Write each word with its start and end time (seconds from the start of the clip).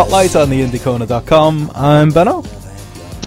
Spotlight 0.00 0.34
on 0.34 0.48
the 0.48 0.62
IndieCorner.com. 0.62 1.72
I'm 1.74 2.08
Benno. 2.08 2.42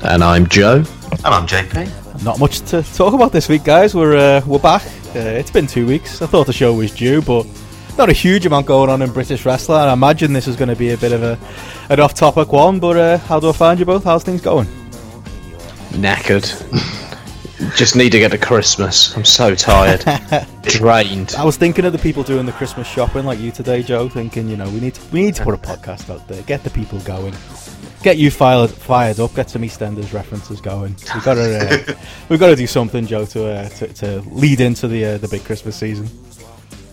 And 0.01 0.23
I'm 0.23 0.47
Joe. 0.47 0.77
And 0.77 1.25
I'm 1.27 1.45
JP. 1.45 2.23
Not 2.23 2.39
much 2.39 2.61
to 2.71 2.81
talk 2.81 3.13
about 3.13 3.31
this 3.31 3.47
week, 3.47 3.63
guys. 3.63 3.93
We're 3.93 4.17
uh, 4.17 4.41
we're 4.47 4.57
back. 4.57 4.83
Uh, 5.15 5.19
it's 5.19 5.51
been 5.51 5.67
two 5.67 5.85
weeks. 5.85 6.23
I 6.23 6.25
thought 6.25 6.47
the 6.47 6.51
show 6.51 6.73
was 6.73 6.89
due, 6.89 7.21
but 7.21 7.45
not 7.95 8.09
a 8.09 8.11
huge 8.11 8.47
amount 8.47 8.65
going 8.65 8.89
on 8.89 9.03
in 9.03 9.11
British 9.11 9.45
wrestling. 9.45 9.77
I 9.77 9.93
imagine 9.93 10.33
this 10.33 10.47
is 10.47 10.55
going 10.55 10.69
to 10.69 10.75
be 10.75 10.89
a 10.89 10.97
bit 10.97 11.11
of 11.11 11.21
a 11.21 11.37
an 11.93 11.99
off-topic 11.99 12.51
one. 12.51 12.79
But 12.79 12.97
uh, 12.97 13.17
how 13.19 13.39
do 13.39 13.49
I 13.49 13.53
find 13.53 13.79
you 13.79 13.85
both? 13.85 14.03
How's 14.03 14.23
things 14.23 14.41
going? 14.41 14.65
Knackered. 15.91 17.01
Just 17.75 17.95
need 17.95 18.11
to 18.11 18.19
get 18.19 18.31
to 18.31 18.37
Christmas. 18.37 19.15
I'm 19.15 19.25
so 19.25 19.55
tired, 19.55 20.03
drained. 20.63 21.35
I 21.37 21.43
was 21.43 21.57
thinking 21.57 21.85
of 21.85 21.91
the 21.91 21.99
people 21.99 22.23
doing 22.23 22.45
the 22.45 22.51
Christmas 22.51 22.87
shopping, 22.87 23.25
like 23.25 23.39
you 23.39 23.51
today, 23.51 23.81
Joe. 23.81 24.09
Thinking, 24.09 24.47
you 24.47 24.57
know, 24.57 24.69
we 24.69 24.79
need 24.79 24.95
to, 24.95 25.11
we 25.11 25.23
need 25.23 25.35
to 25.35 25.43
put 25.43 25.53
a 25.53 25.57
podcast 25.57 26.09
out 26.09 26.27
there, 26.27 26.41
get 26.43 26.63
the 26.63 26.69
people 26.69 26.99
going, 27.01 27.33
get 28.03 28.17
you 28.17 28.29
fired 28.29 28.69
fired 28.69 29.19
up, 29.19 29.33
get 29.33 29.49
some 29.49 29.63
EastEnders 29.63 30.13
references 30.13 30.61
going. 30.61 30.95
We've 31.13 31.23
got 31.23 31.35
to 31.35 31.57
uh, 31.89 31.95
we've 32.29 32.39
got 32.39 32.47
to 32.47 32.55
do 32.55 32.67
something, 32.67 33.07
Joe, 33.07 33.25
to 33.25 33.47
uh, 33.47 33.69
to, 33.69 33.87
to 33.93 34.21
lead 34.29 34.61
into 34.61 34.87
the 34.87 35.05
uh, 35.05 35.17
the 35.17 35.27
big 35.27 35.43
Christmas 35.43 35.75
season. 35.75 36.07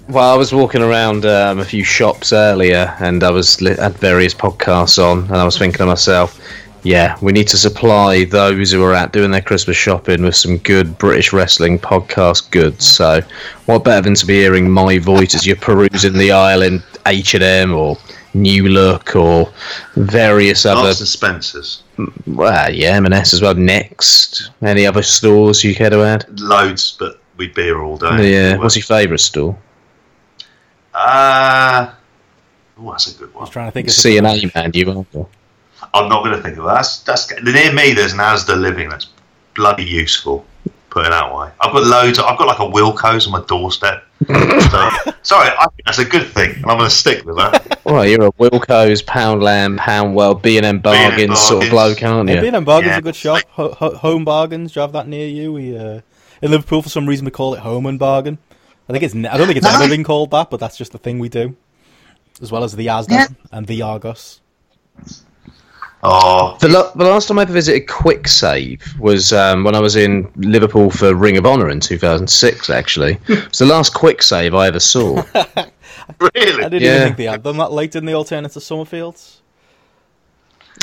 Well, 0.09 0.33
I 0.33 0.37
was 0.37 0.53
walking 0.53 0.83
around 0.83 1.25
um, 1.25 1.61
a 1.61 1.65
few 1.65 1.85
shops 1.85 2.33
earlier, 2.33 2.97
and 2.99 3.23
I 3.23 3.31
was 3.31 3.61
li- 3.61 3.77
had 3.77 3.97
various 3.99 4.35
podcasts 4.35 4.99
on, 5.03 5.25
and 5.25 5.37
I 5.37 5.45
was 5.45 5.57
thinking 5.57 5.79
to 5.79 5.87
myself, 5.87 6.41
yeah, 6.83 7.17
we 7.21 7.33
need 7.33 7.49
to 7.49 7.59
supply 7.59 8.25
those 8.25 8.73
who 8.73 8.83
are 8.85 8.95
out 8.95 9.13
doing 9.13 9.31
their 9.31 9.43
Christmas 9.43 9.77
shopping 9.77 10.23
with 10.23 10.37
some 10.37 10.59
good 10.59 10.97
British 10.99 11.33
wrestling 11.33 11.79
podcast 11.79 12.51
goods. 12.51 12.87
So, 12.87 13.21
what 13.67 13.85
better 13.85 14.03
than 14.03 14.15
to 14.15 14.27
be 14.27 14.35
hearing 14.35 14.71
my 14.71 14.99
voice 14.99 15.35
as 15.35 15.47
you're 15.47 15.57
perusing 15.57 16.15
the 16.15 16.33
aisle 16.33 16.63
in 16.63 16.83
H 17.07 17.35
and 17.35 17.43
M 17.43 17.75
or 17.75 17.99
New 18.35 18.69
Look 18.69 19.17
or 19.17 19.53
various 19.97 20.65
other. 20.65 20.83
Marks 20.83 21.01
and 21.01 21.09
Spencers. 21.09 21.83
Well, 22.27 22.73
yeah, 22.73 22.97
M&S 22.97 23.35
as 23.35 23.43
well. 23.43 23.55
Next, 23.55 24.51
any 24.63 24.87
other 24.87 25.03
stores 25.03 25.63
you 25.63 25.75
care 25.75 25.91
to 25.91 26.03
add? 26.03 26.41
Loads, 26.41 26.97
but 26.99 27.21
we'd 27.37 27.55
be 27.55 27.63
here 27.63 27.83
all 27.83 27.97
day. 27.97 28.33
Yeah. 28.33 28.57
What's 28.57 28.77
your 28.77 28.85
favourite 28.85 29.21
store? 29.21 29.59
Uh, 30.95 31.93
oh, 32.79 32.91
that's 32.91 33.15
a 33.15 33.19
good 33.19 33.29
one. 33.29 33.31
I 33.31 33.35
one. 33.35 33.41
was 33.43 33.51
trying 33.51 33.69
to 33.69 33.73
think 33.73 33.89
of 33.89 33.95
C 33.95 34.17
and 34.17 34.27
A 34.27 34.51
man, 34.55 34.71
you 34.75 35.07
are. 35.15 35.27
I'm 35.95 36.09
not 36.09 36.23
going 36.25 36.37
to 36.37 36.43
think 36.43 36.57
of 36.59 36.65
that. 36.65 36.75
That's, 36.75 37.01
that's 37.03 37.31
near 37.43 37.73
me. 37.73 37.93
There's 37.93 38.13
an 38.13 38.19
Asda 38.19 38.59
Living 38.61 38.89
that's 38.89 39.07
bloody 39.55 39.85
useful. 39.85 40.45
Put 40.91 41.07
it 41.07 41.11
that 41.11 41.33
way. 41.33 41.49
I've 41.61 41.73
got 41.73 41.85
loads. 41.85 42.19
I've 42.19 42.37
got 42.37 42.49
like 42.49 42.59
a 42.59 42.63
Wilko's 42.63 43.27
on 43.27 43.33
my 43.33 43.45
doorstep. 43.47 44.03
so, 44.27 44.33
sorry, 45.23 45.49
I 45.57 45.67
think 45.77 45.87
that's 45.87 45.99
a 46.01 46.05
good 46.05 46.27
thing, 46.27 46.51
and 46.57 46.65
I'm 46.67 46.79
going 46.79 46.91
to 46.91 46.95
stick 46.95 47.25
with 47.25 47.37
that. 47.37 47.81
Well, 47.85 48.05
you're 48.05 48.25
a 48.27 48.33
Wilko's, 48.33 49.01
Poundland, 49.03 49.79
Poundworld, 49.79 50.43
B 50.43 50.57
and 50.57 50.67
M 50.67 50.81
bargains 50.81 51.39
sort 51.39 51.65
of 51.65 51.71
Bargains. 51.71 51.99
bloke, 52.01 52.11
aren't 52.11 52.29
Yeah, 52.29 52.35
you? 52.43 52.51
B&M 52.51 52.65
Bargains 52.65 52.91
Yeah. 52.91 52.99
a 52.99 53.03
good 53.03 53.15
shop. 53.17 53.43
Ho- 53.51 53.73
ho- 53.73 53.95
home 53.95 54.25
Bargains, 54.25 54.73
do 54.73 54.81
you 54.81 54.83
have 54.83 54.93
that 54.93 55.07
near 55.07 55.29
you? 55.29 55.53
We 55.53 55.79
uh, 55.79 56.01
in 56.43 56.51
Liverpool 56.51 56.83
for 56.83 56.89
some 56.89 57.07
reason 57.07 57.25
we 57.25 57.31
call 57.31 57.55
it 57.55 57.61
Home 57.61 57.87
and 57.87 57.99
Bargain. 57.99 58.39
I 58.89 58.93
think 58.93 59.05
it's 59.05 59.15
ne- 59.15 59.29
I 59.29 59.37
don't 59.39 59.47
think 59.47 59.59
it's 59.59 59.67
ever 59.67 59.89
been 59.89 60.03
called 60.05 60.33
that, 60.33 60.51
but 60.51 60.59
that's 60.59 60.77
just 60.77 60.91
the 60.91 60.99
thing 60.99 61.21
we 61.21 61.29
do. 61.29 61.57
As 62.43 62.51
well 62.51 62.65
as 62.65 62.75
the 62.75 62.89
Asda 62.89 63.11
Yeah. 63.11 63.27
and 63.53 63.67
the 63.69 63.83
Argos. 63.83 64.41
Oh, 66.03 66.57
The, 66.61 66.69
la- 66.69 66.91
the 66.93 67.05
last 67.05 67.29
time 67.29 67.39
I 67.39 67.43
ever 67.43 67.53
visited 67.53 67.87
Kwik 67.87 68.27
Save 68.27 68.83
was 68.99 69.33
um, 69.35 69.65
when 69.65 69.75
I 69.75 69.81
was 69.81 69.97
in 69.97 70.31
Liverpool 70.37 70.91
for 70.91 71.15
Ring 71.15 71.37
of 71.37 71.45
Honor 71.45 71.69
in 71.69 71.79
2006. 71.79 72.71
Actually, 72.71 73.19
it's 73.29 73.59
the 73.59 73.67
last 73.67 73.93
Kwik 73.93 74.23
Save 74.23 74.55
I 74.55 74.67
ever 74.69 74.81
saw. 74.81 75.17
really? 75.35 76.65
I 76.65 76.69
didn't 76.69 76.83
Yeah. 76.83 76.95
even 76.97 77.03
think 77.09 77.17
they 77.19 77.25
had 77.25 77.43
them 77.43 77.59
that 77.59 77.73
late 77.73 77.95
in 77.97 78.07
the 78.07 78.15
alternative 78.15 78.63
Somerfields. 78.63 79.37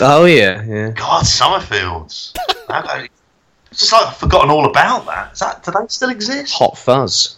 oh 0.01 0.25
yeah, 0.25 0.63
yeah. 0.66 0.89
God, 0.91 1.23
Somerfields. 1.25 2.35
It's 3.69 3.79
just 3.81 3.91
like 3.91 4.07
I've 4.07 4.17
forgotten 4.17 4.49
all 4.49 4.66
about 4.69 5.05
that. 5.07 5.34
Is 5.34 5.39
that 5.39 5.61
do 5.63 5.72
they 5.72 5.88
still 5.89 6.09
exist? 6.09 6.53
Hot 6.53 6.78
Fuzz, 6.78 7.38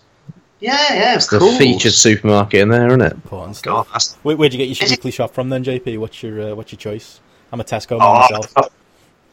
Yeah, 0.60 0.78
yeah, 0.94 1.16
it's 1.16 1.26
the 1.28 1.40
cool. 1.40 1.58
featured 1.58 1.92
supermarket 1.94 2.62
in 2.62 2.70
there, 2.70 2.86
isn't 2.88 3.02
it? 3.02 3.14
Important 3.14 3.60
God, 3.64 3.84
stuff. 3.86 3.92
that's 3.92 4.14
Where, 4.24 4.38
where'd 4.38 4.54
you 4.54 4.58
get 4.60 4.66
your 4.68 4.74
Is 4.84 4.92
it- 4.92 5.00
weekly 5.00 5.12
shop 5.12 5.34
from 5.34 5.50
then, 5.50 5.64
JP? 5.64 5.98
What's 5.98 6.22
your 6.22 6.52
uh, 6.52 6.56
what's 6.56 6.72
your 6.72 6.78
choice? 6.78 7.20
I'm 7.52 7.60
a 7.60 7.64
Tesco 7.64 7.98
man 7.98 8.08
Oh, 8.08 8.14
myself. 8.20 8.54
I'm, 8.58 8.64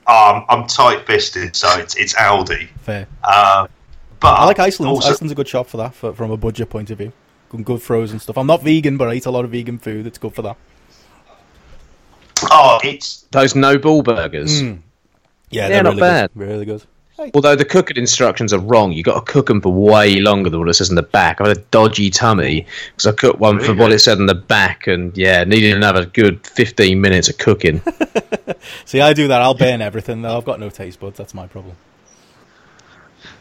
I'm, 0.06 0.44
I'm 0.48 0.66
tight-fisted, 0.66 1.54
so 1.56 1.68
it's 1.78 1.96
it's 1.96 2.14
Aldi. 2.14 2.68
Fair. 2.80 3.06
Uh, 3.22 3.66
but 4.20 4.28
I 4.34 4.44
like 4.46 4.58
Iceland. 4.58 4.90
Also, 4.90 5.10
Iceland's 5.10 5.32
a 5.32 5.34
good 5.34 5.48
shop 5.48 5.66
for 5.66 5.76
that, 5.78 5.94
for, 5.94 6.12
from 6.12 6.30
a 6.30 6.36
budget 6.36 6.70
point 6.70 6.90
of 6.90 6.98
view. 6.98 7.12
Good, 7.50 7.64
good 7.64 7.82
frozen 7.82 8.18
stuff. 8.18 8.38
I'm 8.38 8.46
not 8.46 8.62
vegan, 8.62 8.96
but 8.96 9.08
I 9.08 9.14
eat 9.14 9.26
a 9.26 9.30
lot 9.30 9.44
of 9.44 9.50
vegan 9.50 9.78
food. 9.78 10.06
It's 10.06 10.18
good 10.18 10.34
for 10.34 10.42
that. 10.42 10.56
oh, 12.50 12.78
it's 12.82 13.22
Those 13.30 13.54
No 13.54 13.78
Bull 13.78 14.02
burgers. 14.02 14.62
Mm. 14.62 14.80
Yeah, 15.50 15.62
Yeah, 15.62 15.68
they're 15.68 15.82
not 15.82 15.90
really 15.90 16.00
bad. 16.00 16.30
Good. 16.34 16.48
Really 16.48 16.64
good. 16.64 16.82
Although 17.34 17.56
the 17.56 17.64
cooking 17.64 17.96
instructions 17.96 18.52
are 18.52 18.58
wrong, 18.58 18.92
you 18.92 19.02
got 19.02 19.24
to 19.26 19.32
cook 19.32 19.46
them 19.46 19.60
for 19.60 19.72
way 19.72 20.20
longer 20.20 20.50
than 20.50 20.60
what 20.60 20.68
it 20.68 20.74
says 20.74 20.90
in 20.90 20.96
the 20.96 21.02
back. 21.02 21.40
I 21.40 21.48
had 21.48 21.56
a 21.56 21.60
dodgy 21.70 22.10
tummy 22.10 22.66
because 22.94 23.06
I 23.06 23.12
cooked 23.12 23.38
one 23.40 23.58
for 23.60 23.74
what 23.74 23.90
it 23.92 24.00
said 24.00 24.18
in 24.18 24.26
the 24.26 24.34
back, 24.34 24.86
and 24.86 25.16
yeah, 25.16 25.44
needed 25.44 25.74
another 25.74 26.04
good 26.04 26.46
fifteen 26.46 27.00
minutes 27.00 27.28
of 27.28 27.38
cooking. 27.38 27.80
See, 28.84 29.00
I 29.00 29.12
do 29.12 29.28
that. 29.28 29.40
I'll 29.40 29.54
burn 29.54 29.80
everything. 29.80 30.22
though. 30.22 30.36
I've 30.36 30.44
got 30.44 30.60
no 30.60 30.68
taste 30.70 31.00
buds. 31.00 31.16
That's 31.16 31.34
my 31.34 31.46
problem. 31.46 31.76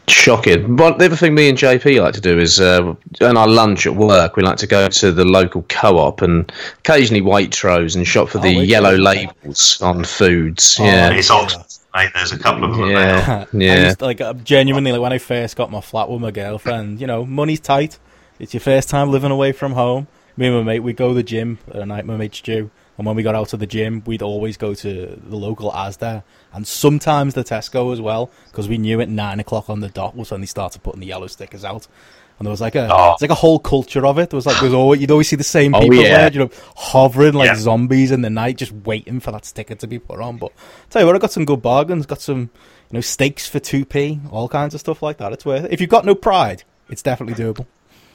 Shocking. 0.07 0.75
But 0.75 0.99
the 0.99 1.05
other 1.05 1.15
thing 1.15 1.33
me 1.33 1.49
and 1.49 1.57
JP 1.57 1.99
like 2.01 2.13
to 2.13 2.21
do 2.21 2.37
is 2.39 2.59
uh, 2.61 2.93
on 3.21 3.37
our 3.37 3.47
lunch 3.47 3.87
at 3.87 3.95
work, 3.95 4.35
we 4.35 4.43
like 4.43 4.57
to 4.57 4.67
go 4.67 4.87
to 4.87 5.11
the 5.11 5.25
local 5.25 5.63
co-op 5.67 6.21
and 6.21 6.51
occasionally 6.79 7.21
Waitrose 7.21 7.95
and 7.95 8.05
shop 8.05 8.29
for 8.29 8.37
Oh, 8.37 8.41
the 8.41 8.53
yellow 8.53 8.95
labels 8.95 9.81
on 9.81 10.03
foods. 10.03 10.77
Oh, 10.79 10.85
yeah, 10.85 11.11
it's 11.11 11.31
Oxford, 11.31 11.65
mate. 11.95 12.11
There's 12.13 12.31
a 12.31 12.39
couple 12.39 12.65
of 12.65 12.75
them. 12.77 12.89
about. 12.89 12.91
yeah, 12.93 13.45
I 13.53 13.57
yeah. 13.57 13.85
used 13.85 13.99
to, 13.99 14.05
like 14.05 14.21
uh, 14.21 14.33
genuinely 14.33 14.91
like 14.91 15.01
when 15.01 15.13
I 15.13 15.17
first 15.17 15.55
got 15.55 15.71
my 15.71 15.81
flat 15.81 16.09
with 16.09 16.21
my 16.21 16.31
girlfriend. 16.31 17.01
You 17.01 17.07
know, 17.07 17.25
money's 17.25 17.59
tight. 17.59 17.99
It's 18.39 18.53
your 18.53 18.61
first 18.61 18.89
time 18.89 19.11
living 19.11 19.31
away 19.31 19.51
from 19.51 19.73
home. 19.73 20.07
Me 20.37 20.47
and 20.47 20.55
my 20.57 20.63
mate, 20.63 20.79
we 20.81 20.91
go 20.93 21.09
to 21.09 21.13
the 21.13 21.23
gym 21.23 21.59
at 21.69 21.77
a 21.77 21.85
night. 21.85 22.05
My 22.05 22.17
mate 22.17 22.35
Stu, 22.35 22.69
and 22.97 23.07
when 23.07 23.15
we 23.15 23.23
got 23.23 23.35
out 23.35 23.53
of 23.53 23.59
the 23.59 23.67
gym, 23.67 24.03
we'd 24.05 24.21
always 24.21 24.57
go 24.57 24.73
to 24.73 25.19
the 25.23 25.35
local 25.35 25.71
Asda 25.71 26.23
and 26.53 26.67
sometimes 26.67 27.33
the 27.33 27.43
Tesco 27.43 27.91
as 27.91 28.01
well 28.01 28.29
because 28.47 28.67
we 28.69 28.77
knew 28.77 29.01
at 29.01 29.09
nine 29.09 29.39
o'clock 29.39 29.69
on 29.69 29.79
the 29.81 29.89
dot 29.89 30.15
was 30.15 30.31
when 30.31 30.41
they 30.41 30.47
started 30.47 30.83
putting 30.83 31.01
the 31.01 31.07
yellow 31.07 31.27
stickers 31.27 31.65
out. 31.65 31.87
And 32.37 32.45
there 32.45 32.51
was 32.51 32.59
like 32.61 32.75
a, 32.75 32.89
Oh. 32.91 33.13
it's 33.13 33.21
like 33.21 33.31
a 33.31 33.35
whole 33.35 33.59
culture 33.59 34.05
of 34.05 34.19
it. 34.19 34.29
There 34.29 34.35
was 34.37 34.45
like, 34.45 34.55
there 34.57 34.65
was 34.65 34.73
always, 34.73 34.99
you'd 34.99 35.11
always 35.11 35.29
see 35.29 35.37
the 35.37 35.43
same 35.43 35.73
Oh, 35.73 35.79
people 35.79 35.95
yeah. 35.95 36.17
there, 36.29 36.33
you 36.33 36.39
know, 36.39 36.49
hovering 36.75 37.33
like 37.33 37.47
Yeah. 37.47 37.55
zombies 37.55 38.11
in 38.11 38.21
the 38.21 38.29
night, 38.29 38.57
just 38.57 38.73
waiting 38.73 39.19
for 39.21 39.31
that 39.31 39.45
sticker 39.45 39.75
to 39.75 39.87
be 39.87 39.99
put 39.99 40.19
on. 40.19 40.37
But 40.37 40.51
tell 40.89 41.01
you 41.01 41.05
what, 41.05 41.15
I 41.15 41.19
got 41.19 41.31
some 41.31 41.45
good 41.45 41.61
bargains. 41.61 42.05
Got 42.05 42.19
some, 42.21 42.39
you 42.39 42.97
know, 42.97 43.01
steaks 43.01 43.47
for 43.47 43.59
two 43.59 43.85
p, 43.85 44.19
all 44.31 44.49
kinds 44.49 44.73
of 44.73 44.81
stuff 44.81 45.01
like 45.01 45.17
that. 45.17 45.31
It's 45.31 45.45
worth 45.45 45.63
it. 45.65 45.71
If 45.71 45.79
you've 45.79 45.89
got 45.89 46.03
no 46.05 46.13
pride, 46.15 46.63
it's 46.89 47.01
definitely 47.01 47.41
doable. 47.41 47.65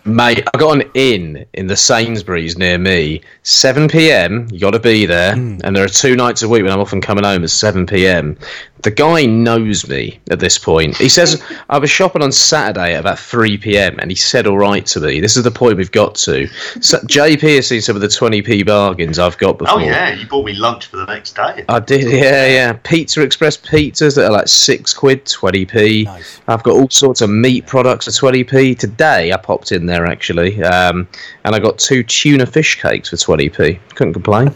Mate, 0.05 0.49
I 0.53 0.59
got 0.59 0.81
an 0.81 0.91
inn 0.95 1.45
in 1.53 1.67
the 1.67 1.77
Sainsbury's 1.77 2.57
near 2.57 2.79
me. 2.79 3.23
7 3.43 3.89
p.m. 3.89 4.49
You 4.51 4.59
got 4.59 4.71
to 4.71 4.79
be 4.79 5.07
there, 5.07 5.35
hmm. 5.35 5.59
and 5.63 5.77
there 5.77 5.85
are 5.85 5.89
two 5.89 6.17
nights 6.17 6.43
a 6.43 6.49
week 6.49 6.63
when 6.63 6.73
I'm 6.73 6.81
often 6.81 7.01
coming 7.01 7.25
home 7.25 7.43
at 7.43 7.51
7 7.51 7.87
p.m. 7.87 8.37
The 8.83 8.91
guy 8.91 9.27
knows 9.27 9.87
me 9.89 10.21
at 10.31 10.41
this 10.41 10.57
point. 10.57 10.97
He 10.97 11.09
says 11.11 11.43
I 11.69 11.79
was 11.79 11.91
shopping 11.91 12.23
on 12.23 12.33
Saturday 12.33 12.95
at 12.95 13.01
about 13.01 13.19
3 13.19 13.59
p.m. 13.59 13.99
and 13.99 14.11
he 14.11 14.15
said 14.15 14.47
all 14.47 14.57
right 14.57 14.87
to 14.87 15.01
me. 15.01 15.21
This 15.21 15.37
is 15.37 15.45
the 15.45 15.51
point 15.51 15.77
we've 15.77 15.93
got 15.93 16.15
to. 16.15 16.47
So, 16.81 16.99
JP 17.01 17.57
has 17.57 17.67
seen 17.67 17.83
some 17.83 17.95
of 17.95 18.01
the 18.01 18.09
20p 18.09 18.65
bargains 18.65 19.19
I've 19.19 19.37
got 19.37 19.51
oh, 19.51 19.59
before. 19.59 19.81
Oh 19.81 19.85
yeah, 19.85 20.15
you 20.15 20.27
bought 20.27 20.47
me 20.47 20.55
lunch 20.55 20.87
for 20.87 20.97
the 20.97 21.05
next 21.05 21.37
day. 21.37 21.65
I 21.69 21.81
did, 21.81 22.11
yeah, 22.11 22.47
yeah. 22.47 22.73
Pizza 22.83 23.21
Express 23.21 23.59
pizzas 23.59 24.17
that 24.17 24.25
are 24.25 24.33
like 24.33 24.49
six 24.49 24.95
quid, 24.95 25.27
twenty 25.27 25.67
p. 25.67 26.05
Nice. 26.05 26.41
have 26.49 26.63
got 26.63 26.73
all 26.73 26.89
sorts 26.89 27.21
of 27.21 27.29
meat 27.29 27.67
products 27.67 28.07
for 28.07 28.13
twenty 28.13 28.45
p. 28.45 28.75
Today 28.75 29.33
I 29.33 29.37
popped 29.37 29.73
in 29.73 29.87
there 29.91 30.07
actually, 30.07 30.63
um, 30.63 31.07
and 31.45 31.55
I 31.55 31.59
got 31.59 31.79
two 31.79 32.03
tuna 32.03 32.47
fish 32.47 32.81
cakes 32.81 33.11
for 33.11 33.17
twenty 33.17 33.49
p. 33.49 33.79
Couldn't 33.95 34.13
complain. 34.15 34.55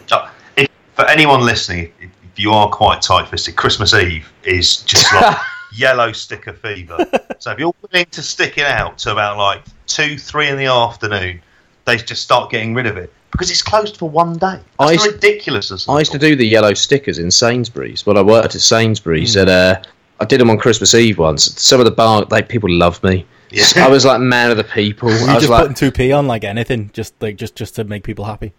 If, 0.57 0.69
for 0.95 1.05
anyone 1.07 1.41
listening, 1.41 1.91
if, 1.99 2.09
if 2.23 2.39
you 2.39 2.51
are 2.51 2.69
quite 2.69 3.01
tight-fisted, 3.01 3.55
Christmas 3.55 3.93
Eve 3.93 4.31
is 4.43 4.77
just 4.83 5.13
like 5.13 5.37
yellow 5.73 6.11
sticker 6.11 6.53
fever. 6.53 6.97
So 7.39 7.51
if 7.51 7.59
you're 7.59 7.73
willing 7.91 8.05
to 8.11 8.21
stick 8.21 8.57
it 8.57 8.65
out 8.65 8.97
to 8.99 9.11
about 9.11 9.37
like 9.37 9.61
two, 9.87 10.17
three 10.17 10.47
in 10.47 10.57
the 10.57 10.65
afternoon, 10.65 11.41
they 11.85 11.97
just 11.97 12.23
start 12.23 12.49
getting 12.49 12.73
rid 12.73 12.87
of 12.87 12.97
it 12.97 13.13
because 13.31 13.51
it's 13.51 13.61
closed 13.61 13.97
for 13.97 14.09
one 14.09 14.37
day. 14.37 14.59
I 14.79 14.91
That's 14.91 15.05
used- 15.05 15.15
ridiculous. 15.15 15.87
I 15.89 15.99
used 15.99 16.11
to 16.13 16.17
do 16.19 16.35
the 16.35 16.45
yellow 16.47 16.73
stickers 16.73 17.19
in 17.19 17.29
Sainsbury's. 17.31 18.05
When 18.05 18.17
I 18.17 18.21
worked 18.21 18.55
at 18.55 18.61
Sainsbury's, 18.61 19.33
Hmm. 19.35 19.41
and 19.41 19.49
uh, 19.49 19.81
I 20.21 20.25
did 20.25 20.39
them 20.39 20.49
on 20.49 20.57
Christmas 20.57 20.93
Eve 20.93 21.17
once. 21.17 21.61
Some 21.61 21.79
of 21.81 21.85
the 21.85 21.91
bar, 21.91 22.25
like 22.31 22.47
people 22.47 22.69
love 22.71 23.03
me. 23.03 23.25
Yeah. 23.55 23.85
I 23.85 23.89
was 23.89 24.05
like 24.05 24.19
man 24.19 24.51
of 24.51 24.57
the 24.57 24.63
people. 24.63 25.09
You 25.09 25.25
I 25.27 25.35
was 25.35 25.43
just 25.43 25.49
like, 25.49 25.61
putting 25.61 25.75
two 25.75 25.91
p 25.91 26.11
on 26.11 26.27
like 26.27 26.43
anything, 26.43 26.91
just 26.93 27.13
like 27.21 27.37
just 27.37 27.55
just 27.55 27.75
to 27.75 27.83
make 27.83 28.03
people 28.03 28.25
happy. 28.25 28.53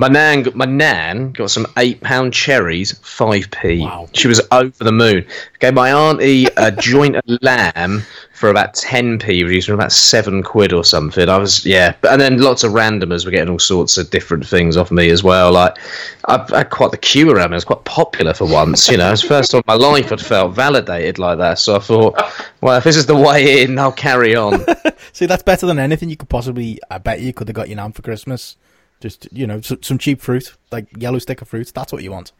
My 0.00 0.08
nan, 0.08 0.44
got, 0.44 0.54
my 0.54 0.64
nan 0.64 1.32
got 1.32 1.50
some 1.50 1.66
eight 1.76 2.00
pound 2.00 2.32
cherries, 2.32 2.98
five 3.02 3.50
p. 3.50 3.80
Wow. 3.80 4.08
She 4.14 4.28
was 4.28 4.40
over 4.50 4.82
the 4.82 4.92
moon. 4.92 5.26
Gave 5.58 5.74
my 5.74 5.92
auntie 5.92 6.46
a 6.56 6.72
joint 6.80 7.16
of 7.16 7.24
lamb 7.42 8.00
for 8.32 8.48
about 8.48 8.72
ten 8.72 9.18
p, 9.18 9.44
reduced 9.44 9.66
from 9.66 9.74
about 9.74 9.92
seven 9.92 10.42
quid 10.42 10.72
or 10.72 10.84
something. 10.84 11.28
I 11.28 11.36
was 11.36 11.66
yeah, 11.66 11.94
but 12.00 12.12
and 12.12 12.20
then 12.22 12.40
lots 12.40 12.64
of 12.64 12.72
randomers 12.72 13.26
were 13.26 13.30
getting 13.30 13.50
all 13.50 13.58
sorts 13.58 13.98
of 13.98 14.08
different 14.08 14.46
things 14.46 14.78
off 14.78 14.90
me 14.90 15.10
as 15.10 15.22
well. 15.22 15.52
Like 15.52 15.76
I've 16.24 16.48
had 16.48 16.70
quite 16.70 16.92
the 16.92 16.96
queue 16.96 17.30
around 17.30 17.50
me. 17.50 17.56
I 17.56 17.58
was 17.58 17.66
quite 17.66 17.84
popular 17.84 18.32
for 18.32 18.46
once. 18.46 18.88
You 18.88 18.96
know, 18.96 19.12
it's 19.12 19.20
the 19.20 19.28
first 19.28 19.50
time 19.50 19.58
in 19.58 19.64
my 19.66 19.74
life 19.74 20.10
I'd 20.10 20.22
felt 20.22 20.54
validated 20.54 21.18
like 21.18 21.36
that. 21.36 21.58
So 21.58 21.76
I 21.76 21.78
thought, 21.78 22.18
well, 22.62 22.78
if 22.78 22.84
this 22.84 22.96
is 22.96 23.04
the 23.04 23.16
way 23.16 23.64
in, 23.64 23.78
I'll 23.78 23.92
carry 23.92 24.34
on. 24.34 24.64
See, 25.12 25.26
that's 25.26 25.42
better 25.42 25.66
than 25.66 25.78
anything 25.78 26.08
you 26.08 26.16
could 26.16 26.30
possibly. 26.30 26.78
I 26.90 26.96
bet 26.96 27.20
you 27.20 27.34
could 27.34 27.48
have 27.48 27.54
got 27.54 27.68
your 27.68 27.76
nan 27.76 27.92
for 27.92 28.00
Christmas. 28.00 28.56
Just 29.00 29.28
you 29.32 29.46
know, 29.46 29.58
s- 29.58 29.72
some 29.82 29.98
cheap 29.98 30.20
fruit, 30.20 30.54
like 30.70 30.86
yellow 30.96 31.18
sticker 31.18 31.44
fruit. 31.44 31.72
That's 31.74 31.92
what 31.92 32.02
you 32.02 32.10
want. 32.12 32.32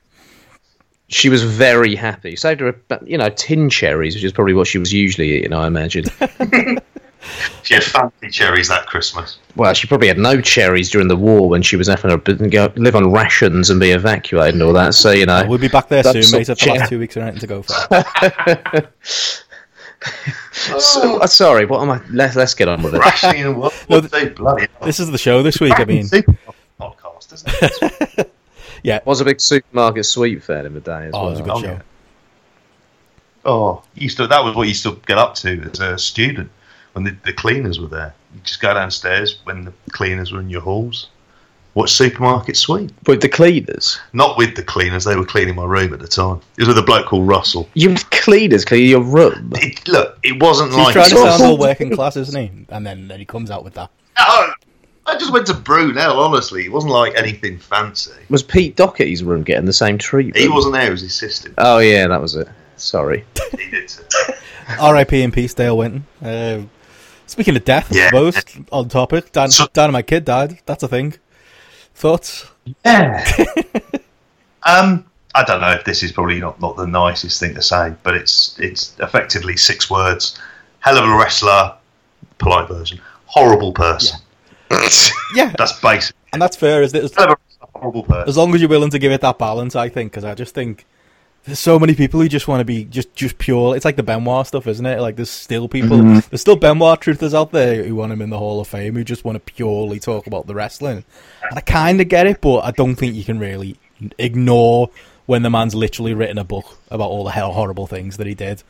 she 1.08 1.28
was 1.28 1.42
very 1.42 1.94
happy. 1.96 2.36
Saved 2.36 2.60
her, 2.60 2.68
a, 2.90 2.98
you 3.04 3.18
know, 3.18 3.30
tin 3.30 3.68
cherries, 3.70 4.14
which 4.14 4.24
is 4.24 4.32
probably 4.32 4.54
what 4.54 4.66
she 4.68 4.78
was 4.78 4.92
usually 4.92 5.30
eating, 5.38 5.52
I 5.52 5.66
imagine. 5.66 6.04
She 7.64 7.74
had 7.74 7.84
fancy 7.84 8.30
cherries 8.30 8.68
that 8.68 8.86
Christmas. 8.86 9.38
well, 9.54 9.74
she 9.74 9.86
probably 9.86 10.08
had 10.08 10.16
no 10.16 10.40
cherries 10.40 10.88
during 10.90 11.08
the 11.08 11.16
war 11.16 11.50
when 11.50 11.60
she 11.60 11.76
was 11.76 11.86
having 11.86 12.18
to 12.18 12.48
go, 12.48 12.72
live 12.76 12.96
on 12.96 13.12
rations 13.12 13.68
and 13.68 13.78
be 13.78 13.90
evacuated 13.90 14.54
and 14.54 14.62
all 14.62 14.72
that. 14.72 14.94
So 14.94 15.10
you 15.10 15.26
know, 15.26 15.44
We'll 15.46 15.58
be 15.58 15.68
back 15.68 15.88
there 15.88 16.02
soon, 16.02 16.22
so- 16.22 16.38
mate. 16.38 16.48
I've 16.48 16.58
got 16.58 16.88
two 16.88 16.98
weeks 16.98 17.18
or 17.18 17.20
anything 17.20 17.40
to 17.40 17.46
go 17.46 17.62
for. 17.62 18.92
So- 20.52 21.18
uh, 21.20 21.26
sorry, 21.26 21.64
what 21.66 21.80
am 21.82 21.90
I? 21.90 22.00
Let's 22.10 22.36
let's 22.36 22.54
get 22.54 22.68
on 22.68 22.82
with 22.82 22.94
it. 22.94 22.98
Rationing 22.98 23.44
and 23.44 23.56
what? 23.56 23.72
No, 23.88 24.00
what 24.00 24.10
they 24.10 24.28
bloody. 24.28 24.66
This 24.82 24.98
is 25.00 25.10
the 25.10 25.18
show 25.18 25.42
this 25.42 25.60
week. 25.60 25.78
I 25.78 25.84
mean, 25.84 26.04
Super 26.04 26.36
podcast, 26.80 27.32
isn't 27.32 28.18
it? 28.18 28.32
yeah. 28.82 28.96
it 28.96 29.06
Was 29.06 29.20
a 29.20 29.24
big 29.24 29.40
supermarket 29.40 30.04
sweep 30.06 30.42
fair 30.42 30.66
in 30.66 30.74
the 30.74 30.80
day 30.80 31.06
as 31.06 31.12
Oh, 31.14 31.28
it 31.28 31.30
was 31.30 31.40
a 31.40 31.44
well. 31.44 31.60
good 31.60 31.70
Oh, 31.70 31.76
show. 31.76 31.82
Oh, 33.44 33.82
you 33.94 34.02
used 34.04 34.16
to, 34.18 34.26
that 34.26 34.44
was 34.44 34.54
what 34.54 34.62
you 34.64 34.68
used 34.70 34.82
to 34.82 35.00
get 35.06 35.16
up 35.18 35.34
to 35.36 35.60
as 35.72 35.80
a 35.80 35.96
student 35.98 36.50
when 36.92 37.04
the, 37.04 37.16
the 37.24 37.32
cleaners 37.32 37.80
were 37.80 37.86
there. 37.88 38.14
You 38.34 38.40
just 38.42 38.60
go 38.60 38.74
downstairs 38.74 39.40
when 39.44 39.64
the 39.64 39.72
cleaners 39.92 40.30
were 40.32 40.40
in 40.40 40.50
your 40.50 40.60
halls. 40.60 41.08
Watch 41.74 41.92
Supermarket 41.92 42.56
Sweep. 42.56 42.90
With 43.06 43.20
the 43.20 43.28
cleaners, 43.28 44.00
Not 44.12 44.36
with 44.36 44.56
the 44.56 44.62
cleaners, 44.62 45.04
they 45.04 45.14
were 45.16 45.24
cleaning 45.24 45.54
my 45.54 45.64
room 45.64 45.92
at 45.94 46.00
the 46.00 46.08
time. 46.08 46.40
It 46.56 46.62
was 46.62 46.68
with 46.68 46.78
a 46.78 46.82
bloke 46.82 47.06
called 47.06 47.28
Russell. 47.28 47.68
you 47.74 47.90
had 47.90 48.10
cleaners 48.10 48.64
clean 48.64 48.88
your 48.88 49.02
room. 49.02 49.52
It, 49.56 49.86
look, 49.88 50.18
it 50.24 50.42
wasn't 50.42 50.70
He's 50.70 50.78
like. 50.78 50.92
trying 50.94 51.10
to 51.10 51.16
sound 51.16 51.42
all 51.42 51.56
working 51.58 51.94
class, 51.94 52.16
isn't 52.16 52.40
he? 52.40 52.50
And 52.70 52.84
then, 52.86 53.06
then 53.08 53.18
he 53.20 53.24
comes 53.24 53.50
out 53.50 53.62
with 53.64 53.74
that. 53.74 53.90
No! 54.18 54.52
I 55.06 55.16
just 55.16 55.32
went 55.32 55.46
to 55.46 55.54
Brunel, 55.54 56.20
honestly. 56.20 56.64
It 56.64 56.72
wasn't 56.72 56.92
like 56.92 57.14
anything 57.16 57.58
fancy. 57.58 58.12
Was 58.28 58.42
Pete 58.42 58.76
Doherty's 58.76 59.22
room 59.24 59.42
getting 59.42 59.64
the 59.64 59.72
same 59.72 59.96
treatment? 59.98 60.36
He 60.36 60.48
wasn't 60.48 60.74
there, 60.74 60.88
it 60.88 60.90
was 60.90 61.00
his 61.02 61.14
sister. 61.14 61.52
Oh 61.58 61.78
yeah, 61.78 62.06
that 62.08 62.20
was 62.20 62.34
it. 62.34 62.48
Sorry. 62.76 63.24
He 63.58 63.70
did. 63.70 63.92
R.I.P. 64.80 65.22
and 65.22 65.32
peace, 65.32 65.52
Dale 65.54 65.76
Winton. 65.76 66.06
Uh, 66.22 66.62
speaking 67.26 67.56
of 67.56 67.64
death, 67.64 67.92
I 67.92 67.96
Yeah. 67.96 68.06
suppose 68.06 68.42
on 68.72 68.88
topic, 68.88 69.32
Dan, 69.32 69.50
So- 69.50 69.66
Dynamite 69.72 70.06
Kid 70.06 70.24
died. 70.24 70.58
That's 70.66 70.82
a 70.82 70.88
thing. 70.88 71.14
Thoughts? 72.00 72.46
Yeah. 72.86 73.22
um, 74.62 75.04
I 75.34 75.44
don't 75.44 75.60
know 75.60 75.72
if 75.72 75.84
this 75.84 76.02
is 76.02 76.12
probably 76.12 76.40
not, 76.40 76.58
not 76.58 76.76
the 76.78 76.86
nicest 76.86 77.38
thing 77.38 77.54
to 77.54 77.60
say, 77.62 77.92
but 78.02 78.14
it's 78.14 78.58
it's 78.58 78.96
effectively 79.00 79.54
six 79.58 79.90
words. 79.90 80.38
Hell 80.78 80.96
of 80.96 81.04
a 81.04 81.14
wrestler, 81.14 81.74
polite 82.38 82.68
version. 82.68 82.98
Horrible 83.26 83.74
person. 83.74 84.18
Yeah, 85.34 85.52
That's 85.58 85.78
basic. 85.80 86.16
and 86.32 86.40
that's 86.40 86.56
fair. 86.56 86.82
Is 86.82 86.94
it? 86.94 87.04
As, 87.04 87.14
Hell 87.14 87.24
of 87.24 87.30
a 87.32 87.36
wrestler, 87.46 87.68
horrible 87.74 88.02
person. 88.04 88.28
as 88.30 88.36
long 88.38 88.54
as 88.54 88.62
you're 88.62 88.70
willing 88.70 88.90
to 88.90 88.98
give 88.98 89.12
it 89.12 89.20
that 89.20 89.38
balance, 89.38 89.76
I 89.76 89.90
think. 89.90 90.12
Because 90.12 90.24
I 90.24 90.34
just 90.34 90.54
think 90.54 90.86
there's 91.44 91.58
so 91.58 91.78
many 91.78 91.94
people 91.94 92.20
who 92.20 92.28
just 92.28 92.48
want 92.48 92.60
to 92.60 92.64
be 92.64 92.84
just 92.84 93.14
just 93.14 93.38
pure. 93.38 93.74
It's 93.74 93.84
like 93.84 93.96
the 93.96 94.02
Benoit 94.02 94.46
stuff, 94.46 94.66
isn't 94.66 94.84
it? 94.84 95.00
Like 95.00 95.16
there's 95.16 95.30
still 95.30 95.68
people, 95.68 95.98
mm-hmm. 95.98 96.28
there's 96.30 96.40
still 96.40 96.56
Benoit 96.56 97.00
truthers 97.00 97.34
out 97.34 97.50
there 97.50 97.82
who 97.82 97.94
want 97.94 98.12
him 98.12 98.20
in 98.20 98.30
the 98.30 98.38
Hall 98.38 98.60
of 98.60 98.68
Fame 98.68 98.94
who 98.94 99.04
just 99.04 99.24
want 99.24 99.36
to 99.36 99.52
purely 99.52 99.98
talk 99.98 100.26
about 100.26 100.46
the 100.46 100.54
wrestling. 100.54 101.04
And 101.48 101.58
I 101.58 101.62
kind 101.62 102.00
of 102.00 102.08
get 102.08 102.26
it, 102.26 102.40
but 102.40 102.60
I 102.60 102.70
don't 102.72 102.94
think 102.94 103.14
you 103.14 103.24
can 103.24 103.38
really 103.38 103.76
ignore 104.18 104.90
when 105.26 105.42
the 105.42 105.50
man's 105.50 105.74
literally 105.74 106.14
written 106.14 106.38
a 106.38 106.44
book 106.44 106.78
about 106.90 107.08
all 107.08 107.24
the 107.24 107.30
hell 107.30 107.52
horrible 107.52 107.86
things 107.86 108.16
that 108.18 108.26
he 108.26 108.34
did. 108.34 108.62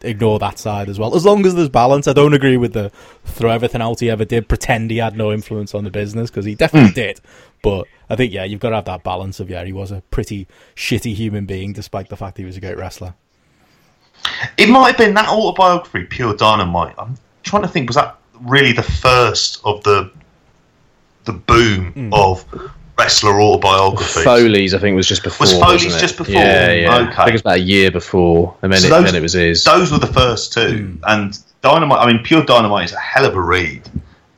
Ignore 0.00 0.38
that 0.40 0.58
side 0.58 0.88
as 0.88 0.98
well. 0.98 1.14
As 1.14 1.24
long 1.24 1.46
as 1.46 1.54
there's 1.54 1.68
balance, 1.68 2.06
I 2.06 2.12
don't 2.12 2.34
agree 2.34 2.56
with 2.56 2.72
the 2.72 2.90
throw 3.24 3.50
everything 3.50 3.80
out 3.80 4.00
he 4.00 4.10
ever 4.10 4.24
did, 4.24 4.48
pretend 4.48 4.90
he 4.90 4.98
had 4.98 5.16
no 5.16 5.32
influence 5.32 5.74
on 5.74 5.84
the 5.84 5.90
business 5.90 6.30
because 6.30 6.44
he 6.44 6.54
definitely 6.54 6.90
mm. 6.90 6.94
did. 6.94 7.20
But 7.64 7.86
I 8.10 8.14
think 8.16 8.32
yeah, 8.32 8.44
you've 8.44 8.60
got 8.60 8.70
to 8.70 8.76
have 8.76 8.84
that 8.84 9.02
balance 9.02 9.40
of 9.40 9.48
yeah, 9.50 9.64
he 9.64 9.72
was 9.72 9.90
a 9.90 10.02
pretty 10.12 10.46
shitty 10.76 11.14
human 11.14 11.46
being 11.46 11.72
despite 11.72 12.10
the 12.10 12.16
fact 12.16 12.36
he 12.38 12.44
was 12.44 12.56
a 12.56 12.60
great 12.60 12.76
wrestler. 12.76 13.14
It 14.56 14.68
might 14.68 14.88
have 14.88 14.98
been 14.98 15.14
that 15.14 15.28
autobiography, 15.28 16.04
Pure 16.04 16.36
Dynamite. 16.36 16.94
I'm 16.98 17.16
trying 17.42 17.62
to 17.62 17.68
think, 17.68 17.88
was 17.88 17.96
that 17.96 18.16
really 18.42 18.72
the 18.72 18.82
first 18.82 19.60
of 19.64 19.82
the 19.84 20.10
the 21.24 21.32
boom 21.32 21.92
Hmm. 21.92 22.10
of 22.12 22.44
wrestler 22.98 23.40
autobiographies? 23.40 24.22
Foley's, 24.24 24.74
I 24.74 24.78
think, 24.78 24.94
was 24.96 25.08
just 25.08 25.22
before. 25.24 25.46
Was 25.46 25.52
Foley's 25.52 25.84
wasn't 25.84 25.94
it? 25.94 26.00
just 26.00 26.16
before? 26.18 26.34
Yeah, 26.34 26.70
yeah. 26.72 26.96
Okay. 26.96 27.10
I 27.12 27.14
think 27.16 27.28
it 27.28 27.32
was 27.32 27.40
about 27.40 27.56
a 27.56 27.60
year 27.60 27.90
before, 27.90 28.54
and 28.62 28.72
then, 28.72 28.80
So 28.80 28.86
it, 28.86 28.90
those- 28.90 29.04
then 29.06 29.14
it 29.14 29.22
was 29.22 29.32
his. 29.32 29.64
Those 29.64 29.90
were 29.90 29.98
the 29.98 30.06
first 30.12 30.52
two, 30.52 30.98
and 31.04 31.38
Dynamite. 31.62 31.98
I 31.98 32.06
mean, 32.12 32.22
Pure 32.22 32.44
Dynamite 32.44 32.84
is 32.84 32.92
a 32.92 32.98
hell 32.98 33.24
of 33.24 33.34
a 33.34 33.40
read, 33.40 33.88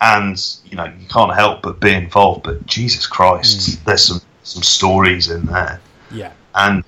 and 0.01 0.43
you 0.65 0.77
know 0.77 0.85
you 0.85 1.07
can't 1.09 1.35
help 1.35 1.63
but 1.63 1.81
be 1.81 1.93
involved. 1.93 2.45
But 2.45 2.67
Jesus 2.67 3.07
Christ, 3.07 3.61
mm. 3.61 3.85
there's 3.85 4.05
some 4.05 4.21
some 4.43 4.63
stories 4.63 5.31
in 5.31 5.47
there, 5.47 5.81
Yeah. 6.11 6.33
and 6.55 6.85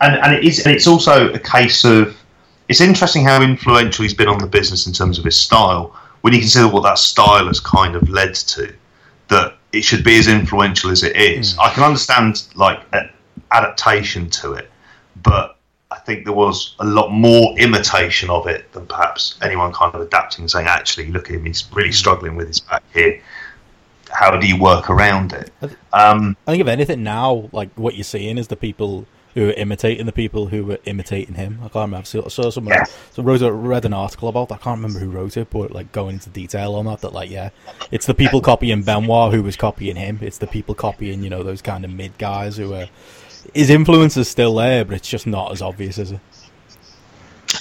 and 0.00 0.16
and 0.16 0.34
it 0.34 0.44
is. 0.44 0.64
And 0.66 0.74
it's 0.74 0.86
also 0.86 1.32
a 1.32 1.38
case 1.38 1.84
of. 1.84 2.16
It's 2.68 2.80
interesting 2.80 3.24
how 3.24 3.42
influential 3.42 4.02
he's 4.04 4.14
been 4.14 4.28
on 4.28 4.38
the 4.38 4.46
business 4.46 4.86
in 4.86 4.92
terms 4.94 5.18
of 5.18 5.24
his 5.24 5.36
style. 5.36 5.94
When 6.22 6.32
you 6.32 6.38
consider 6.40 6.68
what 6.68 6.84
that 6.84 6.98
style 6.98 7.46
has 7.48 7.60
kind 7.60 7.96
of 7.96 8.08
led 8.08 8.34
to, 8.34 8.72
that 9.28 9.56
it 9.72 9.82
should 9.82 10.04
be 10.04 10.16
as 10.16 10.28
influential 10.28 10.90
as 10.90 11.02
it 11.02 11.16
is. 11.16 11.54
Mm. 11.54 11.66
I 11.66 11.74
can 11.74 11.82
understand 11.82 12.44
like 12.54 12.80
adaptation 13.50 14.30
to 14.30 14.54
it, 14.54 14.70
but 15.22 15.58
think 16.04 16.24
there 16.24 16.34
was 16.34 16.74
a 16.78 16.84
lot 16.84 17.10
more 17.10 17.58
imitation 17.58 18.30
of 18.30 18.46
it 18.46 18.70
than 18.72 18.86
perhaps 18.86 19.38
anyone 19.42 19.72
kind 19.72 19.94
of 19.94 20.00
adapting 20.00 20.42
and 20.42 20.50
saying, 20.50 20.66
actually, 20.66 21.10
look 21.10 21.28
at 21.28 21.36
him, 21.36 21.44
he's 21.44 21.68
really 21.72 21.92
struggling 21.92 22.36
with 22.36 22.48
his 22.48 22.60
back 22.60 22.82
here. 22.92 23.20
How 24.10 24.36
do 24.36 24.46
you 24.46 24.60
work 24.60 24.90
around 24.90 25.32
it? 25.32 25.50
Um, 25.92 26.36
I 26.46 26.52
think 26.52 26.60
if 26.60 26.68
anything 26.68 27.02
now, 27.02 27.48
like 27.52 27.70
what 27.76 27.94
you're 27.94 28.04
seeing 28.04 28.36
is 28.36 28.48
the 28.48 28.56
people 28.56 29.06
who 29.34 29.48
are 29.48 29.52
imitating 29.52 30.06
the 30.06 30.12
people 30.12 30.46
who 30.46 30.64
were 30.64 30.78
imitating 30.84 31.34
him. 31.34 31.58
I 31.60 31.68
can't 31.68 31.74
remember. 31.74 31.98
I 31.98 32.02
saw, 32.02 32.28
saw 32.28 32.50
someone. 32.50 32.74
Yeah. 32.74 32.84
So 33.12 33.22
wrote 33.22 33.42
a, 33.42 33.50
read 33.52 33.84
an 33.84 33.94
article 33.94 34.28
about. 34.28 34.48
that. 34.48 34.56
I 34.56 34.58
can't 34.58 34.78
remember 34.78 34.98
who 34.98 35.10
wrote 35.10 35.36
it, 35.36 35.50
but 35.50 35.70
like 35.70 35.92
going 35.92 36.14
into 36.14 36.30
detail 36.30 36.74
on 36.74 36.86
that. 36.86 37.00
That 37.00 37.12
like 37.12 37.30
yeah, 37.30 37.50
it's 37.90 38.06
the 38.06 38.14
people 38.14 38.40
copying 38.40 38.82
Benoit 38.82 39.32
who 39.32 39.42
was 39.42 39.56
copying 39.56 39.96
him. 39.96 40.18
It's 40.20 40.38
the 40.38 40.46
people 40.46 40.74
copying 40.74 41.22
you 41.22 41.30
know 41.30 41.42
those 41.42 41.62
kind 41.62 41.84
of 41.84 41.90
mid 41.90 42.18
guys 42.18 42.56
who 42.56 42.74
are. 42.74 42.88
His 43.54 43.70
influence 43.70 44.16
is 44.16 44.28
still 44.28 44.54
there, 44.54 44.84
but 44.84 44.94
it's 44.94 45.08
just 45.08 45.26
not 45.26 45.52
as 45.52 45.62
obvious 45.62 45.98
as 45.98 46.12
it. 46.12 46.20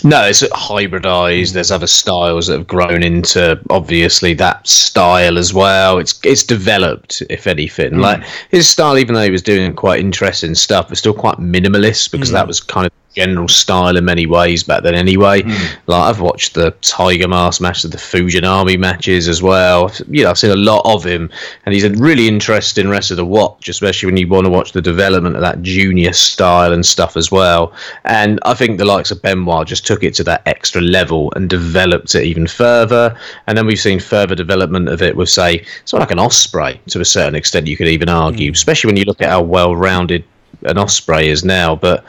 No, 0.04 0.26
it's 0.26 0.42
hybridized. 0.42 1.54
There's 1.54 1.72
other 1.72 1.88
styles 1.88 2.48
that 2.48 2.58
have 2.58 2.68
grown 2.68 3.04
into 3.04 3.60
obviously 3.70 4.34
that 4.36 4.66
style 4.68 5.38
as 5.38 5.54
well. 5.54 6.00
It's 6.00 6.20
it's 6.24 6.44
developed, 6.44 7.22
if 7.30 7.46
anything. 7.46 7.94
Mm. 7.94 8.02
Like 8.02 8.24
his 8.50 8.70
style, 8.70 8.98
even 8.98 9.16
though 9.16 9.24
he 9.24 9.32
was 9.32 9.42
doing 9.42 9.76
quite 9.76 10.00
interesting 10.00 10.56
stuff, 10.56 10.90
was 10.90 11.00
still 11.00 11.14
quite 11.14 11.38
minimalist 11.38 12.12
because 12.12 12.30
mm. 12.30 12.34
that 12.34 12.48
was 12.48 12.62
kind 12.62 12.88
of 12.88 12.94
general 13.16 13.48
style 13.48 13.98
in 13.98 14.06
many 14.06 14.26
ways 14.26 14.64
back 14.64 14.84
then. 14.84 14.96
Anyway, 14.96 15.42
hmm. 15.44 15.52
like 15.88 16.02
I've 16.02 16.22
watched 16.22 16.54
the 16.54 16.72
Tiger 16.82 17.28
Mask 17.28 17.62
match, 17.62 17.82
the 17.84 17.98
Fujinami 17.98 18.80
matches 18.80 19.28
as 19.28 19.42
well. 19.42 19.92
You 20.10 20.24
know, 20.24 20.30
I've 20.30 20.40
seen 20.40 20.52
a 20.52 20.56
lot 20.56 20.82
of 20.86 21.04
him, 21.04 21.30
and 21.66 21.74
he's 21.74 21.84
a 21.84 21.92
really 21.92 22.28
interesting 22.28 22.90
wrestler 22.90 23.18
to 23.18 23.26
watch, 23.26 23.68
especially 23.70 24.08
when 24.08 24.18
you 24.18 24.28
want 24.28 24.46
to 24.46 24.52
watch 24.52 24.72
the 24.72 24.82
development 24.82 25.36
of 25.36 25.42
that 25.42 25.62
junior 25.62 26.14
style 26.14 26.74
and 26.74 26.86
stuff 26.86 27.18
as 27.18 27.32
well. 27.32 27.74
And 28.06 28.40
I 28.44 28.54
think 28.54 28.78
the 28.78 28.86
likes 28.86 29.12
of 29.12 29.22
Benoit 29.22 29.68
just 29.68 29.86
took 29.86 30.04
it 30.04 30.14
to 30.16 30.24
that 30.26 30.44
extra 30.46 30.82
level 30.82 31.32
and 31.36 31.50
developed 31.50 32.16
it 32.16 32.24
even 32.24 32.48
further. 32.48 33.18
And 33.48 33.58
then 33.58 33.66
we've 33.66 33.80
seen 33.80 34.00
further 34.00 34.36
development 34.36 34.90
of 34.90 35.02
it 35.02 35.16
with, 35.16 35.30
say, 35.30 35.66
sort 35.86 36.02
of 36.02 36.10
like 36.10 36.12
an 36.12 36.24
Ospreay 36.24 36.84
to 36.86 37.02
a 37.02 37.06
certain 37.06 37.36
extent. 37.36 37.68
You 37.68 37.78
could 37.78 37.88
even 37.88 38.10
argue, 38.10 38.50
hmm. 38.50 38.54
especially 38.54 38.88
when 38.88 38.98
you 38.98 39.06
look 39.06 39.22
at 39.22 39.30
how 39.30 39.42
well-rounded 39.42 40.24
an 40.64 40.76
Ospreay 40.78 41.26
is 41.26 41.44
now. 41.44 41.76
But 41.76 42.04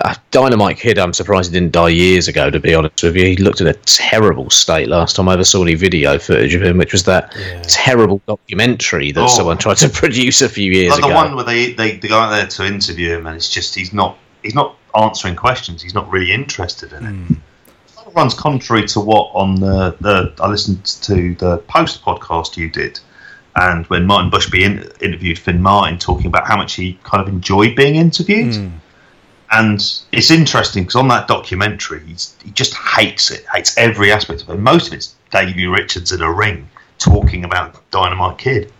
uh, 0.00 0.14
Dynamite 0.30 0.78
Kid, 0.78 0.98
I'm 0.98 1.12
surprised 1.12 1.52
he 1.52 1.58
didn't 1.58 1.72
die 1.72 1.88
years 1.88 2.28
ago. 2.28 2.50
To 2.50 2.60
be 2.60 2.74
honest 2.74 3.02
with 3.02 3.16
you, 3.16 3.24
he 3.26 3.36
looked 3.36 3.60
in 3.60 3.66
a 3.66 3.72
terrible 3.74 4.48
state 4.50 4.88
last 4.88 5.16
time 5.16 5.28
I 5.28 5.34
ever 5.34 5.44
saw 5.44 5.62
any 5.62 5.74
video 5.74 6.18
footage 6.18 6.54
of 6.54 6.62
him, 6.62 6.78
which 6.78 6.92
was 6.92 7.04
that 7.04 7.32
Yeah. 7.38 7.62
terrible 7.66 8.20
documentary 8.26 9.12
that 9.12 9.22
Oh. 9.24 9.26
someone 9.28 9.58
tried 9.58 9.78
to 9.78 9.88
produce 10.02 10.42
a 10.42 10.48
few 10.48 10.70
years 10.72 10.96
ago. 10.96 11.08
like 11.08 11.14
the 11.14 11.18
ago. 11.20 11.26
one 11.28 11.36
where 11.36 11.44
they, 11.44 11.72
they, 11.72 11.96
they 11.96 12.08
go 12.08 12.18
out 12.18 12.30
there 12.30 12.46
to 12.46 12.66
interview 12.66 13.16
him, 13.16 13.26
and 13.26 13.36
it's 13.36 13.48
just 13.48 13.74
he's 13.74 13.92
not 13.92 14.16
he's 14.42 14.54
not 14.54 14.76
answering 14.96 15.34
questions. 15.36 15.82
He's 15.82 15.94
not 15.94 16.08
really 16.10 16.32
interested 16.32 16.92
in 16.92 17.06
it. 17.30 17.36
It 18.06 18.14
runs 18.14 18.34
contrary 18.34 18.86
to 18.88 19.00
what 19.00 19.30
on 19.34 19.56
the, 19.56 19.96
the 20.00 20.32
I 20.40 20.48
listened 20.48 20.84
to 20.84 21.34
the 21.34 21.58
post 21.68 22.02
podcast 22.02 22.56
you 22.56 22.70
did, 22.70 23.00
and 23.56 23.86
when 23.86 24.06
Martin 24.06 24.30
Bushby 24.30 24.60
in, 24.60 24.90
interviewed 25.00 25.38
Finn 25.38 25.62
Martin, 25.62 25.98
talking 25.98 26.26
about 26.26 26.46
how 26.46 26.56
much 26.56 26.74
he 26.74 26.98
kind 27.04 27.26
of 27.26 27.32
enjoyed 27.32 27.74
being 27.74 27.96
interviewed. 27.96 28.52
Mm. 28.52 28.72
And 29.52 29.80
it's 30.12 30.30
interesting 30.30 30.82
because 30.82 30.96
on 30.96 31.08
that 31.08 31.28
documentary, 31.28 32.04
he's, 32.04 32.36
he 32.44 32.50
just 32.50 32.74
hates 32.74 33.30
it, 33.30 33.46
hates 33.54 33.76
every 33.78 34.12
aspect 34.12 34.42
of 34.42 34.50
it. 34.50 34.58
Most 34.58 34.88
of 34.88 34.94
it's 34.94 35.14
Davey 35.30 35.66
Richards 35.66 36.12
in 36.12 36.20
a 36.20 36.30
ring 36.30 36.68
talking 36.98 37.44
about 37.44 37.88
Dynamite 37.90 38.38
Kid. 38.38 38.72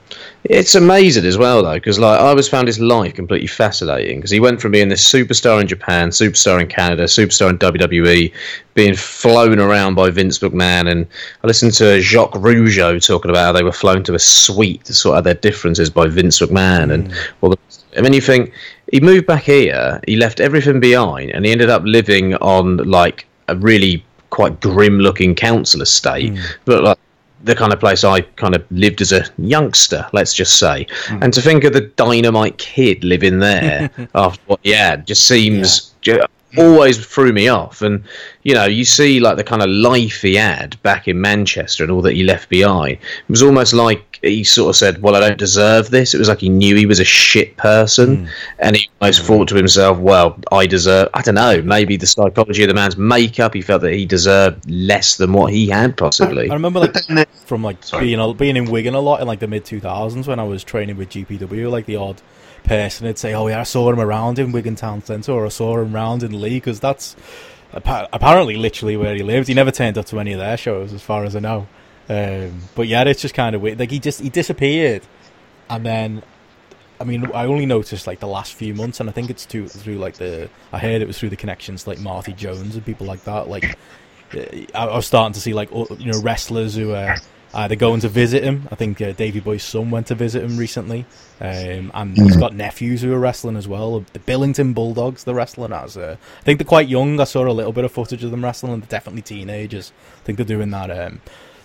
It's 0.49 0.75
amazing 0.75 1.25
as 1.25 1.37
well, 1.37 1.63
though, 1.63 1.75
because 1.75 1.99
like 1.99 2.21
I 2.21 2.29
always 2.29 2.49
found 2.49 2.69
his 2.69 2.79
life 2.79 3.15
completely 3.15 3.49
fascinating. 3.49 4.19
Because 4.19 4.31
he 4.31 4.41
went 4.41 4.61
from 4.61 4.73
being 4.73 4.89
this 4.89 5.11
superstar 5.11 5.61
in 5.61 5.67
Japan, 5.67 6.11
superstar 6.11 6.61
in 6.61 6.69
Canada, 6.69 7.05
superstar 7.05 7.51
in 7.51 7.59
WWE, 7.59 8.33
being 8.75 8.95
flown 8.95 9.59
around 9.59 9.95
by 9.95 10.11
Vince 10.11 10.39
McMahon, 10.39 10.91
and 10.91 11.07
I 11.43 11.47
listened 11.47 11.73
to 11.75 12.01
Jacques 12.01 12.35
Rougeau 12.35 13.05
talking 13.05 13.31
about 13.31 13.47
how 13.47 13.53
they 13.53 13.65
were 13.65 13.73
flown 13.73 14.05
to 14.05 14.15
a 14.15 14.19
suite 14.19 14.85
to 14.85 14.95
sort 14.95 15.19
out 15.19 15.25
their 15.25 15.35
differences 15.35 15.91
by 15.91 16.07
Vince 16.07 16.39
McMahon, 16.41 16.93
and 16.93 17.11
mm. 17.11 17.29
well, 17.41 17.53
the, 17.53 17.59
and 17.97 18.05
then 18.05 18.13
you 18.13 18.21
think 18.21 18.53
he 18.93 19.01
moved 19.01 19.27
back 19.27 19.43
here, 19.43 20.01
he 20.07 20.17
left 20.17 20.39
everything 20.39 20.79
behind, 20.79 21.31
and 21.31 21.45
he 21.45 21.53
ended 21.53 21.71
up 21.71 21.83
living 21.85 22.35
on 22.37 22.77
like 22.79 23.27
a 23.49 23.57
really 23.57 24.05
quite 24.31 24.61
grim-looking 24.61 25.35
council 25.35 25.81
estate, 25.83 26.33
mm. 26.33 26.57
but 26.67 26.85
like 26.85 26.99
the 27.47 27.55
kind 27.55 27.73
of 27.73 27.81
place 27.81 28.05
I 28.05 28.21
kind 28.21 28.55
of 28.55 28.65
lived 28.71 29.01
as 29.01 29.13
a 29.13 29.25
youngster, 29.39 30.07
let's 30.13 30.35
just 30.35 30.59
say. 30.59 30.87
Hmm. 31.07 31.23
And 31.23 31.33
to 31.33 31.41
think 31.41 31.65
of 31.65 31.73
the 31.73 31.83
dynamite 31.83 32.59
kid 32.59 33.05
living 33.05 33.39
there 33.39 33.91
after 34.15 34.43
what 34.47 34.67
had 34.67 35.07
just 35.07 35.27
seems 35.27 35.95
ju- 36.01 36.21
Hmm. 36.55 36.61
always 36.61 37.05
threw 37.05 37.33
me 37.33 37.49
off. 37.49 37.83
And 37.83 38.05
you 38.43 38.55
know, 38.55 38.65
you 38.65 38.85
see 38.85 39.19
like 39.19 39.37
the 39.37 39.45
kind 39.45 39.63
of 39.63 39.69
life 39.69 40.23
he 40.23 40.37
had 40.37 40.81
back 40.83 41.09
in 41.09 41.21
Manchester 41.21 41.83
and 41.83 41.91
all 41.91 42.03
that 42.03 42.15
he 42.15 42.23
left 42.23 42.49
behind. 42.49 42.93
It 42.93 43.29
was 43.29 43.43
almost 43.43 43.73
like 43.73 44.21
he 44.23 44.45
sort 44.45 44.71
of 44.71 44.77
said, 44.77 45.03
"Well, 45.03 45.17
I 45.17 45.21
don't 45.21 45.39
deserve 45.39 45.91
this." 45.91 46.15
It 46.15 46.19
was 46.19 46.29
like 46.29 46.41
he 46.41 46.49
knew 46.49 46.77
he 46.77 46.87
was 46.87 47.01
a 47.01 47.05
shit 47.05 47.57
person, 47.57 48.25
hmm. 48.25 48.31
and 48.61 48.77
he 48.77 48.89
almost 49.01 49.21
hmm. 49.21 49.27
thought 49.27 49.49
to 49.49 49.57
himself, 49.57 49.99
"Well, 49.99 50.39
I 50.53 50.67
deserve." 50.67 51.09
I 51.15 51.23
don't 51.23 51.35
know. 51.35 51.61
Maybe 51.63 51.97
the 51.97 52.07
psychology 52.07 52.63
of 52.63 52.69
the 52.69 52.75
man's 52.75 52.97
makeup. 52.97 53.53
He 53.55 53.63
felt 53.63 53.83
that 53.83 53.93
he 53.93 54.07
deserved 54.07 54.71
less 54.71 55.17
than 55.17 55.33
what 55.33 55.53
he 55.53 55.69
had, 55.69 55.97
possibly. 55.97 56.49
I 56.49 56.55
remember 56.55 56.81
like 56.81 56.93
But 56.93 57.07
then 57.09 57.17
the- 57.17 57.27
from 57.45 57.63
like 57.63 57.83
Sorry. 57.83 58.07
being 58.07 58.37
being 58.37 58.57
in 58.57 58.71
Wigan 58.71 58.95
a 58.95 59.01
lot 59.01 59.21
in 59.21 59.27
like 59.27 59.41
the 59.41 59.49
mid 59.49 59.65
two 59.65 59.81
thousands 59.81 60.29
when 60.29 60.39
I 60.39 60.45
was 60.45 60.63
training 60.63 60.97
with 60.97 61.11
GPW. 61.11 61.71
Like 61.71 61.87
the 61.87 61.97
odd 61.97 62.23
person 62.67 63.07
would 63.07 63.19
say, 63.19 63.35
"Oh 63.35 63.47
yeah, 63.47 63.61
I 63.61 63.65
saw 63.65 63.91
him 63.91 64.01
around 64.01 64.39
in 64.39 64.53
Wigan 64.53 64.77
Town 64.77 65.03
Centre, 65.03 65.33
or 65.33 65.47
I 65.47 65.49
saw 65.49 65.79
him 65.79 65.95
around 65.95 66.23
in 66.23 66.41
Leigh," 66.41 66.57
because 66.57 66.81
that's 66.81 67.17
apparently 67.73 68.57
literally 68.57 68.97
where 68.97 69.15
he 69.15 69.23
lived. 69.23 69.49
He 69.49 69.55
never 69.55 69.71
turned 69.71 69.99
up 69.99 70.07
to 70.07 70.21
any 70.21 70.33
of 70.33 70.39
their 70.39 70.57
shows, 70.57 70.93
as 70.93 71.03
far 71.03 71.25
as 71.25 71.35
I 71.37 71.41
know. 71.41 71.67
Um, 72.09 72.61
but 72.75 72.87
yeah, 72.87 73.05
it's 73.05 73.23
just 73.23 73.35
kind 73.35 73.57
of 73.57 73.63
weird. 73.63 73.79
Like 73.79 73.91
he 73.91 73.99
just 73.99 74.21
he 74.21 74.29
disappeared, 74.29 75.03
and 75.71 75.85
then. 75.85 76.23
I 76.99 77.05
mean, 77.05 77.31
I 77.35 77.45
only 77.45 77.67
noticed 77.67 78.07
like 78.07 78.21
the 78.21 78.27
last 78.27 78.55
few 78.55 78.73
months, 78.73 79.01
and 79.01 79.11
I 79.11 79.13
think 79.13 79.29
it's 79.29 79.45
too, 79.45 79.69
through 79.69 79.99
like 79.99 80.15
the. 80.15 80.49
I 80.73 80.79
heard 80.79 81.03
it 81.03 81.07
was 81.07 81.19
through 81.19 81.29
the 81.29 81.37
connections 81.37 81.87
like 81.87 82.01
Marty 82.01 82.33
Jones 82.33 82.75
and 82.75 82.83
people 82.87 83.07
like 83.07 83.23
that. 83.25 83.49
Like, 83.49 83.77
uh, 84.35 84.41
I, 84.75 84.87
I 84.87 84.97
was 84.97 85.07
starting 85.07 85.35
to 85.35 85.41
see 85.41 85.53
like 85.53 85.71
you 85.73 86.11
know 86.11 86.23
wrestlers 86.23 86.75
who 86.75 86.95
are 86.95 87.19
either 87.57 87.75
going 87.75 88.01
to 88.01 88.09
visit 88.09 88.45
him. 88.45 88.69
I 88.71 88.75
think 88.75 89.01
uh, 89.01 89.13
Davey 89.13 89.41
Boy's 89.41 89.65
son 89.65 89.91
went 89.91 90.07
to 90.09 90.15
visit 90.15 90.45
him 90.45 90.57
recently, 90.57 91.07
um, 91.41 91.91
and 91.95 92.17
he's 92.17 92.37
got 92.37 92.55
nephews 92.55 93.03
who 93.03 93.13
are 93.13 93.19
wrestling 93.19 93.57
as 93.57 93.67
well. 93.67 94.05
The 94.13 94.19
Billington 94.21 94.75
Bulldogs, 94.75 95.25
they're 95.25 95.35
wrestling 95.35 95.73
as. 95.73 95.97
Uh, 95.97 96.17
I 96.39 96.43
think 96.43 96.59
they're 96.59 96.67
quite 96.67 96.89
young. 96.89 97.19
I 97.19 97.25
saw 97.25 97.47
a 97.47 97.51
little 97.51 97.73
bit 97.73 97.85
of 97.85 97.93
footage 97.93 98.23
of 98.23 98.31
them 98.31 98.45
wrestling. 98.45 98.79
They're 98.81 98.89
definitely 98.89 99.23
teenagers. 99.23 99.93
I 100.19 100.25
think 100.25 100.37
they're 100.37 100.45
doing 100.45 100.71
that. 100.71 100.91
Um, 100.91 101.21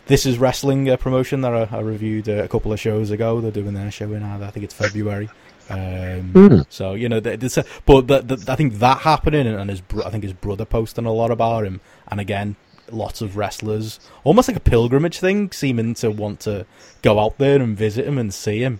this 0.07 0.25
is 0.25 0.37
wrestling 0.37 0.89
uh, 0.89 0.97
promotion 0.97 1.41
that 1.41 1.53
I, 1.53 1.77
I 1.77 1.81
reviewed 1.81 2.27
uh, 2.27 2.43
a 2.43 2.47
couple 2.47 2.73
of 2.73 2.79
shows 2.79 3.11
ago. 3.11 3.39
They're 3.41 3.51
doing 3.51 3.73
their 3.73 3.91
show 3.91 4.11
in 4.13 4.23
uh, 4.23 4.39
I 4.41 4.51
think 4.51 4.63
it's 4.63 4.73
February. 4.73 5.29
Um, 5.69 6.31
Hmm. 6.33 6.59
So 6.69 6.93
you 6.93 7.07
know, 7.07 7.17
uh, 7.17 7.63
but 7.85 8.07
the, 8.07 8.21
the, 8.21 8.45
I 8.51 8.55
think 8.55 8.79
that 8.79 8.99
happening, 8.99 9.47
and 9.47 9.69
his 9.69 9.81
bro- 9.81 10.03
I 10.03 10.09
think 10.09 10.23
his 10.23 10.33
brother 10.33 10.65
posting 10.65 11.05
a 11.05 11.13
lot 11.13 11.31
about 11.31 11.65
him, 11.65 11.79
and 12.07 12.19
again, 12.19 12.55
lots 12.93 13.21
of 13.21 13.37
wrestlers, 13.37 13.99
almost 14.23 14.47
like 14.47 14.57
a 14.57 14.61
pilgrimage 14.61 15.19
thing, 15.19 15.51
seeming 15.51 15.93
to 15.95 16.11
want 16.11 16.39
to 16.41 16.65
go 17.01 17.19
out 17.19 17.37
there 17.37 17.61
and 17.61 17.77
visit 17.77 18.07
him 18.07 18.17
and 18.17 18.33
see 18.33 18.59
him. 18.59 18.79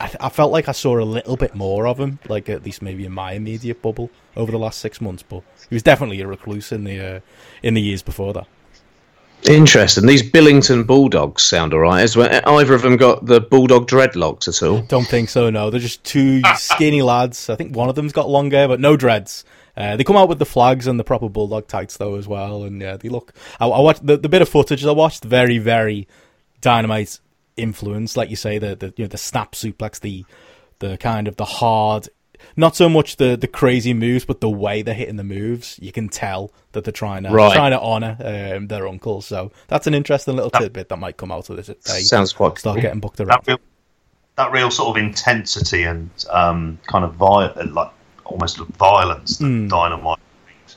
I, 0.00 0.10
I 0.20 0.28
felt 0.28 0.52
like 0.52 0.68
I 0.68 0.72
saw 0.72 0.98
a 0.98 1.04
little 1.04 1.36
bit 1.36 1.54
more 1.54 1.86
of 1.86 1.98
him, 1.98 2.18
like 2.28 2.48
at 2.48 2.64
least 2.64 2.82
maybe 2.82 3.04
in 3.04 3.12
my 3.12 3.32
immediate 3.32 3.82
bubble 3.82 4.10
over 4.36 4.50
the 4.52 4.58
last 4.58 4.80
six 4.80 5.00
months. 5.00 5.22
But 5.22 5.42
he 5.68 5.74
was 5.74 5.82
definitely 5.82 6.20
a 6.20 6.26
recluse 6.26 6.72
in 6.72 6.84
the 6.84 7.00
uh, 7.00 7.20
in 7.62 7.74
the 7.74 7.82
years 7.82 8.02
before 8.02 8.32
that. 8.34 8.46
Interesting. 9.48 10.06
These 10.06 10.28
Billington 10.30 10.84
Bulldogs 10.84 11.42
sound 11.42 11.72
alright. 11.72 12.00
Has 12.00 12.16
either 12.16 12.74
of 12.74 12.82
them 12.82 12.96
got 12.96 13.26
the 13.26 13.40
Bulldog 13.40 13.86
dreadlocks 13.86 14.48
at 14.48 14.66
all? 14.66 14.80
Don't 14.82 15.06
think 15.06 15.28
so. 15.28 15.50
No, 15.50 15.70
they're 15.70 15.78
just 15.78 16.02
two 16.04 16.42
skinny 16.56 17.02
lads. 17.02 17.48
I 17.48 17.54
think 17.54 17.76
one 17.76 17.88
of 17.88 17.94
them's 17.94 18.12
got 18.12 18.28
long 18.28 18.50
hair, 18.50 18.66
but 18.66 18.80
no 18.80 18.96
dreads. 18.96 19.44
Uh, 19.76 19.96
they 19.96 20.04
come 20.04 20.16
out 20.16 20.28
with 20.28 20.38
the 20.38 20.46
flags 20.46 20.86
and 20.86 20.98
the 20.98 21.04
proper 21.04 21.28
bulldog 21.28 21.66
tights 21.68 21.96
though 21.98 22.14
as 22.14 22.26
well, 22.26 22.64
and 22.64 22.80
yeah, 22.80 22.96
they 22.96 23.08
look. 23.08 23.32
I, 23.60 23.66
I 23.66 23.80
watched 23.80 24.06
the, 24.06 24.16
the 24.16 24.28
bit 24.28 24.40
of 24.42 24.48
footage 24.48 24.84
I 24.84 24.90
watched. 24.92 25.24
Very, 25.24 25.58
very 25.58 26.08
dynamite 26.60 27.20
influence, 27.56 28.16
like 28.16 28.30
you 28.30 28.36
say, 28.36 28.58
the 28.58 28.74
the 28.76 28.92
you 28.96 29.04
know 29.04 29.08
the 29.08 29.18
snap 29.18 29.52
suplex, 29.52 30.00
the 30.00 30.24
the 30.78 30.96
kind 30.98 31.28
of 31.28 31.36
the 31.36 31.44
hard, 31.44 32.08
not 32.56 32.74
so 32.76 32.88
much 32.88 33.16
the 33.16 33.36
the 33.36 33.46
crazy 33.46 33.92
moves, 33.94 34.24
but 34.24 34.40
the 34.40 34.48
way 34.50 34.80
they're 34.82 34.94
hitting 34.94 35.16
the 35.16 35.24
moves. 35.24 35.78
You 35.82 35.92
can 35.92 36.08
tell 36.08 36.52
that 36.72 36.84
they're 36.84 36.92
trying 36.92 37.24
to 37.24 37.30
Right. 37.30 37.54
trying 37.54 37.72
to 37.72 37.80
honor 37.80 38.16
um, 38.56 38.68
their 38.68 38.86
uncle. 38.88 39.20
So 39.22 39.52
that's 39.68 39.86
an 39.86 39.94
interesting 39.94 40.36
little 40.36 40.50
tidbit 40.50 40.88
that 40.88 40.96
might 40.98 41.16
come 41.18 41.30
out 41.32 41.50
of 41.50 41.56
this. 41.56 41.68
if 41.68 41.82
They 41.82 42.00
Sounds 42.00 42.32
quite 42.32 42.58
start 42.58 42.76
cool. 42.76 42.82
getting 42.82 43.00
booked 43.00 43.20
around. 43.20 43.42
that 43.44 43.46
real, 43.46 43.58
that 44.36 44.52
real 44.52 44.70
sort 44.70 44.96
of 44.96 45.02
intensity 45.04 45.82
and 45.84 46.10
um, 46.30 46.78
kind 46.86 47.04
of 47.04 47.14
vi- 47.14 47.52
like 47.72 47.90
almost 48.26 48.58
violence 48.58 49.38
that 49.38 49.44
Hmm. 49.46 49.68
Dynamite 49.68 50.18
brings. 50.44 50.76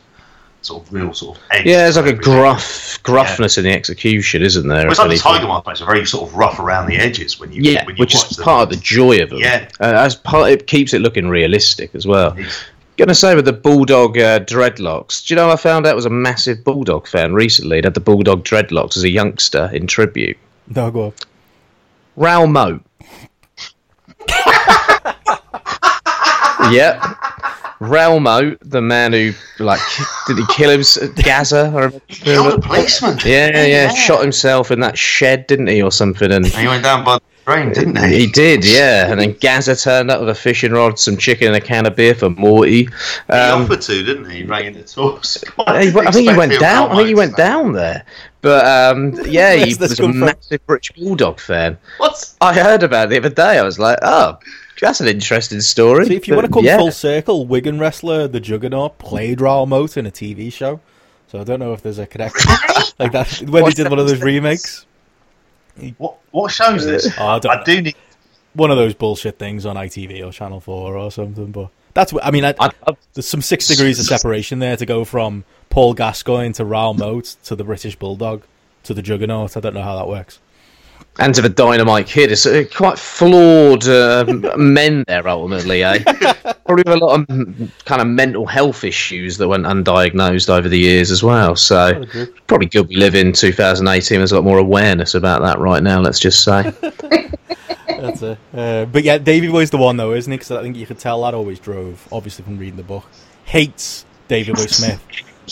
Sort 0.61 0.85
of 0.85 0.93
real 0.93 1.13
sort 1.13 1.37
of 1.37 1.43
edge. 1.51 1.65
Yeah, 1.65 1.77
there's 1.83 1.97
like 1.97 2.05
a 2.07 2.13
gruff 2.13 2.99
gruffness 3.03 3.57
in 3.57 3.63
the 3.63 3.71
execution, 3.71 4.41
isn't 4.41 4.67
there? 4.67 4.83
Well, 4.83 4.91
it's 4.91 4.99
if 4.99 5.05
like 5.05 5.17
the? 5.17 5.23
Tiger 5.23 5.47
Mask 5.47 5.63
plays 5.63 5.81
are 5.81 5.85
very 5.85 6.05
sort 6.05 6.29
of 6.29 6.35
rough 6.35 6.59
around 6.59 6.87
the 6.87 6.97
edges 6.97 7.39
when 7.39 7.51
you 7.51 7.61
Yeah, 7.63 7.85
when 7.85 7.95
you 7.95 8.01
which 8.01 8.13
watch 8.15 8.31
is 8.31 8.37
them. 8.37 8.43
part 8.43 8.63
of 8.63 8.69
the 8.69 8.75
joy 8.83 9.21
of 9.21 9.29
them. 9.29 9.39
Yeah. 9.39 9.67
uh, 9.79 9.85
as 9.95 10.15
part 10.15 10.51
it 10.51 10.67
keeps 10.67 10.93
it 10.93 11.01
looking 11.01 11.27
realistic 11.29 11.93
as 11.95 12.05
well. 12.07 12.31
It's- 12.37 12.63
Gonna 12.97 13.15
say 13.15 13.33
with 13.33 13.45
the 13.45 13.53
bulldog 13.53 14.17
uh, 14.17 14.39
dreadlocks. 14.41 15.25
Do 15.25 15.33
you 15.33 15.37
know 15.37 15.49
I 15.49 15.55
found 15.55 15.85
out 15.85 15.91
I 15.93 15.95
was 15.95 16.05
a 16.05 16.09
massive 16.09 16.65
bulldog 16.65 17.07
fan 17.07 17.33
recently? 17.33 17.77
He 17.77 17.81
had 17.85 17.93
the 17.93 18.01
bulldog 18.01 18.43
dreadlocks 18.43 18.97
as 18.97 19.03
a 19.05 19.09
youngster 19.09 19.69
in 19.71 19.87
tribute. 19.87 20.37
No, 20.75 20.91
go 20.91 21.05
on. 21.05 21.13
Raoul 22.17 22.47
Moat. 22.47 22.81
yep. 26.71 27.01
Raoul 27.79 28.19
Moat, 28.19 28.57
the 28.61 28.81
man 28.81 29.13
who 29.13 29.31
like 29.59 29.79
did 30.27 30.37
he 30.37 30.45
kill 30.47 30.69
him? 30.69 30.81
Gazza? 31.15 31.59
I 31.61 31.63
remember. 31.67 32.01
He 32.07 32.15
killed 32.23 32.53
a 32.53 32.59
policeman. 32.59 33.17
Yeah, 33.25 33.65
yeah, 33.65 33.89
shot 33.89 34.21
himself 34.21 34.71
in 34.71 34.79
that 34.81 34.97
shed, 34.97 35.47
didn't 35.47 35.67
he, 35.67 35.81
or 35.81 35.91
something? 35.91 36.31
And 36.31 36.45
And 36.45 36.53
he 36.53 36.67
went 36.67 36.83
down 36.83 37.05
by 37.05 37.15
the 37.19 37.21
train, 37.45 37.71
didn't 37.71 37.97
he? 38.03 38.19
he 38.19 38.27
did, 38.31 38.65
yeah. 38.65 39.09
And 39.09 39.19
then 39.19 39.33
Gazza 39.39 39.75
turned 39.77 40.11
up 40.11 40.19
with 40.19 40.29
a 40.29 40.35
fishing 40.35 40.73
rod, 40.73 40.99
some 40.99 41.15
chicken, 41.17 41.47
and 41.47 41.55
a 41.55 41.61
can 41.61 41.85
of 41.85 41.95
beer 41.95 42.13
for 42.15 42.29
Moaty. 42.29 42.89
He 43.27 43.33
Um, 43.33 43.63
offered 43.63 43.81
to, 43.83 44.03
didn't 44.03 44.29
he? 44.29 44.39
He 44.39 44.43
rang 44.43 44.65
in 44.65 44.73
the 44.73 44.83
tours. 44.83 45.41
I 45.67 45.87
I 46.05 46.11
think 46.11 46.29
he 46.29 46.35
went 46.35 46.59
down. 46.59 46.91
I 46.91 46.95
think 46.97 47.07
he 47.07 47.15
went 47.15 47.37
down 47.37 47.71
there. 47.73 48.03
But 48.41 48.65
um, 48.65 49.13
yeah, 49.25 49.53
he 49.55 49.73
was 49.75 49.91
a 49.91 49.95
come 49.95 50.11
from? 50.11 50.19
massive 50.21 50.65
British 50.67 50.91
Bulldog 50.97 51.39
fan. 51.39 51.77
What? 51.97 52.33
I 52.41 52.53
heard 52.53 52.83
about 52.83 53.07
it 53.07 53.09
the 53.09 53.17
other 53.17 53.29
day. 53.35 53.57
I 53.59 53.63
was 53.63 53.79
like, 53.79 53.99
oh, 54.01 54.37
that's 54.87 55.01
an 55.01 55.07
interesting 55.07 55.61
story. 55.61 56.05
See, 56.05 56.15
if 56.15 56.27
you 56.27 56.33
But, 56.33 56.43
want 56.43 56.47
to 56.47 56.53
come 56.53 56.65
yeah. 56.65 56.77
full 56.77 56.91
circle, 56.91 57.45
Wigan 57.45 57.79
wrestler 57.79 58.27
the 58.27 58.39
Juggernaut 58.39 58.97
played 58.99 59.41
Raoul 59.41 59.65
Moat 59.65 59.97
in 59.97 60.05
a 60.05 60.11
TV 60.11 60.51
show, 60.51 60.79
so 61.27 61.39
I 61.39 61.43
don't 61.43 61.59
know 61.59 61.73
if 61.73 61.81
there's 61.81 61.99
a 61.99 62.07
connection 62.07 62.51
like 62.99 63.11
that 63.11 63.41
when 63.47 63.63
they 63.65 63.71
did 63.71 63.89
one 63.89 63.99
of 63.99 64.07
those 64.07 64.21
remakes. 64.21 64.85
What? 65.97 66.17
What 66.31 66.51
shows 66.51 66.85
this? 66.85 67.07
Oh, 67.17 67.25
I 67.25 67.39
don't 67.39 67.51
I 67.51 67.55
know. 67.57 67.63
do 67.63 67.81
need. 67.81 67.95
One 68.53 68.71
of 68.71 68.77
those 68.77 68.93
bullshit 68.95 69.37
things 69.37 69.65
on 69.65 69.75
ITV 69.75 70.25
or 70.27 70.31
Channel 70.31 70.59
Four 70.59 70.97
or 70.97 71.11
something. 71.11 71.51
But 71.51 71.69
that's 71.93 72.11
what 72.11 72.25
I 72.25 72.31
mean. 72.31 72.43
I, 72.45 72.53
I, 72.59 72.71
I, 72.87 72.93
there's 73.13 73.27
some 73.27 73.41
six 73.41 73.67
degrees 73.67 73.99
of 73.99 74.05
separation 74.07 74.59
there 74.59 74.75
to 74.75 74.85
go 74.85 75.05
from 75.05 75.45
Paul 75.69 75.93
Gascoigne 75.93 76.53
to 76.53 76.65
Raoul 76.65 76.95
Moat 76.95 77.35
to 77.45 77.55
the 77.55 77.63
British 77.63 77.95
Bulldog 77.95 78.43
to 78.83 78.93
the 78.93 79.01
Juggernaut. 79.01 79.55
I 79.55 79.59
don't 79.59 79.73
know 79.75 79.83
how 79.83 79.95
that 79.97 80.07
works. 80.07 80.39
And 81.17 81.35
to 81.35 81.41
the 81.41 81.49
Dynamite 81.49 82.07
Kid, 82.07 82.31
it's 82.31 82.45
uh, 82.45 82.63
quite 82.73 82.97
flawed 82.97 83.85
uh, 83.87 84.25
men 84.57 85.03
there 85.07 85.27
ultimately, 85.27 85.83
eh? 85.83 85.99
Probably 86.65 86.83
with 86.85 87.01
a 87.01 87.05
lot 87.05 87.19
of 87.19 87.27
kind 87.85 88.01
of 88.01 88.07
mental 88.07 88.45
health 88.45 88.83
issues 88.83 89.37
that 89.37 89.47
went 89.47 89.65
undiagnosed 89.65 90.49
over 90.49 90.69
the 90.69 90.79
years 90.79 91.11
as 91.11 91.21
well. 91.23 91.55
So 91.55 92.05
probably 92.47 92.67
good 92.67 92.87
we 92.87 92.95
live 92.95 93.15
in 93.15 93.33
2018. 93.33 94.19
There's 94.19 94.31
a 94.31 94.35
lot 94.35 94.43
more 94.43 94.59
awareness 94.59 95.15
about 95.15 95.41
that 95.41 95.57
right 95.59 95.81
now. 95.81 95.99
Let's 95.99 96.19
just 96.19 96.43
say. 96.43 96.71
That's 97.87 98.21
it. 98.21 98.37
Uh, 98.53 98.85
but 98.85 99.03
yeah, 99.03 99.17
Davey 99.17 99.49
Boy's 99.49 99.71
the 99.71 99.77
one 99.77 99.97
though, 99.97 100.13
isn't 100.13 100.31
he? 100.31 100.37
Because 100.37 100.51
I 100.51 100.61
think 100.61 100.77
you 100.77 100.85
could 100.85 100.99
tell 100.99 101.23
that 101.23 101.33
always 101.33 101.59
drove, 101.59 102.07
obviously 102.11 102.45
from 102.45 102.57
reading 102.57 102.77
the 102.77 102.83
book, 102.83 103.05
hates 103.45 104.05
Davey 104.27 104.53
Boy 104.53 104.67
Smith. 104.67 105.03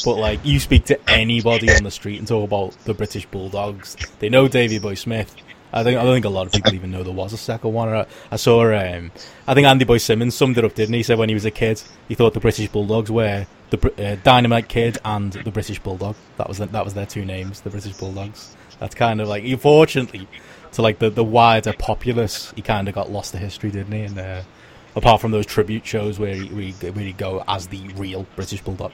But 0.05 0.15
like, 0.15 0.39
you 0.45 0.59
speak 0.59 0.85
to 0.85 1.09
anybody 1.09 1.73
on 1.73 1.83
the 1.83 1.91
street 1.91 2.19
and 2.19 2.27
talk 2.27 2.45
about 2.45 2.77
the 2.85 2.93
British 2.93 3.25
Bulldogs, 3.25 3.97
they 4.19 4.29
know 4.29 4.47
Davey 4.47 4.79
Boy 4.79 4.93
Smith, 4.93 5.35
I 5.73 5.83
think 5.83 5.99
I 5.99 6.03
don't 6.03 6.13
think 6.13 6.25
a 6.25 6.29
lot 6.29 6.47
of 6.47 6.53
people 6.53 6.73
even 6.73 6.91
know 6.91 7.03
there 7.03 7.13
was 7.13 7.33
a 7.33 7.37
second 7.37 7.73
one. 7.73 7.89
I, 7.89 8.05
I 8.31 8.37
saw, 8.37 8.73
um, 8.73 9.11
I 9.47 9.53
think 9.53 9.67
Andy 9.67 9.85
Boy 9.85 9.97
Simmonz 9.97 10.33
summed 10.33 10.57
it 10.57 10.63
up, 10.63 10.75
didn't 10.75 10.93
he? 10.93 10.99
He 10.99 11.03
said 11.03 11.17
when 11.17 11.29
he 11.29 11.35
was 11.35 11.45
a 11.45 11.51
kid, 11.51 11.81
he 12.07 12.15
thought 12.15 12.33
the 12.33 12.39
British 12.39 12.69
Bulldogs 12.69 13.11
were 13.11 13.45
the 13.69 14.11
uh, 14.11 14.15
Dynamite 14.23 14.69
Kid 14.69 14.97
and 15.03 15.33
the 15.33 15.51
British 15.51 15.79
Bulldog. 15.79 16.15
That 16.37 16.47
was 16.47 16.59
the, 16.59 16.67
that 16.67 16.85
was 16.85 16.93
their 16.93 17.05
two 17.05 17.25
names, 17.25 17.61
the 17.61 17.69
British 17.69 17.93
Bulldogs. 17.97 18.55
That's 18.79 18.95
kind 18.95 19.19
of 19.19 19.27
like, 19.27 19.43
unfortunately, 19.43 20.27
to 20.73 20.81
like 20.81 20.99
the 20.99 21.09
the 21.09 21.23
wider 21.23 21.73
populace, 21.73 22.53
he 22.55 22.61
kind 22.61 22.87
of 22.87 22.95
got 22.95 23.11
lost 23.11 23.33
to 23.33 23.37
history, 23.37 23.71
didn't 23.71 23.91
he? 23.91 24.01
And 24.03 24.17
uh, 24.17 24.41
apart 24.95 25.21
from 25.21 25.31
those 25.31 25.45
tribute 25.45 25.85
shows 25.85 26.17
where 26.17 26.33
he, 26.33 26.71
where 26.71 27.03
he 27.03 27.13
go 27.13 27.43
as 27.47 27.67
the 27.67 27.87
real 27.95 28.25
British 28.35 28.61
Bulldog. 28.61 28.91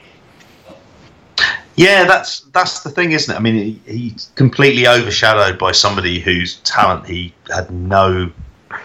Yeah, 1.76 2.04
that's 2.04 2.40
that's 2.40 2.82
the 2.82 2.90
thing, 2.90 3.12
isn't 3.12 3.34
it? 3.34 3.36
I 3.36 3.40
mean, 3.40 3.54
he, 3.54 3.92
he's 3.92 4.30
completely 4.36 4.86
overshadowed 4.86 5.58
by 5.58 5.72
somebody 5.72 6.20
whose 6.20 6.56
talent 6.58 7.06
he 7.06 7.34
had 7.52 7.70
no, 7.70 8.30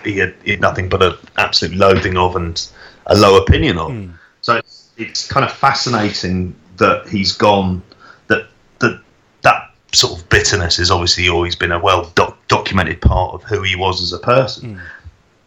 he 0.04 0.18
had, 0.18 0.36
he 0.44 0.52
had 0.52 0.62
nothing 0.62 0.90
but 0.90 1.04
an 1.04 1.14
absolute 1.38 1.76
loathing 1.76 2.18
of 2.18 2.36
and 2.36 2.68
a 3.06 3.16
low 3.16 3.42
opinion 3.42 3.78
of. 3.78 3.92
Mm. 3.92 4.14
So 4.42 4.56
it's, 4.56 4.90
it's 4.98 5.28
kind 5.28 5.46
of 5.46 5.52
fascinating 5.52 6.56
that 6.78 7.08
he's 7.08 7.32
gone. 7.32 7.84
That 8.28 8.48
that 8.80 9.02
that 9.44 9.72
sort 9.94 10.20
of 10.20 10.30
bitterness 10.30 10.78
has 10.78 10.90
obviously 10.90 11.30
always 11.30 11.56
been 11.56 11.72
a 11.72 11.80
well 11.80 12.12
doc- 12.16 12.40
documented 12.48 13.02
part 13.02 13.36
of 13.36 13.44
who 13.44 13.62
he 13.62 13.76
was 13.76 14.02
as 14.02 14.14
a 14.14 14.20
person. 14.20 14.76
Mm. 14.76 14.82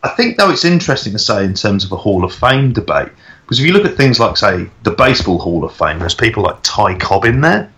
I 0.04 0.08
think, 0.10 0.36
though, 0.36 0.50
it's 0.50 0.64
interesting 0.64 1.12
to 1.12 1.18
say 1.18 1.44
in 1.44 1.54
terms 1.54 1.84
of 1.84 1.92
a 1.92 1.96
Hall 1.96 2.24
of 2.24 2.34
Fame 2.34 2.72
debate 2.72 3.10
because 3.52 3.60
if 3.60 3.66
you 3.66 3.74
look 3.74 3.84
at 3.84 3.98
things 3.98 4.18
like, 4.18 4.38
say, 4.38 4.66
the 4.82 4.92
Baseball 4.92 5.38
Hall 5.38 5.62
of 5.62 5.76
Fame, 5.76 5.98
there's 5.98 6.14
people 6.14 6.42
like 6.42 6.56
Ty 6.62 6.96
Cobb 6.96 7.26
in 7.26 7.42
there 7.42 7.70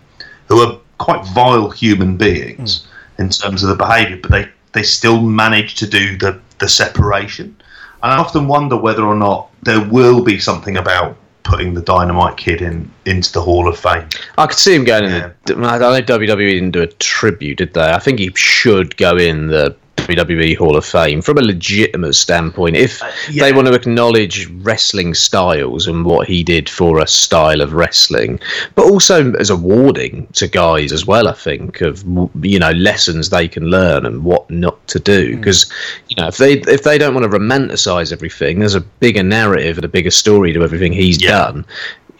who 0.46 0.60
are 0.60 0.78
quite 0.98 1.26
vile 1.34 1.68
human 1.68 2.16
beings 2.16 2.86
mm. 2.86 3.24
in 3.24 3.28
terms 3.28 3.64
of 3.64 3.70
the 3.70 3.74
behaviour, 3.74 4.16
but 4.18 4.30
they, 4.30 4.48
they 4.70 4.84
still 4.84 5.20
manage 5.20 5.74
to 5.74 5.88
do 5.88 6.16
the, 6.16 6.40
the 6.60 6.68
separation. 6.68 7.56
And 8.04 8.12
I 8.12 8.18
often 8.18 8.46
wonder 8.46 8.76
whether 8.76 9.02
or 9.02 9.16
not 9.16 9.50
there 9.64 9.84
will 9.84 10.22
be 10.22 10.38
something 10.38 10.76
about 10.76 11.16
putting 11.42 11.74
the 11.74 11.82
Dynamite 11.82 12.36
Kid 12.36 12.62
in 12.62 12.88
into 13.04 13.32
the 13.32 13.42
Hall 13.42 13.66
of 13.66 13.76
Fame. 13.76 14.08
I 14.38 14.46
could 14.46 14.56
see 14.56 14.76
him 14.76 14.84
going 14.84 15.10
yeah. 15.10 15.32
in. 15.48 15.60
The, 15.60 15.66
I 15.66 15.78
know 15.78 16.00
WWE 16.00 16.36
didn't 16.52 16.70
do 16.70 16.82
a 16.82 16.86
tribute, 16.86 17.58
did 17.58 17.74
they? 17.74 17.82
I 17.82 17.98
think 17.98 18.20
he 18.20 18.30
should 18.36 18.96
go 18.96 19.16
in 19.16 19.48
the 19.48 19.76
WWE 19.96 20.56
Hall 20.56 20.76
of 20.76 20.84
Fame 20.84 21.22
from 21.22 21.38
a 21.38 21.42
legitimate 21.42 22.14
standpoint. 22.14 22.76
If 22.76 23.02
uh, 23.02 23.10
yeah. 23.30 23.44
they 23.44 23.52
want 23.52 23.68
to 23.68 23.74
acknowledge 23.74 24.48
wrestling 24.62 25.14
styles 25.14 25.86
and 25.86 26.04
what 26.04 26.28
he 26.28 26.42
did 26.42 26.68
for 26.68 26.98
a 26.98 27.06
style 27.06 27.60
of 27.60 27.72
wrestling, 27.72 28.38
but 28.74 28.84
also 28.84 29.32
as 29.34 29.50
a 29.50 29.56
warning 29.56 30.26
to 30.34 30.46
guys 30.46 30.92
as 30.92 31.06
well, 31.06 31.28
I 31.28 31.32
think 31.32 31.80
of 31.80 32.04
you 32.42 32.58
know 32.58 32.72
lessons 32.72 33.30
they 33.30 33.48
can 33.48 33.64
learn 33.64 34.06
and 34.06 34.24
what 34.24 34.48
not 34.50 34.86
to 34.88 34.98
do. 34.98 35.36
Because 35.36 35.70
hmm. 35.70 35.74
mm. 35.74 36.04
you 36.08 36.16
know 36.22 36.28
if 36.28 36.36
they 36.36 36.52
if 36.72 36.82
they 36.82 36.98
don't 36.98 37.14
want 37.14 37.30
to 37.30 37.38
romanticize 37.38 38.12
everything, 38.12 38.58
there's 38.58 38.74
a 38.74 38.80
bigger 38.80 39.22
narrative 39.22 39.78
and 39.78 39.84
a 39.84 39.88
bigger 39.88 40.10
story 40.10 40.52
to 40.52 40.62
everything 40.62 40.92
he's 40.92 41.22
yeah. 41.22 41.30
done 41.30 41.64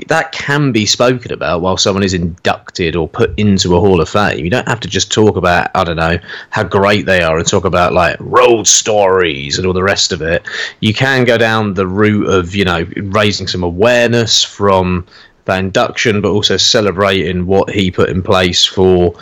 that 0.08 0.32
can 0.32 0.72
be 0.72 0.86
spoken 0.86 1.32
about 1.32 1.60
while 1.60 1.76
someone 1.76 2.02
is 2.02 2.14
inducted 2.14 2.96
or 2.96 3.08
put 3.08 3.36
into 3.38 3.76
a 3.76 3.80
Hall 3.80 4.00
of 4.00 4.08
Fame. 4.08 4.44
You 4.44 4.50
don't 4.50 4.68
have 4.68 4.80
to 4.80 4.88
just 4.88 5.12
talk 5.12 5.36
about, 5.36 5.70
I 5.74 5.84
don't 5.84 5.96
know, 5.96 6.18
how 6.50 6.64
great 6.64 7.06
they 7.06 7.22
are 7.22 7.38
and 7.38 7.46
talk 7.46 7.64
about 7.64 7.92
like 7.92 8.16
road 8.18 8.66
stories 8.66 9.56
and 9.56 9.66
all 9.66 9.72
the 9.72 9.82
rest 9.82 10.12
of 10.12 10.20
it. 10.20 10.46
You 10.80 10.92
can 10.92 11.24
go 11.24 11.38
down 11.38 11.74
the 11.74 11.86
route 11.86 12.28
of, 12.28 12.54
you 12.54 12.64
know, 12.64 12.86
raising 12.96 13.46
some 13.46 13.62
awareness 13.62 14.42
from 14.42 15.06
that 15.44 15.58
induction, 15.58 16.20
but 16.20 16.30
also 16.30 16.56
celebrating 16.56 17.46
what 17.46 17.70
he 17.70 17.90
put 17.90 18.08
in 18.08 18.22
place 18.22 18.64
for 18.64 19.14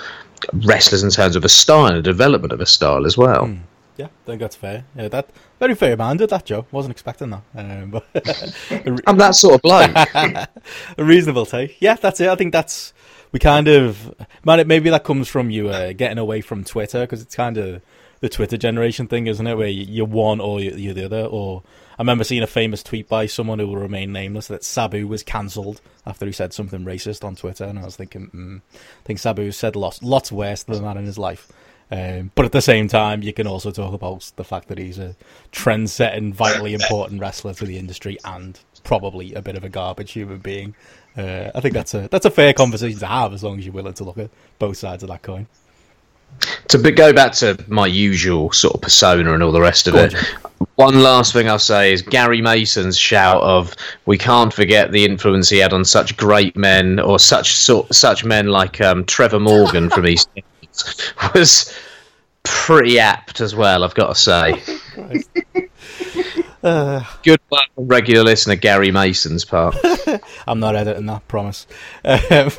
wrestlers 0.65 1.03
in 1.03 1.11
terms 1.11 1.37
of 1.37 1.45
a 1.45 1.49
style, 1.49 1.95
a 1.95 2.03
development 2.03 2.53
of 2.53 2.61
a 2.61 2.67
style 2.67 3.05
as 3.07 3.19
well. 3.19 3.47
Mm. 3.47 3.61
Yeah, 3.97 4.07
I 4.07 4.27
think 4.27 4.41
that's 4.41 4.57
fair. 4.57 4.85
Yeah, 4.97 5.09
that 5.09 5.31
very 5.59 5.75
fair-minded. 5.75 6.31
That 6.31 6.47
Joe 6.47 6.67
wasn't 6.71 6.93
expecting 6.93 7.31
that. 7.31 7.43
Um, 7.55 7.91
but 7.91 8.05
I'm 9.07 9.19
that 9.19 9.35
sort 9.35 9.57
of 9.57 9.63
bloke. 9.63 9.91
a 10.15 10.49
reasonable 11.05 11.47
take. 11.47 11.81
Yeah, 11.81 11.95
that's 11.95 12.21
it. 12.21 12.29
I 12.29 12.37
think 12.37 12.53
that's 12.53 12.93
we 13.33 13.39
kind 13.39 13.69
of 13.69 14.15
man. 14.45 14.67
maybe 14.67 14.91
that 14.91 15.05
comes 15.05 15.29
from 15.29 15.51
you 15.51 15.69
uh, 15.69 15.93
getting 15.93 16.19
away 16.19 16.41
from 16.41 16.65
Twitter 16.65 17.01
because 17.01 17.23
it's 17.23 17.35
kind 17.35 17.59
of 17.59 17.83
the 18.21 18.29
Twitter 18.29 18.57
generation 18.57 19.09
thing, 19.09 19.27
isn't 19.27 19.47
it? 19.47 19.57
Where 19.57 19.69
you're 19.69 20.07
one 20.07 20.41
or 20.41 20.61
you're 20.61 20.95
the 20.95 21.05
other. 21.05 21.25
Or 21.25 21.63
I 21.99 22.03
remember 22.03 22.25
seeing 22.25 22.43
a 22.43 22.47
famous 22.47 22.83
tweet 22.83 23.09
by 23.09 23.27
someone 23.27 23.59
who 23.59 23.67
will 23.67 23.77
remain 23.77 24.13
nameless 24.13 24.47
that 24.47 24.65
Sabu 24.65 25.07
was 25.07 25.23
cancelled 25.23 25.81
after 26.07 26.25
he 26.25 26.33
said 26.33 26.55
something 26.55 26.85
racist 26.85 27.25
on 27.25 27.37
Twitter, 27.37 27.65
and 27.65 27.79
I 27.79 27.85
was 27.85 27.97
thinking, 27.97 28.31
mm, 28.35 28.61
I 28.75 29.03
think 29.05 29.19
Sabu 29.19 29.53
said 29.53 29.77
lots 29.77 30.03
lots 30.03 30.33
worse 30.33 30.63
than 30.63 30.83
that 30.83 30.97
in 30.97 31.05
his 31.05 31.19
life. 31.19 31.51
Um, 31.93 32.31
but 32.35 32.47
at 32.47 32.53
the 32.53 32.63
same 32.63 32.89
time, 32.89 33.23
you 33.23 33.35
can 33.35 33.47
also 33.47 33.71
talk 33.71 33.93
about 33.93 34.33
the 34.37 34.45
fact 34.45 34.69
that 34.69 34.79
he's 34.79 34.99
a 34.99 35.15
trend-setting, 35.51 36.33
vitally 36.33 36.73
important 36.83 37.21
wrestler 37.21 37.53
to 37.53 37.67
the 37.67 37.77
industry, 37.77 38.17
and 38.25 38.59
probably 38.83 39.35
a 39.35 39.43
bit 39.43 39.57
of 39.57 39.63
a 39.63 39.69
garbage 39.69 40.13
human 40.13 40.39
being. 40.39 40.75
Uh, 41.19 41.51
I 41.55 41.61
think 41.61 41.75
that's 41.75 41.93
a 41.93 42.09
that's 42.09 42.25
a 42.25 42.31
fair 42.31 42.55
conversation 42.55 42.99
to 43.01 43.07
have, 43.07 43.35
as 43.35 43.45
long 43.45 43.59
as 43.59 43.67
you're 43.67 43.75
willing 43.75 43.93
to 43.93 44.05
look 44.05 44.17
at 44.17 44.31
both 44.59 44.79
sides 44.79 45.03
of 45.03 45.11
that 45.11 45.21
coin. 45.21 45.47
To 46.69 46.79
go 46.79 47.13
back 47.13 47.33
to 47.35 47.63
my 47.69 47.87
usual 47.87 48.51
sort 48.53 48.75
of 48.75 48.81
persona 48.81 49.35
and 49.35 49.43
all 49.43 49.53
the 49.53 49.61
rest 49.61 49.87
of 49.87 49.93
Gorgeous. 49.93 50.23
it, 50.23 50.37
one 50.77 51.03
last 51.03 51.35
thing 51.35 51.47
I'll 51.47 51.59
say 51.59 51.93
is 51.93 52.01
Gary 52.01 52.41
Mason's 52.41 52.97
shout 52.97 53.43
of 53.43 53.77
"We 54.07 54.17
can't 54.17 54.51
forget 54.51 54.93
the 54.93 55.05
influence 55.05 55.51
he 55.51 55.59
had 55.59 55.75
on 55.75 55.85
such 55.85 56.17
great 56.17 56.57
men 56.57 56.99
or 56.99 57.19
such 57.19 57.55
sort, 57.55 57.95
such 57.95 58.25
men 58.25 58.47
like 58.47 58.81
um, 58.81 59.05
Trevor 59.05 59.41
Morgan 59.41 59.91
from 59.91 60.07
East." 60.09 60.31
was 61.35 61.75
pretty 62.43 62.99
apt 62.99 63.41
as 63.41 63.55
well, 63.55 63.85
I've 63.85 63.95
got 63.95 64.09
to 64.09 64.15
say. 64.15 64.63
Uh, 66.63 67.03
Good 67.25 67.41
work 67.51 67.65
from 67.75 67.89
regular 67.89 68.23
listener 68.23 68.55
Gary 68.55 68.93
Mason's 68.93 69.45
part. 69.45 69.75
I'm 70.47 70.61
not 70.61 70.77
editing 70.77 71.07
that, 71.07 71.27
promise. 71.27 71.67
Um, 72.05 72.51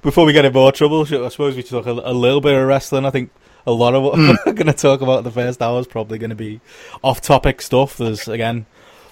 before 0.00 0.24
we 0.24 0.32
get 0.32 0.46
in 0.46 0.52
more 0.54 0.72
trouble, 0.72 1.02
I 1.02 1.28
suppose 1.28 1.56
we 1.56 1.60
should 1.60 1.70
talk 1.70 1.84
a, 1.84 1.90
a 1.90 2.14
little 2.14 2.40
bit 2.40 2.54
of 2.54 2.66
wrestling. 2.66 3.04
I 3.04 3.10
think 3.10 3.30
a 3.66 3.72
lot 3.72 3.94
of 3.94 4.02
what 4.02 4.14
mm. 4.14 4.34
we're 4.46 4.52
going 4.54 4.66
to 4.66 4.72
talk 4.72 5.02
about 5.02 5.24
the 5.24 5.30
first 5.30 5.60
hour 5.60 5.78
is 5.78 5.86
probably 5.86 6.16
going 6.18 6.30
to 6.30 6.36
be 6.36 6.62
off-topic 7.02 7.60
stuff. 7.60 7.98
There's 7.98 8.26
again 8.28 8.64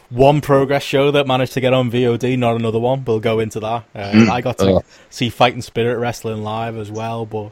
one 0.08 0.40
progress 0.40 0.82
show 0.82 1.10
that 1.10 1.26
managed 1.26 1.52
to 1.52 1.60
get 1.60 1.74
on 1.74 1.90
VOD, 1.90 2.38
not 2.38 2.56
another 2.56 2.78
one. 2.78 3.04
We'll 3.04 3.20
go 3.20 3.40
into 3.40 3.60
that. 3.60 3.84
Uh, 3.94 4.12
mm. 4.12 4.28
I 4.30 4.40
got 4.40 4.58
to 4.58 4.76
uh. 4.76 4.80
see 5.10 5.28
Fighting 5.28 5.62
Spirit 5.62 5.98
wrestling 5.98 6.42
live 6.42 6.76
as 6.76 6.90
well, 6.90 7.26
but 7.26 7.50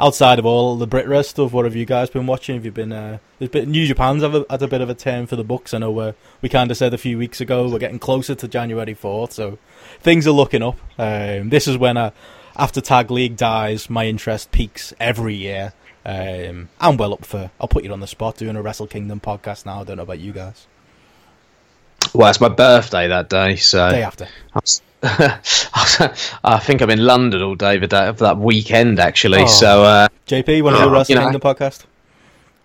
outside 0.00 0.38
of 0.38 0.46
all 0.46 0.76
the 0.76 0.86
Brit 0.86 1.06
Wres 1.06 1.28
stuff, 1.28 1.52
what 1.52 1.64
have 1.64 1.76
you 1.76 1.84
guys 1.84 2.10
been 2.10 2.26
watching? 2.26 2.56
Have 2.56 2.64
you 2.64 2.70
been 2.70 2.92
uh, 2.92 3.18
there's 3.38 3.50
been 3.50 3.70
New 3.70 3.86
Japan's 3.86 4.22
had 4.22 4.34
a, 4.34 4.46
had 4.50 4.62
a 4.62 4.68
bit 4.68 4.80
of 4.80 4.90
a 4.90 4.94
turn 4.94 5.26
for 5.26 5.36
the 5.36 5.44
books. 5.44 5.74
I 5.74 5.78
know 5.78 5.90
we 5.90 6.12
we 6.42 6.48
kind 6.48 6.70
of 6.70 6.76
said 6.76 6.94
a 6.94 6.98
few 6.98 7.18
weeks 7.18 7.40
ago 7.40 7.68
we're 7.68 7.78
getting 7.78 7.98
closer 7.98 8.34
to 8.34 8.48
January 8.48 8.94
fourth, 8.94 9.32
so 9.32 9.58
things 10.00 10.26
are 10.26 10.32
looking 10.32 10.62
up. 10.62 10.78
Um, 10.98 11.50
this 11.50 11.66
is 11.66 11.76
when 11.76 11.96
uh, 11.96 12.10
after 12.56 12.80
Tag 12.80 13.10
League 13.10 13.36
dies, 13.36 13.88
my 13.88 14.06
interest 14.06 14.50
peaks 14.52 14.92
every 14.98 15.34
year. 15.34 15.72
Um, 16.04 16.70
I'm 16.80 16.96
well 16.96 17.12
up 17.12 17.24
for. 17.24 17.50
I'll 17.60 17.68
put 17.68 17.84
you 17.84 17.92
on 17.92 18.00
the 18.00 18.06
spot 18.06 18.36
doing 18.36 18.56
a 18.56 18.62
Wrestle 18.62 18.86
Kingdom 18.86 19.20
podcast 19.20 19.66
now. 19.66 19.82
I 19.82 19.84
don't 19.84 19.98
know 19.98 20.04
about 20.04 20.20
you 20.20 20.32
guys. 20.32 20.66
Well, 22.14 22.30
it's 22.30 22.40
my 22.40 22.48
birthday 22.48 23.08
that 23.08 23.28
day, 23.28 23.56
so 23.56 23.90
day 23.90 24.02
after. 24.02 24.28
I 25.02 26.60
think 26.62 26.82
I'm 26.82 26.90
in 26.90 27.04
London 27.04 27.40
all 27.40 27.54
day 27.54 27.78
for 27.78 27.86
that, 27.86 28.18
for 28.18 28.24
that 28.24 28.38
weekend, 28.38 28.98
actually. 28.98 29.42
Oh. 29.42 29.46
So, 29.46 29.84
uh, 29.84 30.08
JP, 30.26 30.62
want 30.62 30.76
to 31.06 31.14
do 31.14 31.20
in 31.20 31.32
the 31.32 31.38
podcast? 31.38 31.84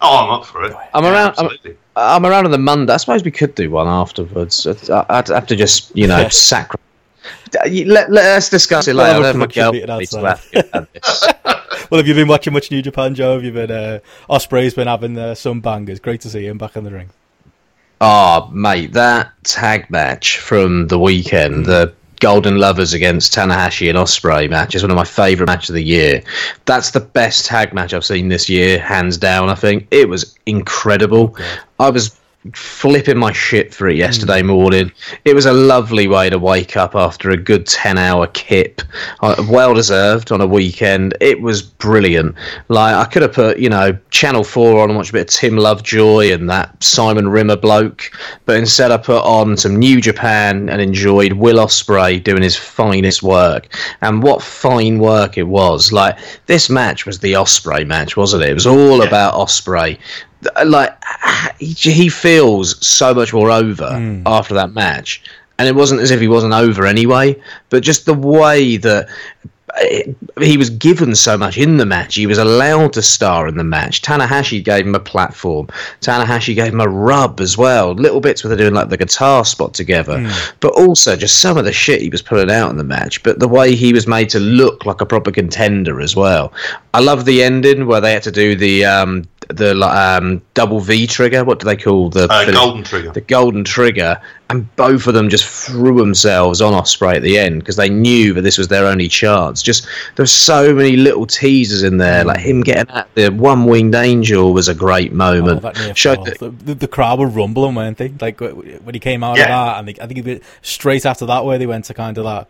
Oh, 0.01 0.17
I'm 0.17 0.29
up 0.31 0.45
for 0.45 0.65
it. 0.65 0.75
I'm 0.93 1.05
around. 1.05 1.35
I'm, 1.37 1.49
I'm, 1.95 2.25
around 2.25 2.45
on 2.45 2.51
the 2.51 2.57
Monday. 2.57 2.93
I 2.93 2.97
suppose 2.97 3.23
we 3.23 3.31
could 3.31 3.55
do 3.55 3.69
one 3.69 3.87
afterwards. 3.87 4.65
I'd 4.67 5.27
have 5.27 5.47
to 5.47 5.55
just, 5.55 5.95
you 5.95 6.07
know, 6.07 6.21
yeah. 6.21 6.29
sacrifice. 6.29 6.79
Let, 7.65 8.11
let, 8.11 8.25
us 8.25 8.49
discuss 8.49 8.87
it 8.87 8.95
later. 8.95 9.21
well, 9.23 9.37
have 11.99 12.07
you 12.07 12.15
been 12.15 12.27
watching 12.27 12.51
much 12.51 12.71
New 12.71 12.81
Japan, 12.81 13.13
Joe? 13.15 13.35
Have 13.35 13.43
you 13.43 13.51
been? 13.51 13.71
Uh, 13.71 13.99
Ospreay's 14.29 14.73
been 14.73 14.87
having 14.87 15.17
uh, 15.17 15.35
some 15.35 15.61
bangers. 15.61 15.99
Great 15.99 16.19
to 16.21 16.29
see 16.29 16.47
him 16.47 16.57
back 16.57 16.75
in 16.75 16.83
the 16.83 16.91
ring. 16.91 17.11
Oh, 18.01 18.49
mate, 18.51 18.91
that 18.93 19.31
tag 19.43 19.89
match 19.89 20.39
from 20.39 20.87
the 20.87 20.99
weekend, 20.99 21.65
the 21.65 21.93
Golden 22.23 22.55
Lovers 22.55 22.93
against 22.93 23.33
Tanahashi 23.33 23.89
and 23.89 23.97
Ospreay 23.97 24.49
match 24.49 24.75
is 24.75 24.81
one 24.81 24.89
of 24.89 24.95
my 24.95 25.03
favourite 25.03 25.51
matches 25.51 25.71
of 25.71 25.75
the 25.75 25.83
year. 25.83 26.23
That's 26.63 26.91
the 26.91 27.01
best 27.01 27.45
tag 27.45 27.73
match 27.73 27.93
I've 27.93 28.05
seen 28.05 28.29
this 28.29 28.47
year, 28.47 28.79
hands 28.79 29.17
down. 29.17 29.49
I 29.49 29.55
think 29.55 29.87
it 29.91 30.07
was 30.07 30.39
incredible. 30.45 31.35
I 31.81 31.89
was 31.89 32.17
flipping 32.53 33.17
my 33.17 33.31
shit 33.31 33.73
for 33.73 33.87
it 33.87 33.95
yesterday 33.95 34.41
morning. 34.41 34.91
It 35.23 35.33
was 35.33 35.45
a 35.45 35.53
lovely 35.53 36.07
way 36.07 36.29
to 36.29 36.37
wake 36.37 36.75
up 36.75 36.93
after 36.95 37.29
a 37.29 37.37
good 37.37 37.65
10 37.65 37.97
hour 37.97 38.27
kip. 38.27 38.81
Uh, 39.21 39.43
well 39.49 39.73
deserved 39.73 40.31
on 40.31 40.41
a 40.41 40.47
weekend. 40.47 41.15
It 41.21 41.41
was 41.41 41.61
brilliant. 41.61 42.35
Like, 42.67 42.95
I 42.95 43.05
could 43.05 43.21
have 43.21 43.33
put, 43.33 43.59
you 43.59 43.69
know, 43.69 43.97
Channel 44.09 44.43
4 44.43 44.81
on 44.83 44.89
and 44.89 44.97
watched 44.97 45.11
a 45.11 45.13
bit 45.13 45.21
of 45.33 45.39
Tim 45.39 45.55
Lovejoy 45.57 46.33
and 46.33 46.49
that 46.49 46.83
Simon 46.83 47.29
Rimmer 47.29 47.55
bloke, 47.55 48.11
but 48.45 48.57
instead 48.57 48.91
I 48.91 48.97
put 48.97 49.23
on 49.23 49.55
some 49.55 49.77
New 49.77 50.01
Japan 50.01 50.67
and 50.69 50.81
enjoyed 50.81 51.33
Will 51.33 51.57
Ospreay 51.57 52.21
doing 52.23 52.41
his 52.43 52.55
finest 52.57 53.23
work. 53.23 53.73
And 54.01 54.21
what 54.21 54.41
fine 54.41 54.99
work 54.99 55.37
it 55.37 55.43
was. 55.43 55.91
Like, 55.93 56.17
this 56.47 56.69
match 56.69 57.05
was 57.05 57.19
the 57.19 57.33
Ospreay 57.33 57.87
match, 57.87 58.17
wasn't 58.17 58.43
it? 58.43 58.49
It 58.49 58.53
was 58.53 58.67
all 58.67 58.99
Yeah. 58.99 59.05
about 59.07 59.33
Ospreay 59.33 59.97
like 60.65 60.95
he, 61.59 61.91
he 61.91 62.09
feels 62.09 62.85
so 62.85 63.13
much 63.13 63.33
more 63.33 63.51
over 63.51 63.97
hmm. 63.97 64.23
after 64.25 64.53
that 64.53 64.71
match. 64.73 65.23
And 65.59 65.67
it 65.67 65.75
wasn't 65.75 66.01
as 66.01 66.09
if 66.09 66.19
he 66.19 66.27
wasn't 66.27 66.53
over 66.53 66.85
anyway 66.85 67.39
but 67.69 67.83
just 67.83 68.05
the 68.05 68.13
way 68.13 68.77
that 68.77 69.07
eh, 69.77 70.03
he 70.39 70.57
was 70.57 70.69
given 70.69 71.15
so 71.15 71.37
much 71.37 71.57
in 71.57 71.77
the 71.77 71.85
match 71.85 72.15
he 72.15 72.27
was 72.27 72.37
allowed 72.37 72.93
to 72.93 73.01
star 73.01 73.47
in 73.47 73.57
the 73.57 73.63
match. 73.63 74.01
Tanahashi 74.01 74.63
gave 74.63 74.85
him 74.85 74.95
a 74.95 74.99
platform. 74.99 75.67
Tanahashi 76.01 76.53
gave 76.53 76.73
him 76.73 76.79
a 76.79 76.87
rub 76.87 77.39
as 77.39 77.57
well. 77.57 77.93
Little 77.93 78.21
bits 78.21 78.43
where 78.43 78.49
they're 78.49 78.63
doing 78.63 78.75
like 78.75 78.89
the 78.89 78.97
guitar 78.97 79.43
spot 79.45 79.73
together. 79.73 80.19
Hmm. 80.19 80.53
But 80.59 80.73
also 80.73 81.15
just 81.15 81.39
some 81.39 81.57
of 81.57 81.65
the 81.65 81.73
shit 81.73 82.01
he 82.01 82.09
was 82.09 82.21
putting 82.21 82.51
out 82.51 82.69
in 82.69 82.77
the 82.77 82.83
match 82.83 83.23
but 83.23 83.39
the 83.39 83.47
way 83.47 83.75
he 83.75 83.93
was 83.93 84.07
made 84.07 84.29
to 84.29 84.39
look 84.39 84.85
like 84.85 85.01
a 85.01 85.05
proper 85.05 85.31
contender 85.31 86.01
as 86.01 86.15
well. 86.15 86.53
I 86.93 86.99
love 86.99 87.25
the 87.25 87.41
ending 87.41 87.87
where 87.87 88.01
they 88.01 88.13
had 88.13 88.23
to 88.23 88.31
do 88.31 88.55
the 88.55 88.85
um 88.85 89.27
the 89.49 89.75
um 89.81 90.41
double 90.53 90.79
v 90.79 91.05
trigger 91.07 91.43
what 91.43 91.59
do 91.59 91.65
they 91.65 91.75
call 91.75 92.09
the 92.09 92.25
Uh, 92.31 92.39
finish? 92.41 92.55
golden 92.55 92.83
trigger. 92.83 93.11
the 93.11 93.21
golden 93.21 93.63
trigger, 93.63 94.19
and 94.49 94.75
both 94.75 95.07
of 95.07 95.13
them 95.13 95.29
just 95.29 95.45
threw 95.45 95.97
themselves 95.99 96.61
on 96.61 96.73
Ospreay 96.73 97.15
at 97.15 97.21
the 97.23 97.37
end 97.37 97.59
because 97.59 97.75
they 97.75 97.89
knew 97.89 98.33
that 98.33 98.41
this 98.41 98.57
was 98.57 98.67
their 98.67 98.85
only 98.85 99.07
chance. 99.07 99.61
Just 99.61 99.85
there's 100.15 100.31
so 100.31 100.73
many 100.73 100.95
little 100.97 101.25
teasers 101.25 101.83
in 101.83 101.97
there, 101.97 102.23
like 102.23 102.39
him 102.39 102.61
getting 102.61 102.93
at 102.95 103.07
the 103.15 103.29
one 103.29 103.65
winged 103.65 103.95
angel 103.95 104.53
was 104.53 104.67
a 104.67 104.75
great 104.75 105.11
Oh, 105.11 105.15
moment. 105.15 105.61
that 105.61 105.97
Showed 105.97 106.25
that- 106.25 106.39
the, 106.39 106.49
the, 106.49 106.75
the 106.75 106.87
crowd 106.87 107.19
were 107.19 107.27
rumbling, 107.27 107.75
weren't 107.75 107.97
they? 107.97 108.09
Like 108.21 108.39
when 108.39 108.93
he 108.93 108.99
came 108.99 109.23
out 109.23 109.37
Yeah. 109.37 109.43
of 109.43 109.49
that, 109.49 109.79
and 109.79 109.87
they, 109.87 109.93
I 110.01 110.07
think 110.07 110.15
he 110.17 110.21
went 110.21 110.43
straight 110.61 111.05
after 111.05 111.25
that, 111.27 111.45
where 111.45 111.57
they 111.57 111.67
went 111.67 111.85
to 111.85 111.93
kind 111.93 112.17
of 112.17 112.23
that 112.25 112.47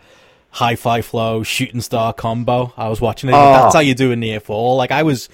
high 0.51 0.75
fly 0.75 1.01
flow 1.01 1.41
shooting 1.41 1.81
star 1.81 2.13
combo. 2.13 2.73
I 2.77 2.87
was 2.87 3.01
watching 3.01 3.29
it. 3.29 3.33
Oh. 3.33 3.53
That's 3.53 3.73
how 3.73 3.81
you 3.81 3.95
do 3.95 4.11
a 4.11 4.15
near 4.15 4.39
fall. 4.39 4.75
Like 4.77 4.91
I 4.91 5.01
was 5.03 5.27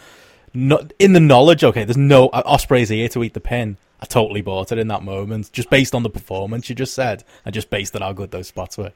not 0.54 0.94
in 1.00 1.14
the 1.14 1.20
knowledge. 1.20 1.64
Okay, 1.64 1.84
there's 1.84 1.98
no 1.98 2.28
uh, 2.30 2.44
Ospreay's 2.44 2.90
here 2.90 3.10
to 3.10 3.24
eat 3.24 3.34
the 3.34 3.40
pin. 3.40 3.78
I 4.02 4.06
totally 4.06 4.42
bought 4.42 4.72
it 4.72 4.78
in 4.78 4.88
that 4.88 5.04
moment, 5.04 5.52
just 5.52 5.70
based 5.70 5.94
on 5.94 6.04
the 6.04 6.10
performance 6.10 6.70
you 6.70 6.76
just 6.76 6.94
said, 6.94 7.24
and 7.46 7.54
just 7.54 7.70
based 7.70 7.96
on 7.96 8.02
how 8.02 8.14
good 8.14 8.32
those 8.32 8.48
spots 8.48 8.78
were. 8.78 8.92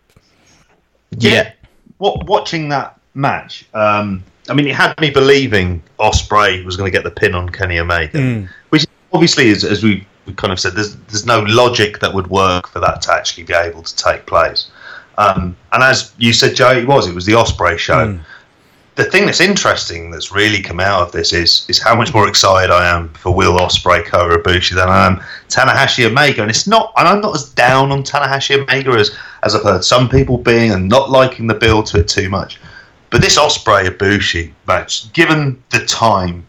yeah. 1.18 1.52
What 1.98 2.26
watching 2.28 2.70
that 2.70 3.00
match? 3.13 3.66
Um, 3.74 4.24
I 4.50 4.54
mean, 4.54 4.68
it 4.68 4.76
had 4.76 5.00
me 5.00 5.10
believing 5.10 5.82
Ospreay 6.00 6.66
was 6.66 6.76
going 6.76 6.92
to 6.92 6.98
get 6.98 7.04
the 7.04 7.12
pin 7.12 7.36
on 7.36 7.50
Kenny 7.50 7.80
Omega, 7.80 8.18
which 8.70 8.86
obviously 9.13 9.48
is, 9.50 9.63
as 9.63 9.84
we, 9.84 10.06
we 10.26 10.34
kind 10.34 10.52
of 10.52 10.60
said, 10.60 10.74
there's 10.74 10.96
there's 11.08 11.26
no 11.26 11.42
logic 11.42 12.00
that 12.00 12.13
would 12.13 12.28
work 12.28 12.68
for 12.68 12.80
that 12.80 13.02
to 13.04 13.13
actually 13.13 13.44
be 13.44 13.54
able 13.54 13.84
to 13.84 13.96
take 13.96 14.26
place. 14.26 14.70
Um, 15.18 15.56
and 15.72 15.84
as 15.84 16.12
you 16.18 16.34
said, 16.34 16.56
Joe, 16.56 16.72
it 16.72 16.88
was 16.88 17.08
it 17.08 17.13
was 17.13 17.26
the 17.26 17.34
Ospreay 17.34 17.78
show. 17.78 18.20
The 18.95 19.06
thing 19.06 19.25
that's 19.25 19.39
interesting 19.39 20.12
that's 20.12 20.32
really 20.32 20.62
come 20.62 20.79
out 20.79 21.01
of 21.01 21.12
this 21.12 21.34
is 21.34 21.65
is 21.67 21.82
how 21.82 21.95
much 21.95 22.13
more 22.13 22.27
excited 22.27 22.71
I 22.71 22.88
am 22.95 23.10
for 23.13 23.34
Will 23.34 23.58
Ospreay 23.58 24.06
Kota 24.06 24.38
Ibushi 24.38 24.75
than 24.75 24.88
I 24.88 25.08
am 25.08 25.19
Tanahashi 25.49 26.06
Omega, 26.06 26.41
and 26.41 26.51
it's 26.51 26.67
not. 26.67 26.93
And 26.95 27.08
I'm 27.08 27.21
not 27.21 27.36
as 27.36 27.49
down 27.49 27.91
on 27.91 28.03
Tanahashi 28.03 28.62
Omega 28.62 28.91
as 28.91 29.15
as 29.41 29.56
I've 29.56 29.63
heard 29.63 29.84
some 29.84 30.10
people 30.10 30.38
being, 30.38 30.71
and 30.71 30.88
not 30.88 31.10
liking 31.10 31.47
the 31.47 31.56
build 31.56 31.88
to 31.88 32.01
it 32.01 32.08
too 32.08 32.29
much. 32.29 32.60
But 33.10 33.21
this 33.21 33.38
Ospreay 33.38 33.89
Ibushi 33.89 34.51
match, 34.67 35.12
given 35.13 35.62
the 35.71 35.86
time 35.86 36.45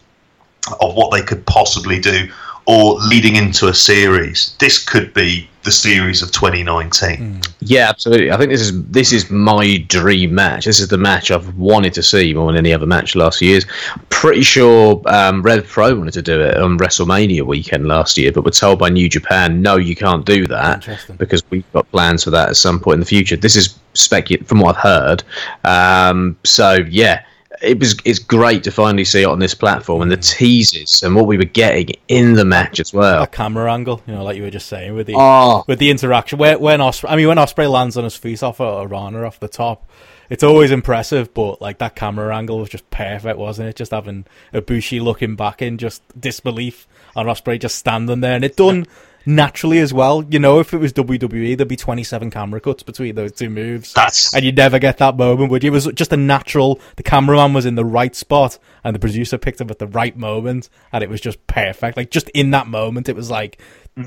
of 0.80 0.94
what 0.94 1.12
they 1.12 1.22
could 1.22 1.46
possibly 1.46 1.98
do, 1.98 2.30
or 2.66 2.94
leading 2.94 3.37
into 3.37 3.68
a 3.68 3.74
series, 3.74 4.57
this 4.59 4.83
could 4.83 5.12
be 5.12 5.48
the 5.64 5.72
series 5.72 6.22
of 6.22 6.31
2019. 6.31 7.40
Yeah, 7.61 7.88
absolutely. 7.88 8.31
I 8.31 8.37
think 8.37 8.50
this 8.50 8.61
is 8.61 8.85
this 8.85 9.12
is 9.12 9.31
my 9.31 9.79
dream 9.88 10.35
match. 10.35 10.66
This 10.66 10.79
is 10.79 10.88
the 10.88 10.98
match 10.98 11.31
I've 11.31 11.57
wanted 11.57 11.94
to 11.94 12.03
see 12.03 12.35
more 12.35 12.53
than 12.53 12.59
any 12.59 12.72
other 12.72 12.87
match 12.87 13.14
last 13.14 13.38
few 13.38 13.48
years. 13.48 13.66
Pretty 14.11 14.42
sure 14.42 15.03
um, 15.07 15.42
Rev 15.42 15.66
Pro 15.66 15.94
wanted 15.94 16.12
to 16.12 16.22
do 16.22 16.40
it 16.40 16.59
on 16.59 16.79
WrestleMania 16.79 17.42
weekend 17.42 17.87
last 17.87 18.18
year, 18.18 18.31
but 18.31 18.44
were 18.44 18.50
told 18.50 18.79
by 18.79 18.90
New 18.90 19.09
Japan, 19.09 19.62
no, 19.62 19.77
you 19.77 19.96
can't 19.96 20.24
do 20.27 20.46
that 20.46 20.87
because 21.18 21.42
we've 21.50 21.70
got 21.72 21.90
plans 21.90 22.24
for 22.24 22.31
that 22.31 22.50
at 22.50 22.57
some 22.57 22.79
point 22.79 22.94
in 22.94 23.00
the 23.00 23.07
future. 23.07 23.37
This 23.37 23.57
is 23.57 23.79
specu- 23.94 24.46
from 24.46 24.61
what 24.61 24.77
I've 24.77 24.83
heard. 24.83 25.24
Um, 25.64 26.37
so 26.44 26.79
yeah. 26.88 27.24
It 27.64 27.79
was. 27.79 27.96
It's 28.05 28.18
great 28.18 28.64
to 28.64 28.70
finally 28.70 29.05
see 29.05 29.22
it 29.22 29.27
on 29.27 29.38
this 29.38 29.55
platform 29.55 30.03
and 30.03 30.11
the 30.11 30.16
teases 30.16 31.03
and 31.03 31.14
what 31.14 31.27
we 31.27 31.37
were 31.37 31.44
getting 31.44 31.90
in 32.09 32.35
the 32.35 32.44
match 32.44 32.81
as 32.81 32.92
well. 32.92 33.20
That 33.20 33.33
camera 33.33 33.72
angle, 33.72 34.03
you 34.07 34.14
know, 34.14 34.24
like 34.24 34.37
you 34.37 34.42
were 34.42 34.50
just 34.50 34.68
saying 34.68 34.94
with 34.94 35.07
the 35.07 35.14
Oh, 35.16 35.64
with 35.66 35.79
the 35.79 35.90
interaction. 35.90 36.38
Where, 36.38 36.59
when 36.59 36.81
Ospreay, 36.81 37.11
I 37.11 37.16
mean, 37.16 37.29
when 37.29 37.38
Ospreay 37.38 37.70
lands 37.70 37.96
on 37.96 38.05
his 38.05 38.16
feet 38.16 38.42
off 38.42 38.61
a, 38.61 38.64
a 38.64 38.87
runner 38.87 39.24
off 39.24 39.40
the 39.40 39.48
top, 39.48 39.88
it's 40.31 40.42
always 40.42 40.70
impressive. 40.70 41.33
But 41.35 41.61
like 41.61 41.79
that 41.79 41.96
camera 41.96 42.37
angle 42.37 42.59
was 42.59 42.68
just 42.68 42.88
perfect, 42.90 43.38
wasn't 43.38 43.70
it? 43.70 43.77
Just 43.77 43.92
having 43.92 44.27
Ibushi 44.53 45.00
looking 45.00 45.37
back 45.37 45.62
in 45.62 45.79
just 45.79 46.03
disbelief, 46.18 46.87
and 47.16 47.29
Ospreay 47.29 47.61
just 47.61 47.77
standing 47.77 48.20
there, 48.20 48.35
and 48.35 48.44
it 48.44 48.57
done 48.57 48.87
naturally 49.27 49.79
as 49.79 49.93
well. 49.93 50.25
You 50.29 50.39
know, 50.39 50.61
if 50.61 50.73
it 50.75 50.79
was 50.79 50.93
WWE, 50.93 51.57
there'd 51.57 51.69
be 51.69 51.77
twenty 51.77 52.05
seven 52.05 52.31
camera 52.31 52.61
cuts 52.61 52.83
between 52.83 53.15
those 53.15 53.33
two 53.33 53.51
moves, 53.51 53.93
That's 53.93 54.35
and 54.35 54.45
you'd 54.45 54.57
never 54.57 54.79
get 54.79 54.99
that 54.99 55.17
moment. 55.17 55.51
Would 55.51 55.65
you? 55.65 55.71
It 55.71 55.73
was 55.75 55.87
just 55.95 56.13
a 56.13 56.17
natural. 56.17 56.81
The 56.97 57.03
cameraman 57.03 57.53
was 57.53 57.67
in 57.67 57.75
the 57.75 57.85
right 57.85 58.15
spot, 58.15 58.59
and 58.83 58.95
the 58.95 59.01
producer 59.01 59.39
picked 59.39 59.61
up 59.61 59.71
at 59.71 59.79
the 59.79 59.87
right 59.87 60.17
moment, 60.17 60.69
and 60.93 61.03
it 61.03 61.11
was 61.11 61.21
just 61.21 61.45
perfect. 61.47 61.97
Like 61.97 62.11
just 62.11 62.29
in 62.31 62.51
that 62.51 62.67
moment, 62.67 63.09
it 63.09 63.17
was 63.17 63.31
like 63.31 63.61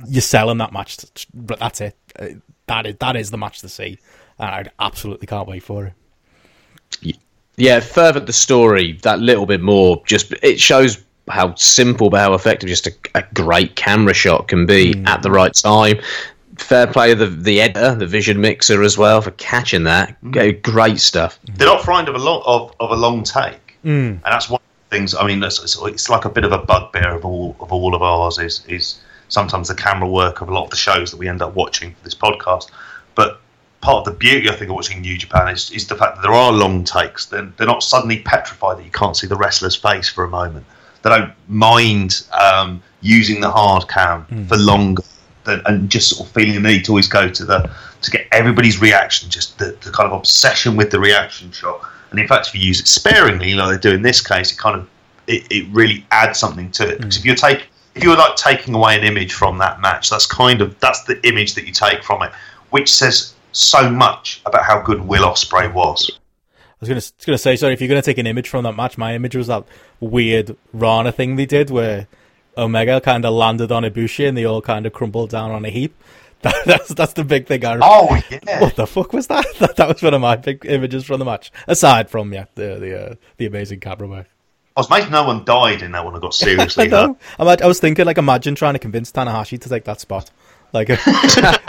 you're 0.07 0.21
selling 0.21 0.57
that 0.59 0.73
match. 0.73 0.97
But 1.33 1.59
that's 1.59 1.81
it. 1.81 1.95
Uh, 2.17 2.27
That 2.67 2.85
is 2.85 2.95
that 2.99 3.15
is 3.15 3.31
the 3.31 3.37
match 3.37 3.59
to 3.61 3.69
see, 3.69 3.97
and 4.37 4.49
I 4.49 4.65
absolutely 4.79 5.27
can't 5.27 5.47
wait 5.47 5.63
for 5.63 5.85
it. 7.01 7.17
yeah, 7.55 7.79
furthered 7.79 8.27
the 8.27 8.33
story 8.33 8.93
that 9.03 9.19
little 9.19 9.45
bit 9.45 9.61
more. 9.61 10.03
Just 10.05 10.33
it 10.43 10.59
shows 10.59 11.03
how 11.29 11.55
simple 11.55 12.09
but 12.09 12.19
how 12.19 12.33
effective 12.33 12.69
just 12.69 12.87
a, 12.87 12.93
a 13.15 13.23
great 13.33 13.75
camera 13.75 14.13
shot 14.13 14.47
can 14.47 14.65
be 14.65 14.93
mm. 14.93 15.07
at 15.07 15.21
the 15.23 15.31
right 15.31 15.53
time. 15.53 15.99
Fair 16.57 16.87
play 16.87 17.09
to 17.09 17.15
the 17.15 17.27
the 17.27 17.61
editor, 17.61 17.95
the 17.95 18.07
vision 18.07 18.41
mixer 18.41 18.81
as 18.83 18.97
well 18.97 19.21
for 19.21 19.31
catching 19.31 19.83
that. 19.83 20.19
Mm. 20.23 20.33
G- 20.33 20.51
Great 20.53 20.99
stuff. 20.99 21.39
they're 21.55 21.67
not 21.67 21.83
frightened 21.83 22.09
of 22.09 22.15
a 22.15 22.23
long 22.23 22.41
of, 22.45 22.73
of 22.79 22.91
a 22.91 22.95
long 22.95 23.23
take, 23.23 23.77
mm. 23.85 24.09
and 24.09 24.21
that's 24.23 24.49
one 24.49 24.59
of 24.61 24.89
the 24.89 24.95
things. 24.97 25.13
I 25.13 25.27
mean, 25.27 25.43
it's, 25.43 25.61
it's, 25.61 25.77
it's 25.83 26.09
like 26.09 26.25
a 26.25 26.29
bit 26.29 26.43
of 26.43 26.51
a 26.51 26.57
bugbear 26.57 27.15
of 27.15 27.25
all 27.25 27.55
of 27.59 27.71
all 27.71 27.93
of 27.93 28.01
ours 28.01 28.39
is 28.39 28.65
is 28.67 28.99
sometimes 29.29 29.67
the 29.67 29.75
camera 29.75 30.09
work 30.09 30.41
of 30.41 30.49
a 30.49 30.53
lot 30.53 30.63
of 30.63 30.69
the 30.69 30.77
shows 30.77 31.11
that 31.11 31.17
we 31.17 31.27
end 31.27 31.41
up 31.41 31.53
watching 31.53 31.93
for 31.93 32.03
this 32.03 32.15
podcast. 32.15 32.71
But 33.13 33.41
part 33.81 34.07
of 34.07 34.13
the 34.13 34.17
beauty, 34.17 34.49
I 34.49 34.55
think, 34.55 34.69
of 34.69 34.75
watching 34.75 35.01
New 35.01 35.17
Japan 35.17 35.49
is, 35.49 35.71
is 35.71 35.87
the 35.87 35.95
fact 35.95 36.15
that 36.15 36.21
there 36.21 36.33
are 36.33 36.51
long 36.51 36.83
takes. 36.83 37.25
They're, 37.25 37.51
they're 37.57 37.67
not 37.67 37.83
suddenly 37.83 38.19
petrified 38.19 38.77
that 38.77 38.85
you 38.85 38.91
can't 38.91 39.15
see 39.15 39.27
the 39.27 39.35
wrestler's 39.35 39.75
face 39.75 40.09
for 40.09 40.23
a 40.23 40.29
moment. 40.29 40.65
They 41.07 41.17
don't 41.17 41.33
mind 41.47 42.27
um, 42.33 42.81
using 43.01 43.39
the 43.39 43.49
hard 43.49 43.87
cam 43.87 44.25
for 44.47 44.57
longer 44.57 45.03
than, 45.45 45.61
and 45.65 45.89
just 45.89 46.09
sort 46.09 46.27
of 46.27 46.33
feeling 46.33 46.61
the 46.61 46.69
need 46.69 46.83
to 46.85 46.91
always 46.91 47.07
go 47.07 47.29
to 47.29 47.45
the 47.45 47.69
to 48.01 48.11
get 48.11 48.27
everybody's 48.31 48.81
reaction, 48.81 49.29
just 49.29 49.57
the, 49.57 49.77
the 49.83 49.91
kind 49.91 50.11
of 50.11 50.13
obsession 50.13 50.75
with 50.75 50.91
the 50.91 50.99
reaction 50.99 51.51
shot. 51.51 51.81
And 52.11 52.19
in 52.19 52.27
fact, 52.27 52.47
if 52.47 52.55
you 52.55 52.61
use 52.61 52.79
it 52.79 52.87
sparingly, 52.87 53.53
like 53.53 53.81
they 53.81 53.89
do 53.89 53.95
in 53.95 54.01
this 54.01 54.25
case, 54.25 54.51
it 54.51 54.57
kind 54.57 54.75
of 54.75 54.89
it, 55.27 55.47
it 55.49 55.67
really 55.71 56.05
adds 56.11 56.39
something 56.39 56.71
to 56.71 56.89
it. 56.89 56.97
Because 56.97 57.17
if 57.17 57.25
you're 57.25 57.35
take 57.35 57.67
if 57.95 58.03
you're 58.03 58.17
like 58.17 58.35
taking 58.35 58.73
away 58.73 58.97
an 58.97 59.03
image 59.03 59.33
from 59.33 59.57
that 59.59 59.79
match, 59.79 60.09
that's 60.09 60.25
kind 60.25 60.61
of 60.61 60.77
that's 60.79 61.03
the 61.03 61.25
image 61.27 61.55
that 61.55 61.65
you 61.65 61.71
take 61.71 62.03
from 62.03 62.21
it, 62.23 62.31
which 62.69 62.91
says 62.91 63.33
so 63.53 63.89
much 63.89 64.41
about 64.45 64.63
how 64.63 64.81
good 64.81 65.01
Will 65.07 65.23
Ospreay 65.23 65.73
was. 65.73 66.16
I 66.79 66.85
was 66.85 66.89
gonna 66.89 67.25
gonna 67.25 67.37
say 67.39 67.55
sorry 67.55 67.73
if 67.73 67.81
you're 67.81 67.87
gonna 67.87 68.03
take 68.03 68.19
an 68.19 68.27
image 68.27 68.49
from 68.49 68.63
that 68.63 68.75
match. 68.75 68.97
My 68.97 69.15
image 69.15 69.35
was 69.35 69.47
that 69.47 69.63
weird 69.99 70.55
Rana 70.73 71.11
thing 71.11 71.35
they 71.35 71.47
did 71.47 71.71
where 71.71 72.07
Omega 72.55 73.01
kind 73.01 73.25
of 73.25 73.33
landed 73.33 73.71
on 73.71 73.83
Ibushi 73.83 74.27
and 74.27 74.37
they 74.37 74.45
all 74.45 74.61
kind 74.61 74.85
of 74.85 74.93
crumbled 74.93 75.31
down 75.31 75.51
on 75.51 75.65
a 75.65 75.69
heap. 75.69 75.95
That, 76.43 76.53
that's 76.67 76.89
that's 76.89 77.13
the 77.13 77.23
big 77.23 77.47
thing. 77.47 77.65
I 77.65 77.73
remember. 77.73 77.87
Oh 77.89 78.21
yeah, 78.29 78.61
what 78.61 78.75
the 78.75 78.85
fuck 78.85 79.11
was 79.11 79.25
that? 79.25 79.43
that? 79.57 79.75
That 79.77 79.87
was 79.87 80.03
one 80.03 80.13
of 80.13 80.21
my 80.21 80.35
big 80.35 80.67
images 80.67 81.03
from 81.03 81.17
the 81.17 81.25
match. 81.25 81.51
Aside 81.67 82.11
from 82.11 82.31
yeah, 82.31 82.45
the 82.53 82.75
the 82.75 83.01
uh, 83.01 83.15
the 83.37 83.47
amazing 83.47 83.79
camera 83.79 84.07
work. 84.07 84.27
I 84.75 84.81
was 84.81 84.87
amazed 84.91 85.09
no 85.09 85.23
one 85.23 85.43
died 85.45 85.81
in 85.81 85.93
that 85.93 86.05
one. 86.05 86.15
I 86.15 86.19
got 86.19 86.27
I 86.35 86.45
seriously. 86.45 86.93
I'm, 86.93 87.17
I 87.39 87.65
was 87.65 87.79
thinking 87.79 88.05
like 88.05 88.19
imagine 88.19 88.53
trying 88.53 88.73
to 88.73 88.79
convince 88.79 89.11
Tanahashi 89.11 89.59
to 89.59 89.67
take 89.67 89.85
that 89.85 89.99
spot. 89.99 90.29
Like, 90.73 90.89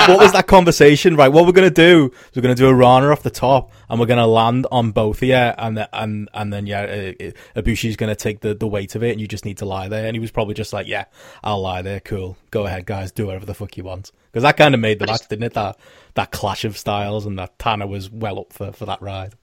what 0.09 0.19
was 0.19 0.33
that 0.33 0.47
conversation? 0.47 1.17
Right, 1.17 1.29
what 1.29 1.47
we're 1.47 1.53
gonna 1.53 1.71
do 1.71 2.13
is 2.13 2.37
we're 2.37 2.43
gonna 2.43 2.55
do 2.55 2.69
a 2.69 2.75
runner 2.75 3.13
off 3.13 3.23
the 3.23 3.31
top, 3.31 3.73
and 3.89 4.01
we're 4.01 4.07
gonna 4.07 4.27
land 4.27 4.67
on 4.71 4.91
both 4.91 5.19
of 5.19 5.29
you, 5.29 5.35
and 5.35 5.77
the, 5.77 5.89
and 5.93 6.29
and 6.35 6.53
then 6.53 6.67
yeah, 6.67 6.83
uh, 6.83 7.61
Ibushi's 7.61 7.97
gonna 7.97 8.17
take 8.17 8.41
the, 8.41 8.55
the 8.55 8.67
weight 8.67 8.95
of 8.95 9.03
it, 9.03 9.13
and 9.13 9.21
you 9.21 9.29
just 9.29 9.45
need 9.45 9.59
to 9.59 9.65
lie 9.65 9.89
there. 9.89 10.07
And 10.07 10.17
he 10.17 10.21
was 10.21 10.31
probably 10.31 10.55
just 10.55 10.73
like, 10.73 10.87
yeah, 10.87 11.05
I'll 11.45 11.61
lie 11.61 11.83
there, 11.83 12.01
cool, 12.01 12.37
go 12.51 12.67
ahead, 12.67 12.87
guys, 12.87 13.13
do 13.13 13.27
whatever 13.27 13.47
the 13.47 13.55
fuck 13.55 13.77
you 13.77 13.85
want, 13.85 14.11
because 14.33 14.43
that 14.43 14.57
kind 14.57 14.75
of 14.75 14.81
made 14.81 14.99
the 14.99 15.07
match, 15.07 15.29
didn't 15.29 15.45
it? 15.45 15.55
That 15.55 15.79
that 16.15 16.33
clash 16.33 16.65
of 16.65 16.77
styles, 16.77 17.25
and 17.27 17.39
that 17.39 17.59
Tanner 17.59 17.87
was 17.87 18.11
well 18.11 18.41
up 18.41 18.53
for 18.53 18.73
for 18.73 18.87
that 18.87 19.01
ride. 19.01 19.35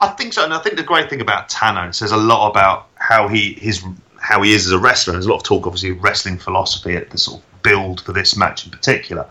I 0.00 0.08
think 0.08 0.32
so, 0.32 0.44
and 0.44 0.52
I 0.52 0.58
think 0.58 0.76
the 0.76 0.82
great 0.82 1.08
thing 1.08 1.20
about 1.20 1.48
Tanner 1.48 1.92
says 1.92 2.10
a 2.10 2.16
lot 2.16 2.50
about 2.50 2.88
how 2.96 3.28
he 3.28 3.54
his 3.54 3.84
how 4.22 4.40
he 4.40 4.52
is 4.52 4.66
as 4.66 4.72
a 4.72 4.78
wrestler. 4.78 5.12
There's 5.12 5.26
a 5.26 5.30
lot 5.30 5.38
of 5.38 5.42
talk, 5.42 5.66
obviously, 5.66 5.90
of 5.90 6.02
wrestling 6.02 6.38
philosophy 6.38 6.94
at 6.94 7.10
the 7.10 7.18
sort 7.18 7.40
of 7.40 7.62
build 7.62 8.00
for 8.00 8.12
this 8.12 8.36
match 8.36 8.64
in 8.64 8.70
particular. 8.70 9.26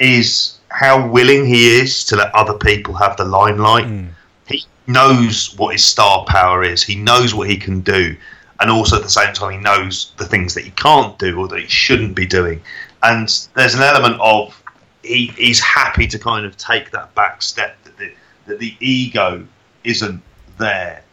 Is 0.00 0.58
how 0.70 1.08
willing 1.08 1.46
he 1.46 1.78
is 1.78 2.04
to 2.06 2.16
let 2.16 2.34
other 2.34 2.58
people 2.58 2.94
have 2.94 3.16
the 3.16 3.24
limelight. 3.24 3.86
Mm. 3.86 4.08
He 4.48 4.64
knows 4.88 5.54
what 5.56 5.72
his 5.72 5.84
star 5.84 6.24
power 6.26 6.64
is. 6.64 6.82
He 6.82 6.96
knows 6.96 7.32
what 7.32 7.48
he 7.48 7.56
can 7.56 7.80
do, 7.80 8.16
and 8.58 8.70
also 8.70 8.96
at 8.96 9.02
the 9.02 9.08
same 9.08 9.32
time, 9.32 9.52
he 9.52 9.58
knows 9.58 10.12
the 10.16 10.26
things 10.26 10.52
that 10.54 10.64
he 10.64 10.70
can't 10.72 11.16
do 11.18 11.38
or 11.38 11.46
that 11.48 11.60
he 11.60 11.68
shouldn't 11.68 12.16
be 12.16 12.26
doing. 12.26 12.60
And 13.04 13.28
there's 13.54 13.74
an 13.74 13.82
element 13.82 14.20
of 14.20 14.60
he, 15.04 15.28
he's 15.36 15.60
happy 15.60 16.08
to 16.08 16.18
kind 16.18 16.44
of 16.44 16.56
take 16.56 16.90
that 16.90 17.14
back 17.14 17.40
step 17.40 17.76
that 17.84 17.96
the, 17.96 18.12
that 18.46 18.58
the 18.58 18.74
ego 18.80 19.46
isn't 19.84 20.22
there 20.58 21.03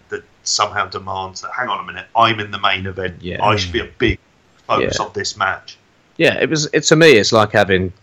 somehow 0.52 0.88
demands 0.88 1.42
that. 1.42 1.52
Hang 1.52 1.70
on 1.70 1.80
a 1.80 1.84
minute, 1.84 2.06
I'm 2.16 2.40
in 2.40 2.52
the 2.52 2.60
main 2.60 2.86
event. 2.86 3.22
Yeah. 3.22 3.44
I 3.44 3.56
should 3.56 3.72
be 3.72 3.80
a 3.80 3.90
big 3.98 4.20
focus 4.68 4.98
yeah. 5.00 5.06
of 5.06 5.14
this 5.14 5.38
match. 5.38 5.78
Yeah, 6.18 6.36
it 6.40 6.50
was. 6.50 6.70
It 6.74 6.82
to 6.82 6.96
me, 6.96 7.12
it's 7.14 7.32
like 7.32 7.52
having 7.52 7.94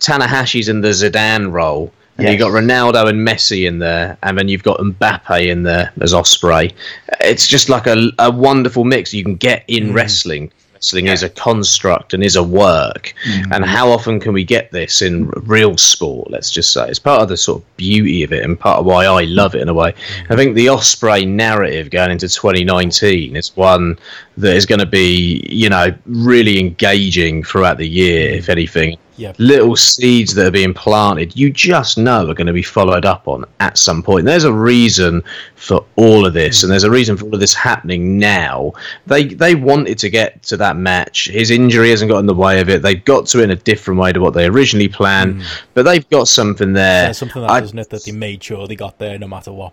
Tanahashi's 0.00 0.68
in 0.68 0.80
the 0.80 0.88
Zidane 0.88 1.52
role. 1.52 1.92
And 2.16 2.26
yes. 2.26 2.32
you've 2.32 2.40
got 2.40 2.50
Ronaldo 2.50 3.08
and 3.08 3.26
Messi 3.26 3.68
in 3.68 3.78
there, 3.78 4.18
and 4.24 4.36
then 4.36 4.48
you've 4.48 4.64
got 4.64 4.80
Mbappe 4.80 5.46
in 5.46 5.62
there 5.62 5.92
as 6.00 6.12
Ospreay. 6.12 6.72
It's 7.20 7.46
just 7.46 7.68
like 7.68 7.86
a, 7.86 8.10
a 8.18 8.28
wonderful 8.28 8.82
mix 8.82 9.14
you 9.14 9.22
can 9.22 9.36
get 9.36 9.64
in 9.68 9.90
mm. 9.90 9.94
wrestling 9.94 10.50
wrestling 10.78 11.06
yeah. 11.06 11.12
is 11.12 11.22
a 11.22 11.28
construct 11.28 12.14
and 12.14 12.22
is 12.22 12.36
a 12.36 12.42
work. 12.42 13.14
Mm-hmm. 13.24 13.52
And 13.52 13.64
how 13.64 13.90
often 13.90 14.20
can 14.20 14.32
we 14.32 14.44
get 14.44 14.70
this 14.70 15.02
in 15.02 15.28
real 15.28 15.76
sport? 15.76 16.30
Let's 16.30 16.50
just 16.50 16.72
say 16.72 16.88
it's 16.88 16.98
part 16.98 17.22
of 17.22 17.28
the 17.28 17.36
sort 17.36 17.62
of 17.62 17.76
beauty 17.76 18.22
of 18.22 18.32
it 18.32 18.44
and 18.44 18.58
part 18.58 18.78
of 18.78 18.86
why 18.86 19.04
I 19.04 19.24
love 19.24 19.54
it 19.54 19.62
in 19.62 19.68
a 19.68 19.74
way. 19.74 19.92
I 20.30 20.36
think 20.36 20.54
the 20.54 20.66
Ospreay 20.66 21.26
narrative 21.26 21.90
going 21.90 22.12
into 22.12 22.28
2019 22.28 23.36
is 23.36 23.56
one 23.56 23.98
that 24.36 24.56
is 24.56 24.66
going 24.66 24.78
to 24.78 24.86
be, 24.86 25.44
you 25.50 25.68
know, 25.68 25.92
really 26.06 26.60
engaging 26.60 27.42
throughout 27.42 27.78
the 27.78 27.88
year, 27.88 28.30
if 28.30 28.48
anything. 28.48 28.96
Yep. 29.18 29.36
Little 29.38 29.76
seeds 29.76 30.32
that 30.34 30.46
are 30.46 30.50
being 30.52 30.72
planted, 30.72 31.36
you 31.36 31.50
just 31.50 31.98
know 31.98 32.28
are 32.28 32.34
going 32.34 32.46
to 32.46 32.52
be 32.52 32.62
followed 32.62 33.04
up 33.04 33.26
on 33.26 33.44
at 33.58 33.76
some 33.76 34.00
point. 34.00 34.24
There's 34.24 34.44
a 34.44 34.52
reason 34.52 35.24
for 35.56 35.84
all 35.96 36.24
of 36.24 36.34
this, 36.34 36.62
and 36.62 36.70
there's 36.70 36.84
a 36.84 36.90
reason 36.90 37.16
for 37.16 37.24
all 37.24 37.34
of 37.34 37.40
this 37.40 37.52
happening 37.52 38.16
now. 38.16 38.72
They 39.06 39.24
they 39.24 39.56
wanted 39.56 39.98
to 39.98 40.08
get 40.08 40.42
to 40.44 40.56
that 40.58 40.76
match. 40.76 41.28
His 41.28 41.50
injury 41.50 41.90
hasn't 41.90 42.10
got 42.10 42.20
in 42.20 42.26
the 42.26 42.34
way 42.34 42.60
of 42.60 42.68
it. 42.68 42.80
They've 42.80 43.04
got 43.04 43.26
to 43.26 43.40
it 43.40 43.44
in 43.44 43.50
a 43.50 43.56
different 43.56 43.98
way 43.98 44.12
to 44.12 44.20
what 44.20 44.34
they 44.34 44.46
originally 44.46 44.88
planned, 44.88 45.40
mm. 45.40 45.62
but 45.74 45.82
they've 45.82 46.08
got 46.10 46.28
something 46.28 46.72
there. 46.72 47.06
Yeah, 47.06 47.12
something 47.12 47.42
that, 47.42 47.50
I, 47.50 47.60
isn't 47.62 47.78
it, 47.78 47.90
that 47.90 48.04
they 48.04 48.12
made 48.12 48.42
sure 48.42 48.68
they 48.68 48.76
got 48.76 48.98
there 48.98 49.18
no 49.18 49.26
matter 49.26 49.52
what. 49.52 49.72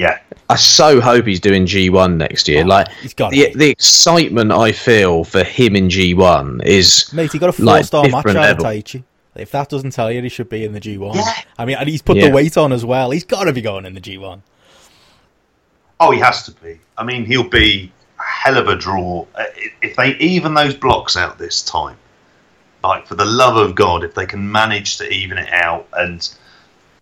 Yeah. 0.00 0.18
Yeah. 0.30 0.38
I 0.48 0.56
so 0.56 0.98
hope 0.98 1.26
he's 1.26 1.40
doing 1.40 1.66
G1 1.66 2.16
next 2.16 2.48
year. 2.48 2.64
Oh, 2.64 2.68
like 2.68 2.88
the, 3.02 3.52
the 3.54 3.68
excitement 3.68 4.50
I 4.50 4.72
feel 4.72 5.24
for 5.24 5.44
him 5.44 5.76
in 5.76 5.88
G1 5.88 6.64
is 6.64 7.12
mate. 7.12 7.32
He 7.32 7.38
got 7.38 7.50
a 7.50 7.52
four 7.52 7.66
like, 7.66 7.84
star 7.84 8.08
match 8.08 8.26
out 8.26 8.50
of 8.52 8.58
Taichi. 8.58 9.04
If 9.36 9.50
that 9.50 9.68
doesn't 9.68 9.90
tell 9.90 10.10
you, 10.10 10.22
he 10.22 10.30
should 10.30 10.48
be 10.48 10.64
in 10.64 10.72
the 10.72 10.80
G1. 10.80 11.16
Yeah. 11.16 11.32
I 11.58 11.66
mean, 11.66 11.76
and 11.76 11.86
he's 11.86 12.00
put 12.00 12.16
yeah. 12.16 12.28
the 12.28 12.34
weight 12.34 12.56
on 12.56 12.72
as 12.72 12.84
well. 12.84 13.10
He's 13.10 13.24
got 13.24 13.44
to 13.44 13.52
be 13.52 13.60
going 13.60 13.84
in 13.84 13.92
the 13.92 14.00
G1. 14.00 14.40
Oh, 16.00 16.10
he 16.10 16.18
has 16.18 16.44
to 16.44 16.52
be. 16.52 16.80
I 16.96 17.04
mean, 17.04 17.26
he'll 17.26 17.48
be 17.48 17.92
a 18.18 18.22
hell 18.22 18.56
of 18.56 18.68
a 18.68 18.76
draw 18.76 19.26
uh, 19.34 19.44
if 19.82 19.96
they 19.96 20.16
even 20.16 20.54
those 20.54 20.74
blocks 20.74 21.14
out 21.16 21.38
this 21.38 21.62
time. 21.62 21.96
Like 22.82 23.06
for 23.06 23.16
the 23.16 23.26
love 23.26 23.58
of 23.58 23.74
God, 23.74 24.02
if 24.02 24.14
they 24.14 24.24
can 24.24 24.50
manage 24.50 24.96
to 24.96 25.08
even 25.12 25.36
it 25.36 25.52
out 25.52 25.86
and 25.92 26.26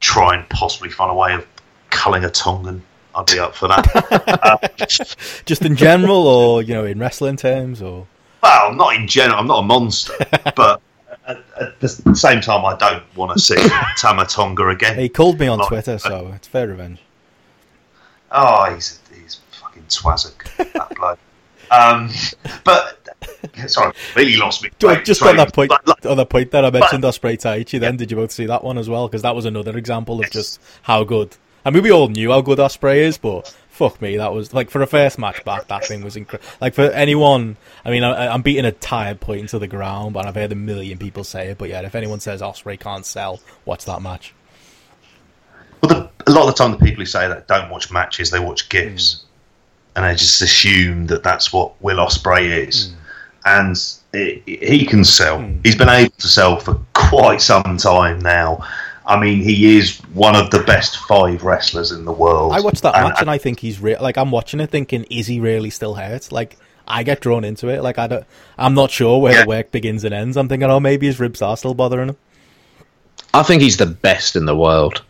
try 0.01 0.35
and 0.35 0.49
possibly 0.49 0.91
find 0.91 1.13
a 1.13 1.15
way 1.15 1.35
of 1.35 1.47
culling 1.91 2.25
a 2.25 2.31
Tongan 2.31 2.83
I'd 3.19 3.27
be 3.27 3.39
up 3.39 3.55
for 3.55 3.69
that. 3.69 4.41
uh, 4.43 4.87
Just 5.45 5.63
in 5.63 5.77
general, 5.77 6.27
or 6.27 6.63
you 6.63 6.73
know, 6.73 6.85
in 6.85 6.99
wrestling 6.99 7.37
terms, 7.37 7.83
or 7.83 8.07
well, 8.43 8.73
not 8.75 8.95
in 8.95 9.09
general. 9.09 9.41
I'm 9.41 9.47
not 9.49 9.61
a 9.61 9.67
monster, 9.67 10.15
but 10.57 10.81
at, 11.27 11.43
at, 11.61 11.81
the 11.81 11.89
same 11.89 12.41
time, 12.41 12.65
I 12.65 12.77
don't 12.77 13.03
want 13.17 13.33
to 13.33 13.41
see 13.41 13.57
Tama 13.97 14.27
Tonga 14.27 14.69
again. 14.69 14.99
He 14.99 15.09
called 15.09 15.41
me 15.41 15.49
on 15.49 15.67
Twitter, 15.67 15.99
so 15.99 16.33
it's 16.35 16.47
fair 16.47 16.69
revenge. 16.69 17.01
Oh, 18.31 18.73
he's 18.73 19.01
he's 19.13 19.41
fucking 19.51 19.85
twazzock, 19.89 20.73
that 20.73 20.95
bloke. 20.95 21.19
Um, 21.71 22.11
but 22.65 23.09
sorry, 23.67 23.93
really 24.15 24.37
lost 24.37 24.63
me. 24.63 24.71
Just 24.79 25.21
sorry, 25.21 25.33
on 25.33 25.37
that 25.39 25.53
point, 25.53 25.73
but, 25.85 26.07
on 26.07 26.17
that 26.19 26.31
point 26.31 26.53
that 26.53 26.65
I 26.65 26.71
mentioned 26.71 27.03
but, 27.03 27.15
Ospreay 27.15 27.37
Taichi. 27.37 27.81
Then 27.81 27.95
yeah. 27.95 27.99
did 27.99 28.11
you 28.13 28.17
both 28.17 28.31
see 28.31 28.47
that 28.47 28.63
one 28.63 28.79
as 28.79 28.89
well? 28.89 29.09
Because 29.09 29.23
that 29.23 29.35
was 29.35 29.45
another 29.45 29.77
example 29.77 30.21
of 30.21 30.27
yes. 30.27 30.33
just 30.33 30.61
how 30.83 31.03
good 31.03 31.37
I 31.69 31.71
mean, 31.71 31.83
we 31.83 31.93
all 31.93 32.09
knew 32.09 32.31
how 32.31 32.41
good 32.41 32.59
Ospreay 32.59 33.01
is, 33.01 33.19
but 33.19 33.55
fuck 33.69 34.01
me, 34.01 34.17
that 34.17 34.33
was 34.33 34.55
like 34.55 34.71
for 34.71 34.81
a 34.81 34.87
first 34.87 35.19
match 35.19 35.45
back. 35.45 35.69
That 35.69 35.85
thing 35.85 36.03
was 36.03 36.17
incredible. 36.17 36.49
Like 36.63 36.73
for 36.73 36.85
anyone, 36.85 37.59
I 37.85 37.91
mean, 37.91 38.05
I, 38.05 38.33
am 38.33 38.41
beating 38.41 38.65
a 38.65 38.73
tired 38.73 39.21
point 39.21 39.43
into 39.43 39.59
the 39.59 39.69
ground, 39.69 40.15
but 40.15 40.25
I've 40.25 40.35
heard 40.35 40.51
a 40.51 40.55
million 40.55 40.97
people 40.97 41.25
say 41.25 41.49
it. 41.49 41.59
But 41.59 41.69
yeah, 41.69 41.83
if 41.83 41.95
anyone 41.95 42.21
says 42.21 42.41
Ospreay 42.41 42.81
can't 42.81 43.05
sell, 43.05 43.41
watch 43.67 43.85
that 43.85 44.01
match. 44.01 44.33
Well, 45.83 45.91
the, 46.25 46.31
a 46.31 46.33
lot 46.33 46.49
of 46.49 46.55
the 46.55 46.55
time, 46.55 46.71
the 46.71 46.79
people 46.79 47.03
who 47.03 47.07
say 47.07 47.29
that 47.29 47.47
don't 47.49 47.69
watch 47.69 47.93
matches; 47.93 48.31
they 48.31 48.41
watch 48.41 48.71
gifs, 48.71 49.17
mm. 49.17 49.25
and 49.97 50.07
they 50.07 50.19
just 50.19 50.41
assume 50.41 51.07
that 51.09 51.23
that's 51.23 51.53
what 51.53 51.79
Will 51.83 51.99
Ospreay 51.99 52.67
is. 52.67 52.89
Mm. 52.89 52.95
And 53.45 53.77
it, 54.15 54.43
it, 54.47 54.69
he 54.71 54.87
can 54.87 55.05
sell. 55.05 55.41
Mm. 55.41 55.61
He's 55.67 55.77
been 55.77 55.91
able 55.91 56.13
to 56.13 56.29
sell 56.29 56.59
for 56.59 56.81
quite 56.95 57.43
some 57.43 57.77
time 57.77 58.21
now 58.21 58.67
I 59.09 59.19
mean, 59.19 59.43
he 59.43 59.79
is 59.79 59.99
one 60.13 60.37
of 60.37 60.51
the 60.51 60.61
best 60.61 60.99
five 60.99 61.43
wrestlers 61.43 61.93
in 61.93 62.05
the 62.05 62.13
world. 62.13 62.53
I 62.53 62.61
watched 62.61 62.83
that 62.83 62.95
and, 62.95 63.09
match 63.09 63.21
and 63.23 63.31
I 63.31 63.39
think 63.39 63.59
he's 63.59 63.81
re- 63.81 63.97
like 63.97 64.19
I'm 64.19 64.31
watching 64.31 64.61
it 64.61 64.71
thinking, 64.71 65.05
is 65.11 65.27
he 65.27 65.41
really 65.41 65.71
still 65.71 65.95
hurt? 65.95 66.31
Like 66.31 66.59
I 66.87 67.05
get 67.05 67.23
drawn 67.23 67.43
into 67.43 67.69
it. 67.69 67.83
Like 67.83 67.99
I 67.99 68.07
don't, 68.07 68.27
I'm 68.59 68.75
not 68.75 68.91
sure 68.91 69.19
where 69.19 69.33
yeah. 69.33 69.43
the 69.43 69.49
work 69.49 69.73
begins 69.73 70.05
and 70.05 70.13
ends. 70.13 70.37
I'm 70.37 70.47
thinking, 70.47 70.69
oh, 70.71 70.79
maybe 70.79 71.07
his 71.07 71.19
ribs 71.19 71.41
are 71.41 71.57
still 71.57 71.73
bothering 71.73 72.11
him. 72.11 72.17
I 73.33 73.43
think 73.43 73.63
he's 73.63 73.79
the 73.79 73.87
best 73.87 74.37
in 74.37 74.45
the 74.45 74.57
world. 74.57 75.03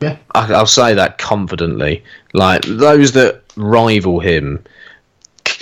Yeah, 0.00 0.16
I, 0.32 0.52
I'll 0.52 0.66
say 0.66 0.94
that 0.94 1.18
confidently. 1.18 2.04
Like 2.34 2.62
those 2.62 3.12
that 3.12 3.42
rival 3.56 4.20
him 4.20 4.62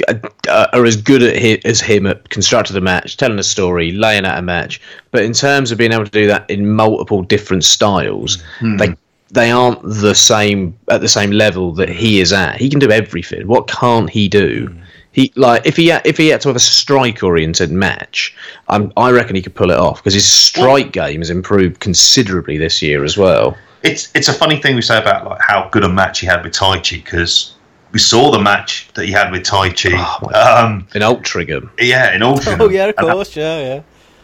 uh, 0.09 0.67
are 0.73 0.85
as 0.85 0.97
good 0.97 1.23
at 1.23 1.37
him, 1.37 1.59
as 1.65 1.81
him 1.81 2.07
at 2.07 2.29
constructing 2.29 2.77
a 2.77 2.81
match, 2.81 3.17
telling 3.17 3.39
a 3.39 3.43
story, 3.43 3.93
laying 3.93 4.25
out 4.25 4.39
a 4.39 4.43
match. 4.43 4.81
But 5.11 5.23
in 5.23 5.33
terms 5.33 5.71
of 5.71 5.79
being 5.79 5.93
able 5.93 6.05
to 6.05 6.11
do 6.11 6.27
that 6.27 6.49
in 6.51 6.69
multiple 6.71 7.23
different 7.23 7.65
styles, 7.65 8.43
mm. 8.61 8.79
they 8.79 8.95
they 9.31 9.51
aren't 9.51 9.83
the 9.83 10.15
same 10.15 10.77
at 10.89 11.01
the 11.01 11.09
same 11.09 11.31
level 11.31 11.73
that 11.73 11.89
he 11.89 12.21
is 12.21 12.33
at. 12.33 12.57
He 12.57 12.69
can 12.69 12.79
do 12.79 12.91
everything. 12.91 13.47
What 13.47 13.69
can't 13.69 14.11
he 14.11 14.29
do? 14.29 14.69
Mm. 14.69 14.83
He 15.13 15.33
like 15.37 15.67
if 15.67 15.77
he 15.77 15.89
had, 15.89 16.07
if 16.07 16.17
he 16.17 16.29
had 16.29 16.41
to 16.43 16.49
have 16.49 16.57
a 16.57 16.61
strike 16.61 17.23
oriented 17.23 17.71
match, 17.71 18.35
I'm, 18.69 18.93
I 18.97 19.11
reckon 19.11 19.37
he 19.37 19.43
could 19.43 19.55
pull 19.55 19.71
it 19.71 19.79
off 19.79 19.99
because 19.99 20.15
his 20.15 20.31
strike 20.31 20.93
game 20.93 21.21
has 21.21 21.29
improved 21.29 21.81
considerably 21.81 22.57
this 22.57 22.81
year 22.81 23.05
as 23.05 23.19
well. 23.19 23.57
It's 23.83 24.11
it's 24.15 24.29
a 24.29 24.33
funny 24.33 24.57
thing 24.61 24.75
we 24.75 24.83
say 24.83 24.99
about 24.99 25.27
like 25.27 25.41
how 25.41 25.69
good 25.71 25.85
a 25.85 25.89
match 25.89 26.21
he 26.21 26.27
had 26.27 26.43
with 26.43 26.55
Taichi 26.55 27.05
because 27.05 27.55
we 27.93 27.99
saw 27.99 28.31
the 28.31 28.41
match 28.41 28.89
that 28.95 29.05
he 29.05 29.13
had 29.13 29.31
with 29.31 29.43
Taichi 29.43 29.93
oh, 29.95 30.65
um, 30.65 30.87
in 30.95 31.03
Altrincham. 31.03 31.71
Yeah, 31.79 32.15
in 32.15 32.23
Altrincham. 32.23 32.61
Oh 32.61 32.69
yeah, 32.69 32.87
of 32.87 32.97
course, 32.97 33.37
yeah, 33.37 33.59
yeah. 33.61 33.83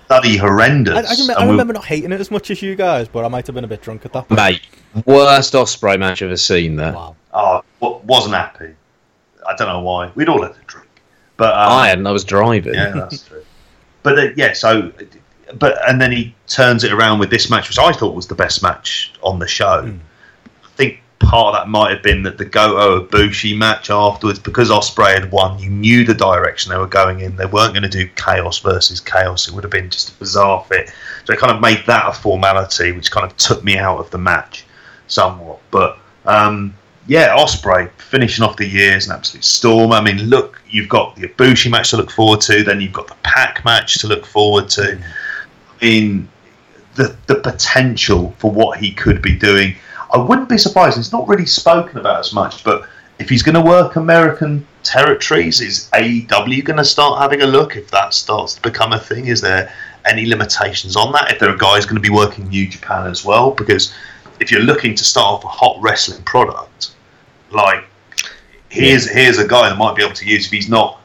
Bloody 0.09 0.39
horrendous. 0.39 0.95
I, 0.95 1.01
I, 1.01 1.17
remember, 1.21 1.41
I 1.41 1.47
remember 1.47 1.73
not 1.75 1.85
hating 1.85 2.13
it 2.13 2.21
as 2.21 2.31
much 2.31 2.51
as 2.51 2.63
you 2.63 2.75
guys, 2.77 3.09
but 3.09 3.27
I 3.27 3.29
might 3.29 3.47
have 3.47 3.55
been 3.55 3.65
a 3.65 3.69
bit 3.69 3.83
drunk 3.83 4.07
at 4.07 4.13
that 4.15 4.29
point. 4.29 4.41
Mate, 4.41 4.63
worst 5.05 5.53
Ospreay 5.53 5.99
match 5.99 6.23
I've 6.23 6.29
ever 6.29 6.37
seen 6.37 6.77
there. 6.77 6.95
Wow. 6.95 7.17
Oh, 7.33 8.01
wasn't 8.05 8.35
happy. 8.35 8.75
I 9.47 9.55
don't 9.55 9.69
know 9.69 9.81
why. 9.81 10.11
We'd 10.15 10.29
all 10.29 10.43
had 10.43 10.53
a 10.53 10.65
drink, 10.67 10.89
but 11.37 11.53
um, 11.53 11.73
I 11.73 11.89
hadn't. 11.89 12.07
I 12.07 12.11
was 12.11 12.25
driving. 12.25 12.75
Yeah, 12.75 12.91
that's 12.95 13.23
true. 13.23 13.45
But 14.03 14.19
uh, 14.19 14.29
yeah, 14.35 14.55
so 14.55 14.93
but 15.55 15.79
and 15.89 16.01
then 16.01 16.13
he 16.13 16.35
turns 16.47 16.85
it 16.85 16.93
around 16.93 17.19
with 17.19 17.31
this 17.31 17.51
match, 17.51 17.69
which 17.69 17.79
I 17.79 17.93
thought 17.93 18.15
was 18.15 18.29
the 18.29 18.35
best 18.35 18.63
match 18.63 19.13
on 19.23 19.39
the 19.39 19.49
show. 19.49 19.83
Mm. 19.83 19.99
I 21.29 21.31
part 21.31 21.55
of 21.55 21.61
that 21.61 21.69
might 21.69 21.91
have 21.91 22.03
been 22.03 22.23
that 22.23 22.39
the 22.39 22.45
Goto 22.45 23.07
Ibushi 23.07 23.57
match 23.57 23.91
afterwards, 23.91 24.39
because 24.39 24.71
Ospreay 24.71 25.15
had 25.15 25.31
won, 25.31 25.59
you 25.59 25.71
knew 25.71 26.05
the 26.05 26.15
direction 26.15 26.71
they 26.71 26.79
were 26.79 26.87
going 26.87 27.21
in. 27.21 27.37
They 27.37 27.47
weren't 27.47 27.75
going 27.75 27.83
to 27.83 27.89
do 27.89 28.09
chaos 28.17 28.59
versus 28.59 29.01
chaos. 29.01 29.47
It 29.47 29.55
would 29.55 29.65
have 29.65 29.71
been 29.71 29.91
just 29.91 30.11
a 30.11 30.19
bizarre 30.19 30.65
fit. 30.65 30.89
So 31.25 31.33
they 31.33 31.37
kind 31.37 31.53
of 31.53 31.61
made 31.61 31.85
that 31.87 32.09
a 32.09 32.13
formality, 32.13 32.93
which 32.93 33.11
kind 33.11 33.31
of 33.31 33.37
took 33.37 33.63
me 33.63 33.77
out 33.77 33.99
of 33.99 34.11
the 34.11 34.19
match 34.19 34.65
somewhat. 35.07 35.61
But 35.71 35.99
um, 36.25 36.75
yeah, 37.07 37.37
Ospreay 37.37 37.91
finishing 37.99 38.45
off 38.45 38.57
the 38.57 38.67
year 38.67 38.97
is 38.97 39.07
an 39.07 39.15
absolute 39.15 39.45
storm. 39.45 39.93
I 39.93 40.01
mean, 40.01 40.19
look, 40.25 40.61
you've 40.69 40.89
got 40.89 41.17
the 41.17 41.29
Ibushi 41.29 41.71
match 41.71 41.91
to 41.91 41.99
look 41.99 42.11
forward 42.11 42.41
to, 42.43 42.65
then 42.65 42.81
you've 42.81 42.93
got 42.93 43.09
the 43.09 43.17
PAC 43.23 43.65
match 43.65 43.99
to 43.99 44.07
look 44.07 44.25
forward 44.25 44.69
to. 44.71 44.99
in 45.81 46.29
the 46.99 47.17
the 47.29 47.37
potential 47.37 48.35
for 48.39 48.51
what 48.51 48.79
he 48.79 48.93
could 48.93 49.23
be 49.23 49.35
doing. 49.35 49.77
I 50.13 50.19
wouldn't 50.19 50.49
be 50.49 50.59
surprised. 50.59 50.99
It's 50.99 51.13
not 51.13 51.29
really 51.29 51.47
spoken 51.47 51.99
about 51.99 52.21
as 52.21 52.33
much, 52.33 52.65
but 52.65 52.89
if 53.19 53.29
he's 53.29 53.43
going 53.43 53.55
to 53.55 53.61
work 53.61 53.97
American 53.97 54.67
territories, 54.83 55.61
is 55.61 55.91
AEW 55.93 56.65
going 56.65 56.77
to 56.77 56.85
start 56.85 57.21
having 57.21 57.43
a 57.43 57.47
look? 57.47 57.77
If 57.77 57.91
that 57.91 58.15
starts 58.15 58.55
to 58.55 58.63
become 58.63 58.93
a 58.93 58.99
thing, 58.99 59.27
is 59.27 59.41
there 59.41 59.73
any 60.07 60.25
limitations 60.27 60.97
on 60.97 61.13
that? 61.13 61.33
If 61.33 61.39
there 61.41 61.51
are 61.51 61.57
guys 61.57 61.85
going 61.85 61.97
to 61.97 62.03
be 62.03 62.11
working 62.11 62.49
New 62.49 62.69
Japan 62.69 63.07
as 63.07 63.25
well, 63.25 63.51
because 63.51 63.95
if 64.41 64.51
you're 64.51 64.61
looking 64.61 64.95
to 64.95 65.05
start 65.05 65.35
off 65.35 65.45
a 65.45 65.49
hot 65.49 65.77
wrestling 65.81 66.23
product, 66.23 66.93
like 67.51 67.85
here's 68.69 69.07
yeah. 69.07 69.15
here's 69.15 69.39
a 69.39 69.47
guy 69.47 69.69
that 69.69 69.77
might 69.77 69.97
be 69.97 70.03
able 70.03 70.15
to 70.15 70.27
use 70.27 70.47
if 70.47 70.53
he's 70.53 70.69
not 70.69 71.01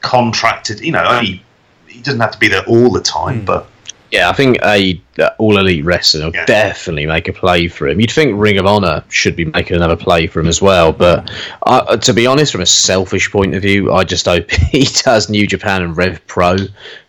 contracted. 0.00 0.80
You 0.80 0.92
know, 0.92 1.04
only 1.04 1.42
he 1.86 2.00
doesn't 2.00 2.20
have 2.20 2.32
to 2.32 2.38
be 2.38 2.48
there 2.48 2.64
all 2.66 2.90
the 2.90 3.00
time, 3.00 3.42
mm. 3.42 3.46
but 3.46 3.68
yeah, 4.12 4.30
I 4.30 4.32
think 4.32 4.58
a 4.62 5.00
uh, 5.18 5.30
all 5.38 5.58
elite 5.58 5.84
wrestling 5.84 6.24
will 6.24 6.34
yeah. 6.34 6.46
definitely 6.46 7.06
make 7.06 7.26
a 7.28 7.32
play 7.32 7.68
for 7.68 7.88
him. 7.88 8.00
You'd 8.00 8.10
think 8.10 8.38
Ring 8.40 8.58
of 8.58 8.66
Honor 8.66 9.02
should 9.08 9.34
be 9.34 9.46
making 9.46 9.76
another 9.76 9.96
play 9.96 10.26
for 10.26 10.40
him 10.40 10.46
as 10.46 10.62
well, 10.62 10.92
but 10.92 11.30
uh, 11.64 11.96
to 11.96 12.12
be 12.12 12.26
honest, 12.26 12.52
from 12.52 12.60
a 12.60 12.66
selfish 12.66 13.30
point 13.30 13.54
of 13.54 13.62
view, 13.62 13.92
I 13.92 14.04
just 14.04 14.26
hope 14.26 14.50
he 14.70 14.84
does 14.84 15.28
New 15.28 15.46
Japan 15.46 15.82
and 15.82 15.96
Rev 15.96 16.24
Pro 16.26 16.56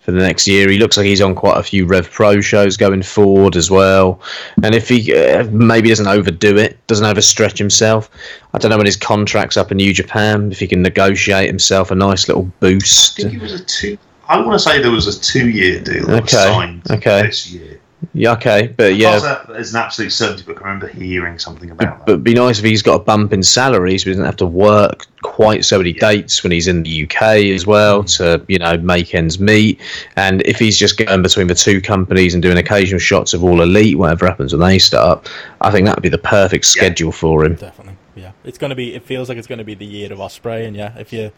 for 0.02 0.12
the 0.12 0.20
next 0.20 0.48
year. 0.48 0.70
He 0.70 0.80
looks 0.80 0.98
like 0.98 1.06
he's 1.06 1.22
on 1.22 1.36
quite 1.36 1.58
a 1.58 1.64
few 1.64 1.86
Rev 1.86 2.10
Pro 2.10 2.42
shows 2.42 2.78
going 2.78 3.04
forward 3.04 3.56
as 3.56 3.70
well, 3.70 4.20
and 4.64 4.74
if 4.74 4.90
he 4.90 5.14
uh, 5.16 5.44
maybe 5.52 5.90
doesn't 5.90 6.08
overdo 6.08 6.58
it, 6.58 6.78
doesn't 6.88 7.06
overstretch 7.06 7.60
himself, 7.60 8.10
I 8.54 8.58
don't 8.58 8.72
know 8.72 8.78
when 8.78 8.88
his 8.88 8.98
contract's 8.98 9.58
up 9.58 9.72
in 9.72 9.78
New 9.78 9.94
Japan 9.94 10.52
if 10.52 10.60
he 10.60 10.68
can 10.68 10.82
negotiate 10.82 11.48
himself 11.48 11.92
a 11.92 11.96
nice 11.96 12.28
little 12.28 12.52
boost. 12.60 13.20
I 13.20 13.24
think 13.24 13.36
it 13.36 13.42
was 13.42 13.54
a 13.54 13.64
two 13.64 13.98
I 14.28 14.40
want 14.40 14.54
to 14.54 14.60
say 14.60 14.82
there 14.82 14.92
was 14.92 15.08
a 15.08 15.20
two-year 15.20 15.82
deal 15.82 16.12
okay. 16.12 16.28
signed 16.28 16.90
okay. 16.92 17.24
this 17.24 17.52
year. 17.52 17.80
Yeah, 18.14 18.34
okay, 18.34 18.68
but 18.78 18.96
yeah, 18.96 19.44
there's 19.48 19.74
an 19.74 19.82
absolute 19.82 20.12
certainty. 20.12 20.44
But 20.46 20.58
I 20.58 20.66
remember 20.66 20.88
hearing 20.88 21.40
something 21.40 21.72
about 21.72 21.78
but, 21.78 21.98
that. 21.98 22.06
But 22.06 22.12
it'd 22.14 22.24
be 22.24 22.36
nice 22.36 22.60
if 22.60 22.66
he's 22.66 22.84
got 22.84 22.96
a 22.96 23.04
bump 23.04 23.34
in 23.34 23.42
salaries, 23.42 24.04
so 24.04 24.10
he 24.10 24.12
doesn't 24.12 24.26
have 24.26 24.36
to 24.38 24.46
work 24.46 25.08
quite 25.24 25.66
so 25.66 25.80
many 25.80 25.92
yeah. 25.92 26.12
dates 26.12 26.44
when 26.44 26.52
he's 26.52 26.68
in 26.68 26.84
the 26.84 27.04
UK 27.04 27.22
as 27.56 27.66
well 27.66 28.04
to 28.04 28.44
you 28.48 28.60
know 28.60 28.78
make 28.78 29.16
ends 29.16 29.40
meet. 29.40 29.82
And 30.16 30.44
if 30.44 30.60
he's 30.60 30.78
just 30.78 30.98
going 30.98 31.24
between 31.24 31.48
the 31.48 31.56
two 31.56 31.82
companies 31.82 32.36
and 32.36 32.44
doing 32.44 32.58
occasional 32.58 33.00
shots 33.00 33.34
of 33.34 33.44
all 33.44 33.62
elite, 33.62 33.98
whatever 33.98 34.28
happens 34.28 34.54
when 34.54 34.62
they 34.62 34.78
start, 34.78 35.32
I 35.62 35.72
think 35.72 35.86
that 35.88 35.96
would 35.96 36.04
be 36.04 36.10
the 36.10 36.20
perfect 36.20 36.66
schedule 36.66 37.10
yeah. 37.10 37.16
for 37.16 37.46
him. 37.46 37.56
Definitely, 37.56 37.98
yeah. 38.16 38.32
It's 38.44 38.60
going 38.60 38.70
to 38.70 38.76
be. 38.76 38.94
It 38.94 39.04
feels 39.04 39.28
like 39.28 39.40
it's 39.40 39.48
going 39.48 39.60
to 39.60 39.66
be 39.66 39.76
the 39.76 39.86
year 39.86 40.14
of 40.14 40.20
Ospreay, 40.20 40.68
and 40.68 40.76
yeah, 40.76 40.98
if 41.00 41.12
you 41.12 41.32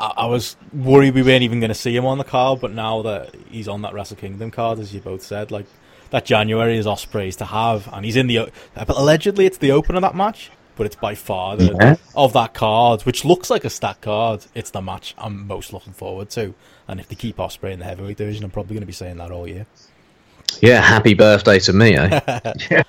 I, 0.00 0.12
I 0.16 0.26
was 0.26 0.56
worried 0.72 1.14
we 1.14 1.22
weren't 1.22 1.42
even 1.42 1.60
going 1.60 1.68
to 1.68 1.74
see 1.74 1.94
him 1.94 2.06
on 2.06 2.18
the 2.18 2.24
card, 2.24 2.60
but 2.60 2.72
now 2.72 3.02
that 3.02 3.34
he's 3.50 3.68
on 3.68 3.82
that 3.82 3.92
Wrestle 3.92 4.16
Kingdom 4.16 4.50
card, 4.50 4.78
as 4.78 4.92
you 4.94 5.00
both 5.00 5.22
said, 5.22 5.50
like 5.50 5.66
that 6.10 6.24
January 6.24 6.76
is 6.76 6.86
Ospreay's 6.86 7.36
to 7.36 7.44
have, 7.44 7.88
and 7.92 8.04
he's 8.04 8.16
in 8.16 8.26
the 8.26 8.50
But 8.74 8.88
allegedly 8.88 9.46
it's 9.46 9.58
the 9.58 9.72
opener 9.72 9.96
of 9.96 10.02
that 10.02 10.16
match, 10.16 10.50
but 10.76 10.86
it's 10.86 10.96
by 10.96 11.14
far 11.14 11.56
the 11.56 11.76
yeah. 11.78 11.96
of 12.16 12.32
that 12.32 12.54
card, 12.54 13.02
which 13.02 13.24
looks 13.24 13.50
like 13.50 13.64
a 13.64 13.70
stack 13.70 14.00
card. 14.00 14.46
It's 14.54 14.70
the 14.70 14.80
match 14.80 15.14
I'm 15.18 15.46
most 15.46 15.72
looking 15.72 15.92
forward 15.92 16.30
to, 16.30 16.54
and 16.88 16.98
if 16.98 17.08
they 17.08 17.14
keep 17.14 17.36
Ospreay 17.36 17.72
in 17.72 17.78
the 17.78 17.84
heavyweight 17.84 18.16
division, 18.16 18.44
I'm 18.44 18.50
probably 18.50 18.74
going 18.74 18.82
to 18.82 18.86
be 18.86 18.92
saying 18.92 19.18
that 19.18 19.30
all 19.30 19.46
year. 19.46 19.66
Yeah, 20.60 20.80
happy 20.80 21.14
birthday 21.14 21.60
to 21.60 21.72
me, 21.72 21.96
eh? 21.96 22.20
yeah. 22.70 22.82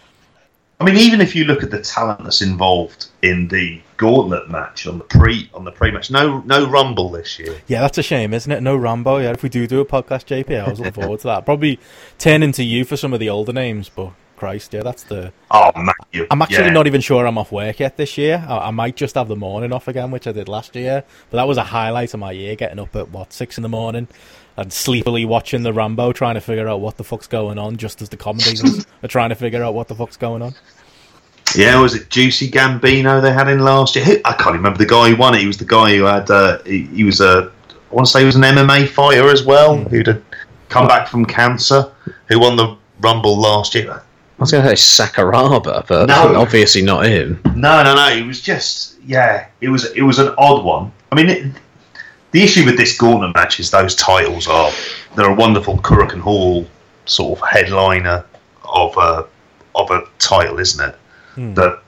I 0.81 0.83
mean, 0.83 0.97
even 0.97 1.21
if 1.21 1.35
you 1.35 1.45
look 1.45 1.61
at 1.61 1.69
the 1.69 1.79
talent 1.79 2.23
that's 2.23 2.41
involved 2.41 3.05
in 3.21 3.47
the 3.49 3.79
gauntlet 3.97 4.49
match 4.49 4.87
on 4.87 4.97
the 4.97 5.03
pre 5.03 5.47
on 5.53 5.63
the 5.63 5.71
pre 5.71 5.91
match, 5.91 6.09
no 6.09 6.39
no 6.41 6.67
Rumble 6.67 7.09
this 7.09 7.37
year. 7.37 7.55
Yeah, 7.67 7.81
that's 7.81 7.99
a 7.99 8.03
shame, 8.03 8.33
isn't 8.33 8.51
it? 8.51 8.61
No 8.61 8.75
Rumble. 8.75 9.21
Yeah, 9.21 9.29
if 9.29 9.43
we 9.43 9.49
do 9.49 9.67
do 9.67 9.79
a 9.79 9.85
podcast, 9.85 10.25
JP, 10.25 10.65
I 10.65 10.67
was 10.67 10.79
looking 10.79 10.93
forward 10.93 11.19
to 11.19 11.27
that. 11.27 11.45
Probably 11.45 11.79
turning 12.17 12.51
to 12.53 12.63
you 12.63 12.83
for 12.83 12.97
some 12.97 13.13
of 13.13 13.19
the 13.19 13.29
older 13.29 13.53
names, 13.53 13.89
but 13.89 14.11
Christ, 14.37 14.73
yeah, 14.73 14.81
that's 14.81 15.03
the. 15.03 15.31
Oh, 15.51 15.71
Matthew. 15.75 16.25
I'm 16.31 16.41
actually 16.41 16.65
yeah. 16.65 16.71
not 16.71 16.87
even 16.87 16.99
sure 16.99 17.27
I'm 17.27 17.37
off 17.37 17.51
work 17.51 17.79
yet 17.79 17.97
this 17.97 18.17
year. 18.17 18.43
I, 18.49 18.57
I, 18.57 18.71
might 18.71 18.95
just 18.95 19.13
have 19.13 19.27
the 19.27 19.35
morning 19.35 19.71
off 19.71 19.87
again, 19.87 20.09
which 20.09 20.25
I 20.25 20.31
did 20.31 20.49
last 20.49 20.75
year. 20.75 21.03
But 21.29 21.37
that 21.37 21.47
was 21.47 21.57
a 21.57 21.63
highlight 21.63 22.15
of 22.15 22.21
my 22.21 22.31
year, 22.31 22.55
getting 22.55 22.79
up 22.79 22.95
at 22.95 23.09
what 23.09 23.33
six 23.33 23.59
in 23.59 23.61
the 23.61 23.69
morning 23.69 24.07
and 24.57 24.71
sleepily 24.71 25.25
watching 25.25 25.63
the 25.63 25.73
Rumble, 25.73 26.13
trying 26.13 26.35
to 26.35 26.41
figure 26.41 26.67
out 26.67 26.81
what 26.81 26.97
the 26.97 27.03
fuck's 27.03 27.27
going 27.27 27.57
on, 27.57 27.77
just 27.77 28.01
as 28.01 28.09
the 28.09 28.17
commentators 28.17 28.85
are 29.03 29.07
trying 29.07 29.29
to 29.29 29.35
figure 29.35 29.63
out 29.63 29.73
what 29.73 29.87
the 29.87 29.95
fuck's 29.95 30.17
going 30.17 30.41
on. 30.41 30.53
Yeah, 31.55 31.79
was 31.79 31.95
it 31.95 32.09
Juicy 32.09 32.49
Gambino 32.49 33.21
they 33.21 33.33
had 33.33 33.49
in 33.49 33.59
last 33.59 33.95
year? 33.95 34.21
I 34.23 34.33
can't 34.33 34.55
remember 34.55 34.77
the 34.77 34.85
guy 34.85 35.09
who 35.09 35.15
won 35.17 35.35
it. 35.35 35.41
He 35.41 35.47
was 35.47 35.57
the 35.57 35.65
guy 35.65 35.95
who 35.95 36.03
had. 36.03 36.29
Uh, 36.29 36.61
he, 36.63 36.83
he, 36.87 37.03
was 37.03 37.19
a. 37.19 37.51
I 37.69 37.93
want 37.95 38.07
to 38.07 38.11
say 38.11 38.19
he 38.19 38.25
was 38.25 38.35
an 38.35 38.43
MMA 38.43 38.87
fighter 38.87 39.29
as 39.29 39.43
well, 39.43 39.77
mm. 39.77 39.89
who'd 39.89 40.23
come 40.69 40.87
back 40.87 41.07
from 41.07 41.25
cancer, 41.25 41.91
who 42.27 42.39
won 42.39 42.55
the 42.55 42.77
Rumble 43.01 43.37
last 43.37 43.75
year. 43.75 43.91
I 43.91 44.01
was 44.39 44.51
going 44.51 44.63
to 44.63 44.75
say 44.77 45.03
Sakuraba, 45.05 45.85
but 45.87 46.07
no. 46.07 46.35
obviously 46.35 46.81
not 46.81 47.05
him. 47.05 47.39
No, 47.55 47.83
no, 47.83 47.95
no. 47.95 48.07
It 48.09 48.25
was 48.25 48.41
just 48.41 48.99
yeah. 49.05 49.47
It 49.59 49.69
was 49.69 49.91
it 49.91 50.01
was 50.01 50.19
an 50.19 50.33
odd 50.37 50.63
one. 50.63 50.91
I 51.11 51.15
mean, 51.15 51.29
it, 51.29 51.51
the 52.31 52.41
issue 52.41 52.65
with 52.65 52.77
this 52.77 52.97
Gauntlet 52.97 53.35
match 53.35 53.59
is 53.59 53.69
those 53.71 53.95
titles 53.95 54.47
are 54.47 54.71
they're 55.15 55.31
a 55.31 55.35
wonderful 55.35 55.77
Korakuen 55.77 56.21
Hall 56.21 56.65
sort 57.05 57.39
of 57.39 57.47
headliner 57.47 58.25
of 58.63 58.95
a 58.97 59.25
of 59.75 59.91
a 59.91 60.03
title, 60.19 60.59
isn't 60.59 60.89
it? 60.89 60.95
Hmm. 61.35 61.53
That 61.53 61.81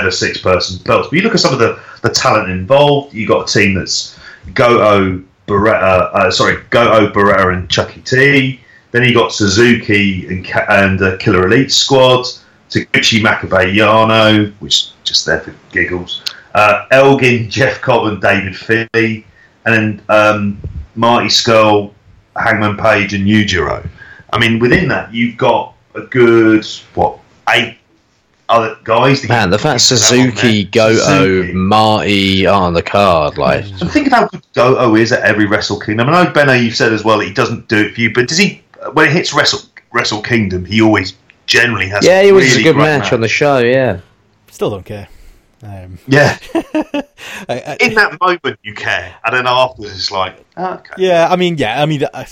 the 0.00 0.10
six 0.10 0.40
person 0.40 0.82
belts. 0.84 1.08
But 1.08 1.16
you 1.16 1.22
look 1.22 1.34
at 1.34 1.40
some 1.40 1.52
of 1.52 1.58
the, 1.58 1.78
the 2.02 2.08
talent 2.08 2.50
involved. 2.50 3.12
You 3.12 3.26
got 3.26 3.50
a 3.50 3.52
team 3.52 3.74
that's 3.74 4.18
Goto, 4.54 5.22
Beretta, 5.46 6.14
uh, 6.14 6.30
sorry, 6.30 6.62
Goto, 6.70 7.12
Beretta, 7.12 7.54
and 7.54 7.68
Chuckie 7.68 8.00
T. 8.00 8.60
Then 8.92 9.04
you 9.04 9.12
got 9.12 9.32
Suzuki 9.32 10.26
and 10.28 10.46
and 10.68 11.02
uh, 11.02 11.16
Killer 11.18 11.46
Elite 11.46 11.72
Squad, 11.72 12.26
Taguchi 12.70 13.20
Makabe 13.20 13.74
Yano, 13.74 14.52
which 14.60 14.90
just 15.04 15.26
there 15.26 15.40
for 15.40 15.54
giggles. 15.72 16.22
Uh, 16.54 16.86
Elgin, 16.90 17.50
Jeff 17.50 17.80
Cobb, 17.80 18.06
and 18.06 18.20
David 18.20 18.56
Finlay 18.56 19.24
and 19.64 19.74
then 19.74 20.02
um, 20.08 20.60
Marty 20.94 21.28
Scurll, 21.28 21.92
Hangman 22.36 22.76
Page, 22.76 23.14
and 23.14 23.26
Yujiro. 23.26 23.88
I 24.32 24.38
mean, 24.38 24.58
within 24.58 24.88
that, 24.88 25.12
you've 25.12 25.36
got 25.36 25.74
a 25.94 26.00
good 26.02 26.64
what 26.94 27.18
eight 27.50 27.76
other 28.48 28.76
guys. 28.84 29.26
Man, 29.28 29.50
the 29.50 29.58
fact 29.58 29.80
Suzuki, 29.80 30.64
Goto, 30.64 30.96
Suzuki. 30.96 31.52
Marty 31.52 32.46
are 32.46 32.62
on 32.62 32.74
the 32.74 32.82
card, 32.82 33.38
like. 33.38 33.64
So 33.76 33.86
think 33.86 34.06
about 34.06 34.22
how 34.22 34.28
good 34.28 34.46
Goto 34.54 34.94
is 34.96 35.12
at 35.12 35.22
every 35.22 35.46
Wrestle 35.46 35.80
Kingdom. 35.80 36.08
I 36.08 36.24
know 36.24 36.32
Benno, 36.32 36.52
you've 36.52 36.76
said 36.76 36.92
as 36.92 37.04
well 37.04 37.18
that 37.18 37.26
he 37.26 37.32
doesn't 37.32 37.68
do 37.68 37.78
it 37.78 37.94
for 37.94 38.00
you, 38.00 38.12
but 38.12 38.28
does 38.28 38.38
he? 38.38 38.62
When 38.92 39.06
it 39.06 39.12
hits 39.12 39.32
Wrestle 39.32 39.60
Wrestle 39.92 40.22
Kingdom, 40.22 40.64
he 40.64 40.80
always 40.82 41.14
generally 41.46 41.88
has. 41.88 42.04
Yeah, 42.04 42.22
he 42.22 42.32
was 42.32 42.44
really 42.46 42.60
a 42.60 42.64
good 42.64 42.76
match, 42.76 43.04
match 43.04 43.12
on 43.12 43.20
the 43.20 43.28
show. 43.28 43.58
Yeah. 43.58 44.00
Still 44.50 44.70
don't 44.70 44.84
care. 44.84 45.08
Um, 45.62 45.98
yeah. 46.08 46.38
I, 46.54 47.04
I, 47.48 47.76
In 47.80 47.94
that 47.94 48.18
moment, 48.20 48.58
you 48.62 48.74
care, 48.74 49.14
and 49.24 49.36
then 49.36 49.46
afterwards, 49.46 49.94
it's 49.94 50.10
like, 50.10 50.44
oh, 50.56 50.74
okay. 50.74 50.94
Yeah, 50.98 51.28
I 51.30 51.36
mean, 51.36 51.56
yeah, 51.56 51.80
I 51.80 51.86
mean, 51.86 52.02
I, 52.12 52.26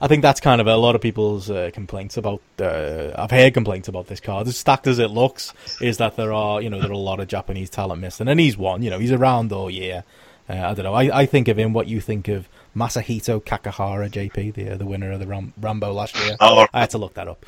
I 0.00 0.06
think 0.08 0.22
that's 0.22 0.40
kind 0.40 0.60
of 0.60 0.66
a 0.66 0.76
lot 0.76 0.94
of 0.94 1.00
people's 1.00 1.50
uh, 1.50 1.70
complaints 1.74 2.16
about. 2.16 2.40
Uh, 2.58 3.10
I've 3.16 3.30
heard 3.30 3.54
complaints 3.54 3.88
about 3.88 4.06
this 4.06 4.20
card. 4.20 4.46
As 4.46 4.56
stacked 4.56 4.86
as 4.86 4.98
it 4.98 5.08
looks, 5.10 5.52
is 5.80 5.98
that 5.98 6.16
there 6.16 6.32
are, 6.32 6.62
you 6.62 6.70
know, 6.70 6.80
there 6.80 6.90
are 6.90 6.94
a 6.94 6.98
lot 6.98 7.20
of 7.20 7.28
Japanese 7.28 7.70
talent 7.70 8.00
missing, 8.00 8.28
and 8.28 8.38
he's 8.38 8.56
one. 8.56 8.82
You 8.82 8.90
know, 8.90 8.98
he's 8.98 9.12
around 9.12 9.52
all 9.52 9.70
year. 9.70 10.04
Uh, 10.50 10.70
I 10.70 10.74
don't 10.74 10.84
know. 10.84 10.94
I, 10.94 11.20
I 11.20 11.26
think 11.26 11.46
of 11.46 11.58
him 11.58 11.72
what 11.72 11.86
you 11.86 12.00
think 12.00 12.26
of 12.26 12.48
Masahito 12.74 13.40
Kakihara, 13.42 14.10
JP, 14.10 14.54
the 14.54 14.70
uh, 14.70 14.76
the 14.76 14.86
winner 14.86 15.12
of 15.12 15.20
the 15.20 15.26
Ram- 15.26 15.52
Rumble 15.60 15.92
last 15.92 16.16
year. 16.18 16.36
Oh, 16.40 16.66
I 16.72 16.80
had 16.80 16.90
to 16.90 16.98
look 16.98 17.14
that 17.14 17.28
up. 17.28 17.46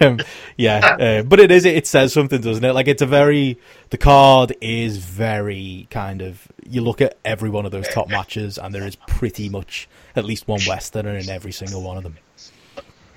Um, 0.00 0.20
yeah, 0.56 0.96
uh, 0.98 1.22
but 1.22 1.40
it 1.40 1.50
is 1.50 1.64
it 1.64 1.86
says 1.86 2.12
something, 2.12 2.40
doesn't 2.40 2.64
it? 2.64 2.72
Like 2.72 2.88
it's 2.88 3.02
a 3.02 3.06
very 3.06 3.58
the 3.90 3.98
card 3.98 4.54
is 4.60 4.98
very 4.98 5.86
kind 5.90 6.22
of 6.22 6.48
you 6.68 6.80
look 6.80 7.00
at 7.00 7.18
every 7.24 7.50
one 7.50 7.66
of 7.66 7.72
those 7.72 7.88
top 7.88 8.08
matches, 8.08 8.58
and 8.58 8.74
there 8.74 8.86
is 8.86 8.96
pretty 8.96 9.48
much 9.48 9.88
at 10.16 10.24
least 10.24 10.48
one 10.48 10.60
Westerner 10.66 11.16
in 11.16 11.28
every 11.28 11.52
single 11.52 11.82
one 11.82 11.96
of 11.98 12.02
them. 12.02 12.16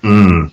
Mm. 0.02 0.52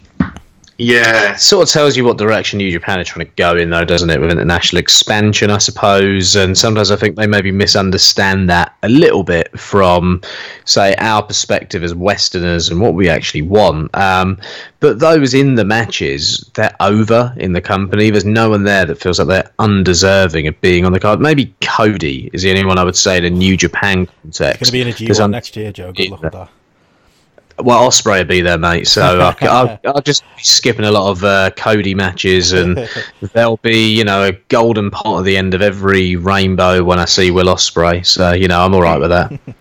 Yeah, 0.78 1.36
sort 1.36 1.64
of 1.64 1.72
tells 1.72 1.96
you 1.96 2.04
what 2.04 2.18
direction 2.18 2.58
New 2.58 2.70
Japan 2.70 3.00
are 3.00 3.04
trying 3.06 3.28
to 3.28 3.32
go 3.36 3.56
in, 3.56 3.70
though, 3.70 3.86
doesn't 3.86 4.10
it? 4.10 4.20
With 4.20 4.32
international 4.32 4.80
expansion, 4.80 5.50
I 5.50 5.58
suppose. 5.58 6.36
And 6.36 6.58
sometimes 6.58 6.92
I 6.92 6.98
think 6.98 7.16
they 7.16 7.28
maybe 7.28 7.52
misunderstand 7.52 8.50
that 8.50 8.76
a 8.84 8.90
little 8.90 9.24
bit 9.24 9.58
from, 9.58 10.22
say, 10.66 10.94
our 10.98 11.24
perspective 11.24 11.82
as 11.82 11.96
Westerners 11.96 12.70
and 12.70 12.82
what 12.82 12.94
we 12.94 13.08
actually 13.08 13.44
want. 13.44 13.96
Um, 13.96 14.38
but 14.82 15.00
those 15.00 15.34
in 15.34 15.56
the 15.56 15.64
matches, 15.64 16.50
they're 16.56 16.76
over 16.82 17.34
in 17.38 17.54
the 17.54 17.62
company. 17.62 18.10
There's 18.10 18.26
no 18.26 18.50
one 18.50 18.66
there 18.66 18.86
that 18.86 19.00
feels 19.00 19.18
like 19.18 19.30
they're 19.30 19.52
undeserving 19.60 20.48
of 20.48 20.60
being 20.60 20.86
on 20.86 20.92
the 20.92 21.00
card. 21.00 21.22
Maybe 21.22 21.56
Cody 21.62 22.30
is 22.34 22.44
the 22.44 22.50
only 22.50 22.66
one 22.66 22.78
I 22.78 22.84
would 22.84 22.98
say 22.98 23.18
in 23.18 23.24
a 23.24 23.30
New 23.30 23.56
Japan 23.56 24.08
context. 24.08 24.60
Going 24.60 24.66
to 24.66 24.72
be 24.74 24.82
in 24.82 24.88
a 24.90 24.92
G1 24.92 25.30
next 25.30 25.56
year, 25.56 25.72
Joe. 25.72 25.94
Good 25.94 26.10
luck 26.10 26.22
with 26.22 26.34
that. 26.34 26.50
Well, 27.58 27.88
Ospreay 27.88 28.20
will 28.20 28.26
be 28.26 28.42
there, 28.42 28.58
mate. 28.58 28.88
So 28.88 29.20
I'll, 29.42 29.80
I'll, 29.86 30.02
just 30.02 30.24
be 30.36 30.44
skipping 30.44 30.86
a 30.86 30.92
lot 30.92 31.10
of 31.10 31.24
uh, 31.24 31.52
Cody 31.52 31.96
matches, 31.96 32.52
and 32.52 32.90
there'll 33.34 33.58
be, 33.58 33.96
you 33.96 34.04
know, 34.04 34.24
a 34.24 34.34
golden 34.50 34.92
pot 34.92 35.20
at 35.20 35.26
the 35.26 35.38
end 35.38 35.54
of 35.54 35.62
every 35.62 36.16
rainbow 36.16 36.84
when 36.84 37.00
I 37.00 37.06
see 37.06 37.32
Will 37.32 37.46
Ospreay. 37.48 38.06
So 38.06 38.34
you 38.34 38.48
know, 38.48 38.60
I'm 38.60 38.74
all 38.74 38.82
right 38.82 39.00
with 39.00 39.10
that. 39.10 39.40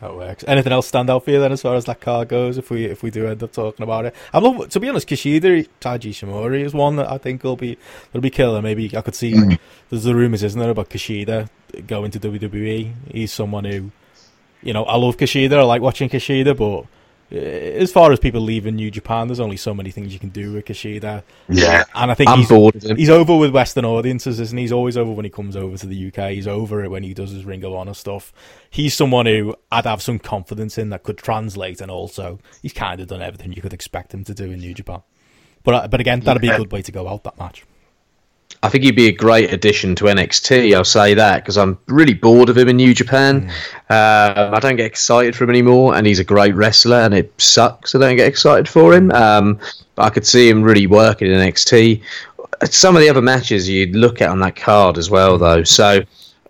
That 0.00 0.16
works. 0.16 0.44
Anything 0.48 0.72
else 0.72 0.88
stand 0.88 1.10
out 1.10 1.26
for 1.26 1.30
you 1.30 1.40
then, 1.40 1.52
as 1.52 1.60
far 1.60 1.74
as 1.74 1.84
that 1.84 2.00
car 2.00 2.24
goes? 2.24 2.56
If 2.56 2.70
we 2.70 2.86
if 2.86 3.02
we 3.02 3.10
do 3.10 3.26
end 3.26 3.42
up 3.42 3.52
talking 3.52 3.82
about 3.82 4.06
it, 4.06 4.14
I 4.32 4.38
love 4.38 4.70
to 4.70 4.80
be 4.80 4.88
honest. 4.88 5.06
Kushida 5.06 5.68
Taiji 5.78 6.10
Ishimori 6.10 6.64
is 6.64 6.72
one 6.72 6.96
that 6.96 7.10
I 7.10 7.18
think 7.18 7.44
will 7.44 7.54
be 7.56 7.76
will 8.14 8.22
be 8.22 8.30
killer. 8.30 8.62
Maybe 8.62 8.96
I 8.96 9.02
could 9.02 9.14
see. 9.14 9.34
Mm. 9.34 9.58
There's 9.90 10.04
the 10.04 10.14
rumors, 10.14 10.42
isn't 10.42 10.58
there, 10.58 10.70
about 10.70 10.88
Kushida 10.88 11.50
going 11.86 12.10
to 12.12 12.20
WWE? 12.20 12.92
He's 13.12 13.30
someone 13.30 13.64
who, 13.64 13.90
you 14.62 14.72
know, 14.72 14.84
I 14.84 14.96
love 14.96 15.16
Kushida. 15.16 15.52
I 15.52 15.62
like 15.62 15.82
watching 15.82 16.08
Kushida, 16.08 16.56
but 16.56 16.86
uh, 17.32 17.36
as 17.36 17.92
far 17.92 18.10
as 18.12 18.18
people 18.18 18.40
leaving 18.40 18.74
New 18.74 18.90
Japan, 18.90 19.28
there's 19.28 19.40
only 19.40 19.56
so 19.56 19.72
many 19.72 19.90
things 19.90 20.12
you 20.12 20.18
can 20.18 20.30
do 20.30 20.52
with 20.52 20.64
Kushida. 20.64 21.22
Yeah, 21.48 21.84
and 21.94 22.10
I 22.10 22.14
think 22.14 22.28
I'm 22.28 22.40
he's, 22.40 22.48
bored 22.48 22.82
he's 22.82 23.10
over 23.10 23.36
with 23.36 23.52
Western 23.52 23.84
audiences, 23.84 24.40
isn't 24.40 24.56
he? 24.56 24.64
He's 24.64 24.72
always 24.72 24.96
over 24.96 25.12
when 25.12 25.24
he 25.24 25.30
comes 25.30 25.56
over 25.56 25.76
to 25.76 25.86
the 25.86 26.08
UK. 26.08 26.30
He's 26.30 26.48
over 26.48 26.82
it 26.84 26.90
when 26.90 27.02
he 27.02 27.14
does 27.14 27.30
his 27.30 27.44
Ring 27.44 27.62
of 27.64 27.72
Honor 27.72 27.94
stuff. 27.94 28.32
He's 28.68 28.94
someone 28.94 29.26
who 29.26 29.54
I'd 29.70 29.86
have 29.86 30.02
some 30.02 30.18
confidence 30.18 30.76
in 30.76 30.90
that 30.90 31.04
could 31.04 31.18
translate, 31.18 31.80
and 31.80 31.90
also 31.90 32.40
he's 32.62 32.72
kind 32.72 33.00
of 33.00 33.08
done 33.08 33.22
everything 33.22 33.52
you 33.52 33.62
could 33.62 33.74
expect 33.74 34.12
him 34.12 34.24
to 34.24 34.34
do 34.34 34.50
in 34.50 34.58
New 34.58 34.74
Japan. 34.74 35.02
But 35.62 35.74
uh, 35.74 35.88
but 35.88 36.00
again, 36.00 36.20
that'd 36.20 36.42
be 36.42 36.48
a 36.48 36.56
good 36.56 36.72
way 36.72 36.82
to 36.82 36.92
go 36.92 37.06
out 37.08 37.24
that 37.24 37.38
match. 37.38 37.64
I 38.62 38.68
think 38.68 38.84
he'd 38.84 38.96
be 38.96 39.08
a 39.08 39.12
great 39.12 39.52
addition 39.52 39.94
to 39.96 40.04
NXT. 40.04 40.74
I'll 40.76 40.84
say 40.84 41.14
that 41.14 41.42
because 41.42 41.56
I'm 41.56 41.78
really 41.86 42.12
bored 42.12 42.50
of 42.50 42.58
him 42.58 42.68
in 42.68 42.76
New 42.76 42.92
Japan. 42.92 43.48
Mm. 43.48 43.50
Uh, 43.88 44.50
I 44.54 44.60
don't 44.60 44.76
get 44.76 44.84
excited 44.84 45.34
for 45.34 45.44
him 45.44 45.50
anymore, 45.50 45.94
and 45.94 46.06
he's 46.06 46.18
a 46.18 46.24
great 46.24 46.54
wrestler, 46.54 46.98
and 46.98 47.14
it 47.14 47.32
sucks. 47.38 47.94
I 47.94 47.98
don't 47.98 48.16
get 48.16 48.28
excited 48.28 48.68
for 48.68 48.92
him. 48.92 49.10
Um, 49.12 49.58
but 49.94 50.02
I 50.02 50.10
could 50.10 50.26
see 50.26 50.48
him 50.48 50.62
really 50.62 50.86
working 50.86 51.30
in 51.30 51.38
NXT. 51.38 52.02
Some 52.64 52.96
of 52.96 53.00
the 53.00 53.08
other 53.08 53.22
matches 53.22 53.66
you'd 53.66 53.96
look 53.96 54.20
at 54.20 54.28
on 54.28 54.40
that 54.40 54.56
card 54.56 54.98
as 54.98 55.08
well, 55.08 55.38
though. 55.38 55.64
So 55.64 56.02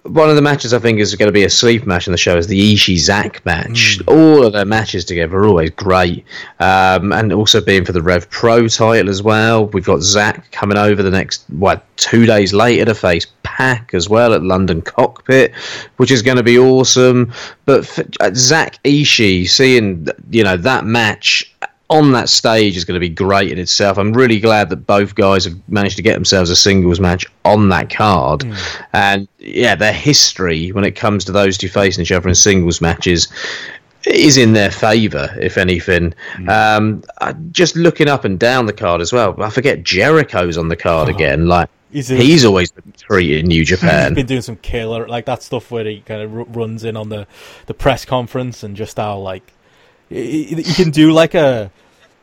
one 0.04 0.30
of 0.30 0.36
the 0.36 0.42
matches 0.42 0.72
I 0.72 0.78
think 0.78 0.98
is 0.98 1.14
going 1.14 1.28
to 1.28 1.32
be 1.32 1.44
a 1.44 1.50
sleep 1.50 1.86
match 1.86 2.06
in 2.06 2.12
the 2.12 2.18
show 2.18 2.36
is 2.36 2.46
the 2.46 2.74
Ishii 2.74 2.98
Zack 2.98 3.44
match. 3.44 3.98
Mm. 3.98 4.08
All 4.08 4.44
of 4.44 4.52
their 4.52 4.64
matches 4.64 5.04
together 5.04 5.38
are 5.38 5.46
always 5.46 5.70
great, 5.70 6.24
um, 6.58 7.12
and 7.12 7.32
also 7.32 7.60
being 7.60 7.84
for 7.84 7.92
the 7.92 8.02
Rev 8.02 8.28
Pro 8.30 8.66
title 8.68 9.08
as 9.08 9.22
well. 9.22 9.66
We've 9.66 9.84
got 9.84 10.00
Zack 10.00 10.50
coming 10.52 10.78
over 10.78 11.02
the 11.02 11.10
next 11.10 11.44
what 11.48 11.84
two 11.96 12.26
days 12.26 12.52
later 12.52 12.86
to 12.86 12.94
face 12.94 13.26
Pac 13.42 13.92
as 13.92 14.08
well 14.08 14.32
at 14.32 14.42
London 14.42 14.80
Cockpit, 14.80 15.54
which 15.96 16.10
is 16.10 16.22
going 16.22 16.38
to 16.38 16.42
be 16.42 16.58
awesome. 16.58 17.32
But 17.66 17.86
for, 17.86 18.04
uh, 18.20 18.30
Zack 18.34 18.82
Ishii, 18.84 19.48
seeing 19.48 20.08
you 20.30 20.44
know 20.44 20.56
that 20.56 20.86
match 20.86 21.49
on 21.90 22.12
that 22.12 22.28
stage 22.28 22.76
is 22.76 22.84
going 22.84 22.94
to 22.94 23.00
be 23.00 23.08
great 23.08 23.50
in 23.50 23.58
itself. 23.58 23.98
I'm 23.98 24.12
really 24.12 24.38
glad 24.38 24.70
that 24.70 24.86
both 24.86 25.16
guys 25.16 25.44
have 25.44 25.56
managed 25.68 25.96
to 25.96 26.02
get 26.02 26.14
themselves 26.14 26.48
a 26.48 26.56
singles 26.56 27.00
match 27.00 27.26
on 27.44 27.68
that 27.70 27.90
card. 27.90 28.40
Mm. 28.40 28.86
And 28.92 29.28
yeah, 29.38 29.74
their 29.74 29.92
history 29.92 30.70
when 30.70 30.84
it 30.84 30.92
comes 30.92 31.24
to 31.26 31.32
those 31.32 31.58
two 31.58 31.68
facing 31.68 32.02
each 32.02 32.12
other 32.12 32.28
in 32.28 32.34
singles 32.36 32.80
matches 32.80 33.28
is 34.06 34.36
in 34.36 34.52
their 34.52 34.70
favour, 34.70 35.28
if 35.40 35.58
anything. 35.58 36.14
Mm. 36.36 37.02
Um, 37.20 37.42
just 37.50 37.74
looking 37.74 38.08
up 38.08 38.24
and 38.24 38.38
down 38.38 38.66
the 38.66 38.72
card 38.72 39.00
as 39.00 39.12
well. 39.12 39.34
I 39.42 39.50
forget 39.50 39.82
Jericho's 39.82 40.56
on 40.56 40.68
the 40.68 40.76
card 40.76 41.08
oh. 41.08 41.14
again. 41.14 41.46
Like 41.46 41.68
He's, 41.92 42.06
he's 42.06 42.44
always 42.44 42.70
been 42.70 42.92
treated 42.96 43.40
in 43.40 43.46
New 43.46 43.64
Japan. 43.64 44.10
He's 44.10 44.14
been 44.14 44.26
doing 44.26 44.42
some 44.42 44.56
killer 44.56 45.08
like 45.08 45.24
that 45.26 45.42
stuff 45.42 45.72
where 45.72 45.84
he 45.84 46.02
kind 46.02 46.22
of 46.22 46.32
r- 46.32 46.44
runs 46.44 46.84
in 46.84 46.96
on 46.96 47.08
the, 47.08 47.26
the 47.66 47.74
press 47.74 48.04
conference 48.04 48.62
and 48.62 48.76
just 48.76 48.96
how 48.96 49.18
like 49.18 49.52
he, 50.08 50.44
he 50.44 50.72
can 50.74 50.90
do 50.90 51.10
like 51.10 51.34
a 51.34 51.72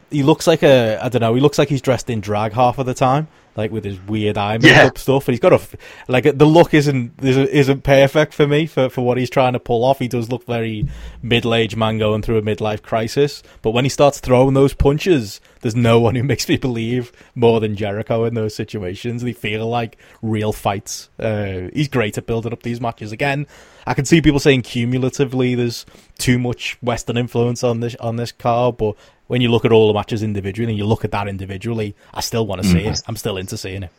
he 0.10 0.24
looks 0.24 0.48
like 0.48 0.64
a 0.64 1.00
I 1.04 1.10
don't 1.10 1.22
know. 1.22 1.34
He 1.34 1.42
looks 1.42 1.58
like 1.58 1.70
he's 1.70 1.82
dressed 1.82 2.10
in 2.10 2.22
drag 2.22 2.54
half 2.54 2.78
of 2.78 2.86
the 2.86 2.94
time, 2.94 3.28
like 3.56 3.72
with 3.72 3.84
his 3.84 4.00
weird 4.02 4.38
eye 4.38 4.58
makeup 4.58 4.94
yeah. 4.96 5.00
stuff. 5.00 5.28
And 5.28 5.34
he's 5.34 5.40
got 5.40 5.54
a 5.54 5.60
like 6.08 6.38
the 6.38 6.46
look 6.46 6.74
isn't 6.74 7.14
isn't 7.22 7.84
perfect 7.84 8.34
for 8.34 8.48
me 8.48 8.66
for 8.68 8.90
for 8.90 9.06
what 9.06 9.18
he's 9.18 9.30
trying 9.30 9.54
to 9.54 9.60
pull 9.60 9.84
off. 9.84 10.00
He 10.00 10.08
does 10.08 10.30
look 10.30 10.46
very 10.46 10.88
middle 11.22 11.54
aged 11.54 11.76
man 11.76 11.98
going 11.98 12.22
through 12.22 12.38
a 12.38 12.42
midlife 12.42 12.82
crisis. 12.82 13.44
But 13.62 13.72
when 13.72 13.86
he 13.86 13.90
starts 13.90 14.20
throwing 14.20 14.54
those 14.54 14.74
punches, 14.74 15.42
there's 15.62 15.76
no 15.76 16.00
one 16.00 16.16
who 16.16 16.24
makes 16.24 16.48
me 16.48 16.58
believe 16.58 17.12
more 17.36 17.60
than 17.60 17.76
Jericho 17.76 18.24
in 18.24 18.34
those 18.34 18.56
situations. 18.56 19.24
They 19.24 19.34
feel 19.34 19.68
like 19.68 19.98
real 20.22 20.54
fights. 20.54 21.10
Uh, 21.20 21.70
he's 21.74 21.90
great 21.90 22.18
at 22.18 22.28
building 22.28 22.54
up 22.54 22.64
these 22.64 22.80
matches. 22.80 23.12
Again, 23.12 23.48
I 23.86 23.94
can 23.94 24.06
see 24.06 24.22
people 24.22 24.40
saying 24.40 24.62
cumulatively 24.64 25.56
there's 25.56 25.86
too 26.18 26.38
much 26.40 26.78
Western 26.82 27.18
influence 27.18 27.64
on 27.64 27.80
this 27.80 27.96
on 27.96 28.16
this 28.16 28.32
card, 28.32 28.78
but 28.78 28.96
when 29.28 29.42
you 29.42 29.50
look 29.50 29.66
at 29.66 29.72
all 29.72 29.88
the 29.88 29.94
matches 29.94 30.24
individually 30.24 30.72
and 30.72 30.78
you 30.78 30.86
look 30.86 31.06
at 31.06 31.12
that 31.12 31.28
individually, 31.28 31.96
I 32.14 32.22
still 32.22 32.46
want 32.46 32.62
to 32.64 32.68
see 32.68 32.80
mm. 32.80 32.92
it. 32.92 33.02
I'm 33.08 33.16
still 33.16 33.38
into 33.38 33.58
seeing 33.58 33.84
it. 33.84 33.92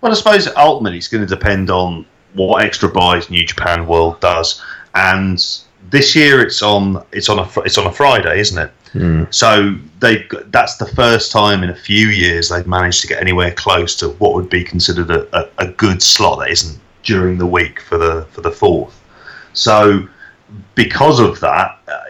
Well, 0.00 0.12
I 0.12 0.14
suppose 0.14 0.48
ultimately 0.56 0.98
it's 0.98 1.08
going 1.08 1.26
to 1.26 1.34
depend 1.34 1.70
on 1.70 2.06
what 2.34 2.64
extra 2.64 2.88
buys 2.88 3.30
New 3.30 3.44
Japan 3.44 3.86
World 3.86 4.20
does, 4.20 4.62
and 4.94 5.38
this 5.90 6.14
year 6.14 6.40
it's 6.40 6.62
on 6.62 7.04
it's 7.12 7.28
on 7.28 7.38
a 7.38 7.60
it's 7.60 7.78
on 7.78 7.86
a 7.86 7.92
Friday, 7.92 8.38
isn't 8.40 8.58
it? 8.58 8.70
Mm. 8.92 9.32
So 9.34 9.76
they 10.00 10.26
that's 10.46 10.76
the 10.76 10.86
first 10.86 11.32
time 11.32 11.62
in 11.62 11.70
a 11.70 11.74
few 11.74 12.08
years 12.08 12.48
they've 12.48 12.66
managed 12.66 13.00
to 13.02 13.06
get 13.06 13.20
anywhere 13.20 13.52
close 13.52 13.96
to 13.96 14.10
what 14.10 14.34
would 14.34 14.48
be 14.48 14.62
considered 14.64 15.10
a, 15.10 15.26
a, 15.36 15.48
a 15.58 15.72
good 15.72 16.02
slot 16.02 16.40
that 16.40 16.50
isn't 16.50 16.78
during 17.02 17.38
the 17.38 17.46
week 17.46 17.80
for 17.80 17.98
the 17.98 18.26
for 18.30 18.40
the 18.40 18.50
fourth. 18.50 19.02
So 19.52 20.06
because 20.74 21.20
of 21.20 21.40
that, 21.40 21.78
uh, 21.88 22.00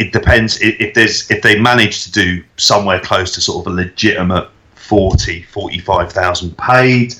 it, 0.00 0.12
depends 0.12 0.58
if 0.60 0.94
there's 0.94 1.30
if 1.30 1.42
they 1.42 1.60
manage 1.60 2.04
to 2.04 2.12
do 2.12 2.42
somewhere 2.56 3.00
close 3.00 3.34
to 3.34 3.40
sort 3.40 3.66
of 3.66 3.72
a 3.72 3.76
legitimate 3.76 4.48
40, 4.74 5.42
45,000 5.42 6.58
paid, 6.58 7.14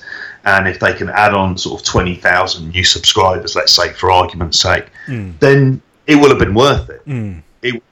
and 0.45 0.66
if 0.66 0.81
they 0.81 0.93
can 0.93 1.09
add 1.11 1.35
on 1.35 1.57
sort 1.57 1.81
of 1.81 1.87
20,000 1.87 2.70
new 2.70 2.83
subscribers, 2.83 3.55
let's 3.55 3.72
say 3.72 3.93
for 3.93 4.11
argument's 4.11 4.59
sake, 4.59 4.87
mm. 5.07 5.39
then 5.39 5.81
it 6.07 6.16
will 6.16 6.31
have 6.31 6.39
been 6.39 6.55
worth 6.55 6.91
it. 6.91 7.07
Mm. 7.07 7.43
It, 7.62 7.83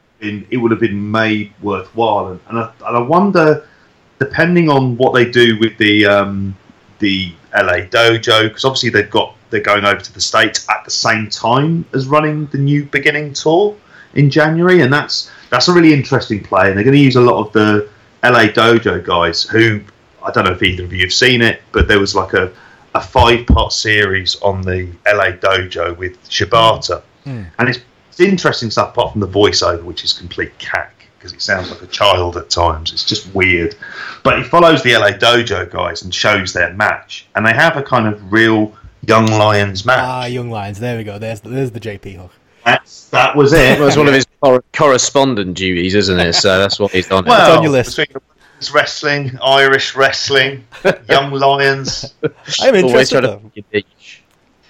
it 0.51 0.57
would 0.57 0.73
have 0.73 0.81
been 0.81 1.09
made 1.09 1.53
worthwhile, 1.63 2.33
and, 2.33 2.41
and, 2.49 2.59
I, 2.59 2.73
and 2.89 2.97
I 2.97 3.01
wonder, 3.01 3.65
depending 4.19 4.69
on 4.69 4.97
what 4.97 5.15
they 5.15 5.31
do 5.31 5.57
with 5.61 5.79
the 5.79 6.07
um, 6.07 6.57
the 6.99 7.33
LA 7.55 7.87
dojo, 7.87 8.49
because 8.49 8.65
obviously 8.65 8.91
they've 8.91 9.09
got 9.09 9.37
they're 9.51 9.61
going 9.61 9.85
over 9.85 10.01
to 10.01 10.13
the 10.13 10.21
states 10.21 10.69
at 10.69 10.85
the 10.85 10.91
same 10.91 11.31
time 11.31 11.85
as 11.95 12.09
running 12.09 12.47
the 12.47 12.59
new 12.59 12.85
beginning 12.87 13.33
tour 13.33 13.77
in 14.15 14.31
January, 14.31 14.83
and 14.83 14.93
that's 14.93 15.31
that's 15.51 15.69
a 15.69 15.73
really 15.73 15.93
interesting 15.93 16.43
play. 16.43 16.69
And 16.69 16.77
they're 16.77 16.85
going 16.85 16.97
to 16.97 17.03
use 17.03 17.17
a 17.17 17.21
lot 17.21 17.47
of 17.47 17.53
the 17.53 17.89
LA 18.23 18.47
Dojo 18.47 19.05
guys 19.05 19.43
who 19.43 19.81
I 20.23 20.31
don't 20.31 20.45
know 20.45 20.53
if 20.53 20.63
either 20.63 20.85
of 20.85 20.93
you 20.93 21.03
have 21.03 21.13
seen 21.13 21.43
it, 21.43 21.63
but 21.73 21.89
there 21.89 22.01
was 22.01 22.15
like 22.15 22.35
a 22.35 22.53
a 22.95 23.01
five 23.01 23.47
part 23.47 23.73
series 23.73 24.37
on 24.43 24.63
the 24.63 24.87
LA 25.07 25.33
Dojo 25.33 25.97
with 25.97 26.23
Shibata, 26.29 27.03
mm. 27.27 27.47
and 27.59 27.69
it's, 27.69 27.81
it's 28.09 28.21
interesting 28.21 28.71
stuff 28.71 28.91
apart 28.91 29.13
from 29.13 29.21
the 29.21 29.29
voiceover, 29.29 29.83
which 29.85 30.05
is 30.05 30.13
complete 30.13 30.57
cack 30.59 30.95
because 31.19 31.33
it 31.33 31.43
sounds 31.43 31.69
like 31.71 31.83
a 31.83 31.87
child 31.87 32.37
at 32.37 32.49
times. 32.49 32.93
It's 32.93 33.05
just 33.05 33.33
weird, 33.35 33.75
but 34.23 34.39
it 34.39 34.47
follows 34.47 34.83
the 34.83 34.97
LA 34.97 35.11
Dojo 35.11 35.71
guys 35.71 36.03
and 36.03 36.15
shows 36.15 36.53
their 36.53 36.73
match, 36.75 37.27
and 37.35 37.45
they 37.47 37.53
have 37.53 37.77
a 37.77 37.83
kind 37.83 38.07
of 38.07 38.33
real 38.33 38.75
Young 39.07 39.27
Lions 39.27 39.85
match. 39.85 40.01
Ah, 40.01 40.27
Young 40.27 40.51
Lions. 40.51 40.81
There 40.81 40.99
we 40.99 41.05
go. 41.05 41.19
There's 41.19 41.41
there's 41.41 41.71
the 41.71 41.81
JP 41.81 42.17
hook. 42.17 42.33
That's, 42.71 43.09
that 43.09 43.37
was 43.37 43.53
it. 43.53 43.79
it 43.79 43.81
was 43.81 43.97
one 43.97 44.09
of 44.09 44.15
his 44.15 44.27
correspondent 44.73 45.57
duties, 45.57 45.95
isn't 45.95 46.19
it? 46.19 46.35
So 46.35 46.59
that's 46.59 46.79
what 46.79 46.93
he's 46.93 47.09
done. 47.09 47.25
Well, 47.25 47.41
it's 47.41 47.57
on 47.57 47.63
your 47.63 47.73
list. 47.73 47.99
Wrestling, 48.75 49.39
Irish 49.43 49.95
wrestling, 49.95 50.65
Young 51.09 51.31
Lions. 51.31 52.15
I'm 52.61 52.75
interested. 52.75 53.25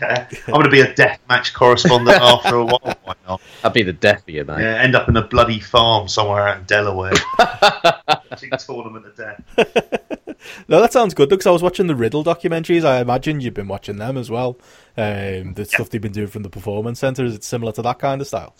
Yeah. 0.00 0.28
I'm 0.46 0.52
going 0.52 0.64
to 0.64 0.70
be 0.70 0.80
a 0.80 0.94
death 0.94 1.20
match 1.28 1.52
correspondent 1.54 2.18
after 2.22 2.56
a 2.56 2.64
while. 2.64 2.96
Why 3.04 3.14
not? 3.26 3.40
I'd 3.64 3.72
be 3.72 3.82
the 3.82 3.92
death 3.92 4.22
of 4.22 4.28
you, 4.28 4.44
mate. 4.44 4.60
Yeah, 4.60 4.82
end 4.82 4.94
up 4.94 5.08
in 5.08 5.16
a 5.16 5.22
bloody 5.22 5.60
farm 5.60 6.08
somewhere 6.08 6.46
out 6.46 6.58
in 6.58 6.64
Delaware. 6.64 7.14
tournament 8.58 9.06
of 9.06 9.16
death. 9.16 9.42
no, 10.68 10.80
that 10.80 10.92
sounds 10.92 11.14
good. 11.14 11.28
Because 11.28 11.46
I 11.46 11.50
was 11.50 11.62
watching 11.62 11.86
the 11.86 11.96
Riddle 11.96 12.24
documentaries. 12.24 12.84
I 12.84 13.00
imagine 13.00 13.40
you've 13.40 13.54
been 13.54 13.68
watching 13.68 13.96
them 13.96 14.16
as 14.16 14.30
well. 14.30 14.58
Um, 14.96 15.54
the 15.54 15.62
yeah. 15.62 15.64
stuff 15.64 15.90
they've 15.90 16.00
been 16.00 16.12
doing 16.12 16.28
from 16.28 16.42
the 16.42 16.50
performance 16.50 17.00
center 17.00 17.24
is 17.24 17.34
it 17.34 17.44
similar 17.44 17.72
to 17.72 17.82
that 17.82 17.98
kind 17.98 18.20
of 18.20 18.26
style? 18.26 18.54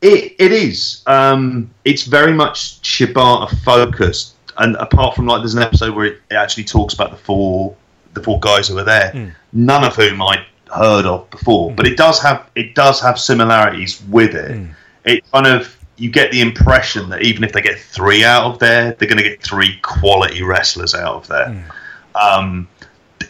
It 0.00 0.34
it 0.38 0.52
is. 0.52 1.02
Um, 1.06 1.70
it's 1.84 2.02
very 2.04 2.32
much 2.32 2.82
Shibata 2.82 3.48
focused, 3.62 4.34
and 4.58 4.74
apart 4.76 5.14
from 5.14 5.26
like, 5.26 5.42
there's 5.42 5.54
an 5.54 5.62
episode 5.62 5.94
where 5.94 6.06
it 6.06 6.20
actually 6.32 6.64
talks 6.64 6.92
about 6.92 7.12
the 7.12 7.16
four 7.16 7.76
the 8.14 8.22
four 8.22 8.40
guys 8.40 8.68
who 8.68 8.74
were 8.74 8.84
there, 8.84 9.12
mm. 9.12 9.32
none 9.52 9.84
of 9.84 9.96
whom 9.96 10.22
I'd 10.22 10.44
heard 10.74 11.06
of 11.06 11.28
before. 11.30 11.70
Mm. 11.70 11.76
But 11.76 11.86
it 11.86 11.96
does 11.96 12.20
have 12.20 12.48
it 12.54 12.74
does 12.74 13.00
have 13.00 13.18
similarities 13.18 14.02
with 14.04 14.34
it. 14.34 14.52
Mm. 14.52 14.74
It 15.04 15.30
kind 15.32 15.46
of 15.46 15.76
you 15.96 16.10
get 16.10 16.32
the 16.32 16.40
impression 16.40 17.08
that 17.10 17.22
even 17.22 17.44
if 17.44 17.52
they 17.52 17.60
get 17.60 17.78
three 17.78 18.24
out 18.24 18.44
of 18.44 18.58
there, 18.58 18.92
they're 18.92 19.08
going 19.08 19.22
to 19.22 19.28
get 19.28 19.42
three 19.42 19.78
quality 19.82 20.42
wrestlers 20.42 20.94
out 20.94 21.14
of 21.14 21.26
there. 21.28 21.50
Hmm. 21.50 22.16
Um, 22.16 22.68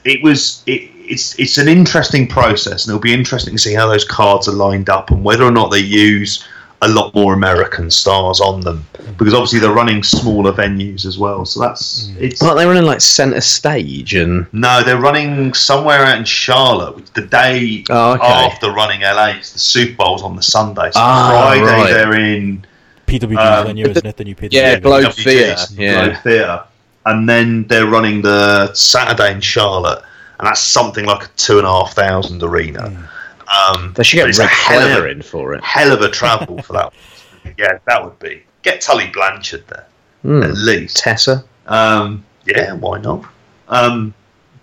it 0.05 0.23
was 0.23 0.63
it, 0.67 0.91
it's 0.95 1.39
it's 1.39 1.59
an 1.59 1.69
interesting 1.69 2.27
process, 2.27 2.85
and 2.85 2.91
it'll 2.91 3.03
be 3.03 3.13
interesting 3.13 3.55
to 3.55 3.59
see 3.59 3.75
how 3.75 3.89
those 3.89 4.05
cards 4.05 4.49
are 4.49 4.53
lined 4.53 4.89
up 4.89 5.11
and 5.11 5.23
whether 5.23 5.45
or 5.45 5.51
not 5.51 5.71
they 5.71 5.81
use 5.81 6.47
a 6.83 6.89
lot 6.89 7.15
more 7.15 7.33
American 7.33 7.91
stars 7.91 8.41
on 8.41 8.61
them 8.61 8.85
because 9.17 9.35
obviously 9.35 9.61
they're 9.61 9.73
running 9.73 10.03
smaller 10.03 10.53
venues 10.53 11.07
as 11.07 11.17
well. 11.19 11.45
So 11.45 11.61
that's 11.61 12.11
it's 12.19 12.43
Aren't 12.43 12.59
they 12.59 12.67
running 12.67 12.83
like 12.85 13.01
centre 13.01 13.41
stage 13.41 14.15
and 14.15 14.47
no, 14.53 14.83
they're 14.83 15.01
running 15.01 15.55
somewhere 15.55 15.99
out 16.05 16.19
in 16.19 16.25
Charlotte. 16.25 16.97
Which 16.97 17.11
the 17.13 17.23
day 17.23 17.85
Oh, 17.89 18.15
okay. 18.15 18.25
after 18.27 18.73
running 18.73 19.03
LA, 19.03 19.37
it's 19.39 19.53
the 19.53 19.59
Super 19.61 19.95
Bowl's 19.97 20.23
on 20.23 20.35
the 20.37 20.43
Sunday. 20.43 20.91
So 20.91 21.01
Ah, 21.01 21.31
Friday 21.55 21.65
right. 21.65 21.91
they're 21.93 22.15
in 22.19 22.67
PWG's 23.07 23.39
Um, 23.61 23.67
venue, 23.67 23.87
isn't 23.89 24.05
it? 24.07 24.17
The 24.17 24.25
new 24.25 24.35
PWG. 24.35 24.53
Yeah, 24.53 24.79
Globe 24.81 25.05
WGs, 25.07 25.23
Theatre, 25.25 25.57
yeah. 25.83 26.05
Globe 26.07 26.23
Theatre, 26.23 26.63
and 27.07 27.29
then 27.29 27.65
they're 27.69 27.87
running 27.87 28.23
the 28.23 28.73
Saturday 28.75 29.33
in 29.33 29.41
Charlotte, 29.41 30.03
and 30.39 30.49
that's 30.49 30.61
something 30.61 31.05
like 31.05 31.25
a 31.25 31.29
two 31.37 31.59
and 31.59 31.67
a 31.67 31.71
half 31.71 31.95
thousand 31.95 32.43
arena. 32.43 33.09
Um, 33.53 33.93
they 33.97 34.03
should 34.03 34.17
get 34.17 34.25
a 34.39 34.43
Ric 34.43 34.51
hell 34.51 34.79
of 34.81 34.85
Flair 34.93 35.09
in 35.09 35.23
for 35.23 35.55
it. 35.55 35.63
hell 35.63 35.93
of 35.93 36.01
a 36.01 36.09
travel 36.11 36.63
for 36.63 36.73
that. 36.75 36.93
yeah, 37.59 37.79
that 37.87 38.03
would 38.05 38.19
be 38.19 38.43
get 38.63 38.81
Tully 38.81 39.09
Blanchard 39.13 39.65
there 39.69 39.87
Hmm. 40.23 40.43
at 40.43 40.55
least. 40.55 40.97
Tessa. 40.99 41.45
Um, 41.67 42.25
yeah, 42.47 42.73
why 42.75 43.01
not? 43.01 43.25
Um, 43.69 44.15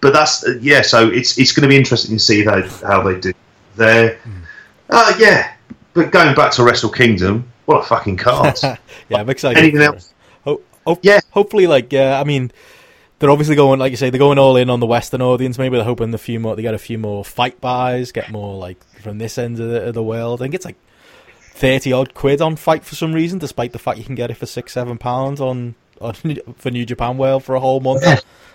but 0.01 0.13
that's 0.13 0.43
uh, 0.45 0.57
yeah. 0.61 0.81
So 0.81 1.09
it's 1.09 1.37
it's 1.37 1.51
going 1.51 1.63
to 1.63 1.67
be 1.69 1.75
interesting 1.75 2.15
to 2.15 2.23
see 2.23 2.43
how 2.45 2.61
how 2.85 3.01
they 3.03 3.19
do 3.19 3.33
there. 3.75 4.17
Uh, 4.89 5.13
yeah, 5.19 5.53
but 5.93 6.11
going 6.11 6.33
back 6.35 6.51
to 6.53 6.63
Wrestle 6.63 6.89
Kingdom, 6.89 7.51
what 7.65 7.83
a 7.83 7.85
fucking 7.85 8.17
card! 8.17 8.57
yeah, 8.63 8.77
I'm 9.11 9.29
excited. 9.29 9.59
Anything 9.59 9.81
else? 9.81 10.13
Ho- 10.45 10.61
ho- 10.87 10.99
Yeah. 11.03 11.19
hopefully, 11.31 11.67
like, 11.67 11.91
yeah, 11.93 12.19
I 12.19 12.23
mean, 12.23 12.51
they're 13.19 13.29
obviously 13.29 13.55
going, 13.55 13.79
like 13.79 13.91
you 13.91 13.97
say, 13.97 14.09
they're 14.09 14.17
going 14.17 14.39
all 14.39 14.55
in 14.55 14.69
on 14.69 14.79
the 14.79 14.85
Western 14.85 15.21
audience. 15.21 15.57
Maybe 15.57 15.75
they're 15.75 15.85
hoping 15.85 16.13
a 16.13 16.17
few 16.17 16.39
more, 16.39 16.55
they 16.55 16.61
get 16.61 16.73
a 16.73 16.79
few 16.79 16.97
more 16.97 17.23
FITE 17.23 17.59
buys, 17.59 18.11
get 18.11 18.31
more 18.31 18.57
like 18.57 18.81
from 19.01 19.17
this 19.17 19.37
end 19.37 19.59
of 19.59 19.69
the, 19.69 19.87
of 19.87 19.93
the 19.93 20.03
world. 20.03 20.41
I 20.41 20.45
think 20.45 20.55
it's 20.55 20.65
like 20.65 20.77
thirty 21.37 21.91
odd 21.91 22.13
quid 22.13 22.41
on 22.41 22.55
FITE 22.55 22.85
for 22.85 22.95
some 22.95 23.13
reason, 23.13 23.37
despite 23.37 23.73
the 23.73 23.79
fact 23.79 23.97
you 23.97 24.05
can 24.05 24.15
get 24.15 24.31
it 24.31 24.35
for 24.35 24.45
six, 24.45 24.73
seven 24.73 24.97
pounds 24.97 25.39
on. 25.41 25.75
On, 26.01 26.13
for 26.55 26.71
New 26.71 26.85
Japan 26.85 27.17
World 27.17 27.43
for 27.43 27.55
a 27.55 27.59
whole 27.59 27.81
month, 27.81 28.05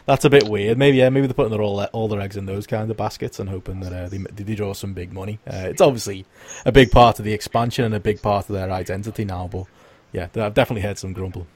that's 0.07 0.25
a 0.25 0.31
bit 0.31 0.49
weird. 0.49 0.79
Maybe 0.79 0.97
yeah, 0.97 1.11
maybe 1.11 1.27
they're 1.27 1.35
putting 1.35 1.53
their 1.53 1.61
all 1.61 1.85
all 1.93 2.09
their 2.09 2.23
eggs 2.23 2.39
in 2.39 2.47
those 2.47 2.67
kind 2.67 2.91
of 2.91 2.97
baskets 2.97 3.39
and 3.39 3.51
hoping 3.51 3.81
that 3.81 3.93
uh, 3.93 4.09
they 4.09 4.17
they 4.17 4.55
draw 4.55 4.73
some 4.73 4.95
big 4.95 5.13
money. 5.13 5.39
Uh, 5.47 5.67
it's 5.67 5.83
obviously 5.83 6.25
a 6.65 6.73
big 6.73 6.91
part 6.91 7.19
of 7.19 7.27
the 7.27 7.35
expansion 7.35 7.85
and 7.85 7.95
a 7.95 8.01
big 8.01 8.23
part 8.23 8.49
of 8.49 8.55
their 8.55 8.71
identity 8.73 9.27
now. 9.27 9.47
But 9.47 9.67
yeah, 10.13 10.29
I've 10.37 10.55
definitely 10.55 10.81
heard 10.81 10.97
some 10.97 11.13
grumble. 11.13 11.47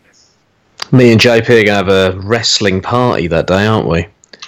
Me 0.90 1.12
and 1.12 1.20
JP 1.20 1.42
are 1.42 1.46
going 1.46 1.66
to 1.66 1.72
have 1.72 1.88
a 1.88 2.18
wrestling 2.20 2.80
party 2.80 3.26
that 3.26 3.46
day, 3.46 3.66
aren't 3.66 3.86
we? 3.88 4.06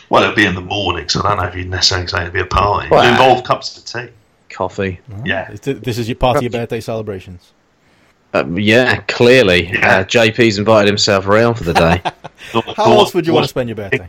Well, 0.09 0.22
it'll 0.22 0.34
be 0.34 0.47
in 0.47 0.55
the 0.55 0.61
morning, 0.61 1.09
so 1.09 1.20
I 1.22 1.28
don't 1.30 1.38
know 1.38 1.45
if 1.45 1.55
you'd 1.55 1.68
necessarily 1.68 2.07
say 2.09 2.22
it'd 2.22 2.32
be 2.32 2.41
a 2.41 2.47
party. 2.47 2.88
Well, 2.91 3.01
It'll 3.03 3.12
involve 3.12 3.45
cups 3.45 3.76
of 3.76 3.84
tea. 3.84 4.12
Coffee. 4.49 5.01
Yeah. 5.24 5.55
This 5.62 5.99
is 5.99 6.09
your 6.09 6.16
part 6.16 6.36
of 6.38 6.43
your 6.43 6.51
birthday 6.51 6.80
celebrations. 6.80 7.53
Uh, 8.32 8.47
yeah, 8.55 9.01
clearly. 9.09 9.68
Uh, 9.70 10.05
JP's 10.05 10.59
invited 10.59 10.88
himself 10.88 11.26
around 11.26 11.55
for 11.55 11.64
the 11.64 11.74
day. 11.74 12.03
How 12.76 12.93
else 12.93 13.12
would 13.14 13.26
you 13.26 13.32
want 13.32 13.45
to 13.45 13.49
spend 13.49 13.68
your 13.68 13.76
birthday? 13.76 14.09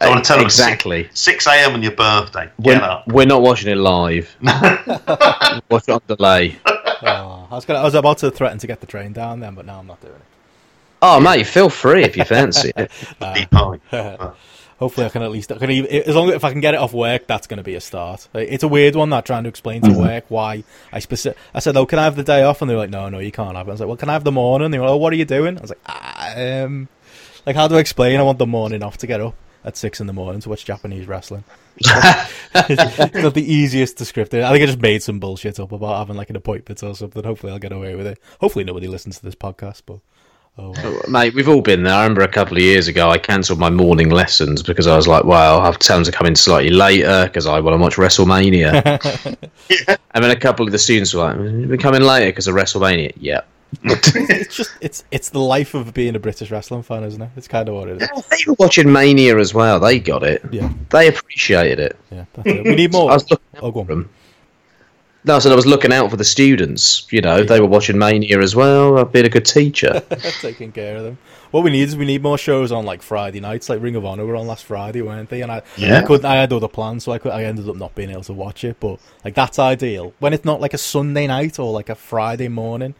I 0.00 0.08
want 0.08 0.24
to 0.24 0.28
tell 0.28 0.38
them 0.38 0.46
exactly. 0.46 1.08
Six 1.12 1.46
a.m. 1.46 1.74
on 1.74 1.82
your 1.82 1.92
birthday. 1.92 2.50
Get 2.62 2.80
We're, 2.80 2.84
up. 2.86 3.08
we're 3.08 3.26
not 3.26 3.42
watching 3.42 3.70
it 3.70 3.76
live. 3.76 4.34
Watch 4.42 5.84
it 5.88 5.90
on 5.90 6.00
delay. 6.06 6.56
Oh, 7.00 7.46
I 7.48 7.54
was 7.54 7.64
gonna, 7.64 7.78
I 7.78 7.84
was 7.84 7.94
about 7.94 8.18
to 8.18 8.30
threaten 8.32 8.58
to 8.58 8.66
get 8.66 8.80
the 8.80 8.86
train 8.86 9.12
down 9.12 9.38
then, 9.38 9.54
but 9.54 9.64
now 9.64 9.78
I'm 9.78 9.86
not 9.86 10.00
doing 10.00 10.14
Oh, 11.00 11.20
mate, 11.20 11.46
feel 11.46 11.70
free 11.70 12.04
if 12.04 12.16
you 12.16 12.24
fancy 12.26 12.72
it. 12.76 12.90
Tea 13.20 13.46
Hopefully, 14.78 15.06
I 15.06 15.08
can 15.08 15.22
at 15.22 15.32
least 15.32 15.50
I 15.50 15.58
can 15.58 15.72
even, 15.72 15.90
as 15.90 16.14
long 16.14 16.28
as 16.28 16.36
if 16.36 16.44
I 16.44 16.52
can 16.52 16.60
get 16.60 16.74
it 16.74 16.76
off 16.76 16.92
work, 16.92 17.26
that's 17.26 17.48
going 17.48 17.56
to 17.56 17.64
be 17.64 17.74
a 17.74 17.80
start. 17.80 18.28
It's 18.32 18.62
a 18.62 18.68
weird 18.68 18.94
one 18.94 19.10
that 19.10 19.26
trying 19.26 19.42
to 19.42 19.48
explain 19.48 19.82
to 19.82 19.90
work 19.92 20.26
why 20.28 20.62
I 20.92 21.00
specific. 21.00 21.36
I 21.52 21.58
said, 21.58 21.76
"Oh, 21.76 21.84
can 21.84 21.98
I 21.98 22.04
have 22.04 22.14
the 22.14 22.22
day 22.22 22.44
off?" 22.44 22.62
And 22.62 22.70
they're 22.70 22.76
like, 22.76 22.90
"No, 22.90 23.08
no, 23.08 23.18
you 23.18 23.32
can't 23.32 23.56
have 23.56 23.66
it." 23.66 23.70
I 23.70 23.74
was 23.74 23.80
like, 23.80 23.88
"Well, 23.88 23.96
can 23.96 24.08
I 24.08 24.12
have 24.12 24.22
the 24.22 24.30
morning?" 24.30 24.70
They 24.70 24.78
were 24.78 24.84
like, 24.84 24.92
"Oh, 24.92 24.98
what 24.98 25.12
are 25.12 25.16
you 25.16 25.24
doing?" 25.24 25.58
I 25.58 25.60
was 25.60 25.70
like, 25.70 25.80
ah, 25.86 26.34
"Um, 26.36 26.88
like 27.44 27.56
how 27.56 27.66
do 27.66 27.74
I 27.74 27.80
explain? 27.80 28.20
I 28.20 28.22
want 28.22 28.38
the 28.38 28.46
morning 28.46 28.84
off 28.84 28.98
to 28.98 29.08
get 29.08 29.20
up 29.20 29.34
at 29.64 29.76
six 29.76 30.00
in 30.00 30.06
the 30.06 30.12
morning 30.12 30.40
to 30.42 30.48
watch 30.48 30.64
Japanese 30.64 31.08
wrestling." 31.08 31.42
it's 31.78 33.14
not 33.14 33.34
the 33.34 33.52
easiest 33.52 33.98
to 33.98 34.04
script 34.04 34.32
it. 34.32 34.44
I 34.44 34.52
think 34.52 34.62
I 34.62 34.66
just 34.66 34.80
made 34.80 35.02
some 35.02 35.18
bullshit 35.18 35.58
up 35.58 35.72
about 35.72 35.98
having 35.98 36.16
like 36.16 36.30
an 36.30 36.36
appointment 36.36 36.84
or 36.84 36.94
something. 36.94 37.24
Hopefully, 37.24 37.52
I'll 37.52 37.58
get 37.58 37.72
away 37.72 37.96
with 37.96 38.06
it. 38.06 38.20
Hopefully, 38.40 38.64
nobody 38.64 38.86
listens 38.86 39.18
to 39.18 39.24
this 39.24 39.34
podcast, 39.34 39.82
but. 39.86 39.98
Oh, 40.60 40.72
well. 40.72 41.00
Mate, 41.08 41.34
we've 41.34 41.48
all 41.48 41.60
been 41.62 41.84
there. 41.84 41.94
I 41.94 42.02
remember 42.02 42.22
a 42.22 42.28
couple 42.28 42.56
of 42.56 42.62
years 42.62 42.88
ago, 42.88 43.08
I 43.10 43.18
cancelled 43.18 43.60
my 43.60 43.70
morning 43.70 44.10
lessons 44.10 44.62
because 44.62 44.86
I 44.88 44.96
was 44.96 45.06
like, 45.06 45.22
well, 45.24 45.60
I'll 45.60 45.64
have 45.64 45.78
to 45.78 45.86
tell 45.86 45.96
them 45.98 46.04
to 46.04 46.10
come 46.12 46.26
in 46.26 46.34
slightly 46.34 46.70
later 46.70 47.26
because 47.26 47.46
I 47.46 47.60
want 47.60 47.74
to 47.74 47.78
watch 47.82 47.94
WrestleMania. 47.96 49.38
And 50.14 50.24
then 50.24 50.30
a 50.32 50.40
couple 50.40 50.66
of 50.66 50.72
the 50.72 50.78
students 50.78 51.14
were 51.14 51.20
like, 51.22 51.36
we're 51.36 51.76
coming 51.76 52.00
later 52.02 52.30
because 52.30 52.48
of 52.48 52.54
WrestleMania. 52.56 53.12
Yeah. 53.20 53.42
it's 53.84 54.56
just 54.56 54.70
it's 54.80 55.04
it's 55.10 55.28
the 55.28 55.38
life 55.38 55.74
of 55.74 55.92
being 55.92 56.16
a 56.16 56.18
British 56.18 56.50
wrestling 56.50 56.82
fan, 56.82 57.04
isn't 57.04 57.20
it? 57.20 57.28
It's 57.36 57.46
kind 57.46 57.68
of 57.68 57.74
what 57.74 57.88
it 57.88 58.00
is. 58.02 58.08
They 58.30 58.38
were 58.48 58.56
watching 58.58 58.90
Mania 58.90 59.36
as 59.38 59.52
well. 59.52 59.78
They 59.78 60.00
got 60.00 60.22
it. 60.24 60.42
Yeah, 60.50 60.72
They 60.90 61.06
appreciated 61.08 61.78
it. 61.78 61.96
yeah. 62.10 62.24
That's 62.32 62.48
it. 62.48 62.64
We 62.64 62.74
need 62.74 62.92
more. 62.92 63.10
I 63.10 63.14
was 63.14 63.30
looking 63.30 63.44
Oh, 63.60 63.70
go 63.70 63.84
for 63.84 63.92
on. 63.92 64.08
Them. 65.28 65.34
No, 65.34 65.36
I 65.36 65.38
said 65.40 65.52
I 65.52 65.56
was 65.56 65.66
looking 65.66 65.92
out 65.92 66.10
for 66.10 66.16
the 66.16 66.24
students. 66.24 67.06
You 67.10 67.20
know, 67.20 67.44
they 67.44 67.60
were 67.60 67.66
watching 67.66 67.98
Mania 67.98 68.40
as 68.40 68.56
well. 68.56 68.98
I've 68.98 69.12
been 69.12 69.26
a 69.26 69.28
good 69.28 69.44
teacher. 69.46 70.00
Taking 70.40 70.72
care 70.72 70.96
of 70.96 71.04
them. 71.04 71.18
What 71.50 71.64
we 71.64 71.70
need 71.70 71.88
is 71.88 71.96
we 71.96 72.04
need 72.04 72.22
more 72.22 72.36
shows 72.36 72.72
on 72.72 72.84
like 72.84 73.00
Friday 73.02 73.40
nights, 73.40 73.68
like 73.68 73.80
Ring 73.80 73.96
of 73.96 74.04
Honor 74.04 74.26
were 74.26 74.36
on 74.36 74.46
last 74.46 74.64
Friday, 74.64 75.00
weren't 75.00 75.30
they? 75.30 75.40
And 75.40 75.50
I, 75.50 75.62
Yeah. 75.76 75.98
I 75.98 76.02
couldn't. 76.02 76.26
I 76.26 76.34
had 76.36 76.52
other 76.52 76.68
plans, 76.68 77.04
so 77.04 77.12
I 77.12 77.18
could. 77.18 77.32
I 77.32 77.44
ended 77.44 77.68
up 77.68 77.76
not 77.76 77.94
being 77.94 78.10
able 78.10 78.24
to 78.24 78.32
watch 78.34 78.64
it. 78.64 78.78
But 78.80 79.00
like 79.24 79.34
that's 79.34 79.58
ideal 79.58 80.12
when 80.18 80.32
it's 80.34 80.44
not 80.44 80.60
like 80.60 80.74
a 80.74 80.78
Sunday 80.78 81.26
night 81.26 81.58
or 81.58 81.72
like 81.72 81.88
a 81.88 81.94
Friday 81.94 82.48
morning. 82.48 82.94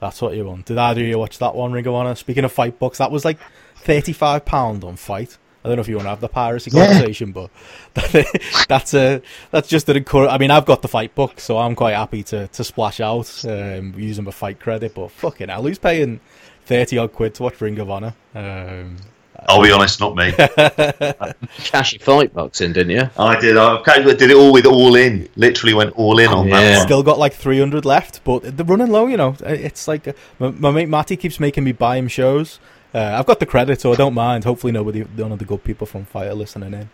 That's 0.00 0.20
what 0.20 0.34
you 0.34 0.44
want. 0.44 0.66
Did 0.66 0.78
either 0.78 1.00
of 1.02 1.06
you 1.06 1.18
watch 1.18 1.38
that 1.38 1.54
one, 1.54 1.72
Ring 1.72 1.86
of 1.86 1.94
Honor? 1.94 2.14
Speaking 2.14 2.44
of 2.44 2.52
fight 2.52 2.78
books, 2.78 2.98
that 2.98 3.10
was 3.10 3.24
like 3.24 3.38
thirty-five 3.76 4.44
pound 4.44 4.84
on 4.84 4.96
FITE. 4.96 5.36
I 5.64 5.68
don't 5.68 5.76
know 5.76 5.80
if 5.82 5.88
you 5.88 5.96
want 5.96 6.06
to 6.06 6.10
have 6.10 6.20
the 6.20 6.28
piracy 6.28 6.70
Yeah. 6.72 6.86
conversation, 6.86 7.32
but 7.32 7.50
that's 8.68 8.94
a 8.94 9.22
that's 9.50 9.68
just 9.68 9.88
an 9.88 9.96
encourage. 9.96 10.30
I 10.30 10.38
mean, 10.38 10.50
I've 10.50 10.66
got 10.66 10.82
the 10.82 10.88
fight 10.88 11.14
book, 11.14 11.38
so 11.40 11.58
I'm 11.58 11.74
quite 11.74 11.94
happy 11.94 12.22
to, 12.24 12.48
to 12.48 12.64
splash 12.64 13.00
out 13.00 13.44
um, 13.44 13.94
using 13.96 14.24
my 14.24 14.30
FITE 14.32 14.58
credit. 14.60 14.94
But 14.94 15.10
fucking 15.12 15.48
hell, 15.48 15.62
who's 15.62 15.78
paying 15.78 16.20
thirty 16.64 16.98
odd 16.98 17.12
quid 17.12 17.34
to 17.34 17.44
watch 17.44 17.60
Ring 17.60 17.78
of 17.78 17.90
Honor? 17.90 18.14
Um, 18.34 18.96
I'll 19.48 19.62
be 19.62 19.72
honest, 19.72 19.98
not 19.98 20.14
me. 20.14 20.32
Cashy 21.64 21.98
fight 21.98 22.32
boxing, 22.34 22.72
didn't 22.72 22.90
you? 22.90 23.08
I 23.18 23.38
did. 23.40 23.56
I 23.56 23.80
did 23.82 24.22
it 24.30 24.36
all 24.36 24.52
with 24.52 24.66
all 24.66 24.94
in. 24.94 25.28
Literally 25.36 25.74
went 25.74 25.92
all 25.96 26.18
in 26.18 26.28
on 26.28 26.48
Yeah. 26.48 26.60
that 26.60 26.78
one. 26.78 26.86
Still 26.86 27.02
got 27.02 27.18
like 27.18 27.34
300 27.34 27.84
left, 27.84 28.22
but 28.24 28.56
they're 28.56 28.66
running 28.66 28.88
low, 28.90 29.06
you 29.06 29.16
know. 29.16 29.34
It's 29.40 29.88
like 29.88 30.06
uh, 30.08 30.12
my, 30.38 30.50
my 30.50 30.70
mate 30.70 30.88
Matty 30.88 31.16
keeps 31.16 31.40
making 31.40 31.64
me 31.64 31.72
buy 31.72 31.96
him 31.96 32.08
shows. 32.08 32.58
Uh, 32.94 33.16
I've 33.18 33.24
got 33.26 33.40
the 33.40 33.46
credit, 33.46 33.80
so 33.80 33.92
I 33.92 33.96
don't 33.96 34.12
mind. 34.12 34.44
Hopefully, 34.44 34.72
nobody, 34.72 35.04
none 35.16 35.32
of 35.32 35.38
the 35.38 35.46
good 35.46 35.64
people 35.64 35.86
from 35.86 36.04
Fire 36.04 36.34
listening 36.34 36.74
in. 36.74 36.90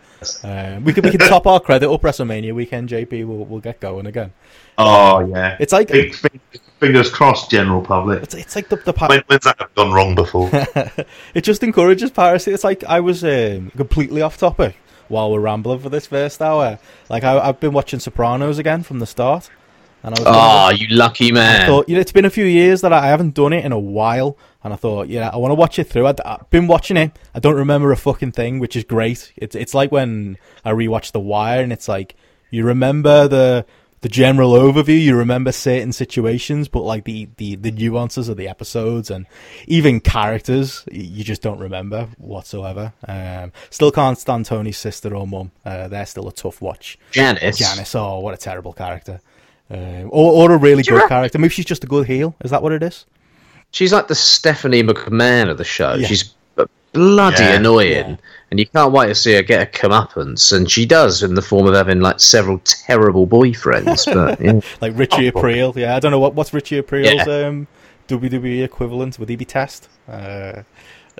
Uh, 0.49 0.79
we 0.83 0.93
can 0.93 1.03
we 1.03 1.11
can 1.11 1.19
top 1.19 1.45
our 1.45 1.59
credit 1.59 1.89
up 1.91 2.01
WrestleMania 2.01 2.53
weekend. 2.55 2.87
JP, 2.89 3.25
we'll 3.27 3.45
we'll 3.45 3.59
get 3.59 3.79
going 3.81 4.05
again. 4.05 4.31
Oh 4.77 5.19
yeah. 5.27 5.57
It's 5.59 5.73
like 5.73 5.89
Big 5.89 6.15
fing- 6.15 6.39
fingers 6.79 7.09
crossed, 7.09 7.51
general 7.51 7.81
public. 7.81 8.23
it's, 8.23 8.33
it's 8.33 8.55
like 8.55 8.69
the 8.69 8.77
the 8.77 8.93
pa- 8.93 9.07
When, 9.07 9.23
when's 9.27 9.43
that 9.43 9.57
gone 9.75 9.91
wrong 9.91 10.15
before? 10.15 10.49
it 11.33 11.41
just 11.43 11.63
encourages 11.63 12.11
piracy. 12.11 12.51
It's 12.53 12.63
like 12.63 12.83
I 12.85 13.01
was 13.01 13.23
um, 13.25 13.69
completely 13.71 14.21
off 14.21 14.37
topic 14.37 14.77
while 15.09 15.31
we're 15.31 15.39
rambling 15.41 15.79
for 15.79 15.89
this 15.89 16.05
first 16.07 16.41
hour. 16.41 16.79
Like 17.09 17.25
I, 17.25 17.39
I've 17.39 17.59
been 17.59 17.73
watching 17.73 17.99
Sopranos 17.99 18.57
again 18.57 18.83
from 18.83 18.99
the 18.99 19.05
start, 19.05 19.49
and 20.03 20.15
I 20.15 20.19
was 20.19 20.27
Ah, 20.27 20.69
you 20.69 20.87
lucky 20.95 21.29
I 21.29 21.33
man. 21.33 21.67
thought, 21.67 21.89
you 21.89 21.95
know, 21.95 22.01
it's 22.01 22.13
been 22.13 22.23
a 22.25 22.29
few 22.29 22.45
years 22.45 22.79
that 22.81 22.93
I 22.93 23.07
haven't 23.07 23.33
done 23.33 23.51
it 23.51 23.65
in 23.65 23.73
a 23.73 23.79
while, 23.79 24.37
and 24.63 24.73
I 24.73 24.75
thought, 24.75 25.07
yeah, 25.07 25.29
I 25.29 25.37
want 25.37 25.51
to 25.51 25.55
watch 25.55 25.79
it 25.79 25.85
through. 25.85 26.07
I'd, 26.07 26.19
I've 26.21 26.49
been 26.49 26.67
watching 26.67 26.97
it. 26.97 27.17
I 27.33 27.39
don't 27.39 27.55
remember 27.55 27.91
a 27.91 27.97
fucking 27.97 28.33
thing, 28.33 28.59
which 28.59 28.75
is 28.75 28.83
great. 28.83 29.31
It's 29.37 29.55
it's 29.55 29.73
like 29.73 29.91
when 29.91 30.37
I 30.65 30.71
rewatch 30.71 31.11
The 31.11 31.19
Wire, 31.19 31.61
and 31.61 31.71
it's 31.71 31.87
like 31.87 32.15
you 32.49 32.65
remember 32.65 33.27
the 33.27 33.65
the 34.01 34.09
general 34.09 34.51
overview, 34.51 34.99
you 34.99 35.15
remember 35.15 35.51
certain 35.51 35.91
situations, 35.91 36.67
but 36.67 36.81
like 36.81 37.05
the 37.05 37.29
the 37.37 37.55
the 37.55 37.71
nuances 37.71 38.29
of 38.29 38.37
the 38.37 38.47
episodes 38.47 39.09
and 39.09 39.25
even 39.67 39.99
characters, 39.99 40.83
you 40.91 41.23
just 41.23 41.41
don't 41.41 41.59
remember 41.59 42.09
whatsoever. 42.17 42.93
Um, 43.07 43.51
still 43.69 43.91
can't 43.91 44.17
stand 44.17 44.45
Tony's 44.45 44.77
sister 44.77 45.15
or 45.15 45.27
mum. 45.27 45.51
Uh, 45.65 45.87
they're 45.87 46.05
still 46.05 46.27
a 46.27 46.33
tough 46.33 46.61
watch. 46.61 46.97
Janice. 47.11 47.57
Janice, 47.57 47.95
oh, 47.95 48.19
what 48.19 48.33
a 48.33 48.37
terrible 48.37 48.73
character. 48.73 49.21
Um, 49.69 50.09
or, 50.11 50.49
or 50.49 50.51
a 50.53 50.57
really 50.57 50.81
good 50.83 51.07
character. 51.07 51.37
Maybe 51.37 51.53
she's 51.53 51.65
just 51.65 51.83
a 51.83 51.87
good 51.87 52.07
heel. 52.07 52.35
Is 52.43 52.51
that 52.51 52.63
what 52.63 52.71
it 52.71 52.81
is? 52.81 53.05
She's 53.71 53.93
like 53.93 54.07
the 54.07 54.15
Stephanie 54.15 54.83
McMahon 54.83 55.49
of 55.49 55.57
the 55.57 55.63
show. 55.63 55.93
Yeah. 55.95 56.07
She's 56.07 56.33
bloody 56.93 57.43
Yeah. 57.43 57.55
annoying. 57.55 58.09
Yeah. 58.09 58.15
And 58.51 58.59
you 58.59 58.65
can't 58.65 58.91
wait 58.91 59.07
to 59.07 59.15
see 59.15 59.33
her 59.35 59.43
get 59.43 59.61
a 59.61 59.79
comeuppance. 59.79 60.51
And 60.55 60.69
she 60.69 60.85
does 60.87 61.21
in 61.21 61.35
the 61.35 61.41
form 61.41 61.67
of 61.67 61.75
having 61.75 61.99
like 62.01 62.19
several 62.19 62.59
terrible 62.65 63.27
boyfriends. 63.27 64.05
But 64.13 64.41
yeah. 64.41 64.59
Like 64.81 64.97
Richie 64.97 65.27
Oh. 65.31 65.31
Aprile. 65.33 65.75
Yeah, 65.75 65.95
I 65.95 65.99
don't 65.99 66.11
know 66.11 66.19
what 66.19 66.33
what's 66.33 66.53
Richie 66.53 66.81
Aprile's 66.81 67.27
um, 67.27 67.67
WWE 68.07 68.63
equivalent. 68.63 69.19
Would 69.19 69.29
he 69.29 69.35
be 69.35 69.45
test? 69.45 69.87
Uh, 70.11 70.63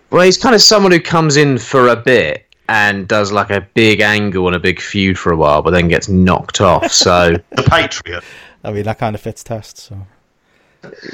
Well, 0.09 0.23
he's 0.23 0.37
kind 0.39 0.55
of 0.55 0.61
someone 0.61 0.91
who 0.91 0.99
comes 0.99 1.37
in 1.37 1.59
for 1.59 1.87
a 1.89 1.95
bit 1.95 2.45
and 2.67 3.07
does 3.07 3.31
like 3.31 3.51
a 3.51 3.61
big 3.75 3.99
angle 4.01 4.47
and 4.47 4.55
a 4.55 4.59
big 4.59 4.81
feud 4.81 5.17
for 5.19 5.31
a 5.31 5.37
while, 5.37 5.61
but 5.61 5.69
then 5.71 5.87
gets 5.87 6.09
knocked 6.09 6.61
off. 6.61 6.91
So 6.91 7.35
the 7.51 7.63
Patriot. 7.63 8.23
I 8.63 8.71
mean, 8.71 8.83
that 8.83 8.97
kind 8.97 9.13
of 9.15 9.21
fits 9.21 9.43
test. 9.43 9.77
So 9.77 10.07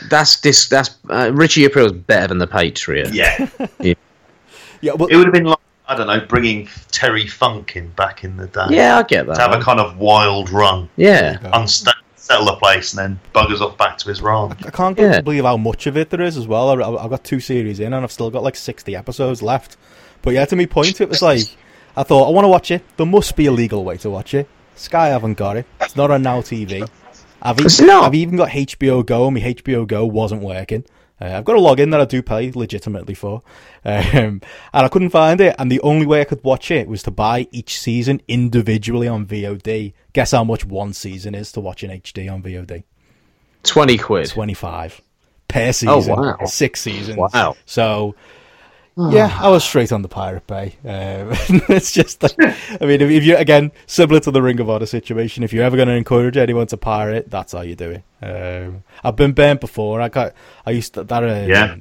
that's 0.09 0.39
this. 0.41 0.67
That's 0.67 0.97
uh, 1.09 1.31
Richie 1.33 1.67
Aprile's 1.67 1.91
better 1.93 2.27
than 2.27 2.37
the 2.37 2.47
Patriot. 2.47 3.13
Yeah, 3.13 3.47
Yeah, 4.81 4.93
well, 4.93 5.07
it 5.07 5.15
would 5.15 5.25
have 5.25 5.33
been 5.33 5.45
like 5.45 5.57
I 5.87 5.95
don't 5.95 6.07
know, 6.07 6.19
bringing 6.19 6.67
Terry 6.91 7.27
Funk 7.27 7.75
in 7.75 7.89
back 7.91 8.23
in 8.23 8.37
the 8.37 8.47
day. 8.47 8.65
Yeah, 8.69 8.97
I 8.97 9.03
get 9.03 9.27
that. 9.27 9.35
to 9.35 9.41
have 9.41 9.53
a 9.53 9.61
kind 9.63 9.79
of 9.79 9.97
wild 9.97 10.49
run, 10.49 10.89
yeah, 10.97 11.37
unsta- 11.53 11.93
settle 12.15 12.45
the 12.47 12.55
place, 12.55 12.93
and 12.93 12.99
then 12.99 13.19
buggers 13.33 13.61
off 13.61 13.77
back 13.77 13.97
to 13.99 14.09
his 14.09 14.21
ranch. 14.21 14.59
I 14.65 14.69
can't 14.71 14.97
Yeah. 14.97 15.21
believe 15.21 15.43
how 15.43 15.57
much 15.57 15.85
of 15.87 15.95
it 15.97 16.09
there 16.09 16.21
is 16.21 16.37
as 16.37 16.47
well. 16.47 16.69
I, 16.69 17.03
I've 17.03 17.09
got 17.09 17.23
two 17.23 17.39
series 17.39 17.79
in, 17.79 17.93
and 17.93 18.03
I've 18.03 18.11
still 18.11 18.29
got 18.31 18.43
like 18.43 18.55
sixty 18.55 18.95
episodes 18.95 19.41
left. 19.41 19.77
But 20.21 20.33
yeah, 20.33 20.45
to 20.45 20.55
me 20.55 20.65
point, 20.67 20.99
it 21.01 21.09
was 21.09 21.21
like 21.21 21.41
I 21.95 22.03
thought 22.03 22.27
I 22.27 22.31
want 22.31 22.45
to 22.45 22.49
watch 22.49 22.71
it. 22.71 22.83
There 22.97 23.05
must 23.05 23.35
be 23.35 23.45
a 23.45 23.51
legal 23.51 23.83
way 23.83 23.97
to 23.97 24.09
watch 24.09 24.33
it. 24.33 24.47
Sky 24.75 25.07
haven't 25.09 25.35
got 25.35 25.55
it. 25.55 25.65
It's 25.81 25.95
not 25.95 26.11
on 26.11 26.21
Now 26.23 26.41
TV. 26.41 26.87
I've 27.45 27.59
It's 27.59 27.79
even, 27.79 27.87
not. 27.87 28.05
I've 28.05 28.15
even 28.15 28.37
got 28.37 28.49
HBO 28.49 29.05
Go, 29.05 29.27
and 29.27 29.35
my 29.35 29.41
HBO 29.41 29.87
Go 29.87 30.05
wasn't 30.05 30.41
working. 30.41 30.83
Uh, 31.21 31.25
I've 31.25 31.45
got 31.45 31.55
a 31.55 31.59
login 31.59 31.91
that 31.91 32.01
I 32.01 32.05
do 32.05 32.21
pay 32.21 32.51
legitimately 32.51 33.13
for, 33.13 33.41
um, 33.85 34.01
and 34.13 34.41
I 34.73 34.87
couldn't 34.89 35.11
find 35.11 35.39
it. 35.39 35.55
And 35.57 35.71
the 35.71 35.79
only 35.81 36.05
way 36.05 36.21
I 36.21 36.25
could 36.25 36.43
watch 36.43 36.71
it 36.71 36.87
was 36.87 37.03
to 37.03 37.11
buy 37.11 37.47
each 37.51 37.79
season 37.79 38.19
individually 38.27 39.07
on 39.07 39.25
VOD. 39.25 39.93
Guess 40.13 40.31
how 40.31 40.43
much 40.43 40.65
one 40.65 40.91
season 40.93 41.35
is 41.35 41.51
to 41.53 41.61
watch 41.61 41.83
in 41.83 41.91
HD 41.91 42.31
on 42.31 42.41
VOD? 42.41 42.83
twenty 43.63 43.97
quid. 43.97 44.27
25 44.27 45.01
per 45.47 45.71
season. 45.71 45.89
Oh, 45.89 46.05
wow. 46.07 46.45
Six 46.45 46.81
seasons. 46.81 47.17
Wow. 47.17 47.55
So, 47.65 48.15
yeah, 48.97 49.37
I 49.41 49.49
was 49.49 49.63
straight 49.63 49.91
on 49.91 50.01
the 50.01 50.07
Pirate 50.07 50.47
Bay. 50.47 50.75
Um, 50.83 51.29
it's 51.69 51.91
just, 51.91 52.23
like, 52.23 52.33
I 52.39 52.85
mean, 52.85 53.01
if, 53.01 53.09
if 53.09 53.23
you, 53.23 53.35
again, 53.37 53.71
similar 53.87 54.19
to 54.21 54.31
the 54.31 54.41
Ring 54.41 54.59
of 54.59 54.69
Honor 54.69 54.85
situation, 54.85 55.43
if 55.43 55.51
you're 55.51 55.63
ever 55.65 55.75
going 55.75 55.87
to 55.89 55.95
encourage 55.95 56.37
anyone 56.37 56.67
to 56.67 56.77
pirate, 56.77 57.29
that's 57.29 57.51
how 57.53 57.61
you 57.61 57.75
do 57.75 57.91
it. 57.91 58.03
Um, 58.25 58.83
I've 59.03 59.15
been 59.15 59.33
burnt 59.33 59.59
before. 59.61 59.99
I 60.01 60.09
got, 60.09 60.33
I 60.65 60.71
used 60.71 60.93
to, 60.95 61.03
that, 61.03 61.23
uh, 61.23 61.45
Yeah. 61.47 61.75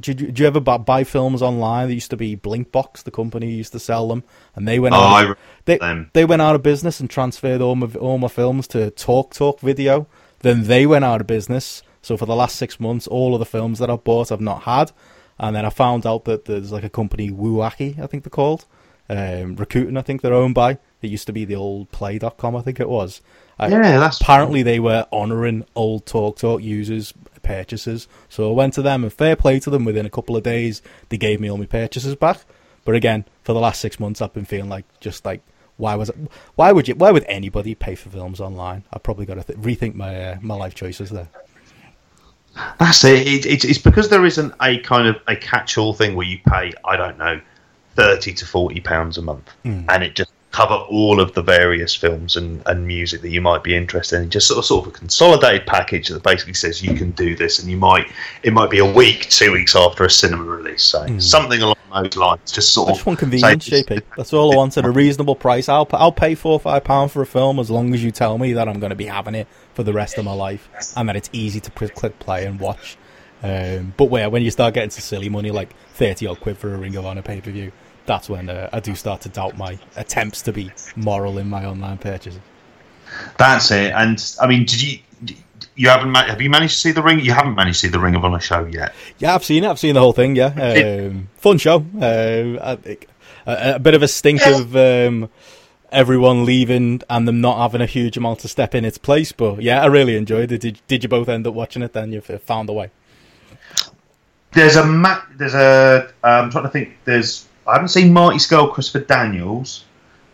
Did, 0.00 0.20
you- 0.20 0.32
you 0.34 0.46
ever 0.46 0.60
bu- 0.60 0.78
buy 0.78 1.04
films 1.04 1.42
online? 1.42 1.88
There 1.88 1.94
used 1.94 2.10
to 2.10 2.16
be 2.16 2.36
Blinkbox, 2.36 3.02
the 3.02 3.10
company 3.10 3.50
used 3.50 3.72
to 3.72 3.78
sell 3.78 4.08
them, 4.08 4.22
and 4.54 4.66
they 4.66 4.78
went 4.78 4.94
Oh, 4.94 4.98
out. 4.98 5.26
I 5.26 5.30
of, 5.30 5.38
they, 5.66 5.78
them. 5.78 6.10
they 6.14 6.24
went 6.24 6.40
out 6.42 6.54
of 6.54 6.62
business 6.62 7.00
and 7.00 7.10
transferred 7.10 7.60
all 7.60 7.74
my 7.74 7.86
all 7.98 8.16
my 8.18 8.28
films 8.28 8.66
to 8.68 8.90
Talk 8.92 9.34
Talk 9.34 9.60
Video. 9.60 10.06
Then 10.40 10.64
they 10.64 10.86
went 10.86 11.04
out 11.04 11.20
of 11.20 11.26
business. 11.26 11.82
So 12.00 12.16
for 12.16 12.24
the 12.26 12.36
last 12.36 12.56
six 12.56 12.78
months, 12.80 13.06
all 13.06 13.34
of 13.34 13.38
the 13.38 13.44
films 13.46 13.78
that 13.80 13.90
I've 13.90 14.04
bought, 14.04 14.30
I've 14.32 14.40
not 14.40 14.62
had. 14.62 14.92
And 15.38 15.54
then 15.54 15.64
I 15.66 15.70
found 15.70 16.06
out 16.06 16.24
that 16.24 16.46
there's 16.46 16.72
like 16.72 16.84
a 16.84 16.88
company, 16.90 17.30
Wuaki, 17.30 17.98
I 17.98 18.06
think 18.06 18.24
they're 18.24 18.30
called, 18.30 18.64
um, 19.10 19.56
Rakuten, 19.56 19.98
I 19.98 20.02
think 20.02 20.22
they're 20.22 20.32
owned 20.34 20.54
by. 20.54 20.78
It 21.02 21.10
used 21.10 21.26
to 21.26 21.32
be 21.32 21.44
the 21.44 21.56
old 21.56 21.90
Play.com, 21.92 22.56
I 22.56 22.62
think 22.62 22.80
it 22.80 22.88
was. 22.88 23.20
I- 23.58 23.68
Yeah, 23.68 23.98
that's 23.98 24.20
apparently 24.20 24.62
they 24.62 24.80
were 24.80 25.06
honouring 25.12 25.64
old 25.74 26.06
Talk 26.06 26.38
Talk 26.38 26.62
users' 26.62 27.12
purchases. 27.42 28.08
So 28.28 28.50
I 28.50 28.54
went 28.54 28.74
to 28.74 28.82
them 28.82 29.04
and 29.04 29.12
fair 29.12 29.36
play 29.36 29.60
to 29.60 29.70
them. 29.70 29.84
Within 29.84 30.06
a 30.06 30.10
couple 30.10 30.36
of 30.36 30.42
days, 30.42 30.82
they 31.10 31.16
gave 31.16 31.40
me 31.40 31.50
all 31.50 31.58
my 31.58 31.66
purchases 31.66 32.14
back. 32.16 32.38
But 32.84 32.94
again, 32.94 33.24
for 33.44 33.52
the 33.52 33.60
last 33.60 33.80
six 33.80 33.98
months, 34.00 34.20
I've 34.22 34.32
been 34.32 34.44
feeling 34.44 34.68
like 34.70 34.84
just 35.00 35.24
like 35.24 35.42
why 35.76 35.94
was 35.94 36.08
it? 36.08 36.16
Why 36.54 36.72
would 36.72 36.88
you? 36.88 36.94
Why 36.94 37.10
would 37.10 37.24
anybody 37.24 37.74
pay 37.74 37.94
for 37.94 38.08
films 38.08 38.40
online? 38.40 38.84
I've 38.92 39.02
probably 39.02 39.26
got 39.26 39.34
to 39.34 39.42
th- 39.44 39.58
rethink 39.58 39.94
my 39.94 40.32
uh, 40.32 40.36
my 40.40 40.54
life 40.54 40.74
choices 40.74 41.10
there. 41.10 41.28
That's 42.78 43.04
it. 43.04 43.26
it 43.26 43.46
it's, 43.46 43.64
it's 43.64 43.78
because 43.78 44.08
there 44.08 44.24
isn't 44.24 44.54
a 44.60 44.78
kind 44.78 45.08
of 45.08 45.20
a 45.26 45.36
catch-all 45.36 45.94
thing 45.94 46.14
where 46.14 46.26
you 46.26 46.38
pay, 46.46 46.72
I 46.84 46.96
don't 46.96 47.18
know, 47.18 47.40
thirty 47.94 48.32
to 48.34 48.46
forty 48.46 48.80
pounds 48.80 49.18
a 49.18 49.22
month, 49.22 49.50
hmm. 49.62 49.82
and 49.88 50.02
it 50.02 50.14
just 50.14 50.32
cover 50.52 50.74
all 50.74 51.20
of 51.20 51.34
the 51.34 51.42
various 51.42 51.94
films 51.94 52.34
and, 52.34 52.62
and 52.64 52.86
music 52.86 53.20
that 53.20 53.28
you 53.28 53.42
might 53.42 53.62
be 53.62 53.76
interested 53.76 54.22
in. 54.22 54.30
Just 54.30 54.48
sort 54.48 54.58
of 54.58 54.64
sort 54.64 54.86
of 54.86 54.94
a 54.94 54.98
consolidated 54.98 55.66
package 55.66 56.08
that 56.08 56.22
basically 56.22 56.54
says 56.54 56.82
you 56.82 56.94
can 56.94 57.10
do 57.10 57.36
this, 57.36 57.58
and 57.58 57.70
you 57.70 57.76
might 57.76 58.10
it 58.42 58.52
might 58.52 58.70
be 58.70 58.78
a 58.78 58.86
week, 58.86 59.28
two 59.28 59.52
weeks 59.52 59.76
after 59.76 60.04
a 60.04 60.10
cinema 60.10 60.44
release, 60.44 60.82
so 60.82 61.04
hmm. 61.04 61.18
something 61.18 61.60
along 61.60 61.76
those 61.92 62.16
lines. 62.16 62.52
Just 62.52 62.72
sort 62.72 62.88
I 62.88 62.90
of 62.92 62.96
just 62.96 63.06
want 63.06 63.18
convenience, 63.18 63.68
JP. 63.68 64.02
That's 64.16 64.32
all 64.32 64.52
I 64.52 64.56
want 64.56 64.76
at 64.78 64.84
a 64.84 64.90
reasonable 65.02 65.36
price. 65.36 65.68
I'll 65.68 65.88
I'll 65.92 66.12
pay 66.12 66.34
four 66.34 66.52
or 66.52 66.60
five 66.60 66.84
pound 66.84 67.12
for 67.12 67.22
a 67.22 67.26
film 67.26 67.58
as 67.58 67.70
long 67.70 67.92
as 67.92 68.02
you 68.02 68.10
tell 68.10 68.38
me 68.38 68.54
that 68.54 68.68
I'm 68.68 68.80
going 68.80 68.90
to 68.90 68.96
be 68.96 69.06
having 69.06 69.34
it 69.34 69.46
for 69.76 69.82
the 69.82 69.92
rest 69.92 70.16
of 70.16 70.24
my 70.24 70.32
life 70.32 70.68
and 70.96 71.08
that 71.08 71.16
it's 71.16 71.28
easy 71.32 71.60
to 71.60 71.70
click 71.70 72.18
play 72.18 72.46
and 72.46 72.58
watch. 72.58 72.96
Um, 73.42 73.92
but 73.98 74.06
where 74.06 74.30
when 74.30 74.42
you 74.42 74.50
start 74.50 74.72
getting 74.72 74.88
to 74.88 75.02
silly 75.02 75.28
money 75.28 75.50
like 75.50 75.76
thirty 75.92 76.26
odd 76.26 76.40
quid 76.40 76.56
for 76.56 76.74
a 76.74 76.78
Ring 76.78 76.96
of 76.96 77.04
Honor 77.04 77.20
pay 77.20 77.42
per 77.42 77.50
view, 77.50 77.70
that's 78.06 78.30
when 78.30 78.48
uh, 78.48 78.70
I 78.72 78.80
do 78.80 78.94
start 78.94 79.20
to 79.20 79.28
doubt 79.28 79.58
my 79.58 79.78
attempts 79.94 80.40
to 80.42 80.52
be 80.52 80.72
moral 80.96 81.36
in 81.36 81.48
my 81.48 81.66
online 81.66 81.98
purchases. 81.98 82.40
That's 83.36 83.70
it. 83.70 83.92
And 83.92 84.18
I 84.40 84.46
mean, 84.46 84.64
did 84.64 84.82
you? 84.82 84.98
You 85.74 85.90
haven't 85.90 86.14
have 86.14 86.40
you 86.40 86.48
managed 86.48 86.74
to 86.74 86.80
see 86.80 86.92
the 86.92 87.02
ring? 87.02 87.20
You 87.20 87.32
haven't 87.32 87.54
managed 87.54 87.80
to 87.82 87.86
see 87.88 87.90
the 87.90 88.00
Ring 88.00 88.14
of 88.14 88.24
Honor 88.24 88.40
show 88.40 88.64
yet. 88.64 88.94
Yeah, 89.18 89.34
I've 89.34 89.44
seen 89.44 89.62
it. 89.62 89.68
I've 89.68 89.78
seen 89.78 89.94
the 89.94 90.00
whole 90.00 90.14
thing. 90.14 90.34
Yeah, 90.34 91.10
um, 91.10 91.28
fun 91.36 91.58
show. 91.58 91.76
Um, 91.76 92.58
I 92.62 92.78
a, 93.46 93.74
a 93.74 93.78
bit 93.78 93.94
of 93.94 94.02
a 94.02 94.08
stink 94.08 94.44
of 94.46 94.74
um, 94.74 95.28
everyone 95.92 96.44
leaving 96.44 97.02
and 97.08 97.26
them 97.26 97.40
not 97.40 97.58
having 97.58 97.80
a 97.80 97.86
huge 97.86 98.16
amount 98.16 98.40
to 98.40 98.48
step 98.48 98.74
in 98.74 98.84
its 98.84 98.98
place. 98.98 99.32
But 99.32 99.62
yeah, 99.62 99.82
I 99.82 99.86
really 99.86 100.16
enjoyed 100.16 100.52
it. 100.52 100.60
Did, 100.60 100.80
did 100.88 101.02
you 101.02 101.08
both 101.08 101.28
end 101.28 101.46
up 101.46 101.54
watching 101.54 101.82
it? 101.82 101.92
Then 101.92 102.12
you 102.12 102.20
found 102.20 102.68
a 102.68 102.72
way. 102.72 102.90
There's 104.52 104.76
a 104.76 104.86
ma- 104.86 105.22
there's 105.34 105.54
a 105.54 106.10
I'm 106.22 106.50
trying 106.50 106.64
to 106.64 106.70
think. 106.70 106.96
There's 107.04 107.46
I 107.66 107.74
haven't 107.74 107.88
seen 107.88 108.12
Marty 108.12 108.38
Scurll, 108.38 108.72
Christopher 108.72 109.04
Daniels, 109.04 109.84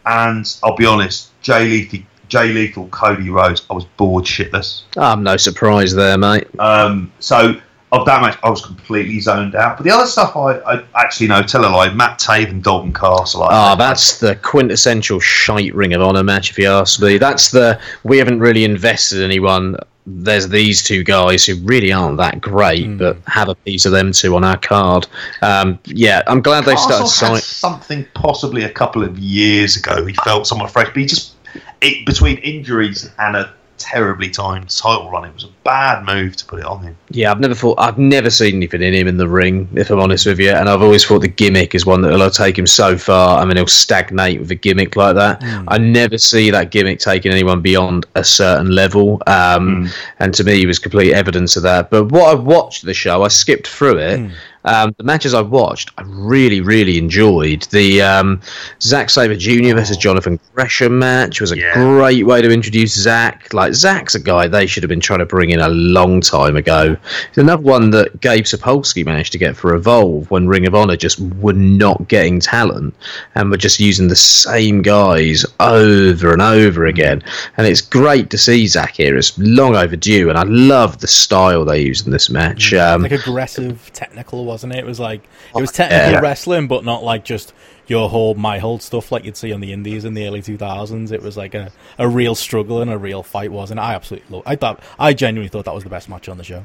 and 0.06 0.46
I'll 0.62 0.76
be 0.76 0.86
honest, 0.86 1.30
Jay 1.40 1.64
Lethal, 1.64 2.00
Jay 2.28 2.52
Lethal, 2.52 2.88
Cody 2.88 3.30
Rhodes. 3.30 3.64
I 3.68 3.74
was 3.74 3.84
bored 3.84 4.24
shitless. 4.24 4.82
I'm 4.96 5.22
no 5.22 5.36
surprise 5.36 5.94
there, 5.94 6.18
mate. 6.18 6.46
Um, 6.58 7.12
so 7.18 7.54
of 7.92 8.06
that 8.06 8.22
match, 8.22 8.38
I 8.42 8.48
was 8.48 8.64
completely 8.64 9.20
zoned 9.20 9.54
out. 9.54 9.76
But 9.76 9.84
the 9.84 9.90
other 9.90 10.06
stuff, 10.06 10.34
I, 10.34 10.58
I 10.60 10.84
actually 10.96 11.28
know. 11.28 11.42
Tell 11.42 11.64
a 11.64 11.68
lie. 11.68 11.92
Matt 11.92 12.18
Taven, 12.18 12.50
and 12.50 12.64
Dalton 12.64 12.92
Castle. 12.92 13.42
I, 13.42 13.48
Ah, 13.52 13.74
that's 13.74 14.18
the 14.18 14.34
quintessential 14.36 15.20
shite 15.20 15.74
Ring 15.74 15.92
of 15.92 16.00
Honor 16.00 16.24
match, 16.24 16.50
if 16.50 16.58
you 16.58 16.68
ask 16.68 17.00
me. 17.00 17.18
That's 17.18 17.50
the 17.50 17.78
we 18.02 18.16
haven't 18.18 18.40
really 18.40 18.64
invested 18.64 19.22
anyone. 19.22 19.76
There's 20.04 20.48
these 20.48 20.82
two 20.82 21.04
guys 21.04 21.46
who 21.46 21.54
really 21.62 21.92
aren't 21.92 22.16
that 22.16 22.40
great, 22.40 22.98
but 22.98 23.18
have 23.28 23.48
a 23.48 23.54
piece 23.54 23.84
of 23.84 23.92
them 23.92 24.10
two 24.10 24.34
on 24.34 24.42
our 24.42 24.58
card. 24.58 25.06
Um, 25.42 25.78
yeah, 25.84 26.22
I'm 26.26 26.40
glad 26.42 26.64
they 26.64 26.74
started 26.74 27.04
Castle 27.04 27.06
signing. 27.08 27.40
something 27.40 28.06
possibly 28.14 28.64
a 28.64 28.70
couple 28.70 29.04
of 29.04 29.16
years 29.18 29.76
ago. 29.76 30.04
He 30.04 30.14
felt 30.24 30.46
somewhat 30.48 30.70
fresh, 30.72 30.88
but 30.88 30.96
he 30.96 31.06
just 31.06 31.34
it, 31.82 32.04
between 32.06 32.38
injuries 32.38 33.10
and 33.18 33.36
a 33.36 33.52
terribly 33.78 34.30
timed 34.30 34.70
title 34.70 35.10
run, 35.10 35.24
it 35.24 35.34
was 35.34 35.44
a 35.44 35.50
bad 35.62 36.04
move 36.04 36.36
to 36.36 36.44
put 36.46 36.58
it 36.60 36.64
on 36.64 36.82
him. 36.82 36.96
Yeah, 37.12 37.30
I've 37.30 37.40
never 37.40 37.54
thought 37.54 37.78
I've 37.78 37.98
never 37.98 38.30
seen 38.30 38.56
anything 38.56 38.82
in 38.82 38.94
him 38.94 39.06
in 39.06 39.16
the 39.16 39.28
ring, 39.28 39.68
if 39.74 39.90
I'm 39.90 40.00
honest 40.00 40.26
with 40.26 40.38
you. 40.40 40.50
And 40.50 40.68
I've 40.68 40.82
always 40.82 41.04
thought 41.04 41.20
the 41.20 41.28
gimmick 41.28 41.74
is 41.74 41.84
one 41.86 42.00
that'll 42.00 42.30
take 42.30 42.58
him 42.58 42.66
so 42.66 42.96
far. 42.96 43.38
I 43.38 43.44
mean, 43.44 43.56
he'll 43.56 43.66
stagnate 43.66 44.40
with 44.40 44.50
a 44.50 44.54
gimmick 44.54 44.96
like 44.96 45.14
that. 45.16 45.42
I 45.68 45.78
never 45.78 46.18
see 46.18 46.50
that 46.50 46.70
gimmick 46.70 46.98
taking 47.00 47.30
anyone 47.32 47.60
beyond 47.60 48.06
a 48.14 48.24
certain 48.24 48.70
level. 48.70 49.22
Um, 49.26 49.90
And 50.18 50.32
to 50.34 50.44
me, 50.44 50.58
he 50.58 50.66
was 50.66 50.78
complete 50.78 51.12
evidence 51.12 51.56
of 51.56 51.62
that. 51.64 51.90
But 51.90 52.06
what 52.12 52.30
I 52.30 52.34
watched 52.34 52.84
the 52.84 52.94
show, 52.94 53.22
I 53.22 53.28
skipped 53.28 53.66
through 53.68 53.98
it. 53.98 54.30
Um, 54.64 54.94
the 54.96 55.02
matches 55.02 55.34
I 55.34 55.40
watched, 55.40 55.90
I 55.98 56.02
really, 56.06 56.60
really 56.60 56.96
enjoyed. 56.96 57.62
The 57.72 58.00
um, 58.00 58.40
Zack 58.80 59.10
Sabre 59.10 59.34
Jr. 59.34 59.74
versus 59.74 59.96
Jonathan 59.96 60.38
Gresham 60.54 61.00
match 61.00 61.40
was 61.40 61.50
a 61.50 61.58
Yeah. 61.58 61.74
great 61.74 62.24
way 62.26 62.40
to 62.42 62.48
introduce 62.48 62.94
Zack. 62.94 63.52
Like 63.52 63.74
Zack's 63.74 64.14
a 64.14 64.20
guy 64.20 64.46
they 64.46 64.66
should 64.66 64.84
have 64.84 64.88
been 64.88 65.00
trying 65.00 65.18
to 65.18 65.26
bring 65.26 65.50
in 65.50 65.58
a 65.58 65.68
long 65.68 66.20
time 66.20 66.54
ago. 66.54 66.96
It's 67.28 67.38
another 67.38 67.62
one 67.62 67.90
that 67.90 68.20
Gabe 68.20 68.44
Sapolsky 68.44 69.04
managed 69.04 69.32
to 69.32 69.38
get 69.38 69.56
for 69.56 69.74
Evolve 69.74 70.30
when 70.30 70.48
Ring 70.48 70.66
of 70.66 70.74
Honor 70.74 70.96
just 70.96 71.18
were 71.20 71.52
not 71.52 72.08
getting 72.08 72.40
talent 72.40 72.94
and 73.34 73.50
were 73.50 73.56
just 73.56 73.80
using 73.80 74.08
the 74.08 74.16
same 74.16 74.82
guys 74.82 75.44
over 75.60 76.32
and 76.32 76.42
over 76.42 76.86
again. 76.86 77.22
And 77.56 77.66
it's 77.66 77.80
great 77.80 78.30
to 78.30 78.38
see 78.38 78.66
Zach 78.66 78.94
here. 78.96 79.16
It's 79.16 79.36
long 79.38 79.74
overdue, 79.76 80.28
and 80.28 80.38
I 80.38 80.44
love 80.44 80.98
the 81.00 81.08
style 81.08 81.64
they 81.64 81.80
use 81.82 82.04
in 82.04 82.12
this 82.12 82.30
match. 82.30 82.72
Um, 82.74 83.02
like 83.02 83.12
aggressive, 83.12 83.90
technical, 83.92 84.44
wasn't 84.44 84.74
it? 84.74 84.78
It 84.80 84.86
was 84.86 85.00
like 85.00 85.22
it 85.56 85.60
was 85.60 85.72
technical 85.72 86.12
Yeah. 86.12 86.20
wrestling, 86.20 86.68
but 86.68 86.84
not 86.84 87.02
like 87.02 87.24
just 87.24 87.52
your 87.88 88.08
hold 88.08 88.38
my 88.38 88.58
hold 88.58 88.80
stuff 88.80 89.10
like 89.10 89.24
you'd 89.24 89.36
see 89.36 89.52
on 89.52 89.60
the 89.60 89.72
indies 89.72 90.04
in 90.04 90.14
the 90.14 90.24
early 90.26 90.40
2000s. 90.40 91.10
It 91.10 91.20
was 91.20 91.36
like 91.36 91.54
a, 91.54 91.72
a 91.98 92.08
real 92.08 92.34
struggle 92.34 92.80
and 92.80 92.90
a 92.90 92.96
real 92.96 93.22
fight, 93.22 93.50
wasn't 93.50 93.80
it? 93.80 93.82
I 93.82 93.94
absolutely 93.94 94.36
love. 94.36 94.44
I 94.46 94.56
thought 94.56 94.80
I 94.98 95.12
genuinely 95.12 95.48
thought 95.48 95.64
that 95.64 95.74
was 95.74 95.84
the 95.84 95.90
best 95.90 96.08
match 96.08 96.28
on 96.28 96.38
the 96.38 96.44
show. 96.44 96.64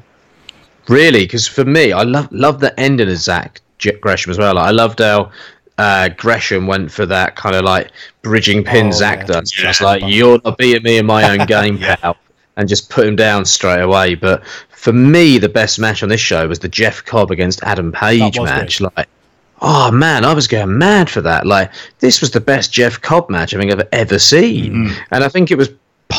Really, 0.88 1.20
because 1.20 1.46
for 1.46 1.64
me, 1.64 1.92
I 1.92 2.02
love 2.02 2.28
love 2.32 2.60
the 2.60 2.78
ending 2.80 3.08
of 3.10 3.16
Zach 3.16 3.60
Gresham 4.00 4.30
as 4.30 4.38
well. 4.38 4.54
Like, 4.54 4.66
I 4.68 4.70
loved 4.70 4.98
how 5.00 5.30
uh, 5.76 6.08
Gresham 6.16 6.66
went 6.66 6.90
for 6.90 7.06
that 7.06 7.36
kind 7.36 7.54
of 7.54 7.64
like 7.64 7.90
bridging 8.22 8.64
pin 8.64 8.88
Oh, 8.88 8.92
Zach 8.92 9.20
yeah. 9.20 9.24
does. 9.26 9.56
Yeah. 9.56 9.64
Just 9.64 9.80
like 9.80 10.02
you're 10.06 10.40
not 10.44 10.58
beating 10.58 10.82
me 10.82 10.98
in 10.98 11.06
my 11.06 11.30
own 11.38 11.46
game, 11.46 11.76
Yeah. 11.76 11.96
pal, 11.96 12.16
and 12.56 12.68
just 12.68 12.90
put 12.90 13.06
him 13.06 13.16
down 13.16 13.44
straight 13.44 13.80
away. 13.82 14.14
But 14.14 14.44
for 14.70 14.92
me, 14.92 15.38
the 15.38 15.48
best 15.48 15.78
match 15.78 16.02
on 16.02 16.08
this 16.08 16.20
show 16.20 16.48
was 16.48 16.58
the 16.60 16.68
Jeff 16.68 17.04
Cobb 17.04 17.30
against 17.30 17.62
Adam 17.62 17.92
Page 17.92 18.38
match. 18.40 18.78
great. 18.78 18.96
Like. 18.96 19.08
Oh 19.60 19.90
man, 19.90 20.24
I 20.24 20.32
was 20.34 20.46
going 20.46 20.78
mad 20.78 21.10
for 21.10 21.20
that. 21.22 21.44
Like 21.46 21.72
this 21.98 22.20
was 22.20 22.30
the 22.30 22.40
best 22.40 22.72
Jeff 22.72 23.00
Cobb 23.00 23.28
match 23.28 23.54
I 23.54 23.58
think 23.58 23.72
I've 23.72 23.88
ever 23.92 24.18
seen, 24.18 24.72
Mm-hmm. 24.72 25.02
and 25.10 25.24
I 25.24 25.28
think 25.28 25.50
it 25.50 25.58
was 25.58 25.68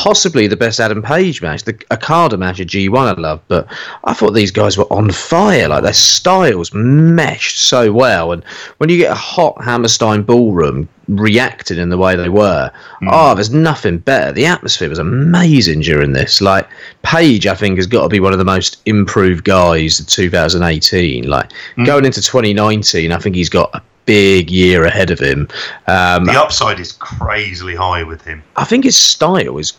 possibly 0.00 0.46
the 0.46 0.56
best 0.56 0.80
Adam 0.80 1.02
Page 1.02 1.42
match. 1.42 1.64
The 1.64 1.78
Okada 1.90 2.38
match 2.38 2.58
at 2.58 2.68
G1 2.68 3.18
I 3.18 3.20
love, 3.20 3.42
but 3.48 3.66
I 4.04 4.14
thought 4.14 4.30
these 4.30 4.50
guys 4.50 4.78
were 4.78 4.90
on 4.90 5.10
fire. 5.10 5.68
Like 5.68 5.82
their 5.82 5.92
styles 5.92 6.72
meshed 6.72 7.58
so 7.58 7.92
well, 7.92 8.32
and 8.32 8.42
when 8.78 8.88
you 8.88 8.96
get 8.96 9.12
a 9.12 9.14
hot 9.14 9.62
Hammerstein 9.62 10.22
ballroom 10.22 10.88
reacting 11.08 11.76
in 11.76 11.90
the 11.90 11.98
way 11.98 12.16
they 12.16 12.30
were, 12.30 12.70
oh, 13.08 13.34
there's 13.34 13.50
nothing 13.50 13.98
better. 13.98 14.32
The 14.32 14.46
atmosphere 14.46 14.88
was 14.88 14.98
amazing 14.98 15.80
during 15.80 16.12
this. 16.12 16.40
Like 16.40 16.66
Page, 17.02 17.46
I 17.46 17.54
think 17.54 17.76
has 17.76 17.86
got 17.86 18.04
to 18.04 18.08
be 18.08 18.20
one 18.20 18.32
of 18.32 18.38
the 18.38 18.44
most 18.44 18.80
improved 18.86 19.44
guys 19.44 20.00
of 20.00 20.06
2018. 20.06 21.28
Like 21.28 21.52
hmm. 21.76 21.84
going 21.84 22.06
into 22.06 22.22
2019, 22.22 23.12
I 23.12 23.18
think 23.18 23.36
he's 23.36 23.50
got 23.50 23.68
a 23.74 23.82
big 24.06 24.50
year 24.50 24.86
ahead 24.86 25.10
of 25.10 25.18
him. 25.18 25.46
Um, 25.86 26.24
The 26.24 26.40
upside 26.40 26.80
is 26.80 26.92
crazily 26.92 27.74
high 27.74 28.02
with 28.02 28.22
him. 28.22 28.42
I 28.56 28.64
think 28.64 28.84
his 28.84 28.96
style 28.96 29.58
is 29.58 29.74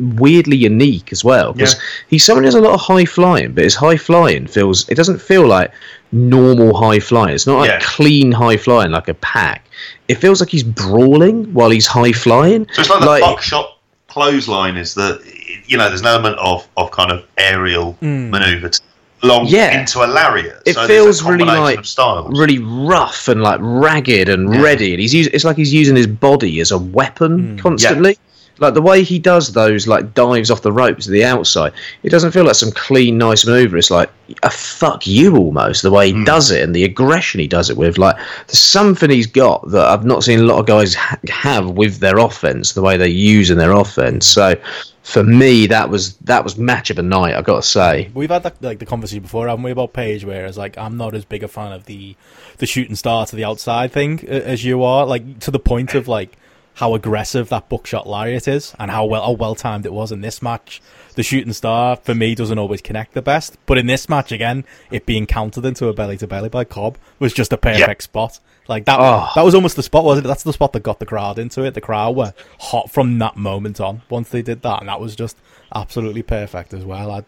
weirdly 0.00 0.56
unique 0.56 1.12
as 1.12 1.24
well 1.24 1.52
because 1.52 1.74
Yeah. 1.74 1.80
he's 2.08 2.24
someone 2.24 2.44
who 2.44 2.48
has 2.48 2.54
a 2.54 2.60
lot 2.60 2.74
of 2.74 2.80
high 2.80 3.04
flying, 3.04 3.52
but 3.52 3.64
his 3.64 3.74
high 3.74 3.96
flying 3.96 4.46
feels 4.46 4.88
it 4.88 4.94
doesn't 4.94 5.20
feel 5.20 5.46
like 5.46 5.70
normal 6.12 6.76
high 6.76 7.00
flying. 7.00 7.34
It's 7.34 7.46
not 7.46 7.58
like 7.60 7.70
Yeah. 7.70 7.80
clean 7.80 8.32
high 8.32 8.56
flying 8.56 8.90
like 8.90 9.08
a 9.08 9.14
PAC. 9.14 9.64
It 10.08 10.16
feels 10.16 10.40
like 10.40 10.50
he's 10.50 10.64
brawling 10.64 11.44
while 11.52 11.70
he's 11.70 11.86
high 11.86 12.12
flying. 12.12 12.66
So 12.72 12.80
it's 12.82 12.90
like 12.90 13.00
the 13.00 13.20
buckshot 13.20 13.78
clothesline 14.08 14.76
is 14.76 14.94
that 14.94 15.20
you 15.66 15.78
know 15.78 15.88
there's 15.88 16.00
an 16.00 16.06
element 16.08 16.36
of, 16.38 16.66
of 16.76 16.90
kind 16.90 17.12
of 17.12 17.24
aerial 17.38 17.92
hmm. 17.94 18.30
manoeuvre 18.30 18.70
to 18.70 18.80
long 19.22 19.46
Yeah. 19.46 19.78
into 19.80 20.02
a 20.04 20.06
lariat. 20.06 20.62
It 20.66 20.74
so 20.74 20.86
feels 20.86 21.22
a 21.22 21.30
really 21.30 21.44
like 21.44 21.84
really 22.30 22.58
rough 22.58 23.28
and 23.28 23.42
like 23.42 23.60
ragged 23.62 24.28
and 24.28 24.52
Yeah. 24.52 24.62
ready, 24.62 24.92
and 24.92 25.00
he's 25.00 25.14
us- 25.14 25.30
it's 25.32 25.44
like 25.44 25.56
he's 25.56 25.72
using 25.72 25.96
his 25.96 26.06
body 26.06 26.60
as 26.60 26.70
a 26.70 26.78
weapon 26.78 27.50
hmm. 27.50 27.56
constantly. 27.58 28.18
Like 28.60 28.74
the 28.74 28.82
way 28.82 29.02
he 29.02 29.18
does 29.18 29.52
those 29.52 29.88
like 29.88 30.14
dives 30.14 30.50
off 30.50 30.62
the 30.62 30.72
ropes 30.72 31.06
to 31.06 31.10
the 31.10 31.24
outside, 31.24 31.72
it 32.02 32.10
doesn't 32.10 32.32
feel 32.32 32.44
like 32.44 32.54
some 32.54 32.72
clean, 32.72 33.18
nice 33.18 33.44
maneuver. 33.46 33.78
It's 33.78 33.90
like 33.90 34.10
a 34.42 34.50
fuck 34.50 35.06
you 35.06 35.36
almost 35.36 35.82
the 35.82 35.90
way 35.90 36.08
he 36.08 36.12
hmm. 36.12 36.24
does 36.24 36.50
it 36.50 36.62
and 36.62 36.74
the 36.74 36.84
aggression 36.84 37.40
he 37.40 37.48
does 37.48 37.70
it 37.70 37.76
with. 37.76 37.98
Like 37.98 38.16
there's 38.46 38.58
something 38.58 39.10
he's 39.10 39.26
got 39.26 39.68
that 39.70 39.88
I've 39.88 40.04
not 40.04 40.22
seen 40.22 40.40
a 40.40 40.44
lot 40.44 40.60
of 40.60 40.66
guys 40.66 40.94
ha- 40.94 41.18
have 41.28 41.70
with 41.70 41.98
their 41.98 42.18
offense, 42.18 42.72
the 42.72 42.82
way 42.82 42.96
they 42.96 43.08
use 43.08 43.50
in 43.50 43.58
their 43.58 43.72
offense. 43.72 44.26
So 44.26 44.56
for 45.02 45.24
me, 45.24 45.66
that 45.66 45.90
was 45.90 46.16
that 46.18 46.44
was 46.44 46.56
match 46.56 46.90
of 46.90 46.96
the 46.96 47.02
night. 47.02 47.34
I 47.34 47.42
got 47.42 47.56
to 47.56 47.62
say. 47.62 48.10
We've 48.14 48.30
had 48.30 48.42
that, 48.44 48.62
like 48.62 48.78
the 48.78 48.86
conversation 48.86 49.22
before, 49.22 49.48
haven't 49.48 49.64
we, 49.64 49.70
about 49.70 49.92
Page? 49.92 50.24
Whereas 50.24 50.56
like 50.58 50.76
I'm 50.78 50.96
not 50.96 51.14
as 51.14 51.24
big 51.24 51.42
a 51.42 51.48
fan 51.48 51.72
of 51.72 51.86
the 51.86 52.14
the 52.58 52.66
shooting 52.66 52.94
star 52.94 53.26
to 53.26 53.36
the 53.36 53.44
outside 53.44 53.92
thing 53.92 54.20
as 54.28 54.64
you 54.64 54.82
are. 54.84 55.06
Like 55.06 55.40
to 55.40 55.50
the 55.50 55.58
point 55.58 55.94
of 55.94 56.06
like 56.06 56.36
how 56.80 56.94
aggressive 56.94 57.50
that 57.50 57.68
buckshot 57.68 58.08
lariat 58.08 58.48
is 58.48 58.74
and 58.78 58.90
how 58.90 59.04
well 59.04 59.22
how 59.22 59.32
well 59.32 59.54
timed 59.54 59.84
it 59.86 59.92
was 59.92 60.10
in 60.10 60.22
this 60.22 60.40
match. 60.40 60.80
The 61.14 61.22
shooting 61.22 61.52
star 61.52 61.96
for 61.96 62.14
me 62.14 62.34
doesn't 62.34 62.58
always 62.58 62.80
connect 62.80 63.12
the 63.12 63.20
best, 63.20 63.58
but 63.66 63.76
in 63.76 63.86
this 63.86 64.08
match 64.08 64.32
again, 64.32 64.64
it 64.90 65.04
being 65.04 65.26
countered 65.26 65.66
into 65.66 65.88
a 65.88 65.92
belly 65.92 66.16
to 66.16 66.26
belly 66.26 66.48
by 66.48 66.64
Cobb 66.64 66.96
was 67.18 67.34
just 67.34 67.52
a 67.52 67.58
perfect 67.58 68.02
spot. 68.02 68.40
Like 68.66 68.86
that, 68.86 68.98
Oh. 68.98 69.28
that 69.34 69.44
was 69.44 69.54
almost 69.54 69.76
the 69.76 69.82
spot, 69.82 70.04
wasn't 70.04 70.24
it? 70.24 70.28
That's 70.28 70.42
the 70.44 70.52
spot 70.54 70.72
that 70.72 70.82
got 70.82 71.00
the 71.00 71.06
crowd 71.06 71.38
into 71.38 71.62
it. 71.64 71.74
The 71.74 71.80
crowd 71.80 72.16
were 72.16 72.32
hot 72.60 72.90
from 72.90 73.18
that 73.18 73.36
moment 73.36 73.80
on. 73.80 74.02
Once 74.08 74.30
they 74.30 74.42
did 74.42 74.62
that, 74.62 74.80
and 74.80 74.88
that 74.88 75.00
was 75.00 75.14
just 75.16 75.36
absolutely 75.74 76.22
perfect 76.22 76.72
as 76.72 76.84
well. 76.84 77.10
I 77.10 77.24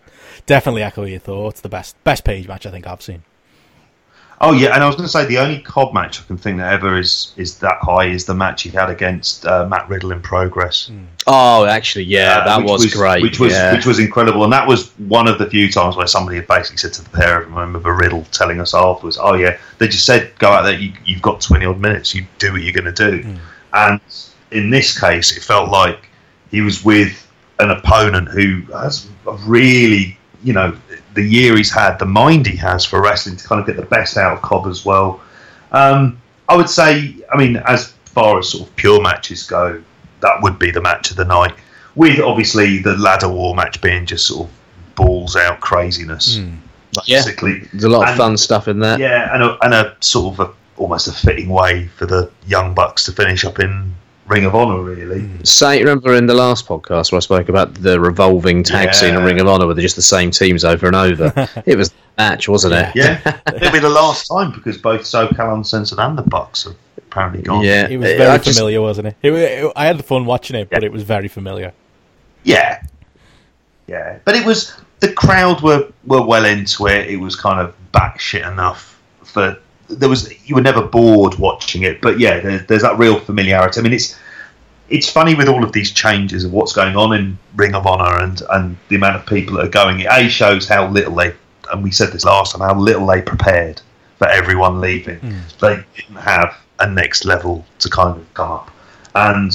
definitely 0.46 0.82
echo 0.82 1.04
your 1.04 1.18
thoughts. 1.18 1.60
The 1.60 1.68
best 1.68 2.02
best 2.04 2.24
page 2.24 2.48
match 2.48 2.64
I 2.64 2.70
think 2.70 2.86
I've 2.86 3.02
seen. 3.02 3.24
Oh 4.44 4.52
yeah, 4.52 4.74
and 4.74 4.82
I 4.82 4.88
was 4.88 4.96
going 4.96 5.06
to 5.06 5.12
say 5.12 5.24
the 5.24 5.38
only 5.38 5.60
Cobb 5.60 5.94
match 5.94 6.20
I 6.20 6.24
can 6.24 6.36
think 6.36 6.58
that 6.58 6.72
ever 6.72 6.98
is 6.98 7.32
is 7.36 7.58
that 7.58 7.78
high 7.80 8.06
is 8.06 8.24
the 8.24 8.34
match 8.34 8.62
he 8.62 8.70
had 8.70 8.90
against 8.90 9.46
uh, 9.46 9.66
Matt 9.68 9.88
Riddle 9.88 10.10
in 10.10 10.20
Progress. 10.20 10.90
Oh, 11.28 11.64
actually, 11.64 12.06
yeah, 12.06 12.38
Uh, 12.38 12.44
that 12.46 12.58
which 12.64 12.82
was, 12.82 12.94
great. 12.94 13.22
Which 13.22 13.38
was 13.38 13.52
yeah. 13.52 13.72
which 13.72 13.86
was 13.86 14.00
incredible, 14.00 14.42
and 14.42 14.52
that 14.52 14.66
was 14.66 14.90
one 14.98 15.28
of 15.28 15.38
the 15.38 15.48
few 15.48 15.70
times 15.70 15.94
where 15.94 16.08
somebody 16.08 16.38
had 16.38 16.48
basically 16.48 16.78
said 16.78 16.92
to 16.94 17.04
the 17.04 17.10
pair 17.10 17.40
of 17.40 17.44
them. 17.46 17.56
I 17.56 17.60
remember 17.60 17.94
Riddle 17.94 18.24
telling 18.32 18.60
us 18.60 18.74
afterwards, 18.74 19.16
"Oh 19.20 19.34
yeah, 19.34 19.58
they 19.78 19.86
just 19.86 20.04
said 20.06 20.32
go 20.40 20.50
out 20.50 20.62
there. 20.62 20.76
You, 20.76 20.92
you've 21.04 21.22
got 21.22 21.40
twenty 21.40 21.64
odd 21.64 21.78
minutes. 21.78 22.12
You 22.12 22.26
do 22.38 22.50
what 22.52 22.62
you're 22.62 22.72
going 22.72 22.92
to 22.92 23.10
do." 23.10 23.36
And 23.74 24.00
in 24.50 24.70
this 24.70 24.98
case, 24.98 25.36
it 25.36 25.42
felt 25.44 25.70
like 25.70 26.08
he 26.50 26.62
was 26.62 26.84
with 26.84 27.30
an 27.60 27.70
opponent 27.70 28.28
who 28.28 28.62
has 28.72 29.08
a 29.26 29.34
really, 29.46 30.18
you 30.42 30.52
know, 30.52 30.76
the 31.14 31.22
year 31.22 31.56
he's 31.56 31.70
had, 31.70 31.98
the 31.98 32.06
mind 32.06 32.46
he 32.46 32.56
has 32.56 32.84
for 32.84 33.00
wrestling 33.02 33.36
to 33.36 33.46
kind 33.46 33.60
of 33.60 33.66
get 33.66 33.76
the 33.76 33.82
best 33.86 34.16
out 34.16 34.32
of 34.32 34.42
Cobb 34.42 34.66
as 34.66 34.84
well. 34.84 35.20
Um, 35.72 36.20
I 36.48 36.56
would 36.56 36.68
say, 36.70 37.14
I 37.32 37.36
mean, 37.38 37.56
as 37.66 37.92
far 38.06 38.38
as 38.38 38.48
sort 38.50 38.68
of 38.68 38.76
pure 38.76 39.00
matches 39.00 39.42
go, 39.44 39.82
that 40.20 40.42
would 40.42 40.58
be 40.58 40.70
the 40.70 40.80
match 40.80 41.10
of 41.10 41.16
the 41.16 41.24
night. 41.24 41.54
With 41.94 42.20
obviously 42.20 42.78
the 42.78 42.96
ladder 42.96 43.28
war 43.28 43.54
match 43.54 43.80
being 43.80 44.06
just 44.06 44.26
sort 44.26 44.48
of 44.48 44.54
balls 44.94 45.36
out 45.36 45.60
craziness, 45.60 46.38
Yeah. 47.04 47.18
basically. 47.18 47.60
There's 47.72 47.84
a 47.84 47.88
lot 47.88 48.02
of 48.04 48.08
And- 48.10 48.18
fun 48.18 48.36
stuff 48.36 48.68
in 48.68 48.78
there. 48.80 48.98
Yeah, 48.98 49.34
and 49.34 49.42
a, 49.42 49.58
and 49.62 49.74
a 49.74 49.96
sort 50.00 50.34
of 50.38 50.48
a, 50.48 50.52
almost 50.80 51.08
a 51.08 51.12
fitting 51.12 51.48
way 51.48 51.88
for 51.96 52.06
the 52.06 52.30
young 52.46 52.74
bucks 52.74 53.04
to 53.04 53.12
finish 53.12 53.44
up 53.44 53.58
in 53.60 53.94
Ring 54.28 54.44
of 54.44 54.54
Honor, 54.54 54.80
really. 54.82 55.22
Mm. 55.22 55.46
Say, 55.46 55.80
remember 55.80 56.14
in 56.14 56.26
the 56.26 56.34
last 56.34 56.66
podcast 56.66 57.10
where 57.12 57.16
I 57.16 57.20
spoke 57.20 57.48
about 57.48 57.74
the 57.74 57.98
revolving 58.00 58.62
tag 58.62 58.86
Yeah. 58.86 58.92
scene 58.92 59.14
in 59.14 59.22
Ring 59.24 59.40
of 59.40 59.48
Honor 59.48 59.66
with 59.66 59.78
just 59.78 59.96
the 59.96 60.02
same 60.02 60.30
teams 60.30 60.64
over 60.64 60.86
and 60.86 60.94
over? 60.96 61.32
it 61.66 61.76
was 61.76 61.90
a 61.90 61.92
match, 62.22 62.48
wasn't 62.48 62.74
it? 62.74 62.92
Yeah, 62.94 63.20
it'll 63.54 63.72
be 63.72 63.78
the 63.80 63.88
last 63.88 64.28
time 64.28 64.52
because 64.52 64.78
both 64.78 65.02
SoCal 65.02 65.54
Uncensored 65.54 65.98
and 65.98 66.16
the 66.16 66.22
Bucks 66.22 66.64
have 66.64 66.76
apparently 66.98 67.42
gone. 67.42 67.64
Yeah. 67.64 67.88
It 67.88 67.96
was 67.98 68.08
very 68.12 68.30
I 68.30 68.38
just- 68.38 68.56
familiar, 68.56 68.80
wasn't 68.80 69.08
it? 69.08 69.16
It, 69.22 69.30
wa- 69.32 69.36
it? 69.38 69.72
I 69.76 69.86
had 69.86 69.98
the 69.98 70.02
fun 70.04 70.24
watching 70.24 70.56
it, 70.56 70.70
but 70.70 70.84
it 70.84 70.92
was 70.92 71.02
very 71.02 71.28
familiar. 71.28 71.72
Yeah, 72.44 72.82
yeah. 73.86 74.18
But 74.24 74.36
it 74.36 74.46
was 74.46 74.72
the 75.00 75.12
crowd 75.12 75.62
were 75.62 75.88
were 76.04 76.24
well 76.24 76.44
into 76.44 76.86
it. 76.86 77.08
It 77.08 77.16
was 77.16 77.34
kind 77.36 77.60
of 77.60 77.74
batshit 77.92 78.50
enough 78.50 79.00
for 79.24 79.58
there 79.98 80.08
was 80.08 80.32
you 80.48 80.54
were 80.54 80.62
never 80.62 80.82
bored 80.82 81.34
watching 81.36 81.82
it. 81.82 82.00
But 82.00 82.18
yeah, 82.18 82.40
there, 82.40 82.58
there's 82.60 82.82
that 82.82 82.98
real 82.98 83.18
familiarity. 83.20 83.80
I 83.80 83.82
mean, 83.82 83.92
it's 83.92 84.18
it's 84.88 85.08
funny 85.08 85.34
with 85.34 85.48
all 85.48 85.64
of 85.64 85.72
these 85.72 85.90
changes 85.92 86.44
of 86.44 86.52
what's 86.52 86.72
going 86.72 86.96
on 86.96 87.14
in 87.14 87.38
Ring 87.56 87.74
of 87.74 87.86
Honor 87.86 88.22
and 88.22 88.42
and 88.50 88.76
the 88.88 88.96
amount 88.96 89.16
of 89.16 89.26
people 89.26 89.56
that 89.56 89.66
are 89.66 89.70
going. 89.70 90.00
It 90.00 90.08
a 90.10 90.28
shows 90.28 90.68
how 90.68 90.88
little 90.88 91.14
they 91.14 91.34
and 91.72 91.82
we 91.82 91.90
said 91.90 92.12
this 92.12 92.24
last 92.24 92.52
time 92.52 92.60
how 92.60 92.78
little 92.78 93.06
they 93.06 93.22
prepared 93.22 93.80
for 94.18 94.28
everyone 94.28 94.80
leaving. 94.80 95.18
They 95.60 95.82
didn't 95.96 96.16
have 96.16 96.56
a 96.78 96.88
next 96.88 97.24
level 97.24 97.64
to 97.78 97.88
kind 97.88 98.16
of 98.18 98.34
come 98.34 98.50
up, 98.50 98.70
and 99.14 99.52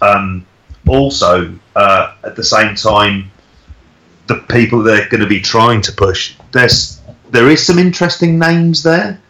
um, 0.00 0.46
also 0.86 1.52
uh, 1.76 2.14
at 2.24 2.36
the 2.36 2.44
same 2.44 2.74
time, 2.74 3.30
the 4.26 4.36
people 4.48 4.82
they're 4.82 5.08
going 5.08 5.20
to 5.20 5.26
be 5.26 5.40
trying 5.40 5.80
to 5.82 5.92
push. 5.92 6.34
There's 6.52 7.00
there 7.30 7.48
is 7.48 7.64
some 7.66 7.78
interesting 7.78 8.38
names 8.38 8.82
there. 8.82 9.20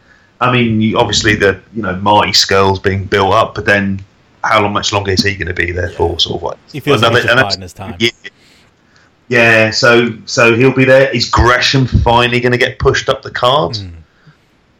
I 0.43 0.53
mean, 0.53 0.80
you, 0.80 0.99
obviously 0.99 1.34
the 1.36 1.61
you 1.74 1.82
know 1.82 1.95
Marty 1.97 2.32
Scurll's 2.32 2.78
being 2.80 3.05
built 3.05 3.32
up, 3.32 3.55
but 3.55 3.64
then 3.64 4.01
how 4.43 4.61
long, 4.62 4.72
much 4.72 4.93
longer 4.93 5.12
is 5.12 5.22
he 5.22 5.36
going 5.36 5.47
to 5.49 5.55
be 5.55 5.70
there 5.72 5.90
for? 5.90 6.18
Sort 6.18 6.36
of 6.36 6.43
like 6.43 6.59
He 6.72 6.80
feels 6.80 7.01
like 7.03 7.12
he's 7.12 7.22
just 7.22 7.32
another- 7.32 7.61
his 7.61 7.72
time. 7.72 7.97
yeah. 7.99 8.11
Yeah, 9.28 9.70
so 9.70 10.11
so 10.26 10.55
he'll 10.55 10.74
be 10.74 10.84
there. 10.84 11.09
Is 11.14 11.28
Gresham 11.30 11.86
finally 11.86 12.40
going 12.40 12.53
to 12.53 12.59
get 12.59 12.78
pushed 12.78 13.09
up 13.09 13.22
the 13.22 13.30
card? 13.30 13.76
Hmm. 13.76 13.88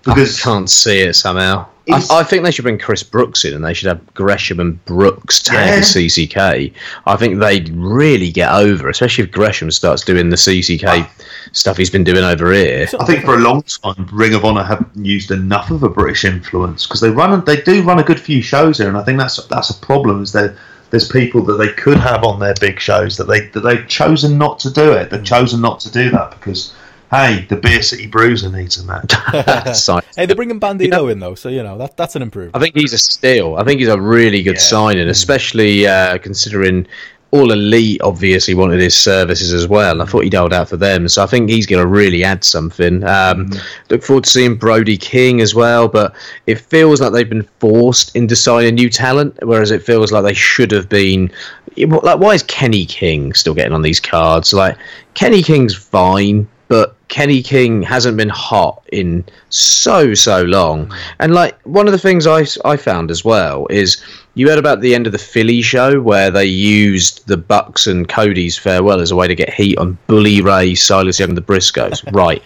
Because 0.05 0.41
I 0.41 0.43
can't 0.43 0.71
see 0.71 1.01
it 1.01 1.15
somehow. 1.15 1.67
I, 1.91 2.07
I 2.11 2.23
think 2.23 2.45
they 2.45 2.53
should 2.53 2.63
bring 2.63 2.79
Chris 2.79 3.03
Brooks 3.03 3.45
in 3.45 3.55
and 3.55 3.65
they 3.65 3.75
should 3.75 3.89
have 3.89 4.15
Gresham 4.15 4.61
and 4.61 4.83
Brooks 4.85 5.43
tag 5.43 5.69
Yeah. 5.69 5.77
the 5.77 5.83
CCK. 5.83 6.73
I 7.07 7.17
think 7.17 7.41
they'd 7.41 7.69
really 7.71 8.31
get 8.31 8.53
over, 8.53 8.89
especially 8.89 9.25
if 9.25 9.33
Gresham 9.33 9.71
starts 9.71 10.05
doing 10.05 10.29
the 10.29 10.37
CCK 10.37 10.85
ah. 10.87 11.11
stuff 11.53 11.77
he's 11.77 11.91
been 11.91 12.05
doing 12.05 12.23
over 12.23 12.53
here. 12.53 12.87
I 13.01 13.05
think 13.05 13.25
for 13.25 13.35
a 13.35 13.39
long 13.39 13.63
time, 13.63 14.09
Ring 14.13 14.35
of 14.35 14.45
Honor 14.45 14.63
haven't 14.63 15.05
used 15.05 15.33
enough 15.33 15.71
of 15.71 15.83
a 15.83 15.89
British 15.89 16.25
influence 16.25 16.87
because 16.87 17.01
they 17.01 17.11
run, 17.11 17.45
they 17.45 17.61
do 17.63 17.83
run 17.83 17.99
a 17.99 18.05
good 18.05 18.21
few 18.21 18.43
shows 18.43 18.79
here, 18.79 18.89
and 18.89 18.97
I 18.97 19.03
think 19.03 19.19
that's 19.19 19.45
that's 19.47 19.71
a 19.71 19.79
problem. 19.81 20.23
Is 20.23 20.33
there 20.33 20.57
there's 20.91 21.09
people 21.09 21.43
that 21.45 21.57
they 21.57 21.73
could 21.73 21.97
have 21.99 22.23
on 22.23 22.39
their 22.39 22.55
big 22.61 22.79
shows 22.79 23.17
that 23.17 23.25
they 23.25 23.49
that 23.49 23.61
they've 23.61 23.89
chosen 23.89 24.39
not 24.39 24.61
to 24.61 24.71
do 24.71 24.93
it. 24.93 25.11
They've 25.11 25.21
hmm. 25.21 25.25
chosen 25.25 25.61
not 25.61 25.81
to 25.81 25.91
do 25.91 26.11
that 26.11 26.31
because 26.33 26.75
hey, 27.13 27.47
the 27.49 27.57
Beer 27.57 27.83
City 27.83 28.07
Bruiser 28.07 28.51
needs 28.51 28.79
a 28.79 28.85
match. 28.85 29.77
So- 29.77 30.01
Hey, 30.17 30.27
they're 30.27 30.37
bringing 30.37 30.61
Bandito 30.61 31.11
in 31.11 31.21
though, 31.21 31.35
so 31.35 31.49
you 31.49 31.63
know 31.63 31.79
that 31.79 31.97
that's 31.97 32.17
an 32.17 32.23
improvement. 32.23 32.55
I 32.57 32.61
think 32.61 32.75
he's 32.77 32.93
a 32.93 32.99
steal. 32.99 33.55
I 33.57 33.65
think 33.65 33.81
he's 33.81 33.89
a 33.89 34.01
really 34.01 34.43
good 34.43 34.57
Yeah. 34.57 34.61
signing, 34.61 35.09
especially 35.09 35.87
uh, 35.87 36.19
considering 36.19 36.87
all 37.31 37.51
elite 37.51 37.99
obviously 38.03 38.53
wanted 38.53 38.79
his 38.79 38.95
services 38.95 39.55
as 39.55 39.67
well. 39.67 40.03
I 40.03 40.05
thought 40.05 40.25
he'd 40.25 40.35
held 40.35 40.53
out 40.53 40.69
for 40.69 40.77
them, 40.77 41.09
so 41.09 41.23
I 41.23 41.27
think 41.27 41.49
he's 41.49 41.65
going 41.65 41.81
to 41.81 41.89
really 41.89 42.23
add 42.25 42.45
something. 42.45 43.03
Um, 43.05 43.51
Look 43.89 44.03
forward 44.03 44.25
to 44.25 44.31
seeing 44.31 44.55
Brody 44.57 44.99
King 44.99 45.41
as 45.41 45.55
well, 45.55 45.89
but 45.89 46.15
it 46.47 46.61
feels 46.61 47.01
like 47.01 47.13
they've 47.15 47.27
been 47.27 47.49
forced 47.59 48.15
into 48.15 48.37
signing 48.37 48.75
new 48.75 48.91
talent, 48.91 49.39
whereas 49.45 49.71
it 49.71 49.83
feels 49.83 50.13
like 50.13 50.25
they 50.25 50.35
should 50.35 50.71
have 50.73 50.91
been. 50.91 51.31
Like, 51.79 52.19
why 52.19 52.35
is 52.35 52.43
Kenny 52.43 52.85
King 52.85 53.33
still 53.33 53.55
getting 53.55 53.73
on 53.73 53.81
these 53.81 53.99
cards? 53.99 54.53
Like 54.53 54.77
Kenny 55.15 55.43
King's 55.43 55.75
fine. 55.75 56.47
But 56.73 56.97
Kenny 57.09 57.43
King 57.43 57.83
hasn't 57.83 58.17
been 58.17 58.31
hot 58.31 58.83
in 58.93 59.27
so 59.51 60.15
so 60.15 60.41
long. 60.45 60.87
Mm. 60.87 60.99
And 61.19 61.35
like 61.35 61.61
one 61.67 61.87
of 61.87 61.93
the 61.93 61.99
things 61.99 62.27
I, 62.27 62.47
I 62.65 62.79
found 62.79 63.11
as 63.11 63.23
well 63.23 63.67
is 63.69 64.03
you 64.37 64.49
heard 64.49 64.59
about 64.59 64.81
the 64.81 64.95
end 64.95 65.07
of 65.07 65.13
the 65.13 65.19
Philly 65.19 65.61
show 65.61 66.01
where 66.01 66.31
they 66.31 66.47
used 66.47 67.29
the 67.29 67.37
Bucks 67.37 67.87
and 67.87 68.09
Cody's 68.09 68.57
farewell 68.57 69.01
as 69.01 69.11
a 69.11 69.17
way 69.17 69.29
to 69.29 69.35
get 69.35 69.53
heat 69.53 69.77
on 69.77 69.99
Bully 70.07 70.41
Ray, 70.41 70.75
Silas 70.75 71.21
Young, 71.21 71.29
and 71.29 71.37
the 71.37 71.43
Briscoes. 71.43 72.03
right. 72.15 72.43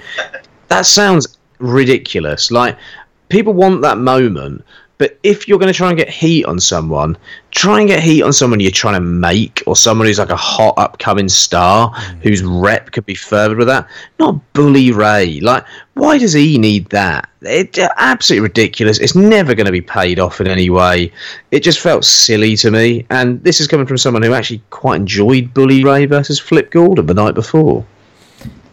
That 0.66 0.86
sounds 0.86 1.38
ridiculous. 1.60 2.50
Like 2.50 2.76
people 3.28 3.52
want 3.52 3.82
that 3.82 3.98
moment, 3.98 4.64
but 4.98 5.18
if 5.22 5.46
you're 5.46 5.58
going 5.58 5.72
to 5.72 5.76
try 5.76 5.88
and 5.88 5.98
get 5.98 6.08
heat 6.08 6.44
on 6.46 6.58
someone, 6.58 7.18
try 7.50 7.80
and 7.80 7.88
get 7.88 8.02
heat 8.02 8.22
on 8.22 8.32
someone 8.32 8.60
you're 8.60 8.70
trying 8.70 8.94
to 8.94 9.00
make 9.00 9.62
or 9.66 9.76
someone 9.76 10.06
who's 10.06 10.18
like 10.18 10.30
a 10.30 10.36
hot 10.36 10.74
upcoming 10.78 11.28
star 11.28 11.90
mm. 11.90 12.22
whose 12.22 12.42
rep 12.42 12.92
could 12.92 13.04
be 13.04 13.14
furthered 13.14 13.58
with 13.58 13.66
that. 13.66 13.88
Not 14.18 14.40
Bully 14.54 14.92
Ray. 14.92 15.40
Like, 15.40 15.64
why 15.94 16.18
does 16.18 16.32
he 16.32 16.56
need 16.56 16.88
that? 16.90 17.28
It's 17.42 17.78
absolutely 17.78 18.48
ridiculous. 18.48 18.98
It's 18.98 19.14
never 19.14 19.54
going 19.54 19.66
to 19.66 19.72
be 19.72 19.82
paid 19.82 20.18
off 20.18 20.40
in 20.40 20.46
any 20.46 20.70
way. 20.70 21.12
It 21.50 21.60
just 21.60 21.80
felt 21.80 22.04
silly 22.04 22.56
to 22.56 22.70
me. 22.70 23.06
And 23.10 23.42
this 23.44 23.60
is 23.60 23.66
coming 23.66 23.86
from 23.86 23.98
someone 23.98 24.22
who 24.22 24.32
actually 24.32 24.62
quite 24.70 24.96
enjoyed 24.96 25.52
Bully 25.52 25.84
Ray 25.84 26.06
versus 26.06 26.40
Flip 26.40 26.70
Gordon 26.70 27.06
the 27.06 27.14
night 27.14 27.34
before. 27.34 27.84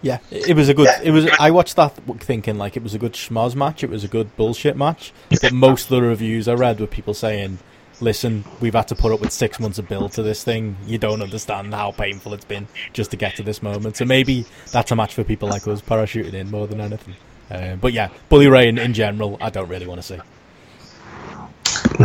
Yeah, 0.04 0.20
it 0.30 0.56
was 0.56 0.68
a 0.68 0.74
good. 0.74 0.90
It 1.02 1.12
was. 1.12 1.26
I 1.40 1.50
watched 1.50 1.78
that 1.78 1.96
thinking 2.20 2.58
like 2.58 2.76
it 2.76 2.84
was 2.84 2.94
a 2.94 3.00
good 3.00 3.14
schmoz 3.14 3.56
match. 3.56 3.86
It 3.86 3.90
was 3.90 4.04
a 4.04 4.10
good 4.10 4.36
bullshit 4.36 4.76
match. 4.76 5.14
But 5.42 5.54
most 5.54 5.86
of 5.86 5.90
the 5.92 6.02
reviews 6.02 6.50
I 6.50 6.54
read 6.56 6.82
were 6.82 6.88
people 6.88 7.14
saying, 7.14 7.60
"Listen, 8.02 8.44
we've 8.60 8.74
had 8.74 8.90
to 8.90 8.96
put 8.96 9.14
up 9.14 9.22
with 9.22 9.32
six 9.32 9.62
months 9.62 9.80
of 9.80 9.88
build 9.88 10.12
to 10.14 10.22
this 10.22 10.44
thing. 10.44 10.76
You 10.86 10.98
don't 10.98 11.22
understand 11.22 11.74
how 11.74 11.94
painful 11.94 12.34
it's 12.34 12.44
been 12.44 12.68
just 12.92 13.12
to 13.12 13.18
get 13.18 13.38
to 13.38 13.44
this 13.44 13.64
moment." 13.64 13.96
So 13.96 14.04
maybe 14.04 14.46
that's 14.74 14.92
a 14.92 14.96
match 14.96 15.14
for 15.14 15.24
people 15.24 15.48
like 15.48 15.66
us 15.70 15.82
parachuting 15.82 16.34
in 16.34 16.52
more 16.52 16.68
than 16.68 16.82
anything. 16.82 17.16
Uh, 17.50 17.78
but 17.78 17.94
yeah, 17.94 18.10
Bully 18.28 18.48
Ray 18.48 18.68
in, 18.68 18.78
in 18.78 18.94
general, 18.94 19.38
I 19.40 19.50
don't 19.52 19.70
really 19.70 19.88
want 19.88 20.02
to 20.02 20.08
see. 20.08 20.20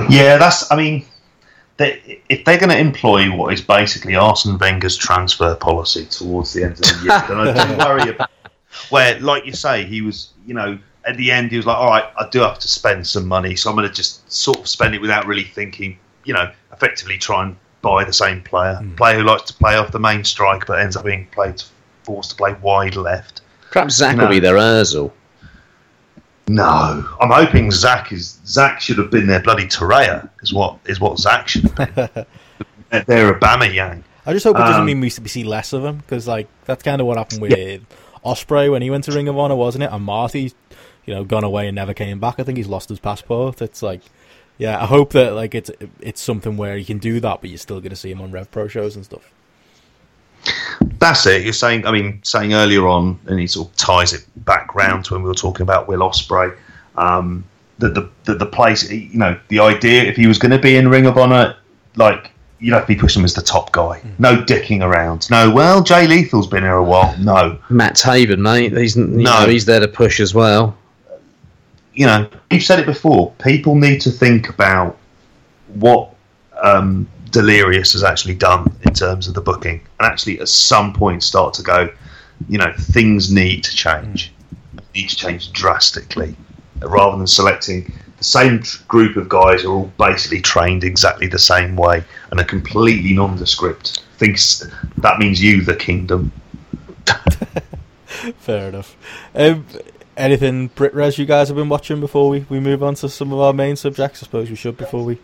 Yeah, 0.09 0.37
that's. 0.37 0.71
I 0.71 0.77
mean, 0.77 1.05
they, 1.79 2.21
if 2.29 2.45
they're 2.45 2.59
going 2.59 2.71
to 2.71 2.79
employ 2.79 3.35
what 3.35 3.53
is 3.55 3.63
basically 3.63 4.17
Arsene 4.17 4.59
Wenger's 4.59 4.97
transfer 4.97 5.55
policy 5.55 6.05
towards 6.07 6.53
the 6.53 6.65
end 6.65 6.73
of 6.73 6.81
the 6.81 7.01
year, 7.05 7.25
then 7.29 7.39
I 7.39 7.53
don't 7.53 7.79
worry 7.89 8.11
about 8.11 8.31
where, 8.91 9.19
like 9.21 9.47
you 9.47 9.53
say, 9.53 9.85
he 9.85 10.03
was, 10.03 10.31
you 10.45 10.55
know, 10.55 10.79
at 11.07 11.17
the 11.17 11.31
end 11.31 11.51
he 11.51 11.57
was 11.57 11.67
like, 11.67 11.79
all 11.79 11.89
right, 11.89 12.05
I 12.19 12.29
do 12.31 12.41
have 12.41 12.59
to 12.59 12.69
spend 12.69 13.07
some 13.07 13.27
money, 13.27 13.55
so 13.57 13.71
I'm 13.71 13.77
going 13.77 13.89
to 13.89 13.95
just 13.95 14.31
sort 14.31 14.59
of 14.59 14.69
spend 14.69 14.95
it 14.95 15.01
without 15.01 15.27
really 15.27 15.45
thinking, 15.45 15.99
you 16.25 16.35
know, 16.35 16.51
effectively 16.73 17.17
try 17.17 17.45
and 17.45 17.57
buy 17.81 18.05
the 18.05 18.13
same 18.13 18.43
player, 18.43 18.79
mm. 18.83 18.97
player 18.97 19.19
who 19.19 19.25
likes 19.25 19.45
to 19.45 19.55
play 19.55 19.77
off 19.77 19.93
the 19.93 20.01
main 20.01 20.25
strike 20.25 20.67
but 20.67 20.81
ends 20.81 20.97
up 20.97 21.05
being 21.05 21.27
played 21.31 21.63
forced 22.03 22.31
to 22.31 22.37
play 22.37 22.55
wide 22.61 22.97
left. 22.97 23.41
Perhaps 23.71 23.95
Zach 23.95 24.13
you 24.13 24.19
know, 24.19 24.25
will 24.25 24.31
be 24.31 24.41
their 24.41 24.57
Özil. 24.57 25.13
No, 26.49 27.07
I'm 27.21 27.31
hoping 27.31 27.71
Zach 27.71 28.11
is 28.13 28.39
Zach 28.47 28.81
should 28.81 28.99
have 28.99 29.11
been 29.11 29.27
their 29.27 29.43
bloody 29.43 29.67
Torreira. 29.67 30.29
Is 30.43 30.53
what 30.53 30.79
is 30.87 30.99
what 31.01 31.19
Zach 31.19 31.49
should 31.49 31.65
have 31.65 31.77
been. 31.95 32.27
They're 33.07 33.35
Aubameyang. 33.35 34.03
I 34.25 34.33
just 34.33 34.45
hope 34.45 34.57
it 34.57 34.61
doesn't 34.61 34.81
um, 34.81 34.87
mean 34.87 35.01
we 35.01 35.11
see 35.11 35.45
less 35.45 35.73
of 35.73 35.85
him 35.85 35.99
because 35.99 36.27
like 36.27 36.49
that's 36.65 36.83
kind 36.83 37.01
of 37.01 37.07
what 37.07 37.17
happened 37.17 37.43
with 37.43 37.57
yeah. 37.57 37.79
Ospreay 38.25 38.71
when 38.71 38.83
he 38.83 38.91
went 38.91 39.05
to 39.05 39.13
Ring 39.13 39.29
of 39.29 39.39
Honor, 39.39 39.57
wasn't 39.57 39.85
it? 39.85 39.91
And 39.93 40.05
Marty, 40.05 40.53
you 41.07 41.15
know, 41.15 41.25
gone 41.25 41.45
away 41.45 41.67
and 41.67 41.75
never 41.75 41.95
came 41.95 42.21
back. 42.21 42.37
I 42.39 42.45
think 42.45 42.59
he's 42.59 42.67
lost 42.67 42.89
his 42.89 42.99
passport. 42.99 43.63
It's 43.63 43.83
like, 43.83 44.03
yeah, 44.59 44.83
I 44.83 44.87
hope 44.87 45.13
that 45.13 45.35
like 45.35 45.55
it's 45.55 45.71
it's 46.01 46.21
something 46.21 46.57
where 46.57 46.77
he 46.77 46.85
can 46.85 46.99
do 46.99 47.21
that, 47.21 47.41
but 47.41 47.51
you're 47.51 47.59
still 47.59 47.81
going 47.81 47.91
to 47.91 47.97
see 47.97 48.11
him 48.11 48.21
on 48.21 48.31
Rev 48.31 48.51
Pro 48.51 48.69
shows 48.69 48.97
and 48.97 49.05
stuff. 49.05 49.33
That's 50.99 51.27
it. 51.27 51.45
You're 51.45 51.53
saying, 51.53 51.87
I 51.87 51.93
mean, 51.93 52.21
saying 52.23 52.55
earlier 52.55 52.87
on, 52.87 53.19
and 53.27 53.39
he 53.39 53.47
sort 53.47 53.69
of 53.69 53.77
ties 53.77 54.13
it 54.13 54.25
back 54.45 54.75
round 54.75 55.05
to 55.07 55.15
when 55.15 55.23
we 55.23 55.29
were 55.29 55.35
talking 55.35 55.63
about 55.63 55.89
Will 55.89 56.01
Ospreay, 56.01 56.57
um, 56.97 57.45
that 57.79 57.95
the, 57.95 58.11
the 58.25 58.35
the 58.35 58.47
place, 58.47 58.91
you 58.91 59.19
know, 59.19 59.39
the 59.49 59.61
idea 59.61 60.03
if 60.03 60.17
he 60.17 60.27
was 60.27 60.39
going 60.39 60.51
to 60.51 60.59
be 60.59 60.77
in 60.77 60.89
Ring 60.89 61.07
of 61.07 61.17
Honor, 61.17 61.57
like 61.97 62.33
you'd 62.59 62.75
have 62.75 62.83
to 62.83 62.89
be 62.89 62.97
pushing 62.97 63.21
him 63.21 63.25
as 63.25 63.35
the 63.35 63.43
top 63.43 63.73
guy. 63.73 63.99
Hmm. 63.99 64.11
No 64.19 64.37
dicking 64.43 64.83
around. 64.83 65.31
No, 65.31 65.51
well, 65.51 65.83
Jay 65.83 66.07
Lethal's 66.07 66.49
been 66.49 66.65
here 66.65 66.73
a 66.73 66.85
while. 66.85 67.17
No, 67.19 67.59
Matt 67.71 67.95
Taven, 67.95 68.39
mate. 68.39 68.77
He's 68.77 68.97
no, 68.97 69.07
know, 69.07 69.47
he's 69.47 69.65
there 69.65 69.81
to 69.81 69.89
push 69.89 70.21
as 70.21 70.35
well. 70.35 70.77
You 71.95 72.07
know, 72.07 72.29
you've 72.51 72.63
said 72.63 72.79
it 72.79 72.87
before. 72.87 73.33
People 73.43 73.75
need 73.75 74.01
to 74.03 74.11
think 74.11 74.49
about 74.49 74.99
what 75.75 76.15
um, 76.63 77.09
Delirious 77.31 77.93
has 77.93 78.03
actually 78.03 78.35
done 78.35 78.75
in 78.83 78.95
terms 78.95 79.29
of 79.29 79.35
the 79.35 79.41
booking, 79.41 79.81
and 80.01 80.13
actually 80.13 80.41
at 80.41 80.49
some 80.49 80.93
point 80.93 81.23
start 81.23 81.55
to 81.55 81.63
go, 81.63 81.89
you 82.49 82.59
know, 82.59 82.73
things 82.79 83.33
need 83.33 83.65
to 83.65 83.75
change, 83.75 84.33
need 84.95 85.09
to 85.09 85.17
change 85.17 85.53
drastically, 85.53 86.37
rather 86.81 87.17
than 87.17 87.27
selecting 87.27 87.93
the 88.19 88.25
same 88.25 88.63
group 88.89 89.17
of 89.17 89.29
guys 89.29 89.63
who 89.63 89.71
are 89.71 89.77
all 89.77 89.93
basically 89.99 90.41
trained 90.41 90.85
exactly 90.85 91.27
the 91.27 91.39
same 91.39 91.77
way 91.77 92.03
and 92.31 92.41
are 92.41 92.45
completely 92.45 93.13
nondescript. 93.13 94.03
Thinks 94.19 94.69
that 94.99 95.19
means 95.19 95.43
you, 95.43 95.63
the 95.63 95.77
kingdom. 95.77 96.33
Fair 98.39 98.69
enough. 98.69 98.97
Um, 99.35 99.65
anything 100.17 100.69
Brit 100.69 100.95
Wres 100.95 101.19
you 101.19 101.27
guys 101.27 101.49
have 101.49 101.57
been 101.57 101.69
watching 101.69 102.01
before 102.01 102.29
we, 102.29 102.45
we 102.49 102.59
move 102.59 102.83
on 102.83 102.97
to 102.97 103.09
some 103.09 103.33
of 103.33 103.39
our 103.39 103.53
main 103.53 103.77
subjects? 103.77 104.23
I 104.23 104.27
suppose 104.27 104.51
we 104.51 104.57
should 104.57 104.77
before 104.77 105.05
we 105.05 105.19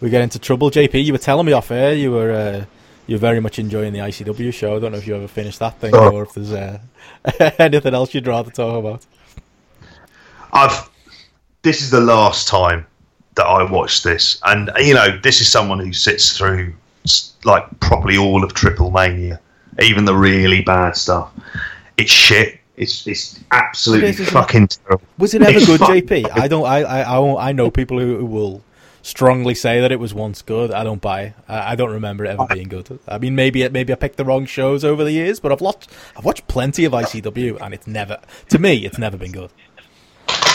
we 0.00 0.10
get 0.10 0.22
into 0.22 0.38
trouble. 0.38 0.70
JP, 0.70 1.04
you 1.04 1.12
were 1.12 1.18
telling 1.18 1.46
me 1.46 1.52
off 1.52 1.70
air 1.70 1.94
you 1.94 2.12
were 2.12 2.32
uh, 2.32 2.64
you're 3.06 3.18
very 3.18 3.40
much 3.40 3.58
enjoying 3.58 3.92
the 3.92 4.00
ICW 4.00 4.52
show. 4.52 4.76
I 4.76 4.80
don't 4.80 4.92
know 4.92 4.98
if 4.98 5.06
you 5.06 5.16
ever 5.16 5.28
finished 5.28 5.58
that 5.60 5.78
thing 5.80 5.94
oh. 5.94 6.12
or 6.12 6.22
if 6.24 6.34
there's 6.34 6.52
uh, 6.52 6.78
anything 7.58 7.94
else 7.94 8.14
you'd 8.14 8.26
rather 8.26 8.50
talk 8.50 8.78
about. 8.78 9.06
I've. 10.52 10.88
This 11.62 11.82
is 11.82 11.90
the 11.90 12.00
last 12.00 12.46
time 12.46 12.86
that 13.34 13.44
I 13.44 13.68
watched 13.68 14.04
this, 14.04 14.40
and 14.44 14.70
you 14.78 14.94
know, 14.94 15.18
this 15.22 15.40
is 15.40 15.50
someone 15.50 15.80
who 15.80 15.92
sits 15.92 16.36
through 16.36 16.72
like 17.44 17.64
probably 17.80 18.16
all 18.16 18.44
of 18.44 18.54
Triple 18.54 18.90
Mania, 18.90 19.40
even 19.82 20.04
the 20.04 20.14
really 20.14 20.62
bad 20.62 20.96
stuff. 20.96 21.32
It's 21.96 22.12
shit. 22.12 22.60
It's 22.76 23.06
it's 23.08 23.40
absolutely 23.50 24.10
it 24.10 24.20
is, 24.20 24.30
fucking 24.30 24.68
terrible. 24.68 25.04
Was 25.18 25.34
it 25.34 25.42
ever 25.42 25.58
it's 25.58 25.66
good, 25.66 25.80
JP? 25.80 26.30
I 26.38 26.46
don't. 26.46 26.64
I 26.64 26.82
I 26.82 27.48
I 27.48 27.52
know 27.52 27.72
people 27.72 27.98
who, 27.98 28.18
who 28.18 28.26
will 28.26 28.62
strongly 29.08 29.54
say 29.54 29.80
that 29.80 29.90
it 29.90 29.98
was 29.98 30.12
once 30.12 30.42
good. 30.42 30.70
I 30.70 30.84
don't 30.84 31.00
buy. 31.00 31.34
I, 31.48 31.72
I 31.72 31.74
don't 31.74 31.90
remember 31.90 32.24
it 32.24 32.30
ever 32.30 32.46
being 32.46 32.68
good. 32.68 32.98
I 33.08 33.18
mean, 33.18 33.34
maybe 33.34 33.68
maybe 33.68 33.92
I 33.92 33.96
picked 33.96 34.16
the 34.16 34.24
wrong 34.24 34.46
shows 34.46 34.84
over 34.84 35.02
the 35.02 35.12
years, 35.12 35.40
but 35.40 35.50
I've 35.50 35.60
watched 35.60 35.90
I've 36.16 36.24
watched 36.24 36.46
plenty 36.46 36.84
of 36.84 36.92
ICW, 36.92 37.60
and 37.60 37.74
it's 37.74 37.86
never 37.86 38.20
to 38.50 38.58
me 38.58 38.84
it's 38.84 38.98
never 38.98 39.16
been 39.16 39.32
good. 39.32 39.50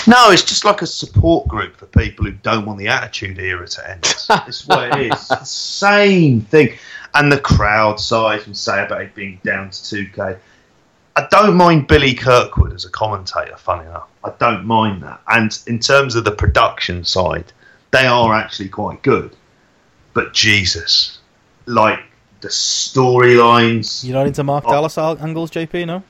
No, 0.05 0.31
it's 0.31 0.43
just 0.43 0.65
like 0.65 0.81
a 0.81 0.87
support 0.87 1.47
group 1.47 1.77
for 1.77 1.85
people 1.85 2.25
who 2.25 2.31
don't 2.31 2.65
want 2.65 2.77
the 2.77 2.89
Attitude 2.89 3.39
Era 3.39 3.67
to 3.67 3.89
end. 3.89 4.03
It's 4.47 4.67
what 4.67 4.99
it 4.99 5.13
is. 5.13 5.27
the 5.27 5.43
same 5.43 6.41
thing. 6.41 6.77
And 7.15 7.31
the 7.31 7.39
crowd 7.39 7.99
size 7.99 8.45
and 8.45 8.57
say 8.57 8.83
about 8.83 9.01
it 9.01 9.15
being 9.15 9.39
down 9.43 9.69
to 9.69 9.77
2K. 9.77 10.37
I 11.15 11.27
don't 11.29 11.55
mind 11.55 11.87
Billy 11.87 12.15
Kirkwood 12.15 12.73
as 12.73 12.85
a 12.85 12.89
commentator, 12.89 13.55
funny 13.55 13.87
enough. 13.87 14.09
I 14.23 14.31
don't 14.39 14.65
mind 14.65 15.03
that. 15.03 15.21
And 15.27 15.57
in 15.67 15.79
terms 15.79 16.15
of 16.15 16.23
the 16.25 16.31
production 16.31 17.05
side, 17.05 17.53
they 17.93 18.07
are 18.07 18.33
actually 18.33 18.69
quite 18.69 19.01
good. 19.03 19.33
But 20.13 20.33
Jesus, 20.33 21.19
like 21.65 21.99
the 22.41 22.49
storylines. 22.49 24.03
You're 24.03 24.15
not 24.15 24.27
into 24.27 24.43
Mark 24.43 24.65
oh, 24.67 24.71
Dallas 24.71 24.97
angles, 24.97 25.49
JP? 25.51 25.87
No. 25.87 26.03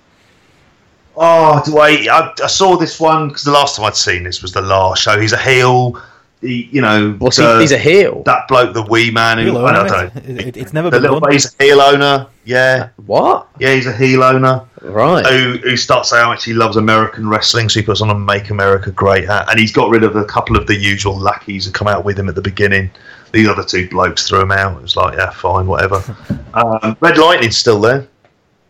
Oh, 1.15 1.61
do 1.63 1.77
I? 1.77 2.07
I, 2.11 2.33
I 2.43 2.47
saw 2.47 2.75
this 2.75 2.99
one 2.99 3.27
because 3.27 3.43
the 3.43 3.51
last 3.51 3.75
time 3.75 3.85
I'd 3.85 3.95
seen 3.95 4.23
this 4.23 4.41
was 4.41 4.51
the 4.51 4.61
last 4.61 5.03
show. 5.03 5.19
He's 5.19 5.33
a 5.33 5.37
heel. 5.37 6.01
He, 6.43 6.69
you 6.71 6.81
know, 6.81 7.13
What's 7.13 7.37
he, 7.37 7.59
he's 7.59 7.71
a 7.71 7.77
heel. 7.77 8.21
That 8.23 8.49
bloke, 8.49 8.73
the 8.73 8.83
wee 8.83 9.11
man 9.11 9.37
who 9.37 9.57
I 9.57 9.71
don't 9.71 9.87
know. 9.87 10.43
It, 10.43 10.57
it's 10.57 10.73
never 10.73 10.89
the 10.89 10.99
been 10.99 11.11
little, 11.13 11.31
He's 11.31 11.55
a 11.57 11.63
heel 11.63 11.79
owner. 11.79 12.27
Yeah. 12.43 12.89
What? 13.05 13.47
Yeah, 13.59 13.73
he's 13.73 13.85
a 13.85 13.95
heel 13.95 14.23
owner. 14.23 14.65
Right. 14.81 15.25
Who, 15.25 15.57
who 15.59 15.77
starts 15.77 16.11
out 16.11 16.33
actually 16.33 16.55
loves 16.55 16.75
American 16.75 17.29
wrestling, 17.29 17.69
so 17.69 17.79
he 17.79 17.85
puts 17.85 18.01
on 18.01 18.09
a 18.09 18.15
"Make 18.15 18.49
America 18.49 18.91
Great" 18.91 19.25
hat, 19.25 19.47
and 19.49 19.57
he's 19.57 19.71
got 19.71 19.89
rid 19.89 20.03
of 20.03 20.17
a 20.17 20.25
couple 20.25 20.57
of 20.57 20.67
the 20.67 20.75
usual 20.75 21.17
lackeys 21.17 21.65
that 21.65 21.73
come 21.73 21.87
out 21.87 22.03
with 22.03 22.19
him 22.19 22.27
at 22.27 22.35
the 22.35 22.41
beginning. 22.41 22.91
The 23.31 23.47
other 23.47 23.63
two 23.63 23.87
blokes 23.87 24.27
threw 24.27 24.41
him 24.41 24.51
out. 24.51 24.77
It 24.77 24.81
was 24.81 24.97
like, 24.97 25.17
yeah, 25.17 25.31
fine, 25.31 25.65
whatever. 25.65 26.03
um, 26.53 26.97
Red 26.99 27.17
Lightning's 27.17 27.57
still 27.57 27.79
there. 27.79 28.07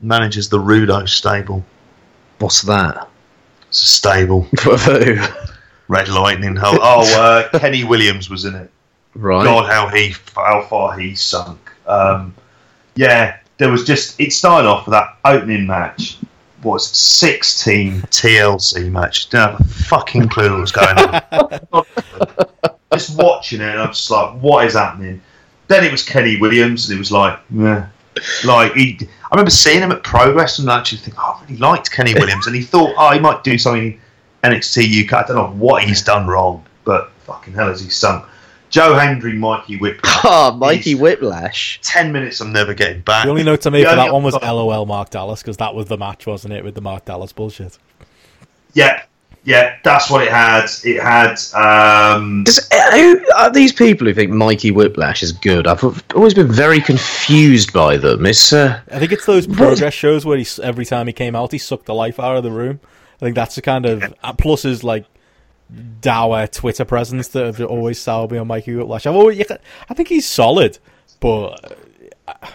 Manages 0.02 0.50
the 0.50 0.60
Rudo 0.60 1.10
stable. 1.10 1.66
What's 2.38 2.62
that? 2.62 3.10
It's 3.70 3.82
a 3.82 3.86
stable. 3.86 4.44
For 4.60 4.78
who? 4.78 5.18
Red 5.94 6.10
Lightning. 6.10 6.58
Oh, 6.58 6.78
oh 6.82 7.22
uh, 7.22 7.60
Kenny 7.60 7.84
Williams 7.84 8.30
was 8.30 8.46
in 8.46 8.56
it. 8.56 8.72
Right. 9.16 9.44
God, 9.44 9.70
how 9.70 9.90
he, 9.90 10.16
how 10.36 10.64
far 10.64 10.98
he 10.98 11.16
sunk. 11.16 11.60
Um, 11.86 12.34
yeah, 12.96 13.38
there 13.58 13.70
was 13.70 13.86
just 13.86 14.20
it 14.20 14.34
started 14.34 14.68
off 14.68 14.88
with 14.88 14.94
that 14.94 15.18
opening 15.24 15.68
match 15.68 16.18
was 16.64 16.88
16 16.88 18.02
TLC 18.04 18.90
match. 18.92 19.30
Didn't 19.30 19.52
have 19.52 19.60
a 19.60 19.64
fucking 19.66 20.30
clue 20.30 20.52
what 20.52 20.62
was 20.62 20.72
going 20.72 20.98
on. 20.98 21.86
just 22.94 23.18
watching 23.18 23.62
it, 23.62 23.70
and 23.70 23.82
I'm 23.82 23.90
just 23.90 24.10
like, 24.10 24.42
what 24.42 24.66
is 24.66 24.74
happening? 24.74 25.22
Then 25.68 25.84
it 25.84 25.92
was 25.92 26.04
Kenny 26.04 26.40
Williams, 26.40 26.90
and 26.90 26.96
it 26.96 27.00
was 27.00 27.12
like, 27.12 27.40
yeah. 27.54 27.88
Like 28.46 28.74
he, 28.74 28.98
I 29.02 29.36
remember 29.36 29.52
seeing 29.52 29.82
him 29.82 29.92
at 29.92 30.04
Progress 30.04 30.60
and 30.60 30.70
actually 30.70 31.00
think, 31.00 31.18
oh, 31.20 31.40
I 31.40 31.46
really 31.46 31.58
liked 31.58 31.92
Kenny 31.92 32.14
Williams, 32.14 32.48
and 32.48 32.56
he 32.56 32.62
thought, 32.62 32.94
oh, 32.98 33.12
he 33.12 33.20
might 33.20 33.44
do 33.44 33.58
something 33.58 34.00
NXT 34.44 35.06
UK. 35.06 35.14
I 35.14 35.28
don't 35.28 35.36
know 35.38 35.52
what 35.58 35.84
he's 35.84 36.02
done 36.04 36.28
wrong, 36.28 36.64
but 36.84 37.12
fucking 37.26 37.54
hell 37.54 37.68
has 37.68 37.82
he 37.82 37.90
sunk. 37.90 38.26
Joe 38.70 38.96
Hendry, 38.96 39.34
Mikey 39.34 39.78
Whiplash. 39.78 40.20
Oh, 40.24 40.52
Mikey 40.58 40.96
Whiplash. 40.96 41.80
Ten 41.84 42.12
minutes 42.12 42.42
I'm 42.42 42.52
never 42.52 42.74
getting 42.74 43.02
back. 43.02 43.26
The 43.26 43.30
only 43.30 43.44
note 43.44 43.62
to 43.62 43.72
me 43.72 43.84
The 43.84 43.90
for 43.92 43.96
that 43.96 44.12
one 44.12 44.24
was 44.24 44.34
other- 44.34 44.48
LOL 44.48 44.86
Mark 44.88 45.12
Dallas 45.12 45.42
because 45.42 45.58
that 45.58 45.76
was 45.76 45.86
the 45.88 45.98
match, 45.98 46.26
wasn't 46.26 46.54
it, 46.56 46.64
with 46.64 46.74
the 46.76 46.82
Mark 46.82 47.06
Dallas 47.06 47.32
bullshit. 47.32 47.78
Yeah, 48.74 49.04
yeah, 49.44 49.78
that's 49.84 50.10
what 50.10 50.24
it 50.24 50.32
had. 50.32 50.66
It 50.84 51.00
had. 51.04 51.36
Um, 51.54 52.44
Does, 52.46 52.68
uh, 52.72 52.92
who 52.94 53.24
are 53.36 53.52
these 53.52 53.72
people 53.72 54.08
who 54.08 54.14
think 54.16 54.32
Mikey 54.32 54.72
Whiplash 54.72 55.22
is 55.22 55.32
good? 55.34 55.68
I've 55.68 55.84
always 56.16 56.34
been 56.34 56.52
very 56.52 56.82
confused 56.82 57.72
by 57.74 57.98
them. 57.98 58.26
It's 58.26 58.52
uh, 58.54 58.82
I 58.92 58.98
think 58.98 59.12
it's 59.12 59.26
those 59.28 59.46
progress 59.46 59.94
shows 59.94 60.26
where 60.26 60.38
he 60.40 60.48
every 60.64 60.86
time 60.86 61.06
he 61.06 61.14
came 61.14 61.36
out, 61.36 61.52
he 61.52 61.60
sucked 61.60 61.86
the 61.86 61.94
life 61.94 62.20
out 62.20 62.38
of 62.38 62.44
the 62.44 62.52
room. 62.52 62.80
I 63.24 63.28
think 63.28 63.36
that's 63.36 63.56
the 63.56 63.62
kind 63.62 63.86
of 63.86 64.14
uh, 64.22 64.34
plus 64.34 64.64
his 64.64 64.84
like 64.84 65.06
dour 66.02 66.46
Twitter 66.46 66.84
presence 66.84 67.30
that 67.30 67.46
have 67.46 67.62
always 67.62 67.98
soured 67.98 68.32
me 68.32 68.38
on 68.38 68.48
Mikey 68.48 68.76
Whiplash. 68.76 69.06
I've 69.08 69.16
always, 69.16 69.42
I 69.90 69.94
think 69.94 70.10
he's 70.10 70.28
solid, 70.28 70.78
but 71.22 71.78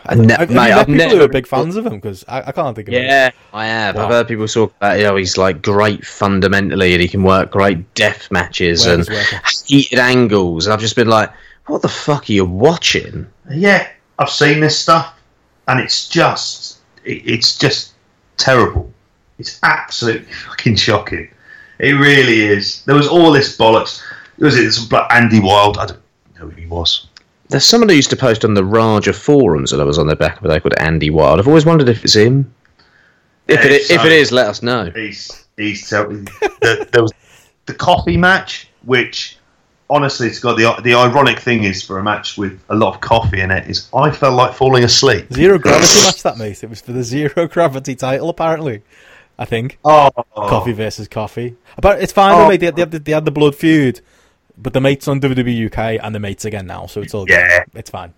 I 0.04 0.14
ne- 0.14 0.34
I've, 0.34 0.50
mate, 0.50 0.58
I've 0.72 0.80
I've 0.80 0.86
people 0.88 1.04
who 1.04 1.08
never 1.14 1.24
are 1.24 1.28
big 1.28 1.46
fans 1.46 1.76
of 1.76 1.86
him 1.86 1.94
because 1.94 2.22
I, 2.28 2.48
I 2.48 2.52
can't 2.52 2.76
think 2.76 2.88
of 2.88 2.92
it. 2.92 3.02
Yeah, 3.02 3.30
I 3.54 3.64
have. 3.64 3.96
Wow. 3.96 4.04
I've 4.04 4.10
heard 4.10 4.28
people 4.28 4.46
talk 4.46 4.76
about, 4.76 4.98
you 4.98 5.04
know, 5.04 5.16
he's 5.16 5.38
like 5.38 5.62
great 5.62 6.04
fundamentally 6.04 6.92
and 6.92 7.00
he 7.00 7.08
can 7.08 7.22
work 7.22 7.50
great 7.50 7.94
death 7.94 8.30
matches 8.30 8.84
Where 8.84 8.96
and 8.96 9.08
he's 9.08 9.16
working. 9.16 9.38
heated 9.66 9.98
angles. 9.98 10.66
And 10.66 10.74
I've 10.74 10.80
just 10.80 10.96
been 10.96 11.08
like, 11.08 11.32
what 11.64 11.80
the 11.80 11.88
fuck 11.88 12.28
are 12.28 12.32
you 12.34 12.44
watching? 12.44 13.26
yeah, 13.50 13.88
I've 14.18 14.28
seen 14.28 14.60
this 14.60 14.78
stuff, 14.78 15.18
and 15.66 15.80
it's 15.80 16.10
just, 16.10 16.80
it, 17.06 17.22
it's 17.24 17.56
just 17.56 17.94
terrible. 18.36 18.92
It's 19.38 19.58
absolutely 19.62 20.32
fucking 20.32 20.76
shocking. 20.76 21.28
It 21.78 21.92
really 21.92 22.40
is. 22.42 22.84
There 22.84 22.94
was 22.96 23.06
all 23.06 23.30
this 23.30 23.56
bollocks. 23.56 24.02
Was 24.38 24.58
it 24.58 24.62
this 24.62 24.84
black 24.84 25.10
Andy 25.12 25.40
Wild? 25.40 25.78
I 25.78 25.86
don't 25.86 26.00
know 26.38 26.48
who 26.48 26.60
he 26.60 26.66
was. 26.66 27.06
There's 27.48 27.64
someone 27.64 27.88
who 27.88 27.94
used 27.94 28.10
to 28.10 28.16
post 28.16 28.44
on 28.44 28.54
the 28.54 28.64
Raja 28.64 29.12
forums 29.12 29.70
that 29.70 29.80
I 29.80 29.84
was 29.84 29.98
on 29.98 30.06
there 30.06 30.16
back 30.16 30.36
in 30.38 30.42
the 30.46 30.52
day 30.54 30.60
called 30.60 30.74
Andy 30.78 31.10
Wild. 31.10 31.38
I've 31.38 31.48
always 31.48 31.64
wondered 31.64 31.88
if 31.88 32.04
it's 32.04 32.14
him. 32.14 32.52
If 33.46 33.64
Yeah, 33.64 33.70
it, 33.70 33.82
so- 33.84 33.94
if 33.94 34.04
it 34.04 34.12
is, 34.12 34.32
let 34.32 34.48
us 34.48 34.62
know. 34.62 34.90
He's 34.94 35.46
he's 35.56 35.88
terrible. 35.88 36.16
the, 36.60 36.88
there 36.92 37.02
was 37.02 37.12
the 37.66 37.74
coffee 37.74 38.16
match, 38.16 38.68
which 38.84 39.38
honestly, 39.88 40.26
it's 40.26 40.40
got 40.40 40.56
the 40.58 40.74
the 40.82 40.94
ironic 40.94 41.38
thing 41.38 41.64
is 41.64 41.82
for 41.82 41.98
a 41.98 42.02
match 42.02 42.36
with 42.36 42.60
a 42.68 42.74
lot 42.76 42.94
of 42.94 43.00
coffee 43.00 43.40
in 43.40 43.50
it 43.50 43.68
is 43.70 43.88
I 43.94 44.10
felt 44.10 44.34
like 44.34 44.52
falling 44.54 44.84
asleep. 44.84 45.32
Zero 45.32 45.58
gravity 45.58 46.00
match 46.04 46.22
that 46.24 46.36
mate. 46.38 46.62
It 46.62 46.68
was 46.68 46.80
for 46.82 46.92
the 46.92 47.02
zero 47.04 47.46
gravity 47.48 47.94
title 47.94 48.28
apparently. 48.28 48.82
I 49.38 49.44
think 49.44 49.78
Oh, 49.84 50.10
Coffey 50.34 50.72
versus 50.72 51.06
Coffey. 51.08 51.56
But 51.80 52.02
it's 52.02 52.12
fine. 52.12 52.34
Oh. 52.34 52.38
though, 52.42 52.48
mate. 52.48 52.60
They, 52.60 52.66
had- 52.66 52.76
they, 52.76 52.82
had 52.82 52.90
the, 52.90 52.98
they 52.98 53.12
had 53.12 53.24
the 53.24 53.30
blood 53.30 53.54
feud, 53.54 54.00
but 54.56 54.72
the 54.72 54.80
mates 54.80 55.06
on 55.08 55.20
WWE 55.20 55.66
UK 55.66 56.00
and 56.02 56.14
the 56.14 56.18
mates 56.20 56.44
again 56.44 56.66
now, 56.66 56.86
so 56.86 57.00
it's 57.00 57.14
all 57.14 57.24
good. 57.24 57.34
Yeah. 57.34 57.64
It's 57.74 57.90
fine. 57.90 58.12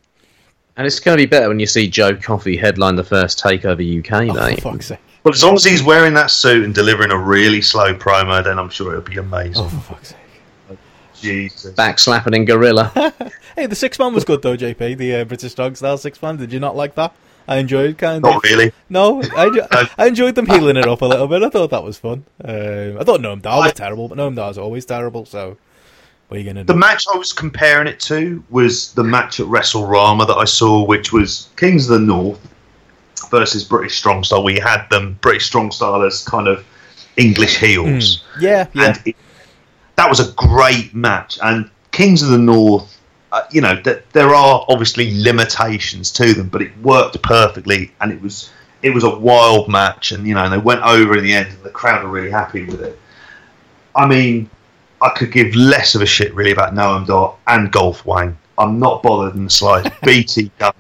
And 0.77 0.87
it's 0.87 0.99
going 0.99 1.19
to 1.19 1.23
be 1.23 1.27
better 1.27 1.49
when 1.49 1.61
you 1.61 1.67
see 1.67 1.89
Joe 1.89 2.17
Coffey 2.17 2.57
headline 2.57 2.97
the 2.97 3.05
first 3.05 3.39
takeover 3.43 3.83
UK, 3.99 4.31
Oh, 4.31 4.49
mate. 4.49 4.63
for 4.63 4.73
fuck's 4.73 4.87
sake! 4.87 4.99
But 5.23 5.35
as 5.35 5.45
long 5.45 5.55
as 5.57 5.65
he's 5.65 5.83
wearing 5.83 6.15
that 6.15 6.31
suit 6.31 6.65
and 6.65 6.75
delivering 6.75 7.11
a 7.11 7.19
really 7.19 7.61
slow 7.61 7.93
promo, 7.95 8.43
then 8.43 8.59
I'm 8.59 8.71
sure 8.71 8.93
it'll 8.93 9.03
be 9.05 9.19
amazing. 9.19 9.63
Oh, 9.63 9.69
for 9.69 9.95
fuck's 9.95 10.09
sake! 10.11 10.79
Jesus. 11.21 11.75
Back 11.75 11.99
slapping 11.99 12.35
in 12.35 12.45
Gorilla. 12.45 13.13
Hey, 13.57 13.67
the 13.67 13.75
six 13.75 13.99
man 13.99 14.15
was 14.15 14.25
good 14.25 14.41
though, 14.41 14.57
JP. 14.57 14.97
The 14.97 15.17
uh, 15.17 15.25
British 15.25 15.53
Strong 15.53 15.75
Style 15.75 15.99
six 15.99 16.23
man. 16.23 16.37
Did 16.39 16.51
you 16.53 16.61
not 16.61 16.77
like 16.77 16.95
that? 16.95 17.15
I 17.51 17.57
enjoyed 17.57 17.99
kind 17.99 18.25
of. 18.25 18.33
Not 18.33 18.45
really. 18.45 18.73
No, 18.89 19.21
I, 19.37 19.89
I 19.99 20.07
enjoyed 20.07 20.37
them 20.37 20.47
heeling 20.47 20.77
it 20.77 20.87
up 20.87 21.03
a 21.03 21.05
little 21.05 21.27
bit. 21.27 21.43
I 21.43 21.51
thought 21.51 21.71
that 21.71 21.83
was 21.83 21.99
fun. 21.99 22.25
Um, 22.45 22.97
I 22.99 23.03
thought 23.05 23.21
Noam 23.21 23.43
Dar 23.43 23.59
was 23.59 23.71
I- 23.71 23.73
terrible, 23.73 24.07
but 24.09 24.17
Noam 24.17 24.37
Dar 24.37 24.51
is 24.53 24.57
always 24.57 24.87
terrible. 24.87 25.27
So, 25.27 25.57
what 26.29 26.37
are 26.37 26.41
you 26.41 26.47
gonna 26.47 26.63
The 26.63 26.77
match 26.77 27.05
I 27.13 27.19
was 27.19 27.33
comparing 27.33 27.89
it 27.89 27.99
to 28.01 28.43
was 28.51 28.93
the 28.95 29.03
match 29.03 29.41
at 29.41 29.47
Wrestle 29.47 29.83
WrestleRama 29.83 30.29
that 30.29 30.37
I 30.37 30.45
saw, 30.45 30.85
which 30.85 31.13
was 31.13 31.49
Kings 31.57 31.91
of 31.91 31.99
the 31.99 32.07
North 32.07 32.39
versus 33.33 33.65
British 33.65 33.99
Strong 33.99 34.25
Style. 34.25 34.45
We 34.45 34.61
had 34.61 34.87
them 34.89 35.19
British 35.21 35.47
Strong 35.47 35.73
Style 35.73 36.03
as 36.03 36.25
kind 36.25 36.47
of 36.47 36.65
English 37.17 37.59
heels. 37.59 38.25
yeah, 38.41 38.69
yeah. 38.75 38.87
and 38.91 39.03
it, 39.05 39.17
that 39.97 40.09
was 40.09 40.21
a 40.21 40.33
great 40.35 40.95
match. 40.95 41.39
And 41.43 41.69
Kings 41.91 42.23
of 42.23 42.29
the 42.31 42.39
North, 42.39 42.97
uh, 43.33 43.43
you 43.51 43.61
know, 43.61 43.81
th- 43.81 44.03
there 44.13 44.35
are 44.35 44.65
obviously 44.69 45.23
limitations 45.23 46.11
to 46.13 46.35
them, 46.35 46.49
but 46.49 46.63
it 46.63 46.77
worked 46.79 47.21
perfectly, 47.23 47.93
and 48.01 48.13
it 48.13 48.21
was 48.21 48.51
it 48.83 48.91
was 48.91 49.05
a 49.05 49.19
wild 49.19 49.69
match, 49.69 50.13
and 50.13 50.27
you 50.27 50.35
know, 50.35 50.45
and 50.45 50.53
they 50.53 50.59
went 50.59 50.83
over 50.83 51.17
in 51.17 51.25
the 51.25 51.33
end, 51.33 51.49
and 51.49 51.63
the 51.63 51.71
crowd 51.71 52.05
are 52.05 52.09
really 52.09 52.31
happy 52.31 52.65
with 52.65 52.81
it. 52.83 52.99
I 53.95 54.07
mean, 54.07 54.51
I 55.01 55.11
could 55.11 55.33
give 55.33 55.55
less 55.55 55.95
of 55.95 56.03
a 56.03 56.07
shit 56.07 56.35
really 56.35 56.53
about 56.53 56.75
Noam 56.75 57.07
Dar 57.07 57.37
and 57.47 57.73
Wolfgang. 57.75 58.37
I'm 58.59 58.79
not 58.79 59.03
bothered 59.03 59.35
in 59.37 59.45
the 59.45 59.51
slightest. 59.51 60.01
BT 60.03 60.51
Gunn, 60.59 60.73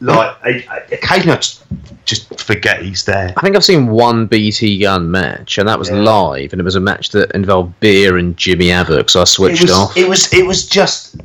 like 0.00 0.36
I, 0.42 0.64
I, 0.68 0.78
occasionally 0.92 1.32
I 1.32 1.36
just, 1.36 1.64
just 2.04 2.40
forget 2.40 2.82
he's 2.82 3.04
there. 3.04 3.32
I 3.36 3.40
think 3.40 3.56
I've 3.56 3.64
seen 3.64 3.88
one 3.88 4.26
BT 4.26 4.80
Gunn 4.80 5.10
match, 5.10 5.58
and 5.58 5.68
that 5.68 5.78
was 5.78 5.88
Yeah. 5.88 6.00
live, 6.00 6.52
and 6.52 6.60
it 6.60 6.64
was 6.64 6.76
a 6.76 6.80
match 6.80 7.10
that 7.10 7.30
involved 7.32 7.78
beer 7.80 8.16
and 8.16 8.36
Jimmy 8.36 8.70
Abbott, 8.70 9.08
so 9.10 9.20
I 9.20 9.24
switched 9.24 9.62
it 9.62 9.70
was, 9.70 9.78
off. 9.78 9.96
It 9.96 10.08
was 10.08 10.32
it 10.32 10.46
was 10.46 10.66
just 10.66 11.16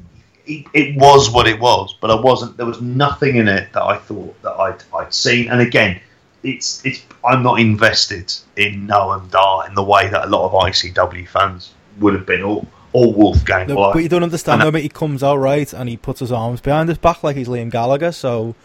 it, 0.48 0.66
it 0.74 0.96
was 0.98 1.30
what 1.32 1.48
it 1.48 1.60
was, 1.60 1.96
but 2.00 2.12
I 2.12 2.16
wasn't. 2.16 2.58
There 2.58 2.66
was 2.66 2.82
nothing 2.82 3.38
in 3.38 3.48
it 3.48 3.72
that 3.74 3.84
I 3.84 3.98
thought 3.98 4.42
that 4.42 4.54
I'd 4.54 4.84
I'd 4.94 5.14
seen. 5.14 5.50
And 5.50 5.62
again, 5.62 6.00
it's 6.44 6.86
it's 6.86 7.04
I'm 7.24 7.44
not 7.44 7.60
invested 7.60 8.34
in 8.56 8.88
Noam 8.88 9.30
Dar 9.32 9.68
in 9.68 9.76
the 9.76 9.84
way 9.84 10.08
that 10.10 10.26
a 10.26 10.30
lot 10.30 10.46
of 10.46 10.52
ICW 10.52 11.28
fans 11.28 11.74
would 12.00 12.14
have 12.14 12.26
been, 12.26 12.44
or 12.44 12.66
or 12.94 13.14
Wolfgang. 13.14 13.68
No, 13.68 13.92
but 13.94 14.04
you 14.04 14.10
don't 14.10 14.24
understand 14.24 14.62
though, 14.62 14.72
mate. 14.72 14.84
He 14.84 14.90
comes 14.90 15.24
out 15.24 15.38
right 15.38 15.72
and 15.74 15.90
he 15.90 15.98
puts 15.98 16.20
his 16.20 16.32
arms 16.32 16.62
behind 16.62 16.90
his 16.90 16.98
back 16.98 17.24
like 17.24 17.36
he's 17.36 17.48
Liam 17.48 17.72
Gallagher. 17.72 18.12
So 18.12 18.56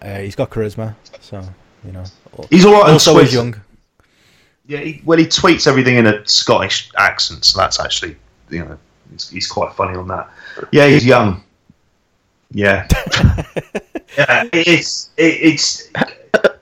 uh, 0.00 0.18
he's 0.18 0.36
got 0.36 0.50
charisma. 0.50 0.94
So 1.20 1.42
you 1.84 1.92
know. 1.92 2.04
he's 2.50 2.64
all 2.64 2.72
right. 2.72 2.90
Also, 2.90 3.18
he's 3.18 3.34
young. 3.34 3.60
Yeah, 4.66 4.78
he, 4.78 5.02
well, 5.04 5.18
he 5.18 5.26
tweets 5.26 5.66
everything 5.66 5.96
in 5.96 6.06
a 6.06 6.26
Scottish 6.26 6.90
accent, 6.96 7.44
so 7.44 7.58
that's 7.58 7.78
actually 7.78 8.16
you 8.48 8.64
know 8.64 8.78
he's, 9.14 9.28
he's 9.30 9.46
quite 9.48 9.72
funny 9.74 9.96
on 9.96 10.08
that. 10.08 10.28
Yeah, 10.72 10.86
he's 10.88 11.04
young. 11.06 11.42
Yeah, 12.50 12.86
yeah. 14.16 14.48
It's 14.52 15.10
it, 15.16 15.22
it's. 15.42 15.88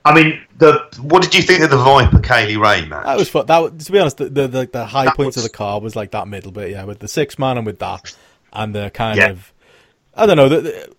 I 0.05 0.13
mean, 0.13 0.41
the 0.57 0.73
what 1.01 1.21
did 1.21 1.35
you 1.35 1.41
think 1.41 1.61
of 1.63 1.69
the 1.69 1.77
Viper 1.77 2.19
Kay 2.19 2.47
Lee 2.47 2.55
Ray 2.55 2.85
match? 2.85 3.05
That 3.05 3.17
was 3.17 3.29
fun. 3.29 3.45
That 3.45 3.79
to 3.79 3.91
be 3.91 3.99
honest, 3.99 4.17
the 4.17 4.29
the, 4.29 4.47
the, 4.47 4.69
the 4.71 4.85
high 4.85 5.05
That 5.05 5.15
point 5.15 5.27
was- 5.27 5.37
of 5.37 5.43
the 5.43 5.49
card 5.49 5.83
was 5.83 5.95
like 5.95 6.11
that 6.11 6.27
middle 6.27 6.51
bit, 6.51 6.71
yeah, 6.71 6.83
with 6.85 6.99
the 6.99 7.07
six 7.07 7.37
man 7.37 7.57
and 7.57 7.65
with 7.65 7.79
that, 7.79 8.15
and 8.51 8.73
the 8.73 8.89
kind 8.91 9.17
Yeah. 9.17 9.29
of, 9.29 9.53
I 10.15 10.25
don't 10.25 10.37
know. 10.37 10.49
The, 10.49 10.61
the, 10.61 10.93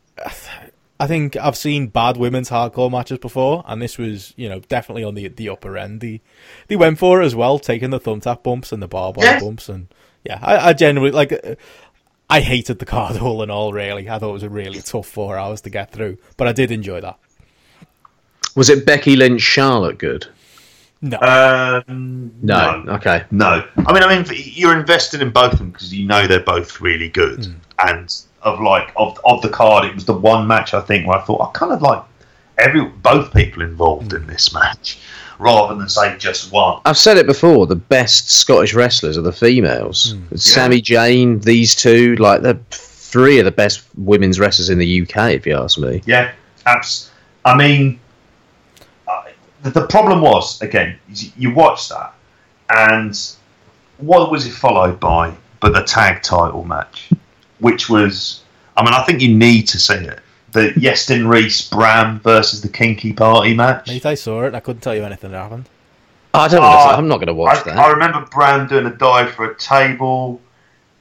I 1.00 1.08
think 1.08 1.36
I've 1.36 1.56
seen 1.56 1.88
bad 1.88 2.16
women's 2.16 2.50
hardcore 2.50 2.90
matches 2.90 3.18
before, 3.18 3.64
and 3.66 3.82
this 3.82 3.98
was, 3.98 4.32
you 4.36 4.48
know, 4.48 4.60
definitely 4.60 5.02
on 5.02 5.14
the 5.16 5.26
the 5.28 5.48
upper 5.48 5.76
end. 5.76 6.00
They 6.00 6.20
they 6.68 6.76
went 6.76 6.98
for 6.98 7.20
it 7.20 7.26
as 7.26 7.34
well, 7.34 7.58
taking 7.58 7.90
the 7.90 7.98
thumbtack 8.00 8.42
bumps 8.44 8.70
and 8.72 8.80
the 8.80 8.86
barbed 8.88 9.16
wire 9.18 9.26
Yeah. 9.26 9.40
bumps, 9.40 9.68
and 9.68 9.88
yeah, 10.24 10.38
I, 10.42 10.70
I 10.70 10.72
genuinely 10.72 11.14
like. 11.14 11.32
uh, 11.32 11.54
I 12.30 12.40
hated 12.40 12.78
the 12.78 12.86
card 12.86 13.16
all 13.20 13.42
in 13.42 13.50
all. 13.50 13.72
Really, 13.72 14.08
I 14.08 14.18
thought 14.18 14.30
it 14.30 14.32
was 14.32 14.42
a 14.42 14.48
really 14.48 14.80
tough 14.80 15.06
four 15.06 15.36
hours 15.38 15.60
to 15.62 15.70
get 15.70 15.92
through, 15.92 16.16
but 16.36 16.48
I 16.48 16.52
did 16.52 16.70
enjoy 16.70 17.00
that. 17.02 17.18
Was 18.56 18.70
it 18.70 18.86
Becky 18.86 19.16
Lynch 19.16 19.42
Charlotte 19.42 19.98
good? 19.98 20.26
No, 21.02 21.18
Um, 21.20 22.32
No. 22.40 22.80
no, 22.82 22.92
Okay. 22.94 23.24
no. 23.30 23.66
I 23.86 23.92
mean, 23.92 24.02
I 24.02 24.08
mean, 24.22 24.24
you're 24.54 24.78
invested 24.78 25.20
in 25.20 25.30
both 25.30 25.52
of 25.52 25.58
them 25.58 25.70
because 25.70 25.92
you 25.92 26.06
know 26.06 26.26
they're 26.26 26.40
both 26.40 26.80
really 26.80 27.08
good. 27.10 27.54
And 27.78 28.14
of 28.42 28.60
like 28.60 28.90
of 28.96 29.18
of 29.24 29.42
the 29.42 29.48
card, 29.50 29.84
it 29.84 29.94
was 29.94 30.04
the 30.06 30.14
one 30.14 30.46
match 30.46 30.72
I 30.72 30.80
think 30.80 31.06
where 31.06 31.18
I 31.18 31.22
thought 31.22 31.42
I 31.42 31.50
kind 31.58 31.72
of 31.72 31.82
like 31.82 32.02
every 32.58 32.84
both 32.84 33.34
people 33.34 33.62
involved 33.62 34.14
in 34.14 34.26
this 34.26 34.54
match, 34.54 34.98
rather 35.38 35.74
than 35.74 35.88
say 35.88 36.16
just 36.18 36.52
one. 36.52 36.80
I've 36.84 36.98
said 36.98 37.16
it 37.16 37.26
before. 37.26 37.66
The 37.66 37.76
best 37.76 38.30
Scottish 38.30 38.74
wrestlers 38.74 39.18
are 39.18 39.22
the 39.22 39.32
females. 39.32 40.14
It's 40.30 40.44
Sammy 40.44 40.80
Jane, 40.80 41.40
these 41.40 41.74
two, 41.74 42.16
like 42.16 42.42
they're 42.42 42.60
three 42.70 43.38
of 43.38 43.44
the 43.44 43.52
best 43.52 43.84
women's 43.96 44.40
wrestlers 44.40 44.70
in 44.70 44.78
the 44.78 45.02
UK, 45.02 45.32
if 45.32 45.46
you 45.46 45.56
ask 45.56 45.78
me. 45.78 46.02
Yeah, 46.06 46.32
abs. 46.66 47.10
I 47.44 47.56
mean, 47.56 48.00
uh, 49.06 49.22
the, 49.62 49.70
the 49.70 49.86
problem 49.86 50.20
was 50.20 50.60
again, 50.62 50.98
you 51.36 51.54
watch 51.54 51.88
that, 51.90 52.14
and 52.70 53.16
what 53.98 54.30
was 54.30 54.46
it 54.46 54.52
followed 54.52 54.98
by? 54.98 55.34
But 55.60 55.72
the 55.72 55.82
tag 55.82 56.22
title 56.22 56.64
match, 56.64 57.10
which 57.58 57.88
was, 57.88 58.42
I 58.76 58.84
mean, 58.84 58.92
I 58.92 59.02
think 59.04 59.22
you 59.22 59.34
need 59.34 59.62
to 59.68 59.78
see 59.78 59.94
it. 59.94 60.20
The 60.54 60.72
Iestyn 60.76 61.28
Rees 61.28 61.68
Bram 61.68 62.20
versus 62.20 62.62
the 62.62 62.68
Kinky 62.68 63.12
Party 63.12 63.54
match. 63.54 63.88
mate, 63.88 64.06
I 64.06 64.14
saw 64.14 64.44
it. 64.44 64.54
I 64.54 64.60
couldn't 64.60 64.82
tell 64.82 64.94
you 64.94 65.04
anything 65.04 65.32
that 65.32 65.42
happened. 65.42 65.68
Oh, 66.32 66.40
I 66.40 66.48
don't. 66.48 66.60
Oh, 66.60 66.62
ah, 66.62 66.72
understand. 66.72 66.96
I'm 66.96 67.08
not 67.08 67.16
going 67.16 67.26
to 67.26 67.34
watch 67.34 67.58
I, 67.58 67.62
that. 67.64 67.76
I 67.76 67.90
remember 67.90 68.24
Bram 68.30 68.68
doing 68.68 68.86
a 68.86 68.94
dive 68.94 69.32
for 69.32 69.50
a 69.50 69.56
table. 69.56 70.40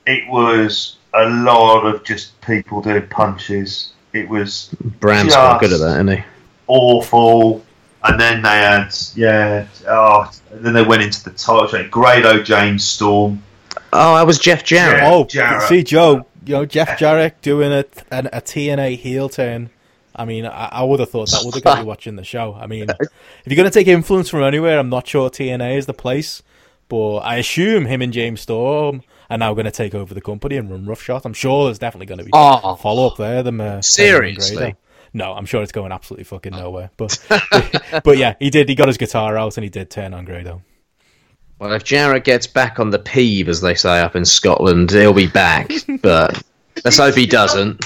It 0.07 0.27
was 0.27 0.97
a 1.13 1.29
lot 1.29 1.85
of 1.85 2.03
just 2.03 2.39
people 2.41 2.81
doing 2.81 3.07
punches. 3.07 3.93
It 4.11 4.27
was 4.27 4.75
Bram's 4.99 5.33
quite 5.33 5.59
good 5.59 5.73
at 5.73 5.79
that, 5.79 5.93
isn't 5.93 6.17
he? 6.17 6.23
awful. 6.67 7.63
and 8.03 8.19
then 8.19 8.41
they 8.41 8.49
had 8.49 8.89
yeah. 9.15 9.67
Oh, 9.87 10.31
and 10.51 10.65
then 10.65 10.73
they 10.73 10.83
went 10.83 11.03
into 11.03 11.23
the 11.23 11.29
title 11.31 11.67
train. 11.67 11.89
Grado 11.89 12.41
James 12.41 12.83
Storm. 12.83 13.41
Oh, 13.91 14.15
that 14.15 14.25
was 14.25 14.39
Jeff 14.39 14.63
Jarrett. 14.63 15.03
Yeah. 15.03 15.09
Oh, 15.11 15.25
Jarrett. 15.25 15.69
see, 15.69 15.83
Joe, 15.83 16.25
you 16.45 16.53
know 16.53 16.65
Jeff 16.65 16.97
Jarrett 16.99 17.41
doing 17.41 17.71
a, 17.71 17.85
an, 18.11 18.27
a 18.27 18.41
TNA 18.41 18.97
heel 18.97 19.29
turn. 19.29 19.69
I 20.15 20.25
mean, 20.25 20.45
I, 20.45 20.65
I 20.71 20.83
would 20.83 20.99
have 20.99 21.09
thought 21.09 21.31
that 21.31 21.41
would 21.43 21.55
have 21.55 21.63
got 21.63 21.79
you 21.79 21.85
watching 21.85 22.15
the 22.17 22.23
show. 22.23 22.53
I 22.53 22.67
mean, 22.67 22.87
if 22.89 22.97
you're 23.47 23.55
going 23.55 23.69
to 23.69 23.73
take 23.73 23.87
influence 23.87 24.29
from 24.29 24.43
anywhere, 24.43 24.77
I'm 24.77 24.89
not 24.89 25.07
sure 25.07 25.29
TNA 25.29 25.77
is 25.77 25.85
the 25.87 25.93
place. 25.93 26.43
But 26.87 27.17
I 27.19 27.37
assume 27.37 27.85
him 27.85 28.01
and 28.03 28.13
James 28.13 28.41
Storm 28.41 29.01
are 29.29 29.37
now 29.39 29.53
going 29.55 29.65
to 29.65 29.71
take 29.71 29.95
over 29.95 30.13
the 30.13 30.21
company 30.21 30.57
and 30.57 30.69
run 30.69 30.85
roughshod. 30.85 31.23
I'm 31.25 31.33
sure 31.33 31.65
there's 31.65 31.79
definitely 31.79 32.05
going 32.05 32.19
to 32.19 32.25
be 32.25 32.31
Oh. 32.33 32.75
follow 32.75 33.07
up 33.07 33.17
there. 33.17 33.41
Them 33.41 33.59
uh, 33.59 33.81
Seriously? 33.81 34.75
No, 35.13 35.33
I'm 35.33 35.45
sure 35.45 35.63
it's 35.63 35.71
going 35.71 35.91
absolutely 35.91 36.25
fucking 36.25 36.51
nowhere. 36.53 36.91
But 36.97 37.17
but 38.03 38.17
yeah, 38.17 38.35
he 38.39 38.49
did. 38.51 38.69
He 38.69 38.75
got 38.75 38.87
his 38.87 38.97
guitar 38.97 39.37
out 39.37 39.57
and 39.57 39.63
he 39.63 39.69
did 39.69 39.89
turn 39.89 40.13
on 40.13 40.25
Grado. 40.25 40.61
Well, 41.63 41.71
if 41.71 41.85
Jarrett 41.85 42.25
gets 42.25 42.45
back 42.45 42.77
on 42.77 42.89
the 42.89 42.99
peeve, 42.99 43.47
as 43.47 43.61
they 43.61 43.73
say 43.73 44.01
up 44.01 44.17
in 44.17 44.25
Scotland, 44.25 44.91
he'll 44.91 45.13
be 45.13 45.27
back. 45.27 45.71
but 46.01 46.43
let's 46.83 46.97
hope 46.97 47.15
he 47.15 47.25
doesn't. 47.25 47.85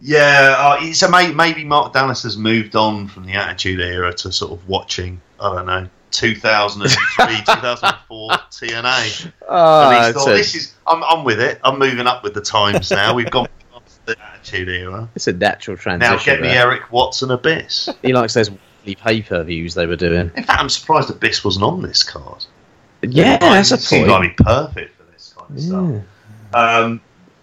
Yeah, 0.00 0.56
uh, 0.58 0.92
so 0.92 1.08
may, 1.08 1.32
maybe 1.32 1.62
Mark 1.62 1.92
Dallas 1.92 2.24
has 2.24 2.36
moved 2.36 2.74
on 2.74 3.06
from 3.06 3.24
the 3.24 3.34
Attitude 3.34 3.78
Era 3.78 4.12
to 4.14 4.32
sort 4.32 4.50
of 4.50 4.68
watching. 4.68 5.20
I 5.38 5.54
don't 5.54 5.66
know. 5.66 5.88
2003, 6.10 7.36
2004 7.36 8.30
TNA. 8.30 9.32
Oh, 9.48 9.90
and 9.90 10.04
he's 10.04 10.14
thought, 10.14 10.32
a, 10.32 10.34
this 10.34 10.56
is, 10.56 10.74
I'm, 10.84 11.04
I'm 11.04 11.22
with 11.22 11.38
it. 11.38 11.60
I'm 11.62 11.78
moving 11.78 12.08
up 12.08 12.24
with 12.24 12.34
the 12.34 12.40
times 12.40 12.90
now. 12.90 13.14
We've 13.14 13.30
gone 13.30 13.46
past 13.72 14.04
the 14.06 14.16
Attitude 14.20 14.68
Era. 14.68 15.08
it's 15.14 15.28
a 15.28 15.32
natural 15.32 15.76
transition. 15.76 16.16
Now 16.16 16.24
get 16.24 16.40
me 16.40 16.48
there. 16.48 16.66
Eric 16.66 16.90
Watson 16.90 17.30
Abyss. 17.30 17.90
He 18.02 18.12
likes 18.12 18.34
those 18.34 18.50
weekly 18.50 18.96
pay-per-views 18.96 19.74
they 19.74 19.86
were 19.86 19.94
doing. 19.94 20.32
In 20.34 20.42
fact, 20.42 20.60
I'm 20.60 20.68
surprised 20.68 21.10
Abyss 21.10 21.44
wasn't 21.44 21.64
on 21.64 21.80
this 21.80 22.02
card. 22.02 22.44
Yeah, 23.02 23.38
that's 23.38 23.72
a 23.72 23.74
it 23.74 23.80
seemed 23.80 24.08
point. 24.08 24.22
like 24.22 24.36
be 24.36 24.44
perfect 24.44 24.96
for 24.96 25.04
this 25.12 25.34
kind 25.36 25.56
of 25.56 25.62
stuff. 25.62 26.02
Um, 26.54 27.00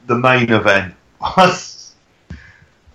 the 0.07 0.15
main 0.15 0.51
event 0.51 0.95
was. 1.21 1.77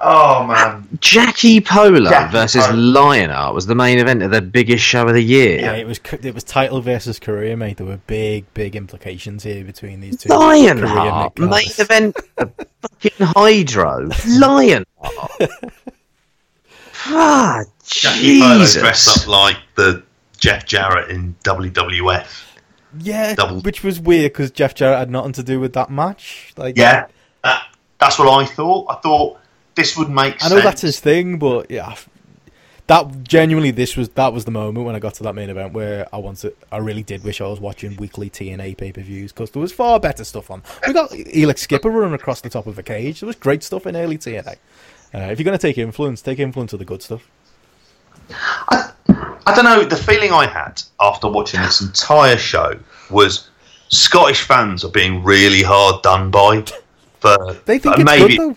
Oh 0.06 0.44
man! 0.46 0.86
Jackie 1.00 1.60
Polo 1.62 2.10
Jackie 2.10 2.32
versus 2.32 2.66
Polo. 2.66 2.76
Lionheart 2.76 3.54
was 3.54 3.64
the 3.66 3.74
main 3.74 3.98
event 3.98 4.22
of 4.22 4.32
the 4.32 4.42
biggest 4.42 4.84
show 4.84 5.06
of 5.06 5.14
the 5.14 5.22
year. 5.22 5.60
Yeah, 5.60 5.72
it 5.76 5.86
was 5.86 5.98
it 6.22 6.34
was 6.34 6.44
title 6.44 6.80
versus 6.82 7.18
career, 7.18 7.56
mate. 7.56 7.78
There 7.78 7.86
were 7.86 8.00
big, 8.06 8.44
big 8.52 8.76
implications 8.76 9.44
here 9.44 9.64
between 9.64 10.00
these 10.00 10.18
two. 10.18 10.28
Korean 10.28 10.82
Lionheart, 10.82 11.38
mid-carders. 11.38 11.78
main 11.78 11.86
event 11.86 12.16
of 12.36 12.52
fucking 12.82 13.26
Hydro. 13.26 14.10
Lionheart. 14.28 14.86
ah, 17.06 17.62
Jackie 17.86 18.40
Polo 18.40 18.66
dressed 18.66 19.16
up 19.16 19.28
like 19.28 19.56
the 19.76 20.02
Jeff 20.38 20.66
Jarrett 20.66 21.10
in 21.10 21.34
WWF. 21.44 22.53
Yeah, 22.98 23.34
Double- 23.34 23.60
which 23.60 23.82
was 23.82 24.00
weird 24.00 24.32
because 24.32 24.50
Jeff 24.50 24.74
Jarrett 24.74 24.98
had 24.98 25.10
nothing 25.10 25.32
to 25.32 25.42
do 25.42 25.60
with 25.60 25.72
that 25.74 25.90
match. 25.90 26.52
Like, 26.56 26.76
Yeah, 26.76 27.06
that, 27.42 27.66
that's 27.98 28.18
what 28.18 28.28
I 28.28 28.44
thought. 28.46 28.86
I 28.90 28.94
thought 28.96 29.38
this 29.74 29.96
would 29.96 30.10
make 30.10 30.42
I 30.44 30.48
know 30.48 30.56
sense. 30.56 30.64
that's 30.64 30.80
his 30.82 31.00
thing, 31.00 31.38
but 31.38 31.70
yeah, 31.70 31.96
that 32.86 33.24
genuinely 33.24 33.70
this 33.70 33.96
was 33.96 34.10
that 34.10 34.32
was 34.32 34.44
the 34.44 34.50
moment 34.50 34.84
when 34.86 34.94
I 34.94 34.98
got 34.98 35.14
to 35.14 35.22
that 35.24 35.34
main 35.34 35.48
event 35.50 35.72
where 35.72 36.06
I 36.12 36.18
wanted. 36.18 36.54
I 36.70 36.76
really 36.78 37.02
did 37.02 37.24
wish 37.24 37.40
I 37.40 37.46
was 37.46 37.58
watching 37.60 37.96
weekly 37.96 38.28
TNA 38.30 38.76
pay 38.76 38.92
per 38.92 39.00
views 39.00 39.32
because 39.32 39.50
there 39.52 39.62
was 39.62 39.72
far 39.72 39.98
better 39.98 40.22
stuff 40.24 40.50
on. 40.50 40.62
We 40.86 40.92
got 40.92 41.10
Elix 41.10 41.58
Skipper 41.60 41.90
running 41.90 42.14
across 42.14 42.40
the 42.42 42.50
top 42.50 42.66
of 42.66 42.78
a 42.78 42.82
cage. 42.82 43.20
There 43.20 43.26
was 43.26 43.36
great 43.36 43.62
stuff 43.62 43.86
in 43.86 43.96
early 43.96 44.18
TNA. 44.18 44.56
Uh, 45.14 45.18
if 45.30 45.38
you're 45.38 45.44
going 45.44 45.56
to 45.56 45.62
take 45.62 45.78
influence, 45.78 46.20
take 46.22 46.38
influence 46.40 46.72
of 46.72 46.78
the 46.80 46.84
good 46.84 47.00
stuff. 47.02 47.28
I, 48.30 48.90
I 49.46 49.54
don't 49.54 49.64
know. 49.64 49.84
The 49.84 49.96
feeling 49.96 50.32
I 50.32 50.46
had 50.46 50.82
after 51.00 51.28
watching 51.28 51.60
this 51.60 51.80
entire 51.80 52.36
show 52.36 52.78
was 53.10 53.48
Scottish 53.88 54.42
fans 54.42 54.84
are 54.84 54.90
being 54.90 55.22
really 55.22 55.62
hard 55.62 56.02
done 56.02 56.30
by. 56.30 56.64
For 57.20 57.36
They 57.64 57.78
think 57.78 57.96
it's 57.98 58.04
maybe 58.04 58.36
good 58.36 58.56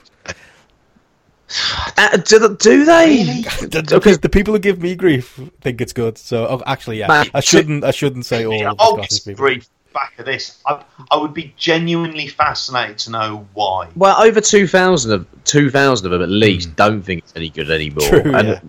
Uh, 1.97 2.17
do, 2.17 2.55
do 2.59 2.85
they? 2.85 3.41
though. 3.41 3.67
The, 3.67 3.99
the, 4.01 4.19
the 4.23 4.29
people 4.29 4.53
who 4.53 4.59
give 4.59 4.81
me 4.81 4.95
grief 4.95 5.39
think 5.61 5.79
it's 5.81 5.93
good. 5.93 6.17
So 6.17 6.45
oh, 6.47 6.61
actually, 6.65 6.99
yeah, 6.99 7.07
Man, 7.07 7.27
I 7.33 7.39
shouldn't. 7.39 7.83
I 7.83 7.91
shouldn't 7.91 8.25
say 8.25 8.45
all 8.45 8.53
Yeah, 8.57 8.71
of 8.71 8.77
the 8.77 8.83
I'll 8.83 8.93
Scottish 8.95 9.09
get 9.19 9.31
people. 9.31 9.45
brief 9.45 9.69
back 9.93 10.13
of 10.19 10.25
this. 10.25 10.61
I, 10.65 10.83
I 11.09 11.17
would 11.17 11.33
be 11.33 11.53
genuinely 11.57 12.27
fascinated 12.27 12.97
to 12.99 13.11
know 13.11 13.47
why. 13.53 13.87
Well, 13.95 14.21
over 14.21 14.41
2,000 14.41 15.11
of 15.11 15.25
2,000 15.45 16.05
of 16.05 16.11
them 16.11 16.21
at 16.21 16.29
least 16.29 16.75
don't 16.75 17.01
think 17.01 17.23
it's 17.23 17.33
any 17.35 17.49
good 17.49 17.71
anymore. 17.71 18.07
True, 18.09 18.35
and 18.35 18.47
yeah. 18.49 18.59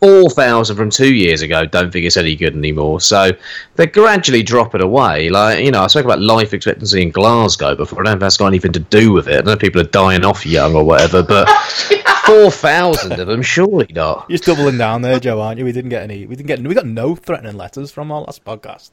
4,000 0.00 0.76
from 0.76 0.90
two 0.90 1.14
years 1.14 1.42
ago 1.42 1.64
don't 1.64 1.90
think 1.90 2.04
it's 2.06 2.16
any 2.16 2.36
good 2.36 2.54
anymore. 2.54 3.00
So 3.00 3.30
they're 3.76 3.86
gradually 3.86 4.42
dropping 4.42 4.82
away. 4.82 5.30
Like, 5.30 5.64
you 5.64 5.70
know, 5.70 5.82
I 5.82 5.86
spoke 5.86 6.04
about 6.04 6.20
life 6.20 6.52
expectancy 6.52 7.02
in 7.02 7.10
Glasgow 7.10 7.74
before. 7.74 8.00
I 8.00 8.04
don't 8.04 8.12
know 8.12 8.16
if 8.16 8.20
that's 8.20 8.36
got 8.36 8.48
anything 8.48 8.72
to 8.72 8.80
do 8.80 9.12
with 9.12 9.28
it. 9.28 9.46
I 9.46 9.50
know 9.50 9.56
people 9.56 9.80
are 9.80 9.84
dying 9.84 10.24
off 10.24 10.44
young 10.44 10.74
or 10.74 10.84
whatever, 10.84 11.22
but 11.22 11.48
4,000 12.26 13.12
of 13.18 13.26
them, 13.26 13.42
surely 13.42 13.86
not. 13.90 14.26
You're 14.28 14.38
just 14.38 14.44
doubling 14.44 14.78
down 14.78 15.02
there, 15.02 15.20
Joe, 15.20 15.40
aren't 15.40 15.58
you? 15.58 15.64
We 15.64 15.72
didn't 15.72 15.90
get 15.90 16.02
any. 16.02 16.26
We 16.26 16.36
didn't 16.36 16.48
get. 16.48 16.60
We 16.60 16.74
got 16.74 16.86
no 16.86 17.14
threatening 17.14 17.56
letters 17.56 17.90
from 17.90 18.10
our 18.10 18.22
last 18.22 18.44
podcast. 18.44 18.90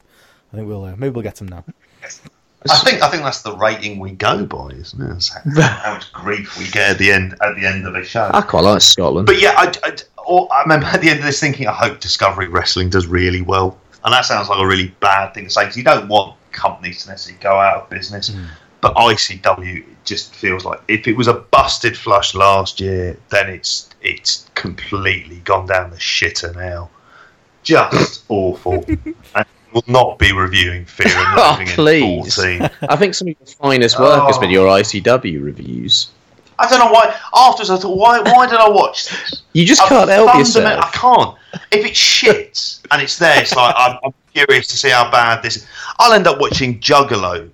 I 0.54 0.58
think 0.58 0.68
we'll 0.68 0.84
uh, 0.84 0.96
maybe 0.98 1.12
we'll 1.12 1.24
get 1.24 1.38
some 1.38 1.48
now. 1.48 1.64
I 2.70 2.78
think 2.78 3.02
I 3.02 3.10
think 3.10 3.24
that's 3.24 3.42
the 3.42 3.56
rating 3.56 4.00
we 4.00 4.12
go 4.12 4.46
by, 4.46 4.68
isn't 4.70 5.02
it? 5.02 5.30
How, 5.56 5.62
how 5.62 5.94
much 5.94 6.12
grief 6.14 6.60
we 6.60 6.70
get 6.70 6.92
at 6.92 6.98
the 7.00 7.12
end 7.12 7.34
at 7.42 7.56
the 7.56 7.66
end 7.66 7.88
of 7.88 7.96
a 7.96 8.04
show. 8.04 8.30
I 8.34 8.42
quite 8.42 8.64
like 8.64 8.82
Scotland. 8.82 9.26
But 9.26 9.42
yeah, 9.42 9.54
I, 9.58 9.74
I, 9.84 9.96
or 10.26 10.48
I 10.54 10.62
remember 10.64 10.86
at 10.88 11.02
the 11.02 11.10
end 11.10 11.20
of 11.20 11.26
this 11.26 11.40
thinking, 11.40 11.68
I 11.68 11.74
hope 11.74 12.00
Discovery 12.00 12.48
Wrestling 12.48 12.90
does 12.90 13.08
really 13.08 13.42
well. 13.42 13.78
And 14.04 14.14
that 14.14 14.26
sounds 14.26 14.50
like 14.50 14.60
a 14.60 14.66
really 14.66 14.88
bad 15.00 15.34
thing 15.34 15.44
to 15.46 15.50
say 15.50 15.62
because 15.64 15.78
you 15.78 15.84
don't 15.84 16.08
want 16.08 16.36
companies 16.52 17.04
to 17.04 17.10
necessarily 17.10 17.42
go 17.42 17.52
out 17.60 17.84
of 17.84 17.90
business. 17.90 18.30
Hmm. 18.30 18.46
But 18.82 18.96
ICW 18.96 19.84
just 20.06 20.34
feels 20.34 20.66
like 20.66 20.82
if 20.88 21.08
it 21.08 21.16
was 21.16 21.28
a 21.28 21.34
busted 21.36 21.96
flush 21.96 22.34
last 22.34 22.80
year, 22.80 23.16
then 23.30 23.48
it's 23.50 23.90
it's 24.02 24.50
completely 24.56 25.38
gone 25.42 25.68
down 25.68 25.92
the 25.92 25.98
shitter 25.98 26.56
now. 26.56 26.90
Just 27.64 28.24
awful. 28.30 28.84
and 29.36 29.46
will 29.72 29.84
not 29.88 30.18
be 30.18 30.34
reviewing 30.34 30.86
Fear 30.86 31.08
and 31.10 31.40
Oh, 31.40 31.52
Loathing 31.78 32.62
in 32.64 32.70
14. 32.70 32.70
I 32.90 32.96
think 32.96 33.14
some 33.14 33.28
of 33.28 33.36
your 33.40 33.46
finest 33.48 34.00
work 34.00 34.24
has 34.26 34.38
been 34.40 34.50
Oh. 34.50 34.54
your 34.54 34.68
ICW 34.68 35.44
reviews. 35.44 36.10
I 36.62 36.70
don't 36.70 36.80
know 36.80 36.92
why. 36.92 37.16
Afterwards, 37.34 37.70
I 37.70 37.78
thought, 37.78 37.98
why? 37.98 38.20
Why 38.22 38.48
did 38.48 38.60
I 38.60 38.70
watch 38.70 39.08
this? 39.10 39.42
You 39.54 39.66
just 39.66 39.82
I've 39.82 39.90
can't 39.90 40.10
help 40.10 40.32
fundament- 40.32 40.48
yourself. 40.48 40.86
I 40.86 40.90
can't. 40.98 41.38
If 41.72 41.86
it's 41.86 41.98
shit 41.98 42.80
and 42.92 43.02
it's 43.02 43.18
there, 43.18 43.42
it's 43.42 43.56
like 43.56 43.76
I'm, 43.78 43.98
I'm 44.04 44.14
curious 44.34 44.68
to 44.68 44.78
see 44.78 44.90
how 44.90 45.10
bad 45.12 45.44
this. 45.44 45.58
is. 45.58 45.68
I'll 46.00 46.14
end 46.14 46.28
up 46.28 46.40
watching 46.40 46.80
Juggalo, 46.80 47.50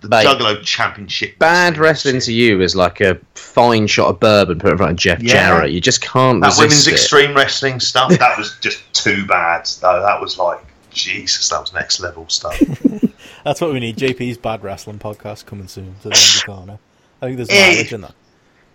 the 0.00 0.08
Mate, 0.08 0.26
Juggalo 0.26 0.62
Championship. 0.62 1.38
Bad 1.38 1.76
wrestling 1.76 2.20
to 2.20 2.32
you 2.32 2.60
is 2.62 2.74
like 2.74 3.00
a 3.02 3.18
fine 3.34 3.86
shot 3.86 4.08
of 4.08 4.20
bourbon 4.20 4.58
put 4.58 4.72
in 4.72 4.78
front 4.78 4.92
of 4.92 4.96
Jeff 4.98 5.22
Yeah. 5.22 5.32
Jarrett. 5.32 5.72
You 5.72 5.80
just 5.80 6.00
can't 6.00 6.40
That 6.40 6.54
women's 6.56 6.86
it. 6.86 6.92
extreme 6.94 7.34
wrestling 7.36 7.80
stuff. 7.80 8.16
That 8.18 8.38
was 8.38 8.56
just 8.60 8.82
too 8.94 9.26
bad. 9.26 9.66
Though 9.82 10.00
that 10.00 10.20
was 10.20 10.38
like 10.38 10.60
Jesus. 10.90 11.48
That 11.50 11.60
was 11.60 11.72
next 11.74 12.00
level 12.00 12.26
stuff. 12.28 12.58
That's 13.44 13.60
what 13.60 13.72
we 13.74 13.80
need. 13.80 13.96
JP's 13.98 14.38
bad 14.38 14.62
wrestling 14.62 14.98
podcast 14.98 15.44
coming 15.44 15.68
soon 15.68 15.94
to 16.02 16.08
the 16.08 16.14
Indie 16.14 16.46
Corner. 16.46 16.78
I 17.20 17.26
think 17.26 17.36
there's 17.36 17.50
Eh. 17.50 17.72
mileage 17.72 17.92
in 17.92 18.00
that. 18.00 18.14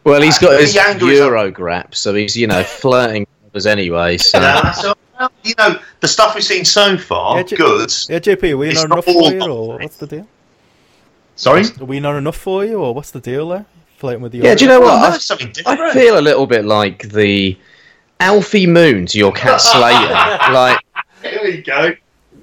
Well, 0.03 0.21
he's 0.21 0.37
got 0.37 0.59
his 0.59 0.75
angle 0.77 1.09
is- 1.09 1.19
Euro 1.19 1.51
grap, 1.51 1.95
so 1.95 2.13
he's 2.13 2.35
you 2.35 2.47
know 2.47 2.63
flirting 2.63 3.27
with 3.45 3.55
us 3.55 3.65
anyway. 3.65 4.17
So 4.17 4.39
Yeah, 4.39 4.71
so, 4.71 4.93
you 5.43 5.53
know 5.57 5.79
the 5.99 6.07
stuff 6.07 6.35
we've 6.35 6.43
seen 6.43 6.65
so 6.65 6.97
far, 6.97 7.37
Yeah, 7.37 7.43
J- 7.43 7.55
good. 7.57 7.93
Yeah, 8.07 8.19
JP, 8.19 8.51
are 8.53 8.57
we 8.57 8.69
It's 8.69 8.81
not 8.81 8.89
not 8.89 8.95
enough 8.95 9.05
for 9.05 9.33
you, 9.33 9.41
or 9.51 9.77
what's 9.79 9.97
the 9.97 10.07
deal? 10.07 10.27
Sorry. 11.35 11.63
Are 11.79 11.85
we 11.85 11.99
not 11.99 12.15
enough 12.17 12.37
for 12.37 12.65
you, 12.65 12.79
or 12.79 12.93
what's 12.93 13.11
the 13.11 13.19
deal 13.19 13.49
there? 13.49 13.65
Flirting 13.97 14.21
with 14.21 14.31
the 14.31 14.39
yeah, 14.39 14.55
do 14.55 14.63
you 14.65 14.69
know 14.69 14.79
what? 14.79 15.19
no, 15.29 15.35
I- 15.65 15.73
I 15.89 15.93
feel 15.93 16.17
a 16.17 16.21
little 16.21 16.47
bit 16.47 16.63
like 16.65 17.09
the 17.09 17.57
Alfie 18.21 18.67
Moon 18.67 19.05
to 19.07 19.17
your 19.17 19.31
Cat 19.41 19.59
Slater. 19.61 20.53
like, 20.53 20.79
Here 21.21 21.39
we 21.43 21.61
go. 21.61 21.93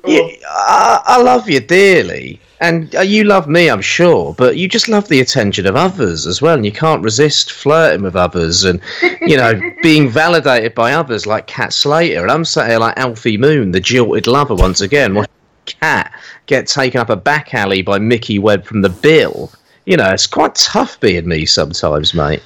Yeah, 0.06 0.28
I, 0.48 1.02
I 1.04 1.22
love 1.22 1.48
you 1.48 1.60
dearly, 1.60 2.40
and 2.60 2.94
uh, 2.94 3.00
you 3.00 3.24
love 3.24 3.48
me, 3.48 3.68
I'm 3.68 3.82
sure. 3.82 4.34
But 4.34 4.56
you 4.56 4.68
just 4.68 4.88
love 4.88 5.08
the 5.08 5.20
attention 5.20 5.66
of 5.66 5.76
others 5.76 6.26
as 6.26 6.40
well, 6.40 6.54
and 6.54 6.64
you 6.64 6.72
can't 6.72 7.02
resist 7.02 7.52
flirting 7.52 8.02
with 8.02 8.16
others, 8.16 8.64
and 8.64 8.80
you 9.20 9.36
know 9.36 9.60
being 9.82 10.08
validated 10.08 10.74
by 10.74 10.92
others 10.92 11.26
like 11.26 11.46
Cat 11.46 11.72
Slater. 11.72 12.22
And 12.22 12.30
I'm 12.30 12.44
sat 12.44 12.68
here 12.68 12.78
like 12.78 12.96
Alfie 12.96 13.36
Moon, 13.38 13.72
the 13.72 13.80
jilted 13.80 14.26
lover 14.26 14.54
once 14.54 14.80
again. 14.80 15.14
watching 15.14 15.32
Cat 15.66 16.12
get 16.46 16.66
taken 16.68 17.00
up 17.00 17.10
a 17.10 17.16
back 17.16 17.52
alley 17.54 17.82
by 17.82 17.98
Mickey 17.98 18.38
Webb 18.38 18.64
from 18.64 18.82
the 18.82 18.88
Bill. 18.88 19.50
You 19.84 19.96
know, 19.96 20.10
it's 20.10 20.26
quite 20.26 20.54
tough 20.54 20.98
being 21.00 21.28
me 21.28 21.46
sometimes, 21.46 22.14
mate. 22.14 22.42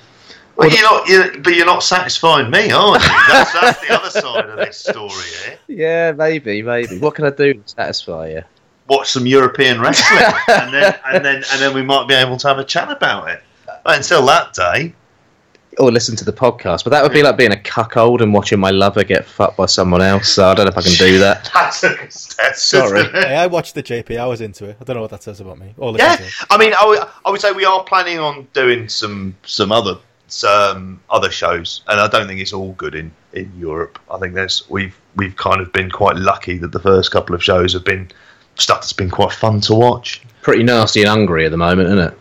Well, 0.61 0.71
you're 0.71 0.83
not, 0.83 1.09
you're, 1.09 1.41
but 1.41 1.55
you're 1.55 1.65
not 1.65 1.83
satisfying 1.83 2.51
me, 2.51 2.71
aren't 2.71 3.03
you? 3.03 3.09
That's, 3.29 3.53
that's 3.55 3.81
the 3.81 3.95
other 3.95 4.11
side 4.21 4.51
of 4.51 4.57
this 4.59 4.77
story 4.77 5.11
here. 5.47 5.59
Yeah, 5.69 6.13
maybe, 6.13 6.61
maybe. 6.61 6.99
What 6.99 7.15
can 7.15 7.25
I 7.25 7.31
do 7.31 7.55
to 7.55 7.63
satisfy 7.65 8.29
you? 8.29 8.43
Watch 8.87 9.11
some 9.11 9.27
European 9.27 9.81
wrestling, 9.81 10.23
and 10.49 10.75
then 10.75 10.99
and 11.07 11.25
then 11.25 11.37
and 11.37 11.63
then 11.63 11.73
we 11.73 11.81
might 11.81 12.09
be 12.09 12.15
able 12.15 12.37
to 12.37 12.49
have 12.49 12.59
a 12.59 12.65
chat 12.65 12.91
about 12.91 13.31
it. 13.31 13.43
But 13.65 13.97
until 13.97 14.27
that 14.27 14.53
day, 14.53 14.93
or 15.79 15.91
listen 15.91 16.15
to 16.17 16.27
the 16.27 16.33
podcast, 16.33 16.85
but 16.85 16.91
that 16.91 17.03
would 17.03 17.13
be 17.13 17.23
like 17.23 17.39
being 17.39 17.53
a 17.53 17.61
cuckold 17.63 18.21
and 18.21 18.35
watching 18.35 18.61
my 18.61 18.71
lover 18.71 19.03
get 19.03 19.25
fucked 19.25 19.57
by 19.57 19.65
someone 19.65 20.03
else. 20.03 20.29
So 20.29 20.47
I 20.47 20.55
don't 20.55 20.67
know 20.67 20.73
if 20.73 20.77
I 20.77 20.83
can 20.83 20.93
do 20.93 21.19
that. 21.21 21.51
That 21.55 21.73
took 21.73 22.03
a 22.03 22.11
step, 22.11 22.57
Sorry. 22.57 23.05
Hey, 23.05 23.37
I 23.37 23.47
watched 23.47 23.75
the 23.75 23.83
JP. 23.83 24.19
I 24.19 24.27
was 24.27 24.41
into 24.43 24.67
it. 24.67 24.77
I 24.79 24.85
don't 24.85 24.97
know 24.97 25.03
what 25.03 25.13
that 25.13 25.23
says 25.23 25.41
about 25.41 25.59
me. 25.59 25.73
Or 25.79 25.97
Yeah, 25.97 26.11
listened 26.11 26.19
to 26.19 26.25
it. 26.25 26.47
I 26.51 26.59
mean, 26.59 26.75
I 26.75 26.85
would, 26.85 26.99
I 27.25 27.31
would 27.31 27.41
say 27.41 27.53
we 27.53 27.65
are 27.65 27.83
planning 27.85 28.19
on 28.19 28.47
doing 28.53 28.89
some 28.89 29.37
some 29.45 29.73
other 29.73 29.97
some 30.33 31.01
other 31.11 31.31
shows, 31.31 31.83
and 31.89 32.01
I 32.01 32.09
don't 32.09 32.27
think 32.27 32.41
it's 32.41 32.53
all 32.53 32.73
good 32.73 32.95
in, 32.95 33.13
in 33.33 33.53
Europe. 33.59 33.99
I 34.11 34.19
think 34.19 34.35
there's 34.35 34.69
we've 34.71 34.97
we've 35.17 35.37
kind 35.37 35.61
of 35.61 35.73
been 35.73 35.91
quite 35.91 36.17
lucky 36.17 36.59
that 36.59 36.73
the 36.73 36.81
first 36.81 37.11
couple 37.11 37.35
of 37.35 37.43
shows 37.43 37.73
have 37.73 37.85
been 37.85 38.11
stuff 38.57 38.81
that's 38.81 38.93
been 38.93 39.11
quite 39.11 39.33
fun 39.33 39.61
to 39.63 39.75
watch. 39.75 40.23
Pretty 40.43 40.63
nasty 40.63 41.01
and 41.01 41.11
Hungary 41.11 41.45
at 41.45 41.51
the 41.51 41.57
moment, 41.57 41.89
isn't 41.89 42.13
it? 42.13 42.15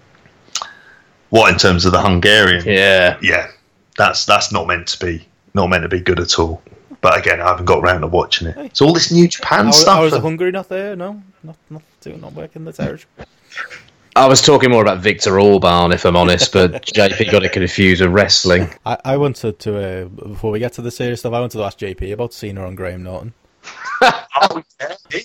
What 1.30 1.52
in 1.52 1.60
terms 1.60 1.86
of 1.86 1.92
the 1.92 2.02
Hungarian? 2.02 2.64
Yeah. 2.66 3.18
yeah, 3.22 3.50
that's 3.98 4.26
that's 4.26 4.52
not 4.52 4.68
meant 4.68 4.88
to 4.88 5.06
be 5.06 5.26
not 5.54 5.68
meant 5.68 5.84
to 5.84 5.90
be 5.90 6.00
good 6.00 6.20
at 6.20 6.40
all. 6.40 6.62
But 7.02 7.18
again, 7.18 7.40
I 7.40 7.48
haven't 7.48 7.66
got 7.66 7.80
around 7.82 8.02
to 8.02 8.08
watching 8.08 8.48
it. 8.50 8.58
It's 8.58 8.82
all 8.82 8.94
this 8.94 9.12
New 9.12 9.28
Japan 9.28 9.62
I 9.62 9.68
was, 9.68 9.80
stuff. 9.80 10.00
I 10.00 10.02
was 10.02 10.14
that- 10.14 10.22
Hungary 10.22 10.52
not 10.52 10.68
there. 10.70 10.96
No, 10.96 11.22
not 11.44 11.56
not 11.70 11.84
doing 12.02 12.22
not 12.22 12.34
working 12.34 12.66
the 12.66 12.74
territory. 12.74 13.06
I 14.20 14.26
was 14.26 14.42
talking 14.42 14.70
more 14.70 14.82
about 14.82 14.98
Victor 14.98 15.40
Orban, 15.40 15.94
if 15.94 16.06
I'm 16.06 16.18
honest, 16.18 16.52
but 16.52 16.72
JP 16.94 17.32
got 17.32 17.46
it 17.46 17.54
confused 17.54 18.02
with 18.02 18.12
wrestling. 18.12 18.68
I, 18.86 18.98
I 19.06 19.16
wanted 19.16 19.60
to 19.60 19.78
uh, 19.78 20.06
before 20.10 20.52
we 20.52 20.60
get 20.60 20.74
to 20.74 20.82
the 20.82 20.92
serious 20.92 21.22
stuff. 21.22 21.32
I 21.32 21.40
wanted 21.40 21.58
to 21.58 21.64
ask 21.64 21.80
JP 21.80 22.12
about 22.12 22.34
Cena 22.34 22.66
on 22.66 22.76
Graham 22.76 23.04
Norton. 23.04 23.34
oh, 24.02 24.62
yeah, 24.82 25.22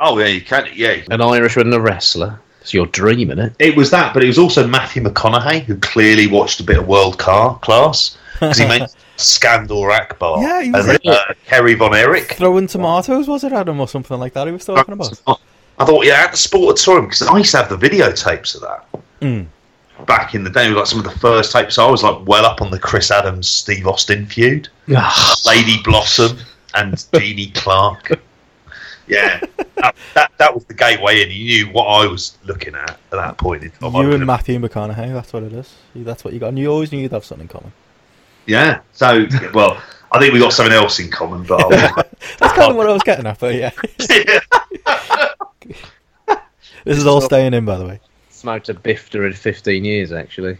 oh 0.00 0.18
yeah, 0.18 0.26
you 0.26 0.42
can. 0.42 0.68
Yeah, 0.74 1.00
An 1.10 1.22
Irishman 1.22 1.68
and 1.68 1.74
a 1.74 1.80
wrestler. 1.80 2.38
It's 2.60 2.74
your 2.74 2.84
dream, 2.88 3.30
isn't 3.30 3.38
it? 3.38 3.52
It 3.58 3.74
was 3.74 3.90
that, 3.92 4.12
but 4.12 4.22
it 4.22 4.26
was 4.26 4.38
also 4.38 4.68
Matthew 4.68 5.02
McConaughey 5.02 5.62
who 5.62 5.78
clearly 5.78 6.26
watched 6.26 6.60
a 6.60 6.62
bit 6.62 6.76
of 6.76 6.86
World 6.86 7.18
Car 7.18 7.58
Class 7.60 8.18
because 8.34 8.58
he 8.58 8.68
made 8.68 8.82
Skandor 9.16 9.98
Akbar 9.98 10.42
Yeah, 10.42 10.60
he 10.60 10.66
and 10.66 10.74
was 10.74 10.86
then, 10.86 10.98
uh, 11.06 11.32
Kerry 11.46 11.72
Von 11.72 11.94
Erich. 11.94 12.34
Throwing 12.34 12.66
tomatoes 12.66 13.28
was 13.28 13.44
it 13.44 13.52
Adam 13.54 13.80
or 13.80 13.88
something 13.88 14.18
like 14.20 14.34
that? 14.34 14.46
He 14.46 14.52
was 14.52 14.66
talking 14.66 14.92
about. 14.92 15.40
I 15.80 15.84
thought, 15.84 16.04
yeah, 16.06 16.22
at 16.24 16.30
the 16.30 16.36
sport 16.36 16.76
touring 16.76 17.06
because 17.06 17.22
I 17.22 17.36
used 17.38 17.50
to 17.52 17.56
have 17.56 17.68
the 17.68 17.76
videotapes 17.88 18.54
of 18.54 18.60
that 18.60 18.86
Mm. 19.20 19.46
back 20.06 20.34
in 20.34 20.44
the 20.44 20.50
day. 20.50 20.68
Like 20.68 20.86
some 20.86 20.98
of 20.98 21.04
the 21.04 21.18
first 21.18 21.52
tapes. 21.52 21.78
I 21.78 21.90
was 21.90 22.02
like 22.02 22.26
well 22.26 22.44
up 22.46 22.62
on 22.62 22.70
the 22.70 22.78
Chris 22.78 23.10
Adams 23.10 23.48
Steve 23.48 23.86
Austin 23.86 24.26
feud, 24.26 24.68
Lady 25.46 25.76
Blossom 25.84 26.38
and 26.74 27.04
Jeannie 27.14 27.50
Clark. 27.50 28.20
Yeah, 29.08 29.40
that, 29.76 29.96
that 30.14 30.30
that 30.38 30.54
was 30.54 30.64
the 30.66 30.74
gateway, 30.74 31.22
and 31.22 31.32
you 31.32 31.44
knew 31.66 31.72
what 31.72 31.84
I 31.86 32.06
was 32.06 32.38
looking 32.44 32.74
at 32.76 32.90
at 32.90 32.98
that 33.10 33.38
point. 33.38 33.64
in 33.64 33.70
time. 33.72 33.92
You 33.94 34.12
and 34.12 34.24
Matthew 34.24 34.58
McConaughey. 34.60 35.12
That's 35.12 35.32
what 35.32 35.42
it 35.42 35.52
is. 35.52 35.74
That's 35.96 36.22
what 36.24 36.32
you 36.32 36.38
got. 36.40 36.48
And 36.50 36.58
you 36.58 36.70
always 36.70 36.92
knew 36.92 37.00
you'd 37.00 37.10
have 37.12 37.24
something 37.24 37.44
in 37.44 37.48
common. 37.48 37.72
Yeah. 38.46 38.80
So, 38.92 39.26
well, 39.52 39.82
I 40.12 40.18
think 40.20 40.32
we 40.32 40.38
got 40.38 40.52
something 40.52 40.72
else 40.74 40.98
in 41.00 41.10
common, 41.10 41.42
but 41.44 41.68
That's 42.38 42.52
kind 42.54 42.70
of 42.70 42.76
what 42.76 42.88
I 42.88 42.92
was 42.92 43.02
getting 43.02 43.26
at. 43.26 43.38
But 43.40 43.54
yeah, 43.56 43.70
this 46.84 46.98
is 46.98 47.06
all 47.06 47.20
staying 47.20 47.54
in, 47.54 47.64
by 47.64 47.76
the 47.78 47.86
way. 47.86 48.00
Smoked 48.30 48.68
a 48.68 48.74
bifter 48.74 49.26
in 49.26 49.32
15 49.32 49.84
years, 49.84 50.12
actually. 50.12 50.58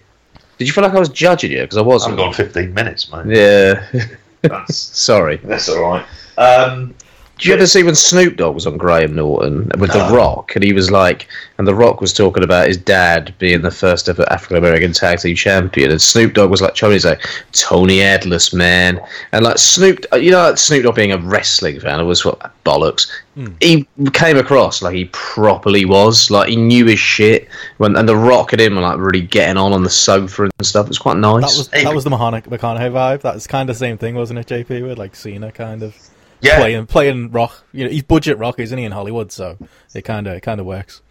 Did 0.58 0.66
you 0.66 0.72
feel 0.72 0.84
like 0.84 0.92
I 0.92 0.98
was 0.98 1.08
judging 1.08 1.52
you? 1.52 1.62
Because 1.62 1.78
I 1.78 1.82
was. 1.82 2.06
I've 2.06 2.16
gone 2.16 2.34
15 2.34 2.74
minutes, 2.74 3.10
mate. 3.10 3.26
Yeah. 3.26 4.06
That's, 4.42 4.76
Sorry. 4.98 5.38
that's 5.38 5.68
all 5.68 5.80
right. 5.82 6.06
Um, 6.36 6.94
Did 7.40 7.46
you 7.46 7.54
ever 7.54 7.66
see 7.66 7.82
when 7.82 7.94
Snoop 7.94 8.36
Dogg 8.36 8.54
was 8.54 8.66
on 8.66 8.76
Graham 8.76 9.14
Norton 9.14 9.70
with 9.78 9.94
The 9.94 10.10
Rock, 10.12 10.54
and 10.54 10.62
he 10.62 10.74
was 10.74 10.90
like, 10.90 11.26
and 11.56 11.66
The 11.66 11.74
Rock 11.74 12.02
was 12.02 12.12
talking 12.12 12.44
about 12.44 12.68
his 12.68 12.76
dad 12.76 13.34
being 13.38 13.62
the 13.62 13.70
first 13.70 14.10
ever 14.10 14.30
African 14.30 14.58
American 14.58 14.92
tag 14.92 15.20
team 15.20 15.34
champion, 15.34 15.90
and 15.90 16.02
Snoop 16.02 16.34
Dogg 16.34 16.50
was 16.50 16.60
like, 16.60 16.74
Tony's 16.74 17.06
like 17.06 17.24
Tony 17.52 18.02
Atlas, 18.02 18.52
man, 18.52 19.00
and 19.32 19.42
like 19.42 19.56
Snoop, 19.56 20.04
you 20.16 20.30
know, 20.30 20.50
like 20.50 20.58
Snoop 20.58 20.84
Dogg 20.84 20.96
being 20.96 21.12
a 21.12 21.16
wrestling 21.16 21.80
fan, 21.80 21.98
it 21.98 22.04
was 22.04 22.26
what 22.26 22.52
bollocks. 22.62 23.10
Hmm. 23.36 23.46
He 23.62 23.88
came 24.12 24.36
across 24.36 24.82
like 24.82 24.94
he 24.94 25.06
properly 25.06 25.86
was, 25.86 26.30
like 26.30 26.50
he 26.50 26.56
knew 26.56 26.84
his 26.84 27.00
shit. 27.00 27.48
When 27.78 27.96
and 27.96 28.06
The 28.06 28.16
Rock 28.16 28.52
and 28.52 28.60
him 28.60 28.74
were 28.74 28.82
like 28.82 28.98
really 28.98 29.22
getting 29.22 29.56
on 29.56 29.72
on 29.72 29.82
the 29.82 29.88
sofa 29.88 30.42
and 30.42 30.52
stuff. 30.62 30.84
It 30.84 30.90
was 30.90 30.98
quite 30.98 31.16
nice. 31.16 31.40
That 31.40 31.58
was 31.58 31.68
that 31.68 31.94
was 31.94 32.04
the 32.04 32.10
McConaughey, 32.10 32.48
McConaughey 32.48 32.92
vibe. 32.92 33.22
That 33.22 33.32
was 33.32 33.46
kind 33.46 33.70
of 33.70 33.76
the 33.76 33.78
same 33.78 33.96
thing, 33.96 34.14
wasn't 34.14 34.40
it, 34.40 34.46
JP? 34.46 34.88
With 34.88 34.98
like 34.98 35.16
Cena 35.16 35.50
kind 35.50 35.82
of 35.82 35.96
yeah. 36.40 36.58
playing 36.58 36.86
playing 36.86 37.30
rock. 37.30 37.64
You 37.72 37.84
know, 37.84 37.90
he's 37.90 38.02
budget 38.02 38.38
rock, 38.38 38.58
isn't 38.58 38.76
he, 38.76 38.84
in 38.84 38.92
Hollywood? 38.92 39.32
So 39.32 39.58
it 39.94 40.02
kind 40.02 40.26
of 40.26 40.34
it 40.34 40.40
kind 40.40 40.60
of 40.60 40.66
works. 40.66 41.02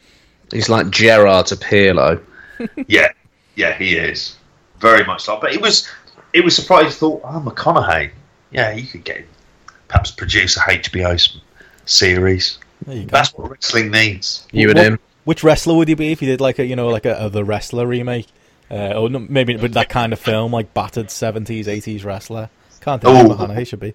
He's 0.51 0.69
like 0.69 0.89
Gerrard 0.89 1.47
to 1.47 1.55
Pirlo. 1.55 2.23
Yeah. 2.87 3.07
Yeah, 3.55 3.77
he 3.77 3.95
is. 3.95 4.35
Very 4.79 5.05
much 5.05 5.21
so. 5.21 5.39
But 5.39 5.53
it 5.53 5.61
was, 5.61 5.87
it 6.33 6.43
was 6.43 6.55
surprising. 6.55 6.91
Thought, 6.91 7.21
oh, 7.23 7.41
McConaughey. 7.45 8.11
Yeah, 8.51 8.71
you 8.73 8.85
could 8.85 9.05
get 9.05 9.17
him. 9.17 9.27
Perhaps 9.87 10.11
produce 10.11 10.57
a 10.57 10.61
HBO 10.61 11.39
series. 11.85 12.57
There 12.85 12.95
you 12.95 13.03
go. 13.03 13.11
That's 13.11 13.33
what 13.33 13.51
wrestling 13.51 13.91
needs. 13.91 14.45
You 14.51 14.69
and 14.69 14.77
him. 14.77 14.99
Which 15.25 15.43
wrestler 15.43 15.75
would 15.75 15.89
you 15.89 15.95
be 15.95 16.11
if 16.11 16.21
you 16.21 16.27
did 16.27 16.41
like 16.41 16.59
a 16.59 16.65
you 16.65 16.75
know 16.75 16.87
like 16.87 17.05
a, 17.05 17.15
a 17.25 17.29
the 17.29 17.43
wrestler 17.43 17.85
remake, 17.85 18.27
uh, 18.71 18.93
or 18.93 19.09
no, 19.09 19.19
maybe 19.19 19.55
with 19.55 19.73
that 19.73 19.89
kind 19.89 20.13
of 20.13 20.19
film 20.19 20.51
like 20.51 20.73
battered 20.73 21.11
seventies 21.11 21.67
eighties 21.67 22.05
wrestler? 22.05 22.49
Can't 22.81 23.01
think 23.01 23.15
Ooh. 23.15 23.31
of 23.31 23.37
McConaughey 23.37 23.67
should 23.67 23.79
be. 23.79 23.93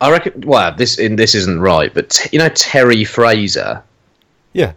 I 0.00 0.10
reckon. 0.10 0.42
Well, 0.46 0.74
this 0.74 0.98
in 0.98 1.16
this 1.16 1.34
isn't 1.34 1.60
right, 1.60 1.92
but 1.94 2.10
t- 2.10 2.28
you 2.32 2.38
know 2.38 2.48
Terry 2.50 3.04
Fraser. 3.04 3.82
Yeah, 4.52 4.72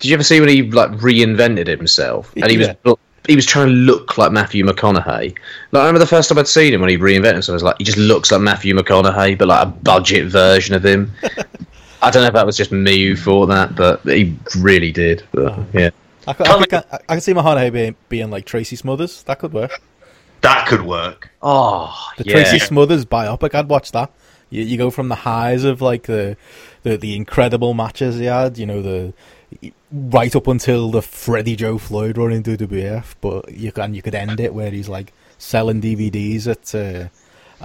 Did 0.00 0.08
you 0.08 0.14
ever 0.14 0.22
see 0.24 0.40
when 0.40 0.48
he 0.48 0.62
like 0.62 0.90
reinvented 0.92 1.66
himself 1.68 2.32
and 2.36 2.50
he 2.50 2.58
Yeah. 2.58 2.74
was 2.84 2.96
he 3.28 3.36
was 3.36 3.46
trying 3.46 3.68
to 3.68 3.72
look 3.72 4.18
like 4.18 4.32
Matthew 4.32 4.64
McConaughey? 4.64 5.34
Like, 5.70 5.80
I 5.80 5.86
remember 5.86 6.00
the 6.00 6.06
first 6.06 6.28
time 6.28 6.38
I'd 6.38 6.48
seen 6.48 6.74
him 6.74 6.80
when 6.80 6.90
he 6.90 6.96
reinvented 6.98 7.34
himself. 7.34 7.52
I 7.54 7.54
was 7.54 7.62
like, 7.62 7.76
he 7.78 7.84
just 7.84 7.98
looks 7.98 8.32
like 8.32 8.40
Matthew 8.40 8.74
McConaughey, 8.74 9.38
but 9.38 9.46
like 9.46 9.62
a 9.62 9.70
budget 9.70 10.26
version 10.26 10.74
of 10.74 10.84
him. 10.84 11.12
I 12.02 12.10
don't 12.10 12.22
know 12.22 12.26
if 12.28 12.34
that 12.34 12.44
was 12.44 12.56
just 12.56 12.72
me 12.72 13.04
who 13.06 13.14
thought 13.14 13.46
that, 13.46 13.76
but 13.76 14.00
he 14.04 14.36
really 14.58 14.90
did. 14.90 15.22
But, 15.30 15.52
uh-huh. 15.52 15.62
yeah, 15.72 15.90
I 16.26 16.32
could, 16.32 16.46
I, 16.48 16.58
could, 16.66 16.74
I, 16.74 16.98
I 17.08 17.14
could 17.14 17.22
see 17.22 17.32
McConaughey 17.32 17.72
being, 17.72 17.96
being 18.08 18.28
like 18.30 18.44
Tracy 18.44 18.74
Smothers. 18.74 19.22
That 19.22 19.38
could 19.38 19.52
work. 19.52 19.80
That 20.40 20.66
could 20.66 20.82
work. 20.82 21.30
oh 21.42 21.96
The 22.18 22.24
yeah, 22.24 22.32
Tracy 22.32 22.58
Smothers 22.58 23.04
biopic. 23.04 23.54
I'd 23.54 23.68
watch 23.68 23.92
that. 23.92 24.10
You, 24.52 24.62
you 24.64 24.76
go 24.76 24.90
from 24.90 25.08
the 25.08 25.14
highs 25.16 25.64
of 25.64 25.80
like 25.80 26.04
the, 26.04 26.36
the 26.82 26.96
the 26.96 27.16
incredible 27.16 27.74
matches 27.74 28.18
he 28.18 28.26
had, 28.26 28.58
you 28.58 28.66
know, 28.66 28.82
the 28.82 29.12
right 29.90 30.34
up 30.36 30.46
until 30.46 30.90
the 30.90 31.02
Freddie 31.02 31.56
Joe 31.56 31.78
Floyd 31.78 32.16
run 32.18 32.32
in 32.32 32.42
WWF, 32.42 33.14
but 33.20 33.50
you 33.52 33.72
can 33.72 33.94
you 33.94 34.02
could 34.02 34.14
end 34.14 34.38
it 34.40 34.54
where 34.54 34.70
he's 34.70 34.88
like 34.88 35.12
selling 35.38 35.80
DVDs 35.80 36.46
at 36.46 36.74
uh, 36.74 37.08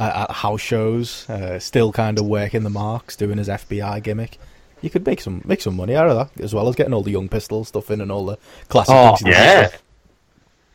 at 0.01 0.15
at 0.15 0.31
house 0.31 0.61
shows, 0.61 1.29
uh, 1.29 1.59
still 1.59 1.91
kind 1.91 2.17
of 2.19 2.25
working 2.25 2.63
the 2.63 2.69
marks, 2.69 3.15
doing 3.15 3.37
his 3.37 3.47
FBI 3.49 4.01
gimmick. 4.03 4.37
You 4.81 4.89
could 4.89 5.05
make 5.05 5.21
some 5.21 5.41
make 5.45 5.61
some 5.61 5.75
money 5.75 5.95
out 5.95 6.09
of 6.09 6.15
that, 6.15 6.43
as 6.43 6.53
well 6.53 6.67
as 6.69 6.75
getting 6.75 6.93
all 6.93 7.03
the 7.03 7.11
Young 7.11 7.29
Pistol 7.29 7.65
stuff 7.65 7.89
in 7.91 7.99
and 8.01 8.11
all 8.11 8.25
the 8.25 8.37
classic. 8.69 8.93
Oh, 8.95 9.15
ECW 9.19 9.31
Yeah. 9.31 9.67
stuff. 9.67 9.83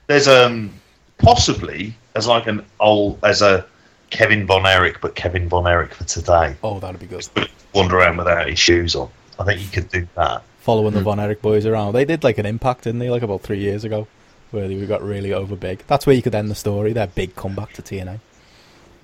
There's 0.08 0.28
um 0.28 0.72
possibly 1.18 1.94
as 2.14 2.26
like 2.26 2.46
an 2.46 2.64
old 2.80 3.18
as 3.24 3.42
a 3.42 3.64
Kevin 4.12 4.46
Von 4.46 4.66
Erich, 4.66 5.00
but 5.00 5.14
Kevin 5.14 5.48
Von 5.48 5.66
Erich 5.66 5.94
for 5.94 6.04
today. 6.04 6.54
Oh, 6.62 6.78
that'd 6.78 7.00
be 7.00 7.06
good. 7.06 7.26
Wander 7.74 7.96
around 7.96 8.18
without 8.18 8.48
his 8.48 8.58
shoes 8.58 8.94
on. 8.94 9.08
I 9.40 9.44
think 9.44 9.62
you 9.62 9.68
could 9.68 9.88
do 9.88 10.06
that. 10.14 10.42
following 10.60 10.92
the 10.92 11.00
hmm. 11.00 11.04
Von 11.04 11.18
Erich 11.18 11.40
boys 11.40 11.64
around. 11.64 11.94
They 11.94 12.04
did 12.04 12.22
like 12.22 12.36
an 12.38 12.44
impact, 12.46 12.84
didn't 12.84 13.00
they? 13.00 13.10
Like 13.10 13.22
about 13.22 13.40
three 13.40 13.58
years 13.58 13.84
ago, 13.84 14.06
where 14.50 14.68
they 14.68 14.86
got 14.86 15.02
really 15.02 15.32
over 15.32 15.56
big. 15.56 15.82
That's 15.86 16.06
where 16.06 16.14
you 16.14 16.20
could 16.20 16.34
end 16.34 16.50
the 16.50 16.54
story. 16.54 16.92
Their 16.92 17.06
big 17.06 17.34
comeback 17.34 17.72
to 17.72 17.82
TNA. 17.82 18.20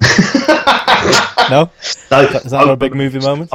no, 1.51 1.51
No, 1.51 1.71
is 1.81 1.97
that, 2.11 2.45
is 2.45 2.51
that 2.53 2.67
not 2.67 2.69
a 2.69 2.77
big 2.77 2.95
movie 2.95 3.19
moment? 3.19 3.51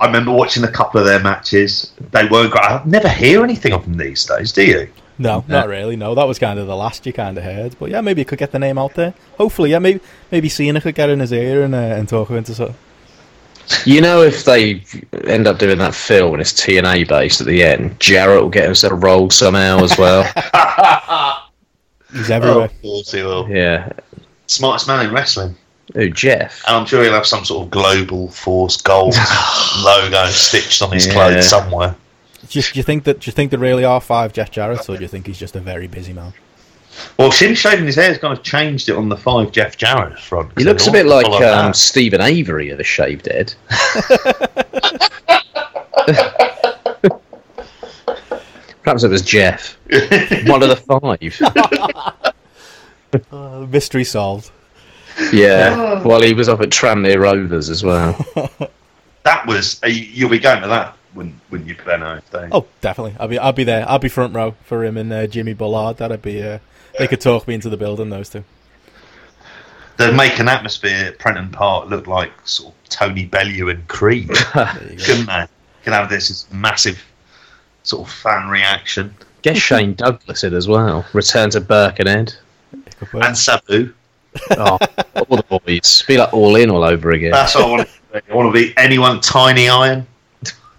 I 0.00 0.06
remember 0.06 0.30
watching 0.30 0.62
a 0.62 0.70
couple 0.70 1.00
of 1.00 1.06
their 1.06 1.20
matches. 1.20 1.92
They 2.12 2.26
weren't 2.26 2.52
great. 2.52 2.64
I 2.64 2.82
never 2.86 3.08
hear 3.08 3.42
anything 3.42 3.72
of 3.72 3.84
them 3.84 3.96
these 3.96 4.24
days, 4.24 4.52
do 4.52 4.64
you? 4.64 4.88
No, 5.18 5.44
not 5.46 5.68
really. 5.68 5.94
No, 5.96 6.14
that 6.14 6.26
was 6.26 6.38
kind 6.38 6.58
of 6.58 6.66
the 6.66 6.74
last 6.76 7.04
you 7.06 7.12
kind 7.12 7.36
of 7.38 7.44
heard. 7.44 7.76
But 7.78 7.90
yeah, 7.90 8.00
maybe 8.00 8.20
you 8.22 8.24
could 8.24 8.38
get 8.38 8.50
the 8.52 8.58
name 8.58 8.78
out 8.78 8.94
there. 8.94 9.14
Hopefully, 9.36 9.70
yeah, 9.70 9.78
maybe 9.78 10.00
maybe 10.30 10.48
Cena 10.48 10.80
could 10.80 10.94
get 10.94 11.10
in 11.10 11.20
his 11.20 11.32
ear 11.32 11.62
and 11.62 11.74
uh, 11.74 11.78
and 11.78 12.08
talk 12.08 12.28
her 12.28 12.36
into 12.36 12.54
something. 12.54 12.76
You 13.84 14.00
know, 14.00 14.22
if 14.22 14.44
they 14.44 14.82
end 15.24 15.46
up 15.46 15.58
doing 15.58 15.78
that 15.78 15.94
film 15.94 16.32
and 16.34 16.40
it's 16.40 16.52
TNA 16.52 17.08
based 17.08 17.40
at 17.40 17.46
the 17.46 17.62
end, 17.62 17.98
Jarrett 18.00 18.42
will 18.42 18.50
get 18.50 18.64
himself 18.64 19.02
rolled 19.02 19.32
somehow 19.32 19.82
as 19.84 19.96
well. 19.96 20.24
He's 22.12 22.30
everywhere. 22.30 22.64
Of 22.66 22.82
course 22.82 23.12
he 23.12 23.22
will. 23.22 23.48
yeah. 23.48 23.90
Smartest 24.46 24.86
man 24.88 25.06
in 25.06 25.12
wrestling. 25.14 25.56
Oh, 25.94 26.08
Jeff? 26.08 26.62
And 26.66 26.76
I'm 26.76 26.86
sure 26.86 27.02
he'll 27.02 27.12
have 27.12 27.26
some 27.26 27.44
sort 27.44 27.64
of 27.64 27.70
global 27.70 28.28
force 28.28 28.80
gold 28.80 29.14
logo 29.84 30.26
stitched 30.26 30.82
on 30.82 30.90
his 30.92 31.06
Yeah. 31.06 31.12
clothes 31.12 31.48
somewhere. 31.48 31.94
Do, 32.48 32.58
you, 32.58 32.62
do 32.62 32.78
you 32.78 32.82
think 32.82 33.04
that 33.04 33.20
do 33.20 33.28
you 33.28 33.32
think 33.32 33.50
there 33.50 33.60
really 33.60 33.84
are 33.84 34.00
five 34.00 34.32
Jeff 34.32 34.50
Jarretts, 34.50 34.88
or 34.88 34.96
do 34.96 35.02
you 35.02 35.08
think 35.08 35.26
he's 35.26 35.38
just 35.38 35.54
a 35.56 35.60
very 35.60 35.86
busy 35.86 36.12
man? 36.12 36.32
Well, 37.18 37.30
Shin 37.30 37.54
shaving 37.54 37.86
his 37.86 37.94
hair 37.96 38.08
has 38.08 38.18
kind 38.18 38.36
of 38.36 38.44
changed 38.44 38.88
it 38.88 38.96
on 38.96 39.08
the 39.08 39.16
five 39.16 39.52
Jeff 39.52 39.76
Jarrett 39.76 40.18
front. 40.18 40.52
He 40.58 40.64
looks 40.64 40.86
a 40.86 40.92
bit 40.92 41.06
like 41.06 41.26
um, 41.42 41.72
Stephen 41.72 42.20
Avery 42.20 42.70
of 42.70 42.78
the 42.78 42.84
Shaved 42.84 43.26
Head. 43.26 43.54
Perhaps 48.82 49.04
it 49.04 49.08
was 49.08 49.22
Jeff. 49.22 49.78
One 50.46 50.62
of 50.62 50.68
the 50.68 50.76
five. 50.76 52.32
Uh, 53.30 53.66
mystery 53.70 54.04
solved. 54.04 54.50
Yeah. 55.34 56.02
Well, 56.02 56.22
he 56.22 56.32
was 56.32 56.48
up 56.48 56.62
at 56.62 56.70
Tranmere 56.70 57.20
Rovers 57.20 57.68
as 57.68 57.84
well. 57.84 58.16
That 59.24 59.46
was 59.46 59.80
uh, 59.84 59.86
you'll 59.86 60.30
be 60.30 60.38
going 60.40 60.62
to 60.62 60.68
that, 60.68 60.96
wouldn't, 61.14 61.34
wouldn't 61.50 61.68
you, 61.68 61.76
Benno? 61.84 62.16
if 62.16 62.30
they- 62.30 62.48
Oh, 62.52 62.66
definitely. 62.80 63.14
I'll 63.20 63.28
be 63.28 63.38
I'll 63.38 63.52
be 63.52 63.64
there. 63.64 63.88
I'll 63.88 63.98
be 63.98 64.08
front 64.08 64.34
row 64.34 64.54
for 64.64 64.84
him 64.84 64.96
and 64.96 65.12
uh, 65.12 65.26
Jimmy 65.26 65.54
Bullard. 65.54 65.98
That'd 65.98 66.22
be. 66.22 66.42
Uh, 66.42 66.58
they 66.98 67.06
could 67.08 67.20
talk 67.20 67.46
me 67.48 67.54
into 67.54 67.68
the 67.70 67.76
building. 67.76 68.10
Those 68.10 68.28
two. 68.28 68.44
They'd 69.98 70.14
make 70.16 70.38
an 70.38 70.48
atmosphere 70.48 71.06
at 71.06 71.18
Prenton 71.18 71.50
Park 71.50 71.88
look 71.90 72.06
like 72.06 72.32
sort 72.44 72.72
of 72.74 72.88
Tony 72.88 73.26
Bellew 73.26 73.68
and 73.68 73.86
Creed, 73.88 74.28
couldn't 74.52 75.26
they? 75.26 75.42
You 75.42 75.84
can 75.84 75.92
have 75.92 76.08
this, 76.08 76.28
this 76.28 76.50
massive 76.52 77.02
sort 77.82 78.08
of 78.08 78.12
fan 78.14 78.48
reaction. 78.48 79.14
Get 79.42 79.56
Shane 79.56 79.94
Douglas 79.94 80.44
in 80.44 80.54
as 80.54 80.66
well. 80.68 81.04
Return 81.12 81.50
to 81.50 81.60
Birkenhead. 81.60 82.32
Good 83.00 83.12
work. 83.12 83.24
And 83.24 83.36
Sabu. 83.36 83.92
Oh, 84.52 84.78
all 85.14 85.36
the 85.36 85.60
boys. 85.66 86.02
Be 86.08 86.16
like 86.16 86.32
all 86.32 86.56
in 86.56 86.70
all 86.70 86.84
over 86.84 87.10
again. 87.10 87.32
That's 87.32 87.54
what 87.54 87.64
I 87.64 87.68
want 87.70 87.86
to 87.88 88.20
be. 88.22 88.30
I 88.30 88.34
want 88.34 88.54
to 88.54 88.60
be 88.60 88.72
anyone 88.78 89.20
tiny 89.20 89.68
iron. 89.68 90.06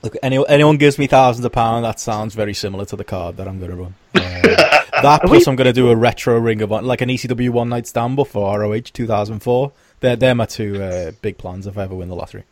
Look, 0.03 0.17
any, 0.21 0.45
anyone 0.49 0.77
gives 0.77 0.99
me 0.99 1.07
thousands 1.07 1.45
of 1.45 1.51
pounds, 1.53 1.84
that 1.84 1.99
sounds 1.99 2.35
very 2.35 2.53
similar 2.53 2.84
to 2.85 2.95
the 2.97 3.05
card 3.05 3.38
that 3.38 3.47
I'm 3.47 3.57
going 3.59 3.71
to 3.71 3.77
run. 3.77 3.95
Uh, 4.15 4.21
that 5.01 5.21
plus, 5.23 5.47
I'm 5.47 5.55
going 5.55 5.65
to 5.65 5.73
do 5.73 5.89
a 5.89 5.95
retro 5.95 6.38
Ring 6.39 6.61
of 6.61 6.71
Honor, 6.73 6.85
like 6.85 6.99
an 7.01 7.07
ECW 7.09 7.49
One 7.51 7.69
Night 7.69 7.88
Stand 7.88 8.17
for 8.27 8.59
ROH 8.59 8.80
2004. 8.93 9.71
They're, 10.01 10.15
they're 10.17 10.35
my 10.35 10.45
two 10.45 10.84
uh, 10.84 11.11
big 11.21 11.38
plans 11.38 11.67
if 11.67 11.77
I 11.77 11.84
ever 11.84 11.95
win 11.95 12.09
the 12.09 12.15
lottery. 12.15 12.43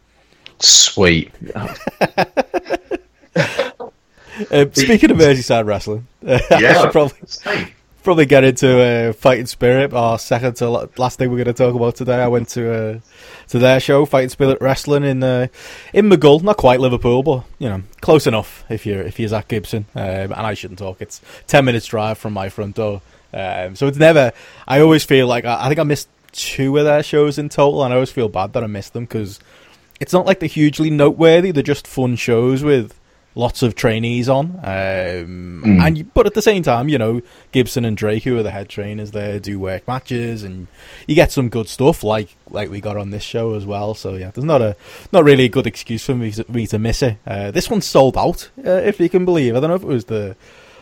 Sweet. 0.59 1.31
Uh, 4.49 4.65
speaking 4.73 5.11
of 5.11 5.17
Merseyside 5.17 5.65
wrestling, 5.65 6.07
uh, 6.25 6.39
I 6.51 6.59
Yeah. 6.59 6.81
should 6.81 6.91
probably 6.91 7.17
Hey, 7.43 7.73
probably 8.03 8.25
get 8.25 8.43
into 8.43 8.81
uh, 8.81 9.13
Fighting 9.13 9.45
Spirit. 9.45 9.93
Our 9.93 10.17
second 10.19 10.55
to 10.57 10.89
last 10.97 11.17
thing 11.17 11.29
we're 11.29 11.43
going 11.43 11.45
to 11.45 11.53
talk 11.53 11.75
about 11.75 11.95
today. 11.95 12.21
I 12.21 12.27
went 12.27 12.49
to 12.49 12.73
uh, 12.73 12.99
to 13.49 13.59
their 13.59 13.79
show, 13.79 14.05
Fighting 14.05 14.29
Spirit 14.29 14.59
Wrestling 14.61 15.03
in 15.03 15.23
uh, 15.23 15.47
in 15.93 16.09
Maghull, 16.09 16.41
not 16.43 16.57
quite 16.57 16.79
Liverpool, 16.79 17.23
but 17.23 17.43
you 17.59 17.69
know 17.69 17.83
close 18.01 18.27
enough. 18.27 18.63
If 18.69 18.85
you're 18.85 19.01
if 19.01 19.19
you're 19.19 19.29
Zack 19.29 19.47
Gibson, 19.47 19.85
um, 19.95 20.03
and 20.03 20.33
I 20.33 20.53
shouldn't 20.53 20.79
talk. 20.79 21.01
It's 21.01 21.21
ten 21.47 21.65
minutes 21.65 21.85
drive 21.85 22.17
from 22.17 22.33
my 22.33 22.49
front 22.49 22.75
door, 22.75 23.01
um, 23.33 23.75
so 23.75 23.87
it's 23.87 23.97
never. 23.97 24.31
I 24.67 24.81
always 24.81 25.03
feel 25.03 25.27
like 25.27 25.45
I, 25.45 25.65
I 25.65 25.67
think 25.67 25.79
I 25.79 25.83
missed 25.83 26.09
two 26.31 26.77
of 26.77 26.85
their 26.85 27.03
shows 27.03 27.37
in 27.37 27.49
total, 27.49 27.83
and 27.83 27.93
I 27.93 27.97
always 27.97 28.11
feel 28.11 28.29
bad 28.29 28.53
that 28.53 28.63
I 28.63 28.67
missed 28.67 28.93
them 28.93 29.05
because 29.05 29.39
it's 29.99 30.13
not 30.13 30.25
like 30.25 30.39
they're 30.39 30.49
hugely 30.49 30.89
noteworthy. 30.89 31.51
They're 31.51 31.63
just 31.63 31.87
fun 31.87 32.15
shows 32.15 32.63
with 32.63 32.99
lots 33.35 33.63
of 33.63 33.75
trainees 33.75 34.27
on. 34.27 34.59
Um, 34.63 35.63
And 35.81 35.97
you, 35.97 36.03
but 36.03 36.25
at 36.25 36.33
the 36.33 36.41
same 36.41 36.63
time, 36.63 36.89
you 36.89 36.97
know, 36.97 37.21
Gibson 37.51 37.85
and 37.85 37.95
Drake, 37.95 38.23
who 38.23 38.37
are 38.37 38.43
the 38.43 38.51
head 38.51 38.69
trainers 38.69 39.11
there, 39.11 39.39
do 39.39 39.59
work 39.59 39.87
matches, 39.87 40.43
and 40.43 40.67
you 41.07 41.15
get 41.15 41.31
some 41.31 41.49
good 41.49 41.67
stuff 41.67 42.03
like 42.03 42.35
like 42.49 42.69
we 42.69 42.81
got 42.81 42.97
on 42.97 43.11
this 43.11 43.23
show 43.23 43.53
as 43.55 43.65
well. 43.65 43.93
So 43.93 44.15
yeah, 44.15 44.31
there's 44.31 44.45
not 44.45 44.61
a 44.61 44.75
not 45.11 45.23
really 45.23 45.45
a 45.45 45.49
good 45.49 45.67
excuse 45.67 46.05
for 46.05 46.15
me 46.15 46.31
to, 46.31 46.45
me 46.51 46.67
to 46.67 46.79
miss 46.79 47.01
it. 47.01 47.17
Uh, 47.25 47.51
this 47.51 47.69
one's 47.69 47.85
sold 47.85 48.17
out, 48.17 48.49
uh, 48.65 48.69
if 48.71 48.99
you 48.99 49.09
can 49.09 49.25
believe. 49.25 49.55
I 49.55 49.59
don't 49.59 49.69
know 49.69 49.75
if 49.75 49.83
it 49.83 49.87
was 49.87 50.05
the 50.05 50.35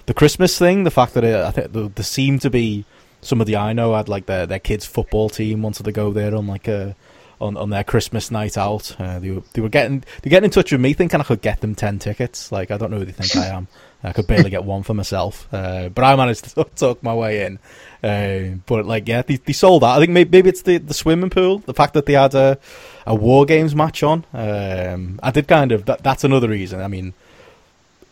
the 0.06 0.14
Christmas 0.14 0.58
thing, 0.58 0.84
the 0.86 0.92
fact 0.92 1.14
that 1.14 1.24
it, 1.24 1.36
I 1.36 1.52
think 1.52 1.72
there, 1.72 1.88
there 1.90 2.04
seemed 2.04 2.42
to 2.42 2.50
be 2.50 2.86
somebody 3.22 3.56
I 3.56 3.74
know 3.74 3.94
had 3.96 4.10
like 4.10 4.26
their 4.26 4.48
their 4.48 4.60
kids 4.60 4.86
football 4.86 5.30
team 5.30 5.62
wanted 5.62 5.84
to 5.84 5.92
go 5.92 6.12
there 6.12 6.34
on 6.34 6.48
like 6.48 6.68
a 6.68 6.96
on, 7.42 7.58
on 7.58 7.70
their 7.70 7.84
Christmas 7.84 8.32
night 8.32 8.58
out. 8.58 8.96
Uh, 9.00 9.20
they 9.20 9.32
were 9.32 9.44
they 9.54 9.62
were 9.62 9.70
getting 9.70 10.04
they 10.22 10.30
getting 10.30 10.46
in 10.46 10.52
touch 10.52 10.72
with 10.72 10.82
me 10.82 10.94
thinking 10.94 11.20
I 11.20 11.24
could 11.24 11.42
get 11.42 11.62
them 11.62 11.76
ten 11.76 12.00
tickets. 12.00 12.52
Like 12.52 12.72
I 12.72 12.78
don't 12.78 12.92
know 12.92 13.00
who 13.00 13.06
they 13.06 13.12
think 13.12 13.36
I 13.36 13.48
am. 13.48 13.68
I 14.04 14.14
could 14.14 14.28
barely 14.28 14.50
get 14.50 14.64
one 14.64 14.84
for 14.84 14.94
myself, 14.94 15.48
uh, 15.54 15.90
but 15.90 16.04
I 16.04 16.16
managed 16.16 16.46
to 16.46 16.64
talk 16.76 17.04
my 17.04 17.14
way 17.14 17.46
in. 17.46 17.60
Uh, 18.02 18.58
but 18.66 18.86
like 18.86 19.08
yeah, 19.08 19.22
they, 19.22 19.36
they 19.36 19.54
sold 19.54 19.84
out. 19.84 19.98
I 19.98 20.00
think 20.00 20.12
maybe, 20.12 20.30
maybe 20.30 20.50
it's 20.50 20.62
the, 20.62 20.78
the 20.78 20.94
swimming 20.94 21.30
pool, 21.30 21.60
the 21.60 21.74
fact 21.74 21.94
that 21.96 22.06
they 22.06 22.14
had 22.14 22.34
a 22.34 22.58
a 23.06 23.16
war 23.16 23.46
games 23.46 23.76
match 23.76 24.04
on. 24.04 24.26
Um, 24.34 25.20
I 25.22 25.32
did 25.32 25.48
kind 25.48 25.72
of 25.72 25.86
that, 25.86 26.04
that's 26.04 26.24
another 26.24 26.48
reason. 26.48 26.82
I 26.82 26.88
mean, 26.88 27.14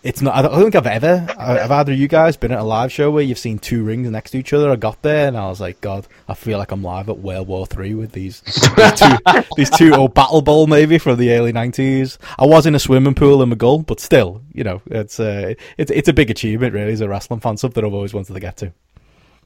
it's 0.08 0.22
not. 0.22 0.36
I 0.36 0.42
don't 0.42 0.62
think 0.62 0.76
I've 0.76 0.88
ever. 0.88 1.28
I've 1.38 1.70
either 1.70 1.92
of 1.92 2.00
you 2.00 2.08
guys 2.08 2.38
been 2.38 2.52
at 2.52 2.60
a 2.60 2.64
live 2.64 2.92
show 2.92 3.12
where 3.12 3.22
you've 3.24 3.38
seen 3.38 3.60
two 3.60 3.84
rings 3.84 4.10
next 4.10 4.32
to 4.32 4.38
each 4.40 4.54
other? 4.54 4.72
I 4.72 4.76
got 4.78 5.02
there 5.02 5.28
and 5.28 5.38
I 5.38 5.48
was 5.48 5.60
like, 5.60 5.82
God, 5.82 6.08
I 6.28 6.34
feel 6.34 6.58
like 6.58 6.72
I'm 6.72 6.82
live 6.82 7.10
at 7.10 7.20
World 7.20 7.48
War 7.48 7.66
Three 7.68 7.94
with 7.94 8.14
these 8.14 8.42
these 8.78 8.94
two, 8.94 9.44
these 9.58 9.70
two 9.70 9.94
or 9.94 10.08
Battle 10.10 10.42
Bowl 10.42 10.66
maybe 10.68 10.98
from 10.98 11.18
the 11.18 11.32
early 11.34 11.52
nineties. 11.52 12.18
I 12.40 12.46
was 12.46 12.66
in 12.66 12.74
a 12.74 12.80
swimming 12.80 13.16
pool 13.16 13.42
in 13.42 13.50
Maghull, 13.52 13.86
but 13.86 14.00
still, 14.00 14.42
you 14.54 14.64
know, 14.64 14.82
it's 14.88 15.20
uh, 15.20 15.54
it's 15.78 15.92
it's 15.92 16.08
a 16.08 16.14
big 16.14 16.30
achievement 16.32 16.74
really 16.74 16.94
as 16.94 17.02
a 17.02 17.10
wrestling 17.10 17.40
fan. 17.42 17.58
Something 17.58 17.84
I've 17.86 17.94
always 17.94 18.14
wanted 18.14 18.34
to 18.34 18.40
get 18.40 18.58
to. 18.58 18.72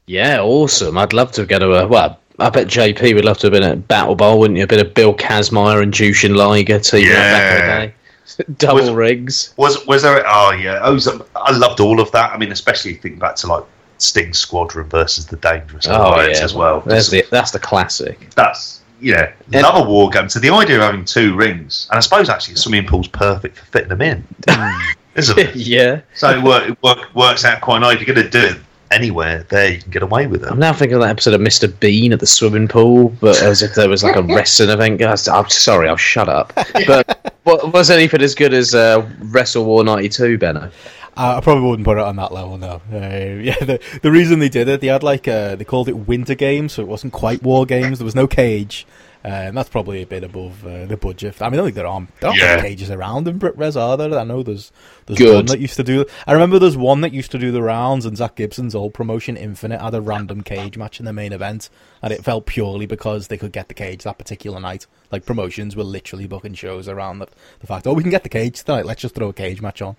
Yeah, 0.06 0.40
awesome. 0.40 0.96
I'd 0.98 1.12
love 1.12 1.32
to 1.32 1.44
go 1.46 1.58
to 1.58 1.72
a. 1.72 1.86
Well, 1.86 2.18
I 2.38 2.50
bet 2.50 2.66
JP 2.66 3.14
would 3.14 3.24
love 3.24 3.38
to 3.38 3.46
have 3.46 3.52
been 3.52 3.62
at 3.62 3.86
Battle 3.88 4.14
Bowl, 4.14 4.38
wouldn't 4.38 4.58
you? 4.58 4.64
A 4.64 4.66
bit 4.66 4.84
of 4.84 4.94
Bill 4.94 5.14
Kazmaier 5.14 5.82
and 5.82 5.92
Jushin 5.92 6.34
Liger 6.36 6.78
teaming 6.80 7.10
up 7.12 7.16
back 7.16 7.52
in 7.52 7.60
the 7.60 7.66
Yeah. 7.72 7.86
day. 7.86 7.94
Double 8.58 8.80
Was- 8.80 8.90
rigs. 8.90 9.54
Was 9.56 9.86
was 9.86 10.02
there? 10.02 10.22
Oh 10.26 10.52
yeah, 10.52 10.74
I, 10.74 10.90
was, 10.90 11.08
I 11.08 11.56
loved 11.56 11.80
all 11.80 12.00
of 12.00 12.10
that. 12.12 12.32
I 12.32 12.38
mean, 12.38 12.52
especially 12.52 12.94
think 12.94 13.18
back 13.18 13.36
to 13.36 13.46
like 13.46 13.64
Sting 13.98 14.32
Squadron 14.32 14.88
versus 14.88 15.26
the 15.26 15.36
Dangerous 15.36 15.86
Oh, 15.88 16.08
Alliance 16.08 16.38
yeah. 16.38 16.44
as 16.44 16.54
well. 16.54 16.80
There's 16.80 17.10
the, 17.10 17.24
that's 17.30 17.50
the 17.50 17.58
classic. 17.60 18.30
That's 18.34 18.80
yeah, 19.00 19.32
And- 19.52 19.62
love 19.62 19.84
a 19.86 19.88
war 19.88 20.10
game. 20.10 20.28
So 20.28 20.38
the 20.38 20.50
idea 20.50 20.76
of 20.76 20.82
having 20.82 21.04
two 21.04 21.34
rings, 21.36 21.88
and 21.90 21.96
I 21.98 22.00
suppose 22.00 22.28
actually 22.28 22.54
a 22.54 22.58
swimming 22.58 22.86
pool's 22.86 23.08
perfect 23.08 23.56
for 23.58 23.64
fitting 23.66 23.88
them 23.88 24.00
in, 24.02 24.24
isn't 25.16 25.38
it? 25.38 25.54
yeah. 25.56 26.00
So 26.14 26.30
it, 26.30 26.42
work, 26.42 26.68
it 26.70 26.82
work, 26.82 27.14
works 27.14 27.44
out 27.44 27.60
quite 27.60 27.80
nice. 27.80 28.00
If 28.00 28.06
you're 28.06 28.14
going 28.14 28.30
to 28.30 28.40
do 28.40 28.54
it 28.54 28.60
anywhere, 28.92 29.44
there 29.48 29.72
you 29.72 29.78
can 29.80 29.90
get 29.90 30.02
away 30.02 30.26
with 30.26 30.44
it. 30.44 30.50
I'm 30.50 30.58
now 30.58 30.72
thinking 30.72 30.94
of 30.94 31.02
that 31.02 31.10
episode 31.10 31.34
of 31.34 31.40
Mr. 31.40 31.68
Bean 31.80 32.12
at 32.12 32.20
the 32.20 32.26
swimming 32.26 32.68
pool, 32.68 33.08
but 33.20 33.42
as 33.42 33.62
if 33.62 33.74
there 33.74 33.88
was 33.88 34.02
like 34.04 34.16
a 34.16 34.22
wrestling 34.22 34.70
event. 34.70 34.98
Guys, 34.98 35.26
I'm 35.28 35.48
sorry, 35.48 35.88
I'll 35.88 35.96
shut 35.96 36.28
up. 36.28 36.52
But 36.86 37.36
what, 37.44 37.72
was 37.72 37.90
anything 37.90 38.22
as 38.22 38.34
good 38.34 38.52
as 38.52 38.74
uh, 38.74 39.08
Wrestle 39.20 39.64
War 39.64 39.84
92, 39.84 40.38
Benno? 40.38 40.70
I 41.16 41.36
I 41.36 41.40
probably 41.40 41.68
wouldn't 41.68 41.84
put 41.84 41.98
it 41.98 42.04
on 42.04 42.16
that 42.16 42.32
level, 42.32 42.58
no. 42.58 42.80
Uh, 42.92 43.40
yeah, 43.40 43.58
the 43.58 43.80
the 44.02 44.10
reason 44.10 44.38
they 44.38 44.48
did 44.48 44.68
it, 44.68 44.80
they 44.80 44.86
had 44.88 45.02
like 45.02 45.28
uh, 45.28 45.56
they 45.56 45.64
called 45.64 45.88
it 45.88 45.92
Winter 45.92 46.34
Games, 46.34 46.72
so 46.72 46.82
it 46.82 46.88
wasn't 46.88 47.12
quite 47.12 47.42
War 47.42 47.66
Games. 47.66 47.98
There 47.98 48.04
was 48.04 48.14
no 48.14 48.26
cage, 48.26 48.86
uh, 49.24 49.28
and 49.28 49.56
that's 49.56 49.68
probably 49.68 50.02
a 50.02 50.06
bit 50.06 50.24
above 50.24 50.66
uh, 50.66 50.86
the 50.86 50.96
budget. 50.96 51.40
I 51.40 51.48
mean, 51.48 51.60
I 51.60 51.64
think 51.64 51.74
there 51.76 51.86
are 51.86 52.06
there 52.20 52.30
aren't 52.30 52.40
Yeah. 52.40 52.60
cages 52.60 52.90
around 52.90 53.28
in 53.28 53.38
Brit 53.38 53.56
Wres, 53.56 53.76
are 53.76 53.96
there? 53.96 54.18
I 54.18 54.24
know 54.24 54.42
there's 54.42 54.72
there's 55.06 55.18
Good. 55.18 55.34
one 55.34 55.46
that 55.46 55.60
used 55.60 55.76
to 55.76 55.84
do. 55.84 56.04
I 56.26 56.32
remember 56.32 56.58
there's 56.58 56.76
one 56.76 57.00
that 57.02 57.12
used 57.12 57.30
to 57.32 57.38
do 57.38 57.52
the 57.52 57.62
rounds, 57.62 58.04
and 58.06 58.16
Zack 58.16 58.36
Gibson's 58.36 58.74
old 58.74 58.94
promotion 58.94 59.36
Infinite 59.36 59.80
had 59.80 59.94
a 59.94 60.00
random 60.00 60.42
cage 60.42 60.76
match 60.76 60.98
in 60.98 61.06
the 61.06 61.12
main 61.12 61.32
event, 61.32 61.70
and 62.02 62.12
it 62.12 62.24
felt 62.24 62.46
purely 62.46 62.86
because 62.86 63.28
they 63.28 63.36
could 63.38 63.52
get 63.52 63.68
the 63.68 63.74
cage 63.74 64.02
that 64.04 64.18
particular 64.18 64.58
night. 64.60 64.86
Like 65.10 65.24
promotions 65.26 65.76
were 65.76 65.84
literally 65.84 66.26
booking 66.26 66.54
shows 66.54 66.88
around 66.88 67.18
the, 67.18 67.28
the 67.60 67.66
fact, 67.66 67.86
oh, 67.86 67.92
we 67.92 68.02
can 68.02 68.10
get 68.10 68.22
the 68.22 68.28
cage 68.28 68.62
tonight. 68.62 68.86
Let's 68.86 69.02
just 69.02 69.14
throw 69.14 69.28
a 69.28 69.32
cage 69.32 69.60
match 69.60 69.82
on. 69.82 69.96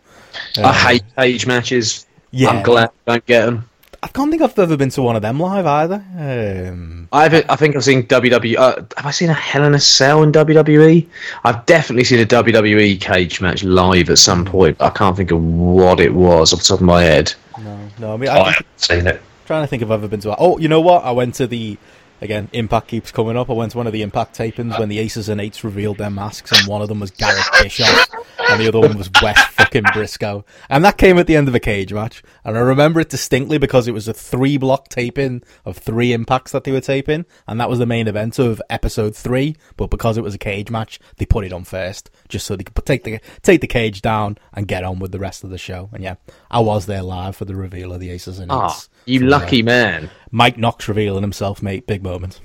I 0.58 0.62
Uh, 0.62 0.74
hate 0.74 1.04
cage 1.16 1.45
matches. 1.48 2.06
Yeah. 2.32 2.50
I'm 2.50 2.64
glad 2.64 2.90
I 3.08 3.12
don't 3.14 3.26
get 3.28 3.45
them. 3.45 3.70
I 4.04 4.08
can't 4.10 4.30
think 4.30 4.42
I've 4.42 4.60
ever 4.60 4.76
been 4.76 4.90
to 4.90 5.02
one 5.02 5.16
of 5.16 5.22
them 5.22 5.40
live 5.40 5.66
either. 5.66 6.04
Um, 6.20 7.08
I've, 7.14 7.34
I 7.50 7.56
think 7.56 7.78
I've 7.78 7.86
seen 7.86 8.04
WWE. 8.04 8.58
Uh, 8.58 8.76
have 8.98 9.06
I 9.06 9.12
seen 9.12 9.30
a 9.30 9.34
Hell 9.34 9.64
in 9.64 9.74
a 9.74 9.80
Cell 9.80 10.24
in 10.24 10.34
WWE? 10.34 11.08
I've 11.46 11.66
definitely 11.66 12.04
seen 12.04 12.20
a 12.20 12.26
WWE 12.26 13.00
cage 13.00 13.40
match 13.40 13.64
live 13.64 14.10
at 14.10 14.18
some 14.18 14.44
point. 14.44 14.76
I 14.82 14.90
can't 14.90 15.16
think 15.16 15.32
of 15.32 15.42
what 15.42 16.02
it 16.02 16.14
was 16.14 16.52
off 16.52 16.60
the 16.60 16.66
top 16.66 16.80
of 16.82 16.86
my 16.86 17.02
head. 17.02 17.34
no, 17.62 17.80
no. 17.98 18.14
I 18.14 18.18
mean, 18.18 18.30
I 18.30 18.40
I'm 18.40 18.46
haven't 18.54 18.66
seen 18.80 19.08
it. 19.08 19.22
trying 19.46 19.64
to 19.64 19.68
think 19.68 19.82
if 19.82 19.88
I've 19.88 19.94
ever 20.00 20.10
been 20.10 20.20
to. 20.22 20.36
Oh, 20.38 20.58
you 20.58 20.68
know 20.68 20.82
what? 20.82 21.06
I 21.06 21.12
went 21.12 21.36
to 21.36 21.48
the. 21.48 21.78
Again, 22.24 22.48
Impact 22.54 22.88
keeps 22.88 23.12
coming 23.12 23.36
up. 23.36 23.50
I 23.50 23.54
went 23.54 23.74
to 23.74 23.78
one 23.78 23.86
of 23.86 23.91
the 23.91 24.02
Impact 24.02 24.34
tapings 24.38 24.80
when 24.80 24.88
the 24.88 24.98
Aces 24.98 25.28
and 25.28 25.41
Eights 25.41 25.62
revealed 25.66 25.98
their 25.98 26.10
masks, 26.10 26.54
and 26.58 26.66
one 26.70 26.82
of 26.82 26.88
them 26.88 27.02
was 27.02 27.12
Garrett 27.12 27.44
Bischoff, 27.62 28.10
and 28.50 28.62
the 28.62 28.68
other 28.70 28.80
one 28.80 28.98
was 28.98 29.10
Wes 29.22 29.38
fucking 29.48 29.84
Briscoe. 29.94 30.45
And 30.70 30.86
that 30.86 30.98
came 30.98 31.20
at 31.20 31.28
the 31.28 31.36
end 31.36 31.50
of 31.50 31.56
a 31.56 31.60
cage 31.60 31.91
match. 31.91 32.24
And 32.45 32.58
I 32.58 32.62
remember 32.62 33.02
it 33.02 33.10
distinctly 33.10 33.58
because 33.58 33.90
it 33.90 33.94
was 33.94 34.08
a 34.08 34.14
three 34.14 34.56
block 34.58 34.88
taping 34.88 35.44
of 35.66 35.78
three 35.78 36.14
Impacts 36.14 36.54
that 36.54 36.64
they 36.64 36.72
were 36.72 36.80
taping, 36.80 37.26
and 37.45 37.60
that 37.60 37.70
was 37.70 37.80
the 37.80 37.86
main 37.86 38.08
event 38.08 38.40
of 38.40 38.62
episode 38.70 39.18
three. 39.18 39.58
But 39.76 39.90
because 39.90 40.18
it 40.18 40.24
was 40.24 40.34
a 40.34 40.38
cage 40.40 40.72
match, 40.72 41.02
they 41.18 41.26
put 41.26 41.44
it 41.44 41.52
on 41.52 41.66
first, 41.66 42.10
just 42.30 42.45
so 42.48 42.56
they 42.56 42.64
could 42.64 42.86
take 42.86 43.04
the 43.04 43.20
take 43.41 43.60
the 43.60 43.68
cage 43.68 44.02
down 44.02 44.38
and 44.54 44.66
get 44.66 44.86
on 44.86 45.00
with 45.00 45.12
the 45.12 45.20
rest 45.20 45.44
of 45.44 45.50
the 45.50 45.58
show. 45.58 45.90
And 45.91 46.02
yeah, 46.02 46.16
I 46.50 46.62
was 46.62 46.86
there 46.86 47.04
live 47.04 47.36
for 47.36 47.44
the 47.44 47.56
reveal 47.58 47.91
of 47.91 48.00
the 48.00 48.12
Aces 48.12 48.40
and 48.40 48.50
Ah, 48.50 48.68
Eights. 48.70 48.88
You 49.06 49.20
from, 49.20 49.28
uh, 49.28 49.32
lucky 49.32 49.62
man. 49.62 50.10
Mike 50.32 50.58
Knox 50.58 50.88
revealing 50.88 51.22
himself, 51.22 51.62
mate. 51.62 51.86
Big 51.88 52.04
moment. 52.04 52.40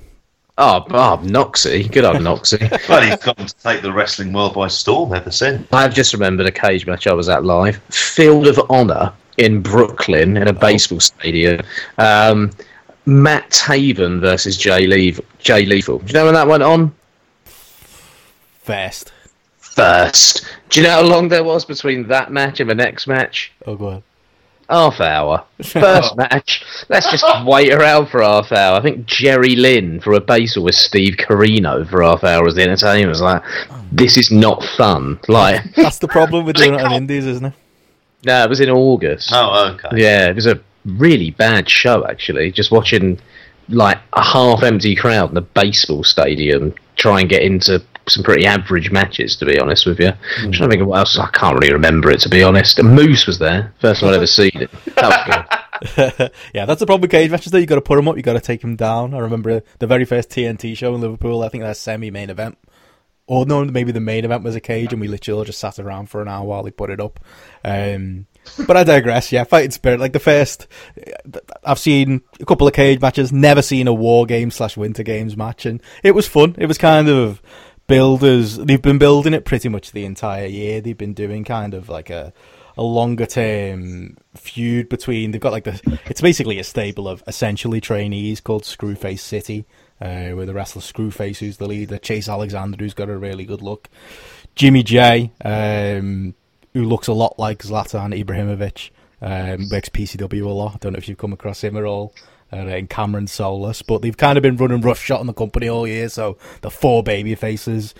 Oh, 0.57 0.81
Bob 0.81 1.23
Noxie. 1.23 1.89
Good 1.89 2.03
old 2.03 2.17
Noxie. 2.17 2.59
Well, 2.89 3.01
he's 3.01 3.15
gone 3.17 3.35
to 3.35 3.55
take 3.63 3.81
the 3.81 3.93
wrestling 3.93 4.33
world 4.33 4.55
by 4.55 4.67
storm 4.67 5.13
ever 5.13 5.31
since. 5.31 5.65
I've 5.71 5.93
just 5.93 6.13
remembered 6.13 6.47
a 6.47 6.51
cage 6.51 6.85
match 6.85 7.07
I 7.07 7.13
was 7.13 7.29
at 7.29 7.45
live. 7.45 7.77
Field 7.89 8.47
of 8.47 8.59
Honor 8.69 9.13
in 9.37 9.61
Brooklyn 9.61 10.35
in 10.35 10.49
a 10.49 10.53
baseball 10.53 10.99
stadium. 10.99 11.61
Um, 11.97 12.51
Matt 13.05 13.49
Taven 13.51 14.19
versus 14.19 14.57
Jay, 14.57 14.85
Leave- 14.85 15.21
Jay 15.39 15.65
Lethal. 15.65 15.99
Do 15.99 16.07
you 16.07 16.13
know 16.13 16.25
when 16.25 16.33
that 16.33 16.47
went 16.47 16.63
on? 16.63 16.93
First. 17.45 19.13
First. 19.57 20.45
Do 20.69 20.81
you 20.81 20.85
know 20.85 20.91
how 20.93 21.01
long 21.03 21.29
there 21.29 21.43
was 21.43 21.63
between 21.63 22.05
that 22.09 22.31
match 22.31 22.59
and 22.59 22.69
the 22.69 22.75
next 22.75 23.07
match? 23.07 23.51
Oh, 23.65 23.75
go 23.75 23.87
ahead. 23.87 24.03
Half 24.69 25.01
hour. 25.01 25.43
First 25.63 26.15
match. 26.15 26.63
Let's 26.89 27.09
just 27.09 27.25
wait 27.45 27.73
around 27.73 28.07
for 28.07 28.21
half 28.21 28.51
hour. 28.51 28.77
I 28.77 28.81
think 28.81 29.05
Jerry 29.07 29.55
Lynn 29.55 29.99
for 29.99 30.13
a 30.13 30.19
basal 30.21 30.63
with 30.63 30.75
Steve 30.75 31.15
Corino 31.17 31.89
for 31.89 32.03
half 32.03 32.23
hour 32.23 32.47
as 32.47 32.55
the 32.55 32.61
entertainment. 32.61 33.05
It 33.05 33.09
was 33.09 33.21
like, 33.21 33.41
this 33.91 34.15
is 34.17 34.31
not 34.31 34.63
fun. 34.77 35.19
Like, 35.27 35.63
That's 35.75 35.97
the 35.99 36.07
problem 36.07 36.45
with 36.45 36.55
doing 36.57 36.75
it 36.75 36.81
on 36.81 36.91
Indies, 37.01 37.25
isn't 37.25 37.45
it? 37.45 37.53
no, 38.25 38.43
it 38.43 38.49
was 38.49 38.59
in 38.59 38.69
August. 38.69 39.31
Oh, 39.33 39.73
okay. 39.73 40.01
Yeah, 40.01 40.27
it 40.29 40.35
was 40.35 40.45
a 40.45 40.59
really 40.85 41.31
bad 41.31 41.69
show 41.69 42.05
actually. 42.07 42.51
Just 42.51 42.71
watching 42.71 43.19
like 43.69 43.97
a 44.13 44.23
half 44.23 44.61
empty 44.63 44.95
crowd 44.95 45.31
in 45.31 45.37
a 45.37 45.41
baseball 45.41 46.03
stadium 46.03 46.73
try 46.95 47.21
and 47.21 47.29
get 47.29 47.41
into 47.43 47.81
some 48.09 48.23
pretty 48.23 48.45
average 48.45 48.91
matches 48.91 49.35
to 49.37 49.45
be 49.45 49.59
honest 49.59 49.85
with 49.85 49.99
you. 49.99 50.11
I'm 50.37 50.51
trying 50.51 50.69
to 50.69 50.69
think 50.69 50.81
of 50.81 50.87
what 50.87 50.99
else 50.99 51.17
I 51.17 51.29
can't 51.31 51.57
really 51.57 51.73
remember 51.73 52.09
it 52.11 52.19
to 52.21 52.29
be 52.29 52.43
honest. 52.43 52.81
Moose 52.81 53.27
was 53.27 53.39
there. 53.39 53.73
First 53.79 54.01
time 54.01 54.09
I'd 54.09 54.15
ever 54.15 54.27
seen 54.27 54.51
it. 54.53 54.71
That 54.95 55.27
was 55.27 55.35
good. 55.35 55.55
yeah, 56.53 56.65
that's 56.65 56.79
the 56.79 56.85
problem 56.85 57.01
with 57.01 57.11
cage 57.11 57.31
matches. 57.31 57.51
Though 57.51 57.57
you 57.57 57.65
got 57.65 57.75
to 57.75 57.81
put 57.81 57.95
them 57.95 58.07
up, 58.07 58.15
you've 58.15 58.25
got 58.25 58.33
to 58.33 58.41
take 58.41 58.61
them 58.61 58.75
down. 58.75 59.13
I 59.13 59.19
remember 59.19 59.63
the 59.79 59.87
very 59.87 60.05
first 60.05 60.29
TNT 60.29 60.75
show 60.75 60.93
in 60.93 61.01
Liverpool. 61.01 61.43
I 61.43 61.49
think 61.49 61.63
that 61.63 61.77
semi-main 61.77 62.29
event, 62.29 62.57
or 63.27 63.45
no, 63.45 63.63
maybe 63.63 63.91
the 63.91 63.99
main 63.99 64.25
event 64.25 64.43
was 64.43 64.55
a 64.55 64.59
cage, 64.59 64.91
and 64.91 64.99
we 65.01 65.07
literally 65.07 65.45
just 65.45 65.59
sat 65.59 65.79
around 65.79 66.09
for 66.09 66.21
an 66.21 66.27
hour 66.27 66.45
while 66.45 66.63
they 66.63 66.71
put 66.71 66.89
it 66.89 66.99
up. 66.99 67.19
Um, 67.63 68.27
but 68.67 68.75
I 68.75 68.83
digress. 68.83 69.31
Yeah, 69.31 69.43
fighting 69.43 69.71
spirit. 69.71 69.99
Like 69.99 70.13
the 70.13 70.19
first, 70.19 70.67
I've 71.63 71.79
seen 71.79 72.21
a 72.39 72.45
couple 72.45 72.67
of 72.67 72.73
cage 72.73 72.99
matches. 72.99 73.31
Never 73.31 73.61
seen 73.61 73.87
a 73.87 73.93
war 73.93 74.25
game 74.25 74.51
slash 74.51 74.75
winter 74.75 75.03
games 75.03 75.37
match, 75.37 75.65
and 75.65 75.81
it 76.03 76.11
was 76.11 76.27
fun. 76.27 76.55
It 76.57 76.65
was 76.65 76.77
kind 76.77 77.07
of 77.07 77.41
builders. 77.89 78.55
They've 78.55 78.81
been 78.81 78.99
building 78.99 79.33
it 79.33 79.43
pretty 79.43 79.67
much 79.67 79.91
the 79.91 80.05
entire 80.05 80.45
year. 80.45 80.79
They've 80.79 80.97
been 80.97 81.13
doing 81.13 81.43
kind 81.43 81.73
of 81.73 81.89
like 81.89 82.09
a 82.09 82.31
a 82.77 82.83
longer 82.83 83.25
term 83.25 84.15
feud 84.35 84.87
between. 84.87 85.31
They've 85.31 85.41
got 85.41 85.51
like 85.51 85.65
the. 85.65 85.99
It's 86.05 86.21
basically 86.21 86.59
a 86.59 86.63
stable 86.63 87.09
of 87.09 87.21
essentially 87.27 87.81
trainees 87.81 88.39
called 88.39 88.63
Screwface 88.63 89.19
City, 89.19 89.65
uh, 89.99 90.31
with 90.35 90.47
the 90.47 90.53
wrestler 90.53 90.81
Screwface, 90.81 91.39
who's 91.39 91.57
the 91.57 91.67
leader, 91.67 91.97
Chase 91.97 92.29
Alexander, 92.29 92.77
who's 92.79 92.93
got 92.93 93.09
a 93.09 93.17
really 93.17 93.43
good 93.43 93.61
look, 93.61 93.89
Jimmy 94.55 94.83
J, 94.83 95.31
um, 95.43 96.33
who 96.73 96.85
looks 96.85 97.07
a 97.07 97.13
lot 97.13 97.37
like 97.37 97.59
Zlatan 97.59 98.17
Ibrahimovic, 98.23 98.91
um, 99.21 99.69
works 99.69 99.89
PCW 99.89 100.45
a 100.45 100.49
lot. 100.49 100.75
I 100.75 100.77
don't 100.77 100.93
know 100.93 100.97
if 100.97 101.09
you've 101.09 101.17
come 101.17 101.33
across 101.33 101.63
him 101.63 101.75
at 101.75 101.83
all. 101.83 102.13
Uh, 102.51 102.55
and 102.55 102.89
Cameron 102.89 103.27
Solus, 103.27 103.83
but 103.83 104.01
they've 104.01 104.17
kind 104.17 104.35
of 104.35 104.41
been 104.41 104.57
running 104.57 104.81
roughshod 104.81 105.19
on 105.19 105.27
the 105.27 105.33
company 105.33 105.69
all 105.69 105.87
year. 105.87 106.09
So 106.09 106.35
the 106.61 106.71
four 106.71 107.03
baby 107.03 107.35
faces, 107.35 107.93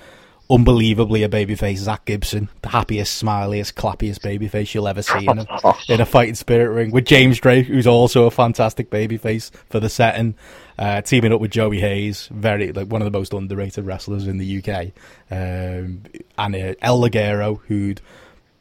unbelievably 0.49 1.21
a 1.21 1.29
babyface 1.29 1.77
Zack 1.77 2.05
Gibson, 2.05 2.49
the 2.63 2.69
happiest, 2.69 3.23
smiliest, 3.23 3.75
clappiest 3.75 4.19
babyface 4.19 4.73
you'll 4.73 4.87
ever 4.87 5.03
see 5.03 5.27
in 5.27 5.39
a, 5.39 5.47
in 5.89 6.01
a 6.01 6.05
fighting 6.05 6.35
spirit 6.35 6.73
ring, 6.73 6.91
with 6.91 7.05
James 7.05 7.39
Drake, 7.39 7.67
who's 7.67 7.85
also 7.85 8.25
a 8.25 8.31
fantastic 8.31 8.89
babyface 8.89 9.51
for 9.69 9.79
the 9.79 9.89
setting, 9.89 10.33
uh, 10.79 11.01
teaming 11.01 11.31
up 11.31 11.39
with 11.39 11.51
Joey 11.51 11.79
Hayes, 11.79 12.27
very 12.31 12.71
like 12.71 12.87
one 12.87 13.01
of 13.01 13.05
the 13.11 13.15
most 13.15 13.33
underrated 13.33 13.85
wrestlers 13.85 14.27
in 14.27 14.37
the 14.39 14.57
UK, 14.57 14.87
um, 15.29 16.03
and 16.37 16.55
uh, 16.55 16.73
El 16.81 16.99
Ligero, 16.99 17.59
who'd 17.67 18.01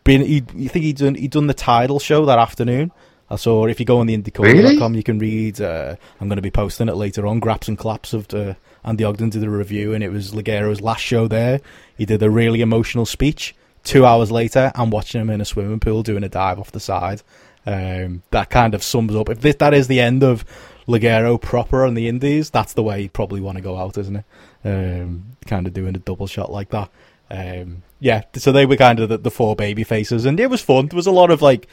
been, 0.05 0.21
he, 0.21 0.45
you 0.55 0.69
think 0.69 0.85
he'd 0.85 0.97
done 0.99 1.15
he'd 1.15 1.31
done 1.31 1.47
the 1.47 1.55
title 1.55 1.99
show 1.99 2.27
that 2.27 2.39
afternoon. 2.39 2.93
I 3.31 3.37
saw 3.37 3.67
if 3.67 3.79
you 3.79 3.87
go 3.87 4.01
on 4.01 4.07
the 4.07 4.17
IndieCore.com, 4.17 4.95
you 4.95 5.03
can 5.03 5.19
read. 5.19 5.61
Uh, 5.61 5.97
I'm 6.21 6.29
going 6.29 6.37
to 6.37 6.43
be 6.43 6.51
posting 6.51 6.89
it 6.89 6.97
later 6.97 7.27
on. 7.27 7.41
Graps 7.41 7.69
and 7.69 7.77
claps 7.77 8.13
of 8.15 8.29
the 8.29 8.57
Andy 8.85 9.05
Ogden 9.05 9.31
did 9.31 9.45
a 9.45 9.51
review, 9.51 9.93
and 9.93 10.03
it 10.03 10.11
was 10.11 10.33
Ligero's 10.33 10.81
last 10.81 11.03
show 11.03 11.29
there. 11.29 11.61
He 11.97 12.07
did 12.07 12.23
a 12.23 12.31
really 12.31 12.61
emotional 12.61 13.05
speech. 13.07 13.55
Two 13.85 14.05
hours 14.05 14.31
later, 14.31 14.73
I'm 14.75 14.91
watching 14.91 15.21
him 15.21 15.31
in 15.31 15.41
a 15.41 15.45
swimming 15.45 15.81
pool 15.81 16.03
doing 16.03 16.25
a 16.25 16.29
dive 16.29 16.59
off 16.59 16.73
the 16.73 16.81
side. 16.81 17.23
Um, 17.67 18.23
that 18.31 18.51
kind 18.51 18.75
of 18.75 18.83
sums 18.83 19.15
up. 19.15 19.29
If 19.29 19.41
this, 19.41 19.57
that 19.57 19.75
is 19.75 19.89
the 19.89 20.01
end 20.01 20.23
of 20.23 20.45
Ligero 20.87 21.41
proper 21.41 21.85
on 21.85 21.95
the 21.95 22.09
Indies, 22.09 22.49
that's 22.49 22.73
the 22.73 22.83
way 22.83 23.03
he'd 23.03 23.13
probably 23.13 23.43
want 23.43 23.57
to 23.57 23.63
go 23.63 23.77
out, 23.77 23.99
isn't 23.99 24.17
it? 24.17 24.25
Um, 24.65 25.37
kind 25.47 25.67
of 25.67 25.75
doing 25.75 25.95
a 25.95 25.99
double 25.99 26.27
shot 26.27 26.51
like 26.51 26.71
that. 26.71 26.91
Um, 27.31 27.83
yeah, 28.01 28.23
so 28.35 28.53
they 28.53 28.65
were 28.65 28.77
kind 28.77 29.01
of 29.01 29.11
the, 29.11 29.19
the 29.19 29.31
four 29.31 29.55
baby 29.55 29.85
faces, 29.85 30.25
and 30.25 30.41
it 30.41 30.49
was 30.49 30.63
fun. 30.63 30.87
There 30.87 30.97
was 30.97 31.07
a 31.07 31.13
lot 31.13 31.31
of 31.31 31.43
like 31.43 31.69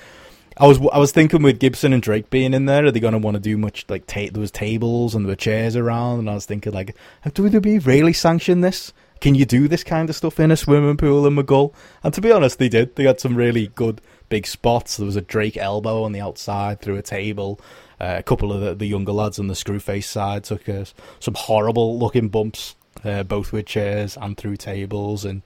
I 0.57 0.67
was 0.67 0.79
I 0.93 0.99
was 0.99 1.11
thinking 1.11 1.43
with 1.43 1.59
Gibson 1.59 1.91
and 1.91 2.01
Drake 2.01 2.29
being 2.29 2.53
in 2.53 2.65
there, 2.65 2.85
are 2.85 2.91
they 2.91 3.01
going 3.01 3.13
to 3.13 3.19
want 3.19 3.35
to 3.35 3.41
do 3.41 3.57
much 3.57 3.85
like 3.89 4.07
ta- 4.07 4.29
there 4.31 4.39
was 4.39 4.51
tables 4.51 5.13
and 5.13 5.25
there 5.25 5.31
were 5.31 5.35
chairs 5.35 5.75
around, 5.75 6.19
and 6.19 6.29
I 6.29 6.33
was 6.33 6.45
thinking 6.45 6.71
like, 6.71 6.95
do 7.33 7.43
we 7.43 7.79
really 7.79 8.13
sanction 8.13 8.61
this? 8.61 8.93
Can 9.19 9.35
you 9.35 9.45
do 9.45 9.67
this 9.67 9.83
kind 9.83 10.09
of 10.09 10.15
stuff 10.15 10.39
in 10.39 10.51
a 10.51 10.57
swimming 10.57 10.97
pool 10.97 11.25
in 11.25 11.35
Maghull? 11.35 11.73
And 12.03 12.13
to 12.13 12.21
be 12.21 12.31
honest, 12.31 12.59
they 12.59 12.69
did. 12.69 12.95
They 12.95 13.03
had 13.03 13.19
some 13.19 13.35
really 13.35 13.67
good 13.67 14.01
big 14.29 14.45
spots. 14.45 14.97
There 14.97 15.05
was 15.05 15.15
a 15.15 15.21
Drake 15.21 15.57
elbow 15.57 16.03
on 16.03 16.11
the 16.11 16.21
outside 16.21 16.81
through 16.81 16.97
a 16.97 17.01
table. 17.01 17.59
Uh, 17.99 18.15
a 18.17 18.23
couple 18.23 18.51
of 18.51 18.61
the, 18.61 18.75
the, 18.75 18.85
younger 18.85 19.13
lads 19.13 19.39
on 19.39 19.47
the 19.47 19.53
Screwface 19.53 20.03
side 20.03 20.43
took 20.43 20.67
uh, 20.67 20.83
some 21.19 21.33
horrible 21.33 21.97
looking 21.97 22.27
bumps, 22.27 22.75
uh, 23.05 23.23
both 23.23 23.53
with 23.53 23.65
chairs 23.65 24.17
and 24.17 24.37
through 24.37 24.57
tables. 24.57 25.23
And 25.23 25.43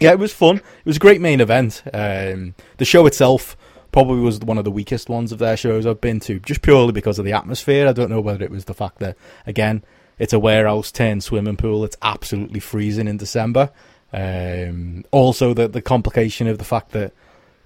yeah, 0.00 0.10
it 0.10 0.18
was 0.18 0.32
fun. 0.32 0.56
It 0.56 0.84
was 0.84 0.96
a 0.96 1.00
great 1.00 1.20
main 1.20 1.40
event. 1.40 1.82
Um, 1.94 2.54
the 2.78 2.84
show 2.84 3.06
itself 3.06 3.56
probably 3.92 4.20
was 4.20 4.40
one 4.40 4.58
of 4.58 4.64
the 4.64 4.70
weakest 4.70 5.08
ones 5.08 5.30
of 5.32 5.38
their 5.38 5.56
shows 5.56 5.86
I've 5.86 6.00
been 6.00 6.20
to, 6.20 6.40
just 6.40 6.62
purely 6.62 6.92
because 6.92 7.18
of 7.18 7.24
the 7.24 7.32
atmosphere. 7.32 7.86
I 7.86 7.92
don't 7.92 8.10
know 8.10 8.20
whether 8.20 8.42
it 8.42 8.50
was 8.50 8.64
the 8.64 8.74
fact 8.74 8.98
that, 8.98 9.16
again, 9.46 9.84
it's 10.18 10.32
a 10.32 10.38
warehouse 10.38 10.90
turned 10.90 11.22
swimming 11.22 11.56
pool. 11.56 11.84
It's 11.84 11.96
absolutely 12.02 12.60
freezing 12.60 13.08
in 13.08 13.18
December. 13.18 13.70
Um, 14.12 15.04
also, 15.10 15.54
the 15.54 15.68
the 15.68 15.82
complication 15.82 16.46
of 16.46 16.58
the 16.58 16.64
fact 16.64 16.90
that 16.92 17.12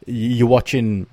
you're 0.06 0.46
watching. 0.46 1.06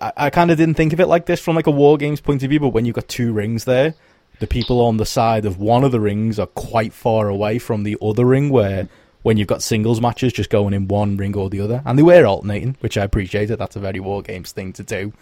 I, 0.00 0.12
I 0.16 0.30
kind 0.30 0.50
of 0.50 0.56
didn't 0.56 0.74
think 0.74 0.92
of 0.92 1.00
it 1.00 1.06
like 1.06 1.26
this 1.26 1.40
from 1.40 1.56
like 1.56 1.66
a 1.66 1.70
war 1.70 1.96
games 1.96 2.20
point 2.20 2.42
of 2.42 2.50
view, 2.50 2.60
but 2.60 2.70
when 2.70 2.84
you've 2.84 2.96
got 2.96 3.08
two 3.08 3.32
rings 3.32 3.64
there, 3.64 3.94
the 4.40 4.46
people 4.46 4.80
on 4.80 4.96
the 4.96 5.06
side 5.06 5.44
of 5.44 5.58
one 5.58 5.84
of 5.84 5.92
the 5.92 6.00
rings 6.00 6.38
are 6.38 6.46
quite 6.46 6.92
far 6.92 7.28
away 7.28 7.58
from 7.58 7.84
the 7.84 7.96
other 8.02 8.24
ring 8.24 8.48
where 8.48 8.88
when 9.22 9.36
you've 9.36 9.48
got 9.48 9.62
singles 9.62 10.00
matches 10.00 10.32
just 10.32 10.50
going 10.50 10.74
in 10.74 10.88
one 10.88 11.16
ring 11.16 11.36
or 11.36 11.48
the 11.48 11.60
other. 11.60 11.82
And 11.84 11.98
they 11.98 12.02
were 12.02 12.26
alternating, 12.26 12.76
which 12.80 12.98
I 12.98 13.04
appreciated. 13.04 13.58
That's 13.58 13.76
a 13.76 13.80
very 13.80 14.00
War 14.00 14.22
Games 14.22 14.52
thing 14.52 14.72
to 14.74 14.82
do. 14.82 15.12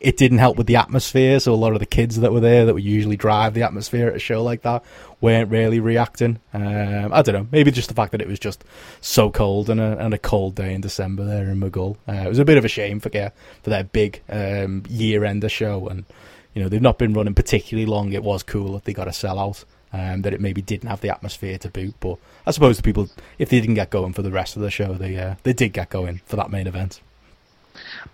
It 0.00 0.16
didn't 0.16 0.38
help 0.38 0.56
with 0.56 0.66
the 0.66 0.74
atmosphere, 0.74 1.38
so 1.38 1.54
a 1.54 1.54
lot 1.54 1.74
of 1.74 1.78
the 1.78 1.86
kids 1.86 2.18
that 2.18 2.32
were 2.32 2.40
there 2.40 2.66
that 2.66 2.74
would 2.74 2.82
usually 2.82 3.16
drive 3.16 3.54
the 3.54 3.62
atmosphere 3.62 4.08
at 4.08 4.16
a 4.16 4.18
show 4.18 4.42
like 4.42 4.62
that 4.62 4.82
weren't 5.20 5.48
really 5.48 5.78
reacting. 5.78 6.40
Um, 6.52 7.12
I 7.12 7.22
don't 7.22 7.34
know, 7.34 7.46
maybe 7.52 7.70
just 7.70 7.88
the 7.88 7.94
fact 7.94 8.10
that 8.10 8.20
it 8.20 8.26
was 8.26 8.40
just 8.40 8.64
so 9.00 9.30
cold 9.30 9.70
and 9.70 9.80
a, 9.80 9.96
and 10.04 10.12
a 10.12 10.18
cold 10.18 10.56
day 10.56 10.74
in 10.74 10.80
December 10.80 11.24
there 11.24 11.48
in 11.48 11.60
Maghull. 11.60 11.98
Uh, 12.08 12.14
it 12.14 12.28
was 12.28 12.40
a 12.40 12.44
bit 12.44 12.58
of 12.58 12.64
a 12.64 12.68
shame 12.68 12.98
for, 12.98 13.10
for 13.10 13.70
their 13.70 13.84
big 13.84 14.20
um, 14.28 14.82
year-ender 14.88 15.48
show, 15.48 15.86
and 15.86 16.04
you 16.52 16.60
know 16.60 16.68
they've 16.68 16.82
not 16.82 16.98
been 16.98 17.14
running 17.14 17.34
particularly 17.34 17.86
long. 17.86 18.12
It 18.12 18.24
was 18.24 18.42
cool 18.42 18.72
that 18.72 18.84
they 18.84 18.92
got 18.92 19.06
a 19.06 19.12
sellout 19.12 19.64
um, 19.92 20.22
that 20.22 20.32
it 20.32 20.40
maybe 20.40 20.62
didn't 20.62 20.88
have 20.88 21.00
the 21.00 21.10
atmosphere 21.10 21.58
to 21.58 21.68
boot. 21.70 21.94
But 22.00 22.18
I 22.46 22.50
suppose 22.50 22.76
the 22.76 22.82
people, 22.82 23.08
if 23.38 23.48
they 23.50 23.60
didn't 23.60 23.74
get 23.76 23.90
going 23.90 24.12
for 24.12 24.22
the 24.22 24.30
rest 24.30 24.56
of 24.56 24.62
the 24.62 24.70
show, 24.70 24.94
they 24.94 25.16
uh, 25.16 25.34
they 25.42 25.52
did 25.52 25.72
get 25.72 25.90
going 25.90 26.20
for 26.26 26.36
that 26.36 26.50
main 26.50 26.66
event. 26.66 27.00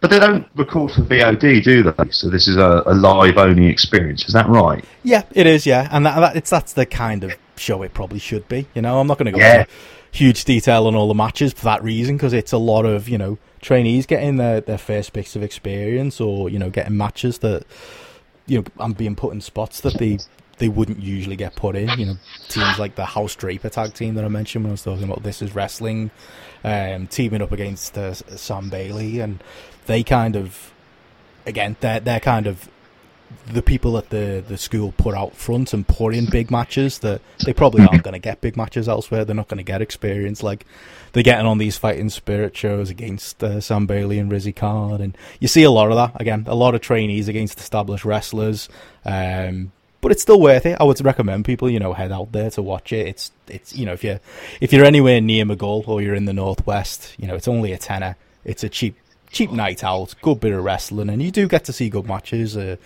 But 0.00 0.10
they 0.10 0.20
don't 0.20 0.46
record 0.54 0.92
for 0.92 1.02
VOD, 1.02 1.64
do 1.64 1.82
they? 1.82 2.10
So 2.10 2.30
this 2.30 2.46
is 2.46 2.56
a, 2.56 2.82
a 2.86 2.94
live 2.94 3.38
only 3.38 3.66
experience. 3.66 4.26
Is 4.28 4.34
that 4.34 4.46
right? 4.48 4.84
Yeah, 5.02 5.24
it 5.32 5.46
is. 5.48 5.66
Yeah, 5.66 5.88
and 5.90 6.06
that, 6.06 6.20
that, 6.20 6.36
it's 6.36 6.50
that's 6.50 6.72
the 6.74 6.86
kind 6.86 7.24
of 7.24 7.34
show 7.56 7.82
it 7.82 7.92
probably 7.92 8.20
should 8.20 8.48
be. 8.48 8.66
You 8.74 8.82
know, 8.82 9.00
I'm 9.00 9.08
not 9.08 9.18
going 9.18 9.26
to 9.26 9.32
go 9.32 9.38
Yeah. 9.38 9.60
into 9.60 9.70
huge 10.12 10.44
detail 10.44 10.86
on 10.86 10.94
all 10.94 11.08
the 11.08 11.14
matches 11.14 11.52
for 11.52 11.64
that 11.64 11.82
reason 11.82 12.16
because 12.16 12.32
it's 12.32 12.52
a 12.52 12.58
lot 12.58 12.86
of 12.86 13.08
you 13.08 13.18
know 13.18 13.36
trainees 13.60 14.06
getting 14.06 14.36
their 14.36 14.60
their 14.60 14.78
first 14.78 15.12
bits 15.12 15.36
of 15.36 15.42
experience 15.42 16.20
or 16.20 16.48
you 16.48 16.58
know 16.58 16.70
getting 16.70 16.96
matches 16.96 17.38
that 17.38 17.64
you 18.46 18.58
know 18.58 18.64
and 18.84 18.96
being 18.96 19.14
put 19.14 19.34
in 19.34 19.40
spots 19.40 19.80
that 19.82 19.98
they 19.98 20.18
they 20.58 20.68
wouldn't 20.68 21.00
usually 21.00 21.36
get 21.36 21.56
put 21.56 21.76
in. 21.76 21.88
You 21.98 22.06
know, 22.06 22.16
teams 22.48 22.78
like 22.78 22.94
the 22.94 23.04
House 23.04 23.34
Draper 23.34 23.68
tag 23.68 23.94
team 23.94 24.14
that 24.14 24.24
I 24.24 24.28
mentioned 24.28 24.64
when 24.64 24.70
I 24.70 24.72
was 24.72 24.82
talking 24.82 25.04
about 25.04 25.22
this 25.22 25.42
is 25.42 25.54
wrestling, 25.54 26.10
um, 26.64 27.06
teaming 27.06 27.42
up 27.42 27.52
against 27.52 27.96
uh, 27.96 28.14
Sam 28.14 28.68
Bailey, 28.68 29.20
and 29.20 29.42
they 29.86 30.02
kind 30.02 30.36
of, 30.36 30.72
again, 31.46 31.76
they're 31.80 32.00
they're 32.00 32.20
kind 32.20 32.46
of 32.46 32.68
the 33.52 33.62
people 33.62 33.92
that 33.92 34.08
the 34.10 34.42
the 34.46 34.56
school 34.56 34.92
put 34.96 35.14
out 35.14 35.34
front 35.34 35.74
and 35.74 35.86
put 35.86 36.14
in 36.14 36.26
big 36.26 36.50
matches 36.50 37.00
that 37.00 37.20
they 37.44 37.52
probably 37.52 37.82
aren't 37.86 38.02
going 38.02 38.14
to 38.14 38.18
get 38.18 38.40
big 38.40 38.56
matches 38.56 38.88
elsewhere. 38.88 39.24
They're 39.24 39.36
not 39.36 39.48
going 39.48 39.58
to 39.58 39.64
get 39.64 39.82
experience 39.82 40.42
like 40.42 40.64
they're 41.12 41.22
getting 41.22 41.46
on 41.46 41.58
these 41.58 41.76
fighting 41.76 42.08
spirit 42.08 42.56
shows 42.56 42.90
against 42.90 43.42
uh, 43.42 43.60
Sam 43.60 43.86
Bailey 43.86 44.18
and 44.18 44.30
Rizzy 44.30 44.54
Khan, 44.54 45.00
and 45.00 45.16
you 45.40 45.48
see 45.48 45.62
a 45.62 45.70
lot 45.70 45.90
of 45.90 45.96
that 45.96 46.20
again. 46.20 46.44
A 46.46 46.54
lot 46.54 46.74
of 46.74 46.80
trainees 46.80 47.28
against 47.28 47.58
established 47.60 48.04
wrestlers. 48.04 48.68
Um, 49.04 49.72
but 50.00 50.12
it's 50.12 50.22
still 50.22 50.40
worth 50.40 50.66
it. 50.66 50.76
I 50.80 50.84
would 50.84 51.04
recommend 51.04 51.44
people, 51.44 51.68
you 51.68 51.78
know, 51.78 51.92
head 51.92 52.12
out 52.12 52.32
there 52.32 52.50
to 52.50 52.62
watch 52.62 52.92
it. 52.92 53.06
It's 53.06 53.32
it's 53.46 53.76
you 53.76 53.86
know 53.86 53.92
if 53.92 54.04
you're 54.04 54.20
if 54.60 54.72
you're 54.72 54.84
anywhere 54.84 55.20
near 55.20 55.44
Maghull 55.44 55.86
or 55.88 56.02
you're 56.02 56.14
in 56.14 56.26
the 56.26 56.32
northwest, 56.32 57.14
you 57.18 57.26
know, 57.26 57.34
it's 57.34 57.48
only 57.48 57.72
a 57.72 57.78
tenner. 57.78 58.16
It's 58.44 58.62
a 58.64 58.68
cheap 58.68 58.96
cheap 59.30 59.50
night 59.50 59.84
out, 59.84 60.14
good 60.22 60.40
bit 60.40 60.52
of 60.52 60.64
wrestling, 60.64 61.08
and 61.08 61.22
you 61.22 61.30
do 61.30 61.48
get 61.48 61.64
to 61.64 61.72
see 61.72 61.88
good 61.88 62.06
matches. 62.06 62.56
Uh, 62.56 62.76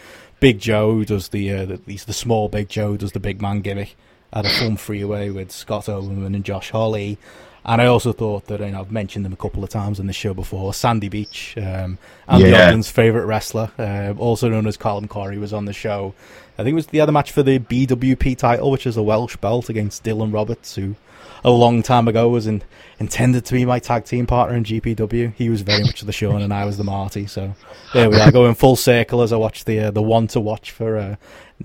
Big 0.41 0.59
Joe 0.59 1.05
does 1.05 1.29
the, 1.29 1.53
uh, 1.53 1.67
the 1.67 1.77
the 1.87 2.13
small 2.13 2.49
Big 2.49 2.69
Joe 2.69 2.97
does 2.97 3.13
the 3.13 3.21
big 3.21 3.41
man 3.41 3.61
gimmick 3.61 3.95
at 4.33 4.47
a 4.47 4.49
fun 4.49 4.77
freeway 4.77 5.31
with 5.31 5.53
Scott 5.53 5.85
Oberman 5.85 6.35
and 6.35 6.45
Josh 6.45 6.71
Holly. 6.71 7.19
And 7.65 7.81
I 7.81 7.87
also 7.87 8.13
thought 8.13 8.47
that, 8.47 8.61
you 8.61 8.71
know, 8.71 8.81
I've 8.81 8.91
mentioned 8.91 9.25
them 9.25 9.33
a 9.33 9.37
couple 9.37 9.63
of 9.63 9.71
times 9.71 10.01
on 10.01 10.07
the 10.07 10.13
show 10.13 10.35
before. 10.35 10.75
Sandy 10.75 11.09
Beach, 11.09 11.55
um, 11.57 11.97
Andy 12.29 12.51
Yeah. 12.51 12.69
Ogden's 12.69 12.91
favourite 12.91 13.25
wrestler, 13.25 13.71
uh, 13.79 14.15
also 14.19 14.49
known 14.49 14.67
as 14.67 14.77
Colin 14.77 15.07
Corey, 15.07 15.39
was 15.39 15.53
on 15.53 15.65
the 15.67 15.73
show. 15.73 16.13
I 16.59 16.65
think 16.65 16.73
it 16.73 16.75
was 16.75 16.87
the 16.89 17.01
other 17.01 17.13
match 17.13 17.31
for 17.31 17.43
the 17.43 17.59
BWP 17.61 18.37
title, 18.37 18.71
which 18.71 18.87
is 18.87 18.97
a 18.97 19.03
Welsh 19.03 19.37
belt 19.37 19.69
against 19.69 20.03
Dylan 20.03 20.35
Roberts, 20.35 20.75
who 20.75 20.97
a 21.45 21.51
long 21.51 21.83
time 21.83 22.09
ago 22.09 22.29
was 22.29 22.47
in, 22.47 22.63
intended 22.99 23.45
to 23.45 23.55
be 23.55 23.65
my 23.65 23.79
tag 23.79 24.05
team 24.05 24.27
partner 24.27 24.57
in 24.57 24.65
GPW. 24.65 25.33
He 25.35 25.49
was 25.49 25.63
very 25.63 25.83
much 25.83 26.01
the 26.03 26.13
Sean 26.13 26.43
and 26.43 26.53
I 26.53 26.65
was 26.65 26.79
the 26.79 26.85
Marty. 26.85 27.27
So 27.27 27.55
there 27.95 28.11
we 28.11 28.21
are, 28.21 28.31
going 28.33 28.55
full 28.55 28.77
circle 28.77 29.23
as 29.23 29.33
I 29.33 29.37
watch 29.37 29.65
the 29.65 29.81
uh, 29.81 29.91
the 29.91 30.03
one 30.03 30.27
to 30.29 30.41
watch 30.41 30.71
for 30.73 30.97
uh, 30.97 31.17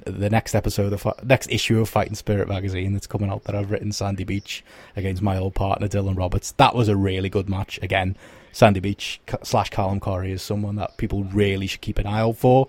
the 0.06 0.30
next 0.30 0.56
episode 0.56 0.94
of 0.94 1.06
next 1.24 1.49
issue 1.52 1.80
of 1.80 1.90
Fighting 1.90 2.15
Spirit 2.15 2.48
magazine 2.48 2.94
that's 2.94 3.07
coming 3.07 3.30
out 3.30 3.44
that 3.45 3.56
I've 3.56 3.72
written 3.72 3.91
Sandy 3.91 4.24
Beach 4.24 4.64
against 4.95 5.22
my 5.22 5.38
old 5.38 5.56
partner 5.56 5.88
Dylan 5.88 6.18
Roberts. 6.18 6.52
That 6.53 6.76
was 6.76 6.88
a 6.88 6.95
really 6.95 7.30
good 7.30 7.49
match. 7.49 7.80
Again, 7.82 8.15
Sandy 8.52 8.80
Beach 8.80 9.22
slash 9.44 9.69
Callum 9.69 9.99
Corey 9.99 10.32
is 10.32 10.41
someone 10.41 10.76
that 10.78 10.98
people 10.98 11.24
really 11.26 11.68
should 11.68 11.82
keep 11.82 11.99
an 11.99 12.07
eye 12.07 12.19
out 12.19 12.38
for. 12.38 12.68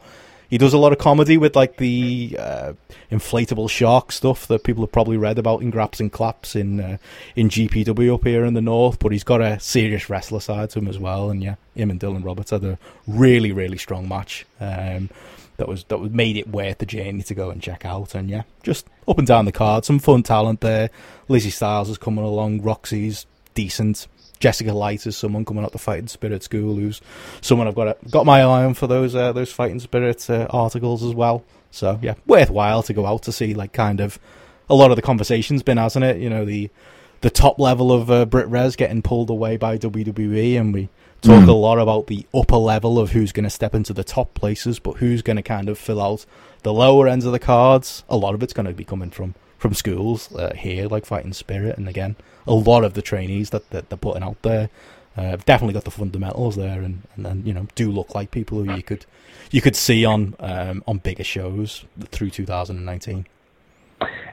He 0.48 0.56
does 0.56 0.72
a 0.72 0.78
lot 0.78 0.92
of 0.92 0.98
comedy 0.98 1.36
with 1.36 1.54
like 1.54 1.76
the 1.76 2.34
uh, 2.38 2.72
inflatable 3.10 3.68
shark 3.68 4.12
stuff 4.12 4.46
that 4.46 4.64
people 4.64 4.82
have 4.82 4.92
probably 4.92 5.18
read 5.18 5.38
about 5.38 5.60
in 5.60 5.70
Graps 5.70 6.00
and 6.00 6.10
Claps 6.10 6.56
in 6.56 6.80
uh, 6.80 6.96
in 7.36 7.50
GPW 7.50 8.14
up 8.14 8.24
here 8.24 8.46
in 8.46 8.54
the 8.54 8.62
north. 8.62 8.98
But 8.98 9.12
he's 9.12 9.24
got 9.24 9.42
a 9.42 9.60
serious 9.60 10.08
wrestler 10.08 10.40
side 10.40 10.70
to 10.70 10.78
him 10.78 10.88
as 10.88 10.98
well. 10.98 11.28
And 11.28 11.42
yeah, 11.42 11.56
him 11.74 11.90
and 11.90 12.00
Dylan 12.00 12.24
Roberts 12.24 12.50
had 12.50 12.64
a 12.64 12.78
really 13.06 13.52
really 13.52 13.76
strong 13.76 14.08
match. 14.08 14.46
Um, 14.58 15.10
that 15.58 15.68
was 15.68 15.84
that 15.84 15.98
was 15.98 16.10
made 16.10 16.36
it 16.36 16.48
worth 16.48 16.78
the 16.78 16.86
journey 16.86 17.22
to 17.24 17.34
go 17.34 17.50
and 17.50 17.60
check 17.60 17.84
out. 17.84 18.14
And 18.14 18.30
yeah, 18.30 18.42
just 18.62 18.86
up 19.06 19.18
and 19.18 19.26
down 19.26 19.44
the 19.44 19.52
card, 19.52 19.84
some 19.84 19.98
fun 19.98 20.22
talent 20.22 20.60
there. 20.60 20.88
Lizzie 21.28 21.50
Styles 21.50 21.90
is 21.90 21.98
coming 21.98 22.24
along. 22.24 22.62
Roxy's 22.62 23.26
decent. 23.54 24.06
Jessica 24.38 24.72
Light 24.72 25.04
is 25.04 25.16
someone 25.16 25.44
coming 25.44 25.64
out 25.64 25.72
the 25.72 25.78
Fighting 25.78 26.06
Spirit 26.06 26.44
School, 26.44 26.76
who's 26.76 27.00
someone 27.40 27.66
I've 27.66 27.74
got 27.74 27.88
a, 27.88 27.96
got 28.08 28.24
my 28.24 28.40
eye 28.40 28.64
on 28.64 28.74
for 28.74 28.86
those 28.86 29.14
uh, 29.14 29.32
those 29.32 29.52
Fighting 29.52 29.80
Spirit 29.80 30.30
uh, 30.30 30.46
articles 30.50 31.02
as 31.02 31.12
well. 31.12 31.44
So 31.72 31.98
yeah, 32.00 32.14
worthwhile 32.26 32.84
to 32.84 32.92
go 32.92 33.04
out 33.04 33.24
to 33.24 33.32
see 33.32 33.54
like 33.54 33.72
kind 33.72 34.00
of 34.00 34.18
a 34.70 34.74
lot 34.74 34.90
of 34.90 34.96
the 34.96 35.02
conversation's 35.02 35.64
been, 35.64 35.76
hasn't 35.76 36.04
it? 36.04 36.18
You 36.18 36.30
know 36.30 36.44
the 36.44 36.70
the 37.20 37.30
top 37.30 37.58
level 37.58 37.90
of 37.90 38.12
uh, 38.12 38.26
Brit 38.26 38.46
Wres 38.46 38.76
getting 38.76 39.02
pulled 39.02 39.28
away 39.28 39.56
by 39.56 39.76
WWE, 39.76 40.58
and 40.58 40.72
we 40.72 40.88
talk 41.20 41.44
Mm. 41.44 41.48
a 41.48 41.52
lot 41.52 41.78
about 41.78 42.06
the 42.06 42.26
upper 42.34 42.56
level 42.56 42.98
of 42.98 43.12
who's 43.12 43.32
going 43.32 43.44
to 43.44 43.50
step 43.50 43.74
into 43.74 43.92
the 43.92 44.04
top 44.04 44.34
places, 44.34 44.78
but 44.78 44.98
who's 44.98 45.22
going 45.22 45.36
to 45.36 45.42
kind 45.42 45.68
of 45.68 45.78
fill 45.78 46.00
out 46.00 46.24
the 46.62 46.72
lower 46.72 47.08
ends 47.08 47.24
of 47.24 47.32
the 47.32 47.38
cards. 47.38 48.04
A 48.08 48.16
lot 48.16 48.34
of 48.34 48.42
it's 48.42 48.52
going 48.52 48.66
to 48.66 48.72
be 48.72 48.84
coming 48.84 49.10
from 49.10 49.34
from 49.58 49.74
schools 49.74 50.32
uh, 50.36 50.54
here, 50.54 50.86
like 50.86 51.04
Fighting 51.04 51.32
Spirit, 51.32 51.76
and 51.76 51.88
again, 51.88 52.14
a 52.46 52.54
lot 52.54 52.84
of 52.84 52.94
the 52.94 53.02
trainees 53.02 53.50
that, 53.50 53.68
that 53.70 53.88
they're 53.88 53.98
putting 53.98 54.22
out 54.22 54.40
there 54.42 54.70
uh, 55.16 55.22
have 55.22 55.44
definitely 55.44 55.74
got 55.74 55.82
the 55.82 55.90
fundamentals 55.90 56.54
there, 56.54 56.80
and, 56.80 57.02
and 57.16 57.26
then 57.26 57.42
you 57.44 57.52
know 57.52 57.66
do 57.74 57.90
look 57.90 58.14
like 58.14 58.30
people 58.30 58.62
who 58.62 58.72
you 58.76 58.84
could 58.84 59.04
you 59.50 59.60
could 59.60 59.74
see 59.74 60.04
on 60.04 60.36
um, 60.38 60.84
on 60.86 60.98
bigger 60.98 61.24
shows 61.24 61.84
through 62.12 62.30
2019. 62.30 63.26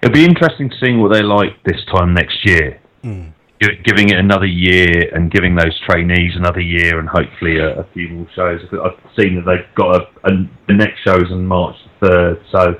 It'll 0.03 0.13
be 0.13 0.23
interesting 0.25 0.69
to 0.69 0.75
see 0.77 0.93
what 0.93 1.11
they're 1.11 1.23
like 1.23 1.61
this 1.63 1.83
time 1.85 2.13
next 2.13 2.45
year. 2.45 2.79
Mm. 3.03 3.31
Gi- 3.61 3.79
Giving 3.85 4.09
it 4.09 4.17
another 4.17 4.45
year 4.45 5.09
and 5.15 5.31
giving 5.31 5.55
those 5.55 5.79
trainees 5.87 6.33
another 6.35 6.59
year 6.61 6.99
and 6.99 7.07
hopefully 7.07 7.57
a, 7.59 7.79
a 7.79 7.83
few 7.93 8.09
more 8.09 8.27
shows. 8.35 8.61
I've 8.73 8.99
seen 9.17 9.35
that 9.35 9.45
they've 9.45 9.75
got 9.75 9.95
a, 9.95 10.01
a, 10.27 10.31
the 10.67 10.73
next 10.73 10.99
show's 11.03 11.31
on 11.31 11.45
March 11.45 11.75
the 12.01 12.07
3rd, 12.07 12.41
so 12.51 12.73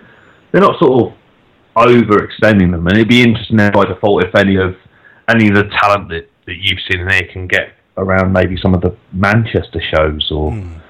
they're 0.52 0.61
not 0.61 0.77
sort 0.80 1.06
of 1.11 1.18
overextending 1.76 2.72
them. 2.72 2.88
And 2.88 2.97
it'd 2.97 3.07
be 3.10 3.22
interesting 3.22 3.57
now 3.57 3.72
by 3.72 3.85
default 3.85 4.23
if 4.26 4.35
any 4.35 4.56
of 4.57 4.76
any 5.30 5.47
of 5.49 5.56
the 5.56 5.64
talent 5.81 6.10
that, 6.10 6.30
that 6.45 6.56
you've 6.61 6.80
seen 6.89 7.02
in 7.02 7.07
there 7.07 7.27
can 7.31 7.47
get 7.47 7.69
around 7.97 8.31
maybe 8.31 8.57
some 8.61 8.73
of 8.73 8.81
the 8.81 8.95
Manchester 9.14 9.81
shows 9.95 10.30
or, 10.31 10.52
Mm. 10.52 10.81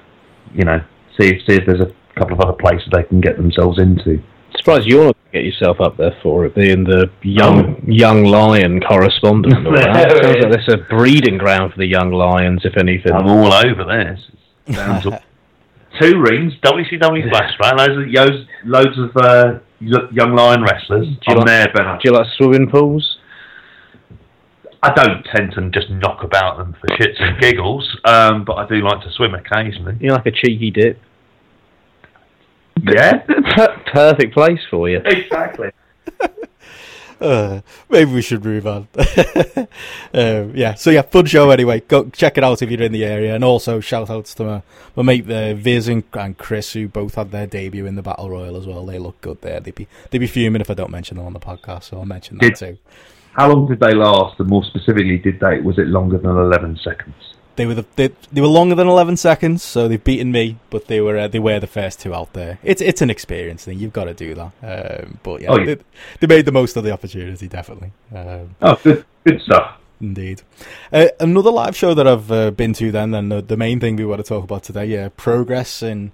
you 0.54 0.64
know, 0.64 0.80
see 1.18 1.28
if, 1.28 1.46
see 1.46 1.54
if 1.54 1.64
there's 1.66 1.80
a 1.80 1.90
couple 2.18 2.34
of 2.34 2.40
other 2.40 2.52
places 2.52 2.88
they 2.92 3.02
can 3.04 3.20
get 3.20 3.36
themselves 3.36 3.78
into. 3.78 4.22
Surprised 4.56 4.86
you're 4.86 5.04
not 5.06 5.16
going 5.16 5.32
to 5.32 5.38
get 5.38 5.44
yourself 5.44 5.80
up 5.80 5.96
there 5.96 6.16
for 6.22 6.46
it, 6.46 6.54
being 6.54 6.84
the 6.84 7.10
young 7.22 7.82
young 7.86 8.24
lion 8.24 8.80
correspondent. 8.80 9.54
and 9.56 9.66
all 9.66 9.72
that. 9.74 9.92
There 10.08 10.22
Sounds 10.22 10.36
it 10.36 10.42
like 10.42 10.52
there's 10.52 10.68
a 10.68 10.78
breeding 10.88 11.38
ground 11.38 11.72
for 11.72 11.78
the 11.78 11.86
young 11.86 12.10
lions, 12.12 12.62
if 12.64 12.76
anything. 12.76 13.12
I'm 13.12 13.26
all 13.26 13.52
over 13.52 13.84
this. 13.84 14.20
Two 16.00 16.20
rings, 16.20 16.52
WCW 16.62 17.30
flashback, 17.30 17.76
loads 17.78 17.96
of 17.96 18.06
loads, 18.08 18.46
loads 18.64 18.98
of 18.98 19.16
uh, 19.16 19.58
y- 19.80 20.08
young 20.12 20.34
lion 20.36 20.62
wrestlers. 20.62 21.06
you 21.06 21.16
I'm 21.28 21.36
like- 21.38 21.46
there, 21.46 21.66
Ben. 21.74 21.84
Do 21.84 22.00
you 22.04 22.12
like 22.12 22.26
swimming 22.36 22.68
pools? 22.68 23.18
I 24.82 24.92
don't 24.92 25.24
tend 25.34 25.52
to 25.52 25.70
just 25.70 25.90
knock 25.90 26.22
about 26.22 26.58
them 26.58 26.76
for 26.80 26.86
shits 26.96 27.20
and 27.20 27.40
giggles, 27.40 27.96
um, 28.04 28.44
but 28.44 28.54
I 28.54 28.66
do 28.68 28.76
like 28.82 29.00
to 29.02 29.10
swim 29.10 29.34
occasionally. 29.34 29.96
You 30.00 30.10
like 30.12 30.26
a 30.26 30.30
cheeky 30.30 30.70
dip? 30.70 31.00
Yeah, 32.82 33.18
Per- 33.18 33.82
Perfect 33.92 34.34
place 34.34 34.60
for 34.70 34.88
you. 34.88 34.98
exactly. 35.04 35.70
Uh, 37.18 37.62
maybe 37.88 38.12
we 38.12 38.20
should 38.20 38.44
move 38.44 38.66
on. 38.66 38.86
um, 40.12 40.52
yeah, 40.54 40.74
so 40.74 40.90
yeah, 40.90 41.00
fun 41.00 41.24
show 41.24 41.48
anyway. 41.48 41.80
Go 41.80 42.10
check 42.10 42.36
it 42.36 42.44
out 42.44 42.60
if 42.60 42.70
you're 42.70 42.82
in 42.82 42.92
the 42.92 43.06
area, 43.06 43.34
and 43.34 43.42
also 43.42 43.80
shout 43.80 44.10
outs 44.10 44.34
to 44.34 44.44
my, 44.44 44.62
my 44.96 45.02
mate 45.02 45.30
uh, 45.30 45.54
Viz 45.54 45.88
and, 45.88 46.04
and 46.12 46.36
Chris 46.36 46.74
who 46.74 46.88
both 46.88 47.14
had 47.14 47.30
their 47.30 47.46
debut 47.46 47.86
in 47.86 47.94
the 47.94 48.02
Battle 48.02 48.28
Royal 48.28 48.54
as 48.54 48.66
well. 48.66 48.84
They 48.84 48.98
look 48.98 49.18
good 49.22 49.40
there. 49.40 49.60
They'd 49.60 49.74
be 49.74 49.88
they'd 50.10 50.18
be 50.18 50.26
fuming 50.26 50.60
if 50.60 50.68
I 50.70 50.74
don't 50.74 50.90
mention 50.90 51.16
them 51.16 51.24
on 51.24 51.32
the 51.32 51.40
podcast, 51.40 51.84
so 51.84 51.96
I'll 51.96 52.04
mention 52.04 52.36
that 52.36 52.48
Did- 52.50 52.56
too. 52.56 52.78
How 53.32 53.48
long 53.50 53.66
did 53.66 53.80
they 53.80 53.94
last? 53.94 54.38
And 54.38 54.50
more 54.50 54.64
specifically, 54.64 55.16
did 55.16 55.40
they? 55.40 55.60
Was 55.60 55.78
it 55.78 55.86
longer 55.86 56.18
than 56.18 56.30
11 56.36 56.78
seconds? 56.84 57.14
They 57.56 57.66
were 57.66 57.74
the, 57.74 57.86
they, 57.96 58.10
they 58.32 58.40
were 58.40 58.46
longer 58.46 58.74
than 58.74 58.86
eleven 58.86 59.16
seconds, 59.16 59.62
so 59.62 59.88
they've 59.88 60.02
beaten 60.02 60.30
me, 60.30 60.58
but 60.70 60.86
they 60.86 61.00
were 61.00 61.18
uh, 61.18 61.28
they 61.28 61.38
were 61.38 61.58
the 61.58 61.66
first 61.66 62.00
two 62.00 62.14
out 62.14 62.32
there. 62.34 62.58
It's 62.62 62.80
it's 62.82 63.00
an 63.02 63.10
experience 63.10 63.64
thing. 63.64 63.78
You've 63.78 63.92
got 63.92 64.04
to 64.04 64.14
do 64.14 64.34
that. 64.34 64.52
Um, 65.02 65.18
but 65.22 65.40
yeah, 65.42 65.48
Oh, 65.50 65.58
yeah. 65.58 65.64
They, 65.64 65.76
they 66.20 66.26
made 66.26 66.44
the 66.44 66.52
most 66.52 66.76
of 66.76 66.84
the 66.84 66.92
opportunity, 66.92 67.48
definitely. 67.48 67.92
Um, 68.14 68.54
Oh, 68.62 68.78
good, 68.82 69.04
good 69.24 69.40
stuff. 69.42 69.78
Indeed. 69.98 70.42
Uh, 70.92 71.06
another 71.20 71.50
live 71.50 71.74
show 71.74 71.94
that 71.94 72.06
I've 72.06 72.30
uh, 72.30 72.50
been 72.50 72.74
to 72.74 72.92
then, 72.92 73.14
and 73.14 73.32
the, 73.32 73.40
the 73.40 73.56
main 73.56 73.80
thing 73.80 73.96
we 73.96 74.04
want 74.04 74.18
to 74.22 74.28
talk 74.28 74.44
about 74.44 74.62
today, 74.62 74.84
yeah, 74.84 75.08
Progress 75.16 75.82
in 75.82 76.12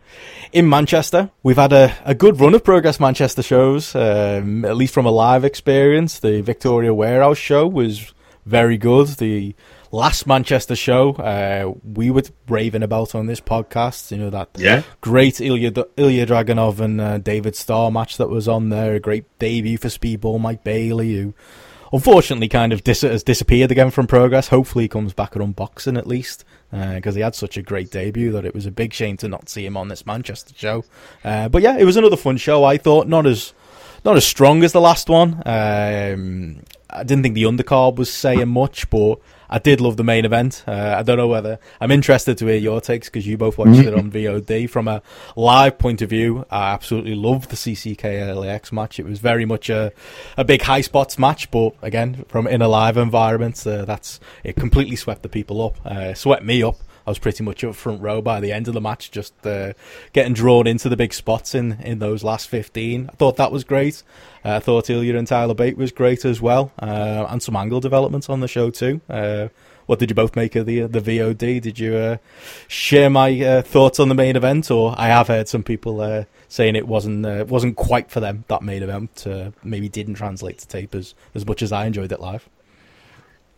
in 0.52 0.68
Manchester. 0.68 1.30
We've 1.42 1.56
had 1.56 1.72
a, 1.72 1.92
a 2.04 2.14
good 2.14 2.38
run 2.40 2.54
of 2.54 2.62
Progress 2.62 3.00
Manchester 3.00 3.42
shows, 3.42 3.96
um, 3.96 4.64
at 4.64 4.76
least 4.76 4.94
from 4.94 5.04
a 5.04 5.10
live 5.10 5.44
experience. 5.44 6.20
The 6.20 6.42
Victoria 6.42 6.94
Warehouse 6.94 7.38
show 7.38 7.66
was 7.66 8.14
very 8.46 8.76
good. 8.78 9.08
The 9.08 9.52
last 9.92 10.26
Manchester 10.26 10.74
show 10.74 11.12
uh, 11.12 11.72
we 11.84 12.10
were 12.10 12.22
raving 12.48 12.82
about 12.82 13.14
on 13.14 13.26
this 13.26 13.40
podcast, 13.40 14.10
you 14.10 14.16
know, 14.16 14.30
that 14.30 14.48
Yeah. 14.56 14.82
great 15.00 15.40
Ilya, 15.40 15.84
Ilya 15.96 16.26
Dragunov 16.26 16.80
and 16.80 17.00
uh, 17.00 17.18
David 17.18 17.54
Starr 17.54 17.90
match 17.90 18.16
that 18.16 18.28
was 18.30 18.48
on 18.48 18.70
there. 18.70 18.94
A 18.94 19.00
great 19.00 19.24
debut 19.38 19.78
for 19.78 19.88
Speedball 19.88 20.40
Mike 20.40 20.64
Bailey, 20.64 21.14
who 21.14 21.34
unfortunately 21.92 22.48
kind 22.48 22.72
of 22.72 22.82
dis- 22.82 23.02
has 23.02 23.22
disappeared 23.22 23.70
again 23.70 23.90
from 23.90 24.06
progress. 24.06 24.48
Hopefully, 24.48 24.84
he 24.84 24.88
comes 24.88 25.12
back 25.12 25.36
at 25.36 25.42
unboxing 25.42 25.98
at 25.98 26.06
least 26.06 26.44
because 26.70 27.14
he 27.14 27.20
had 27.20 27.34
such 27.34 27.58
a 27.58 27.62
great 27.62 27.90
debut 27.90 28.32
that 28.32 28.46
it 28.46 28.54
was 28.54 28.64
a 28.64 28.70
big 28.70 28.94
shame 28.94 29.18
to 29.18 29.28
not 29.28 29.50
see 29.50 29.66
him 29.66 29.76
on 29.76 29.88
this 29.88 30.06
Manchester 30.06 30.54
show. 30.56 30.82
Uh, 31.22 31.46
but 31.50 31.60
yeah, 31.60 31.76
it 31.76 31.84
was 31.84 31.96
another 31.98 32.16
fun 32.16 32.38
show. 32.38 32.64
I 32.64 32.78
thought 32.78 33.08
not 33.08 33.26
as 33.26 33.52
not 34.04 34.16
as 34.16 34.24
strong 34.24 34.64
as 34.64 34.72
the 34.72 34.80
last 34.80 35.08
one. 35.08 35.42
Um, 35.46 36.62
I 36.90 37.04
didn't 37.04 37.22
think 37.22 37.34
the 37.34 37.44
undercard 37.44 37.96
was 37.96 38.12
saying 38.12 38.48
much, 38.48 38.90
but 38.90 39.18
I 39.48 39.58
did 39.58 39.80
love 39.80 39.96
the 39.96 40.04
main 40.04 40.24
event. 40.24 40.64
Uh, 40.66 40.94
I 40.98 41.02
don't 41.02 41.16
know 41.16 41.28
whether 41.28 41.58
I'm 41.80 41.90
interested 41.90 42.38
to 42.38 42.46
hear 42.46 42.56
your 42.56 42.80
takes 42.80 43.08
because 43.08 43.26
you 43.26 43.36
both 43.36 43.58
watched 43.58 43.80
it 43.80 43.94
on 43.94 44.10
VOD. 44.10 44.68
From 44.68 44.88
a 44.88 45.02
live 45.36 45.78
point 45.78 46.02
of 46.02 46.10
view, 46.10 46.44
I 46.50 46.72
absolutely 46.72 47.14
loved 47.14 47.50
the 47.50 47.56
CCK 47.56 48.34
LAX 48.34 48.72
match. 48.72 48.98
It 48.98 49.06
was 49.06 49.20
very 49.20 49.44
much 49.44 49.70
a, 49.70 49.92
a 50.36 50.44
big 50.44 50.62
high 50.62 50.80
spots 50.80 51.18
match, 51.18 51.50
but 51.50 51.74
again, 51.82 52.24
from 52.28 52.46
in 52.46 52.62
a 52.62 52.68
live 52.68 52.96
environment, 52.96 53.66
uh, 53.66 53.84
that's 53.84 54.20
it 54.44 54.56
completely 54.56 54.96
swept 54.96 55.22
the 55.22 55.28
people 55.28 55.62
up, 55.62 55.84
uh, 55.86 56.14
swept 56.14 56.44
me 56.44 56.62
up. 56.62 56.76
I 57.06 57.10
was 57.10 57.18
pretty 57.18 57.42
much 57.44 57.64
up 57.64 57.74
front 57.74 58.00
row 58.00 58.20
by 58.22 58.40
the 58.40 58.52
end 58.52 58.68
of 58.68 58.74
the 58.74 58.80
match, 58.80 59.10
just 59.10 59.34
uh, 59.46 59.72
getting 60.12 60.34
drawn 60.34 60.66
into 60.66 60.88
the 60.88 60.96
big 60.96 61.12
spots 61.12 61.54
in, 61.54 61.72
in 61.82 61.98
those 61.98 62.22
last 62.22 62.48
15. 62.48 63.10
I 63.12 63.16
thought 63.16 63.36
that 63.36 63.52
was 63.52 63.64
great. 63.64 64.02
Uh, 64.44 64.56
I 64.56 64.60
thought 64.60 64.90
Ilya 64.90 65.16
and 65.16 65.26
Tyler 65.26 65.54
Bate 65.54 65.76
was 65.76 65.92
great 65.92 66.24
as 66.24 66.40
well, 66.40 66.72
uh, 66.80 67.26
and 67.28 67.42
some 67.42 67.56
angle 67.56 67.80
developments 67.80 68.28
on 68.28 68.40
the 68.40 68.48
show 68.48 68.70
too. 68.70 69.00
Uh, 69.08 69.48
what 69.86 69.98
did 69.98 70.10
you 70.10 70.14
both 70.14 70.36
make 70.36 70.56
of 70.56 70.66
the 70.66 70.82
the 70.82 71.00
VOD? 71.00 71.60
Did 71.60 71.78
you 71.78 71.94
uh, 71.94 72.16
share 72.68 73.10
my 73.10 73.38
uh, 73.40 73.62
thoughts 73.62 73.98
on 74.00 74.08
the 74.08 74.14
main 74.14 74.36
event, 74.36 74.70
or 74.70 74.94
I 74.96 75.08
have 75.08 75.28
heard 75.28 75.48
some 75.48 75.62
people 75.62 76.00
uh, 76.00 76.24
saying 76.48 76.76
it 76.76 76.86
wasn't 76.86 77.26
uh, 77.26 77.44
wasn't 77.48 77.76
quite 77.76 78.10
for 78.10 78.20
them 78.20 78.44
that 78.48 78.62
main 78.62 78.82
event, 78.82 79.26
uh, 79.26 79.50
maybe 79.62 79.88
didn't 79.88 80.14
translate 80.14 80.58
to 80.58 80.68
tape 80.68 80.94
as, 80.94 81.14
as 81.34 81.46
much 81.46 81.62
as 81.62 81.72
I 81.72 81.86
enjoyed 81.86 82.12
it 82.12 82.20
live. 82.20 82.48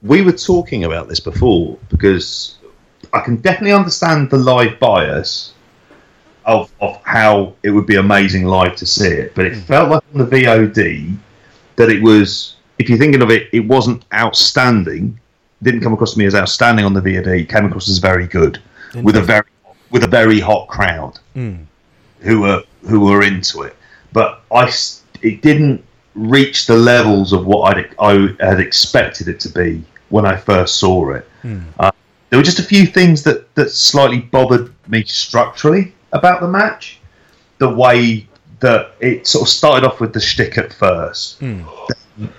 we 0.03 0.23
were 0.23 0.33
talking 0.33 0.85
about 0.85 1.09
this 1.09 1.21
before 1.21 1.79
because 1.89 2.59
I 3.15 3.21
can 3.21 3.37
definitely 3.37 3.73
understand 3.73 4.29
the 4.31 4.37
live 4.37 4.79
bias 4.81 5.53
of 6.45 6.71
of 6.81 7.01
how 7.05 7.55
it 7.63 7.71
would 7.71 7.87
be 7.87 7.97
amazing 7.97 8.45
live 8.45 8.77
to 8.77 8.87
see 8.87 9.09
it, 9.09 9.35
but 9.35 9.47
it 9.47 9.57
felt 9.57 9.89
like 9.91 10.03
on 10.13 10.19
the 10.19 10.27
VOD 10.27 11.17
that 11.77 11.89
it 11.91 12.03
was. 12.03 12.57
If 12.77 12.89
you're 12.89 12.99
thinking 12.99 13.23
of 13.23 13.31
it, 13.31 13.49
it 13.53 13.61
wasn't 13.61 14.05
outstanding, 14.13 15.19
didn't 15.63 15.81
come 15.81 15.93
across 15.93 16.15
to 16.15 16.19
me 16.19 16.27
as 16.27 16.35
outstanding 16.35 16.85
on 16.85 16.93
the 16.93 17.01
VOD. 17.01 17.49
Came 17.49 17.67
across 17.67 17.89
as 17.89 17.99
very 17.99 18.27
good 18.27 18.61
with 19.03 19.17
a 19.17 19.23
very 19.23 19.47
with 19.91 20.03
a 20.03 20.09
very 20.09 20.41
hot 20.41 20.67
crowd 20.69 21.19
Mm. 21.37 21.67
who 22.21 22.41
were 22.41 22.63
who 22.89 23.01
were 23.01 23.23
into 23.23 23.63
it. 23.63 23.77
But 24.13 24.43
I 24.53 24.71
it 25.23 25.41
didn't 25.41 25.85
reach 26.15 26.67
the 26.67 26.77
levels 26.77 27.33
of 27.33 27.47
what 27.47 27.77
I'd, 27.77 27.95
I 27.99 28.35
had 28.41 28.61
expected 28.61 29.29
it 29.29 29.41
to 29.41 29.49
be 29.49 29.83
when 30.11 30.27
I 30.27 30.37
first 30.37 30.77
saw 30.77 31.11
it. 31.11 31.29
Uh, 31.79 31.91
there 32.35 32.41
were 32.41 32.45
just 32.45 32.59
a 32.59 32.65
few 32.65 32.85
things 32.85 33.23
that 33.23 33.55
that 33.55 33.71
slightly 33.71 34.19
bothered 34.19 34.75
me 34.89 35.05
structurally 35.05 35.95
about 36.13 36.41
the 36.41 36.49
match. 36.49 36.99
The 37.59 37.69
way 37.69 38.27
that 38.59 38.91
it 38.99 39.29
sort 39.29 39.43
of 39.43 39.49
started 39.49 39.87
off 39.87 40.01
with 40.01 40.13
the 40.13 40.21
shtick 40.21 40.59
at 40.59 40.73
first. 40.73 41.41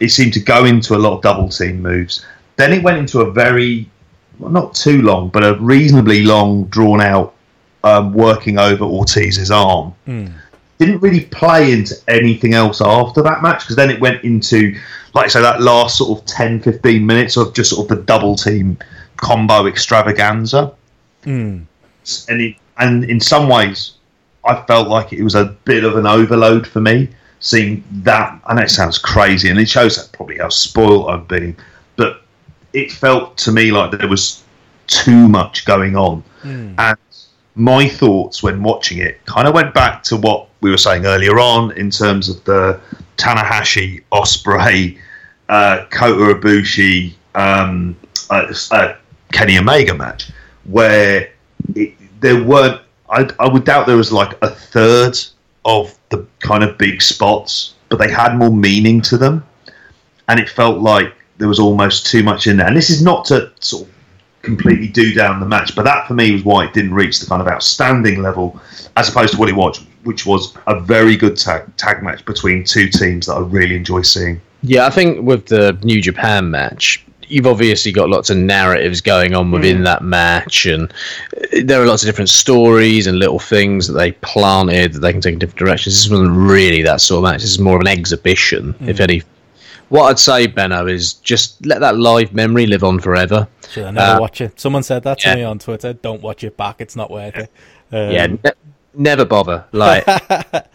It 0.02 0.10
seemed 0.10 0.34
to 0.34 0.42
go 0.42 0.66
into 0.66 0.96
a 0.96 1.00
lot 1.00 1.14
of 1.16 1.22
double 1.22 1.48
team 1.48 1.82
moves. 1.82 2.26
Then 2.58 2.74
it 2.74 2.84
went 2.84 2.98
into 2.98 3.22
a 3.22 3.32
very, 3.32 3.90
well, 4.38 4.52
not 4.52 4.76
too 4.76 5.02
long, 5.02 5.30
but 5.30 5.46
a 5.46 5.56
reasonably 5.62 6.26
long, 6.26 6.66
drawn 6.66 7.00
out 7.00 7.34
um, 7.86 8.14
working 8.14 8.60
over 8.60 8.84
Ortiz's 8.84 9.50
arm. 9.50 9.96
Didn't 10.78 11.00
really 11.00 11.22
play 11.28 11.72
into 11.72 11.96
anything 12.10 12.54
else 12.54 12.82
after 12.82 13.22
that 13.22 13.42
match 13.42 13.62
because 13.62 13.78
then 13.78 13.90
it 13.90 14.02
went 14.02 14.26
into, 14.26 14.78
like 15.14 15.28
I 15.28 15.30
say, 15.30 15.42
that 15.42 15.62
last 15.62 16.00
sort 16.00 16.20
of 16.20 16.26
10, 16.26 16.64
15 16.64 17.06
minutes 17.06 17.38
of 17.38 17.54
just 17.54 17.70
sort 17.70 17.90
of 17.90 17.98
the 17.98 18.04
double 18.04 18.36
team 18.36 18.78
combo 19.18 19.68
extravaganza. 19.68 20.74
And, 22.30 22.42
it, 22.42 22.56
and 22.78 23.04
in 23.06 23.20
some 23.20 23.50
ways, 23.50 23.94
I 24.46 24.62
felt 24.64 24.88
like 24.88 25.12
it 25.14 25.24
was 25.24 25.36
a 25.36 25.46
bit 25.66 25.84
of 25.84 25.96
an 25.98 26.06
overload 26.06 26.68
for 26.68 26.82
me 26.82 27.10
seeing 27.40 27.84
that. 28.04 28.40
I 28.46 28.54
know 28.54 28.62
it 28.62 28.70
sounds 28.70 28.98
crazy 28.98 29.50
and 29.50 29.60
it 29.60 29.70
shows 29.70 29.98
that 29.98 30.12
probably 30.16 30.38
how 30.38 30.50
spoiled 30.50 31.10
I've 31.10 31.28
been, 31.28 31.56
but 31.96 32.22
it 32.74 32.92
felt 32.92 33.38
to 33.40 33.52
me 33.52 33.72
like 33.72 33.92
there 33.92 34.08
was 34.08 34.44
too 34.88 35.28
much 35.28 35.66
going 35.66 35.96
on. 35.96 36.24
And 36.78 36.98
my 37.56 37.88
thoughts 37.88 38.44
when 38.44 38.62
watching 38.62 39.00
it 39.00 39.26
kind 39.26 39.48
of 39.48 39.54
went 39.54 39.74
back 39.74 40.04
to 40.04 40.18
what 40.18 40.50
we 40.62 40.70
were 40.70 40.78
saying 40.78 41.06
earlier 41.06 41.40
on 41.40 41.72
in 41.72 41.90
terms 41.90 42.30
of 42.30 42.44
the 42.44 42.80
Tanahashi, 43.18 44.04
Ospreay, 44.12 45.00
uh, 45.50 45.86
Kota 45.90 46.38
Ibushi, 46.40 47.14
um, 47.34 47.96
uh, 48.30 48.54
uh, 48.72 48.96
Kenny 49.36 49.58
Omega 49.58 49.94
match, 49.94 50.32
where 50.64 51.30
it, 51.76 51.94
there 52.22 52.42
weren't. 52.42 52.82
I, 53.10 53.30
I 53.38 53.48
would 53.48 53.66
doubt 53.66 53.86
there 53.86 53.98
was 53.98 54.12
like 54.12 54.34
a 54.42 54.50
third 54.50 55.18
of 55.66 55.96
the 56.10 56.26
kind 56.40 56.64
of 56.64 56.78
big 56.78 57.02
spots, 57.02 57.76
but 57.90 58.00
they 58.00 58.10
had 58.10 58.38
more 58.38 58.50
meaning 58.50 59.02
to 59.02 59.18
them, 59.18 59.46
and 60.30 60.40
it 60.40 60.50
felt 60.50 60.80
like 60.80 61.14
there 61.38 61.50
was 61.50 61.60
almost 61.60 62.06
too 62.08 62.24
much 62.24 62.48
in 62.48 62.56
there. 62.58 62.68
And 62.68 62.78
this 62.78 62.90
is 62.90 63.02
not 63.02 63.26
to 63.26 63.52
sort 63.60 63.88
of 63.88 63.94
completely 64.42 64.88
do 64.88 65.14
down 65.14 65.42
the 65.42 65.46
match. 65.46 65.76
But 65.76 65.84
that 65.84 66.08
for 66.08 66.14
me 66.14 66.32
was 66.32 66.46
why 66.46 66.66
it 66.66 66.74
didn't 66.74 66.94
reach 66.94 67.20
the 67.20 67.26
kind 67.26 67.42
of 67.42 67.48
outstanding 67.48 68.22
level 68.22 68.60
as 68.96 69.10
opposed 69.10 69.34
to 69.34 69.40
what 69.40 69.50
it 69.50 69.56
was, 69.56 69.80
which 70.04 70.26
was 70.26 70.56
a 70.68 70.80
very 70.80 71.18
good 71.18 71.36
tag, 71.36 71.76
tag 71.76 72.02
match 72.02 72.24
between 72.24 72.64
two 72.64 72.88
teams 72.88 73.26
that 73.26 73.34
I 73.34 73.40
really 73.42 73.76
enjoy 73.76 74.04
seeing. 74.04 74.40
Yeah, 74.62 74.86
I 74.86 74.92
think 74.92 75.26
with 75.26 75.48
the 75.48 75.78
New 75.84 76.02
Japan 76.02 76.50
match, 76.50 77.05
you've 77.28 77.48
obviously 77.48 77.92
got 77.92 78.10
lots 78.10 78.30
of 78.30 78.38
narratives 78.38 79.02
going 79.02 79.34
on 79.36 79.52
within 79.52 79.84
that 79.84 80.04
match, 80.04 80.66
and 80.66 80.92
uh, 80.92 81.62
there 81.64 81.82
are 81.82 81.86
lots 81.86 82.04
of 82.04 82.08
different 82.08 82.30
stories 82.30 83.08
and 83.08 83.18
little 83.20 83.40
things 83.40 83.88
that 83.88 83.94
they 83.94 84.12
planted 84.14 84.94
that 84.94 85.00
they 85.00 85.12
can 85.12 85.22
take 85.22 85.34
in 85.34 85.40
different 85.40 85.60
directions. 85.60 85.96
This 85.96 86.10
wasn't 86.10 86.32
really 86.32 86.82
that 86.84 87.02
sort 87.02 87.20
of 87.26 87.32
match. 87.32 87.42
This 87.42 87.52
is 87.52 87.60
more 87.60 87.76
of 87.76 87.82
an 87.82 87.88
exhibition, 87.88 88.76
if 88.82 89.00
any. 89.00 89.24
What 89.90 90.06
I'd 90.10 90.20
say, 90.20 90.48
Benno, 90.48 90.88
is 90.88 91.14
just 91.14 91.64
let 91.66 91.80
that 91.82 91.96
live 91.98 92.34
memory 92.34 92.66
live 92.66 92.84
on 92.84 93.00
forever. 93.00 93.48
Should 93.70 93.86
I 93.86 93.92
never 93.92 94.14
Uh, 94.14 94.20
watch 94.20 94.42
it? 94.42 94.60
Someone 94.60 94.82
said 94.84 95.04
that 95.04 95.20
to 95.20 95.30
yeah. 95.30 95.36
me 95.36 95.44
on 95.44 95.60
Twitter. 95.60 95.94
Don't 95.94 96.22
watch 96.24 96.44
it 96.44 96.58
back. 96.58 96.82
It's 96.82 96.96
not 96.96 97.10
worth 97.12 97.36
it. 97.36 97.52
Um, 97.92 98.12
yeah, 98.12 98.26
ne- 98.26 98.52
never 98.96 99.26
bother. 99.26 99.64
Like, 99.72 100.04
I, 100.08 100.66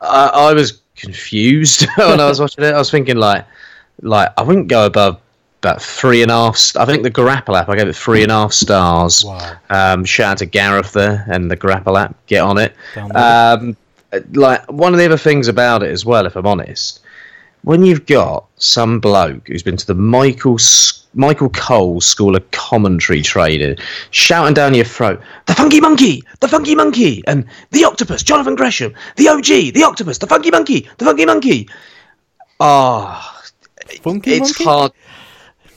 I 0.00 0.54
was 0.54 0.80
confused 0.96 1.86
when 1.96 2.18
I 2.18 2.26
was 2.26 2.40
watching 2.40 2.64
it. 2.64 2.72
I 2.72 2.78
was 2.78 2.90
thinking 2.90 3.16
like, 3.16 3.44
like 4.00 4.30
I 4.38 4.42
wouldn't 4.42 4.68
go 4.68 4.86
above 4.86 5.20
about 5.60 5.82
three 5.82 6.22
and 6.22 6.30
a 6.30 6.34
half. 6.34 6.56
st- 6.56 6.80
I 6.82 6.86
think 6.86 7.02
the 7.02 7.10
Grapple 7.10 7.54
app 7.56 7.68
I 7.68 7.76
gave 7.76 7.86
it 7.86 7.94
three 7.94 8.22
and 8.22 8.32
a 8.32 8.34
half 8.34 8.52
stars. 8.52 9.24
Wow. 9.24 9.56
Um, 9.68 10.04
shout 10.04 10.32
out 10.32 10.38
to 10.38 10.46
Gareth 10.46 10.92
there 10.92 11.24
and 11.28 11.50
the 11.50 11.56
Grapple 11.56 11.98
app. 11.98 12.14
Get 12.26 12.40
on 12.40 12.56
it. 12.58 12.74
Um, 13.14 13.76
like 14.32 14.70
one 14.72 14.92
of 14.94 14.98
the 14.98 15.04
other 15.04 15.18
things 15.18 15.48
about 15.48 15.82
it 15.82 15.90
as 15.90 16.04
well, 16.04 16.24
if 16.26 16.34
I'm 16.34 16.46
honest, 16.46 17.00
when 17.62 17.84
you've 17.84 18.06
got 18.06 18.46
some 18.56 19.00
bloke 19.00 19.48
who's 19.48 19.62
been 19.62 19.76
to 19.76 19.86
the 19.86 19.94
Michael 19.94 20.58
Michael 21.12 21.50
Cole 21.50 22.00
School 22.00 22.36
of 22.36 22.50
Commentary 22.52 23.20
Trading, 23.20 23.76
shouting 24.12 24.54
down 24.54 24.74
your 24.74 24.84
throat, 24.84 25.20
"The 25.46 25.54
Funky 25.54 25.80
Monkey, 25.80 26.22
the 26.40 26.48
Funky 26.48 26.74
Monkey," 26.74 27.22
and 27.26 27.44
the 27.72 27.84
Octopus, 27.84 28.22
Jonathan 28.22 28.54
Gresham, 28.54 28.94
the 29.16 29.28
OG, 29.28 29.72
the 29.72 29.82
Octopus, 29.84 30.18
the 30.18 30.26
Funky 30.26 30.50
Monkey, 30.50 30.88
the 30.98 31.04
Funky 31.04 31.26
Monkey. 31.26 31.68
Ah, 32.60 33.42
Funky 34.02 34.34
it's 34.34 34.58
Monkey? 34.58 34.64
hard. 34.64 34.92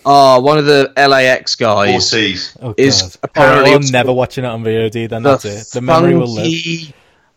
Ah, 0.06 0.40
one 0.40 0.58
of 0.58 0.66
the 0.66 0.92
LAX 0.98 1.56
guys 1.56 2.14
Ortiz. 2.14 2.58
Oh, 2.62 2.74
is 2.78 3.02
God. 3.02 3.12
apparently 3.24 3.72
Oh, 3.72 3.76
I'm 3.76 3.86
never 3.92 4.12
watching 4.14 4.44
it 4.44 4.48
on 4.48 4.64
VOD. 4.64 5.10
Then 5.10 5.24
the 5.24 5.30
that's 5.32 5.46
it. 5.46 5.68
The 5.74 5.82
memory 5.82 6.16
will 6.16 6.28
live. 6.28 6.44
funky 6.44 6.94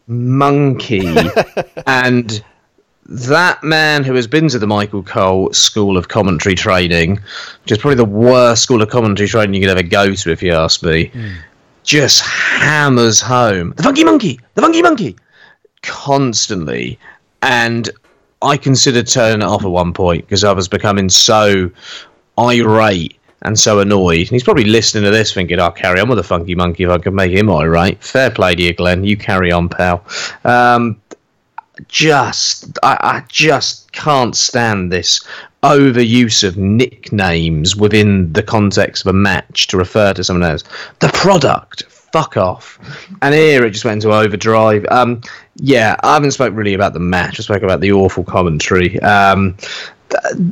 monkey 0.08 1.16
and 1.86 2.42
that 3.08 3.62
man 3.62 4.04
who 4.04 4.14
has 4.14 4.26
been 4.26 4.48
to 4.48 4.58
the 4.58 4.66
Michael 4.66 5.02
Cole 5.02 5.52
School 5.52 5.96
of 5.96 6.08
Commentary 6.08 6.54
Training, 6.54 7.16
which 7.62 7.72
is 7.72 7.78
probably 7.78 7.96
the 7.96 8.04
worst 8.04 8.62
school 8.62 8.82
of 8.82 8.88
commentary 8.88 9.28
training 9.28 9.54
you 9.54 9.60
could 9.60 9.76
ever 9.76 9.86
go 9.86 10.12
to, 10.12 10.30
if 10.30 10.42
you 10.42 10.52
ask 10.52 10.82
me, 10.82 11.12
just 11.84 12.22
hammers 12.22 13.20
home 13.20 13.72
the 13.76 13.82
funky 13.82 14.02
monkey, 14.02 14.40
the 14.54 14.62
funky 14.62 14.82
monkey, 14.82 15.16
constantly. 15.82 16.98
And 17.42 17.88
I 18.42 18.56
considered 18.56 19.06
turning 19.06 19.42
it 19.42 19.48
off 19.48 19.64
at 19.64 19.70
one 19.70 19.92
point 19.92 20.26
because 20.26 20.42
I 20.42 20.52
was 20.52 20.66
becoming 20.66 21.08
so 21.08 21.70
irate 22.38 23.18
and 23.42 23.58
so 23.58 23.80
annoyed. 23.80 24.20
And 24.20 24.30
he's 24.30 24.44
probably 24.44 24.64
listening 24.64 25.04
to 25.04 25.10
this 25.10 25.32
thinking, 25.32 25.60
I'll 25.60 25.70
carry 25.70 26.00
on 26.00 26.08
with 26.08 26.18
the 26.18 26.24
funky 26.24 26.54
monkey 26.54 26.84
if 26.84 26.90
I 26.90 26.98
can 26.98 27.14
make 27.14 27.32
him 27.32 27.50
irate. 27.50 28.02
Fair 28.02 28.30
play 28.30 28.54
to 28.54 28.62
you, 28.62 28.74
Glen. 28.74 29.04
You 29.04 29.16
carry 29.16 29.52
on, 29.52 29.68
pal. 29.68 30.04
Um, 30.44 31.00
just, 31.88 32.78
I, 32.82 32.96
I 33.00 33.24
just 33.28 33.92
can't 33.92 34.34
stand 34.34 34.90
this 34.90 35.26
overuse 35.62 36.46
of 36.46 36.56
nicknames 36.56 37.76
within 37.76 38.32
the 38.32 38.42
context 38.42 39.04
of 39.04 39.10
a 39.10 39.12
match 39.12 39.66
to 39.68 39.76
refer 39.76 40.12
to 40.14 40.24
someone 40.24 40.48
else. 40.48 40.64
The 41.00 41.08
product, 41.08 41.84
fuck 41.84 42.36
off. 42.36 42.78
And 43.20 43.34
here 43.34 43.64
it 43.64 43.70
just 43.70 43.84
went 43.84 44.02
into 44.02 44.14
overdrive. 44.14 44.86
Um, 44.90 45.20
yeah, 45.56 45.96
I 46.02 46.14
haven't 46.14 46.32
spoke 46.32 46.54
really 46.54 46.74
about 46.74 46.94
the 46.94 47.00
match. 47.00 47.38
I 47.38 47.42
spoke 47.42 47.62
about 47.62 47.80
the 47.80 47.92
awful 47.92 48.24
commentary. 48.24 48.98
Um, 49.00 49.56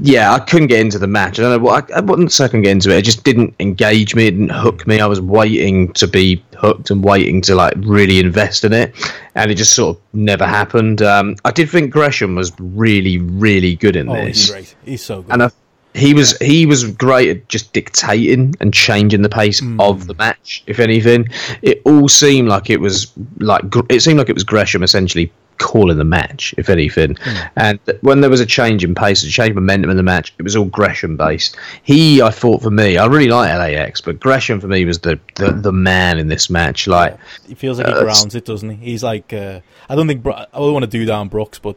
yeah, 0.02 0.32
I 0.32 0.40
couldn't 0.40 0.68
get 0.68 0.80
into 0.80 0.98
the 0.98 1.06
match. 1.06 1.38
I 1.38 1.42
don't 1.42 1.52
know 1.52 1.64
what 1.64 1.90
I, 1.92 1.98
I 1.98 2.00
wouldn't 2.00 2.32
say 2.32 2.44
I 2.44 2.48
couldn't 2.48 2.62
get 2.62 2.72
into 2.72 2.90
it. 2.90 2.98
It 2.98 3.04
just 3.04 3.24
didn't 3.24 3.54
engage 3.60 4.14
me. 4.14 4.26
It 4.26 4.32
didn't 4.32 4.50
hook 4.50 4.86
me. 4.86 5.00
I 5.00 5.06
was 5.06 5.20
waiting 5.20 5.92
to 5.94 6.06
be 6.06 6.42
hooked 6.56 6.90
and 6.90 7.04
waiting 7.04 7.40
to 7.42 7.54
like 7.54 7.74
really 7.78 8.18
invest 8.18 8.64
in 8.64 8.72
it, 8.72 8.94
and 9.34 9.50
it 9.50 9.54
just 9.54 9.72
sort 9.74 9.96
of 9.96 10.02
never 10.12 10.46
happened. 10.46 11.02
Um, 11.02 11.36
I 11.44 11.50
did 11.50 11.70
think 11.70 11.92
Gresham 11.92 12.34
was 12.34 12.52
really, 12.58 13.18
really 13.18 13.76
good 13.76 13.96
in 13.96 14.08
Oh, 14.08 14.14
this 14.14 14.38
he's 14.38 14.50
great. 14.50 14.76
He's 14.84 15.04
so 15.04 15.22
good. 15.22 15.32
and 15.32 15.42
I, 15.44 15.50
he 15.94 16.12
was 16.12 16.36
he 16.38 16.66
was 16.66 16.90
great 16.90 17.30
at 17.30 17.48
just 17.48 17.72
dictating 17.72 18.54
and 18.60 18.74
changing 18.74 19.22
the 19.22 19.28
pace 19.28 19.62
of 19.78 20.08
the 20.08 20.14
match. 20.14 20.64
If 20.66 20.80
anything, 20.80 21.28
it 21.62 21.80
all 21.84 22.08
seemed 22.08 22.48
like 22.48 22.68
it 22.70 22.80
was 22.80 23.12
like 23.38 23.62
it 23.88 24.00
seemed 24.00 24.18
like 24.18 24.28
it 24.28 24.34
was 24.34 24.42
Gresham 24.44 24.82
essentially 24.82 25.30
calling 25.58 25.98
the 25.98 26.04
match. 26.04 26.54
If 26.58 26.68
anything, 26.68 27.16
and 27.56 27.78
when 28.00 28.20
there 28.20 28.30
was 28.30 28.40
a 28.40 28.46
change 28.46 28.84
in 28.84 28.94
pace, 28.94 29.22
a 29.22 29.30
change 29.30 29.50
in 29.50 29.54
momentum 29.54 29.90
in 29.90 29.96
the 29.96 30.02
match, 30.02 30.34
it 30.38 30.42
was 30.42 30.56
all 30.56 30.66
Gresham 30.66 31.16
based. 31.16 31.56
He, 31.82 32.22
I 32.22 32.30
thought 32.30 32.62
for 32.62 32.70
me, 32.70 32.98
I 32.98 33.06
really 33.06 33.28
like 33.28 33.50
LAX, 33.50 34.00
but 34.00 34.20
Gresham 34.20 34.60
for 34.60 34.68
me 34.68 34.84
was 34.84 35.00
the 35.00 35.18
the, 35.36 35.52
the 35.52 35.72
man 35.72 36.18
in 36.18 36.28
this 36.28 36.48
match. 36.50 36.86
Like 36.86 37.18
He 37.46 37.54
feels 37.54 37.78
like 37.78 37.86
he 37.88 37.92
Uh, 37.92 38.02
grounds 38.02 38.34
it, 38.34 38.44
doesn't 38.44 38.70
he? 38.70 38.76
He's 38.92 39.02
like, 39.02 39.32
uh, 39.32 39.60
I 39.88 39.94
don't 39.94 40.06
think 40.06 40.26
I 40.26 40.46
don't 40.52 40.72
want 40.72 40.84
to 40.84 40.90
do 40.90 41.04
down 41.04 41.28
Brookes, 41.28 41.58
but 41.58 41.76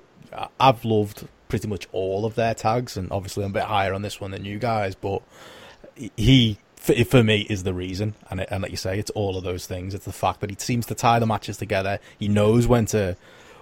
I've 0.59 0.83
loved 0.85 1.27
pretty 1.47 1.67
much 1.67 1.87
all 1.91 2.25
of 2.25 2.35
their 2.35 2.53
tags, 2.53 2.97
and 2.97 3.11
obviously 3.11 3.43
I'm 3.43 3.51
a 3.51 3.53
bit 3.53 3.63
higher 3.63 3.93
on 3.93 4.01
this 4.01 4.19
one 4.19 4.31
than 4.31 4.45
you 4.45 4.59
guys, 4.59 4.95
but 4.95 5.21
he. 6.15 6.57
For, 6.75 6.93
for 7.03 7.23
me, 7.23 7.41
is 7.49 7.63
the 7.63 7.73
reason, 7.73 8.13
and 8.29 8.39
it, 8.39 8.47
and 8.49 8.61
like 8.61 8.71
you 8.71 8.77
say, 8.77 8.97
it's 8.97 9.09
all 9.09 9.35
of 9.35 9.43
those 9.43 9.65
things. 9.65 9.93
It's 9.93 10.05
the 10.05 10.13
fact 10.13 10.39
that 10.39 10.51
he 10.51 10.55
seems 10.59 10.85
to 10.85 10.95
tie 10.95 11.19
the 11.19 11.25
matches 11.25 11.57
together. 11.57 11.99
He 12.17 12.27
knows 12.29 12.65
when 12.67 12.85
to 12.85 13.17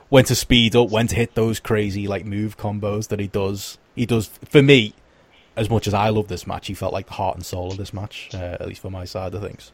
when 0.09 0.23
to 0.25 0.35
speed 0.35 0.75
up, 0.75 0.89
when 0.89 1.07
to 1.07 1.15
hit 1.15 1.35
those 1.35 1.59
crazy 1.59 2.07
like 2.07 2.25
move 2.25 2.57
combos 2.57 3.07
that 3.09 3.19
he 3.19 3.27
does. 3.27 3.77
He 3.95 4.05
does 4.05 4.27
for 4.27 4.61
me. 4.61 4.93
As 5.57 5.69
much 5.69 5.87
as 5.87 5.93
I 5.93 6.09
love 6.09 6.27
this 6.27 6.45
match, 6.45 6.67
he 6.67 6.73
felt 6.73 6.91
like 6.91 7.07
the 7.07 7.13
heart 7.13 7.37
and 7.37 7.45
soul 7.45 7.71
of 7.71 7.77
this 7.77 7.93
match, 7.93 8.29
uh, 8.33 8.57
at 8.59 8.67
least 8.67 8.81
for 8.81 8.89
my 8.89 9.05
side 9.05 9.33
of 9.33 9.41
things. 9.41 9.71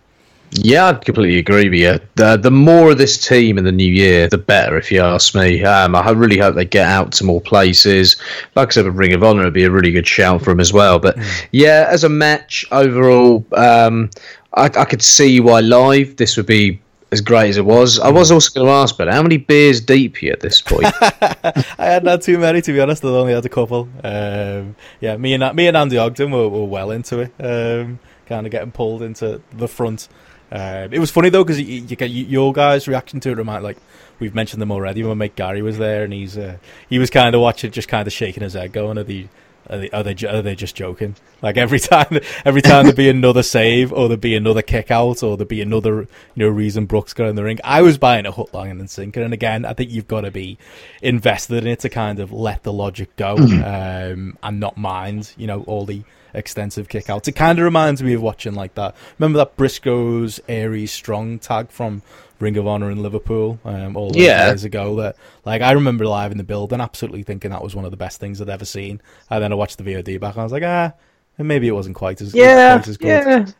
Yeah, 0.51 0.89
I 0.89 0.93
completely 0.93 1.39
agree 1.39 1.69
with 1.69 1.79
you. 1.79 1.99
The, 2.15 2.37
the 2.37 2.51
more 2.51 2.91
of 2.91 2.97
this 2.97 3.25
team 3.25 3.57
in 3.57 3.63
the 3.63 3.71
new 3.71 3.91
year, 3.91 4.27
the 4.27 4.37
better, 4.37 4.77
if 4.77 4.91
you 4.91 5.01
ask 5.01 5.33
me. 5.33 5.63
Um, 5.63 5.95
I 5.95 6.11
really 6.11 6.37
hope 6.37 6.55
they 6.55 6.65
get 6.65 6.87
out 6.87 7.13
to 7.13 7.23
more 7.23 7.39
places. 7.39 8.17
Like 8.55 8.67
I 8.67 8.71
said, 8.71 8.85
with 8.85 8.95
Ring 8.95 9.13
of 9.13 9.23
Honor, 9.23 9.45
would 9.45 9.53
be 9.53 9.63
a 9.63 9.71
really 9.71 9.91
good 9.91 10.05
shout 10.05 10.41
for 10.43 10.49
them 10.49 10.59
as 10.59 10.73
well. 10.73 10.99
But 10.99 11.17
yeah, 11.51 11.87
as 11.89 12.03
a 12.03 12.09
match 12.09 12.65
overall, 12.71 13.45
um, 13.53 14.09
I, 14.53 14.65
I 14.65 14.85
could 14.85 15.01
see 15.01 15.39
why 15.39 15.61
live 15.61 16.17
this 16.17 16.35
would 16.35 16.47
be 16.47 16.81
as 17.11 17.21
great 17.21 17.49
as 17.49 17.57
it 17.57 17.65
was. 17.65 17.99
I 17.99 18.09
was 18.09 18.31
also 18.31 18.51
going 18.53 18.67
to 18.67 18.73
ask, 18.73 18.97
but 18.97 19.11
how 19.11 19.21
many 19.21 19.37
beers 19.37 19.81
deep 19.81 20.15
are 20.15 20.25
you 20.25 20.31
at 20.31 20.39
this 20.39 20.61
point? 20.61 20.85
I 21.01 21.63
hadn't 21.77 22.07
had 22.07 22.21
too 22.21 22.37
many 22.37 22.61
to 22.61 22.71
be 22.71 22.79
honest. 22.79 23.03
I 23.03 23.09
only 23.09 23.33
had 23.33 23.45
a 23.45 23.49
couple. 23.49 23.89
Um, 24.03 24.75
yeah, 24.99 25.17
me 25.17 25.33
and 25.33 25.55
me 25.55 25.67
and 25.67 25.75
Andy 25.75 25.97
Ogden 25.97 26.31
were, 26.31 26.47
were 26.47 26.65
well 26.65 26.91
into 26.91 27.19
it. 27.19 27.33
Um, 27.39 27.99
kind 28.27 28.45
of 28.45 28.51
getting 28.51 28.71
pulled 28.71 29.01
into 29.01 29.41
the 29.51 29.67
front. 29.67 30.07
Uh, 30.51 30.87
it 30.91 30.99
was 30.99 31.11
funny 31.11 31.29
though 31.29 31.43
because 31.43 31.59
you, 31.59 31.81
you 31.81 31.95
get 31.95 32.09
your 32.09 32.51
guys' 32.53 32.87
reaction 32.87 33.19
to 33.21 33.29
it 33.29 33.37
remind 33.37 33.63
like 33.63 33.77
we've 34.19 34.35
mentioned 34.35 34.61
them 34.61 34.71
already. 34.71 35.03
My 35.03 35.13
mate 35.13 35.35
Gary 35.35 35.61
was 35.61 35.77
there 35.77 36.03
and 36.03 36.13
he's 36.13 36.37
uh, 36.37 36.57
he 36.89 36.97
was 36.97 37.09
kind 37.09 37.35
of 37.35 37.41
watching, 37.41 37.71
just 37.71 37.87
kind 37.87 38.07
of 38.07 38.13
shaking 38.13 38.43
his 38.43 38.53
head, 38.53 38.71
going, 38.71 38.97
"Are 38.97 39.03
the 39.03 39.27
are 39.71 39.77
they, 39.77 39.89
are 39.91 40.03
they 40.03 40.27
are 40.27 40.41
they 40.41 40.55
just 40.55 40.75
joking? 40.75 41.15
Like 41.41 41.57
every 41.57 41.79
time 41.79 42.19
every 42.45 42.61
time 42.61 42.83
there'd 42.83 42.95
be 42.95 43.09
another 43.09 43.41
save 43.41 43.93
or 43.93 44.07
there'd 44.07 44.21
be 44.21 44.35
another 44.35 44.61
kick 44.61 44.91
out 44.91 45.23
or 45.23 45.37
there'd 45.37 45.47
be 45.47 45.61
another 45.61 46.01
you 46.01 46.07
know 46.35 46.49
reason 46.49 46.85
Brookes 46.85 47.13
got 47.13 47.27
in 47.27 47.35
the 47.35 47.43
ring. 47.43 47.59
I 47.63 47.81
was 47.81 47.97
buying 47.97 48.25
a 48.25 48.31
hook, 48.31 48.53
line 48.53 48.79
and 48.79 48.89
sinker, 48.89 49.21
and 49.21 49.33
again, 49.33 49.65
I 49.65 49.73
think 49.73 49.89
you've 49.91 50.07
got 50.07 50.21
to 50.21 50.31
be 50.31 50.57
invested 51.01 51.63
in 51.63 51.67
it 51.67 51.79
to 51.79 51.89
kind 51.89 52.19
of 52.19 52.31
let 52.31 52.63
the 52.63 52.73
logic 52.73 53.15
go 53.15 53.35
um, 53.37 54.37
and 54.43 54.59
not 54.59 54.77
mind 54.77 55.33
you 55.37 55.47
know 55.47 55.63
all 55.63 55.85
the 55.85 56.03
extensive 56.33 56.89
kick 56.89 57.05
kickouts. 57.05 57.27
It 57.27 57.33
kind 57.33 57.59
of 57.59 57.65
reminds 57.65 58.03
me 58.03 58.13
of 58.13 58.21
watching 58.21 58.53
like 58.53 58.75
that. 58.75 58.95
Remember 59.19 59.37
that 59.37 59.57
Briscoes 59.57 60.39
Aries 60.47 60.91
Strong 60.91 61.39
tag 61.39 61.69
from 61.69 62.01
Ring 62.41 62.57
of 62.57 62.67
Honor 62.67 62.89
in 62.91 63.01
Liverpool 63.01 63.59
um, 63.63 63.95
all 63.95 64.09
those 64.11 64.21
Yeah. 64.21 64.47
years 64.47 64.63
ago. 64.63 64.95
That 64.95 65.15
like 65.45 65.61
I 65.61 65.71
remember 65.71 66.05
live 66.05 66.31
in 66.31 66.37
the 66.37 66.43
building, 66.43 66.81
absolutely 66.81 67.23
thinking 67.23 67.51
that 67.51 67.63
was 67.63 67.75
one 67.75 67.85
of 67.85 67.91
the 67.91 67.97
best 67.97 68.19
things 68.19 68.41
I'd 68.41 68.49
ever 68.49 68.65
seen. 68.65 69.01
And 69.29 69.43
then 69.43 69.51
I 69.51 69.55
watched 69.55 69.77
the 69.77 69.83
VOD 69.83 70.19
back, 70.19 70.33
and 70.33 70.41
I 70.41 70.43
was 70.43 70.51
like, 70.51 70.63
ah. 70.63 70.93
And 71.37 71.47
maybe 71.47 71.67
it 71.67 71.71
wasn't 71.71 71.95
quite 71.95 72.19
as 72.21 72.35
yeah, 72.35 72.77
quite 72.77 72.87
as 72.89 72.97
good. 72.97 73.07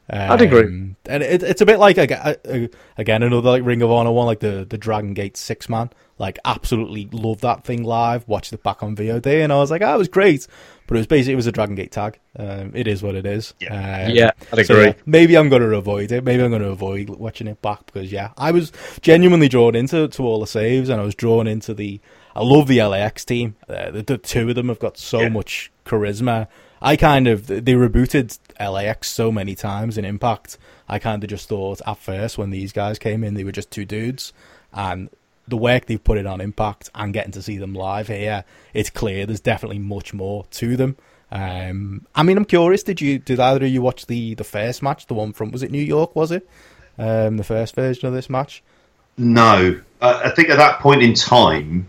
yeah. 0.10 0.34
I'd 0.34 0.42
agree. 0.42 0.66
Um, 0.66 0.96
And 1.06 1.24
it, 1.24 1.42
it's 1.42 1.62
a 1.62 1.66
bit 1.66 1.80
like 1.80 1.98
again 1.98 3.24
another 3.24 3.50
like 3.50 3.64
Ring 3.64 3.82
of 3.82 3.92
Honor 3.92 4.12
one, 4.12 4.26
like 4.28 4.40
the 4.42 4.66
the 4.70 4.78
Dragon 4.78 5.14
Gate 5.14 5.38
six 5.38 5.70
man. 5.70 5.90
Like 6.18 6.38
absolutely 6.46 7.08
loved 7.12 7.42
that 7.42 7.64
thing 7.64 7.84
live. 7.84 8.28
Watched 8.28 8.54
it 8.54 8.62
back 8.62 8.84
on 8.84 8.96
VOD, 8.96 9.26
and 9.44 9.52
I 9.52 9.56
was 9.56 9.72
like, 9.72 9.82
"Ah, 9.82 9.96
it 9.96 9.98
was 9.98 10.08
great." 10.10 10.46
But 10.88 10.96
it 10.98 11.00
was 11.02 11.08
basically 11.08 11.34
it 11.34 11.38
was 11.38 11.48
a 11.48 11.52
Dragon 11.54 11.76
Gate 11.76 11.92
tag. 11.92 12.20
Um, 12.38 12.72
it 12.76 12.86
is 12.88 13.02
what 13.02 13.16
it 13.16 13.26
is. 13.26 13.54
Yeah. 13.60 14.06
Um, 14.08 14.12
Yeah, 14.16 14.32
I'd 14.52 14.66
so, 14.66 14.74
agree. 14.74 14.86
yeah, 14.88 14.94
maybe 15.06 15.38
I'm 15.38 15.48
going 15.48 15.62
to 15.62 15.76
avoid 15.76 16.12
it. 16.12 16.24
Maybe 16.24 16.44
I'm 16.44 16.50
going 16.50 16.62
to 16.62 16.70
avoid 16.70 17.10
watching 17.10 17.48
it 17.48 17.62
back 17.62 17.86
because 17.86 18.12
yeah, 18.12 18.32
I 18.38 18.52
was 18.52 18.72
genuinely 19.02 19.48
drawn 19.48 19.74
into 19.76 20.08
to 20.10 20.24
all 20.24 20.40
the 20.42 20.48
saves, 20.48 20.90
and 20.90 21.00
I 21.00 21.04
was 21.04 21.16
drawn 21.16 21.48
into 21.48 21.74
the. 21.74 22.02
I 22.36 22.44
love 22.44 22.68
the 22.68 22.82
LAX 22.84 23.24
team. 23.26 23.56
Uh, 23.70 23.92
the, 23.92 24.04
the 24.04 24.18
two 24.18 24.50
of 24.50 24.56
them 24.56 24.68
have 24.70 24.80
got 24.80 24.98
so 24.98 25.22
Yeah. 25.22 25.30
much 25.30 25.72
charisma. 25.86 26.48
I 26.82 26.96
kind 26.96 27.28
of 27.28 27.48
they 27.48 27.62
rebooted 27.62 28.40
LAX 28.60 29.08
so 29.10 29.32
many 29.32 29.54
times 29.56 29.98
in 29.98 30.04
Impact. 30.06 30.58
I 30.90 30.98
kind 31.00 31.24
of 31.24 31.30
just 31.30 31.48
thought 31.48 31.80
at 31.86 31.98
first 32.00 32.38
when 32.38 32.50
these 32.50 32.72
guys 32.74 32.98
came 33.00 33.24
in, 33.24 33.34
they 33.36 33.44
were 33.44 33.52
just 33.52 33.70
two 33.72 33.86
dudes, 33.86 34.34
and 34.74 35.10
the 35.52 35.58
work 35.58 35.86
they've 35.86 36.04
put 36.04 36.18
in 36.18 36.26
on 36.26 36.42
Impact 36.42 36.90
and 36.96 37.14
getting 37.14 37.32
to 37.34 37.42
see 37.42 37.58
them 37.58 37.74
live 37.74 38.08
here, 38.08 38.44
it's 38.74 38.90
clear 38.90 39.26
there's 39.26 39.40
definitely 39.40 39.78
much 39.78 40.14
more 40.14 40.46
to 40.52 40.76
them. 40.76 40.98
Um, 41.32 42.08
I 42.16 42.24
mean, 42.24 42.38
I'm 42.38 42.46
curious. 42.46 42.84
Did 42.84 43.00
you 43.00 43.20
did 43.20 43.40
either 43.40 43.64
of 43.64 43.72
you 43.72 43.82
watch 43.82 44.08
the 44.08 44.34
the 44.36 44.44
first 44.44 44.82
match, 44.82 45.08
the 45.08 45.14
one 45.14 45.32
from 45.32 45.52
was 45.52 45.64
it 45.64 45.72
New 45.72 45.84
York? 45.84 46.16
Was 46.16 46.32
it 46.32 46.50
um, 46.98 47.38
the 47.38 47.44
first 47.44 47.76
version 47.76 48.08
of 48.08 48.14
this 48.14 48.30
match? 48.30 48.64
No, 49.18 49.80
uh, 50.02 50.22
I 50.26 50.32
think 50.32 50.50
at 50.50 50.58
that 50.58 50.80
point 50.80 51.04
in 51.04 51.14
time, 51.14 51.88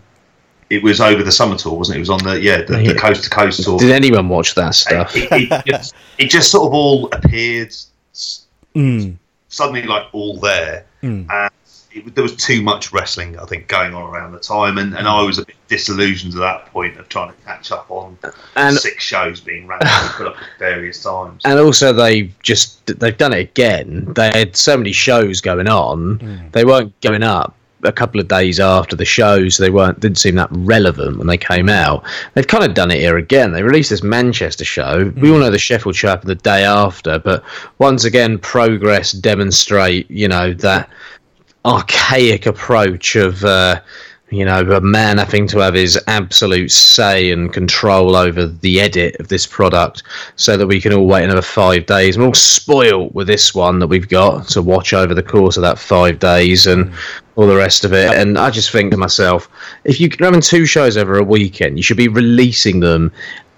it 0.69 0.83
was 0.83 1.01
over 1.01 1.23
the 1.23 1.31
summer 1.31 1.57
tour, 1.57 1.73
wasn't 1.77 1.95
it? 1.95 1.97
It 1.97 2.01
was 2.01 2.09
on 2.09 2.19
the 2.19 2.39
yeah 2.39 2.61
the, 2.61 2.77
the 2.77 2.95
coast 2.95 3.23
to 3.23 3.29
coast 3.29 3.63
tour. 3.63 3.79
Did 3.79 3.91
anyone 3.91 4.29
watch 4.29 4.55
that 4.55 4.75
stuff? 4.75 5.15
It, 5.15 5.29
it, 5.31 5.65
just, 5.67 5.95
it 6.19 6.29
just 6.29 6.51
sort 6.51 6.67
of 6.67 6.73
all 6.73 7.09
appeared 7.11 7.73
Mm, 8.75 9.17
suddenly 9.49 9.83
like 9.83 10.07
all 10.13 10.39
there, 10.39 10.85
mm. 11.03 11.29
and 11.29 11.51
it, 11.93 12.15
there 12.15 12.23
was 12.23 12.35
too 12.35 12.61
much 12.61 12.91
wrestling, 12.91 13.37
I 13.39 13.45
think, 13.45 13.67
going 13.67 13.93
on 13.93 14.03
around 14.03 14.31
the 14.31 14.39
time, 14.39 14.77
and, 14.77 14.95
and 14.95 15.07
I 15.07 15.21
was 15.21 15.37
a 15.37 15.45
bit 15.45 15.55
disillusioned 15.67 16.33
at 16.33 16.39
that 16.39 16.65
point 16.67 16.97
of 16.97 17.07
trying 17.09 17.31
to 17.31 17.41
catch 17.43 17.71
up 17.71 17.89
on 17.89 18.17
And 18.55 18.75
six 18.75 19.03
shows 19.03 19.39
being 19.39 19.67
randomly 19.67 20.09
put 20.15 20.27
up 20.27 20.35
at 20.37 20.59
various 20.59 21.01
times. 21.03 21.41
and 21.45 21.59
also 21.59 21.93
they 21.93 22.31
just 22.41 22.85
they've 22.99 23.17
done 23.17 23.33
it 23.33 23.39
again. 23.39 24.11
They 24.15 24.31
had 24.31 24.55
so 24.55 24.77
many 24.77 24.91
shows 24.91 25.41
going 25.41 25.67
on. 25.67 26.19
Mm. 26.19 26.51
They 26.51 26.65
weren't 26.65 26.99
going 27.01 27.23
up 27.23 27.55
a 27.83 27.91
couple 27.91 28.19
of 28.19 28.27
days 28.27 28.59
after 28.59 28.95
the 28.95 29.05
shows. 29.05 29.57
They 29.57 29.69
weren't 29.69 29.99
didn't 29.99 30.17
seem 30.17 30.35
that 30.35 30.49
relevant 30.51 31.17
when 31.17 31.27
they 31.27 31.37
came 31.37 31.69
out. 31.69 32.03
They've 32.33 32.47
kind 32.47 32.63
of 32.63 32.73
done 32.73 32.91
it 32.91 32.99
here 32.99 33.17
again. 33.17 33.51
They 33.51 33.63
released 33.63 33.89
this 33.89 34.03
Manchester 34.03 34.65
show. 34.65 35.11
We 35.17 35.31
all 35.31 35.39
know 35.39 35.51
the 35.51 35.59
Sheffield 35.59 35.95
show 35.95 36.09
happened 36.09 36.29
the 36.29 36.35
day 36.35 36.63
after, 36.63 37.19
but 37.19 37.43
once 37.79 38.03
again, 38.03 38.39
progress 38.39 39.11
demonstrate. 39.11 40.09
You 40.09 40.27
know 40.27 40.53
that 40.55 40.89
archaic 41.65 42.45
approach 42.45 43.15
of. 43.15 43.43
Uh, 43.43 43.81
you 44.33 44.45
know, 44.45 44.61
a 44.61 44.81
man 44.81 45.19
having 45.19 45.45
to 45.47 45.59
have 45.59 45.75
his 45.75 45.99
absolute 46.07 46.71
say 46.71 47.31
and 47.31 47.53
control 47.53 48.15
over 48.15 48.47
the 48.47 48.81
edit 48.81 49.15
of 49.19 49.27
this 49.27 49.45
product 49.45 50.01
so 50.37 50.57
that 50.57 50.65
we 50.65 50.81
can 50.81 50.91
all 50.91 51.05
wait 51.05 51.23
another 51.23 51.43
five 51.43 51.85
days. 51.85 52.17
We're 52.17 52.25
all 52.25 52.33
spoiled 52.33 53.13
with 53.13 53.27
this 53.27 53.53
one 53.53 53.77
that 53.79 53.87
we've 53.87 54.09
got 54.09 54.47
to 54.49 54.61
watch 54.63 54.91
over 54.93 55.13
the 55.13 55.21
course 55.21 55.55
of 55.55 55.61
that 55.61 55.77
five 55.77 56.17
days 56.17 56.65
and 56.65 56.91
all 57.35 57.45
the 57.45 57.55
rest 57.55 57.85
of 57.85 57.93
it. 57.93 58.11
And 58.11 58.37
I 58.37 58.49
just 58.49 58.71
think 58.71 58.91
to 58.91 58.97
myself, 58.97 59.49
if 59.83 59.99
you're 59.99 60.09
having 60.19 60.41
two 60.41 60.65
shows 60.65 60.97
over 60.97 61.17
a 61.19 61.23
weekend, 61.23 61.77
you 61.77 61.83
should 61.83 61.97
be 61.97 62.07
releasing 62.07 62.79
them 62.79 63.11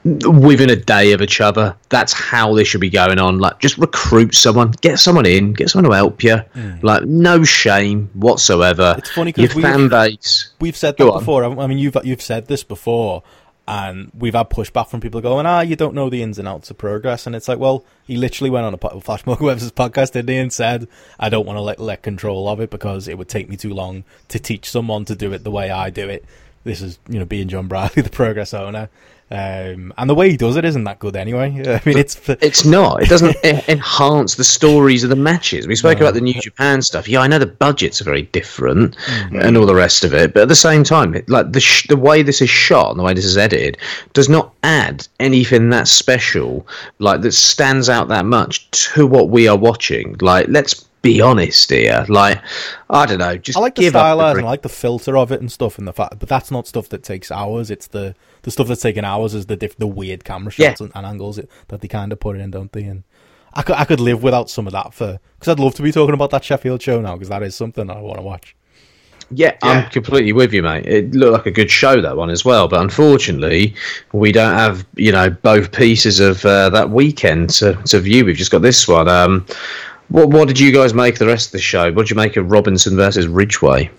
within 0.05 0.69
a 0.69 0.75
day 0.75 1.11
of 1.13 1.21
each 1.21 1.41
other. 1.41 1.75
That's 1.89 2.13
how 2.13 2.53
this 2.53 2.67
should 2.67 2.81
be 2.81 2.89
going 2.91 3.19
on. 3.19 3.39
Like, 3.39 3.59
just 3.59 3.77
recruit 3.77 4.35
someone, 4.35 4.71
get 4.81 4.99
someone 4.99 5.25
in, 5.25 5.53
get 5.53 5.69
someone 5.69 5.89
to 5.89 5.95
help 5.95 6.23
you. 6.23 6.41
Like, 6.81 7.03
no 7.05 7.43
shame 7.43 8.09
whatsoever. 8.13 8.95
It's 8.97 9.09
funny 9.11 9.33
Your 9.35 9.47
'cause 9.47 9.55
we- 9.55 9.61
fan 9.63 9.89
base. 9.89 10.49
We've 10.61 10.75
said 10.77 10.97
that 10.97 11.05
before. 11.11 11.43
haven't? 11.43 11.59
I 11.59 11.67
mean, 11.67 11.77
you've 11.79 11.97
you've 12.03 12.21
said 12.21 12.47
this 12.47 12.63
before, 12.63 13.23
and 13.67 14.11
we've 14.17 14.35
had 14.35 14.49
pushback 14.51 14.89
from 14.89 15.01
people 15.01 15.21
going, 15.21 15.47
"Ah, 15.47 15.61
you 15.61 15.75
don't 15.75 15.95
know 15.95 16.07
the 16.09 16.21
ins 16.21 16.37
and 16.37 16.47
outs 16.47 16.69
of 16.69 16.77
progress." 16.77 17.25
And 17.25 17.35
it's 17.35 17.47
like, 17.47 17.57
well, 17.57 17.83
he 18.05 18.15
literally 18.15 18.51
went 18.51 18.65
on 18.67 18.75
a 18.75 18.77
po- 18.77 18.99
Flash 18.99 19.25
Morgan 19.25 19.45
Webster's 19.47 19.71
podcast, 19.71 20.11
didn't 20.11 20.29
he, 20.29 20.37
and 20.37 20.53
said, 20.53 20.87
"I 21.19 21.29
don't 21.29 21.47
want 21.47 21.57
to 21.57 21.61
let 21.61 21.79
let 21.79 22.03
control 22.03 22.47
of 22.47 22.59
it 22.59 22.69
because 22.69 23.07
it 23.07 23.17
would 23.17 23.27
take 23.27 23.49
me 23.49 23.57
too 23.57 23.73
long 23.73 24.03
to 24.27 24.37
teach 24.37 24.69
someone 24.69 25.03
to 25.05 25.15
do 25.15 25.33
it 25.33 25.43
the 25.43 25.49
way 25.51 25.71
I 25.71 25.89
do 25.89 26.07
it." 26.07 26.23
This 26.63 26.81
is, 26.81 26.97
you 27.09 27.17
know, 27.19 27.25
being 27.25 27.47
John 27.47 27.67
Briley, 27.67 27.89
the 28.03 28.09
progress 28.09 28.53
owner, 28.53 28.89
um, 29.31 29.91
and 29.97 30.07
the 30.09 30.13
way 30.13 30.29
he 30.29 30.37
does 30.37 30.55
it 30.55 30.65
isn't 30.65 30.83
that 30.83 30.99
good 30.99 31.15
anyway. 31.15 31.49
I 31.67 31.81
mean, 31.85 31.97
it's 31.97 32.19
It's 32.29 32.63
not. 32.63 33.01
It 33.01 33.09
doesn't 33.09 33.35
enhance 33.67 34.35
the 34.35 34.43
stories 34.43 35.03
of 35.03 35.09
the 35.09 35.15
matches. 35.15 35.65
We 35.67 35.75
spoke 35.75 35.99
No. 35.99 36.05
about 36.05 36.13
the 36.13 36.21
New 36.21 36.39
Japan 36.39 36.81
stuff. 36.83 37.07
Yeah, 37.07 37.21
I 37.21 37.27
know 37.27 37.39
the 37.39 37.47
budgets 37.47 37.99
are 38.01 38.05
very 38.05 38.21
different 38.23 38.95
Mm-hmm. 38.95 39.39
and 39.39 39.57
all 39.57 39.65
the 39.65 39.73
rest 39.75 40.03
of 40.03 40.13
it, 40.13 40.33
but 40.33 40.43
at 40.43 40.47
the 40.49 40.55
same 40.55 40.83
time, 40.83 41.15
it, 41.15 41.27
like 41.29 41.51
the 41.51 41.59
sh- 41.59 41.87
the 41.87 41.97
way 41.97 42.21
this 42.21 42.41
is 42.41 42.49
shot 42.49 42.91
and 42.91 42.99
the 42.99 43.03
way 43.03 43.13
this 43.13 43.25
is 43.25 43.37
edited 43.37 43.77
does 44.13 44.29
not 44.29 44.53
add 44.63 45.07
anything 45.19 45.69
that 45.69 45.87
special, 45.87 46.67
like 46.99 47.21
that 47.21 47.31
stands 47.33 47.89
out 47.89 48.07
that 48.09 48.25
much 48.25 48.69
to 48.71 49.07
what 49.07 49.29
we 49.29 49.47
are 49.47 49.57
watching. 49.57 50.15
Like, 50.21 50.45
let's 50.49 50.85
be 51.01 51.21
honest 51.21 51.69
here. 51.69 52.05
Like, 52.09 52.41
I 52.89 53.05
don't 53.05 53.19
know. 53.19 53.37
Just 53.37 53.57
I 53.57 53.61
like 53.61 53.75
the 53.75 53.81
give 53.81 53.91
stylized 53.91 54.35
the 54.35 54.39
and 54.39 54.47
I 54.47 54.51
like 54.51 54.61
the 54.63 54.69
filter 54.69 55.17
of 55.17 55.31
it 55.31 55.39
and 55.39 55.51
stuff 55.51 55.77
and 55.77 55.87
the 55.87 55.93
fact, 55.93 56.19
but 56.19 56.29
that's 56.29 56.51
not 56.51 56.67
stuff 56.67 56.89
that 56.89 57.03
takes 57.03 57.31
hours. 57.31 57.69
It's 57.71 57.87
the 57.87 58.15
the 58.45 58.51
stuff 58.51 58.67
that's 58.67 58.81
taking 58.81 59.03
hours 59.03 59.33
is 59.33 59.47
the 59.47 59.57
diff, 59.57 59.75
the 59.77 59.85
weird 59.87 60.23
camera 60.23 60.53
Yeah. 60.55 60.69
shots 60.69 60.81
and, 60.81 60.91
and 60.95 61.05
angles 61.05 61.37
it, 61.37 61.49
that 61.67 61.81
they 61.81 61.87
kind 61.89 62.11
of 62.13 62.19
put 62.19 62.37
in, 62.37 62.49
don't 62.51 62.71
they? 62.71 62.83
And 62.85 63.03
I 63.53 63.61
could 63.61 63.75
I 63.75 63.85
could 63.85 63.99
live 63.99 64.23
without 64.23 64.49
some 64.49 64.65
of 64.67 64.73
that 64.73 64.93
for 64.93 65.19
because 65.37 65.51
I'd 65.51 65.59
love 65.59 65.75
to 65.75 65.81
be 65.81 65.91
talking 65.91 66.13
about 66.13 66.29
that 66.31 66.43
Sheffield 66.43 66.81
show 66.81 67.01
now 67.01 67.13
because 67.15 67.29
that 67.29 67.43
is 67.43 67.55
something 67.55 67.89
I 67.89 67.99
want 67.99 68.17
to 68.17 68.23
watch. 68.23 68.55
Yeah, 69.31 69.53
Yeah. 69.63 69.69
I'm 69.71 69.89
completely 69.89 70.33
with 70.33 70.53
you, 70.53 70.61
mate. 70.61 70.85
It 70.85 71.15
looked 71.15 71.33
like 71.33 71.45
a 71.47 71.51
good 71.51 71.71
show 71.71 71.99
that 71.99 72.15
one 72.15 72.29
as 72.29 72.45
well, 72.45 72.67
but 72.67 72.79
unfortunately, 72.81 73.73
we 74.13 74.31
don't 74.31 74.53
have 74.53 74.85
you 74.95 75.11
know 75.11 75.29
both 75.31 75.71
pieces 75.71 76.19
of 76.19 76.45
uh, 76.45 76.69
that 76.69 76.91
weekend 76.91 77.49
to, 77.51 77.73
to 77.85 77.99
view. 77.99 78.23
We've 78.25 78.35
just 78.35 78.51
got 78.51 78.61
this 78.61 78.87
one. 78.87 79.07
Um, 79.09 79.45
what 80.09 80.29
what 80.29 80.47
did 80.47 80.59
you 80.59 80.71
guys 80.71 80.93
make 80.93 81.17
the 81.17 81.25
rest 81.25 81.47
of 81.47 81.51
the 81.53 81.59
show? 81.59 81.91
What 81.91 82.03
did 82.03 82.11
you 82.11 82.15
make 82.17 82.37
of 82.37 82.51
Robinson 82.51 82.95
versus 82.95 83.25
Ridgeway? 83.27 83.89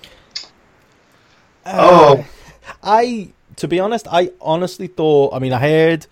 Oh. 1.64 2.24
I 2.82 3.32
to 3.56 3.68
be 3.68 3.80
honest, 3.80 4.06
I 4.10 4.30
honestly 4.40 4.86
thought. 4.86 5.34
I 5.34 5.38
mean, 5.38 5.52
I 5.52 5.58
heard. 5.60 6.06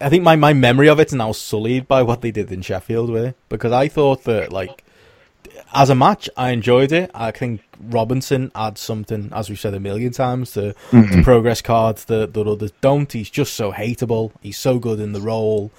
I 0.00 0.08
think 0.08 0.22
my, 0.24 0.36
my 0.36 0.52
memory 0.52 0.88
of 0.88 0.98
it's 0.98 1.12
now 1.12 1.32
sullied 1.32 1.86
by 1.86 2.02
what 2.02 2.22
they 2.22 2.30
did 2.30 2.50
in 2.50 2.62
Sheffield 2.62 3.10
with 3.10 3.24
it 3.24 3.36
because 3.48 3.72
I 3.72 3.88
thought 3.88 4.24
that 4.24 4.50
like 4.52 4.82
as 5.74 5.90
a 5.90 5.94
match 5.94 6.28
I 6.36 6.50
enjoyed 6.50 6.90
it. 6.92 7.10
I 7.14 7.32
think 7.32 7.60
Robinson 7.80 8.50
adds 8.54 8.80
something, 8.80 9.30
as 9.34 9.50
we've 9.50 9.60
said 9.60 9.74
a 9.74 9.80
million 9.80 10.12
times, 10.12 10.52
to 10.52 10.74
Mm-hmm. 10.90 11.16
the 11.18 11.22
progress 11.22 11.60
cards 11.60 12.04
that 12.06 12.32
that 12.34 12.46
others 12.46 12.72
don't. 12.80 13.12
He's 13.12 13.28
just 13.30 13.54
so 13.54 13.72
hateable. 13.72 14.32
He's 14.40 14.58
so 14.58 14.78
good 14.78 15.00
in 15.00 15.12
the 15.12 15.20
role. 15.20 15.70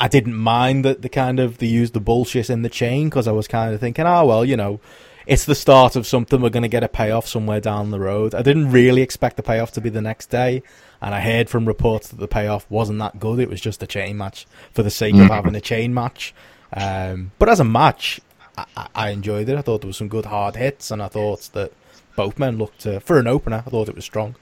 I 0.00 0.08
didn't 0.08 0.36
mind 0.36 0.84
that 0.84 1.02
the 1.02 1.08
kind 1.08 1.38
of 1.38 1.58
they 1.58 1.66
used 1.66 1.92
the 1.94 2.00
bullshit 2.00 2.50
in 2.50 2.62
the 2.62 2.68
chain 2.68 3.08
because 3.08 3.28
I 3.28 3.32
was 3.32 3.46
kind 3.48 3.72
of 3.72 3.80
thinking, 3.80 4.06
oh 4.06 4.24
well, 4.26 4.44
you 4.44 4.56
know, 4.56 4.80
it's 5.26 5.44
the 5.44 5.54
start 5.54 5.96
of 5.96 6.06
something. 6.06 6.40
We're 6.40 6.50
going 6.50 6.62
to 6.62 6.68
get 6.68 6.84
a 6.84 6.88
payoff 6.88 7.26
somewhere 7.26 7.60
down 7.60 7.90
the 7.90 8.00
road. 8.00 8.34
I 8.34 8.42
didn't 8.42 8.70
really 8.72 9.02
expect 9.02 9.36
the 9.36 9.42
payoff 9.42 9.72
to 9.72 9.80
be 9.80 9.90
the 9.90 10.00
next 10.02 10.26
day, 10.26 10.62
and 11.02 11.14
I 11.14 11.20
heard 11.20 11.48
from 11.50 11.66
reports 11.66 12.08
that 12.08 12.18
the 12.18 12.28
payoff 12.28 12.64
wasn't 12.70 12.98
that 13.00 13.18
good. 13.18 13.38
It 13.40 13.48
was 13.50 13.60
just 13.60 13.82
a 13.82 13.86
chain 13.86 14.16
match 14.16 14.46
for 14.72 14.82
the 14.82 14.90
sake 14.90 15.14
Mm. 15.14 15.24
of 15.24 15.30
having 15.30 15.54
a 15.56 15.60
chain 15.60 15.92
match. 15.92 16.34
Um, 16.72 17.32
but 17.38 17.48
as 17.48 17.60
a 17.60 17.64
match, 17.64 18.20
I, 18.58 18.64
I- 18.76 18.86
I 18.94 19.10
enjoyed 19.10 19.48
it. 19.48 19.56
I 19.58 19.62
thought 19.62 19.80
there 19.82 19.88
was 19.88 19.96
some 19.96 20.08
good 20.08 20.26
hard 20.26 20.56
hits, 20.56 20.90
and 20.90 21.02
I 21.02 21.08
thought 21.08 21.48
that 21.52 21.72
both 22.16 22.38
men 22.38 22.56
looked 22.58 22.86
uh, 22.86 22.98
for 23.00 23.18
an 23.18 23.26
opener. 23.26 23.62
I 23.66 23.70
thought 23.70 23.88
it 23.88 23.94
was 23.94 24.04
strong. 24.04 24.36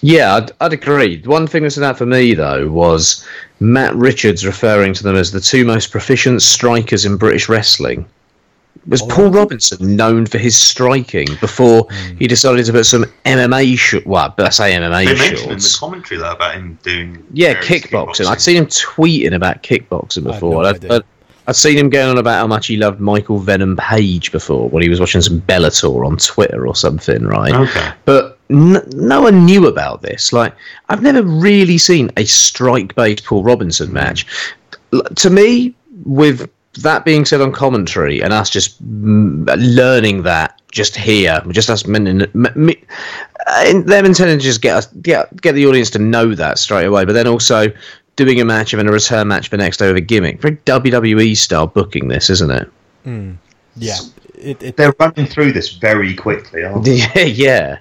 Yeah, 0.00 0.34
I'd, 0.36 0.50
I'd 0.60 0.72
agree. 0.72 1.22
One 1.22 1.46
thing 1.46 1.62
that 1.62 1.70
stood 1.70 1.84
out 1.84 1.96
for 1.98 2.04
me 2.06 2.34
though 2.34 2.68
was 2.68 3.26
Matt 3.60 3.94
Richards 3.94 4.44
referring 4.44 4.92
to 4.94 5.02
them 5.02 5.16
as 5.16 5.32
the 5.32 5.40
two 5.40 5.64
most 5.64 5.90
proficient 5.90 6.42
strikers 6.42 7.04
in 7.06 7.16
British 7.16 7.48
wrestling. 7.48 8.04
Was 8.86 9.00
Oh, 9.02 9.06
Paul. 9.08 9.30
Robinson 9.30 9.96
known 9.96 10.26
for 10.26 10.38
his 10.38 10.56
striking 10.58 11.26
before 11.40 11.86
Hmm. 11.90 12.16
he 12.18 12.26
decided 12.26 12.66
to 12.66 12.72
put 12.72 12.84
some 12.86 13.06
MMA 13.24 13.76
short? 13.78 14.06
Well, 14.06 14.34
I 14.38 14.50
say 14.50 14.74
MMA 14.74 15.06
They 15.06 15.14
mentioned 15.14 15.52
in 15.52 15.58
the 15.58 15.76
commentary 15.80 16.20
though 16.20 16.32
about 16.32 16.54
him 16.54 16.78
doing 16.82 17.24
Yeah, 17.32 17.54
kickboxing. 17.54 18.26
I'd 18.26 18.40
seen 18.42 18.56
him 18.56 18.66
tweeting 18.66 19.34
about 19.34 19.62
kickboxing 19.62 20.24
before. 20.24 20.64
I'd, 20.66 20.76
idea. 20.76 20.92
I'd, 20.96 21.02
I'd 21.46 21.56
seen 21.56 21.78
him 21.78 21.88
going 21.88 22.08
on 22.10 22.18
about 22.18 22.38
how 22.40 22.46
much 22.46 22.66
he 22.66 22.76
loved 22.76 23.00
Michael 23.00 23.38
Venom 23.38 23.76
Page 23.76 24.32
before 24.32 24.68
when 24.68 24.82
he 24.82 24.88
was 24.88 25.00
watching 25.00 25.20
some 25.22 25.40
Bellator 25.42 26.06
on 26.06 26.16
Twitter 26.18 26.66
or 26.66 26.74
something, 26.76 27.22
right? 27.24 27.54
Okay. 27.54 27.90
But 28.04 28.38
n- 28.50 28.82
no 28.92 29.22
one 29.22 29.44
knew 29.46 29.66
about 29.66 30.02
this. 30.02 30.32
Like, 30.32 30.54
I've 30.90 31.02
never 31.02 31.22
really 31.22 31.78
seen 31.78 32.10
a 32.18 32.24
strike-based 32.24 33.24
Paul 33.24 33.44
Robinson 33.44 33.92
match. 33.92 34.26
L- 34.92 35.02
to 35.16 35.30
me, 35.30 35.74
with 36.04 36.48
that 36.82 37.04
being 37.04 37.24
said 37.24 37.40
on 37.40 37.52
commentary 37.52 38.22
and 38.22 38.32
us 38.32 38.50
just 38.50 38.82
mm, 38.82 39.46
learning 39.58 40.22
that 40.22 40.60
just 40.70 40.96
here, 40.96 41.40
just 41.50 41.70
us 41.70 41.86
men, 41.86 42.22
m- 42.22 42.52
me, 42.56 42.82
uh, 43.46 43.80
them 43.82 44.04
intending 44.04 44.38
to 44.38 44.44
just 44.44 44.60
get 44.60 44.76
us 44.76 44.86
get 44.86 45.40
get 45.40 45.52
the 45.52 45.66
audience 45.66 45.90
to 45.90 45.98
know 45.98 46.34
that 46.34 46.58
straight 46.58 46.86
away, 46.86 47.04
but 47.04 47.12
then 47.12 47.26
also 47.26 47.72
doing 48.16 48.40
a 48.40 48.44
match 48.44 48.72
and 48.72 48.80
then 48.80 48.88
a 48.88 48.92
return 48.92 49.28
match 49.28 49.48
for 49.48 49.56
next 49.56 49.78
day 49.78 49.88
with 49.88 49.96
a 49.96 50.00
gimmick. 50.00 50.40
Very 50.40 50.56
WWE 50.56 51.36
style 51.36 51.66
booking, 51.66 52.08
this 52.08 52.30
isn't 52.30 52.50
it? 52.50 52.70
Yeah, 53.76 53.98
it, 54.34 54.62
it, 54.62 54.76
They're 54.76 54.94
running 54.98 55.26
through 55.26 55.52
this 55.52 55.70
very 55.70 56.14
quickly, 56.14 56.64
aren't 56.64 56.84
they? 56.84 56.96
Yeah, 57.14 57.24
yeah. 57.24 57.78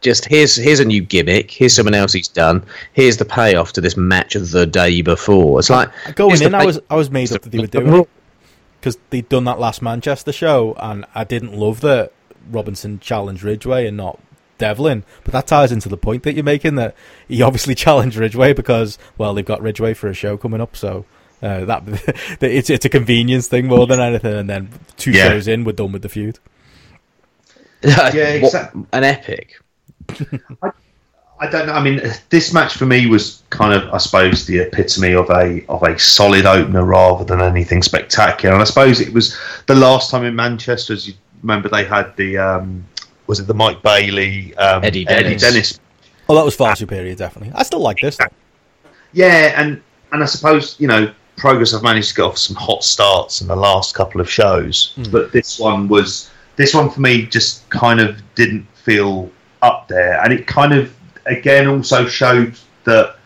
Just 0.00 0.26
here's 0.26 0.54
here's 0.54 0.78
a 0.78 0.84
new 0.84 1.02
gimmick. 1.02 1.50
Here's 1.50 1.74
someone 1.74 1.94
else 1.94 2.12
he's 2.12 2.28
done. 2.28 2.64
Here's 2.92 3.16
the 3.16 3.24
payoff 3.24 3.72
to 3.72 3.80
this 3.80 3.96
match 3.96 4.36
of 4.36 4.52
the 4.52 4.64
day 4.64 5.02
before. 5.02 5.58
It's 5.58 5.70
like 5.70 5.90
going 6.14 6.30
here's 6.30 6.40
the 6.40 6.46
in, 6.46 6.54
I 6.54 6.64
was 6.64 6.78
I 6.88 6.94
was 6.94 7.10
made 7.10 7.32
up 7.32 7.42
that 7.42 7.50
they 7.50 7.58
were 7.58 7.66
doing 7.66 7.92
it 7.92 8.08
because 8.96 9.10
they'd 9.10 9.28
done 9.28 9.44
that 9.44 9.58
last 9.60 9.82
Manchester 9.82 10.32
show, 10.32 10.74
and 10.78 11.04
I 11.14 11.24
didn't 11.24 11.52
love 11.52 11.80
that 11.82 12.12
Robinson 12.50 12.98
challenged 13.00 13.42
Ridgeway 13.42 13.86
and 13.86 13.96
not 13.96 14.18
Devlin. 14.56 15.04
But 15.24 15.32
that 15.32 15.46
ties 15.46 15.70
into 15.72 15.88
the 15.88 15.96
point 15.96 16.22
that 16.22 16.34
you're 16.34 16.44
making 16.44 16.76
that 16.76 16.94
he 17.28 17.42
obviously 17.42 17.74
challenged 17.84 18.16
Ridgeway 18.16 18.52
because 18.54 18.98
well 19.18 19.34
they've 19.34 19.44
got 19.44 19.60
Ridgeway 19.62 19.94
for 19.94 20.08
a 20.08 20.14
show 20.14 20.36
coming 20.36 20.60
up, 20.60 20.74
so 20.76 21.04
uh, 21.42 21.64
that 21.66 21.84
that 22.40 22.42
it's 22.50 22.70
it's 22.70 22.84
a 22.84 22.88
convenience 22.88 23.46
thing 23.48 23.66
more 23.66 23.86
than 23.86 24.00
anything. 24.00 24.34
And 24.34 24.48
then 24.48 24.70
two 24.96 25.10
Yeah. 25.10 25.28
shows 25.28 25.46
in, 25.48 25.64
we're 25.64 25.72
done 25.72 25.92
with 25.92 26.02
the 26.02 26.08
feud. 26.08 26.38
yeah, 27.82 28.08
exact- 28.08 28.74
an 28.92 29.04
epic. 29.04 29.60
I 30.62 30.70
don't 31.46 31.66
know. 31.66 31.72
I 31.72 31.82
mean, 31.82 32.00
this 32.30 32.52
match 32.52 32.74
for 32.74 32.84
me 32.84 33.06
was 33.06 33.44
kind 33.50 33.72
of, 33.72 33.88
I 33.94 33.98
suppose, 33.98 34.44
the 34.44 34.58
epitome 34.58 35.14
of 35.14 35.30
a 35.30 35.64
of 35.68 35.82
a 35.84 35.98
solid 35.98 36.46
opener 36.46 36.84
rather 36.84 37.24
than 37.24 37.40
anything 37.40 37.82
spectacular. 37.82 38.54
And 38.54 38.60
I 38.60 38.64
suppose 38.64 39.00
it 39.00 39.12
was 39.12 39.38
the 39.66 39.76
last 39.76 40.10
time 40.10 40.24
in 40.24 40.34
Manchester. 40.34 40.92
As 40.94 41.06
you 41.06 41.14
remember, 41.42 41.68
they 41.68 41.84
had 41.84 42.16
the 42.16 42.38
um, 42.38 42.84
was 43.28 43.38
it 43.38 43.46
the 43.46 43.54
Mike 43.54 43.82
Bailey 43.82 44.56
um, 44.56 44.82
Eddie 44.82 45.06
Eddie 45.08 45.36
Dennis. 45.36 45.42
Dennis 45.42 45.80
Oh, 46.28 46.34
that 46.34 46.44
was 46.44 46.54
far 46.54 46.76
superior, 46.76 47.14
definitely. 47.14 47.52
I 47.54 47.62
still 47.62 47.80
like 47.80 48.00
this. 48.00 48.18
Yeah, 49.12 49.60
and 49.60 49.80
and 50.12 50.22
I 50.22 50.26
suppose 50.26 50.76
you 50.78 50.86
know 50.86 51.12
Progress 51.36 51.72
I've 51.72 51.82
managed 51.82 52.10
to 52.10 52.14
get 52.16 52.22
off 52.22 52.38
some 52.38 52.56
hot 52.56 52.84
starts 52.84 53.40
in 53.40 53.46
the 53.46 53.56
last 53.56 53.94
couple 53.94 54.20
of 54.20 54.30
shows, 54.30 54.94
but 55.10 55.32
this 55.32 55.58
one 55.58 55.88
was 55.88 56.30
this 56.56 56.74
one 56.74 56.90
for 56.90 57.00
me 57.00 57.24
just 57.26 57.68
kind 57.70 58.00
of 58.00 58.20
didn't 58.34 58.66
feel 58.74 59.30
up 59.62 59.88
there, 59.88 60.22
and 60.22 60.32
it 60.32 60.46
kind 60.46 60.74
of 60.74 60.94
again 61.28 61.66
also 61.66 62.06
showed 62.06 62.58
that 62.84 63.16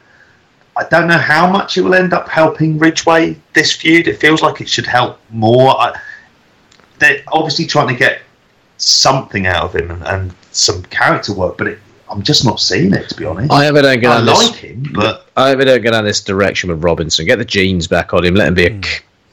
I 0.77 0.85
don't 0.85 1.07
know 1.07 1.19
how 1.19 1.51
much 1.51 1.77
it 1.77 1.83
will 1.83 1.95
end 1.95 2.13
up 2.13 2.29
helping 2.29 2.79
Ridgeway 2.79 3.37
this 3.53 3.73
feud. 3.73 4.09
It 4.09 4.19
feels 4.19 4.43
like 4.43 4.61
it 4.61 4.69
should 4.69 4.87
help 4.87 5.21
more. 5.31 5.71
I, 5.71 5.99
they're 6.99 7.23
obviously 7.29 7.67
trying 7.67 7.89
to 7.89 7.95
get 7.95 8.21
something 8.79 9.47
out 9.47 9.65
of 9.65 9.75
him 9.75 9.91
and, 9.91 10.03
and 10.05 10.35
some 10.51 10.83
character 10.85 11.35
work, 11.35 11.59
but 11.59 11.67
it, 11.67 11.79
I'm 12.09 12.23
just 12.23 12.45
not 12.45 12.61
seeing 12.61 12.93
it 12.93 13.09
to 13.11 13.15
be 13.15 13.25
honest. 13.25 13.53
I 13.53 13.67
ever 13.67 13.83
don't 13.83 14.01
get 14.01 14.11
I 14.11 14.17
on 14.17 14.27
like 14.27 14.53
this. 14.53 14.57
him, 14.57 14.87
but 14.95 15.27
I 15.37 15.51
ever 15.51 15.65
don't 15.65 15.83
get 15.83 15.95
on 15.95 16.05
this 16.05 16.23
direction 16.23 16.71
with 16.71 16.83
Robinson. 16.83 17.27
Get 17.27 17.37
the 17.37 17.45
jeans 17.45 17.87
back 17.87 18.15
on 18.15 18.25
him. 18.25 18.35
Let 18.35 18.49
him 18.49 18.55
be 18.55 18.67
a 18.67 18.71
hmm. 18.71 18.83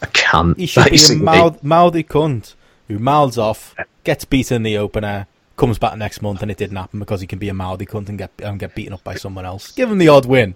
cunt. 0.04 0.58
He 0.58 0.66
should 0.66 0.90
basically. 0.90 1.18
be 1.18 1.22
a 1.22 1.26
mouth, 1.26 1.64
mouthy 1.64 2.04
cunt 2.04 2.56
who 2.90 3.00
mouths 3.00 3.38
off, 3.38 3.76
gets 4.04 4.26
beaten 4.26 4.58
in 4.58 4.64
the 4.64 4.78
opener, 4.78 5.28
comes 5.60 5.78
back 5.78 5.98
next 5.98 6.22
month, 6.22 6.42
and 6.42 6.50
it 6.50 6.58
didn't 6.58 6.78
happen 6.78 7.00
because 7.00 7.22
he 7.22 7.28
can 7.28 7.38
be 7.38 7.50
a 7.50 7.54
mouthy 7.54 7.86
cunt 7.86 8.10
and 8.10 8.18
get 8.18 8.32
and 8.42 8.60
get 8.60 8.74
beaten 8.74 8.94
up 8.94 9.04
by 9.04 9.16
someone 9.16 9.46
else. 9.46 9.72
Give 9.72 9.92
him 9.92 10.00
the 10.00 10.08
odd 10.08 10.26
win. 10.26 10.56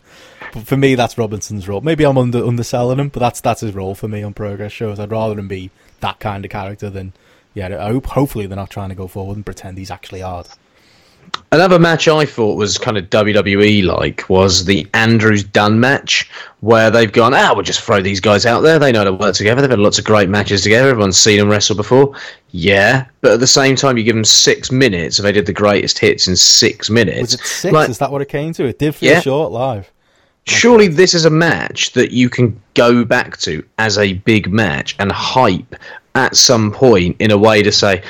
But 0.54 0.66
for 0.66 0.78
me, 0.78 0.96
that's 0.96 1.18
Robinson's 1.18 1.68
role. 1.68 1.82
Maybe 1.82 2.06
I'm 2.06 2.18
under 2.18 2.44
underselling 2.44 3.00
him, 3.00 3.10
but 3.10 3.20
that's 3.20 3.42
that's 3.42 3.62
his 3.62 3.76
role 3.76 3.94
for 3.94 4.08
me 4.08 4.24
on 4.24 4.34
progress 4.34 4.72
shows. 4.72 5.00
I'd 5.00 5.12
rather 5.12 5.38
him 5.38 5.48
be 5.48 5.70
that 6.00 6.20
kind 6.20 6.44
of 6.44 6.52
character 6.52 6.90
than 6.90 7.14
yeah. 7.54 7.86
I 7.86 7.92
hope 7.92 8.08
hopefully 8.08 8.48
they're 8.48 8.56
not 8.56 8.72
trying 8.72 8.90
to 8.90 8.96
go 8.96 9.08
forward 9.08 9.36
and 9.36 9.46
pretend 9.46 9.78
he's 9.78 9.92
actually 9.92 10.22
hard. 10.22 10.48
Another 11.52 11.78
match 11.78 12.08
I 12.08 12.26
thought 12.26 12.56
was 12.58 12.80
kind 12.80 12.98
of 12.98 13.10
WWE 13.12 13.84
like 13.86 14.28
was 14.28 14.66
the 14.66 14.88
Andrews 14.96 15.44
Dunne 15.44 15.80
match, 15.80 16.28
where 16.62 16.90
they've 16.90 17.12
gone, 17.12 17.34
ah, 17.36 17.52
we'll 17.54 17.62
just 17.64 17.82
throw 17.82 18.02
these 18.02 18.20
guys 18.20 18.46
out 18.48 18.62
there. 18.62 18.80
They 18.80 18.92
know 18.92 19.00
how 19.00 19.04
to 19.06 19.14
work 19.14 19.36
together. 19.36 19.62
They've 19.62 19.70
had 19.70 19.78
lots 19.80 20.00
of 20.00 20.06
great 20.06 20.30
matches 20.30 20.64
together. 20.64 20.90
Everyone's 20.90 21.18
seen 21.18 21.38
them 21.38 21.50
wrestle 21.50 21.76
before. 21.76 22.16
Yeah, 22.50 23.06
but 23.22 23.34
at 23.34 23.40
the 23.40 23.46
same 23.48 23.76
time, 23.76 23.98
you 23.98 24.04
give 24.04 24.16
them 24.16 24.26
six 24.26 24.72
minutes, 24.72 25.18
they 25.18 25.32
did 25.32 25.46
the 25.46 25.54
greatest 25.54 26.00
hits 26.00 26.28
in 26.28 26.36
six 26.36 26.90
minutes. 26.90 27.20
Was 27.22 27.34
it 27.36 27.40
six? 27.42 27.74
Like, 27.74 27.90
Is 27.90 27.98
that 28.00 28.12
what 28.12 28.22
it 28.24 28.30
came 28.30 28.54
to? 28.54 28.66
It 28.66 28.80
did 28.80 28.96
feel 28.96 29.12
Yeah. 29.12 29.20
short 29.22 29.52
live. 29.52 29.92
surely 30.46 30.88
this 30.90 31.14
is 31.14 31.24
a 31.24 31.30
match 31.30 31.94
that 31.94 32.12
you 32.12 32.30
can 32.30 32.60
go 32.74 33.06
back 33.06 33.38
to 33.38 33.64
as 33.78 33.98
a 33.98 34.14
big 34.14 34.52
match 34.52 34.94
and 35.00 35.10
hype 35.12 35.76
at 36.16 36.36
some 36.36 36.70
point 36.72 37.16
in 37.20 37.32
a 37.32 37.38
way 37.38 37.64
to 37.64 37.72
say 37.72 38.02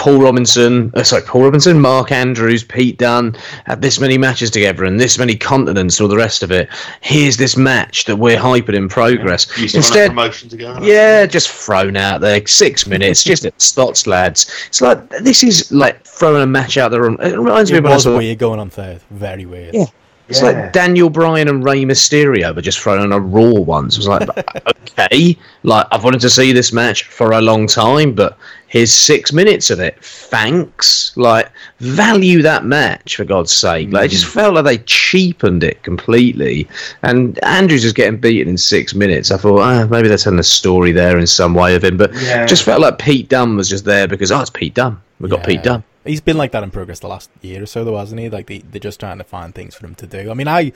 Paul 0.00 0.18
Robinson, 0.18 0.90
uh, 0.94 1.02
sorry, 1.02 1.22
Paul 1.22 1.42
Robinson, 1.42 1.78
Mark 1.78 2.10
Andrews, 2.10 2.64
Pete 2.64 2.96
Dunne 2.96 3.36
had 3.66 3.82
this 3.82 4.00
many 4.00 4.16
matches 4.16 4.50
together 4.50 4.84
and 4.84 4.98
this 4.98 5.18
many 5.18 5.36
continents 5.36 5.98
and 6.00 6.04
all 6.04 6.08
the 6.08 6.16
rest 6.16 6.42
of 6.42 6.50
it. 6.50 6.70
Here's 7.02 7.36
this 7.36 7.54
match 7.54 8.06
that 8.06 8.16
we're 8.16 8.38
hyping 8.38 8.74
in 8.74 8.88
progress. 8.88 9.46
Used 9.58 9.74
to 9.74 9.78
Instead, 9.78 10.08
promotion 10.08 10.48
together. 10.48 10.80
yeah, 10.82 11.26
just 11.26 11.50
thrown 11.50 11.98
out 11.98 12.22
there. 12.22 12.46
Six 12.46 12.86
minutes, 12.86 13.22
just 13.22 13.44
at 13.44 13.60
spots, 13.60 14.06
lads. 14.06 14.50
It's 14.68 14.80
like 14.80 15.06
this 15.20 15.42
is 15.42 15.70
like 15.70 16.02
throwing 16.04 16.42
a 16.42 16.46
match 16.46 16.78
out 16.78 16.90
there. 16.92 17.04
It 17.04 17.38
reminds 17.38 17.70
me 17.70 17.76
It 17.76 17.80
of 17.80 17.84
when 17.84 17.92
I 17.92 17.96
was 17.96 18.04
saw 18.04 18.16
weird 18.16 18.38
going 18.38 18.58
on 18.58 18.70
third. 18.70 19.02
Very 19.10 19.44
weird. 19.44 19.74
Yeah. 19.74 19.84
It's 20.28 20.40
Yeah. 20.40 20.50
like 20.50 20.72
Daniel 20.72 21.10
Bryan 21.10 21.48
and 21.48 21.62
Rey 21.64 21.84
Mysterio, 21.84 22.54
were 22.54 22.62
just 22.62 22.78
thrown 22.78 23.00
on 23.00 23.10
a 23.12 23.18
Raw 23.20 23.50
once. 23.60 23.96
It 23.96 23.98
was 23.98 24.08
like, 24.08 24.28
okay, 24.98 25.36
like 25.64 25.86
I've 25.90 26.04
wanted 26.04 26.20
to 26.20 26.30
see 26.30 26.52
this 26.52 26.72
match 26.72 27.02
for 27.04 27.32
a 27.32 27.40
long 27.40 27.66
time, 27.66 28.14
but 28.14 28.38
here's 28.70 28.94
six 28.94 29.32
minutes 29.32 29.68
of 29.68 29.80
it. 29.80 30.02
Thanks. 30.02 31.12
Like, 31.16 31.50
value 31.80 32.40
that 32.42 32.64
match 32.64 33.16
for 33.16 33.24
God's 33.24 33.52
sake. 33.52 33.92
Like, 33.92 34.06
it 34.06 34.12
just 34.12 34.24
felt 34.26 34.54
like 34.54 34.64
they 34.64 34.78
cheapened 34.78 35.64
it 35.64 35.82
completely. 35.82 36.68
And 37.02 37.42
Andrews 37.44 37.84
is 37.84 37.92
getting 37.92 38.20
beaten 38.20 38.48
in 38.48 38.56
six 38.56 38.94
minutes. 38.94 39.32
I 39.32 39.38
thought, 39.38 39.60
ah, 39.60 39.86
maybe 39.90 40.06
they're 40.06 40.16
telling 40.16 40.38
a 40.38 40.44
story 40.44 40.92
there 40.92 41.18
in 41.18 41.26
some 41.26 41.52
way 41.52 41.74
of 41.74 41.82
him, 41.82 41.96
but 41.96 42.14
Yeah. 42.14 42.46
just 42.46 42.62
felt 42.62 42.80
like 42.80 42.98
Pete 42.98 43.28
Dunne 43.28 43.56
was 43.56 43.68
just 43.68 43.84
there 43.84 44.06
because 44.06 44.30
oh, 44.30 44.40
it's 44.40 44.50
Pete 44.50 44.74
Dunne. 44.74 45.00
We've 45.18 45.30
got 45.30 45.44
Pete 45.44 45.64
Dunne. 45.64 45.82
He's 46.04 46.20
been 46.20 46.38
like 46.38 46.52
that 46.52 46.62
in 46.62 46.70
progress 46.70 47.00
the 47.00 47.08
last 47.08 47.28
year 47.42 47.62
or 47.62 47.66
so, 47.66 47.84
though, 47.84 47.98
hasn't 47.98 48.20
he? 48.20 48.30
Like 48.30 48.46
they, 48.46 48.58
they're 48.60 48.80
just 48.80 49.00
trying 49.00 49.18
to 49.18 49.24
find 49.24 49.54
things 49.54 49.74
for 49.74 49.84
him 49.84 49.94
to 49.96 50.06
do. 50.06 50.30
I 50.30 50.34
mean, 50.34 50.48
I, 50.48 50.72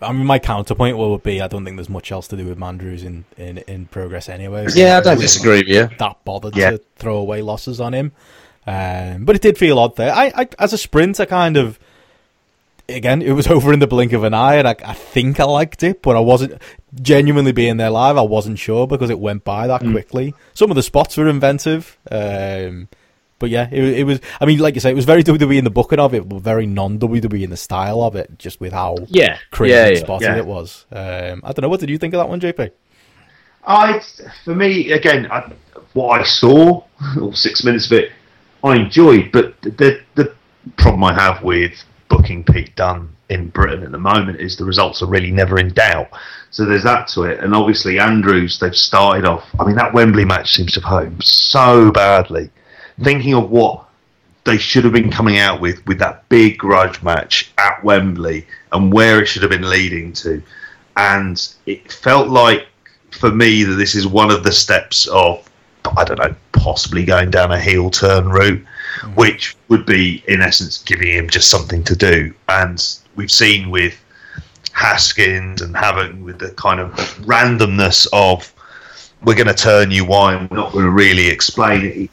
I 0.00 0.12
mean, 0.12 0.26
my 0.26 0.38
counterpoint 0.38 0.96
would 0.96 1.22
be 1.22 1.40
I 1.40 1.48
don't 1.48 1.64
think 1.64 1.76
there's 1.76 1.88
much 1.88 2.12
else 2.12 2.28
to 2.28 2.36
do 2.36 2.46
with 2.46 2.58
Mandrews 2.58 3.04
in 3.04 3.24
in, 3.36 3.58
in 3.58 3.86
progress 3.86 4.28
anyway. 4.28 4.66
Yeah, 4.74 4.98
I 4.98 5.00
don't 5.00 5.20
disagree 5.20 5.58
with 5.58 5.68
you. 5.68 5.88
That 5.98 6.16
bothered 6.24 6.56
Yeah. 6.56 6.70
to 6.72 6.80
throw 6.96 7.16
away 7.16 7.42
losses 7.42 7.80
on 7.80 7.94
him, 7.94 8.12
um, 8.66 9.24
but 9.24 9.34
it 9.36 9.42
did 9.42 9.58
feel 9.58 9.78
odd 9.78 9.96
there. 9.96 10.14
I, 10.14 10.32
I 10.34 10.48
as 10.58 10.72
a 10.72 10.78
sprint, 10.78 11.18
I 11.20 11.24
kind 11.24 11.56
of. 11.56 11.78
Again, 12.90 13.20
it 13.20 13.32
was 13.32 13.46
over 13.56 13.72
in 13.74 13.80
the 13.80 13.86
blink 13.86 14.12
of 14.14 14.24
an 14.24 14.32
eye, 14.32 14.54
and 14.54 14.66
I, 14.66 14.74
I 14.82 14.94
think 14.94 15.38
I 15.40 15.44
liked 15.44 15.82
it, 15.82 16.00
but 16.00 16.16
I 16.16 16.20
wasn't 16.20 16.54
genuinely 17.02 17.52
being 17.52 17.76
there 17.76 17.90
live. 17.90 18.16
I 18.16 18.22
wasn't 18.22 18.58
sure 18.58 18.86
because 18.86 19.10
it 19.10 19.18
went 19.18 19.44
by 19.44 19.66
that 19.66 19.80
quickly. 19.82 20.32
Some 20.54 20.70
of 20.70 20.74
the 20.74 20.82
spots 20.82 21.16
were 21.18 21.28
inventive, 21.28 21.98
um, 22.10 22.88
but 23.38 23.50
yeah, 23.50 23.68
it, 23.70 23.82
it 23.82 24.04
was. 24.04 24.20
I 24.40 24.46
mean, 24.46 24.58
like 24.58 24.74
you 24.74 24.80
say, 24.80 24.90
it 24.90 24.96
was 24.96 25.04
very 25.04 25.22
WWE 25.22 25.58
in 25.58 25.64
the 25.64 25.70
booking 25.70 25.98
of 25.98 26.14
it, 26.14 26.28
but 26.28 26.40
very 26.40 26.66
non 26.66 26.98
WWE 26.98 27.42
in 27.42 27.50
the 27.50 27.56
style 27.56 28.02
of 28.02 28.16
it, 28.16 28.38
just 28.38 28.60
with 28.60 28.72
how 28.72 28.96
Yeah. 29.08 29.38
crazy 29.50 29.74
yeah, 29.74 29.86
and 29.86 29.96
yeah. 29.96 30.02
spotted 30.02 30.24
yeah. 30.26 30.36
it 30.36 30.46
was. 30.46 30.86
Um, 30.90 31.42
I 31.44 31.52
don't 31.52 31.62
know. 31.62 31.68
What 31.68 31.80
did 31.80 31.90
you 31.90 31.98
think 31.98 32.14
of 32.14 32.18
that 32.18 32.28
one, 32.28 32.40
JP? 32.40 32.70
I, 33.66 34.00
for 34.44 34.54
me, 34.54 34.92
again, 34.92 35.30
I, 35.30 35.52
what 35.92 36.20
I 36.20 36.24
saw, 36.24 36.84
or 37.20 37.34
six 37.34 37.64
minutes 37.64 37.86
of 37.86 37.92
it, 37.92 38.12
I 38.64 38.76
enjoyed. 38.76 39.30
But 39.32 39.60
the 39.62 40.00
the 40.14 40.34
problem 40.76 41.04
I 41.04 41.14
have 41.14 41.42
with 41.42 41.72
booking 42.08 42.44
Pete 42.44 42.74
Dunne 42.76 43.14
in 43.28 43.48
Britain 43.50 43.82
at 43.82 43.92
the 43.92 43.98
moment 43.98 44.40
is 44.40 44.56
the 44.56 44.64
results 44.64 45.02
are 45.02 45.06
really 45.06 45.30
never 45.30 45.58
in 45.58 45.72
doubt. 45.72 46.08
So 46.50 46.64
there's 46.64 46.84
that 46.84 47.08
to 47.08 47.24
it. 47.24 47.40
And 47.40 47.54
obviously, 47.54 47.98
Andrews, 47.98 48.58
they've 48.58 48.74
started 48.74 49.26
off. 49.26 49.44
I 49.60 49.64
mean, 49.66 49.76
that 49.76 49.92
Wembley 49.92 50.24
match 50.24 50.54
seems 50.54 50.72
to 50.72 50.80
have 50.80 50.88
home 50.88 51.20
so 51.20 51.90
badly. 51.90 52.50
Thinking 53.02 53.34
of 53.34 53.50
what 53.50 53.84
they 54.44 54.58
should 54.58 54.84
have 54.84 54.92
been 54.92 55.10
coming 55.10 55.38
out 55.38 55.60
with, 55.60 55.84
with 55.86 55.98
that 55.98 56.28
big 56.28 56.58
grudge 56.58 57.02
match 57.02 57.52
at 57.58 57.82
Wembley 57.84 58.46
and 58.72 58.92
where 58.92 59.20
it 59.20 59.26
should 59.26 59.42
have 59.42 59.50
been 59.50 59.68
leading 59.68 60.12
to. 60.14 60.42
And 60.96 61.48
it 61.66 61.92
felt 61.92 62.28
like, 62.28 62.66
for 63.10 63.30
me, 63.30 63.62
that 63.64 63.74
this 63.74 63.94
is 63.94 64.06
one 64.06 64.30
of 64.30 64.42
the 64.42 64.52
steps 64.52 65.06
of, 65.08 65.48
I 65.96 66.04
don't 66.04 66.18
know, 66.18 66.34
possibly 66.52 67.04
going 67.04 67.30
down 67.30 67.52
a 67.52 67.60
heel 67.60 67.90
turn 67.90 68.28
route, 68.28 68.64
which 69.14 69.56
would 69.68 69.86
be, 69.86 70.24
in 70.28 70.40
essence, 70.40 70.78
giving 70.78 71.08
him 71.08 71.28
just 71.28 71.50
something 71.50 71.84
to 71.84 71.94
do. 71.94 72.34
And 72.48 72.84
we've 73.16 73.30
seen 73.30 73.70
with 73.70 73.94
Haskins 74.72 75.62
and 75.62 75.76
Havoc 75.76 76.14
with 76.22 76.38
the 76.38 76.50
kind 76.52 76.80
of 76.80 76.92
randomness 77.18 78.06
of 78.12 78.52
we're 79.24 79.34
going 79.34 79.48
to 79.48 79.54
turn 79.54 79.90
you 79.90 80.04
wine, 80.04 80.48
we're 80.50 80.56
not 80.56 80.72
going 80.72 80.84
to 80.84 80.90
really 80.90 81.28
explain 81.28 81.84
it. 81.84 82.10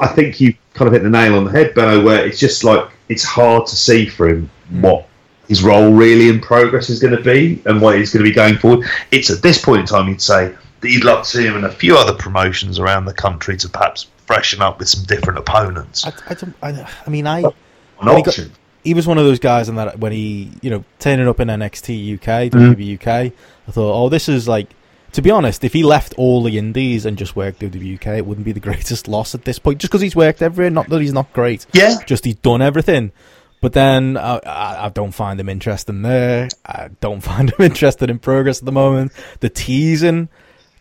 I 0.00 0.06
think 0.08 0.40
you 0.40 0.54
kind 0.74 0.86
of 0.88 0.92
hit 0.92 1.02
the 1.02 1.10
nail 1.10 1.36
on 1.36 1.44
the 1.44 1.50
head, 1.50 1.74
Benno, 1.74 2.02
where 2.02 2.24
it's 2.26 2.38
just 2.38 2.64
like 2.64 2.88
it's 3.08 3.24
hard 3.24 3.66
to 3.66 3.76
see 3.76 4.06
for 4.06 4.28
him 4.28 4.50
what 4.80 5.06
his 5.48 5.62
role 5.62 5.92
really 5.92 6.28
in 6.28 6.40
progress 6.40 6.88
is 6.90 7.00
going 7.00 7.16
to 7.16 7.22
be 7.22 7.60
and 7.66 7.80
what 7.82 7.96
he's 7.98 8.12
going 8.12 8.24
to 8.24 8.30
be 8.30 8.34
going 8.34 8.56
forward. 8.56 8.86
It's 9.10 9.30
at 9.30 9.42
this 9.42 9.62
point 9.62 9.80
in 9.80 9.86
time 9.86 10.08
you'd 10.08 10.22
say 10.22 10.54
that 10.80 10.90
you'd 10.90 11.04
like 11.04 11.24
to 11.24 11.28
see 11.28 11.44
him 11.44 11.56
in 11.56 11.64
a 11.64 11.70
few 11.70 11.96
other 11.96 12.14
promotions 12.14 12.78
around 12.78 13.04
the 13.04 13.12
country 13.12 13.56
to 13.58 13.68
perhaps 13.68 14.06
freshen 14.26 14.62
up 14.62 14.78
with 14.78 14.88
some 14.88 15.04
different 15.04 15.38
opponents. 15.38 16.06
I, 16.06 16.12
I, 16.28 16.34
don't, 16.34 16.54
I, 16.62 16.88
I 17.06 17.10
mean, 17.10 17.26
I 17.26 17.40
An 17.40 18.16
he 18.16 18.22
got- 18.22 18.48
he 18.82 18.94
was 18.94 19.06
one 19.06 19.18
of 19.18 19.24
those 19.24 19.38
guys, 19.38 19.68
and 19.68 19.76
that 19.76 19.98
when 19.98 20.10
he, 20.12 20.50
you 20.62 20.70
know, 20.70 20.82
turning 21.00 21.28
up 21.28 21.38
in 21.38 21.48
NXT 21.48 22.14
UK, 22.14 22.50
Mm-hmm. 22.50 22.72
WWE 22.80 22.94
UK, 22.94 23.32
I 23.68 23.70
thought, 23.72 23.92
oh, 24.04 24.08
this 24.08 24.28
is 24.28 24.48
like. 24.48 24.68
To 25.12 25.22
be 25.22 25.30
honest, 25.30 25.64
if 25.64 25.72
he 25.72 25.82
left 25.82 26.14
all 26.16 26.42
the 26.42 26.58
indies 26.58 27.06
and 27.06 27.18
just 27.18 27.34
worked 27.36 27.60
WWE 27.60 27.96
UK, 27.96 28.18
it 28.18 28.26
wouldn't 28.26 28.44
be 28.44 28.52
the 28.52 28.60
greatest 28.68 29.08
loss 29.08 29.34
at 29.34 29.44
this 29.44 29.58
point. 29.58 29.80
Just 29.80 29.90
because 29.90 30.02
he's 30.02 30.16
worked 30.16 30.42
everywhere, 30.42 30.70
not 30.70 30.88
that 30.88 31.00
he's 31.00 31.12
not 31.12 31.32
great. 31.32 31.66
Yeah. 31.72 31.96
just 32.06 32.24
he's 32.24 32.36
done 32.36 32.62
everything. 32.62 33.12
But 33.60 33.74
then 33.74 34.16
uh, 34.16 34.40
I, 34.46 34.86
I 34.86 34.88
don't 34.88 35.12
find 35.12 35.38
him 35.38 35.48
interesting 35.48 36.02
there. 36.02 36.48
I 36.64 36.88
don't 37.00 37.20
find 37.20 37.50
him 37.50 37.64
interested 37.64 38.10
in 38.10 38.18
progress 38.18 38.60
at 38.60 38.64
the 38.64 38.72
moment. 38.72 39.12
The 39.40 39.50
teasing, 39.50 40.28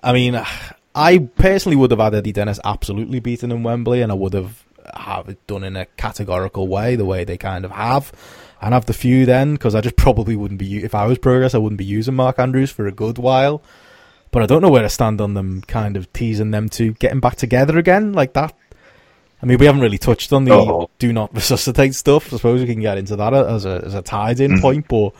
I 0.01 0.13
mean, 0.13 0.41
I 0.95 1.19
personally 1.19 1.75
would 1.75 1.91
have 1.91 1.99
had 1.99 2.15
Eddie 2.15 2.31
Dennis 2.31 2.59
absolutely 2.63 3.19
beaten 3.19 3.51
in 3.51 3.63
Wembley, 3.63 4.01
and 4.01 4.11
I 4.11 4.15
would 4.15 4.33
have 4.33 4.65
have 4.95 5.29
it 5.29 5.45
done 5.45 5.63
in 5.63 5.75
a 5.75 5.85
categorical 5.85 6.67
way, 6.67 6.95
the 6.95 7.05
way 7.05 7.23
they 7.23 7.37
kind 7.37 7.63
of 7.63 7.69
have, 7.71 8.11
and 8.59 8.73
have 8.73 8.85
the 8.85 8.93
few 8.93 9.25
then, 9.25 9.53
because 9.53 9.75
I 9.75 9.81
just 9.81 9.95
probably 9.95 10.35
wouldn't 10.35 10.59
be 10.59 10.83
if 10.83 10.95
I 10.95 11.05
was 11.05 11.19
progress, 11.19 11.53
I 11.53 11.59
wouldn't 11.59 11.77
be 11.77 11.85
using 11.85 12.15
Mark 12.15 12.39
Andrews 12.39 12.71
for 12.71 12.87
a 12.87 12.91
good 12.91 13.17
while. 13.17 13.61
But 14.31 14.43
I 14.43 14.45
don't 14.45 14.61
know 14.61 14.69
where 14.69 14.83
to 14.83 14.89
stand 14.89 15.21
on 15.21 15.33
them, 15.33 15.61
kind 15.67 15.97
of 15.97 16.11
teasing 16.13 16.51
them 16.51 16.69
to 16.69 16.93
getting 16.93 17.19
back 17.19 17.35
together 17.35 17.77
again 17.79 18.13
like 18.13 18.33
that. 18.33 18.53
I 19.41 19.45
mean, 19.45 19.57
we 19.57 19.65
haven't 19.65 19.81
really 19.81 19.97
touched 19.97 20.31
on 20.33 20.43
the 20.43 20.51
Oh. 20.53 20.89
do 20.99 21.11
not 21.13 21.33
resuscitate 21.33 21.95
stuff. 21.95 22.31
I 22.33 22.37
suppose 22.37 22.59
we 22.61 22.67
can 22.67 22.81
get 22.81 22.97
into 22.97 23.15
that 23.15 23.33
as 23.33 23.65
a 23.65 23.81
as 23.85 23.93
a 23.95 24.01
tied 24.01 24.39
in 24.39 24.53
Mhm. 24.55 24.61
point, 24.61 24.87
but 24.87 25.13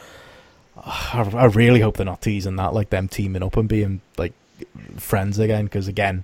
uh, 0.77 1.23
I, 1.33 1.37
I 1.37 1.45
really 1.45 1.79
hope 1.79 1.97
they're 1.97 2.05
not 2.05 2.21
teasing 2.21 2.55
that, 2.57 2.73
like 2.73 2.89
them 2.91 3.07
teaming 3.07 3.41
up 3.43 3.57
and 3.57 3.67
being 3.67 4.01
like 4.17 4.33
friends 4.97 5.39
again. 5.39 5.65
Because 5.65 5.87
again, 5.87 6.23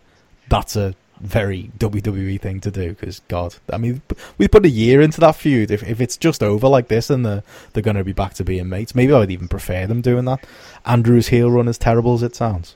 that's 0.50 0.76
a 0.76 0.94
very 1.22 1.72
WWE 1.78 2.40
thing 2.40 2.60
to 2.62 2.72
do. 2.72 2.90
Because 2.90 3.22
God, 3.28 3.56
I 3.72 3.78
mean, 3.78 4.02
we 4.38 4.48
put 4.48 4.66
a 4.66 4.70
year 4.70 5.02
into 5.02 5.20
that 5.22 5.36
feud. 5.36 5.72
If 5.72 5.84
if 5.84 6.02
it's 6.02 6.18
just 6.18 6.44
over 6.44 6.68
like 6.68 6.88
this 6.88 7.10
and 7.10 7.26
they're 7.26 7.44
they're 7.74 7.84
going 7.84 7.98
to 7.98 8.04
be 8.04 8.14
back 8.14 8.34
to 8.36 8.44
being 8.44 8.70
mates, 8.70 8.96
maybe 8.96 9.14
I 9.14 9.20
would 9.20 9.32
even 9.32 9.48
prefer 9.48 9.88
them 9.88 10.02
doing 10.02 10.26
that. 10.26 10.46
Andrew's 10.86 11.28
heel 11.28 11.50
run, 11.52 11.68
as 11.68 11.78
terrible 11.78 12.14
as 12.14 12.24
it 12.24 12.36
sounds. 12.36 12.76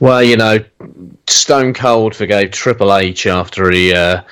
Well, 0.00 0.22
you 0.22 0.36
know, 0.36 0.58
Stone 1.26 1.74
Cold 1.74 2.14
forgave 2.14 2.50
Triple 2.50 2.94
H 2.94 3.26
after 3.26 3.70
he 3.70 3.94
uh, 3.94 4.22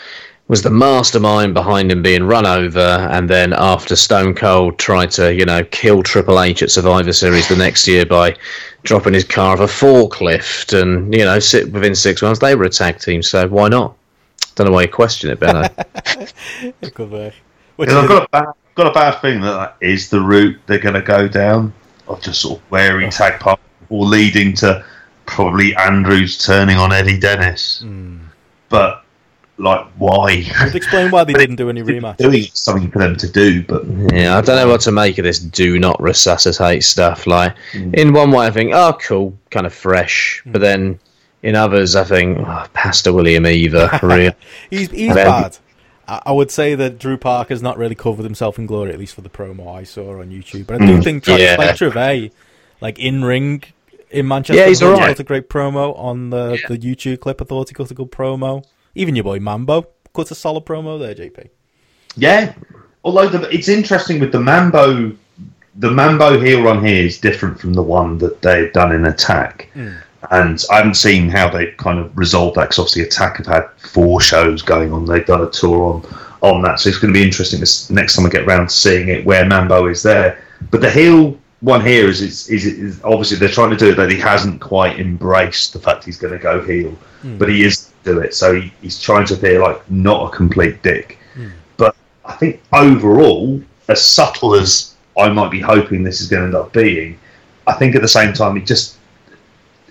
was 0.51 0.63
the 0.63 0.71
mastermind 0.71 1.55
behind 1.55 1.93
him 1.93 2.03
being 2.03 2.25
run 2.25 2.45
over, 2.45 2.81
and 2.81 3.31
then 3.31 3.53
after 3.53 3.95
Stone 3.95 4.35
Cold 4.35 4.81
tried 4.81 5.13
to, 5.13 5.33
you 5.33 5.45
know, 5.45 5.63
kill 5.63 6.03
Triple 6.03 6.41
H 6.41 6.61
at 6.65 6.73
Survivor 6.73 7.13
Series 7.13 7.49
the 7.49 7.55
next 7.55 7.87
year 7.87 8.05
by 8.05 8.35
dropping 8.83 9.15
his 9.15 9.23
car 9.23 9.53
off 9.53 9.61
a 9.61 9.73
forklift, 9.73 10.77
and 10.77 11.15
you 11.15 11.25
know, 11.25 11.39
sit 11.39 11.71
within 11.71 11.95
six 11.95 12.21
months 12.21 12.41
they 12.41 12.57
were 12.57 12.65
a 12.65 12.69
tag 12.69 12.99
team, 12.99 13.23
so 13.23 13.47
why 13.47 13.69
not? 13.69 13.97
Don't 14.57 14.67
know 14.67 14.73
why 14.73 14.83
you 14.83 14.89
question 14.89 15.31
it, 15.31 15.39
Benno. 15.39 15.69
It 16.83 16.99
work. 16.99 17.33
I've 17.79 18.09
got 18.09 18.25
a 18.25 18.29
bad, 18.31 18.47
got 18.75 18.87
a 18.89 18.93
bad 18.93 19.21
feeling 19.21 19.43
that 19.43 19.53
that 19.53 19.77
is 19.81 20.11
the 20.11 20.21
route 20.21 20.59
they're 20.67 20.79
going 20.81 20.97
to 20.97 21.01
go 21.01 21.29
down 21.29 21.73
of 22.09 22.21
just 22.21 22.41
sort 22.41 22.59
of 22.59 22.71
wearing 22.73 23.09
tag 23.11 23.39
partner 23.39 23.65
or 23.89 24.05
leading 24.05 24.55
to 24.55 24.85
probably 25.27 25.77
Andrews 25.77 26.45
turning 26.45 26.77
on 26.77 26.93
Eddie 26.93 27.21
Dennis. 27.21 27.83
Hmm. 27.83 28.19
But 28.69 29.00
like, 29.61 29.87
why? 29.99 30.45
Would 30.65 30.75
explain 30.75 31.11
why 31.11 31.25
they 31.25 31.33
didn't 31.45 31.57
do 31.57 31.69
any 31.71 31.83
rematch. 31.83 32.17
Doing 32.17 32.45
something 32.53 32.91
for 32.91 32.99
them 32.99 33.17
to 33.17 33.29
do, 33.31 33.63
but 33.65 33.85
Yeah, 34.13 34.37
I 34.37 34.41
don't 34.41 34.57
know 34.57 34.69
what 34.69 34.81
to 34.83 34.93
make 34.93 35.19
of 35.19 35.25
this 35.25 35.39
do 35.39 35.79
not 35.79 36.01
resuscitate 36.03 36.83
stuff. 36.85 37.27
Like, 37.27 37.55
in 37.75 38.13
one 38.13 38.31
way, 38.31 38.47
I 38.47 38.51
think, 38.51 38.73
oh, 38.75 38.97
cool, 39.01 39.37
kind 39.51 39.67
of 39.67 39.75
fresh. 39.75 40.43
But 40.47 40.61
then 40.61 40.99
in 41.43 41.55
others, 41.57 41.97
I 41.97 42.05
think, 42.05 42.39
oh, 42.39 42.67
Pastor 42.73 43.13
William 43.13 43.47
Eaver, 43.47 43.91
really. 44.03 44.33
He's 44.71 44.91
he's 44.91 45.15
Then- 45.15 45.27
bad. 45.27 45.59
I, 46.09 46.23
I 46.27 46.33
would 46.33 46.51
say 46.51 46.75
that 46.75 46.99
Drew 46.99 47.17
Parker's 47.17 47.63
not 47.63 47.79
really 47.79 47.95
covered 47.95 48.25
himself 48.25 48.59
in 48.59 48.67
glory, 48.67 48.93
at 48.93 48.99
least 48.99 49.15
for 49.15 49.21
the 49.21 49.29
promo 49.31 49.73
I 49.75 49.85
saw 49.85 50.21
on 50.21 50.31
YouTube. 50.31 50.67
But 50.67 50.83
I 50.83 50.87
do 50.87 50.99
Mm, 50.99 51.05
think 51.05 51.25
Tra- 51.25 51.39
yeah. 51.39 51.55
like 51.57 51.77
Trivet, 51.77 52.33
like 52.81 52.99
in 52.99 53.25
ring 53.25 53.63
in 54.11 54.27
Manchester, 54.27 54.61
Yeah, 54.61 54.67
he's 54.69 54.83
I 54.83 54.87
he 54.87 54.93
alright. 54.93 55.09
cut 55.11 55.21
a 55.21 55.25
great 55.25 55.49
promo 55.49 55.97
on 55.97 56.31
the, 56.31 56.59
the 56.67 56.77
YouTube 56.77 57.21
clip. 57.21 57.41
I 57.41 57.45
thought 57.45 57.69
he 57.69 57.75
cut 57.75 57.93
a 57.93 57.95
good 57.95 58.11
promo. 58.11 58.65
Even 58.95 59.15
your 59.15 59.25
boy 59.25 59.39
Mambo 59.39 59.87
cut 60.15 60.31
a 60.31 60.35
solid 60.35 60.65
promo 60.65 60.99
there, 60.99 61.15
JP. 61.15 61.49
yeah. 62.17 62.55
Although 63.03 63.29
the, 63.29 63.55
it's 63.55 63.69
interesting 63.69 64.21
with 64.21 64.31
the 64.31 64.41
Mambo, 64.41 65.13
the 65.77 65.91
Mambo 65.91 66.39
heel 66.39 66.63
run 66.63 66.85
here 66.85 67.03
is 67.03 67.19
different 67.19 67.59
from 67.59 67.73
the 67.73 67.83
one 67.83 68.19
that 68.19 68.43
they've 68.43 68.73
done 68.75 68.95
in 68.95 69.07
Attack. 69.07 69.71
Hmm. 69.73 69.93
And 70.31 70.63
I 70.71 70.77
haven't 70.77 70.97
seen 70.97 71.31
how 71.31 71.49
they 71.49 71.69
kind 71.73 71.99
of 71.99 72.15
resolved 72.17 72.57
that 72.57 72.65
because 72.65 72.79
obviously 72.79 73.03
Attack 73.03 73.39
have 73.39 73.47
had 73.47 73.71
four 73.79 74.21
shows 74.21 74.61
going 74.61 74.93
on. 74.93 75.07
They've 75.07 75.25
done 75.25 75.41
a 75.43 75.51
tour 75.51 75.95
on 75.95 76.17
on 76.43 76.63
that, 76.63 76.81
so 76.81 76.89
it's 76.89 76.99
going 76.99 77.13
to 77.13 77.19
be 77.19 77.25
interesting 77.25 77.61
this 77.61 77.91
next 77.91 78.17
time 78.17 78.25
I 78.25 78.31
get 78.31 78.45
around 78.45 78.69
to 78.69 78.75
seeing 78.75 79.09
it 79.09 79.25
where 79.27 79.45
Mambo 79.45 79.87
is 79.89 80.03
there. 80.03 80.43
But 80.71 80.81
the 80.81 80.91
heel 80.91 81.39
one 81.61 81.85
here 81.85 82.09
is 82.09 82.21
is, 82.21 82.49
is, 82.49 82.67
is 82.67 83.01
obviously 83.05 83.37
they're 83.39 83.49
trying 83.49 83.71
to 83.71 83.77
do 83.77 83.91
it 83.91 83.97
that 83.97 84.11
he 84.11 84.19
hasn't 84.19 84.61
quite 84.61 84.99
embraced 84.99 85.73
the 85.73 85.79
fact 85.79 86.05
he's 86.05 86.19
going 86.19 86.33
to 86.33 86.39
go 86.39 86.63
heel, 86.63 86.91
hmm. 87.23 87.39
but 87.39 87.49
he 87.49 87.65
is 87.65 87.90
do 88.05 88.21
it. 88.21 88.35
So 88.35 88.61
he, 88.61 88.73
he's 88.83 89.01
trying 89.01 89.27
to 89.27 89.35
appear 89.35 89.61
like 89.61 89.89
not 89.91 90.33
a 90.33 90.37
complete 90.37 90.83
dick. 90.83 91.19
Hmm. 91.35 91.49
But 91.77 91.97
I 92.25 92.35
think 92.35 92.61
overall, 92.73 93.61
as 93.89 94.05
subtle 94.05 94.55
as 94.55 94.95
I 95.19 95.29
might 95.29 95.51
be 95.51 95.61
hoping 95.61 96.03
this 96.03 96.21
is 96.21 96.29
going 96.29 96.41
to 96.43 96.47
end 96.47 96.55
up 96.55 96.73
being, 96.73 97.19
I 97.67 97.75
think 97.75 97.95
at 97.95 98.03
the 98.03 98.09
same 98.09 98.33
time 98.33 98.57
it 98.57 98.67
just 98.67 98.97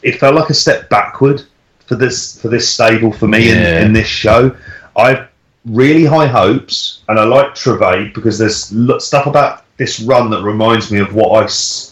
it 0.02 0.20
felt 0.20 0.36
like 0.36 0.50
a 0.50 0.54
step 0.54 0.90
backward 0.90 1.44
for 1.86 1.96
this 1.96 2.42
for 2.42 2.48
this 2.48 2.70
stable 2.70 3.12
for 3.12 3.28
me 3.28 3.50
Yeah. 3.50 3.80
in, 3.80 3.88
in 3.88 3.94
this 3.94 4.08
show. 4.08 4.56
I've 4.96 5.28
really 5.66 6.06
high 6.06 6.28
hopes, 6.28 7.02
and 7.10 7.20
I 7.20 7.24
like 7.24 7.56
Trivet 7.56 8.14
because 8.14 8.38
there's 8.38 8.74
stuff 9.04 9.26
about 9.26 9.66
this 9.78 10.00
run 10.02 10.30
that 10.30 10.44
reminds 10.44 10.92
me 10.92 11.00
of 11.00 11.14
what 11.14 11.32
I, 11.38 11.42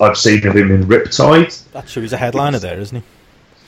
have 0.06 0.18
seen 0.18 0.45
of 0.45 0.56
him 0.56 0.72
in 0.72 0.84
Riptide. 0.84 1.64
That's 1.72 1.94
true. 1.94 2.02
He's 2.02 2.14
a 2.14 2.18
headliner 2.18 2.60
there, 2.60 2.80
isn't 2.80 2.98
he? 2.98 3.03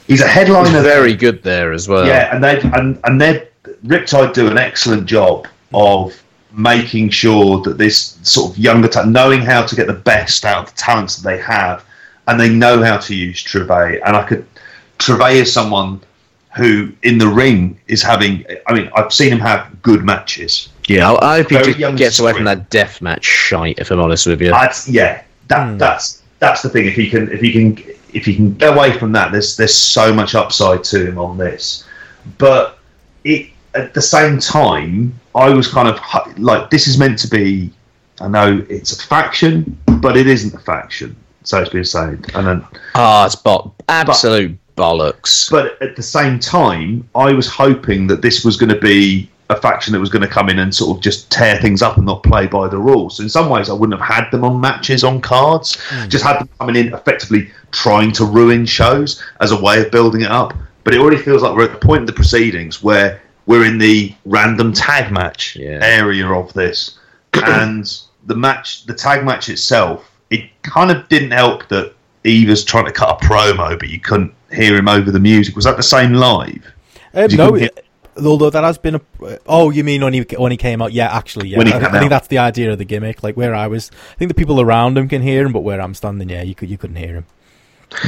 He's 0.09 0.21
a 0.21 0.25
He's 0.25 0.33
headliner 0.33 0.81
very 0.95 1.15
good 1.15 1.43
there 1.43 1.71
as 1.71 1.87
well. 1.87 2.05
yeah, 2.05 2.33
and 2.33 2.43
they 2.43 2.59
and 2.61 2.99
and 3.03 3.21
they 3.21 3.47
Riptide 3.85 4.33
do 4.33 4.47
an 4.47 4.57
excellent 4.57 5.05
job 5.05 5.47
of 5.71 6.21
making 6.51 7.11
sure 7.11 7.61
that 7.61 7.77
this 7.77 8.17
sort 8.23 8.51
of 8.51 8.57
younger 8.57 8.87
talent, 8.87 9.11
knowing 9.11 9.41
how 9.41 9.63
to 9.63 9.75
get 9.75 9.85
the 9.85 9.93
best 9.93 10.45
out 10.45 10.67
of 10.67 10.75
the 10.75 10.81
talents 10.81 11.17
that 11.17 11.29
they 11.29 11.37
have, 11.39 11.85
and 12.27 12.39
they 12.39 12.49
know 12.49 12.83
how 12.83 12.97
to 12.97 13.15
use 13.15 13.41
Trivet. 13.41 14.01
And 14.03 14.15
I 14.15 14.23
could 14.23 14.47
Trivet 14.97 15.35
is 15.35 15.53
someone 15.53 16.01
who 16.55 16.91
in 17.03 17.19
the 17.19 17.27
ring 17.27 17.79
is 17.87 18.01
having. 18.01 18.45
I 18.65 18.73
mean, 18.73 18.89
I've 18.95 19.13
seen 19.13 19.31
him 19.31 19.39
have 19.39 19.79
good 19.83 20.03
matches. 20.03 20.69
Yeah, 20.87 21.13
I, 21.21 21.37
hope 21.37 21.51
he 21.51 21.55
Very 21.57 21.73
young 21.75 21.95
gets 21.95 22.17
away 22.17 22.33
from 22.33 22.45
that 22.45 22.71
death 22.71 22.99
match 22.99 23.23
shite, 23.23 23.77
if 23.77 23.91
I'm 23.91 23.99
honest 23.99 24.25
with 24.25 24.41
you. 24.41 24.49
That's 24.49 24.89
yeah. 24.89 25.23
That 25.49 25.69
hmm. 25.69 25.77
that's 25.77 26.23
that's 26.39 26.63
the 26.63 26.69
thing. 26.69 26.87
If 26.87 26.95
he 26.95 27.11
can 27.11 27.31
if 27.31 27.41
he 27.41 27.51
can 27.51 27.77
if 28.13 28.27
you 28.27 28.35
can 28.35 28.53
get 28.55 28.73
away 28.75 28.97
from 28.97 29.11
that, 29.13 29.31
there's 29.31 29.55
there's 29.57 29.75
so 29.75 30.13
much 30.13 30.35
upside 30.35 30.83
to 30.85 31.07
him 31.07 31.17
on 31.17 31.37
this. 31.37 31.85
But 32.37 32.77
it 33.23 33.49
at 33.75 33.93
the 33.93 34.01
same 34.01 34.39
time, 34.39 35.19
I 35.35 35.49
was 35.49 35.67
kind 35.67 35.87
of 35.87 35.99
like, 36.39 36.69
this 36.69 36.87
is 36.87 36.97
meant 36.97 37.19
to 37.19 37.27
be. 37.27 37.71
I 38.21 38.27
know 38.27 38.65
it's 38.69 38.91
a 38.97 39.07
faction, 39.07 39.77
but 40.01 40.17
it 40.17 40.27
isn't 40.27 40.53
a 40.53 40.59
faction. 40.59 41.15
so 41.43 41.61
it's 41.61 41.69
been 41.69 41.85
saying. 41.85 42.25
And 42.33 42.47
then, 42.47 42.65
Ah, 42.95 43.25
it's 43.25 43.35
bot 43.35 43.71
absolute 43.87 44.57
bollocks. 44.75 45.49
but 45.49 45.81
at 45.81 45.95
the 45.95 46.03
same 46.03 46.39
time, 46.39 47.07
I 47.15 47.31
was 47.33 47.47
hoping 47.47 48.07
that 48.07 48.21
this 48.21 48.43
was 48.43 48.57
going 48.57 48.69
to 48.73 48.79
be 48.81 49.29
a 49.49 49.55
faction 49.59 49.93
that 49.93 49.99
was 49.99 50.09
going 50.09 50.21
to 50.21 50.27
come 50.27 50.47
in 50.49 50.59
and 50.59 50.73
sort 50.73 50.95
of 50.95 51.01
just 51.03 51.31
tear 51.31 51.57
things 51.59 51.81
up 51.81 51.97
and 51.97 52.05
not 52.05 52.21
play 52.21 52.45
by 52.45 52.67
the 52.67 52.77
rules. 52.77 53.17
So 53.17 53.23
in 53.23 53.29
some 53.29 53.49
ways, 53.49 53.69
I 53.69 53.73
wouldn't 53.73 53.99
have 53.99 54.07
had 54.07 54.29
them 54.29 54.43
on 54.43 54.61
matches 54.61 55.03
on 55.03 55.21
cards. 55.21 55.77
Just 56.07 56.23
had 56.23 56.39
them 56.39 56.49
coming 56.59 56.75
in 56.75 56.93
effectively 56.93 57.49
trying 57.71 58.11
to 58.13 58.25
ruin 58.25 58.65
shows 58.65 59.23
as 59.41 59.51
a 59.51 59.59
way 59.59 59.81
of 59.83 59.91
building 59.91 60.21
it 60.21 60.29
up. 60.31 60.53
But 60.83 60.93
it 60.93 60.99
already 60.99 61.17
feels 61.17 61.41
like 61.41 61.55
we're 61.55 61.63
at 61.65 61.71
the 61.79 61.85
point 61.85 62.01
of 62.01 62.07
the 62.07 62.13
proceedings 62.13 62.83
where 62.83 63.21
we're 63.47 63.65
in 63.65 63.79
the 63.79 64.13
random 64.25 64.71
tag 64.71 65.11
match 65.11 65.55
Yeah. 65.55 65.79
area 65.81 66.27
of 66.27 66.53
this, 66.53 66.99
and 67.33 67.91
the 68.27 68.35
match, 68.35 68.85
the 68.85 68.93
tag 68.93 69.25
match 69.25 69.49
itself, 69.49 70.11
it 70.29 70.43
kind 70.61 70.91
of 70.91 71.09
didn't 71.09 71.31
help 71.31 71.67
that 71.69 71.93
Eaver's 72.23 72.63
trying 72.63 72.85
to 72.85 72.91
cut 72.91 73.19
a 73.19 73.25
promo, 73.25 73.79
but 73.79 73.89
you 73.89 73.99
couldn't 73.99 74.31
hear 74.51 74.75
him 74.75 74.87
over 74.87 75.09
the 75.09 75.19
music. 75.19 75.55
Was 75.55 75.65
that 75.65 75.77
the 75.77 75.81
same 75.83 76.13
live? 76.13 76.63
Um, 77.15 77.27
no, 77.35 77.55
it- 77.55 77.85
although 78.25 78.49
that 78.49 78.63
has 78.63 78.77
been 78.77 78.95
a. 78.95 79.01
Oh, 79.45 79.69
you 79.69 79.83
mean 79.83 80.03
when 80.03 80.13
he 80.13 80.21
when 80.37 80.51
he 80.51 80.57
came 80.57 80.81
out? 80.81 80.93
Yeah, 80.93 81.15
actually, 81.15 81.49
yeah. 81.49 81.59
I, 81.59 81.77
I 81.77 81.99
think 81.99 82.09
that's 82.09 82.27
the 82.27 82.37
idea 82.37 82.71
of 82.71 82.77
the 82.77 82.85
gimmick. 82.85 83.23
Like 83.23 83.35
where 83.35 83.55
I 83.55 83.67
was, 83.67 83.91
I 83.91 84.15
think 84.15 84.29
the 84.29 84.35
people 84.35 84.61
around 84.61 84.97
him 84.97 85.07
can 85.07 85.21
hear 85.21 85.45
him, 85.45 85.53
but 85.53 85.61
where 85.61 85.81
I'm 85.81 85.93
standing, 85.93 86.29
yeah, 86.29 86.43
you 86.43 86.55
could 86.55 86.69
you 86.69 86.77
couldn't 86.77 86.97
hear 86.97 87.15
him. 87.15 87.25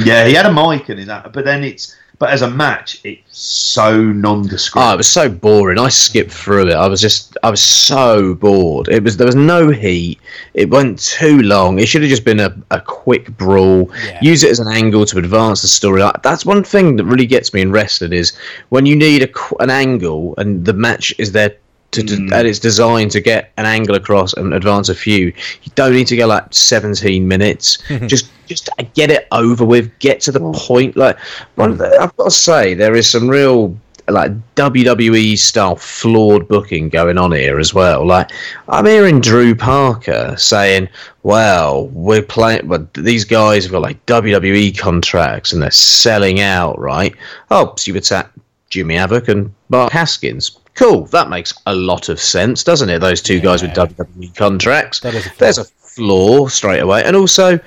Yeah, 0.03 0.27
he 0.27 0.33
had 0.33 0.45
a 0.45 0.53
mic 0.53 0.89
in 0.89 0.97
his, 0.97 1.07
but 1.07 1.43
then 1.43 1.63
it's 1.63 1.95
but 2.21 2.29
as 2.29 2.43
a 2.43 2.49
match, 2.51 3.01
it's 3.03 3.35
so 3.35 3.99
nondescript. 3.99 4.85
Oh, 4.85 4.93
it 4.93 4.97
was 4.97 5.09
so 5.09 5.27
boring. 5.27 5.79
I 5.79 5.89
skipped 5.89 6.29
through 6.31 6.67
it. 6.67 6.75
I 6.75 6.87
was 6.87 7.01
just, 7.01 7.35
I 7.41 7.49
was 7.49 7.63
so 7.63 8.35
bored. 8.35 8.89
It 8.89 9.03
was 9.03 9.17
there 9.17 9.25
was 9.25 9.33
no 9.33 9.69
heat. 9.71 10.19
It 10.53 10.69
went 10.69 10.99
too 10.99 11.41
long. 11.41 11.79
It 11.79 11.87
should 11.87 12.03
have 12.03 12.11
just 12.11 12.23
been 12.23 12.39
a, 12.39 12.55
a 12.69 12.79
quick 12.79 13.35
brawl. 13.37 13.89
Yeah. 14.05 14.19
Use 14.21 14.43
it 14.43 14.51
as 14.51 14.59
an 14.59 14.71
angle 14.71 15.03
to 15.07 15.17
advance 15.17 15.63
the 15.63 15.67
story. 15.67 16.03
That's 16.21 16.45
one 16.45 16.63
thing 16.63 16.95
that 16.97 17.05
really 17.05 17.25
gets 17.25 17.55
me 17.55 17.61
in 17.61 17.71
wrestling 17.71 18.13
is 18.13 18.33
when 18.69 18.85
you 18.85 18.95
need 18.95 19.23
a, 19.23 19.29
an 19.59 19.71
angle 19.71 20.35
and 20.37 20.63
the 20.63 20.73
match 20.73 21.15
is 21.17 21.31
there. 21.31 21.55
To, 21.91 22.03
to, 22.03 22.15
Mm. 22.15 22.31
and 22.31 22.47
it's 22.47 22.59
designed 22.59 23.11
to 23.11 23.19
get 23.19 23.51
an 23.57 23.65
angle 23.65 23.95
across 23.95 24.31
and 24.33 24.53
advance 24.53 24.87
a 24.87 24.95
few. 24.95 25.25
You 25.63 25.71
don't 25.75 25.91
need 25.93 26.07
to 26.07 26.15
go 26.15 26.25
like 26.25 26.45
17 26.53 27.27
minutes. 27.27 27.77
just 28.07 28.31
just 28.47 28.69
get 28.93 29.11
it 29.11 29.27
over 29.31 29.65
with. 29.65 29.91
Get 29.99 30.21
to 30.21 30.31
the 30.31 30.39
point. 30.53 30.95
Like, 30.95 31.17
one 31.55 31.71
of 31.71 31.77
the, 31.79 31.87
I've 31.99 32.15
got 32.15 32.25
to 32.25 32.31
say, 32.31 32.73
there 32.73 32.95
is 32.95 33.09
some 33.09 33.27
real 33.29 33.77
like 34.07 34.31
WWE 34.55 35.37
style 35.37 35.75
flawed 35.75 36.47
booking 36.47 36.89
going 36.89 37.17
on 37.17 37.31
here 37.33 37.59
as 37.59 37.73
well. 37.73 38.05
Like 38.05 38.29
I'm 38.67 38.85
hearing 38.85 39.21
Drew 39.21 39.53
Parker 39.55 40.33
saying, 40.37 40.89
"Well, 41.23 41.87
we're 41.87 42.21
playing, 42.23 42.67
but 42.67 42.93
these 42.93 43.23
guys 43.25 43.63
have 43.63 43.71
got 43.71 43.81
like 43.83 44.05
WWE 44.07 44.77
contracts 44.77 45.53
and 45.53 45.61
they're 45.61 45.71
selling 45.71 46.39
out, 46.39 46.79
right? 46.79 47.13
Oh, 47.51 47.73
so 47.77 47.91
you 47.91 47.97
attack 47.97 48.31
Jimmy 48.69 48.95
Havoc 48.95 49.27
and 49.27 49.53
Mark 49.69 49.91
Haskins. 49.91 50.57
Cool, 50.75 51.05
that 51.07 51.29
makes 51.29 51.53
a 51.65 51.75
lot 51.75 52.09
of 52.09 52.19
sense, 52.19 52.63
doesn't 52.63 52.89
it? 52.89 52.99
Those 52.99 53.21
two 53.21 53.39
guys 53.39 53.61
with 53.61 53.71
WWE 53.71 54.35
contracts. 54.35 54.99
That 55.01 55.13
is 55.15 55.27
a. 55.27 55.37
There's 55.37 55.57
a 55.57 55.65
flaw 55.65 56.47
straight 56.47 56.79
away, 56.79 57.03
and 57.03 57.15
also 57.15 57.59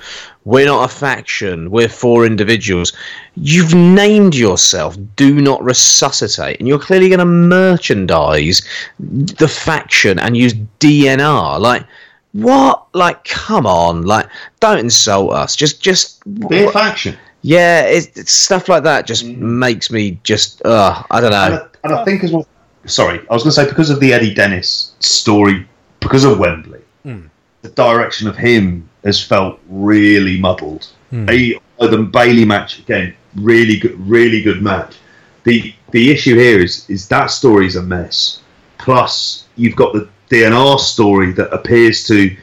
we're 0.45 0.65
not 0.65 0.89
a 0.89 0.93
faction. 0.93 1.69
We're 1.69 1.87
four 1.87 2.25
individuals. 2.25 2.93
You've 3.35 3.75
named 3.75 4.33
yourself. 4.33 4.97
Do 5.15 5.39
not 5.39 5.63
resuscitate, 5.63 6.57
and 6.59 6.67
you're 6.67 6.79
clearly 6.79 7.09
going 7.09 7.19
to 7.19 7.25
merchandise 7.25 8.67
the 8.99 9.47
faction 9.47 10.17
and 10.17 10.35
use 10.35 10.53
DNR. 10.79 11.59
Like 11.59 11.85
what? 12.31 12.87
Like 12.95 13.23
come 13.25 13.67
on! 13.67 14.01
Like 14.03 14.27
don't 14.59 14.79
insult 14.79 15.31
us. 15.33 15.55
Just 15.55 15.81
just 15.81 16.23
Be 16.49 16.63
a 16.63 16.71
faction. 16.71 17.15
yeah. 17.43 17.81
It's, 17.83 18.07
it's 18.17 18.31
stuff 18.31 18.67
like 18.67 18.83
that 18.83 19.05
just 19.05 19.25
makes 19.25 19.91
me 19.91 20.19
just. 20.23 20.65
Uh, 20.65 21.03
I 21.11 21.21
don't 21.21 21.31
And 21.33 21.53
know. 21.53 21.61
I, 21.83 21.87
and 21.87 21.93
I 21.95 22.03
think 22.03 22.23
as 22.23 22.31
well. 22.31 22.47
Sorry, 22.85 23.19
I 23.19 23.33
was 23.33 23.43
going 23.43 23.51
to 23.53 23.61
say 23.61 23.67
because 23.67 23.89
of 23.89 23.99
the 23.99 24.13
Eddie 24.13 24.33
Dennis 24.33 24.93
story, 24.99 25.67
because 25.99 26.23
of 26.23 26.39
Wembley, 26.39 26.81
hmm. 27.03 27.27
the 27.61 27.69
direction 27.69 28.27
of 28.27 28.37
him 28.37 28.87
has 29.03 29.21
felt 29.23 29.59
really 29.67 30.39
muddled. 30.39 30.87
Hmm. 31.09 31.27
He, 31.27 31.59
uh, 31.79 31.87
the 31.87 31.97
Bailey 31.97 32.45
match 32.45 32.79
again, 32.79 33.15
really 33.35 33.77
good, 33.77 33.99
really 34.07 34.41
good 34.41 34.61
match. 34.61 34.95
The 35.43 35.73
the 35.91 36.11
issue 36.11 36.35
here 36.35 36.59
is 36.59 36.89
is 36.89 37.07
that 37.09 37.27
story's 37.27 37.75
a 37.75 37.81
mess. 37.81 38.41
Plus, 38.77 39.45
you've 39.55 39.75
got 39.75 39.93
the 39.93 40.09
DNR 40.29 40.79
story 40.79 41.31
that 41.33 41.53
appears 41.53 42.05
to 42.07 42.35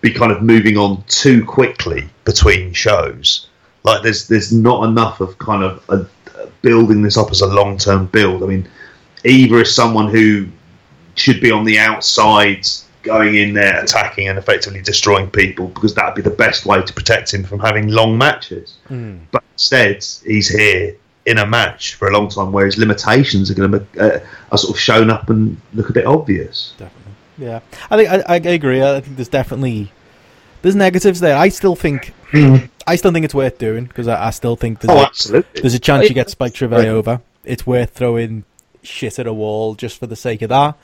be 0.00 0.12
kind 0.12 0.30
of 0.30 0.42
moving 0.42 0.76
on 0.76 1.02
too 1.08 1.44
quickly 1.44 2.08
between 2.24 2.72
shows. 2.72 3.48
Like 3.84 4.02
there's 4.02 4.28
there's 4.28 4.52
not 4.52 4.88
enough 4.88 5.20
of 5.20 5.38
kind 5.38 5.62
of 5.62 5.82
a, 5.88 6.06
building 6.62 7.02
this 7.02 7.16
up 7.16 7.30
as 7.30 7.40
a 7.40 7.46
long 7.46 7.78
term 7.78 8.06
build. 8.06 8.42
I 8.42 8.46
mean, 8.46 8.68
Eaver 9.24 9.60
is 9.62 9.74
someone 9.74 10.08
who 10.08 10.46
should 11.14 11.40
be 11.40 11.50
on 11.50 11.64
the 11.64 11.78
outside, 11.78 12.66
going 13.02 13.36
in 13.36 13.54
there, 13.54 13.82
attacking 13.82 14.28
and 14.28 14.38
effectively 14.38 14.82
destroying 14.82 15.30
people 15.30 15.68
because 15.68 15.94
that 15.94 16.06
would 16.06 16.14
be 16.14 16.22
the 16.22 16.36
best 16.36 16.66
way 16.66 16.80
to 16.82 16.92
protect 16.92 17.32
him 17.34 17.42
from 17.44 17.58
having 17.58 17.88
long 17.88 18.16
matches. 18.18 18.74
But 19.30 19.42
instead, 19.54 20.04
he's 20.24 20.48
here 20.48 20.96
in 21.26 21.38
a 21.38 21.46
match 21.46 21.94
for 21.96 22.08
a 22.08 22.12
long 22.12 22.28
time 22.28 22.52
where 22.52 22.64
his 22.66 22.78
limitations 22.78 23.50
are 23.50 23.54
going 23.54 23.72
to 23.72 23.86
uh, 24.00 24.20
are 24.50 24.58
sort 24.58 24.74
of 24.76 24.80
shown 24.80 25.10
up 25.10 25.28
and 25.30 25.60
look 25.74 25.90
a 25.90 25.92
bit 25.92 26.06
obvious. 26.06 26.72
Definitely. 26.78 27.12
Yeah, 27.38 27.60
I 27.90 27.96
think 27.96 28.08
I, 28.10 28.34
I 28.34 28.36
agree. 28.54 28.82
I 28.82 29.00
think 29.00 29.16
there's 29.16 29.28
definitely 29.28 29.92
there's 30.62 30.74
negatives 30.74 31.20
there. 31.20 31.36
I 31.36 31.50
still 31.50 31.76
think 31.76 32.12
I 32.86 32.96
still 32.96 33.12
think 33.12 33.24
it's 33.24 33.34
worth 33.34 33.58
doing 33.58 33.84
because 33.84 34.08
I, 34.08 34.26
I 34.26 34.30
still 34.30 34.56
think 34.56 34.80
there's, 34.80 34.96
Oh, 34.96 35.02
a, 35.02 35.06
absolutely. 35.06 35.60
there's 35.60 35.74
a 35.74 35.78
chance 35.78 36.08
you 36.08 36.14
get 36.14 36.30
Spike 36.30 36.54
Trivet 36.54 36.86
over. 36.86 37.20
It's 37.44 37.66
worth 37.66 37.90
throwing 37.90 38.44
shit 38.82 39.18
at 39.18 39.26
a 39.26 39.32
wall 39.32 39.74
just 39.74 39.98
for 39.98 40.06
the 40.06 40.16
sake 40.16 40.42
of 40.42 40.48
that. 40.50 40.76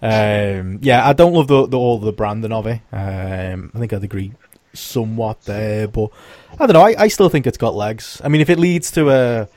Um, 0.00 0.78
yeah, 0.82 1.06
I 1.06 1.12
don't 1.12 1.32
love 1.32 1.48
the, 1.48 1.66
the 1.66 1.78
all 1.78 1.98
the 1.98 2.12
branding 2.12 2.52
of 2.52 2.66
it. 2.66 2.80
Um, 2.92 3.72
I 3.74 3.78
think 3.78 3.92
I'd 3.92 4.04
agree 4.04 4.32
somewhat 4.72 5.42
there, 5.42 5.88
but 5.88 6.10
I 6.58 6.66
don't 6.66 6.74
know. 6.74 6.82
I, 6.82 6.94
I 6.98 7.08
still 7.08 7.28
think 7.28 7.46
it's 7.46 7.58
got 7.58 7.74
legs. 7.74 8.20
I 8.22 8.28
mean, 8.28 8.40
if 8.40 8.50
it 8.50 8.58
leads 8.58 8.90
to 8.92 9.10
a 9.10 9.48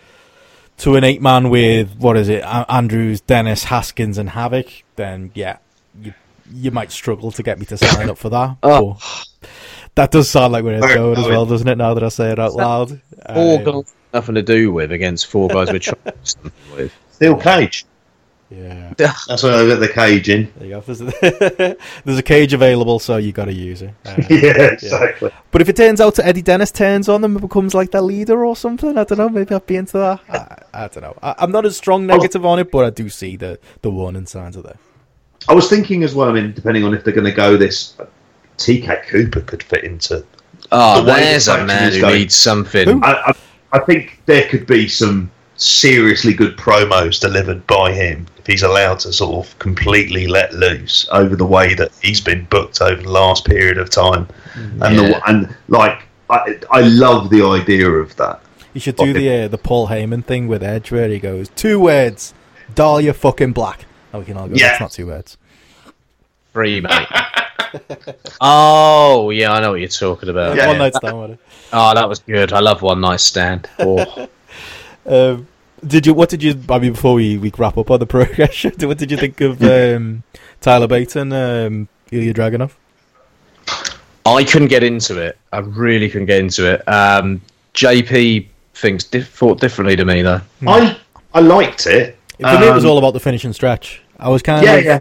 to 0.79 0.95
an 0.95 1.03
eight 1.03 1.21
man 1.21 1.49
with 1.49 1.95
what 1.97 2.17
is 2.17 2.27
it, 2.29 2.41
A- 2.43 2.65
Andrews, 2.71 3.21
Dennis, 3.21 3.65
Haskins, 3.65 4.17
and 4.17 4.29
Havoc, 4.31 4.67
then 4.95 5.31
yeah, 5.35 5.57
you 6.01 6.13
you 6.51 6.71
might 6.71 6.91
struggle 6.91 7.31
to 7.33 7.43
get 7.43 7.59
me 7.59 7.65
to 7.67 7.77
sign 7.77 8.09
up 8.09 8.17
for 8.17 8.29
that. 8.29 8.57
Oh. 8.63 8.97
But 9.93 9.95
that 9.95 10.11
does 10.11 10.29
sound 10.29 10.53
like 10.53 10.63
where 10.63 10.77
it's 10.77 10.95
going 10.95 11.17
as 11.19 11.27
well, 11.27 11.45
doesn't 11.45 11.67
it? 11.67 11.77
Now 11.77 11.93
that 11.93 12.03
I 12.03 12.09
say 12.09 12.31
it 12.31 12.39
out 12.39 12.53
loud. 12.53 13.01
Four 13.33 13.57
Um, 13.59 13.63
guys 13.63 13.93
nothing 14.13 14.35
to 14.35 14.41
do 14.41 14.71
with 14.71 14.91
against 14.91 15.27
four 15.27 15.47
guys 15.47 15.71
with 15.71 15.81
chops 15.83 16.35
with. 16.75 16.93
Steel 17.21 17.37
cage. 17.37 17.85
yeah, 18.49 18.93
That's 18.97 19.43
where 19.43 19.55
they 19.57 19.63
let 19.63 19.79
the 19.79 19.87
cage 19.87 20.27
in. 20.27 20.51
there 20.57 20.67
you 20.67 20.73
go. 20.73 20.81
There's 20.81 21.01
a, 21.01 21.77
there's 22.03 22.17
a 22.17 22.23
cage 22.23 22.51
available, 22.51 22.97
so 22.97 23.17
you 23.17 23.31
got 23.31 23.45
to 23.45 23.53
use 23.53 23.83
it. 23.83 23.93
Uh, 24.05 24.15
Yeah, 24.27 24.71
exactly. 24.71 25.29
But 25.51 25.61
if 25.61 25.69
it 25.69 25.75
turns 25.75 26.01
out 26.01 26.15
to 26.15 26.25
Eddie 26.25 26.41
Dennis 26.41 26.71
turns 26.71 27.07
on 27.07 27.21
them 27.21 27.33
and 27.35 27.41
becomes 27.41 27.75
like 27.75 27.91
their 27.91 28.01
leader 28.01 28.43
or 28.43 28.55
something, 28.55 28.97
I 28.97 29.03
don't 29.03 29.19
know. 29.19 29.29
Maybe 29.29 29.53
I'd 29.53 29.67
be 29.67 29.75
into 29.75 29.99
that. 29.99 30.19
I, 30.73 30.83
I 30.85 30.87
don't 30.87 31.03
know. 31.03 31.15
I, 31.21 31.35
I'm 31.37 31.51
not 31.51 31.63
a 31.63 31.71
strong 31.71 32.07
negative 32.07 32.43
on 32.43 32.57
it, 32.57 32.71
but 32.71 32.85
I 32.85 32.89
do 32.89 33.07
see 33.07 33.35
the 33.35 33.59
the 33.83 33.91
warning 33.91 34.25
signs 34.25 34.55
of 34.57 34.63
there. 34.63 34.77
I 35.47 35.53
was 35.53 35.69
thinking 35.69 36.01
as 36.03 36.15
well. 36.15 36.27
I 36.27 36.33
mean, 36.33 36.53
depending 36.53 36.83
on 36.83 36.95
if 36.95 37.03
they're 37.03 37.13
going 37.13 37.25
to 37.25 37.31
go 37.31 37.55
this, 37.55 37.95
TK 38.57 39.07
Cooper 39.09 39.41
could 39.41 39.61
fit 39.61 39.83
into. 39.83 40.25
Oh, 40.71 41.03
The 41.03 41.13
there's 41.13 41.47
a 41.47 41.63
man 41.65 41.91
who 41.93 42.01
going. 42.01 42.15
needs 42.15 42.35
something. 42.35 43.03
I, 43.03 43.11
I, 43.27 43.33
I 43.73 43.79
think 43.79 44.21
there 44.25 44.47
could 44.49 44.65
be 44.65 44.87
some 44.87 45.29
seriously 45.61 46.33
good 46.33 46.57
promos 46.57 47.19
delivered 47.19 47.65
by 47.67 47.93
him 47.93 48.25
if 48.39 48.47
he's 48.47 48.63
allowed 48.63 48.97
to 48.99 49.13
sort 49.13 49.45
of 49.45 49.59
completely 49.59 50.25
let 50.25 50.51
loose 50.53 51.07
over 51.11 51.35
the 51.35 51.45
way 51.45 51.75
that 51.75 51.91
he's 52.01 52.19
been 52.19 52.45
booked 52.45 52.81
over 52.81 53.01
the 53.01 53.09
last 53.09 53.45
period 53.45 53.77
of 53.77 53.89
time. 53.89 54.27
and 54.55 54.97
the 54.97 55.21
and 55.27 55.55
like 55.67 56.03
I, 56.29 56.59
I 56.71 56.81
love 56.81 57.29
the 57.29 57.45
idea 57.45 57.87
of 57.87 58.15
that. 58.15 58.41
You 58.73 58.81
should 58.81 58.95
do 58.95 59.13
the 59.13 59.43
uh, 59.43 59.47
the 59.49 59.57
Paul 59.57 59.89
Heyman 59.89 60.25
thing 60.25 60.47
with 60.47 60.63
Edge, 60.63 60.91
where 60.91 61.09
he 61.09 61.19
goes 61.19 61.49
two 61.49 61.79
words: 61.79 62.33
Dahlia 62.73 63.13
fucking 63.13 63.51
black. 63.51 63.85
Oh, 64.13 64.19
we 64.19 64.25
can 64.25 64.37
all 64.37 64.47
go. 64.47 64.55
Yeah. 64.55 64.69
That's 64.69 64.81
not 64.81 64.91
two 64.91 65.07
words. 65.07 65.37
Free, 66.53 66.81
mate. 66.81 67.07
oh, 68.41 69.29
yeah, 69.29 69.53
I 69.53 69.61
know 69.61 69.71
what 69.71 69.79
you're 69.79 69.89
talking 69.89 70.29
about. 70.29 70.55
Yeah. 70.55 70.67
One 70.67 70.77
night 70.79 70.95
stand. 70.95 71.37
Oh, 71.71 71.93
that 71.93 72.09
was 72.09 72.19
good. 72.19 72.51
I 72.51 72.59
love 72.59 72.81
one 72.81 72.99
night 72.99 73.19
stand. 73.19 73.69
Oh. 73.79 74.27
Um, 75.03 75.47
did 75.85 76.05
you? 76.05 76.13
What 76.13 76.29
did 76.29 76.43
you? 76.43 76.59
I 76.69 76.79
mean, 76.79 76.93
before 76.93 77.13
we, 77.15 77.37
we 77.37 77.51
wrap 77.57 77.77
up 77.77 77.89
on 77.91 77.99
the 77.99 78.05
progression, 78.17 78.73
what 78.81 78.97
did 78.97 79.11
you 79.11 79.17
think 79.17 79.39
of 79.41 79.61
um, 79.63 80.23
Tyler 80.61 80.87
Bates 80.87 81.15
and 81.15 81.33
um, 81.33 81.87
Ilya 82.11 82.33
Dragunov? 82.33 82.71
I 84.25 84.43
couldn't 84.43 84.67
get 84.67 84.83
into 84.83 85.19
it. 85.19 85.37
I 85.51 85.59
really 85.59 86.09
couldn't 86.09 86.27
get 86.27 86.39
into 86.39 86.71
it. 86.71 86.87
Um, 86.87 87.41
JP 87.73 88.47
thinks 88.75 89.03
diff- 89.03 89.29
thought 89.29 89.59
differently 89.59 89.95
to 89.95 90.05
me 90.05 90.21
though. 90.21 90.41
I 90.67 90.97
I 91.33 91.39
liked 91.39 91.87
it. 91.87 92.17
For 92.39 92.45
me, 92.59 92.67
it 92.67 92.73
was 92.73 92.83
Um, 92.85 92.91
all 92.91 92.97
about 92.97 93.13
the 93.13 93.19
finishing 93.19 93.53
stretch. 93.53 94.01
I 94.19 94.29
was 94.29 94.41
kind 94.41 94.63
Yeah, 94.65 94.73
of 94.75 94.85
yeah. 94.85 94.99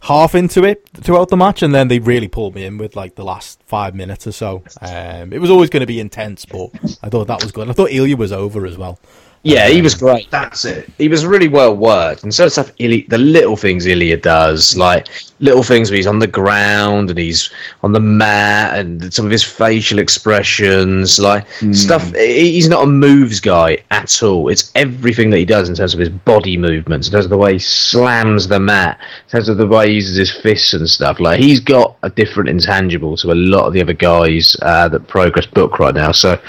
half 0.00 0.34
into 0.34 0.64
it 0.64 0.86
throughout 0.94 1.28
the 1.28 1.36
match, 1.36 1.62
and 1.62 1.74
then 1.74 1.88
they 1.88 1.98
really 1.98 2.28
pulled 2.28 2.54
me 2.54 2.64
in 2.64 2.78
with 2.78 2.96
like 2.96 3.14
the 3.16 3.24
last 3.24 3.60
five 3.66 3.94
minutes 3.94 4.26
or 4.26 4.32
so. 4.32 4.62
Um, 4.80 5.32
it 5.32 5.40
was 5.40 5.50
always 5.50 5.68
going 5.70 5.80
to 5.82 5.86
be 5.86 6.00
intense, 6.00 6.44
but 6.46 6.70
I 7.02 7.08
thought 7.08 7.26
that 7.28 7.42
was 7.42 7.52
good. 7.52 7.68
I 7.68 7.72
thought 7.72 7.90
Ilya 7.90 8.16
was 8.16 8.32
over 8.32 8.64
as 8.66 8.76
well. 8.78 8.98
Yeah, 9.46 9.68
he 9.68 9.80
was 9.80 9.94
great. 9.94 10.28
That's 10.32 10.64
it. 10.64 10.90
He 10.98 11.06
was 11.06 11.24
really 11.24 11.46
well 11.46 11.76
worked, 11.76 12.24
and 12.24 12.34
so 12.34 12.48
stuff. 12.48 12.72
Ilya, 12.78 13.04
the 13.08 13.18
little 13.18 13.56
things 13.56 13.86
Ilya 13.86 14.16
does, 14.16 14.76
like 14.76 15.06
little 15.38 15.62
things 15.62 15.88
where 15.88 15.96
he's 15.96 16.06
on 16.06 16.18
the 16.18 16.26
ground 16.26 17.10
and 17.10 17.18
he's 17.18 17.50
on 17.84 17.92
the 17.92 18.00
mat, 18.00 18.76
and 18.76 19.14
some 19.14 19.24
of 19.24 19.30
his 19.30 19.44
facial 19.44 20.00
expressions, 20.00 21.20
like 21.20 21.46
stuff. 21.72 22.12
He's 22.14 22.68
not 22.68 22.82
a 22.82 22.86
moves 22.86 23.38
guy 23.38 23.78
at 23.92 24.20
all. 24.20 24.48
It's 24.48 24.72
everything 24.74 25.30
that 25.30 25.38
he 25.38 25.44
does 25.44 25.68
in 25.68 25.76
terms 25.76 25.94
of 25.94 26.00
his 26.00 26.08
body 26.08 26.56
movements, 26.56 27.06
in 27.06 27.12
terms 27.12 27.26
of 27.26 27.30
the 27.30 27.38
way 27.38 27.52
he 27.52 27.58
slams 27.60 28.48
the 28.48 28.58
mat, 28.58 28.98
in 29.26 29.30
terms 29.30 29.48
of 29.48 29.58
the 29.58 29.66
way 29.66 29.90
he 29.90 29.94
uses 29.94 30.16
his 30.16 30.32
fists 30.32 30.74
and 30.74 30.90
stuff. 30.90 31.20
Like 31.20 31.38
he's 31.38 31.60
got 31.60 31.96
a 32.02 32.10
different 32.10 32.48
intangible 32.48 33.16
to 33.18 33.30
a 33.30 33.34
lot 33.34 33.66
of 33.66 33.74
the 33.74 33.80
other 33.80 33.92
guys 33.92 34.56
uh, 34.62 34.88
that 34.88 35.06
Progress 35.06 35.46
book 35.46 35.78
right 35.78 35.94
now. 35.94 36.10
So. 36.10 36.40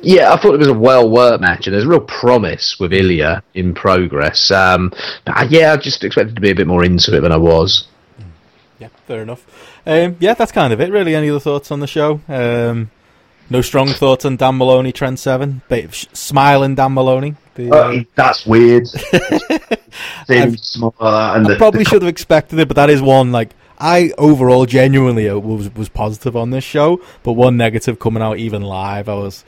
Yeah, 0.00 0.32
I 0.32 0.36
thought 0.40 0.54
it 0.54 0.58
was 0.58 0.68
a 0.68 0.74
well 0.74 1.10
worked 1.10 1.40
match, 1.40 1.66
and 1.66 1.74
there's 1.74 1.84
real 1.86 2.00
promise 2.00 2.78
with 2.78 2.92
Ilya 2.92 3.42
in 3.54 3.74
progress. 3.74 4.50
Um, 4.50 4.90
but 5.24 5.36
uh, 5.36 5.46
yeah, 5.50 5.72
I 5.72 5.76
just 5.76 6.04
expected 6.04 6.36
to 6.36 6.40
be 6.40 6.50
a 6.50 6.54
bit 6.54 6.66
more 6.66 6.84
into 6.84 7.16
it 7.16 7.20
than 7.20 7.32
I 7.32 7.36
was. 7.36 7.86
Yeah, 8.78 8.88
fair 9.06 9.22
enough. 9.22 9.44
Um, 9.86 10.16
yeah, 10.20 10.34
that's 10.34 10.52
kind 10.52 10.72
of 10.72 10.80
it, 10.80 10.90
really. 10.90 11.14
Any 11.14 11.30
other 11.30 11.40
thoughts 11.40 11.70
on 11.70 11.80
the 11.80 11.86
show? 11.86 12.20
Um, 12.28 12.90
no 13.50 13.60
strong 13.60 13.88
thoughts 13.88 14.24
on 14.24 14.36
Dan 14.36 14.56
Moloney, 14.56 14.92
Trent 14.92 15.18
Seven, 15.18 15.62
bit 15.68 15.84
of 15.86 15.94
sh- 15.94 16.06
smiling 16.12 16.74
Dan 16.76 16.92
Moloney. 16.94 17.34
The, 17.54 17.70
Uh, 17.70 17.76
uh, 17.76 18.02
that's 18.14 18.46
weird. 18.46 18.86
Seeing 20.26 20.56
small 20.56 20.94
and 21.00 21.46
I 21.46 21.50
the, 21.50 21.56
probably 21.56 21.84
the 21.84 21.90
should 21.90 22.02
have 22.02 22.08
expected 22.08 22.58
it, 22.58 22.68
but 22.68 22.76
that 22.76 22.88
is 22.88 23.02
one 23.02 23.32
like 23.32 23.50
I 23.82 24.12
overall 24.16 24.64
genuinely 24.64 25.28
uh, 25.28 25.38
was 25.38 25.74
was 25.74 25.88
positive 25.88 26.36
on 26.36 26.50
this 26.50 26.64
show, 26.64 27.00
but 27.22 27.32
one 27.32 27.56
negative 27.56 27.98
coming 27.98 28.22
out 28.22 28.38
even 28.38 28.62
live. 28.62 29.08
I 29.08 29.14
was 29.14 29.44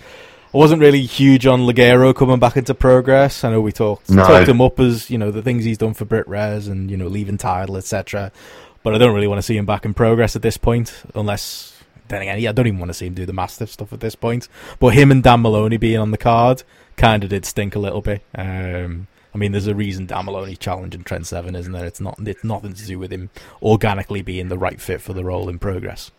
I 0.53 0.59
wasn't 0.59 0.81
really 0.83 1.03
huge 1.03 1.47
on 1.47 1.61
Ligero 1.61 2.15
coming 2.15 2.39
back 2.39 2.57
into 2.57 2.75
progress. 2.75 3.45
I 3.45 3.51
know 3.51 3.61
we 3.61 3.73
talked 3.73 4.11
No. 4.11 4.27
talked 4.27 4.49
him 4.49 4.61
up 4.61 4.79
as 4.81 5.09
you 5.11 5.19
know 5.19 5.31
the 5.31 5.41
things 5.43 5.65
he's 5.65 5.79
done 5.79 5.95
for 5.95 6.05
Brit 6.05 6.27
Wres 6.29 6.69
and 6.69 6.91
you 6.91 6.97
know 6.97 7.07
leaving 7.07 7.39
title 7.39 7.77
etc. 7.77 8.33
But 8.83 8.95
I 8.95 8.99
don't 8.99 9.15
really 9.15 9.27
want 9.29 9.39
to 9.39 9.43
see 9.43 9.57
him 9.57 9.65
back 9.67 9.85
in 9.87 9.95
progress 9.95 10.37
at 10.37 10.43
this 10.43 10.57
point, 10.59 10.93
unless. 11.15 11.71
Then 12.09 12.21
again, 12.21 12.39
yeah, 12.39 12.51
I 12.51 12.53
don't 12.53 12.67
even 12.67 12.79
want 12.81 12.91
to 12.91 12.95
see 12.95 13.07
him 13.07 13.15
do 13.15 13.25
the 13.25 13.33
mastiff 13.33 13.71
stuff 13.71 13.95
at 13.95 14.01
this 14.01 14.15
point. 14.15 14.47
But 14.79 14.89
him 14.89 15.11
and 15.11 15.23
Dan 15.23 15.41
Moloney 15.41 15.79
being 15.79 15.99
on 15.99 16.11
the 16.11 16.19
card 16.19 16.63
kind 16.99 17.25
of 17.25 17.31
did 17.31 17.47
stink 17.47 17.75
a 17.75 17.79
little 17.79 18.03
bit. 18.03 18.21
Um, 18.35 19.07
I 19.35 19.39
mean, 19.39 19.53
there's 19.53 19.67
a 19.67 19.75
reason 19.75 20.07
Dan 20.07 20.27
Moloney's 20.27 20.59
challenging 20.59 21.03
Trent 21.03 21.27
Seven, 21.27 21.57
isn't 21.57 21.73
there? 21.73 21.85
It's 21.87 22.01
not. 22.01 22.19
It's 22.27 22.45
nothing 22.45 22.73
to 22.75 22.87
do 22.87 22.99
with 22.99 23.13
him 23.13 23.31
organically 23.63 24.23
being 24.23 24.49
the 24.49 24.59
right 24.59 24.81
fit 24.81 25.01
for 25.01 25.13
the 25.13 25.25
role 25.25 25.49
in 25.49 25.59
progress. 25.59 26.11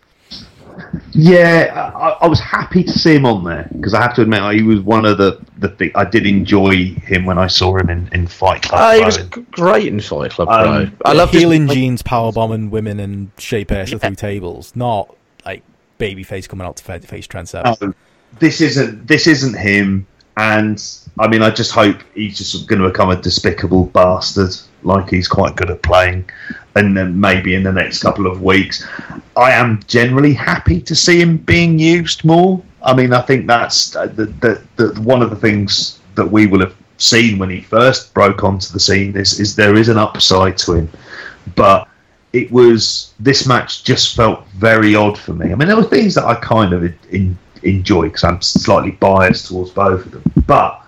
Yeah, 1.11 1.91
I, 1.95 2.25
I 2.25 2.27
was 2.27 2.39
happy 2.39 2.83
to 2.83 2.91
see 2.99 3.15
him 3.15 3.25
on 3.25 3.43
there 3.45 3.69
because 3.71 3.93
I 3.93 4.01
have 4.01 4.13
to 4.15 4.23
admit 4.23 4.41
he 4.55 4.63
was 4.63 4.81
one 4.81 5.05
of 5.05 5.17
the 5.17 5.39
the 5.59 5.69
thing 5.69 5.91
I 5.95 6.03
did 6.03 6.25
enjoy 6.25 6.87
him 6.95 7.25
when 7.25 7.37
I 7.37 7.47
saw 7.47 7.77
him 7.77 7.89
in, 7.89 8.09
in 8.11 8.27
Fight 8.27 8.63
Club. 8.63 8.81
Oh, 8.83 8.97
he 8.99 9.05
was 9.05 9.17
g- 9.17 9.45
great 9.51 9.87
in 9.87 10.01
Fight 10.01 10.31
Club 10.31 10.49
Um, 10.49 10.91
Pro. 10.97 11.11
I 11.11 11.13
love 11.13 11.31
heeling 11.31 11.67
jeans, 11.69 12.01
power 12.01 12.31
bombing 12.33 12.69
women, 12.71 12.99
and 12.99 13.31
shape 13.37 13.71
Ayrshire 13.71 13.99
through 13.99 14.15
tables. 14.15 14.75
Not 14.75 15.15
like 15.45 15.63
babyface 15.99 16.49
coming 16.49 16.67
out 16.67 16.75
to 16.77 16.83
face 17.07 17.27
Trent 17.27 17.47
Seven. 17.47 17.75
No, 17.79 17.93
this 18.39 18.59
isn't 18.59 19.07
this 19.07 19.27
isn't 19.27 19.57
him, 19.57 20.05
and 20.35 20.83
I 21.19 21.27
mean 21.27 21.41
I 21.41 21.49
just 21.49 21.71
hope 21.71 21.97
he's 22.13 22.37
just 22.37 22.67
going 22.67 22.81
to 22.81 22.89
become 22.89 23.09
a 23.09 23.21
despicable 23.21 23.85
bastard 23.85 24.51
like 24.83 25.09
he's 25.09 25.27
quite 25.27 25.55
good 25.55 25.71
at 25.71 25.81
playing, 25.81 26.29
and 26.75 26.95
then 26.95 27.19
maybe 27.19 27.55
in 27.55 27.63
the 27.63 27.71
next 27.71 28.01
couple 28.01 28.27
of 28.27 28.41
weeks, 28.41 28.85
I 29.35 29.51
am 29.51 29.81
generally 29.87 30.33
happy 30.33 30.79
to 30.81 30.95
see 30.95 31.19
him 31.19 31.37
being 31.37 31.79
used 31.79 32.23
more. 32.23 32.61
I 32.83 32.93
mean 32.93 33.13
I 33.13 33.21
think 33.21 33.47
that's 33.47 33.91
the, 33.91 34.33
the, 34.41 34.61
the 34.75 35.01
one 35.01 35.21
of 35.21 35.29
the 35.29 35.35
things 35.35 35.99
that 36.15 36.25
we 36.25 36.47
will 36.47 36.59
have 36.59 36.75
seen 36.97 37.37
when 37.37 37.49
he 37.49 37.61
first 37.61 38.13
broke 38.13 38.43
onto 38.43 38.71
the 38.71 38.79
scene 38.79 39.15
is 39.17 39.39
is 39.39 39.55
there 39.55 39.75
is 39.75 39.89
an 39.89 39.97
upside 39.97 40.57
to 40.59 40.73
him, 40.73 40.89
but 41.55 41.87
it 42.33 42.51
was 42.51 43.13
this 43.19 43.47
match 43.47 43.85
just 43.85 44.15
felt 44.15 44.45
very 44.49 44.93
odd 44.93 45.17
for 45.17 45.33
me. 45.33 45.51
I 45.51 45.55
mean, 45.55 45.69
there 45.69 45.77
were 45.77 45.83
things 45.83 46.15
that 46.15 46.25
I 46.25 46.35
kind 46.35 46.73
of 46.73 46.83
in, 47.13 47.37
enjoy 47.63 48.03
because 48.03 48.25
I'm 48.25 48.41
slightly 48.41 48.91
biased 48.91 49.47
towards 49.47 49.71
both 49.71 50.05
of 50.05 50.11
them, 50.11 50.23
but 50.45 50.84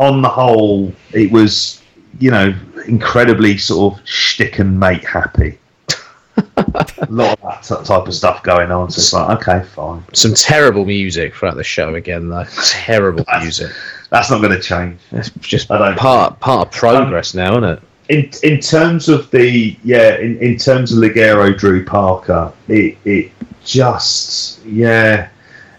on 0.00 0.22
the 0.22 0.28
whole, 0.28 0.92
it 1.12 1.30
was 1.30 1.80
you 2.18 2.30
know 2.32 2.52
incredibly 2.88 3.56
sort 3.56 3.94
of 3.94 4.08
shtick 4.08 4.58
and 4.58 4.78
mate 4.80 5.04
happy. 5.04 5.58
a 6.36 6.42
lot 7.10 7.38
of 7.38 7.42
that 7.42 7.62
t- 7.62 7.84
type 7.84 8.06
of 8.08 8.14
stuff 8.14 8.42
going 8.42 8.72
on. 8.72 8.90
So 8.90 8.98
it's 8.98 9.12
like, 9.12 9.46
okay, 9.46 9.64
fine. 9.66 10.02
some 10.14 10.34
terrible 10.34 10.84
music 10.84 11.34
throughout 11.34 11.56
the 11.56 11.62
show 11.64 11.94
again, 11.94 12.28
though. 12.28 12.44
Terrible 12.64 13.24
music. 13.40 13.70
That's 14.10 14.30
not 14.30 14.40
going 14.40 14.52
to 14.52 14.60
change. 14.60 14.98
It's 15.12 15.30
just 15.40 15.70
I 15.70 15.78
don't- 15.78 15.98
part 15.98 16.40
part 16.40 16.66
of 16.68 16.72
progress 16.72 17.34
now, 17.34 17.52
isn't 17.58 17.64
it? 17.64 17.82
in 18.08 18.28
in 18.42 18.58
terms 18.58 19.08
of 19.08 19.30
the 19.30 19.76
yeah 19.84 20.16
in, 20.16 20.36
in 20.38 20.56
terms 20.56 20.92
of 20.92 20.98
Ligero 20.98 21.56
Drew 21.56 21.84
Parker 21.84 22.52
it 22.66 22.98
it 23.04 23.30
just 23.64 24.64
yeah 24.64 25.28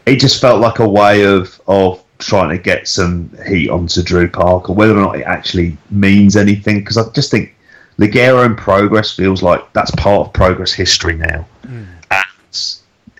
it 0.05 0.15
just 0.17 0.39
felt 0.39 0.61
like 0.61 0.79
a 0.79 0.87
way 0.87 1.25
of 1.25 1.59
of 1.67 2.00
trying 2.21 2.49
to 2.49 2.57
get 2.57 2.87
some 2.87 3.29
heat 3.45 3.69
onto 3.69 4.01
Drew 4.01 4.29
Parker 4.29 4.73
whether 4.73 4.93
or 4.93 5.01
not 5.01 5.19
it 5.19 5.23
actually 5.23 5.77
means 5.89 6.35
anything 6.35 6.79
because 6.79 6.97
I 6.97 7.09
just 7.11 7.31
think 7.31 7.55
Ligero 7.97 8.45
in 8.45 8.55
progress 8.55 9.13
feels 9.13 9.43
like 9.43 9.71
that's 9.73 9.91
part 9.91 10.27
of 10.27 10.33
progress 10.33 10.71
history 10.71 11.15
now 11.15 11.45
hmm. 11.65 11.83
and 12.11 12.23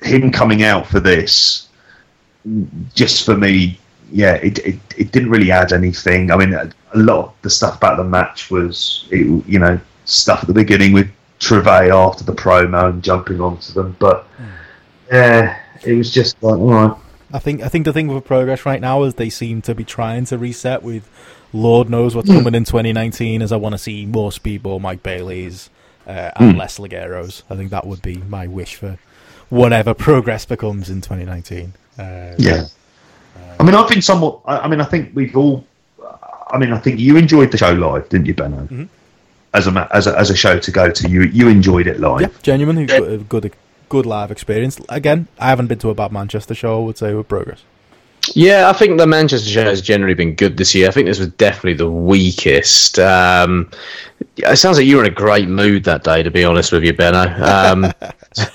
him 0.01 0.31
coming 0.31 0.63
out 0.63 0.87
for 0.87 0.99
this 0.99 1.67
just 2.93 3.25
for 3.25 3.37
me 3.37 3.77
yeah, 4.11 4.33
it, 4.35 4.59
it, 4.59 4.79
it 4.97 5.11
didn't 5.11 5.29
really 5.29 5.51
add 5.51 5.73
anything. 5.73 6.31
I 6.31 6.37
mean, 6.37 6.53
a, 6.53 6.69
a 6.93 6.97
lot 6.97 7.25
of 7.25 7.33
the 7.41 7.49
stuff 7.49 7.77
about 7.77 7.97
the 7.97 8.03
match 8.03 8.51
was, 8.51 9.07
it, 9.09 9.25
you 9.47 9.59
know, 9.59 9.79
stuff 10.05 10.41
at 10.41 10.47
the 10.47 10.53
beginning 10.53 10.93
with 10.93 11.09
Treve 11.39 11.67
after 11.67 12.23
the 12.23 12.33
promo 12.33 12.89
and 12.89 13.03
jumping 13.03 13.39
onto 13.39 13.73
them. 13.73 13.95
But 13.99 14.25
hmm. 14.37 14.43
yeah, 15.11 15.59
it 15.85 15.93
was 15.93 16.11
just 16.11 16.41
like, 16.43 16.57
all 16.57 16.73
right. 16.73 16.97
I 17.33 17.39
think 17.39 17.61
I 17.61 17.67
think 17.67 17.85
the 17.85 17.93
thing 17.93 18.07
with 18.07 18.25
progress 18.25 18.65
right 18.65 18.81
now 18.81 19.03
is 19.03 19.15
they 19.15 19.29
seem 19.29 19.61
to 19.63 19.75
be 19.75 19.83
trying 19.83 20.25
to 20.25 20.37
reset 20.37 20.83
with 20.83 21.09
Lord 21.53 21.89
knows 21.89 22.15
what's 22.15 22.29
coming 22.29 22.55
in 22.55 22.63
2019. 22.65 23.41
As 23.41 23.51
I 23.51 23.57
want 23.57 23.73
to 23.73 23.77
see 23.79 24.05
more 24.05 24.31
Speedball 24.31 24.79
Mike 24.81 25.03
Bailey's 25.03 25.69
uh, 26.07 26.31
and 26.37 26.57
less 26.57 26.77
Ligeros. 26.79 27.43
I 27.49 27.55
think 27.55 27.71
that 27.71 27.85
would 27.85 28.01
be 28.01 28.17
my 28.17 28.47
wish 28.47 28.75
for 28.75 28.97
whatever 29.49 29.93
progress 29.93 30.45
becomes 30.45 30.89
in 30.89 31.01
2019. 31.01 31.73
Uh, 31.99 32.35
Yeah. 32.37 32.65
I 33.59 33.63
mean, 33.63 33.75
I've 33.75 33.87
been 33.89 34.01
somewhat. 34.01 34.39
I, 34.45 34.59
I 34.59 34.67
mean, 34.67 34.81
I 34.81 34.85
think 34.85 35.11
we've 35.13 35.35
all. 35.37 35.65
I 36.49 36.57
mean, 36.57 36.73
I 36.73 36.79
think 36.79 36.99
you 36.99 37.15
enjoyed 37.15 37.51
the 37.51 37.57
show 37.57 37.71
live, 37.73 38.09
didn't 38.09 38.25
you, 38.25 38.33
Benno? 38.33 38.67
Mhm. 38.67 38.87
As 39.53 39.67
a 39.67 39.87
as 39.91 40.07
a 40.07 40.17
as 40.17 40.29
a 40.29 40.35
show 40.35 40.57
to 40.59 40.71
go 40.71 40.89
to, 40.89 41.09
you 41.09 41.23
you 41.23 41.47
enjoyed 41.47 41.85
it 41.87 41.99
live. 41.99 42.21
Yeah, 42.21 42.27
genuinely 42.41 42.85
good, 42.85 43.27
good, 43.29 43.53
good 43.91 44.05
live 44.05 44.31
experience. 44.31 44.79
Again, 44.87 45.27
I 45.37 45.49
haven't 45.49 45.67
been 45.67 45.79
to 45.79 45.89
a 45.89 45.93
bad 45.93 46.13
Manchester 46.13 46.55
show. 46.55 46.81
I 46.81 46.85
would 46.85 46.97
say 46.97 47.13
with 47.13 47.27
progress. 47.27 47.63
Yeah, 48.33 48.69
I 48.69 48.73
think 48.73 48.97
the 48.97 49.05
Manchester 49.05 49.49
show 49.49 49.65
has 49.65 49.81
generally 49.81 50.13
been 50.13 50.33
good 50.35 50.55
this 50.55 50.73
year. 50.73 50.87
I 50.87 50.91
think 50.91 51.07
this 51.07 51.19
was 51.19 51.27
definitely 51.29 51.73
the 51.73 51.89
weakest. 51.89 52.99
Um, 52.99 53.69
it 54.37 54.57
sounds 54.57 54.77
like 54.77 54.87
you 54.87 54.95
were 54.95 55.03
in 55.03 55.11
a 55.11 55.13
great 55.13 55.49
mood 55.49 55.83
that 55.83 56.05
day, 56.05 56.23
to 56.23 56.31
be 56.31 56.45
honest 56.45 56.71
with 56.71 56.85
you, 56.85 56.93
Benno. 56.93 57.23
Um, 57.43 57.85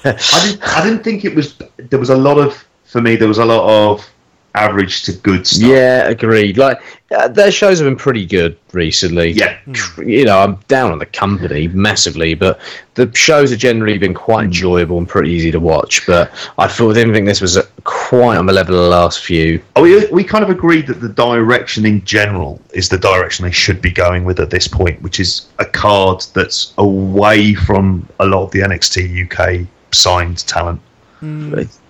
I 0.05 0.41
didn't. 0.43 0.63
I 0.63 0.83
didn't 0.83 1.05
think 1.05 1.27
it 1.27 1.35
was. 1.35 1.55
There 1.77 1.99
was 1.99 2.11
a 2.11 2.17
lot 2.17 2.39
of 2.39 2.67
for 2.85 3.03
me. 3.03 3.17
There 3.17 3.29
was 3.29 3.39
a 3.39 3.45
lot 3.45 3.69
of 3.69 4.09
average 4.57 5.03
to 5.05 5.13
good 5.13 5.47
stuff. 5.47 5.69
yeah, 5.69 6.09
agreed. 6.09 6.57
Like 6.59 6.81
uh, 7.11 7.29
their 7.29 7.53
shows 7.53 7.79
have 7.79 7.87
been 7.87 7.97
pretty 7.97 8.27
good 8.27 8.59
recently. 8.73 9.31
Yeah. 9.31 9.59
you 9.99 10.25
know, 10.25 10.39
I'm 10.39 10.57
down 10.69 10.91
on 10.91 10.99
the 10.99 11.07
company 11.07 11.69
massively, 11.69 12.35
but 12.35 12.59
the 12.95 13.15
shows 13.15 13.51
have 13.51 13.61
generally 13.61 13.99
been 13.99 14.15
quite 14.15 14.45
enjoyable 14.47 14.99
and 14.99 15.09
pretty 15.09 15.31
easy 15.31 15.51
to 15.53 15.61
watch. 15.61 16.07
But 16.07 16.33
I 16.59 16.67
thought 16.67 16.95
didn't 16.95 17.15
think 17.15 17.27
this 17.27 17.41
was 17.41 17.57
uh 17.57 17.67
quite 17.85 18.37
on 18.37 18.47
the 18.47 18.53
level 18.53 18.75
of 18.75 18.83
the 18.83 18.89
last 18.89 19.21
few. 19.21 19.63
Oh, 19.77 19.83
we 19.83 20.07
we 20.07 20.25
kind 20.25 20.43
of 20.43 20.51
agreed 20.51 20.87
that 20.89 21.01
the 21.01 21.09
direction 21.09 21.87
in 21.87 22.05
general 22.05 22.61
is 22.73 22.89
the 22.89 22.99
direction 22.99 23.45
they 23.45 23.53
should 23.53 23.81
be 23.81 23.91
going 23.91 24.25
with 24.25 24.41
at 24.41 24.51
this 24.51 24.67
point, 24.67 25.01
which 25.03 25.21
is 25.21 25.47
a 25.59 25.65
card 25.65 26.25
that's 26.35 26.73
away 26.79 27.55
from 27.55 28.09
a 28.19 28.27
lot 28.27 28.45
of 28.45 28.51
the 28.51 28.61
NXT 28.61 29.31
UK 29.31 29.67
signed 29.93 30.47
talent. 30.47 30.81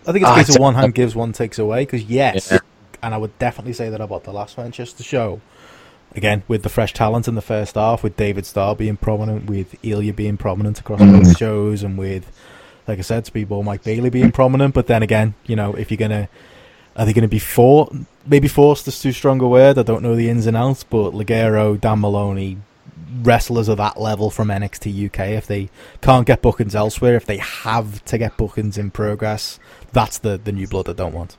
I 0.07 0.13
think 0.13 0.23
it's 0.23 0.31
Ah, 0.31 0.35
a 0.35 0.45
case 0.45 0.55
of 0.55 0.61
one 0.61 0.75
hand 0.75 0.95
gives, 0.95 1.15
one 1.15 1.33
takes 1.33 1.59
away. 1.59 1.83
Because 1.85 2.05
yes, 2.05 2.51
Yeah. 2.53 2.59
and 3.03 3.15
I 3.15 3.17
would 3.19 3.37
definitely 3.39 3.73
say 3.73 3.91
that 3.91 4.01
about 4.01 4.25
the 4.25 4.33
last 4.33 4.57
Manchester 4.57 5.03
show. 5.03 5.41
Again, 6.15 6.45
with 6.49 6.63
the 6.63 6.69
fresh 6.69 6.93
talent 6.95 7.29
in 7.29 7.35
the 7.35 7.43
first 7.43 7.75
half, 7.75 8.03
with 8.03 8.17
David 8.17 8.47
Starr 8.47 8.75
being 8.75 8.97
prominent, 8.97 9.47
with 9.51 9.75
Ilya 9.85 10.15
being 10.15 10.37
prominent 10.37 10.79
across 10.81 11.01
both 11.01 11.37
shows, 11.37 11.83
and 11.83 11.99
with, 11.99 12.31
like 12.89 12.99
I 12.99 13.03
said, 13.03 13.27
Speedball 13.27 13.65
Mike 13.65 13.83
Bailey 13.85 14.09
being 14.09 14.33
prominent. 14.33 14.73
But 14.73 14.87
then 14.87 15.03
again, 15.03 15.35
you 15.47 15.57
know, 15.57 15.75
if 15.75 15.91
you're 15.91 15.99
gonna, 15.99 16.29
are 16.97 17.05
they 17.05 17.13
gonna 17.13 17.29
be 17.29 17.39
for 17.39 17.91
maybe 18.27 18.49
forced 18.49 18.89
is 18.89 18.99
too 19.01 19.13
strong 19.13 19.41
a 19.43 19.49
word. 19.49 19.79
I 19.79 19.83
don't 19.83 20.03
know 20.03 20.17
the 20.17 20.31
ins 20.31 20.47
and 20.47 20.57
outs, 20.57 20.85
but 20.85 21.13
Ligero, 21.13 21.79
Dan 21.81 22.01
Moloney, 22.01 22.57
wrestlers 23.23 23.69
of 23.69 23.77
that 23.77 24.01
level 24.01 24.31
from 24.31 24.49
NXT 24.49 25.07
UK. 25.07 25.21
If 25.37 25.47
they 25.47 25.69
can't 26.01 26.27
get 26.27 26.41
bookings 26.43 26.75
elsewhere, 26.75 27.15
if 27.17 27.27
they 27.27 27.37
have 27.39 28.05
to 28.07 28.17
get 28.19 28.37
bookings 28.37 28.79
in 28.79 28.91
progress, 28.91 29.59
that's 29.97 30.19
the 30.19 30.37
the 30.37 30.53
new 30.53 30.69
blood 30.69 30.89
I 30.91 30.93
don't 30.93 31.15
want. 31.15 31.37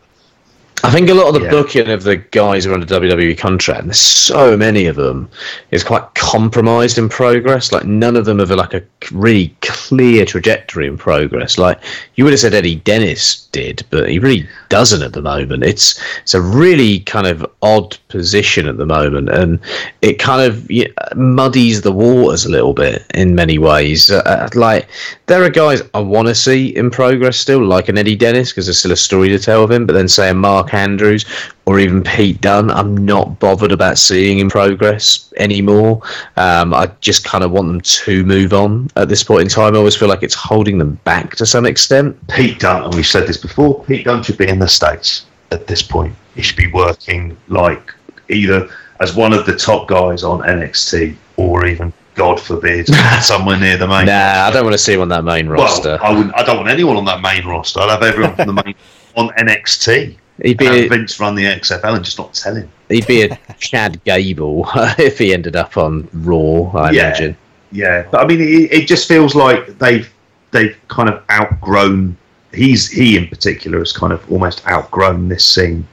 I 0.83 0.91
think 0.91 1.09
a 1.09 1.13
lot 1.13 1.27
of 1.27 1.33
the 1.33 1.41
Yeah. 1.45 1.49
booking 1.49 1.89
of 1.89 2.03
the 2.03 2.17
guys 2.17 2.63
who 2.63 2.71
are 2.71 2.73
under 2.75 2.85
WWE 2.85 3.35
contract, 3.35 3.81
and 3.81 3.89
there's 3.89 3.99
so 3.99 4.55
many 4.55 4.85
of 4.85 4.95
them, 4.95 5.27
is 5.71 5.83
quite 5.83 6.03
compromised 6.13 6.97
in 6.97 7.09
progress. 7.09 7.71
Like 7.71 7.85
none 7.85 8.15
of 8.15 8.25
them 8.25 8.39
have 8.39 8.51
like 8.51 8.73
a 8.75 8.83
really 9.11 9.55
clear 9.61 10.23
trajectory 10.23 10.85
in 10.87 10.97
progress. 10.97 11.57
Like 11.57 11.79
you 12.15 12.23
would 12.23 12.31
have 12.33 12.39
said 12.39 12.53
Eddie 12.53 12.75
Dennis 12.75 13.47
did, 13.51 13.83
but 13.89 14.09
he 14.09 14.19
really 14.19 14.47
doesn't 14.69 15.01
at 15.01 15.13
the 15.13 15.21
moment. 15.21 15.63
It's 15.63 15.99
it's 16.21 16.33
a 16.35 16.41
really 16.41 16.99
kind 17.01 17.25
of 17.25 17.45
odd 17.63 17.97
position 18.09 18.67
at 18.67 18.77
the 18.77 18.85
moment, 18.85 19.29
and 19.29 19.59
it 20.01 20.19
kind 20.19 20.41
of 20.41 20.69
yeah, 20.69 20.87
muddies 21.15 21.81
the 21.81 21.91
waters 21.91 22.45
a 22.45 22.51
little 22.51 22.73
bit 22.73 23.03
in 23.15 23.33
many 23.35 23.57
ways. 23.57 24.11
Uh, 24.11 24.47
like 24.53 24.87
there 25.25 25.43
are 25.43 25.49
guys 25.49 25.81
I 25.95 25.99
want 25.99 26.27
to 26.27 26.35
see 26.35 26.67
in 26.75 26.91
progress 26.91 27.37
still, 27.37 27.65
like 27.65 27.89
an 27.89 27.97
Eddie 27.97 28.15
Dennis, 28.15 28.51
because 28.51 28.67
there's 28.67 28.79
still 28.79 28.91
a 28.91 28.95
story 28.97 29.29
to 29.29 29.39
tell 29.39 29.63
of 29.63 29.71
him. 29.71 29.85
But 29.87 29.93
then 29.93 30.07
say 30.07 30.29
a 30.29 30.33
Mark 30.33 30.66
Andrews 30.73 31.25
or 31.65 31.79
even 31.79 32.03
Pete 32.03 32.39
Dunne, 32.41 32.71
I'm 32.71 32.95
not 32.95 33.39
bothered 33.39 33.71
about 33.71 33.97
seeing 33.97 34.39
in 34.39 34.49
progress 34.49 35.33
anymore. 35.37 36.01
Um, 36.37 36.73
I 36.73 36.89
just 37.01 37.23
kind 37.25 37.43
of 37.43 37.51
want 37.51 37.67
them 37.67 37.81
to 37.81 38.23
move 38.25 38.53
on 38.53 38.89
at 38.95 39.09
this 39.09 39.23
point 39.23 39.43
in 39.43 39.47
time. 39.49 39.75
I 39.75 39.77
always 39.77 39.95
feel 39.95 40.07
like 40.07 40.23
it's 40.23 40.33
holding 40.35 40.77
them 40.77 40.99
back 41.03 41.35
to 41.35 41.45
some 41.45 41.65
extent. 41.65 42.15
Pete 42.27 42.59
Dunne, 42.59 42.83
and 42.83 42.95
we've 42.95 43.05
said 43.05 43.27
this 43.27 43.37
before, 43.37 43.83
Pete 43.85 44.05
Dunne 44.05 44.23
should 44.23 44.37
be 44.37 44.47
in 44.47 44.59
the 44.59 44.67
States 44.67 45.25
at 45.51 45.67
this 45.67 45.81
point. 45.81 46.15
He 46.35 46.41
should 46.41 46.57
be 46.57 46.71
working 46.71 47.37
like 47.47 47.93
either 48.29 48.69
as 48.99 49.15
one 49.15 49.33
of 49.33 49.45
the 49.45 49.55
top 49.55 49.87
guys 49.87 50.23
on 50.23 50.39
NXT 50.41 51.15
or 51.37 51.65
even, 51.65 51.93
God 52.15 52.39
forbid, 52.39 52.87
somewhere 53.21 53.59
near 53.59 53.77
the 53.77 53.87
main. 53.87 54.05
Nah, 54.07 54.45
I 54.47 54.51
don't 54.51 54.63
want 54.63 54.73
to 54.73 54.79
see 54.79 54.93
him 54.93 55.01
on 55.01 55.09
that 55.09 55.23
main 55.23 55.47
roster. 55.47 55.97
Well, 56.01 56.11
I 56.11 56.15
wouldn't. 56.15 56.35
I 56.35 56.43
don't 56.43 56.57
want 56.57 56.69
anyone 56.69 56.97
on 56.97 57.05
that 57.05 57.21
main 57.21 57.45
roster. 57.45 57.79
I'd 57.81 57.89
have 57.89 58.03
everyone 58.03 58.35
from 58.35 58.55
the 58.55 58.63
main 58.63 58.75
on 59.15 59.29
NXT. 59.29 60.17
He'd 60.43 60.61
Have 60.61 60.73
be 60.73 60.85
a, 60.85 60.89
Vince 60.89 61.19
run 61.19 61.35
the 61.35 61.43
XFL 61.45 61.95
and 61.95 62.05
just 62.05 62.17
not 62.17 62.33
tell 62.33 62.55
him. 62.55 62.69
he'd 62.89 63.07
be 63.07 63.23
a 63.23 63.37
Chad 63.59 64.03
Gable 64.03 64.67
if 64.97 65.17
he 65.17 65.33
ended 65.33 65.55
up 65.55 65.77
on 65.77 66.07
Raw. 66.13 66.71
I 66.75 66.91
Yeah. 66.91 67.07
imagine. 67.07 67.37
Yeah, 67.71 68.07
but 68.11 68.21
I 68.21 68.27
mean, 68.27 68.39
it, 68.41 68.71
it 68.71 68.87
just 68.87 69.07
feels 69.07 69.35
like 69.35 69.77
they've 69.77 70.09
they've 70.51 70.77
kind 70.87 71.09
of 71.09 71.21
outgrown. 71.29 72.15
He's 72.53 72.89
he 72.89 73.17
in 73.17 73.27
particular 73.27 73.79
has 73.79 73.91
kind 73.91 74.13
of 74.13 74.29
almost 74.31 74.65
outgrown 74.67 75.27
this 75.27 75.45
scene, 75.45 75.85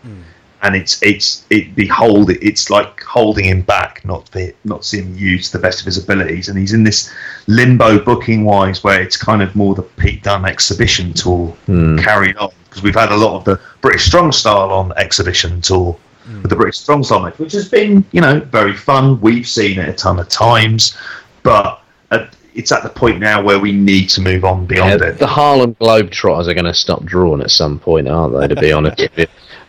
and 0.63 0.77
it's 0.77 1.03
it's 1.03 1.45
it 1.51 1.75
behold 1.75 2.31
it's 2.31 2.71
like 2.71 3.03
holding 3.03 3.45
him 3.45 3.63
back, 3.63 4.05
not 4.05 4.31
be, 4.31 4.53
not 4.63 4.85
seeing 4.85 5.07
him 5.09 5.19
use 5.19 5.51
the 5.51 5.59
best 5.59 5.81
of 5.81 5.87
his 5.87 5.99
abilities, 6.03 6.49
and 6.49 6.57
he's 6.57 6.73
in 6.73 6.85
this 6.85 7.13
limbo 7.49 7.99
booking 7.99 8.45
wise 8.45 8.85
where 8.85 9.03
it's 9.03 9.17
kind 9.17 9.43
of 9.43 9.55
more 9.57 9.75
the 9.75 9.83
Pete 9.83 10.23
Dunne 10.23 10.45
exhibition 10.45 11.13
tour 11.13 11.49
Hmm. 11.67 11.99
carried 11.99 12.37
on 12.37 12.51
because 12.75 12.83
we've 12.83 12.95
had 12.95 13.13
a 13.13 13.17
lot 13.17 13.37
of 13.37 13.45
the 13.45 13.61
British 13.81 14.07
Strong 14.07 14.33
Style 14.33 14.71
on 14.73 14.93
exhibition 14.97 15.61
tour 15.61 15.97
with 16.43 16.49
the 16.51 16.57
British 16.57 16.79
Strong 16.81 17.05
Style 17.05 17.21
match, 17.21 17.39
which 17.39 17.53
has 17.53 17.69
been 17.69 18.05
you 18.11 18.21
know 18.21 18.41
very 18.41 18.75
fun. 18.75 19.21
We've 19.21 19.47
seen 19.47 19.79
it 19.79 19.89
a 19.89 19.93
ton 19.93 20.19
of 20.19 20.29
times, 20.29 20.97
but 21.45 21.83
at, 22.11 22.35
it's 22.55 22.73
at 22.73 22.83
the 22.83 22.89
point 22.89 23.21
now 23.21 23.41
where 23.43 23.61
we 23.61 23.71
need 23.73 24.09
to 24.11 24.21
move 24.21 24.45
on 24.45 24.67
beyond 24.67 25.01
Yeah, 25.01 25.09
it. 25.09 25.19
the 25.19 25.27
Harlem 25.27 25.75
Globetrotters 25.77 26.49
are 26.49 26.55
going 26.55 26.65
to 26.65 26.75
stop 26.75 27.05
drawing 27.05 27.43
at 27.43 27.51
some 27.53 27.79
point, 27.79 28.09
aren't 28.09 28.37
they? 28.37 28.49
To 28.53 28.61
be 28.61 28.73
honest 28.79 28.99
with 28.99 29.19
you. 29.19 29.27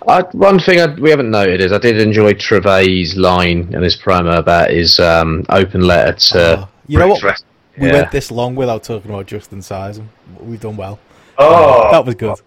I, 0.07 0.21
one 0.33 0.59
thing 0.59 0.79
I, 0.79 0.87
we 0.95 1.09
haven't 1.11 1.29
noted 1.31 1.61
is 1.61 1.71
I 1.71 1.77
did 1.77 1.99
enjoy 1.99 2.33
Trevay's 2.33 3.15
line 3.17 3.69
in 3.73 3.81
his 3.83 3.95
promo 3.97 4.37
about 4.37 4.69
his 4.71 4.99
um, 4.99 5.45
open 5.49 5.81
letter 5.81 6.13
to. 6.31 6.39
Uh, 6.59 6.67
you 6.87 6.97
know 6.99 7.07
what? 7.09 7.21
wrestling. 7.23 7.49
We 7.77 7.87
Yeah. 7.87 7.93
went 7.93 8.11
this 8.11 8.31
long 8.31 8.55
without 8.55 8.83
talking 8.83 9.11
about 9.11 9.25
Justin 9.25 9.59
Sizen. 9.59 10.07
We've 10.39 10.59
done 10.61 10.77
well. 10.77 10.97
Oh, 11.37 11.91
that 11.91 12.05
was 12.05 12.15
good. 12.15 12.39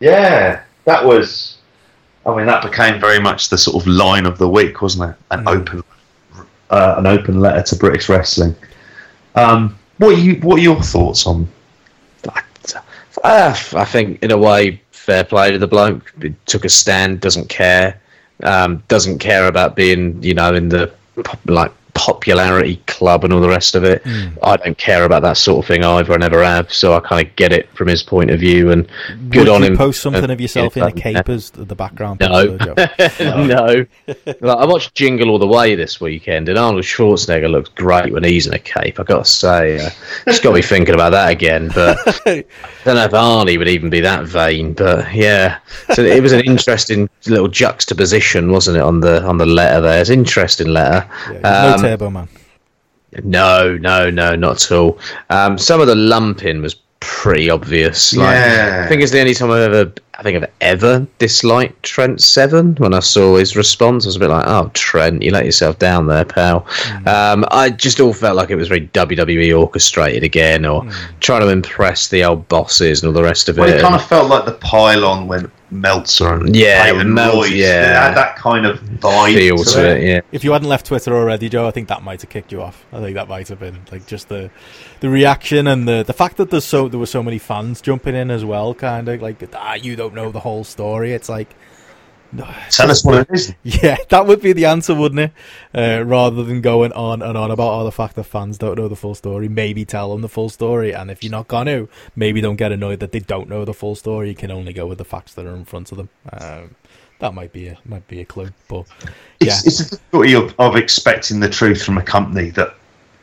Yeah, 0.00 0.62
that 0.84 1.04
was. 1.04 1.58
I 2.24 2.34
mean, 2.36 2.46
that 2.46 2.62
became 2.62 3.00
very 3.00 3.20
much 3.20 3.50
the 3.50 3.58
sort 3.58 3.80
of 3.82 3.86
line 3.86 4.26
of 4.26 4.38
the 4.38 4.48
week, 4.48 4.82
wasn't 4.82 5.10
it? 5.10 5.16
An 5.30 5.44
Mm. 5.44 5.56
open, 5.60 5.84
uh, 6.70 6.94
an 6.98 7.06
open 7.06 7.40
letter 7.40 7.62
to 7.62 7.76
British 7.76 8.08
wrestling. 8.08 8.54
Um, 9.36 9.78
what 9.98 10.14
are 10.14 10.18
you? 10.18 10.34
What 10.40 10.58
are 10.58 10.62
your 10.62 10.82
thoughts 10.82 11.26
on? 11.26 11.48
Uh, 13.24 13.56
I 13.74 13.84
think, 13.84 14.22
in 14.22 14.30
a 14.30 14.36
way, 14.38 14.80
fair 14.92 15.24
play 15.24 15.50
to 15.50 15.58
the 15.58 15.66
bloke. 15.66 16.12
He 16.20 16.34
took 16.44 16.64
a 16.64 16.68
stand, 16.68 17.20
doesn't 17.20 17.48
care, 17.48 17.98
um, 18.42 18.82
doesn't 18.88 19.18
care 19.18 19.46
about 19.48 19.74
being, 19.74 20.22
you 20.22 20.34
know, 20.34 20.54
in 20.54 20.68
the 20.68 20.92
like 21.46 21.72
popularity 21.96 22.76
club 22.86 23.24
and 23.24 23.32
all 23.32 23.40
the 23.40 23.48
rest 23.48 23.74
of 23.74 23.84
it. 23.84 24.02
I 24.42 24.56
don't 24.56 24.76
care 24.78 25.04
about 25.04 25.22
that 25.22 25.36
sort 25.36 25.64
of 25.64 25.68
thing 25.68 25.84
either. 25.84 26.12
I 26.12 26.16
never 26.16 26.42
have. 26.44 26.72
So 26.72 26.94
I 26.94 27.00
kind 27.00 27.26
of 27.26 27.34
get 27.36 27.52
it 27.52 27.68
from 27.76 27.88
his 27.88 28.02
point 28.02 28.30
of 28.30 28.40
view. 28.40 28.70
And 28.70 28.86
good 29.30 29.46
Would 29.46 29.48
on 29.48 29.62
him. 29.64 29.76
post 29.76 30.00
something 30.02 30.30
Uh, 30.30 30.32
of 30.32 30.40
yourself 30.40 30.76
in 30.76 30.82
a 30.82 30.86
yeah. 30.86 30.92
cape 30.92 31.28
as 31.28 31.50
the 31.50 31.74
background? 31.74 32.20
No. 32.20 32.56
no. 33.20 33.86
Like, 34.40 34.58
I 34.58 34.64
watched 34.66 34.94
Jingle 34.94 35.30
All 35.30 35.38
the 35.38 35.46
Way 35.46 35.74
this 35.74 36.00
weekend, 36.00 36.48
and 36.48 36.58
Arnold 36.58 36.84
Schwarzenegger 36.84 37.50
looks 37.50 37.68
great 37.70 38.12
when 38.12 38.22
he's 38.24 38.46
in 38.46 38.54
a 38.54 38.58
cape. 38.58 39.00
I 39.00 39.02
got 39.04 39.24
to 39.24 39.30
say, 39.30 39.78
uh, 39.84 39.90
just 40.26 40.42
got 40.42 40.54
me 40.54 40.62
thinking 40.62 40.94
about 40.94 41.10
that 41.10 41.30
again. 41.30 41.70
But 41.74 41.98
I 42.26 42.44
don't 42.84 42.96
know 42.96 43.04
if 43.04 43.10
Arnie 43.12 43.58
would 43.58 43.68
even 43.68 43.88
be 43.90 44.00
that 44.00 44.24
vain. 44.24 44.72
But 44.74 45.12
yeah, 45.14 45.58
so 45.94 46.02
it 46.02 46.22
was 46.22 46.32
an 46.32 46.40
interesting 46.40 47.08
little 47.26 47.48
juxtaposition, 47.48 48.50
wasn't 48.50 48.76
it, 48.76 48.82
on 48.82 49.00
the 49.00 49.22
on 49.24 49.38
the 49.38 49.46
letter 49.46 49.80
there? 49.80 50.00
It's 50.00 50.10
an 50.10 50.18
interesting 50.18 50.68
letter. 50.68 51.08
Yeah, 51.32 51.38
Um, 51.74 51.80
Turbo 51.86 52.10
Man. 52.10 52.28
no, 53.24 53.76
no, 53.80 54.10
no, 54.10 54.34
not 54.36 54.62
at 54.64 54.72
all. 54.72 54.98
Um, 55.30 55.58
some 55.58 55.80
of 55.80 55.86
the 55.86 55.94
lumping 55.94 56.60
was 56.62 56.74
pretty 57.00 57.48
obvious. 57.50 58.14
Like, 58.14 58.34
Yeah. 58.34 58.82
I 58.84 58.88
think 58.88 59.02
it's 59.02 59.12
the 59.12 59.20
only 59.20 59.34
time 59.34 59.50
I've 59.50 59.72
ever, 59.72 59.92
I 60.18 60.22
think 60.22 60.42
I've 60.42 60.50
ever 60.60 61.06
disliked 61.18 61.82
Trent 61.82 62.20
Seven. 62.20 62.74
When 62.76 62.94
I 62.94 62.98
saw 63.00 63.36
his 63.36 63.54
response, 63.54 64.04
I 64.04 64.08
was 64.08 64.16
a 64.16 64.18
bit 64.18 64.30
like, 64.30 64.44
"Oh, 64.46 64.70
Trent, 64.74 65.22
you 65.22 65.30
let 65.30 65.44
yourself 65.44 65.78
down 65.78 66.06
there, 66.08 66.24
pal." 66.24 66.62
Mm. 66.62 67.06
Um, 67.06 67.44
I 67.50 67.70
just 67.70 68.00
all 68.00 68.12
felt 68.12 68.36
like 68.36 68.50
it 68.50 68.56
was 68.56 68.68
very 68.68 68.88
WWE 68.92 69.52
orchestrated 69.58 70.24
again, 70.24 70.64
or 70.66 70.82
Mm. 70.82 70.92
trying 71.20 71.42
to 71.42 71.48
impress 71.48 72.08
the 72.08 72.24
old 72.24 72.48
bosses 72.48 73.02
and 73.02 73.08
all 73.08 73.14
the 73.14 73.22
rest 73.22 73.48
of 73.48 73.56
Well, 73.58 73.68
it. 73.68 73.76
it 73.76 73.82
kind 73.82 73.94
of 73.94 74.04
felt 74.04 74.28
like 74.28 74.46
the 74.46 74.52
pile-on 74.52 75.28
when 75.28 75.50
Meltzer 75.70 76.34
and 76.34 76.54
Yeah, 76.54 76.84
Peyton 76.84 77.12
Mel- 77.12 77.34
Royce, 77.36 77.50
yeah. 77.52 77.82
it 77.90 78.08
had 78.08 78.16
that 78.16 78.36
kind 78.36 78.66
of 78.66 78.78
vibe 78.80 79.34
feel 79.34 79.56
to 79.58 79.96
it, 79.96 80.02
yeah. 80.02 80.20
If 80.32 80.44
you 80.44 80.52
hadn't 80.52 80.68
left 80.68 80.86
Twitter 80.86 81.14
already, 81.14 81.48
Joe, 81.48 81.66
I 81.66 81.70
think 81.72 81.88
that 81.88 82.02
might 82.02 82.20
have 82.22 82.30
kicked 82.30 82.52
you 82.52 82.62
off. 82.62 82.84
I 82.92 83.00
think 83.00 83.14
that 83.14 83.28
might 83.28 83.48
have 83.48 83.58
been 83.58 83.80
like 83.90 84.06
just 84.06 84.28
the 84.28 84.50
the 85.00 85.08
reaction 85.10 85.66
and 85.66 85.86
the 85.88 86.02
the 86.04 86.12
fact 86.12 86.36
that 86.36 86.50
there's 86.50 86.64
so 86.64 86.88
there 86.88 87.00
were 87.00 87.06
so 87.06 87.22
many 87.22 87.38
fans 87.38 87.80
jumping 87.80 88.14
in 88.14 88.30
as 88.30 88.44
well, 88.44 88.74
kind 88.74 89.08
of 89.08 89.20
like 89.20 89.42
ah, 89.54 89.74
you 89.74 89.96
don't 89.96 90.14
know 90.14 90.30
the 90.30 90.40
whole 90.40 90.64
story. 90.64 91.12
It's 91.12 91.28
like. 91.28 91.54
No, 92.32 92.48
Tell 92.70 92.90
us 92.90 93.04
what 93.04 93.20
it 93.20 93.28
is. 93.32 93.54
Yeah, 93.62 93.96
that 94.08 94.26
would 94.26 94.40
be 94.40 94.52
the 94.52 94.66
answer, 94.66 94.94
wouldn't 94.94 95.20
it? 95.20 95.32
Uh, 95.74 96.04
rather 96.04 96.42
than 96.42 96.60
going 96.60 96.92
on 96.92 97.22
and 97.22 97.36
on 97.36 97.50
about 97.50 97.68
all 97.68 97.84
the 97.84 97.92
fact 97.92 98.16
that 98.16 98.24
fans 98.24 98.58
don't 98.58 98.78
know 98.78 98.88
the 98.88 98.96
full 98.96 99.14
story, 99.14 99.48
maybe 99.48 99.84
tell 99.84 100.10
them 100.10 100.22
the 100.22 100.28
full 100.28 100.48
story. 100.48 100.92
And 100.92 101.10
if 101.10 101.22
you're 101.22 101.30
not 101.30 101.48
going 101.48 101.66
to, 101.66 101.88
maybe 102.14 102.40
don't 102.40 102.56
get 102.56 102.72
annoyed 102.72 103.00
that 103.00 103.12
they 103.12 103.20
don't 103.20 103.48
know 103.48 103.64
the 103.64 103.74
full 103.74 103.94
story. 103.94 104.28
You 104.28 104.34
can 104.34 104.50
only 104.50 104.72
go 104.72 104.86
with 104.86 104.98
the 104.98 105.04
facts 105.04 105.34
that 105.34 105.46
are 105.46 105.54
in 105.54 105.64
front 105.64 105.92
of 105.92 105.98
them. 105.98 106.08
Um, 106.32 106.74
that 107.18 107.32
might 107.32 107.52
be 107.52 107.68
a 107.68 107.78
might 107.86 108.06
be 108.08 108.20
a 108.20 108.24
clue, 108.24 108.50
but 108.68 108.86
yeah, 109.40 109.54
It's, 109.64 109.66
it's 109.66 109.78
the 109.78 109.96
difficulty 109.96 110.34
of, 110.34 110.54
of 110.58 110.76
expecting 110.76 111.40
the 111.40 111.48
truth 111.48 111.82
from 111.82 111.96
a 111.96 112.02
company 112.02 112.50
that 112.50 112.74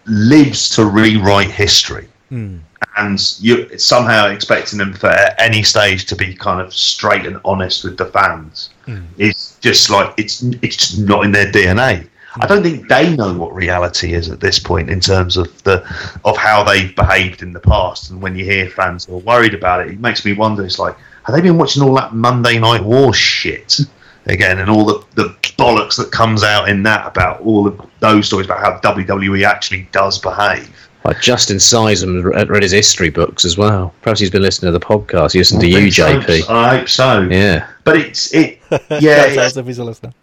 lives 0.06 0.70
to 0.70 0.86
rewrite 0.86 1.52
history. 1.52 2.08
Hmm. 2.30 2.58
And 2.98 3.20
you 3.40 3.78
somehow 3.78 4.28
expecting 4.28 4.80
them 4.80 4.94
for 4.94 5.08
at 5.08 5.40
any 5.40 5.64
stage 5.64 6.06
to 6.06 6.16
be 6.16 6.36
kind 6.36 6.60
of 6.60 6.74
straight 6.74 7.26
and 7.26 7.40
honest 7.46 7.84
with 7.84 7.98
the 7.98 8.06
fans 8.08 8.70
Mm. 8.88 9.06
Is 9.18 9.58
just 9.62 9.90
like 9.90 10.14
it's 10.18 10.42
it's 10.62 10.76
just 10.76 11.00
not 11.00 11.26
in 11.26 11.32
their 11.32 11.52
DNA. 11.52 12.08
I 12.42 12.48
don't 12.48 12.64
think 12.64 12.88
they 12.88 13.16
know 13.16 13.34
what 13.34 13.54
reality 13.54 14.14
is 14.14 14.30
at 14.30 14.40
this 14.40 14.58
point 14.58 14.90
in 14.90 15.00
terms 15.00 15.38
of 15.38 15.64
the 15.64 15.86
of 16.26 16.36
how 16.36 16.64
they've 16.64 16.96
behaved 16.96 17.44
in 17.44 17.54
the 17.54 17.60
past. 17.60 18.10
And 18.10 18.22
when 18.22 18.36
you 18.36 18.44
hear 18.44 18.70
fans 18.70 19.06
who 19.06 19.16
are 19.16 19.20
worried 19.20 19.54
about 19.54 19.82
it, 19.82 19.94
it 19.94 20.00
makes 20.00 20.26
me 20.26 20.34
wonder. 20.34 20.66
It's 20.66 20.80
like, 20.80 20.98
have 21.26 21.36
they 21.36 21.42
been 21.42 21.58
watching 21.58 21.84
all 21.84 21.94
that 21.96 22.14
Monday 22.14 22.58
Night 22.58 22.84
War 22.84 23.14
shit 23.14 23.80
again, 24.26 24.60
and 24.60 24.70
all 24.70 24.86
the, 24.86 25.06
the 25.16 25.36
bollocks 25.58 25.96
that 25.98 26.12
comes 26.12 26.44
out 26.44 26.70
in 26.70 26.82
that 26.84 27.06
about 27.06 27.42
all 27.42 27.68
of 27.68 27.80
those 28.00 28.28
stories 28.28 28.48
about 28.48 28.60
how 28.60 28.80
WWE 28.80 29.46
actually 29.46 29.88
does 29.92 30.18
behave? 30.18 30.90
Like 31.06 31.22
Justin 31.22 31.58
Sysum 31.58 32.24
read 32.24 32.50
read 32.50 32.64
his 32.64 32.72
history 32.72 33.10
books 33.10 33.44
as 33.46 33.58
well. 33.58 33.94
Perhaps 34.02 34.22
he's 34.22 34.30
been 34.30 34.42
listening 34.42 34.72
to 34.72 34.80
the 34.80 34.86
podcast. 34.86 35.34
He 35.34 35.40
listened 35.40 35.62
to 35.62 35.68
you, 35.68 35.92
think 35.92 35.94
so. 35.94 36.20
JP. 36.20 36.50
I 36.50 36.78
hope 36.78 36.90
so. 36.90 37.22
Yeah. 37.30 37.68
But 37.84 37.98
it's 37.98 38.34
it. 38.34 38.60
Yeah. 39.00 39.34
Sounds 39.34 39.58
if 39.58 39.66
he's 39.66 39.80
a 39.80 39.84
listener. 39.84 40.14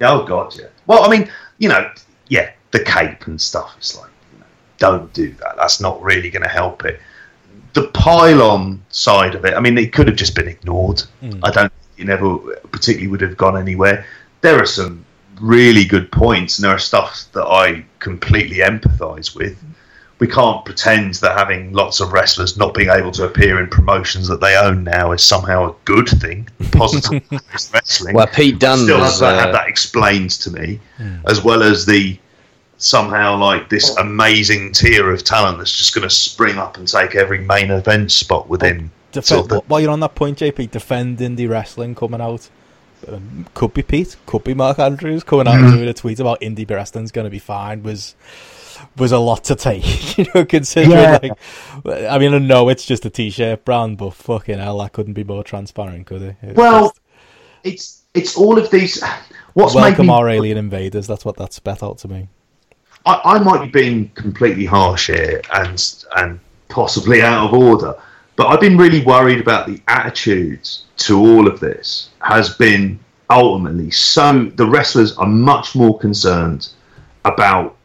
Oh 0.00 0.24
god, 0.24 0.54
yeah. 0.58 0.66
Well, 0.86 1.04
I 1.04 1.08
mean, 1.08 1.30
you 1.58 1.68
know, 1.68 1.90
yeah, 2.28 2.52
the 2.70 2.80
cape 2.80 3.26
and 3.26 3.40
stuff. 3.40 3.74
It's 3.78 3.98
like, 3.98 4.10
you 4.32 4.38
know, 4.40 4.46
don't 4.78 5.12
do 5.12 5.32
that. 5.32 5.56
That's 5.56 5.80
not 5.80 6.02
really 6.02 6.30
going 6.30 6.42
to 6.42 6.48
help 6.48 6.84
it. 6.84 7.00
The 7.72 7.88
pile-on 7.88 8.82
side 8.90 9.34
of 9.34 9.44
it. 9.44 9.54
I 9.54 9.60
mean, 9.60 9.76
it 9.78 9.92
could 9.92 10.06
have 10.08 10.16
just 10.16 10.34
been 10.34 10.48
ignored. 10.48 11.02
Mm. 11.22 11.40
I 11.42 11.50
don't. 11.50 11.72
You 11.96 12.04
never 12.04 12.36
particularly 12.72 13.08
would 13.08 13.22
have 13.22 13.36
gone 13.36 13.56
anywhere. 13.56 14.04
There 14.42 14.60
are 14.60 14.66
some 14.66 15.04
really 15.40 15.84
good 15.84 16.12
points, 16.12 16.58
and 16.58 16.64
there 16.64 16.74
are 16.74 16.78
stuff 16.78 17.24
that 17.32 17.46
I 17.46 17.84
completely 17.98 18.58
empathise 18.58 19.34
with. 19.34 19.62
We 20.18 20.26
can't 20.26 20.64
pretend 20.64 21.14
that 21.16 21.36
having 21.36 21.72
lots 21.72 22.00
of 22.00 22.12
wrestlers 22.12 22.56
not 22.56 22.72
being 22.72 22.88
able 22.88 23.12
to 23.12 23.24
appear 23.26 23.60
in 23.60 23.68
promotions 23.68 24.26
that 24.28 24.40
they 24.40 24.56
own 24.56 24.82
now 24.82 25.12
is 25.12 25.22
somehow 25.22 25.68
a 25.70 25.74
good 25.84 26.08
thing, 26.08 26.48
positive 26.72 27.22
wrestling. 27.74 28.14
Well, 28.14 28.26
Pete 28.26 28.58
Dunne 28.58 28.78
still 28.78 28.98
was, 28.98 29.20
have 29.20 29.20
that, 29.20 29.34
uh, 29.34 29.40
have 29.44 29.52
that 29.52 29.68
explained 29.68 30.30
to 30.30 30.50
me, 30.50 30.80
as 31.26 31.44
well 31.44 31.62
as 31.62 31.84
the 31.84 32.18
somehow 32.78 33.36
like 33.36 33.68
this 33.68 33.94
amazing 33.96 34.72
tier 34.72 35.10
of 35.10 35.24
talent 35.24 35.58
that's 35.58 35.76
just 35.76 35.94
going 35.94 36.06
to 36.06 36.14
spring 36.14 36.58
up 36.58 36.76
and 36.76 36.86
take 36.86 37.14
every 37.14 37.38
main 37.40 37.70
event 37.70 38.12
spot 38.12 38.48
within. 38.48 38.90
Defend, 39.12 39.26
sort 39.26 39.52
of- 39.52 39.70
while 39.70 39.80
you're 39.80 39.90
on 39.90 40.00
that 40.00 40.14
point, 40.14 40.38
JP, 40.38 40.70
defend 40.70 41.18
indie 41.18 41.48
wrestling 41.48 41.94
coming 41.94 42.20
out. 42.20 42.48
Um, 43.08 43.46
could 43.54 43.74
be 43.74 43.82
Pete, 43.82 44.16
could 44.26 44.42
be 44.44 44.54
Mark 44.54 44.78
Andrews 44.78 45.22
coming 45.22 45.46
out 45.46 45.56
and 45.60 45.72
doing 45.74 45.88
a 45.88 45.92
tweet 45.94 46.18
about 46.18 46.40
indie 46.40 46.68
wrestling's 46.68 47.12
going 47.12 47.26
to 47.26 47.30
be 47.30 47.38
fine 47.38 47.82
was 47.82 48.14
was 48.22 48.55
a 49.12 49.18
lot 49.18 49.44
to 49.44 49.54
take, 49.54 50.18
you 50.18 50.26
know, 50.34 50.44
considering 50.44 50.90
Yeah. 50.92 51.18
like, 51.22 52.04
I 52.10 52.18
mean, 52.18 52.34
I 52.34 52.38
know 52.38 52.68
it's 52.68 52.84
just 52.84 53.04
a 53.06 53.10
t-shirt 53.10 53.64
brand, 53.64 53.98
but 53.98 54.14
fucking 54.14 54.58
hell, 54.58 54.78
that 54.78 54.92
couldn't 54.92 55.14
be 55.14 55.24
more 55.24 55.44
transparent, 55.44 56.06
could 56.06 56.22
it? 56.22 56.36
It's 56.42 56.56
Well, 56.56 56.88
just- 56.88 57.00
it's 57.64 58.02
it's 58.14 58.36
all 58.36 58.58
of 58.58 58.70
these. 58.70 59.02
What's 59.54 59.74
welcome 59.74 60.06
me 60.06 60.12
our 60.12 60.28
alien 60.28 60.56
invaders. 60.56 61.06
That's 61.06 61.24
what 61.24 61.36
that 61.36 61.52
spat 61.52 61.82
out 61.82 61.98
to 61.98 62.08
me. 62.08 62.28
I, 63.04 63.20
I 63.24 63.38
might 63.38 63.60
be 63.64 63.68
being 63.80 64.08
completely 64.10 64.64
harsh 64.64 65.08
here 65.08 65.42
and 65.52 65.82
and 66.16 66.40
possibly 66.68 67.22
out 67.22 67.46
of 67.48 67.54
order, 67.54 67.94
but 68.36 68.46
I've 68.46 68.60
been 68.60 68.76
really 68.78 69.04
worried 69.04 69.40
about 69.40 69.66
the 69.66 69.80
attitudes 69.88 70.84
to 70.98 71.18
all 71.18 71.46
of 71.46 71.60
this. 71.60 72.10
Has 72.20 72.54
been 72.56 72.98
ultimately 73.28 73.90
so 73.90 74.44
the 74.54 74.66
wrestlers 74.66 75.16
are 75.18 75.26
much 75.26 75.74
more 75.74 75.98
concerned 75.98 76.68
about 77.24 77.76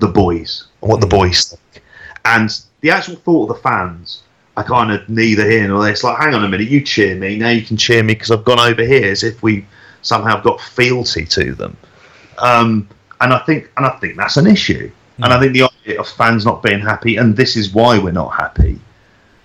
the 0.00 0.08
boys 0.08 0.66
and 0.82 0.90
what 0.90 1.00
the 1.00 1.06
boys 1.06 1.50
think, 1.50 1.84
and 2.24 2.60
the 2.80 2.90
actual 2.90 3.16
thought 3.16 3.50
of 3.50 3.56
the 3.56 3.62
fans. 3.62 4.22
I 4.56 4.62
kind 4.62 4.90
of 4.90 5.08
neither 5.08 5.48
here 5.48 5.66
nor 5.68 5.80
there. 5.80 5.92
It's 5.92 6.04
like, 6.04 6.18
hang 6.18 6.34
on 6.34 6.44
a 6.44 6.48
minute, 6.48 6.68
you 6.68 6.82
cheer 6.82 7.14
me 7.14 7.38
now. 7.38 7.50
You 7.50 7.62
can 7.62 7.76
cheer 7.76 8.02
me 8.02 8.14
because 8.14 8.30
I've 8.30 8.44
gone 8.44 8.58
over 8.58 8.84
here, 8.84 9.10
as 9.10 9.22
if 9.22 9.42
we 9.42 9.64
somehow 10.02 10.40
got 10.40 10.60
fealty 10.60 11.24
to 11.26 11.54
them. 11.54 11.76
Um, 12.38 12.88
and 13.20 13.32
I 13.32 13.38
think 13.40 13.70
and 13.76 13.86
I 13.86 13.90
think 14.00 14.16
that's 14.16 14.36
an 14.36 14.46
issue. 14.46 14.90
And 15.22 15.32
I 15.32 15.38
think 15.38 15.52
the 15.52 15.64
idea 15.64 16.00
of 16.00 16.08
fans 16.08 16.46
not 16.46 16.62
being 16.62 16.80
happy, 16.80 17.16
and 17.16 17.36
this 17.36 17.54
is 17.56 17.74
why 17.74 17.98
we're 17.98 18.10
not 18.10 18.30
happy, 18.30 18.80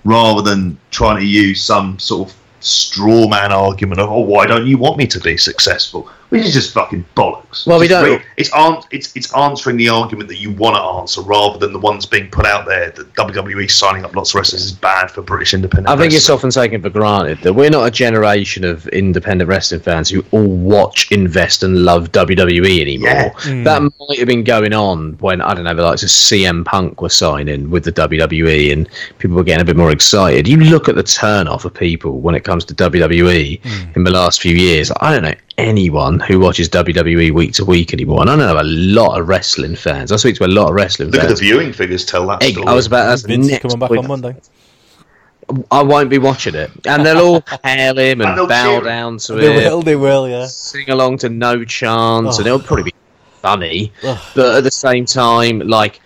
rather 0.06 0.41
than 0.41 0.77
trying 0.90 1.18
to 1.18 1.26
use 1.26 1.61
some 1.61 1.99
sort 1.99 2.30
of 2.30 2.36
straw 2.61 3.27
man 3.27 3.52
argument 3.52 3.99
of, 3.99 4.10
oh, 4.10 4.22
why 4.22 4.48
don't 4.48 4.65
you 4.65 4.77
want 4.77 4.98
me 4.98 5.06
to 5.07 5.19
be 5.19 5.36
successful? 5.38 6.10
Which 6.30 6.44
is 6.44 6.54
just 6.54 6.74
fucking 6.74 7.06
bollocks. 7.16 7.68
Well, 7.68 7.80
we 7.80 7.88
Just 7.88 8.04
don't- 8.04 8.18
re- 8.20 8.26
It's, 8.38 8.50
an- 8.56 8.82
it's 8.92 9.16
it's 9.16 9.34
answering 9.36 9.78
the 9.78 9.90
argument 9.90 10.28
that 10.30 10.38
you 10.40 10.52
want 10.52 10.76
to 10.76 10.82
answer, 10.82 11.22
rather 11.22 11.60
than 11.60 11.72
the 11.72 11.80
ones 11.80 12.06
being 12.06 12.30
put 12.30 12.46
out 12.46 12.66
there 12.66 12.90
that 12.92 13.14
WWE 13.14 13.70
signing 13.70 14.04
up 14.04 14.16
lots 14.16 14.32
of 14.32 14.36
wrestlers 14.36 14.64
is 14.64 14.72
bad 14.72 15.12
for 15.12 15.22
British 15.22 15.54
independent. 15.54 15.88
I 15.88 15.96
think 15.96 16.14
it's 16.14 16.28
wrestling. 16.30 16.36
often 16.36 16.50
taken 16.50 16.82
for 16.82 16.90
granted 16.90 17.40
that 17.42 17.54
we're 17.54 17.70
not 17.70 17.86
a 17.88 17.92
generation 17.92 18.64
of 18.64 18.88
independent 18.88 19.48
wrestling 19.48 19.82
fans 19.82 20.10
who 20.10 20.26
all 20.32 20.48
watch, 20.48 21.12
invest, 21.12 21.64
and 21.64 21.86
love 21.86 22.12
WWE 22.12 22.82
anymore. 22.82 23.10
Yeah. 23.10 23.30
Hmm. 23.36 23.64
That 23.64 23.82
might 23.82 24.20
have 24.20 24.28
been 24.28 24.44
going 24.44 24.74
on 24.74 25.14
when 25.20 25.42
I 25.42 25.54
don't 25.54 25.64
know, 25.64 25.76
the 25.76 25.84
likes 25.84 26.04
of 26.04 26.10
CM 26.10 26.66
Punk 26.66 27.02
were 27.02 27.10
signing 27.10 27.70
with 27.70 27.84
the 27.84 27.92
WWE, 27.92 28.74
and 28.74 28.90
people 29.20 29.36
were 29.38 29.44
getting 29.44 29.62
a 29.62 29.66
bit 29.66 29.78
more 29.78 29.92
excited. 29.92 30.48
You 30.48 30.58
look 30.58 30.90
at 30.90 30.96
the 30.96 31.04
turn 31.04 31.48
off 31.48 31.66
of 31.66 31.74
people 31.74 32.20
when 32.20 32.34
it 32.34 32.44
comes 32.44 32.66
to 32.66 32.74
WWE 32.74 33.62
hmm. 33.62 33.92
in 33.96 34.04
the 34.04 34.12
last 34.12 34.42
few 34.42 34.56
years. 34.56 34.92
I 35.02 35.14
don't 35.14 35.24
know 35.24 35.36
anyone 35.57 36.19
who 36.19 36.40
watches 36.40 36.69
WWE 36.69 37.32
week 37.34 37.53
to 37.53 37.65
week 37.65 37.94
anymore, 37.94 38.22
and 38.22 38.30
I 38.30 38.36
know 38.36 38.60
a 38.60 38.64
lot 38.64 39.19
of 39.19 39.27
wrestling 39.27 39.76
fans. 39.76 40.11
I 40.11 40.15
speak 40.18 40.36
to 40.38 40.45
a 40.45 40.48
lot 40.48 40.69
of 40.69 40.76
wrestling 40.76 41.11
Look 41.11 41.22
at 41.23 41.30
the 41.30 41.36
viewing 41.36 41.72
figures 41.73 42.06
tell 42.06 42.27
that 42.27 42.44
story. 42.44 42.68
I 42.68 42.73
was 42.73 42.88
about 42.88 43.06
that's 43.07 43.22
the 43.23 43.30
Vince 43.30 43.48
next 43.48 43.61
coming 43.64 43.80
back 43.80 43.90
point. 43.90 43.99
on 44.02 44.07
Monday. 44.07 44.36
I 45.69 45.84
won't 45.84 46.10
be 46.10 46.18
watching 46.18 46.56
it, 46.56 46.72
and 46.88 47.06
they'll 47.06 47.19
all 47.19 47.44
hail 47.64 47.98
him 47.99 48.22
And 48.22 48.40
and 48.40 48.49
bow 48.49 48.72
cheer 48.72 48.82
down 48.82 49.18
to 49.19 49.34
him. 49.34 49.40
They 49.40 49.65
it, 49.65 49.69
will, 49.69 49.82
they 49.84 49.95
will, 49.95 50.27
yeah. 50.27 50.48
sing 50.48 50.90
along 50.90 51.19
to 51.19 51.30
No 51.30 51.64
Chance, 51.64 52.40
and 52.40 52.48
Oh. 52.48 52.56
it'll 52.56 52.65
probably 52.65 52.84
be 52.86 52.94
funny. 53.44 53.91
Ugh. 54.03 54.18
But 54.36 54.56
at 54.57 54.64
the 54.64 54.72
same 54.72 55.06
time, 55.06 55.60
like 55.60 56.02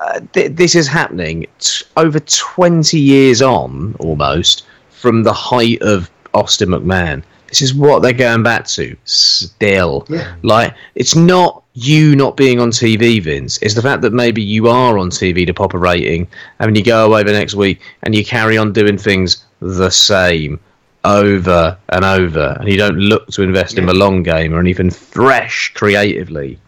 uh, 0.00 0.20
th- 0.32 0.52
this 0.56 0.74
is 0.74 0.88
happening 0.88 1.46
t- 1.60 1.84
over 1.96 2.18
twenty 2.20 2.98
years 2.98 3.40
on, 3.42 3.94
almost 4.00 4.66
from 4.90 5.22
the 5.22 5.32
height 5.32 5.80
of 5.82 6.10
Austin 6.34 6.70
McMahon. 6.70 7.22
This 7.50 7.62
is 7.62 7.74
what 7.74 8.00
they're 8.00 8.12
going 8.12 8.42
back 8.42 8.66
to 8.68 8.96
still. 9.04 10.06
Yeah. 10.08 10.34
Like 10.42 10.74
it's 10.94 11.14
not 11.14 11.62
you 11.74 12.16
not 12.16 12.36
being 12.36 12.58
on 12.60 12.70
TV, 12.70 13.22
Vince. 13.22 13.58
It's 13.60 13.74
the 13.74 13.82
fact 13.82 14.02
that 14.02 14.12
maybe 14.12 14.42
you 14.42 14.68
are 14.68 14.98
on 14.98 15.10
TV 15.10 15.44
to 15.46 15.52
pop 15.52 15.74
a 15.74 15.78
rating, 15.78 16.26
and 16.58 16.68
then 16.68 16.74
you 16.74 16.82
go 16.82 17.06
away 17.06 17.22
the 17.22 17.32
next 17.32 17.54
week 17.54 17.80
and 18.02 18.14
you 18.14 18.24
carry 18.24 18.56
on 18.56 18.72
doing 18.72 18.96
things 18.96 19.44
the 19.60 19.90
same 19.90 20.58
over 21.04 21.76
and 21.90 22.04
over, 22.04 22.56
and 22.60 22.68
you 22.68 22.76
don't 22.76 22.98
look 22.98 23.26
to 23.28 23.42
invest 23.42 23.78
in 23.78 23.86
the 23.86 23.94
long 23.94 24.22
game 24.22 24.54
or 24.54 24.60
anything 24.60 24.90
fresh 24.90 25.72
creatively. 25.74 26.58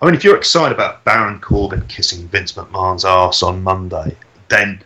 I 0.00 0.06
mean, 0.06 0.14
if 0.14 0.24
you're 0.24 0.36
excited 0.36 0.74
about 0.74 1.04
Baron 1.04 1.40
Corbin 1.40 1.82
kissing 1.88 2.28
Vince 2.28 2.52
McMahon's 2.52 3.04
ass 3.04 3.42
on 3.42 3.62
Monday, 3.62 4.16
then 4.48 4.82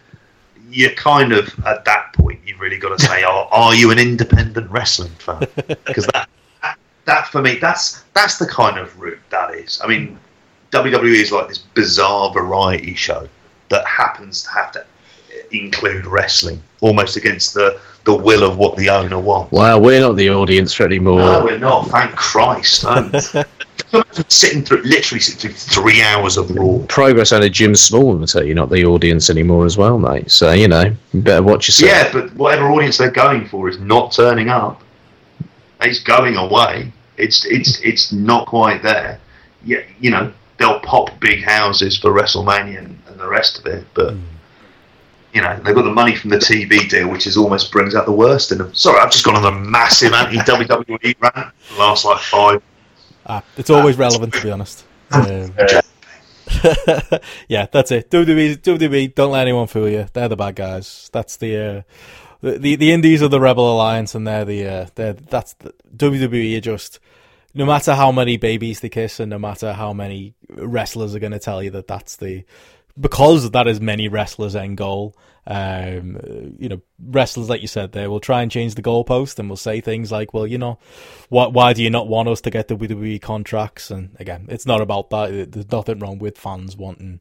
you're 0.71 0.91
kind 0.91 1.33
of 1.33 1.49
at 1.67 1.85
that 1.85 2.13
point. 2.15 2.41
You've 2.47 2.61
really 2.61 2.79
got 2.79 2.99
to 2.99 3.05
say, 3.05 3.23
"Are, 3.23 3.49
are 3.51 3.75
you 3.75 3.91
an 3.91 3.99
independent 3.99 4.71
wrestling 4.71 5.13
fan?" 5.19 5.47
Because 5.87 6.07
that, 6.07 6.29
that, 6.63 6.79
that 7.05 7.29
for 7.29 7.43
me, 7.43 7.57
that's 7.57 8.03
that's 8.15 8.39
the 8.39 8.47
kind 8.47 8.79
of 8.79 8.99
route 8.99 9.19
that 9.31 9.55
is. 9.55 9.81
I 9.83 9.87
mean, 9.87 10.19
WWE 10.73 11.21
is 11.21 11.33
like 11.33 11.49
this 11.49 11.59
bizarre 11.59 12.33
variety 12.33 12.95
show 12.95 13.29
that 13.69 13.87
happens 13.87 14.43
to 14.45 14.51
have 14.51 14.73
to 14.73 14.85
include 15.51 16.07
wrestling, 16.07 16.63
almost 16.81 17.17
against 17.17 17.55
the 17.55 17.81
the 18.05 18.15
will 18.15 18.43
of 18.43 18.57
what 18.57 18.77
the 18.77 18.89
owner 18.89 19.19
wants. 19.19 19.53
Well, 19.53 19.81
we're 19.81 20.01
not 20.01 20.17
the 20.17 20.31
audience 20.31 20.81
anymore. 20.81 21.19
No, 21.19 21.45
we're 21.45 21.59
not. 21.59 21.89
Thank 21.89 22.17
Christ. 22.17 22.85
Sitting 24.29 24.65
through, 24.65 24.83
literally 24.83 25.21
sitting 25.21 25.51
through 25.51 25.53
three 25.53 26.03
hours 26.03 26.37
of 26.37 26.51
Raw. 26.51 26.79
Progress 26.89 27.33
owner 27.33 27.49
Jim 27.49 27.75
Small 27.75 28.17
will 28.17 28.27
tell 28.27 28.45
you 28.45 28.55
not 28.55 28.71
the 28.71 28.85
audience 28.85 29.31
anymore 29.31 29.67
as 29.67 29.77
well, 29.77 29.99
mate. 29.99 30.31
So 30.31 30.53
you 30.53 30.69
know, 30.69 30.95
you 31.13 31.21
better 31.21 31.43
watch 31.43 31.67
yourself. 31.67 31.91
Yeah, 31.91 32.13
but 32.13 32.35
whatever 32.37 32.71
audience 32.71 32.99
they're 32.99 33.11
going 33.11 33.49
for 33.49 33.69
is 33.69 33.81
not 33.81 34.13
turning 34.13 34.49
up. 34.49 34.83
It's 35.81 36.01
going 36.01 36.37
away. 36.37 36.93
It's 37.17 37.45
it's 37.47 37.81
it's 37.81 38.13
not 38.13 38.47
quite 38.47 38.83
there. 38.83 39.19
Yeah, 39.65 39.83
you 39.99 40.11
know 40.11 40.33
they'll 40.59 40.81
pop 40.81 41.19
big 41.19 41.43
houses 41.43 41.99
for 41.99 42.13
WrestleMania 42.13 42.79
and, 42.79 42.99
and 43.09 43.19
the 43.19 43.27
rest 43.27 43.59
of 43.59 43.67
it, 43.67 43.85
but 43.95 44.13
hmm. 44.13 44.23
you 45.35 45.43
know 45.43 45.59
they've 45.65 45.75
got 45.75 45.83
the 45.83 45.91
money 45.91 46.15
from 46.15 46.31
the 46.31 46.37
TV 46.37 46.89
deal, 46.89 47.09
which 47.09 47.27
is 47.27 47.37
almost 47.37 47.73
brings 47.73 47.97
out 47.97 48.07
the 48.07 48.13
worst 48.13 48.53
in 48.53 48.59
them. 48.59 48.73
Sorry, 48.73 49.01
I've 49.01 49.11
just 49.11 49.25
gone 49.25 49.37
on 49.37 49.53
a 49.53 49.59
massive 49.59 50.13
anti 50.13 50.37
WWE 50.37 51.17
rant. 51.21 51.55
The 51.71 51.79
last 51.79 52.05
like 52.05 52.21
five. 52.21 52.63
Ah, 53.27 53.43
it's 53.57 53.71
always 53.71 53.97
relevant, 53.97 54.35
to 54.35 54.43
be 54.43 54.51
honest. 54.51 54.85
Um, 55.11 55.53
yeah, 57.49 57.67
that's 57.71 57.91
it. 57.91 58.11
WWE, 58.11 58.59
WWE, 58.59 59.15
don't 59.15 59.33
let 59.33 59.43
anyone 59.43 59.67
fool 59.67 59.89
you. 59.89 60.07
They're 60.13 60.29
the 60.29 60.37
bad 60.37 60.57
guys. 60.57 61.11
That's 61.13 61.37
the 61.37 61.57
uh, 61.57 61.83
the, 62.41 62.59
the 62.59 62.77
the 62.77 62.93
Indies 62.93 63.23
are 63.23 63.29
the 63.29 63.41
Rebel 63.41 63.73
Alliance, 63.73 64.15
and 64.15 64.27
they're 64.27 64.45
the 64.45 64.67
uh, 64.67 64.87
they're 64.95 65.13
that's 65.13 65.55
the, 65.55 65.75
WWE. 65.97 66.57
Are 66.57 66.61
just 66.61 66.99
no 67.55 67.67
matter 67.67 67.95
how 67.95 68.13
many 68.13 68.37
babies 68.37 68.81
they 68.81 68.89
kiss, 68.89 69.21
and 69.21 69.31
no 69.31 69.39
matter 69.39 69.73
how 69.73 69.93
many 69.93 70.35
wrestlers 70.49 71.15
are 71.15 71.21
going 71.21 71.33
to 71.33 71.39
tell 71.39 71.63
you 71.63 71.71
that 71.71 71.87
that's 71.87 72.17
the 72.17 72.45
because 72.99 73.51
that 73.51 73.67
is 73.67 73.81
many 73.81 74.09
wrestlers' 74.09 74.57
end 74.57 74.77
goal. 74.77 75.15
Um, 75.51 76.55
you 76.61 76.69
know, 76.69 76.81
wrestlers 77.05 77.49
like 77.49 77.61
you 77.61 77.67
said 77.67 77.91
there 77.91 78.09
will 78.09 78.21
try 78.21 78.43
and 78.43 78.51
change 78.53 78.77
the 78.77 78.83
goalpost 78.83 79.39
and 79.41 79.49
will 79.49 79.57
say 79.57 79.81
things 79.81 80.13
like, 80.13 80.33
"Well, 80.33 80.47
you 80.47 80.59
know, 80.59 80.79
why 81.29 81.49
why 81.49 81.73
do 81.73 81.83
you 81.83 81.91
not 81.91 82.07
want 82.07 82.29
us 82.29 82.41
to 82.43 82.51
get 82.51 82.69
the 82.69 82.77
WWE 82.77 83.21
contracts?" 83.21 83.91
And 83.91 84.17
again, 84.21 84.47
it's 84.49 84.65
not 84.65 84.81
about 84.81 85.11
that. 85.11 85.51
There's 85.51 85.73
nothing 85.73 85.99
wrong 85.99 86.19
with 86.21 86.39
fans 86.39 86.77
wanting 86.77 87.19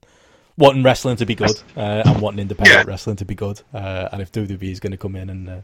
wanting 0.58 0.84
wrestling 0.84 1.16
to 1.16 1.26
be 1.26 1.34
good 1.36 1.60
uh, 1.76 2.04
and 2.06 2.22
wanting 2.22 2.40
independent 2.42 2.86
Yeah. 2.86 2.92
wrestling 2.92 3.16
to 3.16 3.26
be 3.26 3.34
good. 3.34 3.62
Uh, 3.74 4.10
and 4.12 4.22
if 4.22 4.32
WWE 4.32 4.72
is 4.72 4.80
going 4.82 4.92
to 4.92 4.98
come 4.98 5.16
in 5.16 5.30
and 5.30 5.50
uh, 5.50 5.62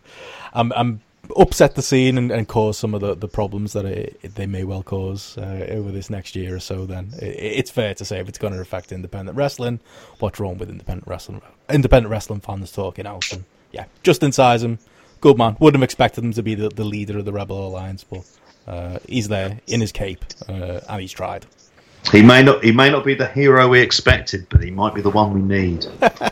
I'm, 0.54 0.72
I'm 0.74 1.02
upset 1.36 1.76
the 1.76 1.82
scene 1.82 2.18
and, 2.18 2.32
and 2.32 2.48
cause 2.48 2.78
some 2.78 2.94
of 2.94 3.02
the, 3.02 3.16
the 3.16 3.28
problems 3.28 3.74
that 3.74 3.86
it, 3.86 4.20
they 4.36 4.46
may 4.46 4.64
well 4.64 4.84
cause 4.84 5.38
uh, 5.38 5.68
over 5.70 5.92
this 5.92 6.10
next 6.10 6.36
year 6.36 6.56
or 6.56 6.60
so, 6.60 6.86
then 6.86 7.10
it, 7.22 7.36
it's 7.38 7.72
fair 7.72 7.94
to 7.96 8.06
say 8.06 8.20
if 8.20 8.30
it's 8.30 8.38
going 8.38 8.54
to 8.54 8.60
affect 8.60 8.92
independent 8.92 9.38
wrestling, 9.38 9.80
what's 10.20 10.40
wrong 10.40 10.58
with 10.58 10.70
independent 10.70 11.08
wrestling? 11.08 11.42
Independent 11.70 12.12
wrestling 12.12 12.40
fans 12.42 12.72
talking 12.72 13.06
out. 13.06 13.32
And 13.32 13.46
yeah, 13.72 13.86
Justin 14.04 14.32
Sysum, 14.32 14.80
good 15.22 15.38
man. 15.38 15.58
Wouldn't 15.60 15.82
have 15.82 15.84
expected 15.84 16.24
him 16.24 16.34
to 16.34 16.44
be 16.44 16.56
the, 16.56 16.70
the 16.70 16.86
leader 16.86 17.18
of 17.18 17.26
the 17.26 17.34
Rebel 17.34 17.68
Alliance, 17.68 18.04
but 18.04 18.26
uh, 18.68 19.00
he's 19.08 19.28
there 19.28 19.60
in 19.68 19.82
his 19.82 19.92
cape 19.92 20.24
uh, 20.48 20.82
and 20.90 21.02
he's 21.02 21.12
tried. 21.12 21.46
He 22.12 22.22
may 22.22 22.44
not 22.44 22.64
he 22.64 22.72
may 22.72 22.92
not 22.92 23.04
be 23.04 23.16
the 23.16 23.28
hero 23.28 23.68
we 23.68 23.80
expected, 23.80 24.46
but 24.50 24.62
he 24.64 24.70
might 24.70 24.94
be 24.94 25.02
the 25.02 25.10
one 25.10 25.34
we 25.34 25.42
need. 25.42 25.86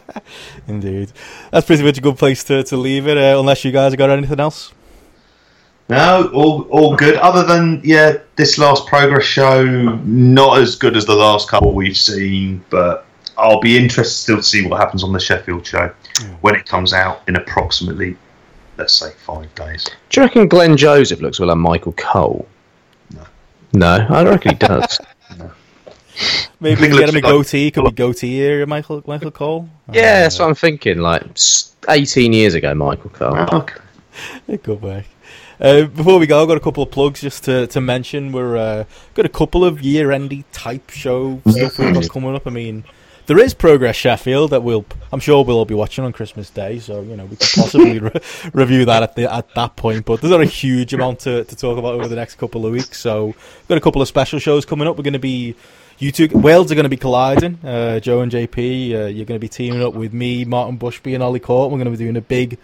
Indeed. 0.67 1.11
That's 1.51 1.65
pretty 1.65 1.83
much 1.83 1.97
a 1.97 2.01
good 2.01 2.17
place 2.17 2.43
to, 2.45 2.63
to 2.63 2.77
leave 2.77 3.07
it, 3.07 3.17
uh, 3.17 3.39
unless 3.39 3.65
you 3.65 3.71
guys 3.71 3.91
have 3.91 3.97
got 3.97 4.11
anything 4.11 4.39
else. 4.39 4.71
No, 5.95 6.29
all 6.33 6.61
all 6.69 6.95
good. 6.95 7.15
Other 7.15 7.43
than 7.43 7.81
yeah, 7.83 8.17
this 8.35 8.57
last 8.57 8.87
progress 8.87 9.23
show 9.23 9.63
not 10.03 10.59
as 10.59 10.75
good 10.75 10.95
as 10.97 11.05
the 11.05 11.15
last 11.15 11.49
couple 11.49 11.73
we've 11.73 11.97
seen, 11.97 12.63
but 12.69 13.05
I'll 13.37 13.59
be 13.61 13.77
interested 13.77 14.13
still 14.13 14.37
to 14.37 14.43
see 14.43 14.65
what 14.67 14.79
happens 14.79 15.03
on 15.03 15.11
the 15.11 15.19
Sheffield 15.19 15.65
show 15.65 15.91
when 16.41 16.55
it 16.55 16.65
comes 16.65 16.93
out 16.93 17.21
in 17.27 17.35
approximately, 17.35 18.15
let's 18.77 18.93
say, 18.93 19.11
five 19.25 19.53
days. 19.55 19.85
Do 20.09 20.21
you 20.21 20.27
reckon 20.27 20.47
Glen 20.47 20.77
Joseph 20.77 21.21
looks 21.21 21.39
well 21.39 21.51
on 21.51 21.59
Michael 21.59 21.93
Cole? 21.93 22.47
No. 23.11 23.23
No, 23.73 24.07
I 24.09 24.23
reckon 24.23 24.51
he 24.51 24.57
does. 24.57 24.99
Maybe 26.59 26.81
we 26.81 26.87
can 26.89 26.97
get 26.97 27.09
him 27.09 27.15
a 27.15 27.19
looks 27.19 27.23
like- 27.23 27.23
goatee. 27.23 27.71
Could 27.71 27.85
be 27.85 27.91
goatee 27.91 28.35
era, 28.41 28.67
Michael 28.67 29.03
Michael 29.07 29.31
Cole. 29.31 29.67
yeah, 29.91 30.21
that's 30.21 30.39
uh, 30.39 30.43
what 30.43 30.49
I'm 30.49 30.55
thinking. 30.55 30.99
Like 30.99 31.23
18 31.89 32.33
years 32.33 32.53
ago, 32.53 32.73
Michael 32.75 33.09
Cole. 33.09 33.35
Okay. 33.35 33.75
Good 34.63 34.81
work. 34.81 35.05
Uh, 35.63 35.85
before 35.85 36.19
we 36.19 36.27
go, 36.27 36.41
I've 36.41 36.49
got 36.49 36.57
a 36.57 36.59
couple 36.59 36.83
of 36.83 36.91
plugs 36.91 37.21
just 37.21 37.45
to, 37.45 37.67
to 37.67 37.79
mention. 37.79 38.33
We're 38.33 38.57
uh, 38.57 38.83
got 39.13 39.25
a 39.25 39.29
couple 39.29 39.63
of 39.63 39.81
year-endy 39.81 40.43
type 40.51 40.89
show 40.89 41.41
stuff 41.47 41.79
we've 41.79 41.93
got 41.93 42.09
coming 42.09 42.35
up. 42.35 42.45
I 42.45 42.49
mean, 42.49 42.83
there 43.27 43.39
is 43.39 43.53
Progress 43.53 43.95
Sheffield 43.95 44.49
that 44.49 44.61
we'll, 44.61 44.83
I'm 45.13 45.21
sure 45.21 45.45
we'll 45.45 45.59
all 45.59 45.63
be 45.63 45.73
watching 45.73 46.03
on 46.03 46.11
Christmas 46.11 46.49
Day, 46.49 46.79
so 46.79 47.01
you 47.01 47.15
know 47.15 47.23
we 47.23 47.37
could 47.37 47.49
possibly 47.55 47.99
re- 47.99 48.11
review 48.51 48.83
that 48.83 49.03
at 49.03 49.15
the 49.15 49.33
at 49.33 49.55
that 49.55 49.77
point. 49.77 50.03
But 50.03 50.19
there's 50.19 50.31
not 50.31 50.41
a 50.41 50.45
huge 50.45 50.93
amount 50.93 51.19
to, 51.19 51.45
to 51.45 51.55
talk 51.55 51.77
about 51.77 51.93
over 51.93 52.09
the 52.09 52.17
next 52.17 52.35
couple 52.35 52.65
of 52.65 52.73
weeks. 52.73 52.99
So 52.99 53.27
we've 53.27 53.67
got 53.69 53.77
a 53.77 53.81
couple 53.81 54.01
of 54.01 54.09
special 54.09 54.39
shows 54.39 54.65
coming 54.65 54.85
up. 54.85 54.97
We're 54.97 55.03
going 55.03 55.13
to 55.13 55.19
be 55.19 55.55
you 55.97 56.11
two 56.11 56.27
Wales 56.33 56.73
are 56.73 56.75
going 56.75 56.83
to 56.83 56.89
be 56.89 56.97
colliding. 56.97 57.59
Uh, 57.63 58.01
Joe 58.01 58.19
and 58.19 58.29
JP, 58.29 58.57
uh, 58.57 59.05
you're 59.05 59.25
going 59.25 59.39
to 59.39 59.39
be 59.39 59.47
teaming 59.47 59.81
up 59.81 59.93
with 59.93 60.11
me, 60.11 60.43
Martin 60.43 60.77
Bushby, 60.77 61.13
and 61.13 61.23
Ollie 61.23 61.39
Court. 61.39 61.71
We're 61.71 61.77
going 61.77 61.85
to 61.85 61.97
be 61.97 62.03
doing 62.03 62.17
a 62.17 62.21
big 62.21 62.57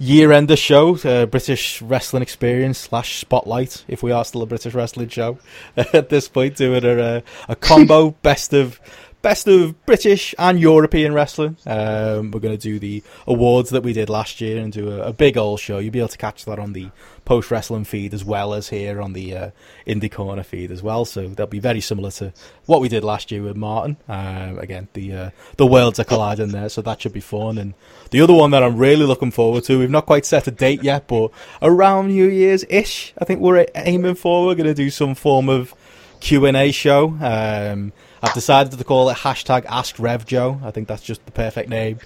year 0.00 0.32
ender 0.32 0.56
show, 0.56 0.96
uh, 1.04 1.26
British 1.26 1.82
Wrestling 1.82 2.22
Experience 2.22 2.78
slash 2.78 3.20
Spotlight, 3.20 3.84
if 3.86 4.02
we 4.02 4.10
are 4.10 4.24
still 4.24 4.40
a 4.40 4.46
British 4.46 4.72
wrestling 4.74 5.08
show 5.08 5.38
at 5.76 6.08
this 6.08 6.26
point, 6.26 6.56
doing 6.56 6.84
a, 6.84 7.16
uh, 7.16 7.20
a 7.50 7.54
combo 7.54 8.10
best 8.22 8.54
of 8.54 8.80
best 9.22 9.46
of 9.46 9.84
British 9.86 10.34
and 10.38 10.58
European 10.58 11.12
wrestling. 11.12 11.56
Um, 11.66 12.30
we're 12.30 12.40
going 12.40 12.56
to 12.56 12.62
do 12.62 12.78
the 12.78 13.02
awards 13.26 13.70
that 13.70 13.82
we 13.82 13.92
did 13.92 14.08
last 14.08 14.40
year 14.40 14.58
and 14.58 14.72
do 14.72 14.90
a, 14.90 15.08
a 15.08 15.12
big 15.12 15.36
old 15.36 15.60
show. 15.60 15.78
You'll 15.78 15.92
be 15.92 15.98
able 15.98 16.08
to 16.08 16.18
catch 16.18 16.44
that 16.46 16.58
on 16.58 16.72
the 16.72 16.90
post 17.24 17.50
wrestling 17.50 17.84
feed 17.84 18.14
as 18.14 18.24
well 18.24 18.54
as 18.54 18.68
here 18.70 19.00
on 19.00 19.12
the 19.12 19.36
uh, 19.36 19.50
Indie 19.86 20.10
Corner 20.10 20.42
feed 20.42 20.70
as 20.70 20.82
well. 20.82 21.04
So 21.04 21.28
that'll 21.28 21.46
be 21.46 21.58
very 21.60 21.80
similar 21.80 22.10
to 22.12 22.32
what 22.66 22.80
we 22.80 22.88
did 22.88 23.04
last 23.04 23.30
year 23.30 23.42
with 23.42 23.56
Martin. 23.56 23.96
Um, 24.08 24.58
again, 24.58 24.88
the 24.94 25.12
uh, 25.12 25.30
the 25.56 25.66
worlds 25.66 26.00
are 26.00 26.04
colliding 26.04 26.48
there, 26.48 26.68
so 26.68 26.82
that 26.82 27.00
should 27.02 27.12
be 27.12 27.20
fun. 27.20 27.58
And 27.58 27.74
the 28.10 28.20
other 28.20 28.34
one 28.34 28.50
that 28.52 28.62
I'm 28.62 28.78
really 28.78 29.04
looking 29.04 29.30
forward 29.30 29.64
to, 29.64 29.78
we've 29.78 29.90
not 29.90 30.06
quite 30.06 30.24
set 30.24 30.46
a 30.46 30.50
date 30.50 30.82
yet, 30.82 31.06
but 31.06 31.30
around 31.62 32.08
New 32.08 32.28
Year's 32.28 32.64
ish, 32.68 33.12
I 33.18 33.24
think 33.24 33.40
we're 33.40 33.66
aiming 33.74 34.14
for. 34.14 34.46
We're 34.46 34.54
going 34.54 34.66
to 34.66 34.74
do 34.74 34.90
some 34.90 35.14
form 35.14 35.48
of 35.48 35.74
Q 36.20 36.46
and 36.46 36.56
A 36.56 36.70
show. 36.70 37.16
Um, 37.20 37.92
I've 38.22 38.34
decided 38.34 38.76
to 38.76 38.84
call 38.84 39.08
it 39.08 39.16
hashtag 39.16 39.64
Ask 39.66 39.98
Rev 39.98 40.26
Joe. 40.26 40.60
I 40.62 40.70
think 40.70 40.88
that's 40.88 41.02
just 41.02 41.24
the 41.24 41.32
perfect 41.32 41.70
name. 41.70 41.98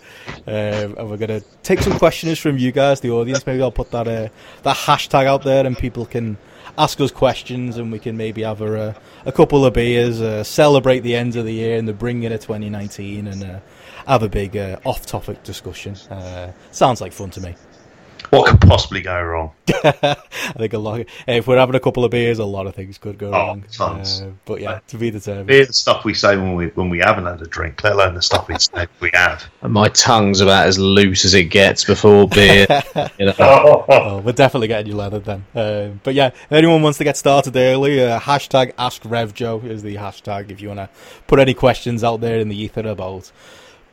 Um, 0.46 0.94
and 0.96 1.10
we're 1.10 1.16
going 1.16 1.40
to 1.40 1.42
take 1.62 1.80
some 1.80 1.98
questions 1.98 2.38
from 2.38 2.56
you 2.56 2.70
guys, 2.70 3.00
the 3.00 3.10
audience. 3.10 3.44
Maybe 3.46 3.62
I'll 3.62 3.72
put 3.72 3.90
that 3.90 4.06
uh, 4.06 4.28
that 4.62 4.76
hashtag 4.76 5.26
out 5.26 5.42
there, 5.42 5.66
and 5.66 5.76
people 5.76 6.06
can 6.06 6.36
ask 6.78 7.00
us 7.00 7.10
questions, 7.10 7.76
and 7.76 7.90
we 7.90 7.98
can 7.98 8.16
maybe 8.16 8.42
have 8.42 8.60
a, 8.60 8.94
a 9.26 9.32
couple 9.32 9.64
of 9.64 9.74
beers, 9.74 10.20
uh, 10.20 10.44
celebrate 10.44 11.00
the 11.00 11.16
end 11.16 11.36
of 11.36 11.44
the 11.44 11.52
year 11.52 11.78
and 11.78 11.88
the 11.88 11.92
bringing 11.92 12.32
of 12.32 12.40
2019, 12.40 13.26
and 13.26 13.44
uh, 13.44 13.58
have 14.06 14.22
a 14.22 14.28
big 14.28 14.56
uh, 14.56 14.78
off-topic 14.84 15.42
discussion. 15.42 15.94
Uh, 16.10 16.52
sounds 16.70 17.00
like 17.00 17.12
fun 17.12 17.30
to 17.30 17.40
me. 17.40 17.54
What 18.34 18.50
could 18.50 18.60
possibly 18.68 19.00
go 19.00 19.22
wrong? 19.22 19.52
I 19.84 20.16
think 20.58 20.72
a 20.72 20.78
lot. 20.78 21.06
If 21.28 21.46
we're 21.46 21.56
having 21.58 21.76
a 21.76 21.80
couple 21.80 22.04
of 22.04 22.10
beers, 22.10 22.40
a 22.40 22.44
lot 22.44 22.66
of 22.66 22.74
things 22.74 22.98
could 22.98 23.16
go 23.16 23.28
Oh, 23.28 23.30
wrong. 23.30 23.64
tons. 23.70 24.22
Uh, 24.22 24.30
but 24.44 24.60
yeah, 24.60 24.80
to 24.88 24.96
be 24.98 25.10
determined. 25.12 25.50
Hear 25.50 25.66
the 25.66 25.72
stuff 25.72 26.04
we 26.04 26.14
say 26.14 26.36
when 26.36 26.54
we 26.54 26.66
when 26.68 26.88
we 26.88 26.98
haven't 26.98 27.26
had 27.26 27.40
a 27.42 27.46
drink, 27.46 27.84
let 27.84 27.92
alone 27.92 28.14
the 28.14 28.22
stuff 28.22 28.48
we 28.48 28.58
say 28.58 28.88
we 29.00 29.10
have. 29.14 29.44
And 29.62 29.72
my 29.80 29.88
tongue's 29.88 30.40
about 30.40 30.66
as 30.66 30.78
loose 30.80 31.24
as 31.24 31.34
it 31.34 31.44
gets 31.44 31.84
before 31.84 32.26
beer. 32.28 32.66
you 33.18 33.26
know. 33.26 33.34
Oh, 33.38 34.18
we're 34.24 34.32
definitely 34.32 34.68
getting 34.68 34.88
you 34.90 34.96
leathered 34.96 35.24
then. 35.24 35.44
Uh, 35.54 35.90
but 36.02 36.14
yeah, 36.14 36.28
if 36.28 36.52
anyone 36.52 36.82
wants 36.82 36.98
to 36.98 37.04
get 37.04 37.16
started 37.16 37.56
early, 37.56 38.02
uh, 38.02 38.18
hashtag 38.18 38.72
AskRevJoe 38.74 39.64
is 39.64 39.82
the 39.82 39.94
hashtag 39.94 40.50
if 40.50 40.60
you 40.60 40.68
want 40.68 40.78
to 40.80 40.88
put 41.28 41.38
any 41.38 41.54
questions 41.54 42.02
out 42.02 42.20
there 42.20 42.38
in 42.40 42.48
the 42.48 42.60
ether 42.60 42.86
about 42.88 43.30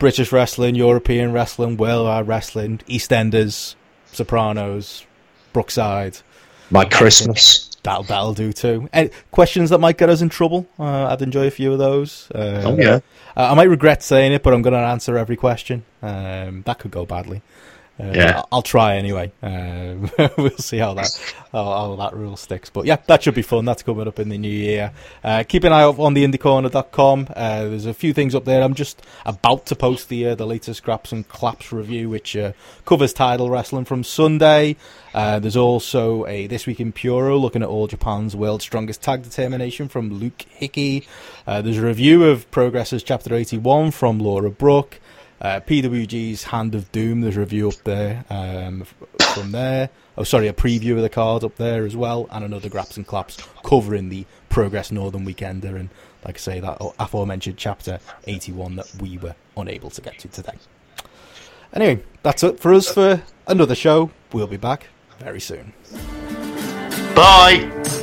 British 0.00 0.32
wrestling, 0.32 0.74
European 0.74 1.32
wrestling, 1.32 1.76
worldwide 1.76 2.26
wrestling, 2.26 2.78
EastEnders, 2.88 3.76
Sopranos, 4.12 5.04
Brookside. 5.52 6.18
My 6.70 6.84
Christmas. 6.84 7.68
That'll, 7.82 8.04
that'll 8.04 8.32
do 8.34 8.52
too. 8.52 8.88
And 8.92 9.10
questions 9.32 9.70
that 9.70 9.78
might 9.78 9.98
get 9.98 10.08
us 10.08 10.22
in 10.22 10.28
trouble. 10.28 10.68
Uh, 10.78 11.06
I'd 11.06 11.20
enjoy 11.20 11.46
a 11.48 11.50
few 11.50 11.72
of 11.72 11.78
those. 11.78 12.30
Uh, 12.32 12.62
Oh, 12.64 12.76
yeah. 12.78 13.00
I 13.36 13.50
I 13.50 13.54
might 13.54 13.64
regret 13.68 14.02
saying 14.02 14.32
it, 14.32 14.42
but 14.42 14.54
I'm 14.54 14.62
going 14.62 14.72
to 14.74 14.78
answer 14.78 15.18
every 15.18 15.36
question. 15.36 15.84
Um, 16.00 16.62
that 16.62 16.78
could 16.78 16.92
go 16.92 17.04
badly. 17.04 17.42
Uh, 18.00 18.12
Yeah. 18.14 18.42
I'll- 18.50 18.62
try 18.62 18.96
anyway. 18.96 19.30
Um, 19.42 20.10
we'll 20.38 20.50
see 20.56 20.78
how 20.78 20.94
that 20.94 21.10
how, 21.52 21.64
how 21.64 21.96
that 21.96 22.14
rule 22.16 22.36
sticks. 22.36 22.70
But 22.70 22.86
yeah, 22.86 22.96
that 23.06 23.22
should 23.22 23.34
be 23.34 23.42
fun. 23.42 23.64
That's 23.64 23.82
coming 23.82 24.08
up 24.08 24.18
in 24.18 24.28
the 24.30 24.38
new 24.38 24.48
year. 24.48 24.92
Uh, 25.22 25.42
keep 25.46 25.64
an 25.64 25.72
eye 25.72 25.82
out 25.82 25.98
on 25.98 26.14
the 26.14 26.24
indiecorner.com. 26.24 27.26
Uh, 27.36 27.64
there's 27.64 27.86
a 27.86 27.92
few 27.92 28.12
things 28.14 28.34
up 28.34 28.44
there. 28.44 28.62
I'm 28.62 28.74
just 28.74 29.02
about 29.26 29.66
to 29.66 29.76
post 29.76 30.08
the 30.08 30.28
uh, 30.28 30.34
the 30.34 30.46
latest 30.46 30.82
Graps 30.84 31.12
and 31.12 31.26
claps 31.28 31.72
review, 31.72 32.08
which 32.08 32.36
uh, 32.36 32.52
covers 32.86 33.12
title 33.12 33.50
wrestling 33.50 33.84
from 33.84 34.04
Sunday. 34.04 34.76
Uh, 35.12 35.38
there's 35.38 35.56
also 35.56 36.24
a 36.26 36.46
This 36.46 36.66
Week 36.66 36.80
in 36.80 36.92
Puro 36.92 37.36
looking 37.36 37.62
at 37.62 37.68
All 37.68 37.86
Japan's 37.86 38.34
World's 38.34 38.64
Strongest 38.64 39.02
Tag 39.02 39.22
Determination 39.22 39.88
from 39.88 40.08
Luke 40.10 40.46
Hickey. 40.48 41.06
Uh, 41.46 41.60
there's 41.60 41.76
a 41.78 41.82
review 41.86 42.24
of 42.24 42.50
Progress's 42.50 43.02
Chapter 43.02 43.34
81 43.34 43.90
from 43.90 44.18
Laura 44.18 44.50
Brook. 44.50 44.98
Uh, 45.42 45.58
PWG's 45.58 46.44
Hand 46.44 46.72
of 46.76 46.90
Doom, 46.92 47.20
there's 47.20 47.36
a 47.36 47.40
review 47.40 47.68
up 47.68 47.82
there 47.82 48.24
um, 48.30 48.84
from 49.34 49.50
there. 49.50 49.90
Oh, 50.16 50.22
sorry, 50.22 50.46
a 50.46 50.52
preview 50.52 50.92
of 50.92 51.02
the 51.02 51.08
card 51.08 51.42
up 51.42 51.56
there 51.56 51.84
as 51.84 51.96
well, 51.96 52.28
and 52.30 52.44
another 52.44 52.68
Graps 52.68 52.96
and 52.96 53.04
Claps 53.04 53.38
covering 53.64 54.08
the 54.08 54.24
Progress 54.50 54.92
Northern 54.92 55.26
Weekender, 55.26 55.74
and 55.74 55.88
like 56.24 56.36
I 56.36 56.38
say, 56.38 56.60
that 56.60 56.78
aforementioned 57.00 57.56
Chapter 57.56 57.98
81 58.28 58.76
that 58.76 58.94
we 59.00 59.18
were 59.18 59.34
unable 59.56 59.90
to 59.90 60.00
get 60.00 60.16
to 60.20 60.28
today. 60.28 60.54
Anyway, 61.72 62.04
that's 62.22 62.44
it 62.44 62.60
for 62.60 62.72
us 62.72 62.92
for 62.92 63.24
another 63.48 63.74
show. 63.74 64.12
We'll 64.32 64.46
be 64.46 64.58
back 64.58 64.86
very 65.18 65.40
soon. 65.40 65.72
Bye. 67.16 68.01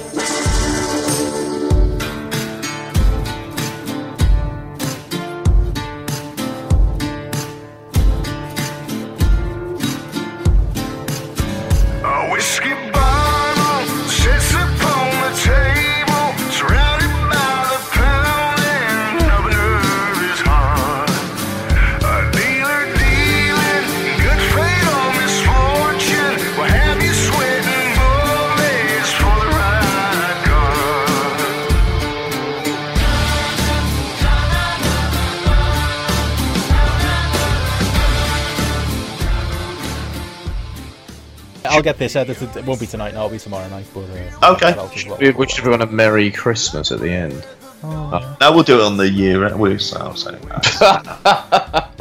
I'll 41.80 41.84
get 41.84 41.98
this 41.98 42.18
uh, 42.18 42.20
edited. 42.20 42.54
It 42.58 42.66
won't 42.66 42.82
be 42.82 42.88
tonight. 42.88 43.14
No, 43.14 43.20
it'll 43.22 43.30
be 43.30 43.40
tomorrow 43.40 43.70
night. 43.70 43.86
But 43.94 44.02
uh, 44.10 44.52
Okay. 44.54 44.74
that 44.74 44.94
as 44.98 45.06
well. 45.06 45.18
We 45.18 45.32
wish 45.32 45.58
everyone 45.58 45.82
a 45.82 45.86
Merry 45.86 46.30
Christmas 46.30 46.92
at 46.92 47.00
the 47.00 47.10
end. 47.10 47.48
Oh. 47.82 47.88
Uh, 48.16 48.36
no, 48.42 48.52
we'll 48.52 48.64
do 48.64 48.82
it 48.82 48.84
on 48.84 48.98
the 48.98 49.10
year. 49.10 49.46
Uh, 49.46 49.56
we'll 49.58 49.80
say, 49.80 49.96
I'll 49.98 50.14
say 50.14 50.32
that. 50.32 50.82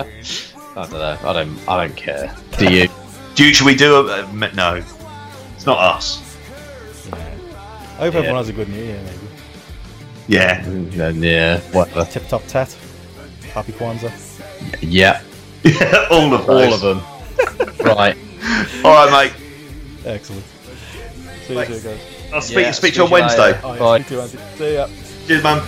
I 0.76 0.82
don't 0.82 0.92
know. 0.92 1.18
I 1.22 1.32
don't. 1.32 1.68
I 1.68 1.86
don't 1.86 1.96
care. 1.96 2.34
Do 2.58 2.74
you? 2.74 2.88
Do 3.36 3.44
you, 3.46 3.54
should 3.54 3.66
we 3.66 3.76
do 3.76 3.94
a, 4.08 4.24
a 4.24 4.32
no? 4.54 4.82
It's 5.54 5.64
not 5.66 5.78
us. 5.78 6.36
Yeah. 7.08 7.14
I 7.14 8.00
hope 8.00 8.16
everyone 8.16 8.38
has 8.38 8.48
a 8.48 8.52
good 8.52 8.68
New 8.68 8.82
Year. 8.82 9.00
Maybe 9.00 9.18
Yeah. 10.26 10.66
Yeah. 10.90 11.08
yeah 11.10 11.60
whatever. 11.70 12.04
tip 12.04 12.26
top 12.26 12.44
tat. 12.48 12.76
Happy 13.52 13.70
Kwanzaa. 13.72 14.10
Yeah. 14.82 15.22
All 16.10 16.34
of 16.34 16.40
All 16.50 16.56
those. 16.56 16.82
of 16.82 16.98
them. 16.98 17.76
right. 17.96 18.16
All 18.84 19.06
right, 19.06 19.32
mate. 19.32 19.47
Excellent. 20.04 20.44
See 21.46 21.54
you 21.54 21.64
soon, 21.64 21.82
guys. 21.82 22.00
I'll 22.32 22.40
speak, 22.40 22.58
Yeah, 22.58 22.70
speak 22.72 22.74
speak 22.74 22.94
to 22.94 22.98
you 22.98 23.04
on 23.04 23.10
Wednesday. 23.10 23.60
Oh, 23.62 23.72
yeah, 23.72 23.78
Bye. 23.78 23.98
speak 23.98 24.08
to 24.08 24.14
you, 24.14 24.20
Andy. 24.20 24.38
See 24.56 24.74
ya. 24.74 24.88
Cheers, 25.26 25.42
man. 25.42 25.62